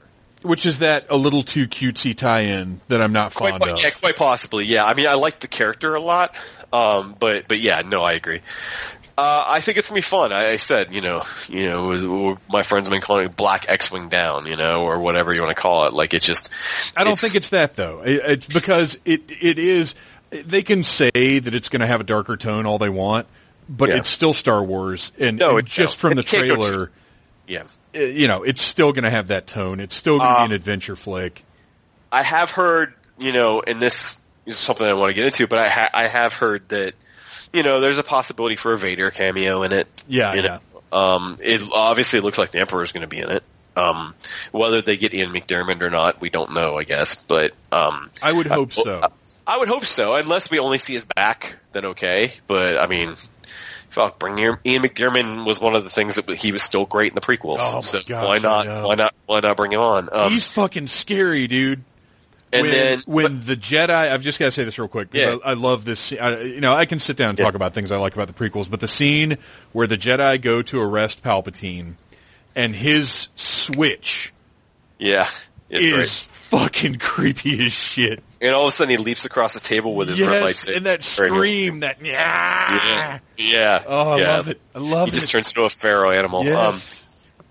which 0.43 0.67
is 0.67 0.81
that 0.81 1.07
a 1.09 1.17
little 1.17 1.43
too 1.43 1.67
cutesy 1.69 2.15
tie-in 2.17 2.81
that 2.89 3.01
I'm 3.01 3.13
not 3.13 3.33
Quite, 3.35 3.53
fond 3.53 3.63
po- 3.63 3.73
of. 3.73 3.83
yeah, 3.83 3.91
quite 3.91 4.17
possibly. 4.17 4.65
Yeah, 4.67 4.85
I 4.85 4.93
mean, 4.95 5.07
I 5.07 5.15
like 5.15 5.41
the 5.41 5.49
character 5.49 5.95
a 5.95 6.01
lot, 6.01 6.35
um, 6.73 7.17
but 7.19 7.49
but 7.49 7.59
yeah, 7.61 7.81
no, 7.83 8.03
I 8.03 8.13
agree. 8.15 8.41
Uh, 9.23 9.45
I 9.49 9.61
think 9.61 9.77
it's 9.77 9.89
gonna 9.89 9.99
be 9.99 10.03
fun. 10.03 10.33
I, 10.33 10.53
I 10.53 10.57
said, 10.57 10.95
you 10.95 11.03
know, 11.03 11.23
you 11.49 11.69
know, 11.69 12.33
it- 12.33 12.39
my 12.49 12.63
friends 12.63 12.87
have 12.89 12.93
been 12.93 13.03
calling 13.03 13.27
it 13.27 13.37
Black 13.37 13.67
X-wing 13.69 14.09
down, 14.09 14.47
you 14.47 14.57
know, 14.57 14.85
or 14.85 14.99
whatever 15.01 15.35
you 15.35 15.43
want 15.43 15.55
to 15.55 15.61
call 15.61 15.87
it. 15.87 15.93
Like 15.93 16.15
it's 16.15 16.25
just. 16.25 16.49
I 16.97 17.05
don't 17.05 17.19
think 17.19 17.35
it's 17.35 17.51
that 17.51 17.75
though. 17.77 18.01
It, 18.03 18.23
it's 18.25 18.47
because 18.47 18.99
it 19.05 19.25
it 19.29 19.59
is. 19.59 19.95
They 20.31 20.63
can 20.63 20.85
say 20.85 21.11
that 21.41 21.55
it's 21.55 21.69
going 21.69 21.81
to 21.81 21.87
have 21.89 22.01
a 22.01 22.05
darker 22.05 22.37
tone 22.37 22.65
all 22.65 22.79
they 22.79 22.89
want, 22.89 23.27
but 23.69 23.89
Yeah. 23.91 23.97
it's 23.97 24.09
still 24.09 24.33
Star 24.33 24.63
Wars, 24.63 25.13
and, 25.19 25.39
No, 25.39 25.59
and 25.59 25.67
just 25.67 25.99
no. 26.03 26.09
from 26.09 26.15
the 26.17 26.21
It 26.23 26.27
can't 26.29 26.47
go 26.49 26.55
trailer, 26.57 26.91
Yeah. 27.49 27.65
uh, 27.95 27.99
you 27.99 28.29
know, 28.29 28.45
it's 28.45 28.63
still 28.63 28.93
going 28.93 29.03
to 29.05 29.11
have 29.11 29.27
that 29.29 29.49
tone. 29.49 29.81
It's 29.81 29.97
still 29.97 30.19
going 30.19 30.31
to 30.31 30.37
Uh, 30.37 30.39
be 30.43 30.45
an 30.47 30.53
adventure 30.53 30.95
flick. 30.95 31.43
I 32.13 32.23
have 32.23 32.53
heard, 32.53 32.95
you 33.19 33.33
know, 33.33 33.61
and 33.61 33.83
this 33.83 34.19
is 34.47 34.57
something 34.57 34.87
I 34.87 34.93
want 34.95 35.11
to 35.11 35.15
get 35.15 35.25
into, 35.27 35.47
but 35.49 35.59
I 35.59 35.69
ha- 35.69 35.91
I 35.93 36.07
have 36.07 36.33
heard 36.33 36.69
that, 36.71 36.95
you 37.53 37.63
know, 37.63 37.81
there's 37.81 37.99
a 37.99 38.03
possibility 38.03 38.57
for 38.57 38.73
a 38.73 38.79
Vader 38.79 39.11
cameo 39.11 39.63
in 39.63 39.73
it. 39.73 39.89
Yeah, 40.09 40.35
yeah. 40.35 40.43
know. 40.43 40.61
Um, 40.93 41.39
it 41.41 41.63
obviously 41.73 42.21
looks 42.21 42.39
like 42.39 42.51
the 42.51 42.59
Emperor 42.61 42.83
is 42.83 42.93
going 42.93 43.03
to 43.03 43.09
be 43.09 43.19
in 43.19 43.31
it. 43.31 43.43
Um, 43.77 44.15
whether 44.53 44.83
they 44.83 44.97
get 44.97 45.15
Ian 45.15 45.33
McDiarmid 45.33 45.81
or 45.83 45.91
not, 45.91 46.21
we 46.21 46.31
don't 46.31 46.53
know, 46.53 46.77
I 46.77 46.85
guess. 46.85 47.15
But 47.15 47.53
um, 47.73 48.11
I 48.23 48.33
would 48.33 48.47
hope 48.47 48.73
I- 48.79 48.83
so. 48.83 49.13
I 49.47 49.57
would 49.59 49.69
hope 49.69 49.85
so, 49.85 50.15
unless 50.15 50.49
we 50.49 50.61
only 50.61 50.79
see 50.79 50.95
his 50.95 51.05
back, 51.05 51.57
then 51.73 51.87
okay. 51.87 52.35
But 52.47 52.79
I 52.79 52.87
mean, 52.87 53.17
fuck, 53.89 54.21
bring 54.21 54.39
Ian 54.39 54.59
Ian 54.65 54.83
McDiarmid 54.83 55.45
was 55.45 55.61
one 55.61 55.75
of 55.75 55.83
the 55.83 55.91
things 55.91 56.17
that 56.17 56.31
he 56.31 56.53
was 56.53 56.63
still 56.63 56.85
great 56.85 57.11
in 57.11 57.15
the 57.17 57.21
prequels. 57.21 57.57
Oh 57.59 57.77
my 57.77 57.81
so 57.81 58.01
gosh, 58.07 58.27
why 58.27 58.37
I 58.37 58.39
not? 58.65 58.85
Why 58.87 58.95
not? 58.95 59.15
Why 59.27 59.41
not 59.41 59.57
bring 59.57 59.73
him 59.73 59.81
on? 59.81 60.09
Um, 60.13 60.31
He's 60.31 60.47
fucking 60.53 60.87
scary, 60.87 61.49
dude. 61.49 61.83
And 62.53 62.63
when, 62.63 62.71
then 62.71 63.03
when 63.07 63.41
the 63.41 63.55
Jedi, 63.57 63.91
I've 63.91 64.23
just 64.23 64.39
got 64.39 64.47
to 64.47 64.51
say 64.51 64.65
this 64.65 64.79
real 64.79 64.89
quick 64.89 65.11
because 65.11 65.39
Yeah. 65.39 65.39
I, 65.45 65.51
I 65.51 65.55
love 65.55 65.85
this. 65.85 66.01
scene. 66.01 66.19
I, 66.21 66.41
you 66.43 66.61
know, 66.61 66.75
I 66.75 66.85
can 66.87 66.99
sit 66.99 67.17
down 67.17 67.31
and 67.31 67.39
Yeah. 67.39 67.45
talk 67.45 67.55
about 67.55 67.75
things 67.75 67.93
I 67.93 67.97
like 67.97 68.15
about 68.15 68.27
the 68.27 68.33
prequels, 68.35 68.69
but 68.71 68.81
the 68.81 68.89
scene 68.89 69.39
where 69.73 69.87
the 69.87 69.97
Jedi 69.97 70.41
go 70.41 70.63
to 70.63 70.81
arrest 70.81 71.23
Palpatine 71.23 71.95
and 72.57 72.75
his 72.75 73.29
switch 73.37 74.33
yeah, 74.99 75.29
is 75.71 76.25
fucking 76.25 76.99
creepy 76.99 77.65
as 77.67 77.73
shit. 77.73 78.23
And 78.43 78.53
all 78.55 78.63
of 78.65 78.69
a 78.69 78.73
sudden, 78.73 78.91
he 78.91 78.97
leaps 78.97 79.25
across 79.27 79.55
the 79.55 79.61
table 79.61 79.95
with 79.95 80.09
his 80.09 80.21
red 80.21 80.43
Yes, 80.43 80.65
lightsaber. 80.65 80.77
and 80.79 80.87
that 80.87 81.03
scream, 81.03 81.81
that 81.81 82.03
Yeah, 82.03 83.19
yeah. 83.37 83.83
Oh, 83.87 84.13
I 84.13 84.19
yeah. 84.19 84.31
love 84.33 84.49
it. 84.49 84.61
I 84.75 84.79
love 84.79 85.09
it. 85.09 85.15
He 85.15 85.21
just 85.21 85.31
turns 85.31 85.49
into 85.51 85.63
a 85.63 85.71
feral 85.71 86.11
animal. 86.11 86.41
Um, 86.41 86.47
Yes. 86.47 87.07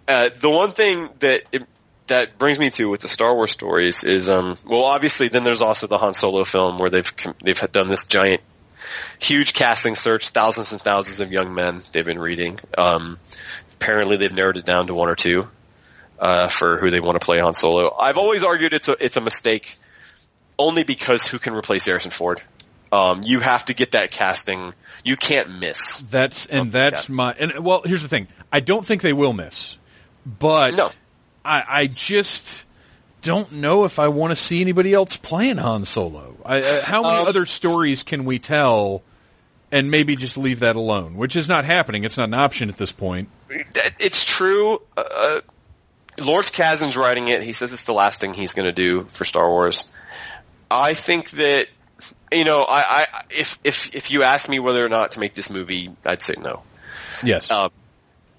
Uh, 0.07 0.29
the 0.41 0.49
one 0.49 0.71
thing 0.71 1.07
that 1.19 1.43
it, 1.51 1.63
that 2.09 2.37
brings 2.37 2.59
me 2.59 2.69
to 2.71 2.89
with 2.89 3.01
the 3.01 3.07
Star 3.07 3.33
Wars 3.33 3.51
stories 3.51 4.03
is, 4.03 4.29
um, 4.29 4.57
well, 4.65 4.83
obviously, 4.83 5.29
then 5.29 5.43
there's 5.43 5.61
also 5.61 5.87
the 5.87 5.97
Han 5.97 6.13
Solo 6.13 6.43
film 6.43 6.77
where 6.77 6.89
they've 6.89 7.11
they've 7.43 7.59
done 7.71 7.87
this 7.87 8.03
giant, 8.05 8.41
huge 9.17 9.53
casting 9.53 9.95
search, 9.95 10.29
thousands 10.29 10.73
and 10.73 10.81
thousands 10.81 11.21
of 11.21 11.31
young 11.31 11.53
men 11.53 11.81
they've 11.91 12.05
been 12.05 12.19
reading. 12.19 12.59
Um, 12.77 13.19
apparently, 13.73 14.17
they've 14.17 14.31
narrowed 14.31 14.57
it 14.57 14.65
down 14.65 14.87
to 14.87 14.93
one 14.93 15.09
or 15.09 15.15
two 15.15 15.47
uh, 16.19 16.49
for 16.49 16.77
who 16.77 16.89
they 16.89 16.99
want 16.99 17.19
to 17.19 17.25
play 17.25 17.39
Han 17.39 17.53
Solo. 17.53 17.95
I've 17.99 18.17
always 18.17 18.43
argued 18.43 18.73
it's 18.73 18.87
a 18.87 19.03
it's 19.03 19.17
a 19.17 19.21
mistake, 19.21 19.77
only 20.57 20.83
because 20.83 21.25
who 21.25 21.39
can 21.39 21.53
replace 21.53 21.85
Harrison 21.85 22.11
Ford? 22.11 22.41
Um, 22.91 23.21
you 23.23 23.39
have 23.39 23.65
to 23.65 23.73
get 23.73 23.91
that 23.91 24.11
casting. 24.11 24.73
You 25.03 25.15
can't 25.15 25.59
miss. 25.59 25.99
That's 25.99 26.47
and 26.47 26.69
Oh, 26.69 26.71
that's 26.71 27.09
my 27.09 27.33
and 27.33 27.63
well. 27.63 27.81
Here's 27.85 28.01
the 28.01 28.09
thing. 28.09 28.27
I 28.51 28.59
don't 28.59 28.85
think 28.85 29.01
they 29.01 29.13
will 29.13 29.33
miss, 29.33 29.77
but 30.25 30.75
No. 30.75 30.89
I, 31.43 31.63
I 31.67 31.87
just 31.87 32.67
don't 33.21 33.51
know 33.53 33.85
if 33.85 33.99
I 33.99 34.07
want 34.07 34.31
to 34.31 34.35
see 34.35 34.61
anybody 34.61 34.93
else 34.93 35.17
playing 35.17 35.57
Han 35.57 35.85
Solo. 35.85 36.37
I, 36.45 36.59
uh, 36.61 36.81
how 36.83 37.03
many 37.03 37.17
Um, 37.17 37.27
other 37.27 37.45
stories 37.45 38.03
can 38.03 38.25
we 38.25 38.39
tell, 38.39 39.01
and 39.71 39.91
maybe 39.91 40.15
just 40.15 40.37
leave 40.37 40.59
that 40.59 40.75
alone? 40.75 41.15
Which 41.15 41.35
is 41.35 41.49
not 41.49 41.65
happening. 41.65 42.03
It's 42.03 42.17
not 42.17 42.25
an 42.25 42.33
option 42.33 42.69
at 42.69 42.77
this 42.77 42.91
point. 42.91 43.29
It's 43.99 44.23
true. 44.23 44.81
Uh, 44.95 45.41
Lawrence 46.17 46.51
Kasdan's 46.51 46.97
writing 46.97 47.27
it. 47.29 47.43
He 47.43 47.53
says 47.53 47.73
it's 47.73 47.85
the 47.85 47.93
last 47.93 48.19
thing 48.19 48.33
he's 48.33 48.53
going 48.53 48.67
to 48.67 48.73
do 48.73 49.05
for 49.05 49.25
Star 49.25 49.49
Wars. 49.49 49.89
I 50.71 50.93
think 50.93 51.31
that 51.31 51.67
you 52.31 52.43
know, 52.43 52.61
I, 52.61 53.07
I 53.13 53.23
if 53.29 53.59
if 53.63 53.95
if 53.95 54.11
you 54.11 54.23
ask 54.23 54.47
me 54.47 54.59
whether 54.59 54.85
or 54.85 54.89
not 54.89 55.13
to 55.13 55.19
make 55.19 55.33
this 55.33 55.49
movie, 55.49 55.91
I'd 56.05 56.21
say 56.21 56.35
no. 56.37 56.63
Yes. 57.23 57.49
Um, 57.51 57.71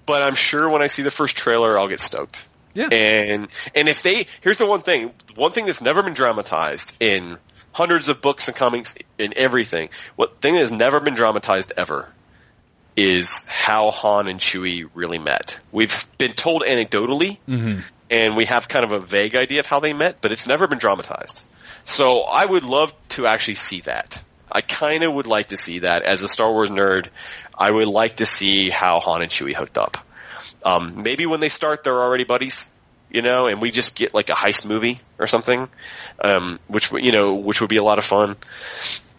but 0.05 0.21
I'm 0.23 0.35
sure 0.35 0.69
when 0.69 0.81
I 0.81 0.87
see 0.87 1.03
the 1.03 1.11
first 1.11 1.37
trailer, 1.37 1.77
I'll 1.77 1.87
get 1.87 2.01
stoked. 2.01 2.45
Yeah. 2.73 2.87
And 2.91 3.47
and 3.75 3.89
if 3.89 4.03
they 4.03 4.27
here's 4.41 4.57
the 4.57 4.65
one 4.65 4.81
thing, 4.81 5.11
one 5.35 5.51
thing 5.51 5.65
that's 5.65 5.81
never 5.81 6.03
been 6.03 6.13
dramatized 6.13 6.95
in 6.99 7.37
hundreds 7.73 8.09
of 8.09 8.21
books 8.21 8.47
and 8.47 8.55
comics 8.55 8.95
and 9.19 9.33
everything. 9.33 9.89
What 10.15 10.41
thing 10.41 10.55
that 10.55 10.61
has 10.61 10.71
never 10.71 10.99
been 10.99 11.15
dramatized 11.15 11.73
ever 11.77 12.11
is 12.95 13.45
how 13.45 13.91
Han 13.91 14.27
and 14.27 14.39
Chewie 14.39 14.89
really 14.93 15.19
met. 15.19 15.59
We've 15.71 16.05
been 16.17 16.33
told 16.33 16.63
anecdotally, 16.63 17.37
mm-hmm. 17.47 17.79
and 18.09 18.35
we 18.35 18.45
have 18.45 18.67
kind 18.67 18.83
of 18.83 18.91
a 18.91 18.99
vague 18.99 19.35
idea 19.35 19.61
of 19.61 19.65
how 19.65 19.79
they 19.79 19.93
met, 19.93 20.17
but 20.21 20.31
it's 20.31 20.45
never 20.45 20.67
been 20.67 20.79
dramatized. 20.79 21.43
So 21.85 22.21
I 22.21 22.45
would 22.45 22.63
love 22.63 22.93
to 23.09 23.27
actually 23.27 23.55
see 23.55 23.81
that. 23.81 24.21
I 24.51 24.61
kind 24.61 25.03
of 25.03 25.13
would 25.13 25.27
like 25.27 25.47
to 25.47 25.57
see 25.57 25.79
that 25.79 26.03
as 26.03 26.21
a 26.21 26.27
Star 26.27 26.51
Wars 26.51 26.69
nerd. 26.69 27.07
I 27.57 27.71
would 27.71 27.87
like 27.87 28.17
to 28.17 28.25
see 28.25 28.69
how 28.69 28.99
Han 28.99 29.21
and 29.21 29.31
Chewie 29.31 29.53
hooked 29.53 29.77
up. 29.77 29.97
Um, 30.63 31.03
maybe 31.03 31.25
when 31.25 31.39
they 31.39 31.49
start, 31.49 31.83
they're 31.83 31.99
already 32.01 32.23
buddies, 32.23 32.69
you 33.09 33.21
know, 33.21 33.47
and 33.47 33.61
we 33.61 33.71
just 33.71 33.95
get 33.95 34.13
like 34.13 34.29
a 34.29 34.33
heist 34.33 34.65
movie 34.65 34.99
or 35.19 35.27
something, 35.27 35.67
um, 36.23 36.59
which 36.67 36.91
would- 36.91 37.03
you 37.03 37.11
know, 37.11 37.35
which 37.35 37.61
would 37.61 37.69
be 37.69 37.77
a 37.77 37.83
lot 37.83 37.97
of 37.99 38.05
fun. 38.05 38.35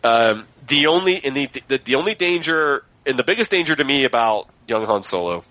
Um, 0.05 0.47
the 0.66 0.86
only 0.86 1.24
and 1.24 1.36
the, 1.36 1.51
the 1.69 1.78
the 1.78 1.94
only 1.97 2.14
danger 2.14 2.85
and 3.06 3.19
the 3.19 3.24
biggest 3.24 3.51
danger 3.51 3.74
to 3.74 3.85
me 3.85 4.05
about 4.05 4.48
young 4.69 4.85
Han 4.86 5.02
Solo 5.05 5.44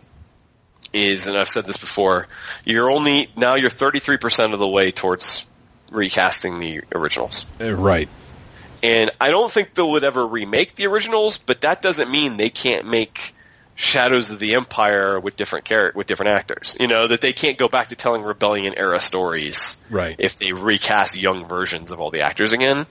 is, 0.93 1.27
and 1.27 1.37
I've 1.37 1.49
said 1.49 1.65
this 1.65 1.77
before, 1.77 2.27
you're 2.65 2.89
only 2.89 3.29
now 3.37 3.55
you're 3.55 3.69
33 3.69 4.17
percent 4.17 4.53
of 4.53 4.59
the 4.59 4.67
way 4.67 4.91
towards 4.91 5.45
recasting 5.91 6.59
the 6.59 6.81
originals. 6.93 7.45
Uh, 7.59 7.71
right. 7.73 8.09
And 8.83 9.11
I 9.21 9.29
don't 9.29 9.51
think 9.51 9.73
they 9.75 9.83
would 9.83 10.03
ever 10.03 10.25
remake 10.25 10.75
the 10.75 10.87
originals, 10.87 11.37
but 11.37 11.61
that 11.61 11.81
doesn't 11.81 12.09
mean 12.09 12.37
they 12.37 12.49
can't 12.49 12.87
make 12.87 13.35
Shadows 13.81 14.29
of 14.29 14.37
the 14.39 14.53
Empire 14.55 15.19
with 15.19 15.35
different 15.35 15.65
char- 15.65 15.91
with 15.95 16.05
different 16.07 16.29
actors. 16.29 16.77
You 16.79 16.87
know 16.87 17.07
that 17.07 17.19
they 17.21 17.33
can't 17.33 17.57
go 17.57 17.67
back 17.67 17.87
to 17.87 17.95
telling 17.95 18.21
Rebellion 18.21 18.75
era 18.77 18.99
stories, 18.99 19.75
Right. 19.89 20.15
If 20.19 20.37
they 20.37 20.53
recast 20.53 21.15
young 21.15 21.47
versions 21.47 21.91
of 21.91 21.99
all 21.99 22.11
the 22.11 22.21
actors 22.21 22.51
again, 22.53 22.85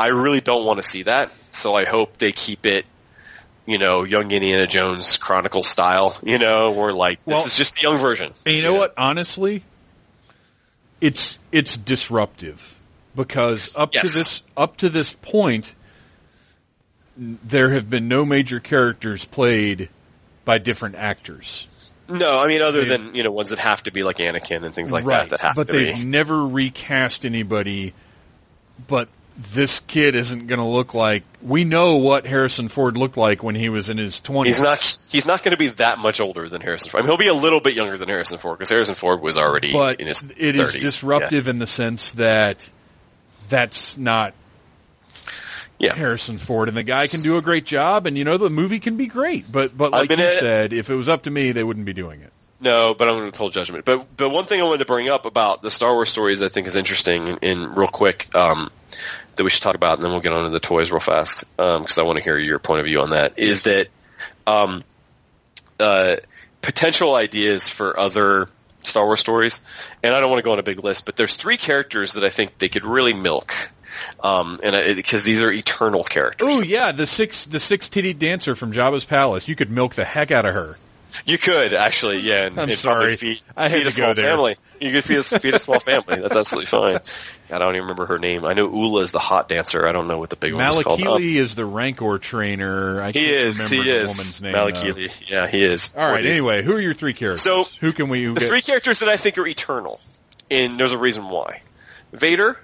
I 0.00 0.08
really 0.08 0.40
don't 0.40 0.64
want 0.66 0.78
to 0.78 0.82
see 0.82 1.04
that. 1.04 1.30
So 1.52 1.74
I 1.76 1.84
hope 1.84 2.18
they 2.18 2.32
keep 2.32 2.66
it, 2.66 2.84
you 3.66 3.78
know, 3.78 4.02
young 4.02 4.30
Indiana 4.32 4.66
Jones 4.66 5.16
Chronicle 5.18 5.62
style. 5.62 6.18
You 6.24 6.38
know, 6.38 6.72
where 6.72 6.92
like 6.92 7.24
this 7.24 7.34
Well- 7.36 7.46
is 7.46 7.56
just 7.56 7.74
the 7.76 7.82
young 7.82 7.98
version. 7.98 8.34
And 8.44 8.56
you 8.56 8.62
know 8.62 8.72
Yeah. 8.72 8.78
what? 8.80 8.94
Honestly, 8.98 9.62
it's 11.00 11.38
it's 11.52 11.76
disruptive 11.76 12.78
because 13.14 13.70
up 13.76 13.92
to 13.92 14.06
this 14.08 14.42
up 14.56 14.76
to 14.78 14.88
this 14.88 15.14
point, 15.22 15.74
there 17.16 17.70
have 17.70 17.88
been 17.90 18.08
no 18.08 18.24
major 18.24 18.60
characters 18.60 19.24
played 19.24 19.88
by 20.44 20.58
different 20.58 20.96
actors. 20.96 21.68
No, 22.08 22.38
I 22.38 22.48
mean 22.48 22.60
other 22.62 22.82
They- 22.84 22.96
than 22.96 23.14
you 23.14 23.22
know 23.22 23.30
ones 23.30 23.50
that 23.50 23.58
have 23.58 23.82
to 23.84 23.92
be 23.92 24.02
like 24.02 24.18
Anakin 24.18 24.64
and 24.64 24.74
things 24.74 24.92
like 24.92 25.04
right, 25.04 25.28
that 25.28 25.30
that 25.30 25.40
have 25.40 25.54
but 25.56 25.66
to 25.68 25.72
they've 25.72 25.94
be. 25.94 26.04
never 26.04 26.46
recast 26.46 27.24
anybody. 27.24 27.94
But 28.88 29.08
this 29.38 29.80
kid 29.80 30.14
isn't 30.14 30.46
going 30.46 30.58
to 30.58 30.64
look 30.66 30.92
like 30.94 31.22
we 31.40 31.64
know 31.64 31.96
what 31.96 32.26
Harrison 32.26 32.68
Ford 32.68 32.98
looked 32.98 33.16
like 33.16 33.42
when 33.42 33.54
he 33.54 33.68
was 33.68 33.88
in 33.88 33.96
his 33.98 34.20
twenties. 34.20 34.56
He's 34.56 34.64
not. 34.64 34.98
He's 35.08 35.26
not 35.26 35.42
going 35.42 35.52
to 35.52 35.56
be 35.56 35.68
that 35.68 35.98
much 35.98 36.20
older 36.20 36.48
than 36.48 36.60
Harrison 36.60 36.90
Ford. 36.90 37.02
I 37.02 37.06
mean, 37.06 37.10
he'll 37.10 37.18
be 37.18 37.28
a 37.28 37.34
little 37.34 37.60
bit 37.60 37.74
younger 37.74 37.96
than 37.96 38.08
Harrison 38.08 38.38
Ford 38.38 38.58
because 38.58 38.68
Harrison 38.70 38.94
Ford 38.94 39.20
was 39.22 39.36
already 39.36 39.72
but 39.72 40.00
in 40.00 40.06
his. 40.08 40.22
it 40.36 40.56
is 40.56 40.74
30s. 40.74 40.80
disruptive 40.80 41.46
in 41.48 41.58
the 41.60 41.66
sense 41.66 42.12
that 42.12 42.68
that's 43.48 43.96
not 43.96 44.34
Yeah. 45.82 45.94
Harrison 45.96 46.38
Ford, 46.38 46.68
and 46.68 46.76
the 46.76 46.84
guy 46.84 47.08
can 47.08 47.22
do 47.22 47.36
a 47.36 47.42
great 47.42 47.66
job, 47.66 48.06
and 48.06 48.16
you 48.16 48.22
know 48.24 48.38
the 48.38 48.48
movie 48.48 48.78
can 48.78 48.96
be 48.96 49.08
great. 49.08 49.50
But 49.50 49.76
but 49.76 49.90
like 49.90 50.08
been 50.08 50.20
you 50.20 50.26
at- 50.26 50.38
said, 50.38 50.72
if 50.72 50.88
it 50.88 50.94
was 50.94 51.08
up 51.08 51.24
to 51.24 51.30
me, 51.30 51.50
they 51.50 51.64
wouldn't 51.64 51.84
be 51.86 51.92
doing 51.92 52.20
it. 52.20 52.32
No, 52.60 52.94
but 52.94 53.08
I'm 53.08 53.14
going 53.14 53.22
to 53.24 53.30
withhold 53.32 53.52
judgment. 53.52 53.84
But 53.84 54.16
but 54.16 54.30
one 54.30 54.44
thing 54.46 54.60
I 54.60 54.64
wanted 54.64 54.78
to 54.78 54.84
bring 54.84 55.08
up 55.08 55.26
about 55.26 55.60
the 55.60 55.70
Star 55.70 55.92
Wars 55.92 56.08
stories 56.08 56.40
I 56.40 56.48
think 56.48 56.68
is 56.68 56.76
interesting 56.76 57.36
and, 57.42 57.76
real 57.76 57.88
quick 57.88 58.32
um, 58.36 58.70
that 59.34 59.42
we 59.42 59.50
should 59.50 59.62
talk 59.62 59.74
about, 59.74 59.94
and 59.94 60.02
then 60.04 60.12
we'll 60.12 60.20
get 60.20 60.32
on 60.32 60.44
to 60.44 60.50
the 60.50 60.60
toys 60.60 60.92
real 60.92 61.00
fast 61.00 61.44
because 61.56 61.98
I 61.98 62.02
want 62.02 62.18
to 62.18 62.22
hear 62.22 62.38
your 62.38 62.60
point 62.60 62.78
of 62.78 62.86
view 62.86 63.00
on 63.00 63.10
that. 63.10 63.36
Is 63.36 63.62
that 63.62 63.88
um, 64.46 64.82
uh, 65.80 66.16
potential 66.60 67.16
ideas 67.16 67.68
for 67.68 67.98
other 67.98 68.48
Star 68.84 69.04
Wars 69.04 69.18
stories? 69.18 69.60
And 70.04 70.14
I 70.14 70.20
don't 70.20 70.30
want 70.30 70.38
to 70.38 70.44
go 70.44 70.52
on 70.52 70.60
a 70.60 70.62
big 70.62 70.84
list, 70.84 71.04
but 71.04 71.16
there's 71.16 71.34
three 71.34 71.56
characters 71.56 72.12
that 72.12 72.22
I 72.22 72.30
think 72.30 72.58
they 72.58 72.68
could 72.68 72.84
really 72.84 73.12
milk. 73.12 73.52
Um, 74.20 74.60
and 74.62 74.96
because 74.96 75.24
these 75.24 75.40
are 75.40 75.50
eternal 75.50 76.04
characters. 76.04 76.48
Oh 76.50 76.62
yeah, 76.62 76.92
the 76.92 77.06
six 77.06 77.44
the 77.44 77.60
six 77.60 77.88
titty 77.88 78.12
dancer 78.14 78.54
from 78.54 78.72
Jabba's 78.72 79.04
palace. 79.04 79.48
You 79.48 79.56
could 79.56 79.70
milk 79.70 79.94
the 79.94 80.04
heck 80.04 80.30
out 80.30 80.46
of 80.46 80.54
her. 80.54 80.76
You 81.26 81.36
could 81.36 81.74
actually, 81.74 82.20
yeah. 82.20 82.46
And, 82.46 82.58
I'm 82.58 82.68
and 82.70 82.78
sorry. 82.78 83.16
Feed, 83.16 83.42
I 83.54 83.68
had 83.68 83.80
feed 83.82 83.86
a 83.86 83.90
to 83.90 83.96
go 83.96 84.02
small 84.04 84.14
there. 84.14 84.30
family. 84.30 84.56
You 84.80 84.92
could 84.92 85.04
feed 85.04 85.18
a, 85.18 85.22
feed 85.22 85.54
a 85.54 85.58
small 85.58 85.78
family. 85.80 86.20
That's 86.20 86.34
absolutely 86.34 86.66
fine. 86.66 87.00
I 87.50 87.58
don't 87.58 87.74
even 87.74 87.82
remember 87.82 88.06
her 88.06 88.18
name. 88.18 88.46
I 88.46 88.54
know 88.54 88.66
Oola 88.66 89.02
is 89.02 89.12
the 89.12 89.18
hot 89.18 89.46
dancer. 89.46 89.86
I 89.86 89.92
don't 89.92 90.08
know 90.08 90.16
what 90.18 90.30
the 90.30 90.36
big 90.36 90.54
one 90.54 90.66
is 90.66 90.78
called. 90.78 91.02
Um, 91.02 91.06
Malakili 91.08 91.34
is 91.34 91.54
the 91.54 91.66
Rancor 91.66 92.16
trainer. 92.18 93.02
I 93.02 93.08
he 93.08 93.12
can't 93.26 93.30
is. 93.30 93.58
remember 93.58 93.74
He 93.84 93.90
the 93.90 94.00
is. 94.04 94.08
woman's 94.08 94.42
name. 94.42 94.52
though. 94.52 94.68
Malakili. 94.70 95.10
Yeah, 95.28 95.46
he 95.48 95.62
is. 95.62 95.90
All 95.94 96.10
right. 96.10 96.22
Dude. 96.22 96.30
Anyway, 96.30 96.62
who 96.62 96.72
are 96.76 96.80
your 96.80 96.94
three 96.94 97.12
characters? 97.12 97.42
So, 97.42 97.64
who 97.82 97.92
can 97.92 98.08
we? 98.08 98.24
Who 98.24 98.32
the 98.32 98.40
get, 98.40 98.48
three 98.48 98.62
characters 98.62 99.00
that 99.00 99.10
I 99.10 99.18
think 99.18 99.36
are 99.36 99.46
eternal, 99.46 100.00
and 100.50 100.80
there's 100.80 100.92
a 100.92 100.98
reason 100.98 101.28
why: 101.28 101.60
Vader, 102.14 102.58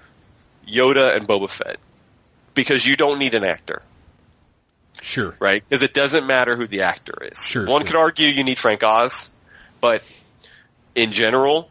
Yoda, 0.69 1.15
and 1.15 1.27
Boba 1.27 1.49
Fett. 1.49 1.77
Because 2.53 2.85
you 2.85 2.95
don't 2.95 3.19
need 3.19 3.35
an 3.35 3.43
actor. 3.43 3.81
Sure. 5.01 5.35
right? 5.39 5.63
Because 5.67 5.81
it 5.81 5.93
doesn't 5.93 6.27
matter 6.27 6.55
who 6.55 6.67
the 6.67 6.81
actor 6.81 7.13
is. 7.21 7.37
Sure, 7.37 7.65
One 7.65 7.81
sure. 7.81 7.87
could 7.87 7.95
argue 7.95 8.27
you 8.27 8.43
need 8.43 8.59
Frank 8.59 8.83
Oz, 8.83 9.29
but 9.79 10.03
in 10.93 11.11
general, 11.13 11.69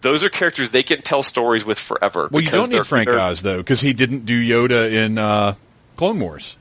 those 0.00 0.24
are 0.24 0.30
characters 0.30 0.70
they 0.70 0.82
can 0.82 1.00
tell 1.02 1.22
stories 1.22 1.64
with 1.64 1.78
forever. 1.78 2.28
Well, 2.30 2.42
you 2.42 2.50
don't 2.50 2.70
need 2.70 2.86
Frank 2.86 3.08
Oz 3.08 3.42
though, 3.42 3.58
because 3.58 3.80
he 3.80 3.92
didn't 3.92 4.24
do 4.24 4.42
Yoda 4.42 4.90
in 4.92 5.18
uh, 5.18 5.54
Clone 5.96 6.20
Wars. 6.20 6.56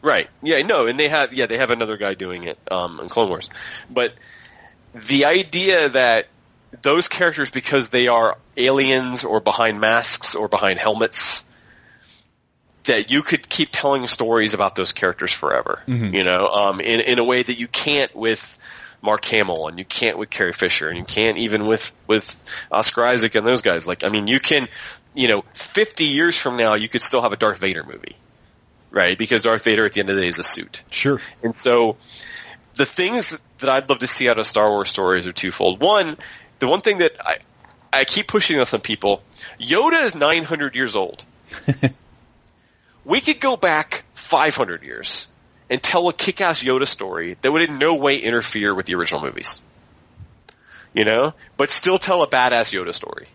Right. 0.00 0.28
Yeah, 0.42 0.62
no, 0.62 0.86
and 0.86 0.98
they 0.98 1.08
have 1.08 1.32
yeah, 1.32 1.46
they 1.46 1.58
have 1.58 1.70
another 1.70 1.96
guy 1.96 2.14
doing 2.14 2.44
it 2.44 2.58
um 2.70 2.98
in 3.00 3.08
Clone 3.08 3.28
Wars. 3.28 3.48
But 3.88 4.14
the 4.94 5.26
idea 5.26 5.88
that 5.88 6.26
those 6.80 7.08
characters 7.08 7.50
because 7.50 7.90
they 7.90 8.08
are 8.08 8.38
aliens 8.56 9.24
or 9.24 9.40
behind 9.40 9.80
masks 9.80 10.34
or 10.34 10.48
behind 10.48 10.78
helmets 10.78 11.44
that 12.84 13.10
you 13.10 13.22
could 13.22 13.48
keep 13.48 13.68
telling 13.70 14.06
stories 14.08 14.54
about 14.54 14.74
those 14.74 14.92
characters 14.92 15.32
forever. 15.32 15.80
You 16.14 16.24
know, 16.24 16.48
um 16.48 16.80
in 16.80 17.00
in 17.00 17.18
a 17.18 17.24
way 17.24 17.42
that 17.42 17.58
you 17.58 17.68
can't 17.68 18.14
with 18.16 18.58
Mark 19.02 19.24
Hamill 19.26 19.68
and 19.68 19.78
you 19.78 19.84
can't 19.84 20.16
with 20.16 20.30
Carrie 20.30 20.52
Fisher 20.52 20.88
and 20.88 20.96
you 20.96 21.04
can't 21.04 21.36
even 21.36 21.66
with 21.66 21.92
with 22.06 22.34
Oscar 22.70 23.04
Isaac 23.04 23.34
and 23.34 23.46
those 23.46 23.62
guys. 23.62 23.86
Like 23.86 24.04
I 24.04 24.08
mean, 24.08 24.26
you 24.26 24.40
can 24.40 24.68
you 25.14 25.28
know, 25.28 25.44
50 25.52 26.04
years 26.04 26.38
from 26.38 26.56
now 26.56 26.74
you 26.74 26.88
could 26.88 27.02
still 27.02 27.20
have 27.20 27.32
a 27.32 27.36
Darth 27.36 27.58
Vader 27.58 27.84
movie 27.84 28.16
right? 28.92 29.18
Because 29.18 29.42
Darth 29.42 29.64
Vader 29.64 29.86
at 29.86 29.94
the 29.94 30.00
end 30.00 30.10
of 30.10 30.16
the 30.16 30.22
day 30.22 30.28
is 30.28 30.38
a 30.38 30.44
suit. 30.44 30.82
Sure. 30.90 31.20
And 31.42 31.56
so 31.56 31.96
the 32.76 32.86
things 32.86 33.38
that 33.58 33.68
I'd 33.68 33.88
love 33.88 33.98
to 33.98 34.06
see 34.06 34.28
out 34.28 34.38
of 34.38 34.46
Star 34.46 34.68
Wars 34.68 34.90
stories 34.90 35.26
are 35.26 35.32
twofold. 35.32 35.80
One, 35.80 36.16
the 36.62 36.68
one 36.68 36.80
thing 36.80 36.98
that 36.98 37.14
I, 37.18 37.38
I 37.92 38.04
keep 38.04 38.28
pushing 38.28 38.56
this 38.56 38.72
on 38.72 38.80
people, 38.80 39.24
Yoda 39.60 40.04
is 40.04 40.14
900 40.14 40.76
years 40.76 40.94
old. 40.94 41.24
we 43.04 43.20
could 43.20 43.40
go 43.40 43.56
back 43.56 44.04
500 44.14 44.84
years 44.84 45.26
and 45.68 45.82
tell 45.82 46.06
a 46.06 46.12
kick-ass 46.12 46.62
Yoda 46.62 46.86
story 46.86 47.36
that 47.42 47.50
would 47.50 47.68
in 47.68 47.78
no 47.78 47.96
way 47.96 48.18
interfere 48.18 48.76
with 48.76 48.86
the 48.86 48.94
original 48.94 49.20
movies. 49.20 49.60
You 50.94 51.04
know? 51.04 51.34
But 51.56 51.72
still 51.72 51.98
tell 51.98 52.22
a 52.22 52.28
badass 52.28 52.72
Yoda 52.72 52.94
story. 52.94 53.26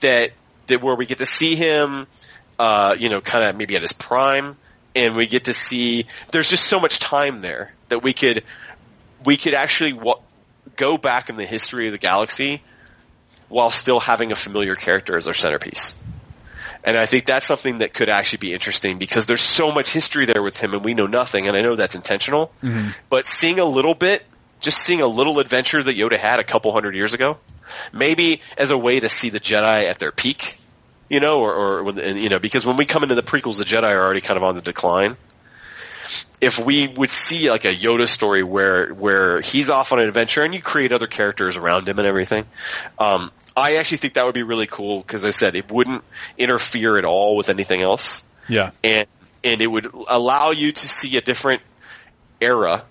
That, 0.00 0.32
that 0.66 0.82
where 0.82 0.96
we 0.96 1.06
get 1.06 1.18
to 1.18 1.26
see 1.26 1.54
him, 1.54 2.08
uh, 2.58 2.96
you 2.98 3.08
know, 3.08 3.20
kind 3.20 3.44
of 3.44 3.56
maybe 3.56 3.76
at 3.76 3.82
his 3.82 3.92
prime, 3.92 4.56
and 4.96 5.14
we 5.14 5.28
get 5.28 5.44
to 5.44 5.54
see. 5.54 6.06
There's 6.32 6.50
just 6.50 6.66
so 6.66 6.80
much 6.80 6.98
time 6.98 7.40
there 7.40 7.72
that 7.88 8.02
we 8.02 8.12
could 8.12 8.42
we 9.24 9.36
could 9.36 9.54
actually 9.54 9.92
wa- 9.92 10.18
go 10.76 10.98
back 10.98 11.30
in 11.30 11.36
the 11.36 11.46
history 11.46 11.86
of 11.86 11.92
the 11.92 11.98
galaxy 11.98 12.62
while 13.48 13.70
still 13.70 14.00
having 14.00 14.32
a 14.32 14.36
familiar 14.36 14.74
character 14.74 15.16
as 15.16 15.26
our 15.26 15.34
centerpiece. 15.34 15.94
And 16.84 16.96
I 16.96 17.06
think 17.06 17.26
that's 17.26 17.46
something 17.46 17.78
that 17.78 17.94
could 17.94 18.08
actually 18.08 18.38
be 18.38 18.52
interesting 18.52 18.98
because 18.98 19.26
there's 19.26 19.42
so 19.42 19.70
much 19.70 19.92
history 19.92 20.24
there 20.26 20.42
with 20.42 20.58
him 20.58 20.74
and 20.74 20.84
we 20.84 20.94
know 20.94 21.06
nothing 21.06 21.46
and 21.46 21.56
I 21.56 21.62
know 21.62 21.76
that's 21.76 21.94
intentional. 21.94 22.52
Mm-hmm. 22.62 22.90
But 23.08 23.26
seeing 23.26 23.60
a 23.60 23.64
little 23.64 23.94
bit, 23.94 24.24
just 24.60 24.78
seeing 24.78 25.00
a 25.00 25.06
little 25.06 25.38
adventure 25.38 25.82
that 25.82 25.96
Yoda 25.96 26.18
had 26.18 26.40
a 26.40 26.44
couple 26.44 26.72
hundred 26.72 26.94
years 26.96 27.14
ago, 27.14 27.38
maybe 27.92 28.40
as 28.58 28.70
a 28.70 28.78
way 28.78 28.98
to 28.98 29.08
see 29.08 29.28
the 29.28 29.40
Jedi 29.40 29.84
at 29.84 29.98
their 29.98 30.12
peak, 30.12 30.58
you 31.08 31.20
know, 31.20 31.40
or, 31.40 31.52
or 31.52 31.82
when, 31.84 31.98
and, 31.98 32.18
you 32.18 32.28
know, 32.28 32.38
because 32.38 32.66
when 32.66 32.76
we 32.76 32.84
come 32.84 33.02
into 33.02 33.14
the 33.14 33.22
prequels, 33.22 33.58
the 33.58 33.64
Jedi 33.64 33.84
are 33.84 34.02
already 34.02 34.20
kind 34.20 34.36
of 34.36 34.42
on 34.42 34.56
the 34.56 34.62
decline. 34.62 35.16
If 36.40 36.58
we 36.58 36.88
would 36.88 37.10
see 37.10 37.50
like 37.50 37.64
a 37.64 37.74
Yoda 37.74 38.08
story 38.08 38.42
where 38.42 38.92
where 38.92 39.40
he's 39.40 39.70
off 39.70 39.92
on 39.92 39.98
an 40.00 40.08
adventure 40.08 40.42
and 40.42 40.52
you 40.54 40.60
create 40.60 40.92
other 40.92 41.06
characters 41.06 41.56
around 41.56 41.88
him 41.88 41.98
and 41.98 42.06
everything, 42.08 42.44
um, 42.98 43.30
I 43.56 43.76
actually 43.76 43.98
think 43.98 44.14
that 44.14 44.24
would 44.24 44.34
be 44.34 44.42
really 44.42 44.66
cool 44.66 45.00
because 45.02 45.24
I 45.24 45.30
said 45.30 45.54
it 45.54 45.70
wouldn't 45.70 46.02
interfere 46.38 46.98
at 46.98 47.04
all 47.04 47.36
with 47.36 47.48
anything 47.48 47.80
else, 47.82 48.24
Yeah. 48.48 48.70
and 48.82 49.06
and 49.44 49.60
it 49.62 49.66
would 49.66 49.88
allow 50.08 50.50
you 50.50 50.72
to 50.72 50.88
see 50.88 51.16
a 51.16 51.20
different 51.20 51.62
era 52.40 52.84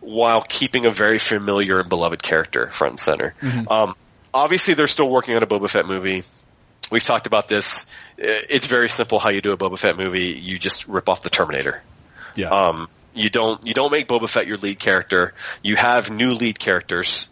while 0.00 0.42
keeping 0.42 0.86
a 0.86 0.90
very 0.90 1.18
familiar 1.18 1.80
and 1.80 1.88
beloved 1.88 2.22
character 2.22 2.70
front 2.70 2.92
and 2.92 3.00
center. 3.00 3.34
Um, 3.68 3.94
obviously, 4.32 4.74
they're 4.74 4.86
still 4.88 5.08
working 5.10 5.34
on 5.34 5.42
a 5.42 5.46
Boba 5.46 5.68
Fett 5.68 5.86
movie. 5.86 6.22
We've 6.90 7.02
talked 7.02 7.26
about 7.26 7.48
this. 7.48 7.84
It's 8.16 8.66
very 8.66 8.88
simple 8.88 9.18
how 9.18 9.28
you 9.30 9.40
do 9.40 9.52
a 9.52 9.56
Boba 9.58 9.78
Fett 9.78 9.96
movie. 9.96 10.28
You 10.40 10.58
just 10.58 10.88
rip 10.88 11.08
off 11.08 11.22
the 11.22 11.30
Terminator. 11.30 11.82
Yeah. 12.34 12.48
Um, 12.48 12.88
you 13.14 13.30
don't 13.30 13.66
you 13.66 13.74
don't 13.74 13.90
make 13.90 14.06
Boba 14.08 14.28
Fett 14.28 14.46
your 14.46 14.58
lead 14.58 14.78
character. 14.78 15.34
You 15.62 15.76
have 15.76 16.10
new 16.10 16.34
lead 16.34 16.58
characters, 16.58 17.28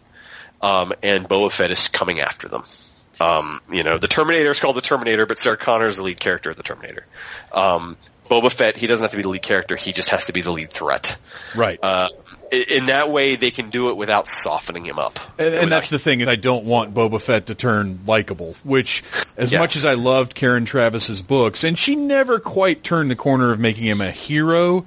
um, 0.61 0.93
and 1.01 1.27
Boba 1.27 1.51
Fett 1.51 1.71
is 1.71 1.87
coming 1.87 2.19
after 2.19 2.47
them. 2.47 2.63
Um, 3.19 3.61
you 3.71 3.83
know, 3.83 3.97
the 3.97 4.07
Terminator 4.07 4.51
is 4.51 4.59
called 4.59 4.75
the 4.75 4.81
Terminator, 4.81 5.25
but 5.25 5.39
Sarah 5.39 5.57
Connor 5.57 5.87
is 5.87 5.97
the 5.97 6.03
lead 6.03 6.19
character 6.19 6.51
of 6.51 6.57
the 6.57 6.63
Terminator. 6.63 7.05
Um, 7.51 7.97
Boba 8.29 8.51
Fett, 8.51 8.77
he 8.77 8.85
doesn't 8.87 9.03
have 9.03 9.11
to 9.11 9.17
be 9.17 9.23
the 9.23 9.29
lead 9.29 9.41
character; 9.41 9.75
he 9.75 9.93
just 9.93 10.09
has 10.09 10.25
to 10.25 10.33
be 10.33 10.41
the 10.41 10.51
lead 10.51 10.69
threat. 10.71 11.17
right. 11.55 11.79
Uh, 11.81 12.09
in 12.51 12.85
that 12.87 13.09
way, 13.09 13.35
they 13.35 13.51
can 13.51 13.69
do 13.69 13.89
it 13.89 13.97
without 13.97 14.27
softening 14.27 14.85
him 14.85 14.97
up. 14.99 15.19
And, 15.37 15.53
and 15.53 15.71
that's 15.71 15.89
the 15.89 15.99
thing 15.99 16.21
is 16.21 16.27
I 16.27 16.35
don't 16.35 16.65
want 16.65 16.93
Boba 16.93 17.21
Fett 17.21 17.47
to 17.47 17.55
turn 17.55 17.99
likable, 18.05 18.55
which 18.63 19.03
as 19.37 19.51
Yeah. 19.51 19.59
much 19.59 19.75
as 19.75 19.85
I 19.85 19.93
loved 19.95 20.33
Karen 20.35 20.65
Traviss's 20.65 21.21
books, 21.21 21.63
and 21.63 21.77
she 21.77 21.95
never 21.95 22.39
quite 22.39 22.83
turned 22.83 23.11
the 23.11 23.15
corner 23.15 23.51
of 23.51 23.59
making 23.59 23.83
him 23.85 24.01
a 24.01 24.11
hero, 24.11 24.85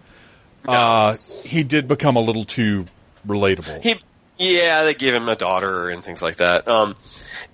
uh, 0.69 1.17
he 1.45 1.63
did 1.63 1.87
become 1.89 2.17
a 2.17 2.21
little 2.21 2.45
too 2.45 2.87
relatable. 3.27 3.83
He, 3.83 4.01
yeah, 4.39 4.85
they 4.85 4.95
gave 4.95 5.15
him 5.15 5.29
a 5.29 5.37
daughter 5.37 5.91
and 5.91 6.03
things 6.03 6.23
like 6.23 6.37
that. 6.37 6.67
Um, 6.69 6.95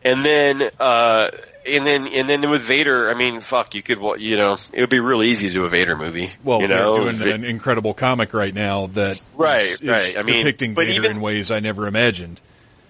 and 0.05 0.25
then, 0.25 0.71
uh, 0.79 1.31
and 1.67 1.87
then, 1.87 2.07
and 2.09 2.29
then 2.29 2.49
with 2.51 2.63
Vader, 2.63 3.11
I 3.11 3.15
mean, 3.15 3.41
fuck, 3.41 3.75
you 3.75 3.83
could, 3.83 3.99
you 4.21 4.37
know, 4.37 4.57
it 4.73 4.81
would 4.81 4.91
be 4.91 5.01
real 5.01 5.23
easy 5.23 5.49
to 5.49 5.55
do 5.55 5.65
a 5.65 5.69
Vader 5.69 5.97
movie. 5.97 6.31
well, 6.45 6.61
you 6.61 6.69
they're 6.69 6.79
know, 6.79 6.97
doing 7.03 7.17
Vi- 7.17 7.31
an 7.31 7.45
incredible 7.45 7.95
comic 7.95 8.33
right 8.35 8.55
now 8.55 8.87
that 8.89 9.23
Right, 9.35 9.63
is- 9.67 9.81
is 9.81 9.89
right. 9.89 10.17
I 10.19 10.23
mean, 10.23 10.45
depicting 10.45 10.75
but 10.75 10.87
Vader 10.87 10.97
even- 10.99 11.11
in 11.13 11.21
ways 11.21 11.51
I 11.51 11.61
never 11.61 11.87
imagined. 11.87 12.41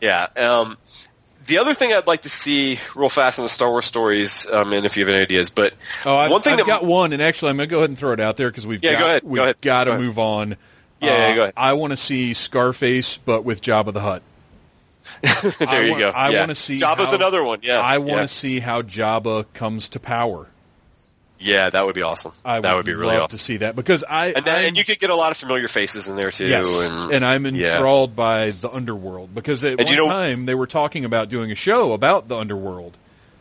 yeah. 0.00 0.26
Um, 0.36 0.76
the 1.46 1.58
other 1.58 1.74
thing 1.74 1.92
I'd 1.92 2.06
like 2.08 2.22
to 2.22 2.28
see 2.28 2.78
real 2.96 3.08
fast 3.08 3.38
in 3.38 3.44
the 3.44 3.48
Star 3.48 3.70
Wars 3.70 3.84
stories, 3.86 4.46
um, 4.50 4.72
and 4.72 4.84
if 4.84 4.96
you 4.96 5.04
have 5.06 5.14
any 5.14 5.22
ideas, 5.22 5.48
but 5.50 5.74
Oh, 6.04 6.16
I've, 6.16 6.30
one 6.30 6.42
thing 6.42 6.54
I've 6.54 6.58
that 6.58 6.66
got 6.66 6.84
one, 6.84 7.12
and 7.12 7.22
actually, 7.22 7.50
I'm 7.50 7.56
going 7.56 7.68
to 7.68 7.70
go 7.70 7.78
ahead 7.78 7.90
and 7.90 7.98
throw 7.98 8.12
it 8.12 8.20
out 8.20 8.36
there 8.36 8.50
because 8.50 8.66
we've 8.66 8.82
Yeah, 8.82 8.92
got, 8.92 8.98
go 8.98 9.06
ahead, 9.06 9.22
we've 9.24 9.42
ahead, 9.42 9.60
got 9.60 9.84
to 9.84 9.92
go 9.92 9.98
move 9.98 10.18
on. 10.18 10.56
Yeah, 11.00 11.28
yeah, 11.28 11.34
go 11.34 11.42
ahead. 11.42 11.54
I 11.56 11.74
want 11.74 11.92
to 11.92 11.96
see 11.96 12.32
Scarface, 12.34 13.18
but 13.18 13.44
with 13.44 13.62
Jabba 13.62 13.92
the 13.92 14.00
Hutt. 14.00 14.22
there 15.22 15.52
I 15.68 15.80
you 15.84 15.92
wa- 15.92 15.98
go. 15.98 16.08
I 16.10 16.30
yeah. 16.30 16.38
want 16.40 16.48
to 16.50 16.54
see. 16.54 16.78
Jabba's 16.80 17.08
how- 17.10 17.14
another 17.16 17.42
one. 17.44 17.60
Yeah, 17.62 17.80
I 17.80 17.98
want 17.98 18.10
to 18.12 18.16
yeah. 18.22 18.26
see 18.26 18.60
how 18.60 18.82
Jabba 18.82 19.46
comes 19.54 19.88
to 19.90 20.00
power. 20.00 20.46
Yeah, 21.38 21.68
that 21.68 21.84
would 21.84 21.94
be 21.94 22.00
awesome. 22.00 22.32
I 22.46 22.60
that 22.60 22.74
would 22.76 22.86
be 22.86 22.94
really 22.94 23.12
love 23.14 23.24
awesome. 23.24 23.38
to 23.38 23.44
see 23.44 23.56
that 23.58 23.76
because 23.76 24.04
I 24.08 24.28
And, 24.28 24.48
I'm- 24.48 24.64
and 24.68 24.78
you 24.78 24.84
could 24.84 24.98
get 24.98 25.10
a 25.10 25.14
lot 25.14 25.32
of 25.32 25.36
familiar 25.36 25.68
faces 25.68 26.08
in 26.08 26.16
there 26.16 26.30
too. 26.30 26.46
yes, 26.46 26.80
and, 26.80 27.12
and, 27.12 27.24
I'm 27.26 27.44
yeah. 27.54 27.74
enthralled 27.74 28.16
by 28.16 28.52
the 28.52 28.70
underworld 28.70 29.34
because 29.34 29.62
at 29.62 29.72
And 29.72 29.80
one 29.80 29.88
you 29.88 29.96
know- 29.96 30.08
time 30.08 30.46
they 30.46 30.54
were 30.54 30.66
talking 30.66 31.04
about 31.04 31.28
doing 31.28 31.50
a 31.52 31.54
show 31.54 31.92
about 31.92 32.28
the 32.28 32.36
underworld 32.38 32.96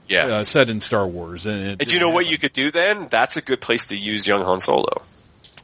Yeah. 0.10 0.26
uh, 0.26 0.44
set 0.44 0.68
in 0.70 0.82
Star 0.82 1.08
Wars, 1.08 1.46
and, 1.46 1.82
and 1.82 1.92
you 1.94 2.02
know 2.02 2.10
what 2.10 2.30
you 2.30 2.38
could 2.38 2.52
do 2.52 2.70
then? 2.70 3.08
That's 3.10 3.38
a 3.38 3.42
good 3.42 3.62
place 3.62 3.86
to 3.88 3.96
use 3.96 4.28
young 4.28 4.44
Han 4.44 4.60
Solo. 4.60 5.02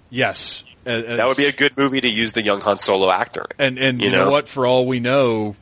Yes, 0.10 0.64
as- 0.86 1.18
That 1.18 1.28
would 1.28 1.36
be 1.38 1.45
a 1.48 1.52
good 1.52 1.76
movie 1.78 1.99
to 2.02 2.10
use 2.10 2.32
the 2.32 2.41
young 2.44 2.61
Han 2.61 2.80
Solo 2.80 3.11
actor. 3.11 3.45
in. 3.60 3.65
And 3.65 3.78
and 3.80 3.99
you, 4.02 4.06
You 4.07 4.11
know? 4.15 4.26
know? 4.26 4.32
what? 4.32 4.48
For 4.48 4.65
all 4.65 4.86
we 4.86 5.02
know, 5.02 5.56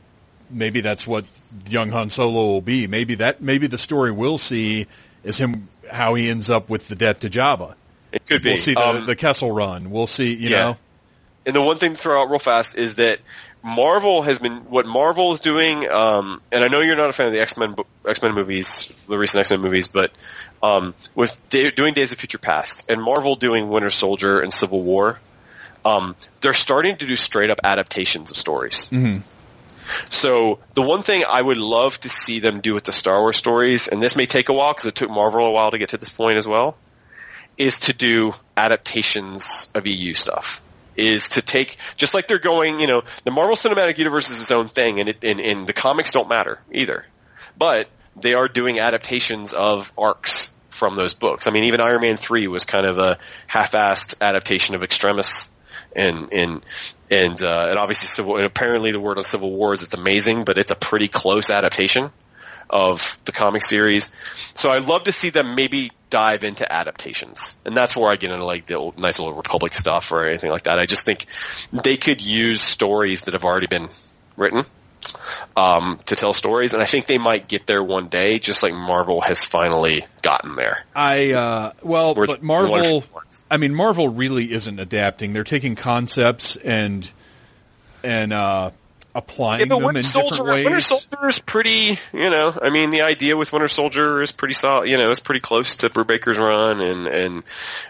maybe 0.50 0.80
that's 0.80 1.06
what 1.06 1.24
young 1.68 1.90
Han 1.90 2.10
Solo 2.10 2.46
will 2.46 2.60
be. 2.60 2.86
Maybe 2.86 3.16
that 3.16 3.40
maybe 3.40 3.66
the 3.66 3.78
story 3.78 4.10
we'll 4.10 4.38
see 4.38 4.86
is 5.24 5.38
him 5.38 5.68
how 5.90 6.14
he 6.14 6.28
ends 6.30 6.50
up 6.50 6.68
with 6.70 6.88
the 6.88 6.94
death 6.94 7.20
to 7.20 7.30
Jabba. 7.30 7.74
It 8.12 8.26
could 8.26 8.42
be. 8.42 8.50
We'll 8.50 8.58
see 8.58 8.74
the, 8.74 8.80
Um, 8.88 9.06
the 9.06 9.16
Kessel 9.16 9.50
Run. 9.52 9.90
We'll 9.90 10.06
see. 10.06 10.34
You 10.34 10.48
Yeah. 10.50 10.58
know. 10.64 10.76
and 11.46 11.56
the 11.56 11.62
one 11.62 11.76
thing 11.76 11.94
to 11.94 11.98
throw 11.98 12.20
out 12.22 12.28
real 12.30 12.38
fast 12.38 12.76
is 12.76 12.96
that 12.96 13.18
Marvel 13.62 14.22
has 14.22 14.38
been 14.38 14.58
what 14.70 14.86
Marvel 14.86 15.32
is 15.32 15.40
doing. 15.40 15.88
Um, 15.90 16.40
and 16.52 16.62
I 16.64 16.68
know 16.68 16.80
you're 16.80 16.96
not 16.96 17.10
a 17.10 17.12
fan 17.12 17.26
of 17.28 17.32
the 17.32 17.40
X 17.40 17.56
Men 17.56 17.74
X 18.06 18.22
Men 18.22 18.32
movies, 18.34 18.90
the 19.08 19.18
recent 19.18 19.40
X 19.40 19.50
Men 19.50 19.60
movies, 19.60 19.88
but 19.88 20.12
um, 20.62 20.94
with 21.14 21.40
da- 21.50 21.70
doing 21.70 21.94
Days 21.94 22.12
of 22.12 22.18
Future 22.18 22.38
Past 22.38 22.84
and 22.90 23.02
Marvel 23.02 23.36
doing 23.36 23.68
Winter 23.68 23.90
Soldier 23.90 24.40
and 24.40 24.52
Civil 24.52 24.82
War, 24.82 25.18
um, 25.84 26.14
they're 26.42 26.52
starting 26.54 26.96
to 26.98 27.06
do 27.06 27.16
straight 27.16 27.50
up 27.50 27.60
adaptations 27.64 28.30
of 28.30 28.36
stories. 28.36 28.88
So 30.08 30.58
the 30.74 30.82
one 30.82 31.02
thing 31.02 31.24
I 31.28 31.40
would 31.40 31.56
love 31.56 31.98
to 32.00 32.08
see 32.08 32.40
them 32.40 32.60
do 32.60 32.74
with 32.74 32.84
the 32.84 32.92
Star 32.92 33.20
Wars 33.20 33.36
stories, 33.36 33.88
and 33.88 34.02
this 34.02 34.16
may 34.16 34.26
take 34.26 34.48
a 34.48 34.52
while 34.52 34.72
because 34.72 34.86
it 34.86 34.94
took 34.94 35.10
Marvel 35.10 35.46
a 35.46 35.50
while 35.50 35.70
to 35.70 35.78
get 35.78 35.90
to 35.90 35.98
this 35.98 36.10
point 36.10 36.38
as 36.38 36.46
well, 36.46 36.76
is 37.56 37.80
to 37.80 37.92
do 37.92 38.32
adaptations 38.56 39.68
of 39.74 39.86
EU 39.86 40.14
stuff. 40.14 40.60
Is 40.96 41.30
to 41.30 41.42
take 41.42 41.76
just 41.96 42.14
like 42.14 42.28
they're 42.28 42.38
going, 42.38 42.80
you 42.80 42.86
know, 42.86 43.04
the 43.24 43.30
Marvel 43.30 43.56
Cinematic 43.56 43.96
Universe 43.98 44.28
is 44.30 44.40
its 44.40 44.50
own 44.50 44.68
thing, 44.68 45.00
and 45.00 45.08
it 45.08 45.24
and, 45.24 45.40
and 45.40 45.66
the 45.66 45.72
comics 45.72 46.12
don't 46.12 46.28
matter 46.28 46.60
either, 46.72 47.06
but 47.56 47.88
they 48.16 48.34
are 48.34 48.48
doing 48.48 48.78
adaptations 48.80 49.54
of 49.54 49.92
arcs 49.96 50.50
from 50.68 50.96
those 50.96 51.14
books. 51.14 51.46
I 51.46 51.52
mean, 51.52 51.64
even 51.64 51.80
Iron 51.80 52.02
Man 52.02 52.16
three 52.16 52.48
was 52.48 52.64
kind 52.64 52.86
of 52.86 52.98
a 52.98 53.18
half-assed 53.46 54.14
adaptation 54.20 54.74
of 54.74 54.82
Extremis, 54.82 55.48
and 55.94 56.32
and 56.32 56.62
and 57.10 57.40
uh, 57.42 57.66
and 57.70 57.78
obviously 57.78 58.06
civil. 58.06 58.36
And 58.36 58.46
apparently, 58.46 58.92
the 58.92 59.00
word 59.00 59.18
on 59.18 59.24
Civil 59.24 59.50
War 59.50 59.74
is 59.74 59.82
it's 59.82 59.94
amazing, 59.94 60.44
but 60.44 60.58
it's 60.58 60.70
a 60.70 60.76
pretty 60.76 61.08
close 61.08 61.50
adaptation 61.50 62.10
of 62.68 63.18
the 63.24 63.32
comic 63.32 63.64
series. 63.64 64.10
So 64.54 64.70
I'd 64.70 64.84
love 64.84 65.04
to 65.04 65.12
see 65.12 65.30
them 65.30 65.56
maybe 65.56 65.90
dive 66.08 66.44
into 66.44 66.70
adaptations. 66.70 67.56
And 67.64 67.76
that's 67.76 67.96
where 67.96 68.08
I 68.10 68.16
get 68.16 68.30
into 68.30 68.44
like 68.44 68.66
the 68.66 68.74
old, 68.74 69.00
nice 69.00 69.18
little 69.18 69.34
Republic 69.34 69.74
stuff 69.74 70.12
or 70.12 70.24
anything 70.24 70.50
like 70.50 70.64
that. 70.64 70.78
I 70.78 70.86
just 70.86 71.04
think 71.04 71.26
they 71.72 71.96
could 71.96 72.20
use 72.20 72.62
stories 72.62 73.22
that 73.22 73.34
have 73.34 73.44
already 73.44 73.66
been 73.66 73.88
written 74.36 74.64
um, 75.56 75.98
to 76.06 76.16
tell 76.16 76.34
stories, 76.34 76.74
and 76.74 76.82
I 76.82 76.86
think 76.86 77.06
they 77.06 77.18
might 77.18 77.48
get 77.48 77.66
there 77.66 77.82
one 77.82 78.08
day, 78.08 78.38
just 78.38 78.62
like 78.62 78.74
Marvel 78.74 79.20
has 79.20 79.44
finally 79.44 80.04
gotten 80.22 80.56
there. 80.56 80.84
I 80.94 81.32
uh, 81.32 81.72
well, 81.82 82.14
We're- 82.14 82.26
but 82.26 82.42
Marvel. 82.42 83.04
I 83.50 83.56
mean, 83.56 83.74
Marvel 83.74 84.08
really 84.08 84.52
isn't 84.52 84.78
adapting. 84.78 85.32
They're 85.32 85.44
taking 85.44 85.74
concepts 85.74 86.56
and 86.56 87.10
and 88.04 88.32
uh, 88.32 88.70
applying 89.14 89.60
Yeah, 89.60 89.66
but 89.66 89.74
them 89.76 89.84
Winter 89.86 89.98
in 89.98 90.04
Soldier, 90.04 90.30
different 90.30 90.50
ways. 90.50 90.64
Winter 90.64 90.80
Soldier 90.80 91.28
is 91.28 91.38
pretty, 91.40 91.98
you 92.12 92.30
know, 92.30 92.56
I 92.62 92.70
mean, 92.70 92.90
the 92.90 93.02
idea 93.02 93.36
with 93.36 93.52
Winter 93.52 93.68
Soldier 93.68 94.22
is 94.22 94.32
pretty 94.32 94.54
solid, 94.54 94.88
you 94.88 94.96
know, 94.96 95.10
it's 95.10 95.20
pretty 95.20 95.40
close 95.40 95.76
to 95.76 95.90
Brubaker's 95.90 96.38
run 96.38 96.80
and, 96.80 97.06
and, 97.06 97.42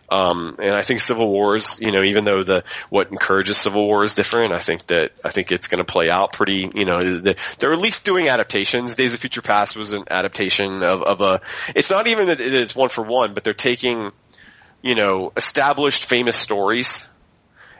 um, 0.08 0.56
and 0.58 0.74
I 0.74 0.82
think 0.82 1.00
Civil 1.00 1.28
Wars, 1.28 1.78
you 1.80 1.92
know, 1.92 2.02
even 2.02 2.24
though 2.24 2.42
the, 2.42 2.64
what 2.88 3.10
encourages 3.10 3.58
Civil 3.58 3.86
War 3.86 4.02
is 4.02 4.14
different, 4.14 4.52
I 4.52 4.60
think 4.60 4.86
that, 4.86 5.12
I 5.22 5.30
think 5.30 5.52
it's 5.52 5.68
going 5.68 5.84
to 5.84 5.84
play 5.84 6.10
out 6.10 6.32
pretty, 6.32 6.70
you 6.74 6.86
know, 6.86 7.18
the, 7.20 7.36
they're 7.58 7.72
at 7.72 7.78
least 7.78 8.04
doing 8.04 8.28
adaptations. 8.28 8.94
Days 8.94 9.14
of 9.14 9.20
Future 9.20 9.42
Past 9.42 9.76
was 9.76 9.92
an 9.92 10.04
adaptation 10.10 10.82
of, 10.82 11.02
of 11.02 11.20
a, 11.20 11.40
it's 11.74 11.90
not 11.90 12.06
even 12.06 12.28
that 12.28 12.40
it's 12.40 12.74
one 12.74 12.88
for 12.88 13.02
one, 13.02 13.34
but 13.34 13.44
they're 13.44 13.52
taking, 13.52 14.10
you 14.82 14.94
know, 14.94 15.32
established 15.36 16.04
famous 16.04 16.36
stories 16.36 17.04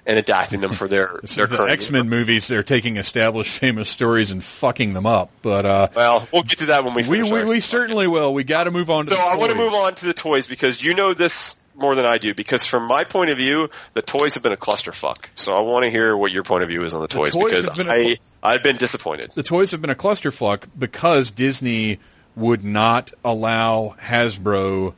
and 0.06 0.18
adapting 0.18 0.60
them 0.60 0.72
for 0.72 0.88
their, 0.88 1.20
their 1.34 1.46
the 1.46 1.56
current 1.56 1.70
X 1.70 1.90
Men 1.90 2.08
movies, 2.08 2.48
they're 2.48 2.62
taking 2.62 2.96
established 2.96 3.58
famous 3.58 3.88
stories 3.90 4.30
and 4.30 4.42
fucking 4.42 4.92
them 4.92 5.06
up. 5.06 5.30
But 5.42 5.66
uh, 5.66 5.88
Well, 5.94 6.28
we'll 6.32 6.42
get 6.42 6.58
to 6.58 6.66
that 6.66 6.84
when 6.84 6.94
we 6.94 7.06
we 7.06 7.22
we, 7.22 7.44
we 7.44 7.60
certainly 7.60 8.06
will. 8.06 8.32
We 8.34 8.44
got 8.44 8.64
to 8.64 8.70
move 8.70 8.90
on 8.90 9.04
to. 9.06 9.10
So 9.10 9.16
the 9.16 9.22
I 9.22 9.36
want 9.36 9.52
to 9.52 9.58
move 9.58 9.74
on 9.74 9.94
to 9.96 10.06
the 10.06 10.14
toys 10.14 10.46
because 10.46 10.82
you 10.82 10.94
know 10.94 11.14
this 11.14 11.56
more 11.74 11.94
than 11.94 12.04
I 12.04 12.18
do. 12.18 12.34
Because 12.34 12.66
from 12.66 12.86
my 12.86 13.04
point 13.04 13.30
of 13.30 13.38
view, 13.38 13.70
the 13.94 14.02
toys 14.02 14.34
have 14.34 14.42
been 14.42 14.52
a 14.52 14.56
clusterfuck. 14.56 15.26
So 15.34 15.56
I 15.56 15.60
want 15.60 15.84
to 15.84 15.90
hear 15.90 16.16
what 16.16 16.30
your 16.32 16.42
point 16.42 16.62
of 16.62 16.68
view 16.68 16.84
is 16.84 16.94
on 16.94 17.00
the 17.00 17.08
toys, 17.08 17.30
toys 17.30 17.66
because 17.66 17.76
been 17.76 17.90
a- 17.90 18.18
I've 18.42 18.62
been 18.62 18.76
disappointed. 18.76 19.32
the 19.34 19.42
toys 19.42 19.70
have 19.72 19.80
been 19.80 19.90
a 19.90 19.94
clusterfuck 19.94 20.64
because 20.78 21.30
Disney 21.30 21.98
would 22.36 22.64
not 22.64 23.12
allow 23.24 23.96
Hasbro 24.00 24.94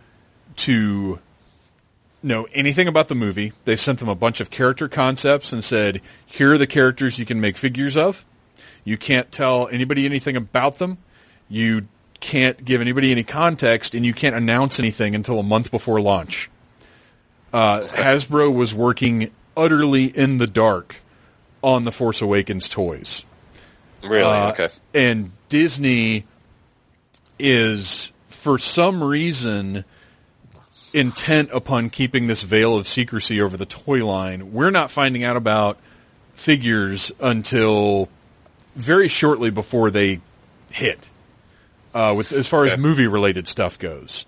to 0.56 1.18
know 2.22 2.46
anything 2.52 2.88
about 2.88 3.08
the 3.08 3.14
movie. 3.14 3.52
They 3.64 3.76
sent 3.76 3.98
them 3.98 4.08
a 4.08 4.14
bunch 4.14 4.40
of 4.40 4.50
character 4.50 4.88
concepts 4.88 5.52
and 5.52 5.62
said, 5.62 6.00
here 6.26 6.54
are 6.54 6.58
the 6.58 6.66
characters 6.66 7.18
you 7.18 7.26
can 7.26 7.40
make 7.40 7.56
figures 7.56 7.96
of. 7.96 8.24
You 8.84 8.96
can't 8.96 9.30
tell 9.30 9.68
anybody 9.68 10.04
anything 10.04 10.36
about 10.36 10.78
them. 10.78 10.98
You 11.48 11.86
can't 12.20 12.64
give 12.64 12.80
anybody 12.80 13.10
any 13.10 13.24
context 13.24 13.94
and 13.94 14.06
you 14.06 14.14
can't 14.14 14.36
announce 14.36 14.78
anything 14.78 15.14
until 15.14 15.38
a 15.38 15.42
month 15.42 15.70
before 15.70 16.00
launch. 16.00 16.50
Uh, 17.52 17.86
Hasbro 17.88 18.54
was 18.54 18.74
working 18.74 19.30
utterly 19.56 20.06
in 20.06 20.38
the 20.38 20.46
dark 20.46 20.96
on 21.62 21.84
the 21.84 21.92
Force 21.92 22.22
Awakens 22.22 22.68
toys. 22.68 23.26
Really? 24.02 24.24
Uh, 24.24 24.50
okay. 24.50 24.68
And 24.94 25.32
Disney 25.48 26.24
is, 27.38 28.12
for 28.28 28.58
some 28.58 29.02
reason, 29.02 29.84
intent 30.94 31.50
upon 31.52 31.90
keeping 31.90 32.26
this 32.26 32.42
veil 32.42 32.76
of 32.76 32.86
secrecy 32.86 33.40
over 33.40 33.56
the 33.56 33.66
toy 33.66 34.04
line. 34.06 34.52
We're 34.52 34.70
not 34.70 34.90
finding 34.90 35.24
out 35.24 35.36
about 35.36 35.78
figures 36.34 37.12
until 37.20 38.08
very 38.74 39.08
shortly 39.08 39.50
before 39.50 39.90
they 39.90 40.20
hit, 40.70 41.10
uh, 41.94 42.14
with 42.16 42.32
as 42.32 42.48
far 42.48 42.64
as 42.64 42.76
movie 42.78 43.06
related 43.06 43.46
stuff 43.46 43.78
goes. 43.78 44.26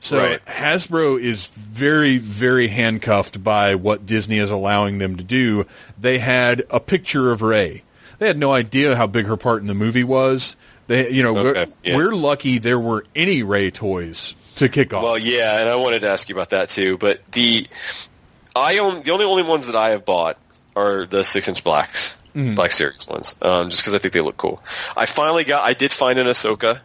So 0.00 0.18
Right. 0.18 0.44
Hasbro 0.46 1.20
is 1.20 1.48
very, 1.48 2.16
very 2.18 2.68
handcuffed 2.68 3.44
by 3.44 3.74
what 3.74 4.06
Disney 4.06 4.38
is 4.38 4.50
allowing 4.50 4.98
them 4.98 5.16
to 5.16 5.24
do. 5.24 5.66
They 6.00 6.18
had 6.18 6.64
a 6.70 6.80
picture 6.80 7.30
of 7.30 7.42
Rey. 7.42 7.82
They 8.18 8.26
had 8.26 8.38
no 8.38 8.52
idea 8.52 8.96
how 8.96 9.06
big 9.06 9.26
her 9.26 9.36
part 9.36 9.60
in 9.60 9.66
the 9.66 9.74
movie 9.74 10.04
was. 10.04 10.56
They, 10.86 11.10
you 11.10 11.22
know, 11.22 11.34
we're, 11.34 11.66
yeah. 11.84 11.96
we're 11.96 12.14
lucky 12.14 12.58
there 12.58 12.80
were 12.80 13.04
any 13.14 13.42
Rey 13.42 13.70
toys 13.70 14.34
to 14.60 14.68
kick 14.68 14.94
off. 14.94 15.02
Well, 15.02 15.18
yeah, 15.18 15.60
and 15.60 15.68
I 15.68 15.76
wanted 15.76 16.00
to 16.00 16.08
ask 16.08 16.28
you 16.28 16.34
about 16.34 16.50
that 16.50 16.70
too. 16.70 16.96
But 16.96 17.20
the 17.32 17.66
I 18.54 18.78
own 18.78 19.02
the 19.02 19.10
only 19.10 19.24
only 19.24 19.42
ones 19.42 19.66
that 19.66 19.76
I 19.76 19.90
have 19.90 20.04
bought 20.04 20.38
are 20.76 21.04
the 21.06 21.24
six 21.24 21.48
inch 21.48 21.64
blacks, 21.64 22.16
Mm-hmm. 22.34 22.54
Black 22.54 22.70
Series 22.70 23.08
ones, 23.08 23.34
um, 23.42 23.70
just 23.70 23.82
because 23.82 23.92
I 23.92 23.98
think 23.98 24.14
they 24.14 24.20
look 24.20 24.36
cool. 24.36 24.62
I 24.96 25.06
finally 25.06 25.42
got. 25.42 25.64
I 25.64 25.74
did 25.74 25.92
find 25.92 26.16
an 26.18 26.28
Ahsoka 26.28 26.80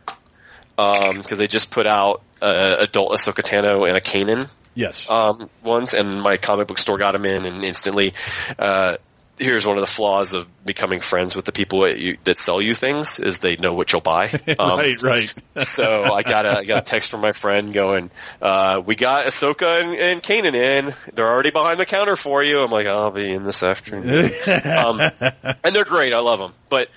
because 0.76 1.38
they 1.38 1.47
just 1.47 1.69
put 1.69 1.85
out 1.85 2.23
uh, 2.41 2.77
adult 2.80 3.11
Ahsoka 3.11 3.43
Tano 3.43 3.88
and 3.88 3.95
a 3.95 4.02
Kanan 4.02 4.49
yes. 4.76 5.10
um, 5.10 5.49
ones, 5.64 5.93
and 5.93 6.22
my 6.22 6.38
comic 6.38 6.68
book 6.68 6.77
store 6.77 6.97
got 6.97 7.14
them 7.14 7.26
in, 7.26 7.45
and 7.45 7.64
instantly. 7.64 8.14
Uh, 8.60 8.97
Here's 9.38 9.66
one 9.66 9.76
of 9.78 9.82
the 9.82 9.88
flaws 9.88 10.34
of 10.34 10.49
becoming 10.66 11.02
friends 11.02 11.36
with 11.36 11.44
the 11.44 11.52
people 11.52 11.82
that, 11.82 11.99
you, 11.99 12.18
that 12.24 12.38
sell 12.38 12.62
you 12.62 12.74
things 12.74 13.20
is 13.20 13.40
they 13.40 13.57
know 13.57 13.74
what 13.74 13.91
you'll 13.91 14.02
buy. 14.02 14.40
Um, 14.57 14.80
right, 14.80 15.02
right. 15.02 15.34
so 15.57 16.03
I 16.06 16.24
got 16.24 16.45
a 16.45 16.60
I 16.60 16.64
got 16.64 16.78
a 16.80 16.82
text 16.82 17.12
from 17.12 17.20
my 17.22 17.34
friend 17.34 17.74
going, 17.74 18.10
uh, 18.41 18.82
"We 18.86 18.95
got 18.95 19.26
Ahsoka 19.26 19.82
and, 19.84 19.95
and 19.95 20.24
Kanan 20.24 20.53
in. 20.56 20.94
They're 21.14 21.28
already 21.28 21.52
behind 21.52 21.80
the 21.80 21.86
counter 21.86 22.16
for 22.16 22.41
you." 22.41 22.62
I'm 22.62 22.72
like, 22.72 22.88
"I'll 22.88 23.12
be 23.12 23.32
in 23.34 23.44
this 23.44 23.62
afternoon." 23.62 24.32
um, 24.66 25.02
and 25.64 25.76
they're 25.76 25.84
great. 25.84 26.14
I 26.14 26.20
love 26.20 26.40
them. 26.40 26.53
But 26.70 26.90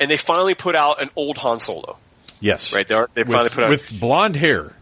and 0.00 0.10
they 0.10 0.16
finally 0.16 0.54
put 0.56 0.74
out 0.74 1.00
an 1.00 1.10
old 1.14 1.38
Han 1.38 1.60
Solo. 1.60 1.98
yes. 2.40 2.72
Right? 2.72 2.86
They 2.88 2.94
are, 2.96 3.08
they 3.14 3.22
finally 3.22 3.44
With, 3.44 3.54
put 3.54 3.64
out 3.64 3.70
with 3.70 4.00
blonde 4.00 4.34
hair. 4.36 4.74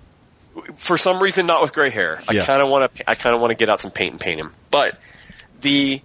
for 0.76 0.96
some 0.96 1.22
reason 1.22 1.46
not 1.46 1.60
with 1.60 1.74
gray 1.74 1.90
hair. 1.90 2.20
I 2.28 2.36
kind 2.38 2.62
of 2.62 2.70
want 2.70 2.94
to 2.94 3.10
I 3.10 3.14
kind 3.14 3.34
of 3.34 3.40
want 3.42 3.50
to 3.50 3.56
get 3.56 3.68
out 3.68 3.80
some 3.80 3.90
paint 3.90 4.12
and 4.12 4.20
paint 4.20 4.40
him. 4.40 4.52
But 4.70 4.98
the 5.60 6.00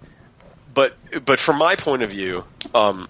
but 0.78 1.24
but 1.24 1.40
from 1.40 1.58
my 1.58 1.74
point 1.74 2.02
of 2.02 2.10
view, 2.10 2.44
um, 2.72 3.08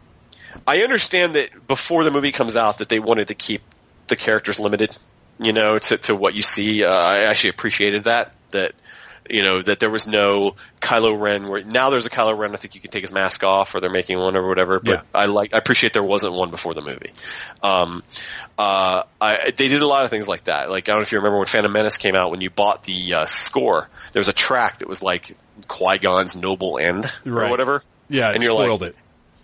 I 0.67 0.83
understand 0.85 1.35
that 1.35 1.67
before 1.67 2.03
the 2.03 2.11
movie 2.11 2.33
comes 2.33 2.57
out 2.57 2.79
that 2.79 2.89
they 2.89 2.99
wanted 2.99 3.29
to 3.29 3.35
keep 3.35 3.61
the 4.07 4.17
characters 4.17 4.59
limited, 4.59 4.97
you 5.39 5.53
know, 5.53 5.79
to 5.79 5.99
to 5.99 6.17
what 6.17 6.33
you 6.33 6.41
see. 6.41 6.83
Uh, 6.83 6.91
I 6.91 7.25
actually 7.25 7.51
appreciated 7.51 8.05
that 8.05 8.33
that 8.53 8.73
you 9.29 9.43
know 9.43 9.61
that 9.61 9.81
there 9.81 9.91
was 9.91 10.07
no 10.07 10.57
Kylo 10.81 11.21
Ren. 11.21 11.49
Where 11.49 11.63
now 11.63 11.91
there's 11.91 12.07
a 12.07 12.11
Kylo 12.11 12.39
Ren. 12.39 12.55
I 12.55 12.57
think 12.57 12.75
you 12.75 12.81
can 12.81 12.91
take 12.91 13.03
his 13.03 13.13
mask 13.13 13.45
off, 13.45 13.75
or 13.75 13.81
they're 13.81 13.91
making 13.91 14.19
one 14.19 14.35
or 14.35 14.49
whatever. 14.49 14.81
But 14.81 14.91
Yeah. 14.91 15.03
I 15.15 15.27
like 15.27 15.53
I 15.53 15.59
appreciate 15.59 15.93
there 15.93 16.03
wasn't 16.03 16.33
one 16.33 16.51
before 16.51 16.73
the 16.73 16.81
movie. 16.81 17.13
Um, 17.63 18.03
uh, 18.57 19.03
I, 19.21 19.53
they 19.55 19.69
did 19.69 19.83
a 19.83 19.87
lot 19.87 20.07
of 20.07 20.11
things 20.11 20.27
like 20.27 20.45
that. 20.45 20.71
Like 20.71 20.89
I 20.89 20.93
don't 20.93 21.01
know 21.01 21.03
if 21.03 21.13
you 21.13 21.19
remember 21.19 21.37
when 21.37 21.49
Phantom 21.49 21.71
Menace 21.71 21.99
came 21.99 22.15
out. 22.15 22.31
When 22.31 22.41
you 22.41 22.49
bought 22.49 22.85
the 22.85 23.13
uh, 23.13 23.27
score, 23.27 23.91
there 24.15 24.21
was 24.21 24.29
a 24.29 24.33
track 24.33 24.79
that 24.79 24.89
was 24.89 25.03
like 25.03 25.37
Qui 25.67 25.99
Gon's 25.99 26.37
noble 26.37 26.79
end 26.79 27.11
Right. 27.25 27.47
or 27.47 27.51
whatever. 27.51 27.83
Yeah, 28.09 28.31
and 28.31 28.43
you're 28.43 28.53
spoiled 28.53 28.81
like, 28.83 28.91
it. 28.91 28.97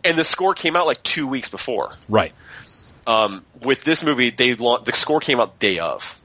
and 0.04 0.16
the 0.18 0.24
score 0.24 0.54
came 0.54 0.76
out 0.76 0.86
like 0.86 1.02
two 1.02 1.26
weeks 1.26 1.48
before. 1.48 1.92
Right. 2.08 2.32
Um, 3.06 3.44
with 3.62 3.84
this 3.84 4.02
movie, 4.02 4.30
they 4.30 4.52
the 4.54 4.92
score 4.94 5.20
came 5.20 5.40
out 5.40 5.58
day 5.58 5.78
of. 5.78 6.18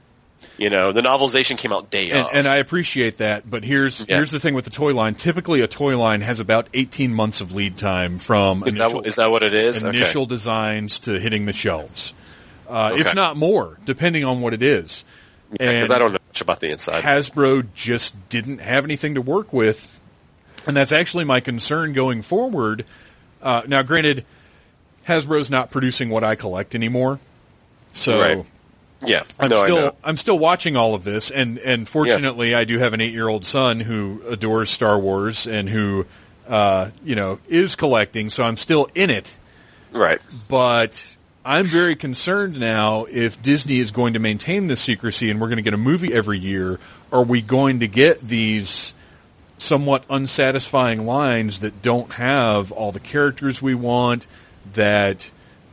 You 0.56 0.68
know, 0.68 0.92
the 0.92 1.00
novelization 1.00 1.56
came 1.56 1.72
out 1.72 1.90
day 1.90 2.10
And, 2.10 2.20
of. 2.20 2.28
and 2.34 2.46
I 2.46 2.56
appreciate 2.56 3.18
that, 3.18 3.48
but 3.48 3.64
here's 3.64 4.04
Yeah. 4.06 4.16
here's 4.16 4.30
the 4.30 4.40
thing 4.40 4.52
with 4.54 4.64
the 4.66 4.70
toy 4.70 4.92
line. 4.94 5.14
Typically, 5.14 5.62
a 5.62 5.66
toy 5.68 5.96
line 5.98 6.20
has 6.20 6.38
about 6.38 6.68
18 6.74 7.14
months 7.14 7.40
of 7.40 7.54
lead 7.54 7.78
time 7.78 8.18
from 8.18 8.62
is 8.66 8.76
initial, 8.76 9.00
that 9.02 9.08
is 9.08 9.16
that 9.16 9.30
what 9.30 9.42
it 9.42 9.54
is? 9.54 9.82
Okay. 9.82 9.96
initial 9.96 10.26
designs 10.26 10.98
to 11.00 11.18
hitting 11.18 11.46
the 11.46 11.54
shelves, 11.54 12.12
uh, 12.68 12.90
Okay. 12.92 13.00
if 13.08 13.14
not 13.14 13.36
more, 13.36 13.78
depending 13.86 14.24
on 14.24 14.42
what 14.42 14.52
it 14.52 14.62
is. 14.62 15.04
Because 15.50 15.66
and 15.84 15.92
I 15.92 15.98
don't 15.98 16.12
know 16.12 16.18
much 16.30 16.40
about 16.40 16.60
the 16.60 16.70
inside. 16.70 17.02
Hasbro 17.02 17.66
just 17.74 18.14
didn't 18.28 18.58
have 18.58 18.84
anything 18.84 19.16
to 19.16 19.22
work 19.22 19.52
with, 19.52 19.88
and 20.66 20.76
that's 20.76 20.92
actually 20.92 21.24
my 21.24 21.40
concern 21.40 21.92
going 21.92 22.22
forward. 22.22 22.84
Uh, 23.42 23.62
now, 23.66 23.82
granted, 23.82 24.24
Hasbro's 25.06 25.50
not 25.50 25.70
producing 25.70 26.08
what 26.08 26.22
I 26.22 26.36
collect 26.36 26.74
anymore, 26.74 27.18
so 27.92 28.20
Right. 28.20 28.44
yeah, 29.04 29.24
I'm 29.40 29.50
no, 29.50 29.64
still. 29.64 29.96
I'm 30.04 30.16
still 30.16 30.38
watching 30.38 30.76
all 30.76 30.94
of 30.94 31.02
this, 31.02 31.30
and 31.32 31.58
and 31.58 31.88
fortunately, 31.88 32.54
I 32.54 32.64
do 32.64 32.78
have 32.78 32.92
an 32.94 33.00
eight 33.00 33.12
year 33.12 33.28
old 33.28 33.44
son 33.44 33.80
who 33.80 34.22
adores 34.28 34.70
Star 34.70 34.98
Wars 34.98 35.48
and 35.48 35.68
who, 35.68 36.06
uh, 36.48 36.90
you 37.04 37.16
know, 37.16 37.40
is 37.48 37.74
collecting. 37.74 38.30
So 38.30 38.44
I'm 38.44 38.56
still 38.56 38.88
in 38.94 39.10
it, 39.10 39.36
right. 39.90 40.20
but 40.48 41.02
I'm 41.44 41.66
very 41.66 41.94
concerned 41.94 42.60
now 42.60 43.06
if 43.06 43.42
Disney 43.42 43.78
is 43.78 43.92
going 43.92 44.12
to 44.12 44.18
maintain 44.18 44.66
this 44.66 44.80
secrecy 44.80 45.30
and 45.30 45.40
we're 45.40 45.46
going 45.48 45.56
to 45.56 45.62
get 45.62 45.72
a 45.74 45.78
movie 45.78 46.12
every 46.12 46.38
year. 46.38 46.78
Are 47.10 47.22
we 47.22 47.40
going 47.40 47.80
to 47.80 47.88
get 47.88 48.20
these 48.20 48.92
somewhat 49.56 50.04
unsatisfying 50.10 51.06
lines 51.06 51.60
that 51.60 51.80
don't 51.82 52.12
have 52.12 52.72
all 52.72 52.92
the 52.92 53.00
characters 53.00 53.62
we 53.62 53.74
want? 53.74 54.26
That 54.74 55.28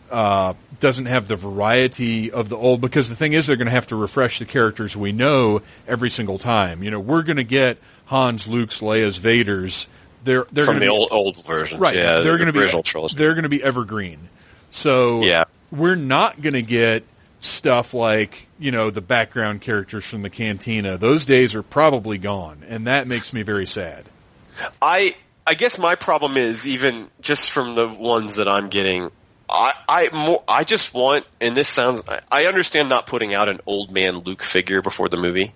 uh, 0.10 0.54
doesn't 0.80 1.08
have 1.08 1.28
the 1.28 1.36
variety 1.36 2.32
of 2.32 2.48
the 2.48 2.56
old 2.56 2.80
because 2.80 3.10
the 3.10 3.16
thing 3.16 3.34
is 3.34 3.46
they're 3.48 3.58
going 3.58 3.68
to 3.68 3.72
have 3.72 3.88
to 3.88 3.96
refresh 3.98 4.40
the 4.40 4.46
characters 4.46 4.96
we 4.96 5.12
know 5.12 5.62
every 5.86 6.10
single 6.10 6.40
time. 6.40 6.82
You 6.82 6.92
know, 6.92 7.00
we're 7.00 7.24
going 7.24 7.38
to 7.38 7.44
get 7.44 7.78
Hans, 8.06 8.48
Luke's, 8.48 8.80
Leia's, 8.80 9.18
Vader's. 9.18 9.90
They're 10.24 10.48
they're 10.52 10.66
From 10.66 10.80
going 10.80 10.82
to 10.82 10.86
the 10.88 10.92
be, 10.92 10.98
old 10.98 11.10
old 11.12 11.46
version, 11.46 11.80
right. 11.80 11.96
Yeah, 11.96 12.20
they're 12.20 12.38
the 12.38 12.52
going 12.52 12.54
to 12.54 12.54
be 12.54 13.14
they're 13.16 13.34
going 13.34 13.44
to 13.44 13.50
be 13.50 13.62
evergreen. 13.62 14.30
So 14.72 15.22
Yeah. 15.22 15.44
We're 15.72 15.96
not 15.96 16.42
going 16.42 16.54
to 16.54 16.62
get 16.62 17.04
stuff 17.40 17.94
like 17.94 18.48
you 18.60 18.72
know 18.72 18.90
the 18.90 19.02
background 19.02 19.62
characters 19.62 20.06
from 20.06 20.22
the 20.22 20.30
cantina. 20.30 20.98
Those 20.98 21.26
days 21.26 21.56
are 21.56 21.64
probably 21.64 22.18
gone, 22.18 22.64
and 22.68 22.88
that 22.88 23.08
makes 23.08 23.34
me 23.34 23.42
very 23.44 23.66
sad. 23.68 24.06
I 24.82 25.16
I 25.46 25.54
guess 25.54 25.78
my 25.78 25.96
problem 25.96 26.38
is 26.38 26.68
even 26.68 27.10
just 27.22 27.52
from 27.52 27.76
the 27.76 27.88
ones 27.88 28.36
that 28.36 28.48
I'm 28.48 28.70
getting, 28.70 29.12
I 29.50 29.74
I 29.88 30.10
more 30.12 30.44
I 30.48 30.64
just 30.64 30.94
want, 30.94 31.26
and 31.40 31.56
this 31.56 31.70
sounds. 31.70 32.04
I, 32.08 32.22
I 32.32 32.46
understand 32.46 32.90
not 32.90 33.08
putting 33.08 33.34
out 33.34 33.50
an 33.50 33.62
old 33.66 33.92
man 33.92 34.20
Luke 34.20 34.44
figure 34.44 34.82
before 34.82 35.10
the 35.10 35.18
movie, 35.18 35.54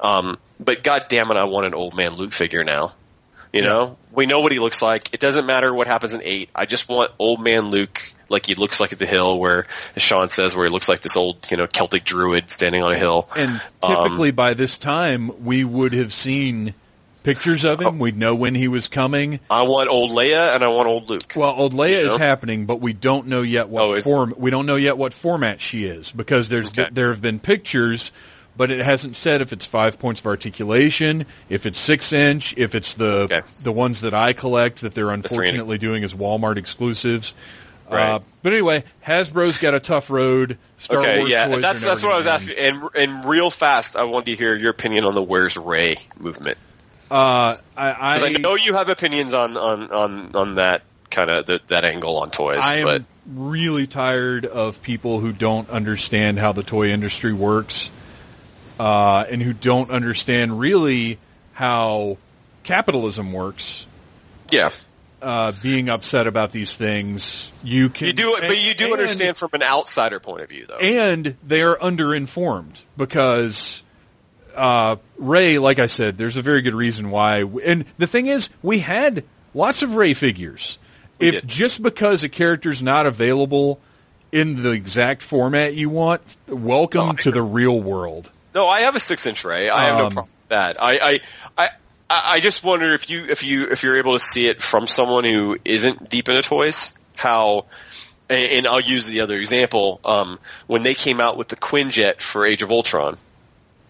um, 0.00 0.38
but 0.58 0.82
god 0.82 1.06
damn 1.08 1.30
it, 1.30 1.36
I 1.36 1.44
want 1.44 1.66
an 1.66 1.74
old 1.74 1.96
man 1.96 2.12
Luke 2.12 2.32
figure 2.32 2.64
now. 2.64 2.94
You 3.52 3.62
know, 3.62 3.96
we 4.12 4.26
know 4.26 4.40
what 4.40 4.52
he 4.52 4.58
looks 4.58 4.82
like. 4.82 5.14
It 5.14 5.20
doesn't 5.20 5.46
matter 5.46 5.72
what 5.72 5.86
happens 5.86 6.12
in 6.12 6.20
eight. 6.22 6.50
I 6.54 6.66
just 6.66 6.86
want 6.86 7.12
old 7.18 7.40
man 7.40 7.62
Luke 7.70 8.12
like 8.28 8.46
he 8.46 8.54
looks 8.54 8.80
like 8.80 8.92
at 8.92 8.98
the 8.98 9.06
hill, 9.06 9.38
where 9.38 9.66
as 9.96 10.02
Sean 10.02 10.28
says, 10.28 10.54
where 10.54 10.64
he 10.66 10.70
looks 10.70 10.88
like 10.88 11.00
this 11.00 11.16
old 11.16 11.46
you 11.50 11.56
know 11.56 11.66
Celtic 11.66 12.04
druid 12.04 12.50
standing 12.50 12.82
on 12.82 12.92
a 12.92 12.98
hill. 12.98 13.28
And 13.36 13.60
Um, 13.82 14.04
typically 14.04 14.30
by 14.30 14.54
this 14.54 14.78
time, 14.78 15.44
we 15.44 15.64
would 15.64 15.92
have 15.92 16.12
seen 16.12 16.74
pictures 17.24 17.64
of 17.64 17.82
Oh. 17.82 17.88
him. 17.88 17.98
We'd 17.98 18.16
know 18.16 18.34
when 18.34 18.54
he 18.54 18.68
was 18.68 18.88
coming. 18.88 19.40
I 19.50 19.62
want 19.62 19.90
old 19.90 20.10
Leia 20.12 20.54
and 20.54 20.64
I 20.64 20.68
want 20.68 20.88
old 20.88 21.10
Luke. 21.10 21.32
Well, 21.36 21.50
old 21.50 21.74
Leia 21.74 22.00
You 22.00 22.06
is 22.06 22.16
happening, 22.16 22.64
but 22.64 22.80
we 22.80 22.92
don't 22.92 23.26
know 23.26 23.42
yet 23.42 23.68
what 23.68 23.82
Oh, 23.82 24.00
form. 24.00 24.34
We 24.38 24.50
don't 24.50 24.64
know 24.66 24.76
yet 24.76 24.96
what 24.96 25.12
format 25.12 25.60
she 25.60 25.84
is 25.84 26.10
because 26.12 26.48
there's 26.48 26.68
Okay. 26.68 26.86
there 26.90 27.10
have 27.10 27.20
been 27.20 27.38
pictures, 27.38 28.12
but 28.56 28.70
it 28.70 28.80
hasn't 28.82 29.14
said 29.16 29.42
if 29.42 29.52
it's 29.52 29.66
five 29.66 29.98
points 29.98 30.20
of 30.20 30.26
articulation, 30.26 31.26
if 31.50 31.66
it's 31.66 31.78
six 31.78 32.12
inch, 32.12 32.54
if 32.56 32.74
it's 32.74 32.94
the 32.94 33.14
Okay. 33.30 33.42
the 33.62 33.72
ones 33.72 34.00
that 34.02 34.14
I 34.14 34.32
collect 34.32 34.80
that 34.80 34.94
they're 34.94 35.04
three 35.06 35.14
and 35.14 35.24
a- 35.24 35.28
unfortunately 35.28 35.78
doing 35.78 36.04
as 36.04 36.14
Walmart 36.14 36.56
exclusives. 36.56 37.34
Uh, 37.96 38.20
but 38.42 38.52
anyway, 38.52 38.84
Hasbro's 39.04 39.58
got 39.58 39.74
a 39.74 39.80
tough 39.80 40.10
road. 40.10 40.58
Star 40.76 41.00
okay, 41.00 41.18
Wars 41.18 41.30
yeah, 41.30 41.48
that's 41.58 41.82
that's 41.82 42.02
what 42.02 42.12
I 42.12 42.18
was 42.18 42.26
asking. 42.26 42.56
And 42.58 42.82
and 42.94 43.24
real 43.24 43.50
fast, 43.50 43.96
I 43.96 44.04
wanted 44.04 44.26
to 44.26 44.36
hear 44.36 44.54
your 44.54 44.70
opinion 44.70 45.04
on 45.04 45.14
the 45.14 45.22
"Where's 45.22 45.56
Rey" 45.56 45.96
movement. 46.18 46.58
Uh, 47.10 47.56
I, 47.76 47.90
I, 47.90 48.18
I 48.26 48.28
know 48.32 48.54
you 48.54 48.74
have 48.74 48.88
opinions 48.88 49.32
on 49.32 49.56
on 49.56 49.90
on 49.90 50.36
on 50.36 50.54
that 50.56 50.82
kind 51.10 51.30
of 51.30 51.46
that 51.68 51.84
angle 51.84 52.18
on 52.18 52.30
toys. 52.30 52.60
I 52.60 52.76
am 52.76 52.84
but 52.84 53.02
really 53.26 53.86
tired 53.86 54.44
of 54.44 54.82
people 54.82 55.20
who 55.20 55.32
don't 55.32 55.68
understand 55.70 56.38
how 56.38 56.52
the 56.52 56.62
toy 56.62 56.90
industry 56.90 57.32
works, 57.32 57.90
uh, 58.78 59.24
and 59.28 59.42
who 59.42 59.52
don't 59.52 59.90
understand 59.90 60.58
really 60.58 61.18
how 61.52 62.18
capitalism 62.62 63.32
works. 63.32 63.86
yeah, 64.50 64.70
Uh, 65.20 65.52
being 65.64 65.88
upset 65.88 66.28
about 66.28 66.52
these 66.52 66.76
things, 66.76 67.50
you 67.64 67.88
can 67.88 68.06
you 68.06 68.12
do 68.12 68.36
it, 68.36 68.42
but 68.42 68.56
you 68.62 68.72
do 68.72 68.84
and- 68.84 68.92
understand 68.94 69.36
from 69.36 69.50
an 69.52 69.64
outsider 69.64 70.20
point 70.20 70.42
of 70.42 70.48
view, 70.48 70.64
though. 70.68 70.76
and 70.76 71.36
they 71.44 71.60
are 71.62 71.76
underinformed 71.76 72.84
because 72.96 73.82
uh, 74.54 74.94
Rey, 75.16 75.58
like 75.58 75.80
I 75.80 75.86
said, 75.86 76.18
there's 76.18 76.36
a 76.36 76.42
very 76.42 76.62
good 76.62 76.74
reason 76.74 77.10
why. 77.10 77.40
And 77.64 77.84
the 77.98 78.06
thing 78.06 78.26
is, 78.26 78.48
we 78.62 78.78
had 78.78 79.24
lots 79.54 79.82
of 79.82 79.96
Rey 79.96 80.14
figures. 80.14 80.78
We 81.18 81.28
if 81.28 81.34
did. 81.34 81.48
just 81.48 81.82
because 81.82 82.22
a 82.22 82.28
character's 82.28 82.80
not 82.80 83.06
available 83.06 83.80
in 84.30 84.62
the 84.62 84.70
exact 84.70 85.22
format 85.22 85.74
you 85.74 85.90
want, 85.90 86.36
welcome 86.46 87.06
No, 87.06 87.12
I 87.12 87.22
to 87.22 87.30
the 87.32 87.42
real 87.42 87.80
world. 87.80 88.30
no, 88.54 88.68
I 88.68 88.82
have 88.82 88.94
a 88.94 89.00
six 89.00 89.26
inch 89.26 89.44
Rey. 89.44 89.68
I 89.68 89.86
have 89.86 89.98
no 89.98 90.04
Um, 90.06 90.12
problem 90.12 90.32
with 90.42 90.48
that. 90.50 90.80
I 90.80 90.98
I. 90.98 91.20
I 91.64 91.68
I 92.10 92.40
just 92.40 92.64
wonder 92.64 92.94
if 92.94 93.10
you 93.10 93.26
if 93.26 93.42
you 93.42 93.68
if 93.68 93.82
you're 93.82 93.98
able 93.98 94.14
to 94.14 94.24
see 94.24 94.46
it 94.46 94.62
from 94.62 94.86
someone 94.86 95.24
who 95.24 95.58
isn't 95.64 96.08
deep 96.08 96.28
into 96.28 96.42
toys, 96.42 96.94
how 97.16 97.66
and 98.30 98.66
I'll 98.66 98.80
use 98.80 99.06
the 99.06 99.20
other 99.20 99.36
example. 99.36 100.00
Um, 100.04 100.38
when 100.66 100.82
they 100.82 100.94
came 100.94 101.20
out 101.20 101.36
with 101.36 101.48
the 101.48 101.56
Quinjet 101.56 102.20
for 102.20 102.44
Age 102.46 102.62
of 102.62 102.70
Ultron, 102.70 103.18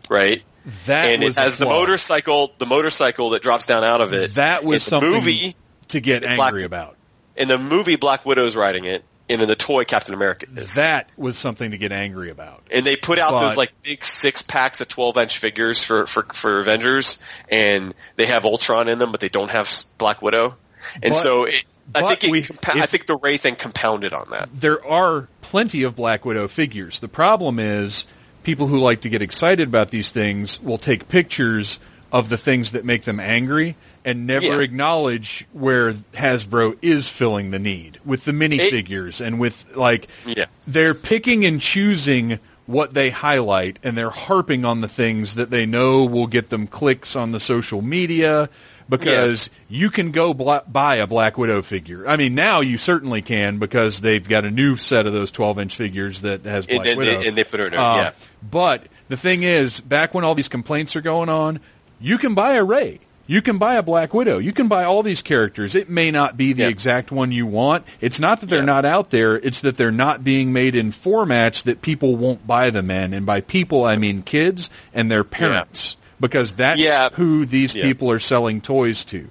right? 0.08 0.42
That 0.86 1.06
and 1.06 1.22
was 1.22 1.36
it 1.36 1.40
has 1.40 1.58
the 1.58 1.66
motorcycle, 1.66 2.52
the 2.58 2.66
motorcycle 2.66 3.30
that 3.30 3.42
drops 3.42 3.66
down 3.66 3.84
out 3.84 4.00
of 4.00 4.12
it. 4.12 4.34
That 4.34 4.64
was 4.64 4.82
something 4.82 5.10
movie. 5.10 5.56
to 5.88 6.00
get 6.00 6.22
Black- 6.22 6.38
angry 6.38 6.64
about. 6.64 6.96
In 7.36 7.48
the 7.48 7.58
movie, 7.58 7.96
Black 7.96 8.26
Widow's 8.26 8.56
riding 8.56 8.84
it, 8.84 9.04
and 9.28 9.40
then 9.40 9.48
the 9.48 9.54
toy, 9.56 9.84
Captain 9.84 10.14
America 10.14 10.46
is. 10.56 10.74
That 10.76 11.08
was 11.16 11.36
something 11.36 11.70
to 11.72 11.78
get 11.78 11.92
angry 11.92 12.30
about. 12.30 12.62
and 12.70 12.84
they 12.86 12.96
put 12.96 13.18
out 13.18 13.32
But- 13.32 13.48
those 13.48 13.56
like 13.56 13.72
big 13.82 14.04
six 14.04 14.42
packs 14.42 14.80
of 14.80 14.88
twelve 14.88 15.16
inch 15.18 15.38
figures 15.38 15.82
for, 15.84 16.06
for 16.06 16.24
for 16.32 16.60
Avengers, 16.60 17.18
and 17.48 17.94
they 18.16 18.26
have 18.26 18.44
Ultron 18.44 18.88
in 18.88 18.98
them, 18.98 19.10
but 19.12 19.20
they 19.20 19.28
don't 19.28 19.50
have 19.50 19.70
Black 19.98 20.22
Widow, 20.22 20.56
and 21.02 21.12
But- 21.12 21.20
so 21.22 21.44
it, 21.44 21.64
I 21.94 22.00
think 22.02 22.24
it 22.24 22.30
we- 22.30 22.42
compa- 22.42 22.80
I 22.80 22.86
think 22.86 23.06
the 23.06 23.16
Rey 23.16 23.36
thing 23.38 23.56
compounded 23.56 24.12
on 24.12 24.28
that. 24.30 24.48
there 24.54 24.84
are 24.86 25.28
plenty 25.40 25.82
of 25.84 25.96
Black 25.96 26.24
Widow 26.24 26.46
figures. 26.48 27.00
The 27.00 27.08
problem 27.08 27.58
is 27.58 28.04
people 28.44 28.66
who 28.66 28.78
like 28.78 29.00
to 29.02 29.08
get 29.08 29.22
excited 29.22 29.68
about 29.68 29.90
these 29.90 30.10
things 30.10 30.60
will 30.62 30.78
take 30.78 31.08
pictures 31.08 31.80
of 32.12 32.28
the 32.30 32.36
things 32.38 32.72
that 32.72 32.84
make 32.84 33.02
them 33.02 33.20
angry 33.20 33.74
and 34.08 34.26
never 34.26 34.46
Yeah. 34.46 34.60
acknowledge 34.60 35.46
where 35.52 35.92
Hasbro 36.14 36.76
is 36.82 37.08
filling 37.10 37.50
the 37.50 37.58
need 37.58 37.98
with 38.04 38.24
the 38.24 38.32
minifigures 38.32 39.24
and 39.24 39.38
with 39.38 39.66
like 39.76 40.08
Yeah. 40.26 40.46
they're 40.66 40.94
picking 40.94 41.44
and 41.44 41.60
choosing 41.60 42.38
what 42.66 42.92
they 42.94 43.10
highlight 43.10 43.78
and 43.82 43.96
they're 43.96 44.10
harping 44.10 44.64
on 44.64 44.80
the 44.80 44.88
things 44.88 45.34
that 45.36 45.50
they 45.50 45.66
know 45.66 46.04
will 46.04 46.26
get 46.26 46.50
them 46.50 46.66
clicks 46.66 47.16
on 47.16 47.32
the 47.32 47.40
social 47.40 47.80
media 47.82 48.48
because 48.90 49.50
you 49.68 49.90
can 49.90 50.10
go 50.12 50.32
bla- 50.32 50.62
buy 50.66 50.96
a 50.96 51.06
Black 51.06 51.36
Widow 51.36 51.60
figure. 51.62 52.08
I 52.08 52.16
mean, 52.16 52.34
now 52.34 52.60
you 52.60 52.78
certainly 52.78 53.20
can 53.22 53.58
because 53.58 54.00
they've 54.00 54.26
got 54.26 54.44
a 54.44 54.50
new 54.50 54.76
set 54.76 55.06
of 55.06 55.12
those 55.12 55.30
12 55.30 55.58
inch 55.58 55.76
figures 55.76 56.20
that 56.20 56.44
has 56.46 56.66
Black 56.66 56.96
Widow. 56.96 57.20
and 57.20 57.36
they 57.36 57.44
put 57.44 57.60
her 57.60 57.66
in. 57.66 57.74
Uh, 57.74 57.94
yeah, 57.96 58.10
But 58.50 58.86
the 59.08 59.16
thing 59.18 59.42
is, 59.42 59.80
back 59.80 60.14
when 60.14 60.24
all 60.24 60.34
these 60.34 60.48
complaints 60.48 60.96
are 60.96 61.02
going 61.02 61.28
on, 61.28 61.60
you 62.00 62.16
can 62.18 62.34
buy 62.34 62.54
a 62.54 62.64
Rey. 62.64 63.00
You 63.30 63.42
can 63.42 63.58
buy 63.58 63.74
a 63.74 63.82
Black 63.82 64.14
Widow. 64.14 64.38
You 64.38 64.52
can 64.54 64.68
buy 64.68 64.84
all 64.84 65.02
these 65.02 65.20
characters. 65.20 65.74
It 65.74 65.90
may 65.90 66.10
not 66.10 66.38
be 66.38 66.54
the 66.54 66.62
Yeah. 66.62 66.68
exact 66.68 67.12
one 67.12 67.30
you 67.30 67.44
want. 67.46 67.84
It's 68.00 68.18
not 68.18 68.40
that 68.40 68.46
they're 68.46 68.60
Yeah. 68.60 68.64
not 68.64 68.84
out 68.86 69.10
there. 69.10 69.36
It's 69.36 69.60
that 69.60 69.76
they're 69.76 69.90
not 69.92 70.24
being 70.24 70.50
made 70.52 70.74
in 70.74 70.92
formats 70.92 71.62
that 71.64 71.82
people 71.82 72.16
won't 72.16 72.46
buy 72.46 72.70
them 72.70 72.90
in. 72.90 73.12
And 73.12 73.26
by 73.26 73.42
people, 73.42 73.84
I 73.84 73.96
mean 73.96 74.22
kids 74.22 74.70
and 74.94 75.10
their 75.10 75.24
parents. 75.24 75.98
Because 76.18 76.54
that's 76.54 76.80
Yeah. 76.80 77.10
who 77.12 77.44
these 77.44 77.74
people 77.74 78.10
are 78.10 78.18
selling 78.18 78.60
toys 78.62 79.04
to. 79.04 79.28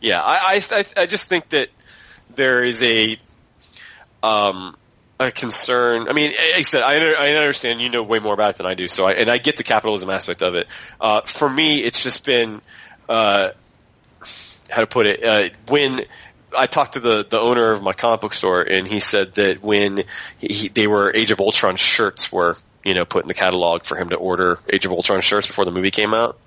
yeah. 0.00 0.20
I, 0.20 0.60
I 0.72 0.78
I 0.80 0.84
I 1.02 1.06
just 1.06 1.28
think 1.28 1.48
that 1.50 1.68
there 2.34 2.64
is 2.64 2.82
a 2.82 3.16
um 4.22 4.76
a 5.20 5.30
concern. 5.30 6.08
I 6.08 6.12
mean, 6.12 6.30
like 6.32 6.56
I 6.56 6.62
said, 6.62 6.82
I, 6.82 6.94
I 7.12 7.30
understand 7.36 7.80
you 7.80 7.88
know 7.88 8.02
way 8.02 8.18
more 8.18 8.34
about 8.34 8.50
it 8.50 8.56
than 8.56 8.66
I 8.66 8.74
do. 8.74 8.88
So 8.88 9.06
I 9.06 9.12
and 9.12 9.30
I 9.30 9.38
get 9.38 9.56
the 9.56 9.62
capitalism 9.62 10.10
aspect 10.10 10.42
of 10.42 10.54
it. 10.56 10.66
Uh, 11.00 11.20
for 11.22 11.48
me, 11.48 11.78
it's 11.84 12.02
just 12.02 12.24
been 12.24 12.60
uh, 13.12 13.52
how 14.70 14.80
to 14.80 14.86
put 14.86 15.06
it 15.06 15.24
uh, 15.24 15.48
when. 15.68 16.00
I 16.54 16.66
talked 16.66 16.92
to 16.94 17.00
the, 17.00 17.24
the 17.26 17.40
owner 17.40 17.72
of 17.72 17.82
my 17.82 17.94
comic 17.94 18.20
book 18.20 18.34
store, 18.34 18.60
and 18.60 18.86
he 18.86 19.00
said 19.00 19.36
that 19.36 19.62
when 19.62 20.04
he, 20.36 20.68
they 20.68 20.86
were 20.86 21.10
Age 21.14 21.30
of 21.30 21.40
Ultron 21.40 21.76
shirts 21.76 22.30
were 22.30 22.58
you 22.84 22.92
know 22.92 23.06
put 23.06 23.24
in 23.24 23.28
the 23.28 23.32
catalog 23.32 23.84
for 23.84 23.96
him 23.96 24.10
to 24.10 24.16
order 24.16 24.58
Age 24.68 24.84
of 24.84 24.92
Ultron 24.92 25.22
shirts 25.22 25.46
before 25.46 25.64
the 25.64 25.70
movie 25.70 25.90
came 25.90 26.12
out, 26.12 26.38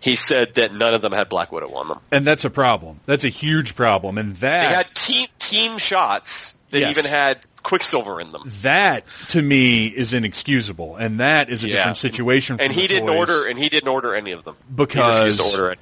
he 0.00 0.16
said 0.16 0.54
that 0.54 0.72
none 0.72 0.94
of 0.94 1.02
them 1.02 1.12
had 1.12 1.28
Black 1.28 1.52
Widow 1.52 1.70
on 1.74 1.88
them. 1.88 1.98
And 2.10 2.26
that's 2.26 2.46
a 2.46 2.50
problem. 2.50 3.00
That's 3.04 3.24
a 3.24 3.28
huge 3.28 3.76
problem. 3.76 4.16
And 4.16 4.36
that 4.36 4.68
They 4.70 4.74
had 4.74 4.94
team 4.94 5.28
team 5.38 5.76
shots 5.76 6.54
that 6.70 6.80
Yes. 6.80 6.96
even 6.96 7.10
had 7.10 7.40
Quicksilver 7.62 8.22
in 8.22 8.32
them. 8.32 8.44
that 8.62 9.04
to 9.28 9.42
me 9.42 9.86
is 9.86 10.14
inexcusable. 10.14 10.96
And 10.96 11.20
that 11.20 11.50
is 11.50 11.62
a 11.62 11.68
Yeah. 11.68 11.76
different 11.76 11.98
situation. 11.98 12.56
And 12.58 12.72
he 12.72 12.86
didn't 12.86 13.08
toys. 13.08 13.18
order 13.28 13.46
and 13.50 13.58
he 13.58 13.68
didn't 13.68 13.90
order 13.90 14.14
any 14.14 14.32
of 14.32 14.44
them. 14.44 14.54
he 14.66 14.76
Because- 14.76 15.20
refused 15.36 15.38
to 15.40 15.44
order 15.60 15.72
it. 15.72 15.78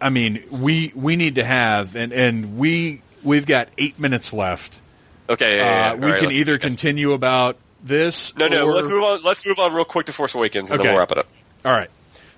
I 0.00 0.10
mean, 0.10 0.42
we 0.50 0.92
we 0.94 1.16
need 1.16 1.36
to 1.36 1.44
have 1.44 1.96
and 1.96 2.12
and 2.12 2.58
we 2.58 3.02
we've 3.24 3.46
got 3.46 3.68
eight 3.78 3.98
minutes 3.98 4.32
left. 4.32 4.80
Okay, 5.28 5.56
yeah, 5.56 5.62
yeah, 5.64 5.70
yeah. 5.70 5.92
Uh, 5.92 5.96
we 5.96 6.10
right, 6.12 6.20
can 6.20 6.32
either 6.32 6.58
continue 6.58 7.12
about 7.12 7.56
this. 7.82 8.36
No, 8.36 8.48
no. 8.48 8.66
or- 8.66 8.74
Let's 8.74 8.88
move 8.88 9.02
on. 9.02 9.22
Let's 9.22 9.44
move 9.46 9.58
on 9.58 9.72
real 9.74 9.84
quick 9.84 10.06
to 10.06 10.12
Force 10.12 10.34
Awakens, 10.34 10.70
and 10.70 10.78
Okay. 10.78 10.86
then 10.88 10.94
we'll 10.94 11.00
wrap 11.00 11.12
it 11.12 11.18
up. 11.18 11.26
All 11.64 11.72
right. 11.72 11.90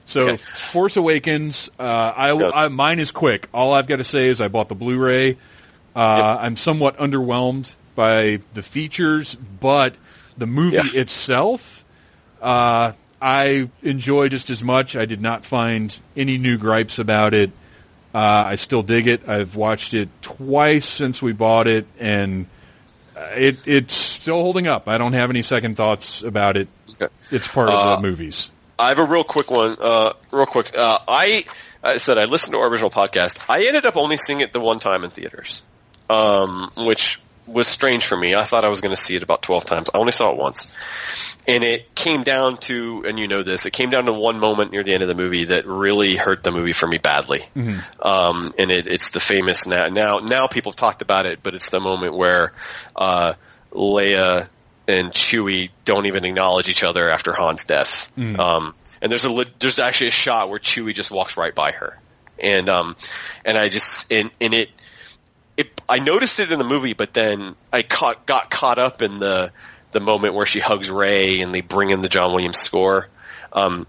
So, 0.07 0.23
Okay. 0.23 0.37
Force 0.37 0.97
Awakens. 0.97 1.69
Uh, 1.79 1.83
I, 1.83 2.31
I 2.65 2.69
mine 2.69 2.99
is 2.99 3.11
quick. 3.11 3.49
All 3.53 3.75
I've 3.75 3.87
got 3.87 3.97
to 3.97 4.05
say 4.05 4.29
is 4.29 4.41
I 4.41 4.49
bought 4.49 4.71
the 4.71 4.75
Blu-ray. 4.75 5.37
Uh, 5.95 6.39
I'm 6.41 6.57
somewhat 6.57 6.97
underwhelmed 6.97 7.75
by 7.95 8.41
the 8.55 8.63
features, 8.63 9.35
but 9.35 9.95
the 10.39 10.47
movie 10.47 10.97
itself, 10.97 11.85
uh, 12.41 12.93
I 13.21 13.69
enjoy 13.83 14.29
just 14.29 14.51
as 14.51 14.63
much. 14.63 14.97
I 14.97 15.05
did 15.07 15.21
not 15.21 15.45
find 15.45 15.99
any 16.17 16.39
new 16.39 16.57
gripes 16.59 16.99
about 16.99 17.35
it. 17.35 17.51
Uh, 18.15 18.19
I 18.47 18.55
still 18.55 18.83
dig 18.83 19.07
it. 19.07 19.29
I've 19.29 19.55
watched 19.57 19.93
it 19.95 20.09
twice 20.23 20.85
since 20.87 21.21
we 21.21 21.33
bought 21.33 21.67
it, 21.67 21.87
and 21.99 22.47
uh, 23.17 23.21
it 23.37 23.59
it's 23.67 23.95
still 23.95 24.41
holding 24.41 24.67
up. 24.67 24.89
I 24.89 24.99
don't 24.99 25.13
have 25.13 25.31
any 25.31 25.43
second 25.43 25.77
thoughts 25.77 26.23
about 26.23 26.57
it. 26.57 26.69
Okay. 26.95 27.13
It's 27.31 27.49
part 27.49 27.69
of 27.69 27.75
Uh, 27.75 27.97
the 27.97 28.03
movies. 28.03 28.51
I 28.79 28.89
have 28.91 28.99
a 28.99 29.05
real 29.05 29.25
quick 29.25 29.51
one. 29.51 29.77
Uh, 29.81 30.13
real 30.31 30.47
quick. 30.47 30.77
Uh, 30.77 30.99
I, 31.09 31.45
I 31.83 31.99
said 31.99 32.17
I 32.17 32.25
listened 32.27 32.53
to 32.55 32.59
our 32.61 32.69
original 32.69 32.91
podcast. 32.91 33.39
I 33.49 33.67
ended 33.67 33.85
up 33.85 33.97
only 33.97 34.17
seeing 34.17 34.41
it 34.41 34.53
the 34.53 34.61
one 34.61 34.79
time 34.79 35.03
in 35.05 35.11
theaters, 35.11 35.63
um, 36.09 36.71
which 36.77 37.21
was 37.47 37.67
strange 37.67 38.07
for 38.07 38.17
me. 38.17 38.35
I 38.35 38.45
thought 38.45 38.65
I 38.65 38.69
was 38.69 38.81
going 38.81 38.95
to 38.95 39.01
see 39.01 39.17
it 39.17 39.23
about 39.23 39.43
12 39.43 39.65
times. 39.65 39.91
I 39.93 39.99
only 39.99 40.13
saw 40.13 40.31
it 40.31 40.37
once. 40.37 40.75
And 41.49 41.65
it 41.65 41.95
came 41.95 42.25
down 42.25 42.59
to, 42.59 43.05
and 43.07 43.19
you 43.19 43.27
know 43.27 43.43
this, 43.43 43.65
it 43.65 43.73
came 43.73 43.89
down 43.89 44.05
to 44.05 44.13
one 44.13 44.39
moment 44.39 44.71
near 44.71 44.83
the 44.83 44.93
end 44.93 45.03
of 45.03 45.09
the 45.09 45.15
movie 45.15 45.45
that 45.47 45.67
really 45.67 46.15
hurt 46.15 46.43
the 46.43 46.53
movie 46.53 46.75
for 46.75 46.87
me 46.87 46.99
badly. 46.99 47.47
Um, 48.01 48.53
and 48.59 48.71
it, 48.71 48.87
it's 48.87 49.13
the 49.13 49.19
famous 49.19 49.67
now, 49.67 49.89
now, 49.89 50.19
now 50.19 50.47
people 50.47 50.73
have 50.73 50.77
talked 50.77 51.01
about 51.01 51.25
it, 51.25 51.43
but 51.43 51.55
it's 51.55 51.71
the 51.71 51.81
moment 51.81 52.15
where, 52.15 52.53
uh, 52.95 53.33
Leia 53.73 54.49
and 54.87 55.11
Chewie 55.11 55.71
don't 55.87 56.05
even 56.05 56.27
acknowledge 56.27 56.69
each 56.69 56.85
other 56.85 57.09
after 57.09 57.33
Han's 57.33 57.65
death. 57.65 58.13
Um, 58.39 58.75
and 59.01 59.11
there's 59.11 59.25
a, 59.25 59.45
there's 59.59 59.79
actually 59.79 60.09
a 60.09 60.11
shot 60.11 60.51
where 60.51 60.59
Chewie 60.59 60.93
just 60.93 61.11
walks 61.11 61.39
right 61.39 61.55
by 61.55 61.73
her. 61.73 61.99
And, 62.39 62.69
um, 62.69 62.95
and 63.47 63.57
I 63.57 63.71
just, 63.71 64.13
and, 64.13 64.31
and 64.39 64.53
it, 64.53 64.69
it, 65.57 65.81
I 65.89 65.99
noticed 65.99 66.41
it 66.41 66.53
in 66.53 66.59
the 66.59 66.65
movie, 66.65 66.93
but 66.93 67.15
then 67.15 67.57
I 67.73 67.83
caught, 67.83 68.27
got 68.27 68.51
caught 68.51 68.79
up 68.79 69.01
in 69.01 69.19
the 69.19 69.51
the 69.93 70.01
moment 70.01 70.35
where 70.35 70.47
she 70.47 70.61
hugs 70.61 70.91
Rey 70.91 71.41
and 71.41 71.55
they 71.55 71.61
bring 71.61 71.91
in 71.91 72.03
the 72.03 72.09
John 72.09 72.33
Williams 72.33 72.59
score. 72.59 73.09
Um, 73.53 73.87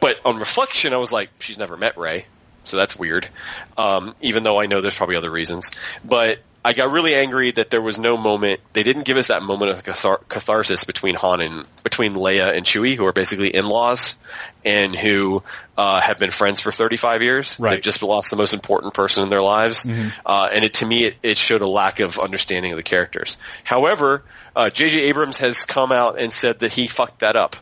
but 0.00 0.20
on 0.24 0.38
reflection, 0.38 0.92
I 0.92 0.98
was 0.98 1.12
like, 1.12 1.30
she's 1.38 1.58
never 1.58 1.76
met 1.76 1.96
Rey, 1.96 2.26
so 2.64 2.76
that's 2.76 2.96
weird. 2.96 3.28
Um, 3.76 4.14
even 4.20 4.42
though 4.42 4.60
I 4.60 4.66
know 4.66 4.80
there's 4.80 4.96
probably 4.96 5.16
other 5.16 5.30
reasons, 5.30 5.70
but 6.04 6.38
I 6.66 6.72
got 6.72 6.90
really 6.90 7.14
angry 7.14 7.52
that 7.52 7.70
there 7.70 7.80
was 7.80 7.96
no 7.96 8.16
moment. 8.16 8.58
They 8.72 8.82
didn't 8.82 9.04
give 9.04 9.16
us 9.18 9.28
that 9.28 9.40
moment 9.40 9.70
of 9.70 9.84
catharsis 10.28 10.82
between 10.82 11.14
Han 11.14 11.40
and 11.40 11.64
between 11.84 12.14
Leia 12.14 12.56
and 12.56 12.66
Chewie, 12.66 12.96
who 12.96 13.06
are 13.06 13.12
basically 13.12 13.54
in-laws 13.54 14.16
and 14.64 14.92
who 14.96 15.44
uh, 15.76 16.00
have 16.00 16.18
been 16.18 16.32
friends 16.32 16.60
for 16.60 16.72
35 16.72 17.22
years. 17.22 17.56
Right. 17.60 17.74
They've 17.74 17.82
just 17.82 18.02
lost 18.02 18.30
the 18.30 18.36
most 18.36 18.52
important 18.52 18.94
person 18.94 19.22
in 19.22 19.28
their 19.28 19.42
lives, 19.42 19.86
uh, 20.26 20.48
and 20.52 20.64
it 20.64 20.74
to 20.74 20.86
me 20.86 21.04
it, 21.04 21.14
it 21.22 21.38
showed 21.38 21.62
a 21.62 21.68
lack 21.68 22.00
of 22.00 22.18
understanding 22.18 22.72
of 22.72 22.78
the 22.78 22.82
characters. 22.82 23.36
However, 23.62 24.24
uh, 24.56 24.68
J.J. 24.68 25.02
Abrams 25.02 25.38
has 25.38 25.66
come 25.66 25.92
out 25.92 26.18
and 26.18 26.32
said 26.32 26.58
that 26.58 26.72
he 26.72 26.88
fucked 26.88 27.20
that 27.20 27.36
up. 27.36 27.54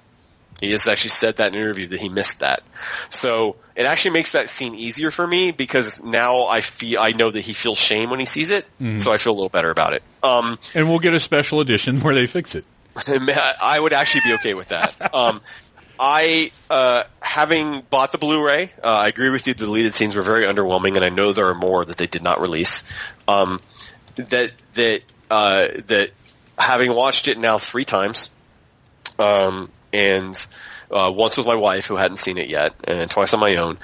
He 0.65 0.73
has 0.73 0.86
actually 0.89 1.11
said 1.11 1.36
that 1.36 1.49
in 1.49 1.55
an 1.55 1.61
interview 1.61 1.89
that 1.89 2.01
he 2.01 2.09
missed 2.09 2.41
that. 2.41 2.62
So 3.11 3.57
it 3.77 3.86
actually 3.86 4.12
makes 4.12 4.32
that 4.32 4.49
scene 4.49 4.74
easier 4.74 5.11
for 5.11 5.27
me 5.27 5.53
because 5.53 6.03
now 6.03 6.47
I 6.47 6.61
feel 6.61 7.01
I 7.01 7.12
know 7.12 7.31
that 7.31 7.41
he 7.41 7.53
feels 7.53 7.78
shame 7.78 8.11
when 8.11 8.20
he 8.20 8.27
sees 8.27 8.51
it, 8.51 8.66
so 8.99 9.12
I 9.12 9.16
feel 9.19 9.32
a 9.32 9.36
little 9.36 9.49
better 9.49 9.70
about 9.70 9.93
it. 9.93 10.03
Um, 10.23 10.59
And 10.74 10.89
we'll 10.89 10.99
get 10.99 11.15
a 11.15 11.20
special 11.20 11.61
edition 11.61 12.01
where 12.01 12.15
they 12.15 12.27
fix 12.27 12.55
it. 12.55 12.65
I 12.97 13.78
would 13.81 13.93
actually 13.93 14.23
be 14.24 14.35
okay 14.35 14.55
with 14.55 14.69
that. 14.69 15.15
Um, 15.15 15.41
I, 15.99 16.51
uh, 16.70 17.05
having 17.20 17.82
bought 17.89 18.11
the 18.12 18.19
Blu-ray, 18.19 18.73
uh, 18.82 18.86
I 18.86 19.09
agree 19.09 19.31
with 19.31 19.47
you. 19.47 19.55
The 19.55 19.65
deleted 19.66 19.95
scenes 19.95 20.16
were 20.16 20.23
very 20.23 20.45
underwhelming, 20.45 20.97
and 20.97 21.05
I 21.05 21.09
know 21.09 21.32
there 21.32 21.49
are 21.49 21.55
more 21.55 21.85
that 21.85 21.97
they 21.97 22.07
did 22.09 22.23
not 22.23 22.41
release. 22.41 22.82
Um, 23.28 23.61
that 24.16 24.53
that 24.74 25.03
uh, 25.31 25.69
that 25.86 26.11
having 26.59 26.93
watched 26.95 27.28
it 27.28 27.39
now 27.39 27.59
three 27.59 27.85
times, 27.85 28.31
um, 29.19 29.70
and 29.95 30.47
uh, 30.91 31.11
once 31.15 31.37
with 31.37 31.47
my 31.47 31.55
wife 31.55 31.87
who 31.87 31.97
hadn't 31.97 32.16
seen 32.19 32.37
it 32.39 32.49
yet, 32.49 32.75
and 32.85 33.11
twice 33.11 33.33
on 33.33 33.41
my 33.41 33.57
own, 33.57 33.79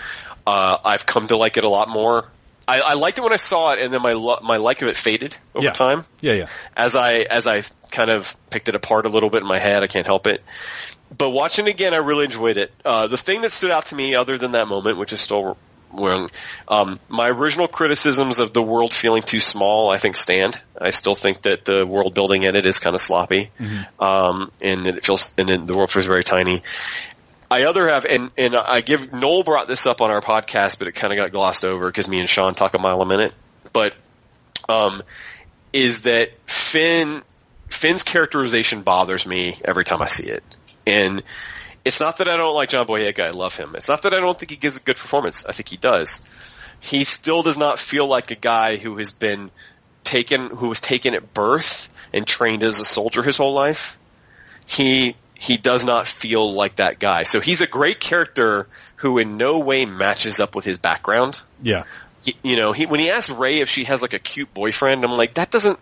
uh, 0.46 0.76
I've 0.84 1.06
come 1.06 1.26
to 1.28 1.36
like 1.36 1.56
it 1.56 1.64
a 1.64 1.68
lot 1.68 1.88
more. 1.88 2.26
I, 2.68 2.80
I 2.80 2.94
liked 2.94 3.18
it 3.18 3.22
when 3.22 3.32
I 3.32 3.36
saw 3.36 3.72
it, 3.72 3.80
and 3.80 3.92
then 3.92 4.02
my 4.02 4.12
lo- 4.12 4.38
my 4.42 4.58
like 4.58 4.82
of 4.82 4.88
it 4.88 4.96
faded 4.96 5.34
over 5.54 5.64
Yeah. 5.64 5.72
time 5.72 6.04
Yeah, 6.20 6.34
yeah. 6.34 6.46
as 6.76 6.94
I 6.94 7.14
as 7.20 7.46
I 7.46 7.62
kind 7.90 8.10
of 8.10 8.36
picked 8.50 8.68
it 8.68 8.74
apart 8.76 9.06
a 9.06 9.08
little 9.08 9.30
bit 9.30 9.42
in 9.42 9.48
my 9.48 9.58
head. 9.58 9.82
I 9.82 9.86
can't 9.86 10.06
help 10.06 10.26
it. 10.26 10.42
But 11.16 11.30
watching 11.30 11.66
it 11.66 11.70
again, 11.70 11.92
I 11.94 11.96
really 11.96 12.24
enjoyed 12.26 12.56
it. 12.56 12.70
Uh, 12.84 13.08
the 13.08 13.16
thing 13.16 13.40
that 13.40 13.50
stood 13.50 13.72
out 13.72 13.86
to 13.86 13.96
me, 13.96 14.14
other 14.14 14.38
than 14.38 14.52
that 14.52 14.68
moment, 14.68 14.96
which 14.98 15.12
is 15.12 15.20
still 15.20 15.56
um, 16.68 17.00
my 17.08 17.28
original 17.28 17.68
criticisms 17.68 18.38
of 18.38 18.52
the 18.52 18.62
world 18.62 18.92
feeling 18.92 19.22
too 19.22 19.40
small, 19.40 19.90
I 19.90 19.98
think 19.98 20.16
stand. 20.16 20.58
I 20.80 20.90
still 20.90 21.14
think 21.14 21.42
that 21.42 21.64
the 21.64 21.86
world 21.86 22.14
building 22.14 22.42
in 22.42 22.56
it 22.56 22.66
is 22.66 22.78
kind 22.78 22.94
of 22.94 23.00
sloppy, 23.00 23.50
um, 23.98 24.50
and 24.60 24.86
it 24.86 25.04
feels 25.04 25.32
and 25.36 25.66
the 25.66 25.76
world 25.76 25.90
feels 25.90 26.06
very 26.06 26.24
tiny. 26.24 26.62
I 27.50 27.64
other 27.64 27.88
have, 27.88 28.04
and, 28.04 28.30
and 28.38 28.54
I 28.54 28.80
give, 28.80 29.12
Noel 29.12 29.42
brought 29.42 29.66
this 29.66 29.84
up 29.84 30.00
on 30.00 30.12
our 30.12 30.20
podcast, 30.20 30.78
but 30.78 30.86
it 30.86 30.92
kind 30.92 31.12
of 31.12 31.16
got 31.16 31.32
glossed 31.32 31.64
over 31.64 31.88
because 31.88 32.06
me 32.06 32.20
and 32.20 32.28
Sean 32.28 32.54
talk 32.54 32.74
a 32.74 32.78
mile 32.78 33.02
a 33.02 33.06
minute. 33.06 33.34
But, 33.72 33.94
um, 34.68 35.02
is 35.72 36.02
that 36.02 36.30
Finn, 36.46 37.22
Finn's 37.68 38.04
characterization 38.04 38.82
bothers 38.82 39.26
me 39.26 39.60
every 39.64 39.84
time 39.84 40.00
I 40.00 40.06
see 40.06 40.26
it. 40.26 40.44
And 40.86 41.24
it's 41.84 42.00
not 42.00 42.18
that 42.18 42.28
I 42.28 42.36
don't 42.36 42.54
like 42.54 42.68
John 42.68 42.86
Boyega, 42.86 43.24
I 43.24 43.30
love 43.30 43.56
him. 43.56 43.74
It's 43.74 43.88
not 43.88 44.02
that 44.02 44.14
I 44.14 44.18
don't 44.18 44.38
think 44.38 44.50
he 44.50 44.56
gives 44.56 44.76
a 44.76 44.80
good 44.80 44.96
performance. 44.96 45.44
I 45.46 45.52
think 45.52 45.68
he 45.68 45.76
does. 45.76 46.20
He 46.80 47.04
still 47.04 47.42
does 47.42 47.58
not 47.58 47.78
feel 47.78 48.06
like 48.06 48.30
a 48.30 48.36
guy 48.36 48.76
who 48.76 48.96
has 48.98 49.12
been 49.12 49.50
taken, 50.04 50.50
who 50.50 50.68
was 50.68 50.80
taken 50.80 51.14
at 51.14 51.34
birth 51.34 51.88
and 52.12 52.26
trained 52.26 52.62
as 52.62 52.80
a 52.80 52.84
soldier 52.84 53.22
his 53.22 53.36
whole 53.36 53.52
life 53.52 53.96
he 54.70 55.16
he 55.34 55.56
does 55.56 55.84
not 55.84 56.06
feel 56.06 56.52
like 56.52 56.76
that 56.76 56.98
guy. 56.98 57.24
So 57.24 57.40
he's 57.40 57.60
a 57.60 57.66
great 57.66 57.98
character 57.98 58.68
who 58.96 59.18
in 59.18 59.36
no 59.36 59.58
way 59.58 59.86
matches 59.86 60.38
up 60.38 60.54
with 60.54 60.64
his 60.64 60.78
background. 60.78 61.40
Yeah. 61.62 61.84
He, 62.22 62.36
you 62.42 62.56
know, 62.56 62.72
he 62.72 62.86
when 62.86 63.00
he 63.00 63.10
asks 63.10 63.30
Rey 63.30 63.60
if 63.60 63.68
she 63.68 63.84
has 63.84 64.02
like 64.02 64.12
a 64.12 64.18
cute 64.18 64.52
boyfriend, 64.54 65.04
I'm 65.04 65.12
like, 65.12 65.34
that 65.34 65.50
doesn't. 65.50 65.78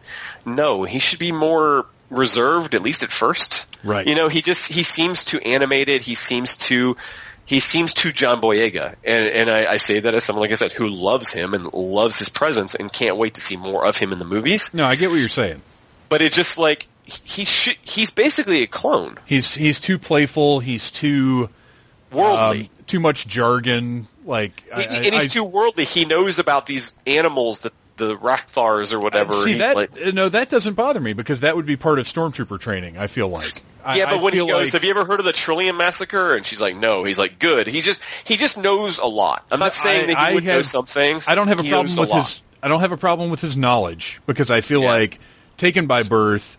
No, 0.47 0.85
he 0.85 1.01
should 1.01 1.19
be 1.19 1.33
more 1.33 1.87
reserved 2.11 2.75
at 2.75 2.83
least 2.83 3.03
at 3.03 3.13
first. 3.13 3.67
Right. 3.85 4.07
You 4.07 4.15
know, 4.15 4.29
he 4.29 4.41
just 4.43 4.71
he 4.73 4.83
seems 4.83 5.25
too 5.25 5.39
animated. 5.39 6.03
He 6.03 6.15
seems 6.15 6.57
too. 6.57 6.97
He 7.45 7.61
seems 7.61 7.95
too 7.95 8.13
John 8.13 8.41
Boyega, 8.41 8.97
and 9.05 9.29
and 9.29 9.51
I, 9.51 9.73
I 9.73 9.77
say 9.79 10.01
that 10.01 10.15
as 10.15 10.25
someone 10.25 10.43
like 10.43 10.51
I 10.51 10.55
said 10.57 10.73
who 10.73 10.89
loves 10.89 11.33
him 11.33 11.55
and 11.55 11.73
loves 11.73 12.19
his 12.19 12.29
presence 12.29 12.75
and 12.75 12.93
can't 12.93 13.17
wait 13.17 13.35
to 13.35 13.41
see 13.41 13.57
more 13.57 13.87
of 13.87 13.97
him 13.97 14.13
in 14.13 14.19
the 14.19 14.25
movies. 14.27 14.75
No, 14.75 14.85
I 14.85 14.97
get 14.97 15.11
what 15.11 15.19
you're 15.19 15.29
saying. 15.29 15.63
But 16.11 16.21
it 16.21 16.33
just 16.33 16.59
like 16.59 16.89
he 17.05 17.45
should. 17.47 17.77
He's 17.83 18.11
basically 18.11 18.63
a 18.63 18.67
clone, 18.67 19.19
He's 19.25 19.55
he's 19.55 19.81
too 19.81 19.99
playful. 19.99 20.61
He's 20.61 20.91
too 20.91 21.49
worldly. 22.13 22.63
um, 22.63 22.69
too 22.87 23.01
much 23.01 23.27
jargon. 23.27 24.09
Like, 24.25 24.63
I, 24.75 24.83
and 24.83 25.15
he's 25.15 25.25
I- 25.25 25.29
too 25.29 25.45
worldly. 25.45 25.87
He 25.87 26.05
knows 26.05 26.39
about 26.39 26.67
these 26.67 26.93
animals 27.07 27.61
that 27.61 27.73
the 27.99 28.17
rathtars 28.17 28.93
or 28.93 29.01
whatever. 29.01 29.33
See 29.33 29.59
that? 29.59 29.77
like- 29.77 30.15
no, 30.15 30.29
that 30.31 30.49
doesn't 30.49 30.75
bother 30.75 31.01
me 31.01 31.13
because 31.13 31.41
that 31.41 31.55
would 31.57 31.67
be 31.67 31.77
part 31.77 31.99
of 31.99 32.07
stormtrooper 32.07 32.59
training. 32.59 32.97
I 32.97 33.07
feel 33.09 33.29
like. 33.29 33.63
I- 33.85 33.97
yeah, 33.99 34.07
but 34.07 34.21
I 34.21 34.23
when 34.23 34.33
he 34.33 34.39
goes, 34.41 34.51
like- 34.51 34.73
"Have 34.73 34.85
you 34.85 34.91
ever 34.91 35.05
heard 35.05 35.21
of 35.21 35.27
the 35.27 35.33
Trillium 35.33 35.77
Massacre?" 35.77 36.35
and 36.35 36.47
she's 36.47 36.61
like, 36.61 36.77
"No," 36.77 37.05
he's 37.05 37.19
like, 37.19 37.39
"Good." 37.39 37.67
He 37.67 37.81
just 37.83 38.01
he 38.25 38.37
just 38.37 38.57
knows 38.57 38.99
a 38.99 39.07
lot. 39.07 39.45
I'm 39.53 39.61
not 39.61 39.75
saying 39.75 40.11
I- 40.11 40.15
that 40.15 40.29
he 40.31 40.35
would 40.37 40.45
know 40.45 40.63
some 40.63 40.87
things. 40.87 41.25
I 41.29 41.35
don't 41.35 41.49
have 41.49 41.61
a 41.61 41.63
He 41.63 41.71
problem 41.71 41.95
with 41.97 42.09
lot. 42.11 42.17
his. 42.19 42.43
I 42.63 42.69
don't 42.69 42.81
have 42.81 42.93
a 42.93 42.97
problem 42.97 43.31
with 43.31 43.41
his 43.41 43.57
knowledge 43.57 44.21
because 44.27 44.51
I 44.51 44.61
feel 44.63 44.83
Yeah. 44.83 44.91
like 44.93 45.19
taken 45.57 45.87
by 45.87 46.03
birth, 46.03 46.57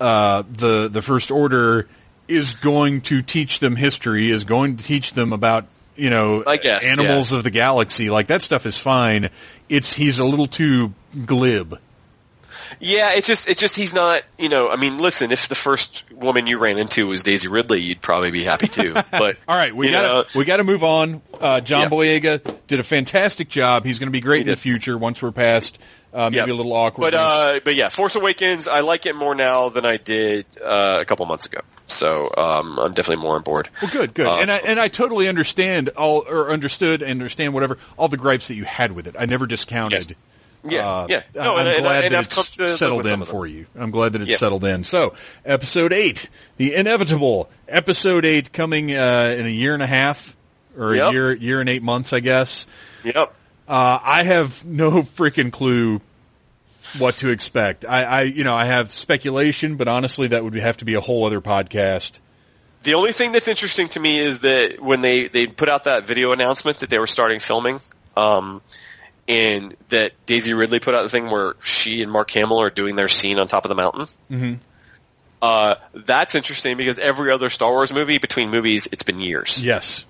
uh, 0.00 0.42
the 0.50 0.88
the 0.88 1.02
first 1.02 1.30
order 1.30 1.88
is 2.28 2.54
going 2.54 3.02
to 3.02 3.20
teach 3.22 3.58
them 3.60 3.76
history, 3.76 4.30
is 4.30 4.44
going 4.44 4.76
to 4.76 4.84
teach 4.84 5.12
them 5.12 5.32
about 5.32 5.66
you 5.96 6.10
know 6.10 6.42
guess, 6.62 6.84
animals 6.84 7.32
of 7.32 7.42
the 7.42 7.50
galaxy. 7.50 8.10
Like 8.10 8.28
that 8.28 8.42
stuff 8.42 8.66
is 8.66 8.78
fine. 8.78 9.30
It's 9.68 9.94
he's 9.94 10.18
a 10.18 10.24
little 10.24 10.46
too 10.46 10.94
glib. 11.26 11.78
Yeah, 12.80 13.12
it's 13.14 13.26
just 13.26 13.48
it's 13.48 13.60
just 13.60 13.76
he's 13.76 13.94
not. 13.94 14.22
You 14.38 14.48
know, 14.48 14.70
I 14.70 14.76
mean, 14.76 14.96
listen, 14.98 15.30
if 15.30 15.48
the 15.48 15.54
first 15.54 16.04
woman 16.12 16.46
you 16.46 16.58
ran 16.58 16.78
into 16.78 17.06
was 17.06 17.22
Daisy 17.22 17.48
Ridley, 17.48 17.80
you'd 17.80 18.00
probably 18.00 18.30
be 18.30 18.44
happy 18.44 18.68
too. 18.68 18.94
But 19.10 19.36
All 19.46 19.56
right, 19.56 19.74
we 19.74 19.86
you 19.86 19.92
got 19.92 20.02
know, 20.02 20.22
to 20.24 20.38
we 20.38 20.44
got 20.44 20.56
to 20.56 20.64
move 20.64 20.82
on. 20.82 21.22
Uh, 21.40 21.60
John 21.60 21.82
Yeah. 21.82 21.88
Boyega 21.88 22.56
did 22.66 22.80
a 22.80 22.82
fantastic 22.82 23.48
job. 23.48 23.84
He's 23.84 23.98
going 23.98 24.08
to 24.08 24.12
be 24.12 24.20
great 24.20 24.42
in 24.42 24.48
the 24.48 24.56
future 24.56 24.98
once 24.98 25.22
we're 25.22 25.30
past 25.30 25.78
uh, 26.14 26.30
maybe 26.30 26.36
yeah. 26.36 26.54
a 26.54 26.56
little 26.56 26.72
awkward. 26.72 27.02
But 27.02 27.14
uh, 27.14 27.60
but 27.64 27.74
yeah, 27.74 27.88
Force 27.88 28.14
Awakens, 28.14 28.68
I 28.68 28.80
like 28.80 29.06
it 29.06 29.16
more 29.16 29.34
now 29.34 29.68
than 29.68 29.84
I 29.84 29.96
did 29.96 30.46
uh, 30.62 30.98
a 31.00 31.04
couple 31.04 31.26
months 31.26 31.46
ago. 31.46 31.60
So 31.86 32.32
um, 32.36 32.78
I'm 32.78 32.94
definitely 32.94 33.22
more 33.22 33.36
on 33.36 33.42
board. 33.42 33.68
Well, 33.82 33.90
good, 33.92 34.14
good, 34.14 34.26
Uh, 34.26 34.36
and 34.36 34.50
I 34.50 34.56
and 34.58 34.80
I 34.80 34.88
totally 34.88 35.28
understand 35.28 35.90
all 35.90 36.24
or 36.28 36.50
understood 36.50 37.02
and 37.02 37.10
understand 37.12 37.52
whatever 37.52 37.78
all 37.98 38.08
the 38.08 38.16
gripes 38.16 38.48
that 38.48 38.54
you 38.54 38.64
had 38.64 38.92
with 38.92 39.06
it. 39.06 39.16
I 39.18 39.26
never 39.26 39.46
discounted. 39.46 40.16
Yeah, 40.66 40.88
Uh, 40.88 41.06
yeah. 41.10 41.22
No, 41.34 41.56
I'm 41.56 41.66
and, 41.66 41.68
and, 41.68 41.82
glad 41.82 42.04
and 42.04 42.14
that 42.14 42.18
I've 42.20 42.26
it's 42.26 42.78
settled 42.78 43.04
in 43.04 43.18
them. 43.20 43.28
for 43.28 43.46
you. 43.46 43.66
I'm 43.78 43.90
glad 43.90 44.14
that 44.14 44.22
it's 44.22 44.30
Yeah. 44.30 44.36
settled 44.38 44.64
in. 44.64 44.82
So, 44.84 45.12
episode 45.44 45.92
eight, 45.92 46.30
the 46.56 46.74
inevitable 46.74 47.50
episode 47.68 48.24
eight, 48.24 48.50
coming 48.50 48.90
uh, 48.90 49.34
in 49.38 49.44
a 49.44 49.50
year 49.50 49.74
and 49.74 49.82
a 49.82 49.86
half 49.86 50.34
or 50.78 50.94
a 50.94 51.10
year 51.12 51.34
year 51.36 51.60
and 51.60 51.68
eight 51.68 51.82
months, 51.82 52.14
I 52.14 52.20
guess. 52.20 52.66
Yep. 53.04 53.34
Uh, 53.68 53.98
I 54.02 54.22
have 54.24 54.64
no 54.64 54.90
freaking 55.02 55.52
clue 55.52 56.00
what 56.98 57.16
to 57.18 57.28
expect. 57.30 57.84
I, 57.84 58.04
I, 58.04 58.22
you 58.22 58.44
know, 58.44 58.54
I 58.54 58.64
have 58.66 58.92
speculation, 58.92 59.76
but 59.76 59.88
honestly, 59.88 60.28
that 60.28 60.44
would 60.44 60.54
have 60.54 60.76
to 60.78 60.84
be 60.84 60.94
a 60.94 61.00
whole 61.00 61.24
other 61.24 61.40
podcast. 61.40 62.18
The 62.82 62.94
only 62.94 63.12
thing 63.12 63.32
that's 63.32 63.48
interesting 63.48 63.88
to 63.90 64.00
me 64.00 64.18
is 64.18 64.40
that 64.40 64.80
when 64.80 65.00
they, 65.00 65.28
they 65.28 65.46
put 65.46 65.68
out 65.68 65.84
that 65.84 66.06
video 66.06 66.32
announcement 66.32 66.80
that 66.80 66.90
they 66.90 66.98
were 66.98 67.06
starting 67.06 67.40
filming, 67.40 67.80
um, 68.16 68.60
and 69.26 69.74
that 69.88 70.12
Daisy 70.26 70.52
Ridley 70.52 70.80
put 70.80 70.94
out 70.94 71.02
the 71.02 71.08
thing 71.08 71.30
where 71.30 71.54
she 71.62 72.02
and 72.02 72.12
Mark 72.12 72.30
Hamill 72.32 72.60
are 72.60 72.68
doing 72.70 72.94
their 72.94 73.08
scene 73.08 73.38
on 73.38 73.48
top 73.48 73.64
of 73.64 73.70
the 73.70 73.74
mountain. 73.74 74.06
Mm-hmm. 74.30 74.54
Uh, 75.40 75.76
that's 75.94 76.34
interesting 76.34 76.76
because 76.76 76.98
every 76.98 77.30
other 77.30 77.48
Star 77.50 77.70
Wars 77.70 77.92
movie 77.92 78.18
between 78.18 78.50
movies, 78.50 78.86
it's 78.92 79.02
been 79.02 79.20
years, 79.20 79.58
Yes, 79.62 80.04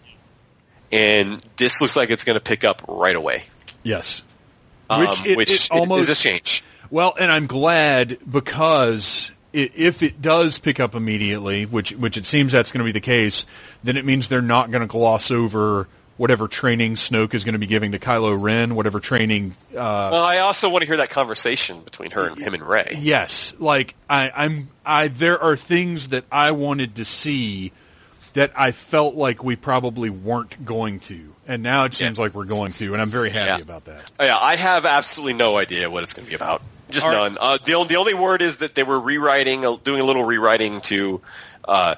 and 0.92 1.44
this 1.56 1.80
looks 1.80 1.96
like 1.96 2.10
it's 2.10 2.24
going 2.24 2.34
to 2.36 2.42
pick 2.44 2.64
up 2.64 2.82
right 2.88 3.16
away. 3.16 3.44
yes. 3.82 4.22
Um, 4.90 5.00
Which 5.00 5.26
it- 5.26 5.36
which 5.38 5.64
it 5.66 5.70
almost- 5.70 6.10
is 6.10 6.18
a 6.18 6.22
change. 6.22 6.62
Well, 6.90 7.14
and 7.18 7.30
I'm 7.30 7.46
glad 7.46 8.18
because 8.30 9.32
i- 9.54 9.70
if 9.74 10.02
it 10.02 10.20
does 10.22 10.58
pick 10.58 10.80
up 10.80 10.94
immediately, 10.94 11.66
which 11.66 11.92
which 11.92 12.16
it 12.16 12.26
seems 12.26 12.52
that's 12.52 12.70
going 12.72 12.80
to 12.80 12.84
be 12.84 12.92
the 12.92 13.00
case, 13.00 13.46
then 13.82 13.96
it 13.96 14.04
means 14.04 14.28
they're 14.28 14.42
not 14.42 14.70
going 14.70 14.82
to 14.82 14.86
gloss 14.86 15.30
over 15.30 15.88
whatever 16.16 16.46
training 16.46 16.94
Snoke 16.94 17.34
is 17.34 17.42
going 17.42 17.54
to 17.54 17.58
be 17.58 17.66
giving 17.66 17.90
to 17.90 17.98
Kylo 17.98 18.40
Ren, 18.40 18.76
whatever 18.76 19.00
training. 19.00 19.52
Uh, 19.72 20.10
Well, 20.12 20.22
I 20.22 20.38
also 20.38 20.68
want 20.68 20.82
to 20.82 20.86
hear 20.86 20.98
that 20.98 21.10
conversation 21.10 21.80
between 21.80 22.12
her 22.12 22.28
and 22.28 22.38
him 22.38 22.54
and 22.54 22.62
Rey. 22.62 22.96
yes, 23.00 23.52
like 23.58 23.96
I, 24.08 24.30
I'm, 24.32 24.68
I 24.86 25.08
there 25.08 25.42
are 25.42 25.56
things 25.56 26.10
that 26.10 26.24
I 26.30 26.52
wanted 26.52 26.94
to 26.96 27.04
see 27.04 27.72
that 28.34 28.52
I 28.56 28.70
felt 28.70 29.16
like 29.16 29.42
we 29.42 29.56
probably 29.56 30.08
weren't 30.10 30.64
going 30.64 31.00
to, 31.00 31.33
and 31.46 31.62
now 31.62 31.84
it 31.84 31.94
seems 31.94 32.18
like 32.18 32.34
we're 32.34 32.44
going 32.44 32.72
to, 32.74 32.92
and 32.92 33.00
I'm 33.02 33.08
very 33.10 33.30
happy 33.30 33.48
Yeah. 33.48 33.58
about 33.58 33.84
that. 33.86 34.12
Oh, 34.20 34.24
yeah, 34.24 34.38
I 34.38 34.56
have 34.56 34.84
absolutely 34.86 35.34
no 35.34 35.56
idea 35.56 35.90
what 35.90 36.02
it's 36.02 36.12
going 36.12 36.24
to 36.26 36.30
be 36.30 36.36
about. 36.36 36.62
Just 36.90 37.06
All 37.06 37.12
right. 37.12 37.32
none. 37.32 37.38
Uh, 37.40 37.58
the, 37.64 37.74
only, 37.74 37.88
the 37.88 37.96
only 37.96 38.14
word 38.14 38.42
is 38.42 38.58
that 38.58 38.74
they 38.74 38.82
were 38.82 39.00
rewriting, 39.00 39.64
uh, 39.64 39.76
doing 39.82 40.00
a 40.00 40.04
little 40.04 40.24
rewriting 40.24 40.80
to 40.82 41.20
uh, 41.66 41.94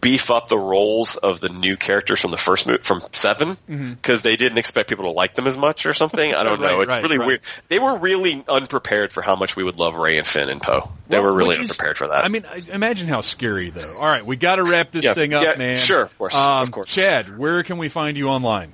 beef 0.00 0.30
up 0.30 0.46
the 0.48 0.58
roles 0.58 1.16
of 1.16 1.40
the 1.40 1.48
new 1.48 1.76
characters 1.76 2.20
from 2.20 2.30
the 2.30 2.36
first 2.36 2.66
mo- 2.68 2.78
from 2.82 3.02
7 3.12 3.56
because 3.96 4.22
they 4.22 4.36
didn't 4.36 4.58
expect 4.58 4.88
people 4.90 5.06
to 5.06 5.10
like 5.10 5.34
them 5.34 5.48
as 5.48 5.56
much 5.56 5.86
or 5.86 5.94
something. 5.94 6.34
I 6.34 6.44
don't 6.44 6.60
know. 6.60 6.82
It's 6.82 6.92
right, 6.92 7.02
really 7.02 7.18
right. 7.18 7.26
weird. 7.26 7.40
They 7.66 7.80
were 7.80 7.96
really 7.96 8.44
unprepared 8.48 9.12
for 9.12 9.22
how 9.22 9.34
much 9.34 9.56
we 9.56 9.64
would 9.64 9.76
love 9.76 9.96
Rey 9.96 10.18
and 10.18 10.26
Finn 10.26 10.50
and 10.50 10.62
Poe. 10.62 10.88
They 11.08 11.18
Well, 11.18 11.30
were 11.30 11.32
really 11.36 11.56
is- 11.56 11.70
unprepared 11.70 11.96
for 11.96 12.06
that. 12.08 12.24
I 12.24 12.28
mean, 12.28 12.44
imagine 12.70 13.08
how 13.08 13.22
scary 13.22 13.70
though. 13.70 13.96
All 13.98 14.04
right, 14.06 14.24
we 14.24 14.36
got 14.36 14.56
to 14.56 14.62
wrap 14.64 14.92
this 14.92 15.04
Yeah, 15.04 15.14
thing 15.14 15.34
up, 15.34 15.42
yeah, 15.42 15.54
man. 15.56 15.76
sure, 15.78 16.02
of 16.02 16.16
course, 16.16 16.34
Um, 16.34 16.62
of 16.62 16.70
course. 16.70 16.94
Chad, 16.94 17.36
where 17.36 17.62
can 17.64 17.78
we 17.78 17.88
find 17.88 18.16
you 18.16 18.28
online? 18.28 18.72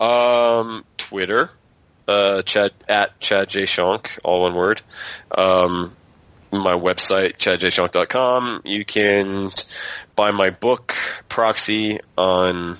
Um, 0.00 0.84
Twitter, 0.96 1.50
uh, 2.08 2.42
Chad 2.42 2.72
at 2.88 3.18
Chad 3.20 3.48
J 3.48 3.62
Shonk, 3.62 4.18
all 4.24 4.42
one 4.42 4.54
word. 4.54 4.82
Um, 5.30 5.96
my 6.52 6.74
website, 6.74 7.36
chadjshonk.com. 7.36 8.62
You 8.64 8.84
can 8.84 9.50
buy 10.14 10.30
my 10.30 10.50
book, 10.50 10.94
Proxy, 11.28 12.00
on 12.16 12.76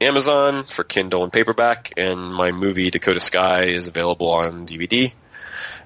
Amazon 0.00 0.64
for 0.64 0.84
Kindle 0.84 1.24
and 1.24 1.32
paperback, 1.32 1.92
and 1.96 2.34
my 2.34 2.52
movie, 2.52 2.90
Dakota 2.90 3.20
Sky, 3.20 3.64
is 3.64 3.88
available 3.88 4.30
on 4.30 4.66
DVD. 4.66 5.12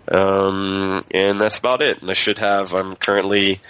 Um, 0.09 1.03
and 1.13 1.41
that's 1.41 1.59
about 1.59 1.83
it. 1.83 2.01
And 2.01 2.11
I 2.11 2.15
should 2.15 2.39
have, 2.39 2.75
I'm 2.75 2.97
currently 2.97 3.61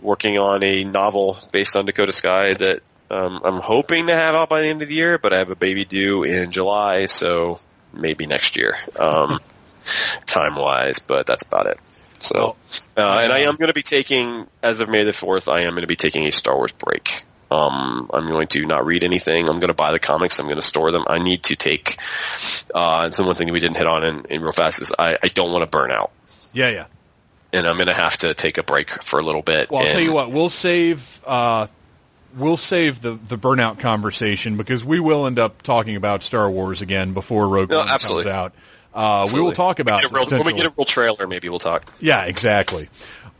working 0.00 0.38
on 0.38 0.62
a 0.62 0.84
novel 0.84 1.38
based 1.52 1.76
on 1.76 1.86
Dakota 1.86 2.12
Sky 2.12 2.54
that 2.54 2.80
um, 3.10 3.40
I'm 3.44 3.60
hoping 3.60 4.06
to 4.08 4.14
have 4.14 4.34
out 4.34 4.48
by 4.48 4.60
the 4.60 4.66
end 4.68 4.82
of 4.82 4.88
the 4.88 4.94
year, 4.94 5.18
but 5.18 5.32
I 5.32 5.38
have 5.38 5.50
a 5.50 5.56
baby 5.56 5.84
due 5.84 6.24
in 6.24 6.50
July, 6.52 7.06
so 7.06 7.58
maybe 7.92 8.26
next 8.26 8.56
year, 8.56 8.76
um, 8.98 9.38
time 10.26 10.54
wise. 10.56 10.98
But 10.98 11.26
that's 11.26 11.42
about 11.44 11.66
it. 11.66 11.80
So, 12.20 12.56
uh, 12.96 13.20
and 13.22 13.32
I 13.32 13.40
am 13.40 13.54
going 13.56 13.68
to 13.68 13.74
be 13.74 13.82
taking, 13.82 14.48
as 14.62 14.80
of 14.80 14.88
May 14.88 15.04
the 15.04 15.12
fourth, 15.12 15.46
I 15.48 15.60
am 15.60 15.70
going 15.70 15.82
to 15.82 15.86
be 15.86 15.94
taking 15.96 16.24
a 16.24 16.32
Star 16.32 16.56
Wars 16.56 16.72
break. 16.72 17.22
Um, 17.50 18.10
I'm 18.12 18.26
going 18.28 18.48
to 18.48 18.66
not 18.66 18.84
read 18.84 19.04
anything. 19.04 19.48
I'm 19.48 19.60
going 19.60 19.68
to 19.68 19.74
buy 19.74 19.92
the 19.92 19.98
comics. 20.00 20.38
I'm 20.38 20.46
going 20.46 20.56
to 20.56 20.62
store 20.62 20.90
them. 20.90 21.04
I 21.08 21.18
need 21.18 21.44
to 21.44 21.56
take. 21.56 21.96
Uh, 22.74 23.02
and 23.04 23.14
so 23.14 23.24
one 23.24 23.36
thing 23.36 23.46
that 23.46 23.52
we 23.52 23.60
didn't 23.60 23.76
hit 23.76 23.86
on 23.86 24.04
in, 24.04 24.24
in 24.26 24.42
real 24.42 24.52
fast 24.52 24.82
is 24.82 24.92
I, 24.98 25.16
I 25.22 25.28
don't 25.28 25.52
want 25.52 25.62
to 25.62 25.70
burn 25.70 25.90
out, 25.90 26.10
Yeah, 26.52 26.70
yeah. 26.70 26.86
and 27.52 27.66
I'm 27.66 27.76
going 27.76 27.86
to 27.86 27.94
have 27.94 28.16
to 28.18 28.34
take 28.34 28.58
a 28.58 28.62
break 28.64 29.02
for 29.04 29.18
a 29.18 29.22
little 29.22 29.40
bit. 29.42 29.70
Well, 29.70 29.78
I'll 29.80 29.86
and- 29.86 29.92
tell 29.92 30.02
you 30.02 30.12
what, 30.12 30.30
we'll 30.32 30.50
save 30.50 31.22
uh, 31.24 31.68
we'll 32.36 32.56
save 32.56 33.00
the 33.00 33.12
the 33.14 33.38
burnout 33.38 33.78
conversation 33.78 34.56
because 34.56 34.84
we 34.84 35.00
will 35.00 35.26
end 35.26 35.38
up 35.38 35.62
talking 35.62 35.96
about 35.96 36.22
Star 36.22 36.50
Wars 36.50 36.82
again 36.82 37.14
before 37.14 37.48
Rogue 37.48 37.70
No, 37.70 37.78
One 37.78 37.88
absolutely. 37.88 38.24
comes 38.24 38.34
out. 38.34 38.54
Uh, 38.94 39.28
we 39.32 39.40
will 39.40 39.52
talk 39.52 39.78
about 39.78 40.02
real- 40.12 40.26
when 40.26 40.44
we 40.44 40.52
get 40.54 40.66
a 40.66 40.72
real 40.76 40.84
trailer, 40.84 41.26
maybe 41.26 41.48
we'll 41.48 41.58
talk. 41.58 41.92
Yeah, 42.00 42.24
exactly. 42.24 42.88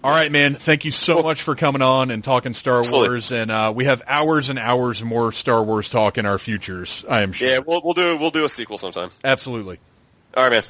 All 0.04 0.12
right, 0.12 0.30
man. 0.30 0.54
Thank 0.54 0.84
you 0.84 0.92
so 0.92 1.22
much 1.22 1.42
for 1.42 1.56
coming 1.56 1.82
on 1.82 2.12
and 2.12 2.22
talking 2.22 2.54
Star 2.54 2.80
Absolutely. 2.80 3.08
Wars. 3.08 3.32
And 3.32 3.50
uh, 3.50 3.72
we 3.74 3.86
have 3.86 4.00
hours 4.06 4.48
and 4.48 4.58
hours 4.58 5.02
more 5.02 5.32
Star 5.32 5.62
Wars 5.64 5.88
talk 5.88 6.18
in 6.18 6.26
our 6.26 6.38
futures. 6.38 7.04
I 7.08 7.22
am 7.22 7.32
sure. 7.32 7.48
Yeah, 7.48 7.58
we'll 7.66 7.80
we'll 7.82 7.94
do 7.94 8.16
we'll 8.16 8.30
do 8.30 8.44
a 8.44 8.48
sequel 8.48 8.78
sometime. 8.78 9.10
Absolutely. 9.24 9.80
All 10.36 10.44
right, 10.44 10.50
man. 10.50 10.62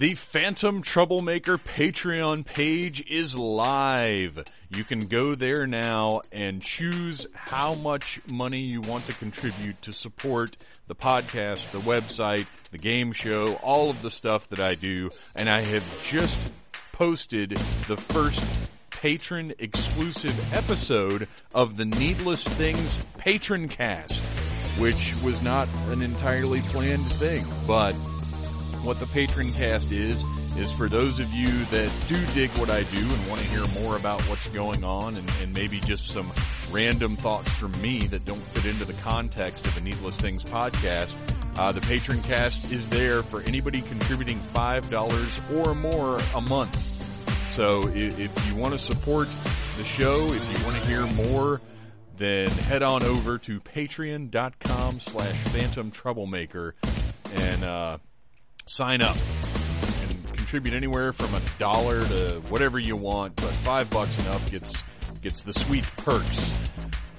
The 0.00 0.14
Phantom 0.14 0.80
Troublemaker 0.80 1.58
Patreon 1.58 2.46
page 2.46 3.04
is 3.06 3.36
live. 3.36 4.42
You 4.70 4.82
can 4.82 5.08
go 5.08 5.34
there 5.34 5.66
now 5.66 6.22
and 6.32 6.62
choose 6.62 7.26
how 7.34 7.74
much 7.74 8.18
money 8.32 8.60
you 8.60 8.80
want 8.80 9.04
to 9.08 9.12
contribute 9.12 9.82
to 9.82 9.92
support 9.92 10.56
the 10.86 10.94
podcast, 10.94 11.70
the 11.72 11.80
website, 11.80 12.46
the 12.70 12.78
game 12.78 13.12
show, 13.12 13.56
all 13.56 13.90
of 13.90 14.00
the 14.00 14.10
stuff 14.10 14.48
that 14.48 14.58
I 14.58 14.74
do. 14.74 15.10
And 15.34 15.50
I 15.50 15.60
have 15.60 15.84
just 16.02 16.50
posted 16.92 17.50
the 17.86 17.98
first 17.98 18.70
patron 18.88 19.52
exclusive 19.58 20.54
episode 20.54 21.28
of 21.54 21.76
the 21.76 21.84
Needless 21.84 22.48
Things 22.48 23.00
patron 23.18 23.68
cast, 23.68 24.24
which 24.78 25.14
was 25.22 25.42
not 25.42 25.68
an 25.88 26.00
entirely 26.00 26.62
planned 26.62 27.04
thing, 27.04 27.44
but 27.66 27.94
what 28.82 28.98
the 28.98 29.06
patron 29.06 29.52
cast 29.52 29.92
is 29.92 30.24
is 30.56 30.72
for 30.72 30.88
those 30.88 31.20
of 31.20 31.32
you 31.32 31.64
that 31.66 31.92
do 32.08 32.24
dig 32.32 32.50
what 32.58 32.70
I 32.70 32.82
do 32.84 32.98
and 32.98 33.28
want 33.28 33.40
to 33.40 33.46
hear 33.48 33.64
more 33.82 33.96
about 33.96 34.20
what's 34.22 34.48
going 34.48 34.82
on 34.84 35.16
and, 35.16 35.32
and 35.42 35.54
maybe 35.54 35.80
just 35.80 36.08
some 36.08 36.30
random 36.72 37.16
thoughts 37.16 37.54
from 37.54 37.72
me 37.80 38.00
that 38.08 38.24
don't 38.24 38.42
fit 38.54 38.66
into 38.66 38.84
the 38.84 38.92
context 38.94 39.66
of 39.66 39.74
the 39.74 39.80
Needless 39.80 40.16
Things 40.16 40.44
podcast. 40.44 41.14
Uh, 41.58 41.70
the 41.72 41.80
patron 41.82 42.20
cast 42.22 42.70
is 42.72 42.88
there 42.88 43.22
for 43.22 43.42
anybody 43.42 43.80
contributing 43.82 44.38
$5 44.54 45.66
or 45.66 45.74
more 45.74 46.18
a 46.34 46.40
month. 46.40 46.78
So 47.50 47.82
i- 47.88 47.92
if 47.96 48.46
you 48.46 48.54
want 48.54 48.72
to 48.72 48.78
support 48.78 49.28
the 49.76 49.84
show, 49.84 50.26
if 50.32 50.58
you 50.58 50.64
want 50.66 50.80
to 50.82 50.88
hear 50.88 51.06
more, 51.28 51.60
then 52.16 52.48
head 52.48 52.82
on 52.82 53.02
over 53.02 53.38
to 53.38 53.60
patreon.com 53.60 55.00
slash 55.00 55.36
phantom 55.48 55.90
troublemaker 55.90 56.74
and, 57.34 57.64
uh, 57.64 57.98
sign 58.70 59.02
up 59.02 59.16
and 60.00 60.32
contribute 60.32 60.74
anywhere 60.74 61.12
from 61.12 61.34
a 61.34 61.40
dollar 61.58 62.00
to 62.02 62.40
whatever 62.48 62.78
you 62.78 62.94
want, 62.94 63.34
but 63.36 63.54
five 63.58 63.90
bucks 63.90 64.16
and 64.18 64.28
up 64.28 64.50
gets 64.50 64.82
gets 65.22 65.42
the 65.42 65.52
sweet 65.52 65.84
perks. 65.98 66.54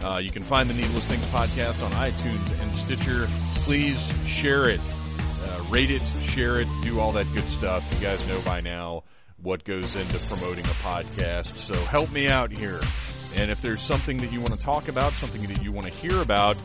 Uh, 0.04 0.18
you 0.18 0.32
can 0.32 0.44
find 0.44 0.70
the 0.70 0.74
Needless 0.74 1.08
Things 1.08 1.26
podcast 1.28 1.86
on 1.86 1.92
iTunes 1.92 2.62
and 2.62 2.72
Stitcher. 2.74 3.28
Please 3.64 4.12
share 4.26 4.70
it, 4.70 4.80
uh, 5.44 5.64
rate 5.70 5.92
it, 5.92 6.02
share 6.24 6.60
it, 6.60 6.68
do 6.82 7.00
all 7.00 7.12
that 7.12 7.32
good 7.34 7.48
stuff. 7.48 7.88
You 7.94 8.00
guys 8.00 8.26
know 8.26 8.42
by 8.42 8.62
now 8.62 9.04
what 9.44 9.64
goes 9.64 9.96
into 9.96 10.18
promoting 10.28 10.66
a 10.66 10.76
podcast. 10.84 11.58
So 11.58 11.76
help 11.76 12.12
me 12.12 12.30
out 12.30 12.52
here. 12.52 12.80
And 13.36 13.52
if 13.52 13.62
there's 13.62 13.82
something 13.82 14.18
that 14.18 14.32
you 14.32 14.40
want 14.40 14.54
to 14.54 14.60
talk 14.60 14.88
about, 14.88 15.14
something 15.14 15.46
that 15.48 15.62
you 15.62 15.72
want 15.72 15.86
to 15.86 15.94
hear 15.94 16.22
about, 16.22 16.58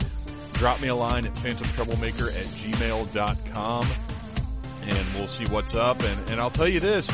drop 0.53 0.81
me 0.81 0.87
a 0.87 0.95
line 0.95 1.25
at 1.27 1.35
phantomtroublemaker 1.35 2.29
at 2.29 2.45
gmail.com 2.45 3.87
and 4.87 5.13
we'll 5.15 5.27
see 5.27 5.45
what's 5.45 5.75
up. 5.75 6.01
And, 6.03 6.29
and 6.29 6.39
I'll 6.39 6.51
tell 6.51 6.67
you 6.67 6.79
this, 6.79 7.09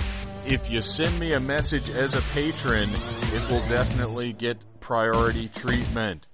if 0.45 0.69
you 0.69 0.82
send 0.82 1.19
me 1.19 1.34
a 1.34 1.40
message 1.40 1.90
as 1.90 2.14
a 2.14 2.22
patron, 2.34 2.90
it 2.92 3.50
will 3.50 3.66
definitely 3.68 4.34
get 4.34 4.58
priority 4.80 5.48
treatment. 5.48 6.27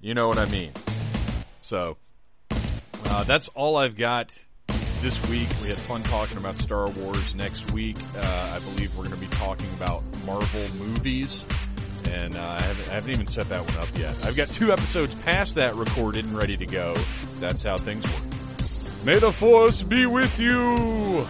You 0.00 0.14
know 0.14 0.28
what 0.28 0.38
I 0.38 0.46
mean? 0.46 0.72
So, 1.60 1.96
uh, 3.06 3.24
that's 3.24 3.48
all 3.50 3.76
I've 3.76 3.96
got 3.96 4.34
this 5.00 5.20
week. 5.28 5.48
We 5.62 5.68
had 5.68 5.78
fun 5.78 6.02
talking 6.02 6.38
about 6.38 6.58
Star 6.58 6.88
Wars. 6.90 7.34
Next 7.34 7.70
week, 7.72 7.96
uh, 8.16 8.56
I 8.56 8.58
believe 8.60 8.96
we're 8.96 9.04
going 9.04 9.14
to 9.14 9.20
be 9.20 9.28
talking 9.28 9.68
about 9.74 10.02
Marvel 10.24 10.66
movies. 10.76 11.44
And 12.10 12.36
uh, 12.36 12.40
I, 12.40 12.62
haven't, 12.62 12.88
I 12.90 12.94
haven't 12.94 13.10
even 13.10 13.26
set 13.26 13.48
that 13.48 13.64
one 13.64 13.76
up 13.78 13.98
yet. 13.98 14.14
I've 14.24 14.36
got 14.36 14.48
two 14.48 14.72
episodes 14.72 15.14
past 15.14 15.54
that 15.56 15.74
recorded 15.74 16.24
and 16.24 16.36
ready 16.36 16.56
to 16.56 16.66
go. 16.66 16.94
That's 17.40 17.62
how 17.62 17.76
things 17.76 18.06
work. 18.06 18.43
May 19.04 19.18
the 19.18 19.30
Force 19.30 19.82
be 19.82 20.06
with 20.06 20.38
you 20.40 21.26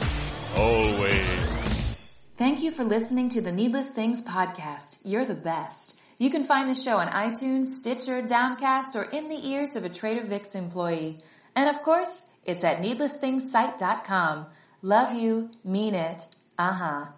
always. 0.56 2.08
Thank 2.36 2.62
you 2.62 2.70
for 2.70 2.84
listening 2.84 3.28
to 3.30 3.40
the 3.40 3.50
Needless 3.50 3.90
Things 3.90 4.22
podcast. 4.22 4.98
You're 5.02 5.24
the 5.24 5.34
best. 5.34 5.96
You 6.18 6.30
can 6.30 6.44
find 6.44 6.70
the 6.70 6.80
show 6.80 6.98
on 6.98 7.08
iTunes, 7.08 7.66
Stitcher, 7.66 8.22
Downcast, 8.22 8.94
or 8.94 9.02
in 9.02 9.28
the 9.28 9.48
ears 9.48 9.74
of 9.74 9.84
a 9.84 9.88
Trader 9.88 10.24
Vic's 10.24 10.54
employee. 10.54 11.18
And 11.56 11.68
of 11.68 11.82
course, 11.82 12.26
it's 12.44 12.62
at 12.62 12.80
needlessthingssite.com. 12.80 14.46
Love 14.82 15.12
you, 15.20 15.50
mean 15.64 15.96
it, 15.96 16.26
uh 16.56 16.72
huh. 16.74 17.06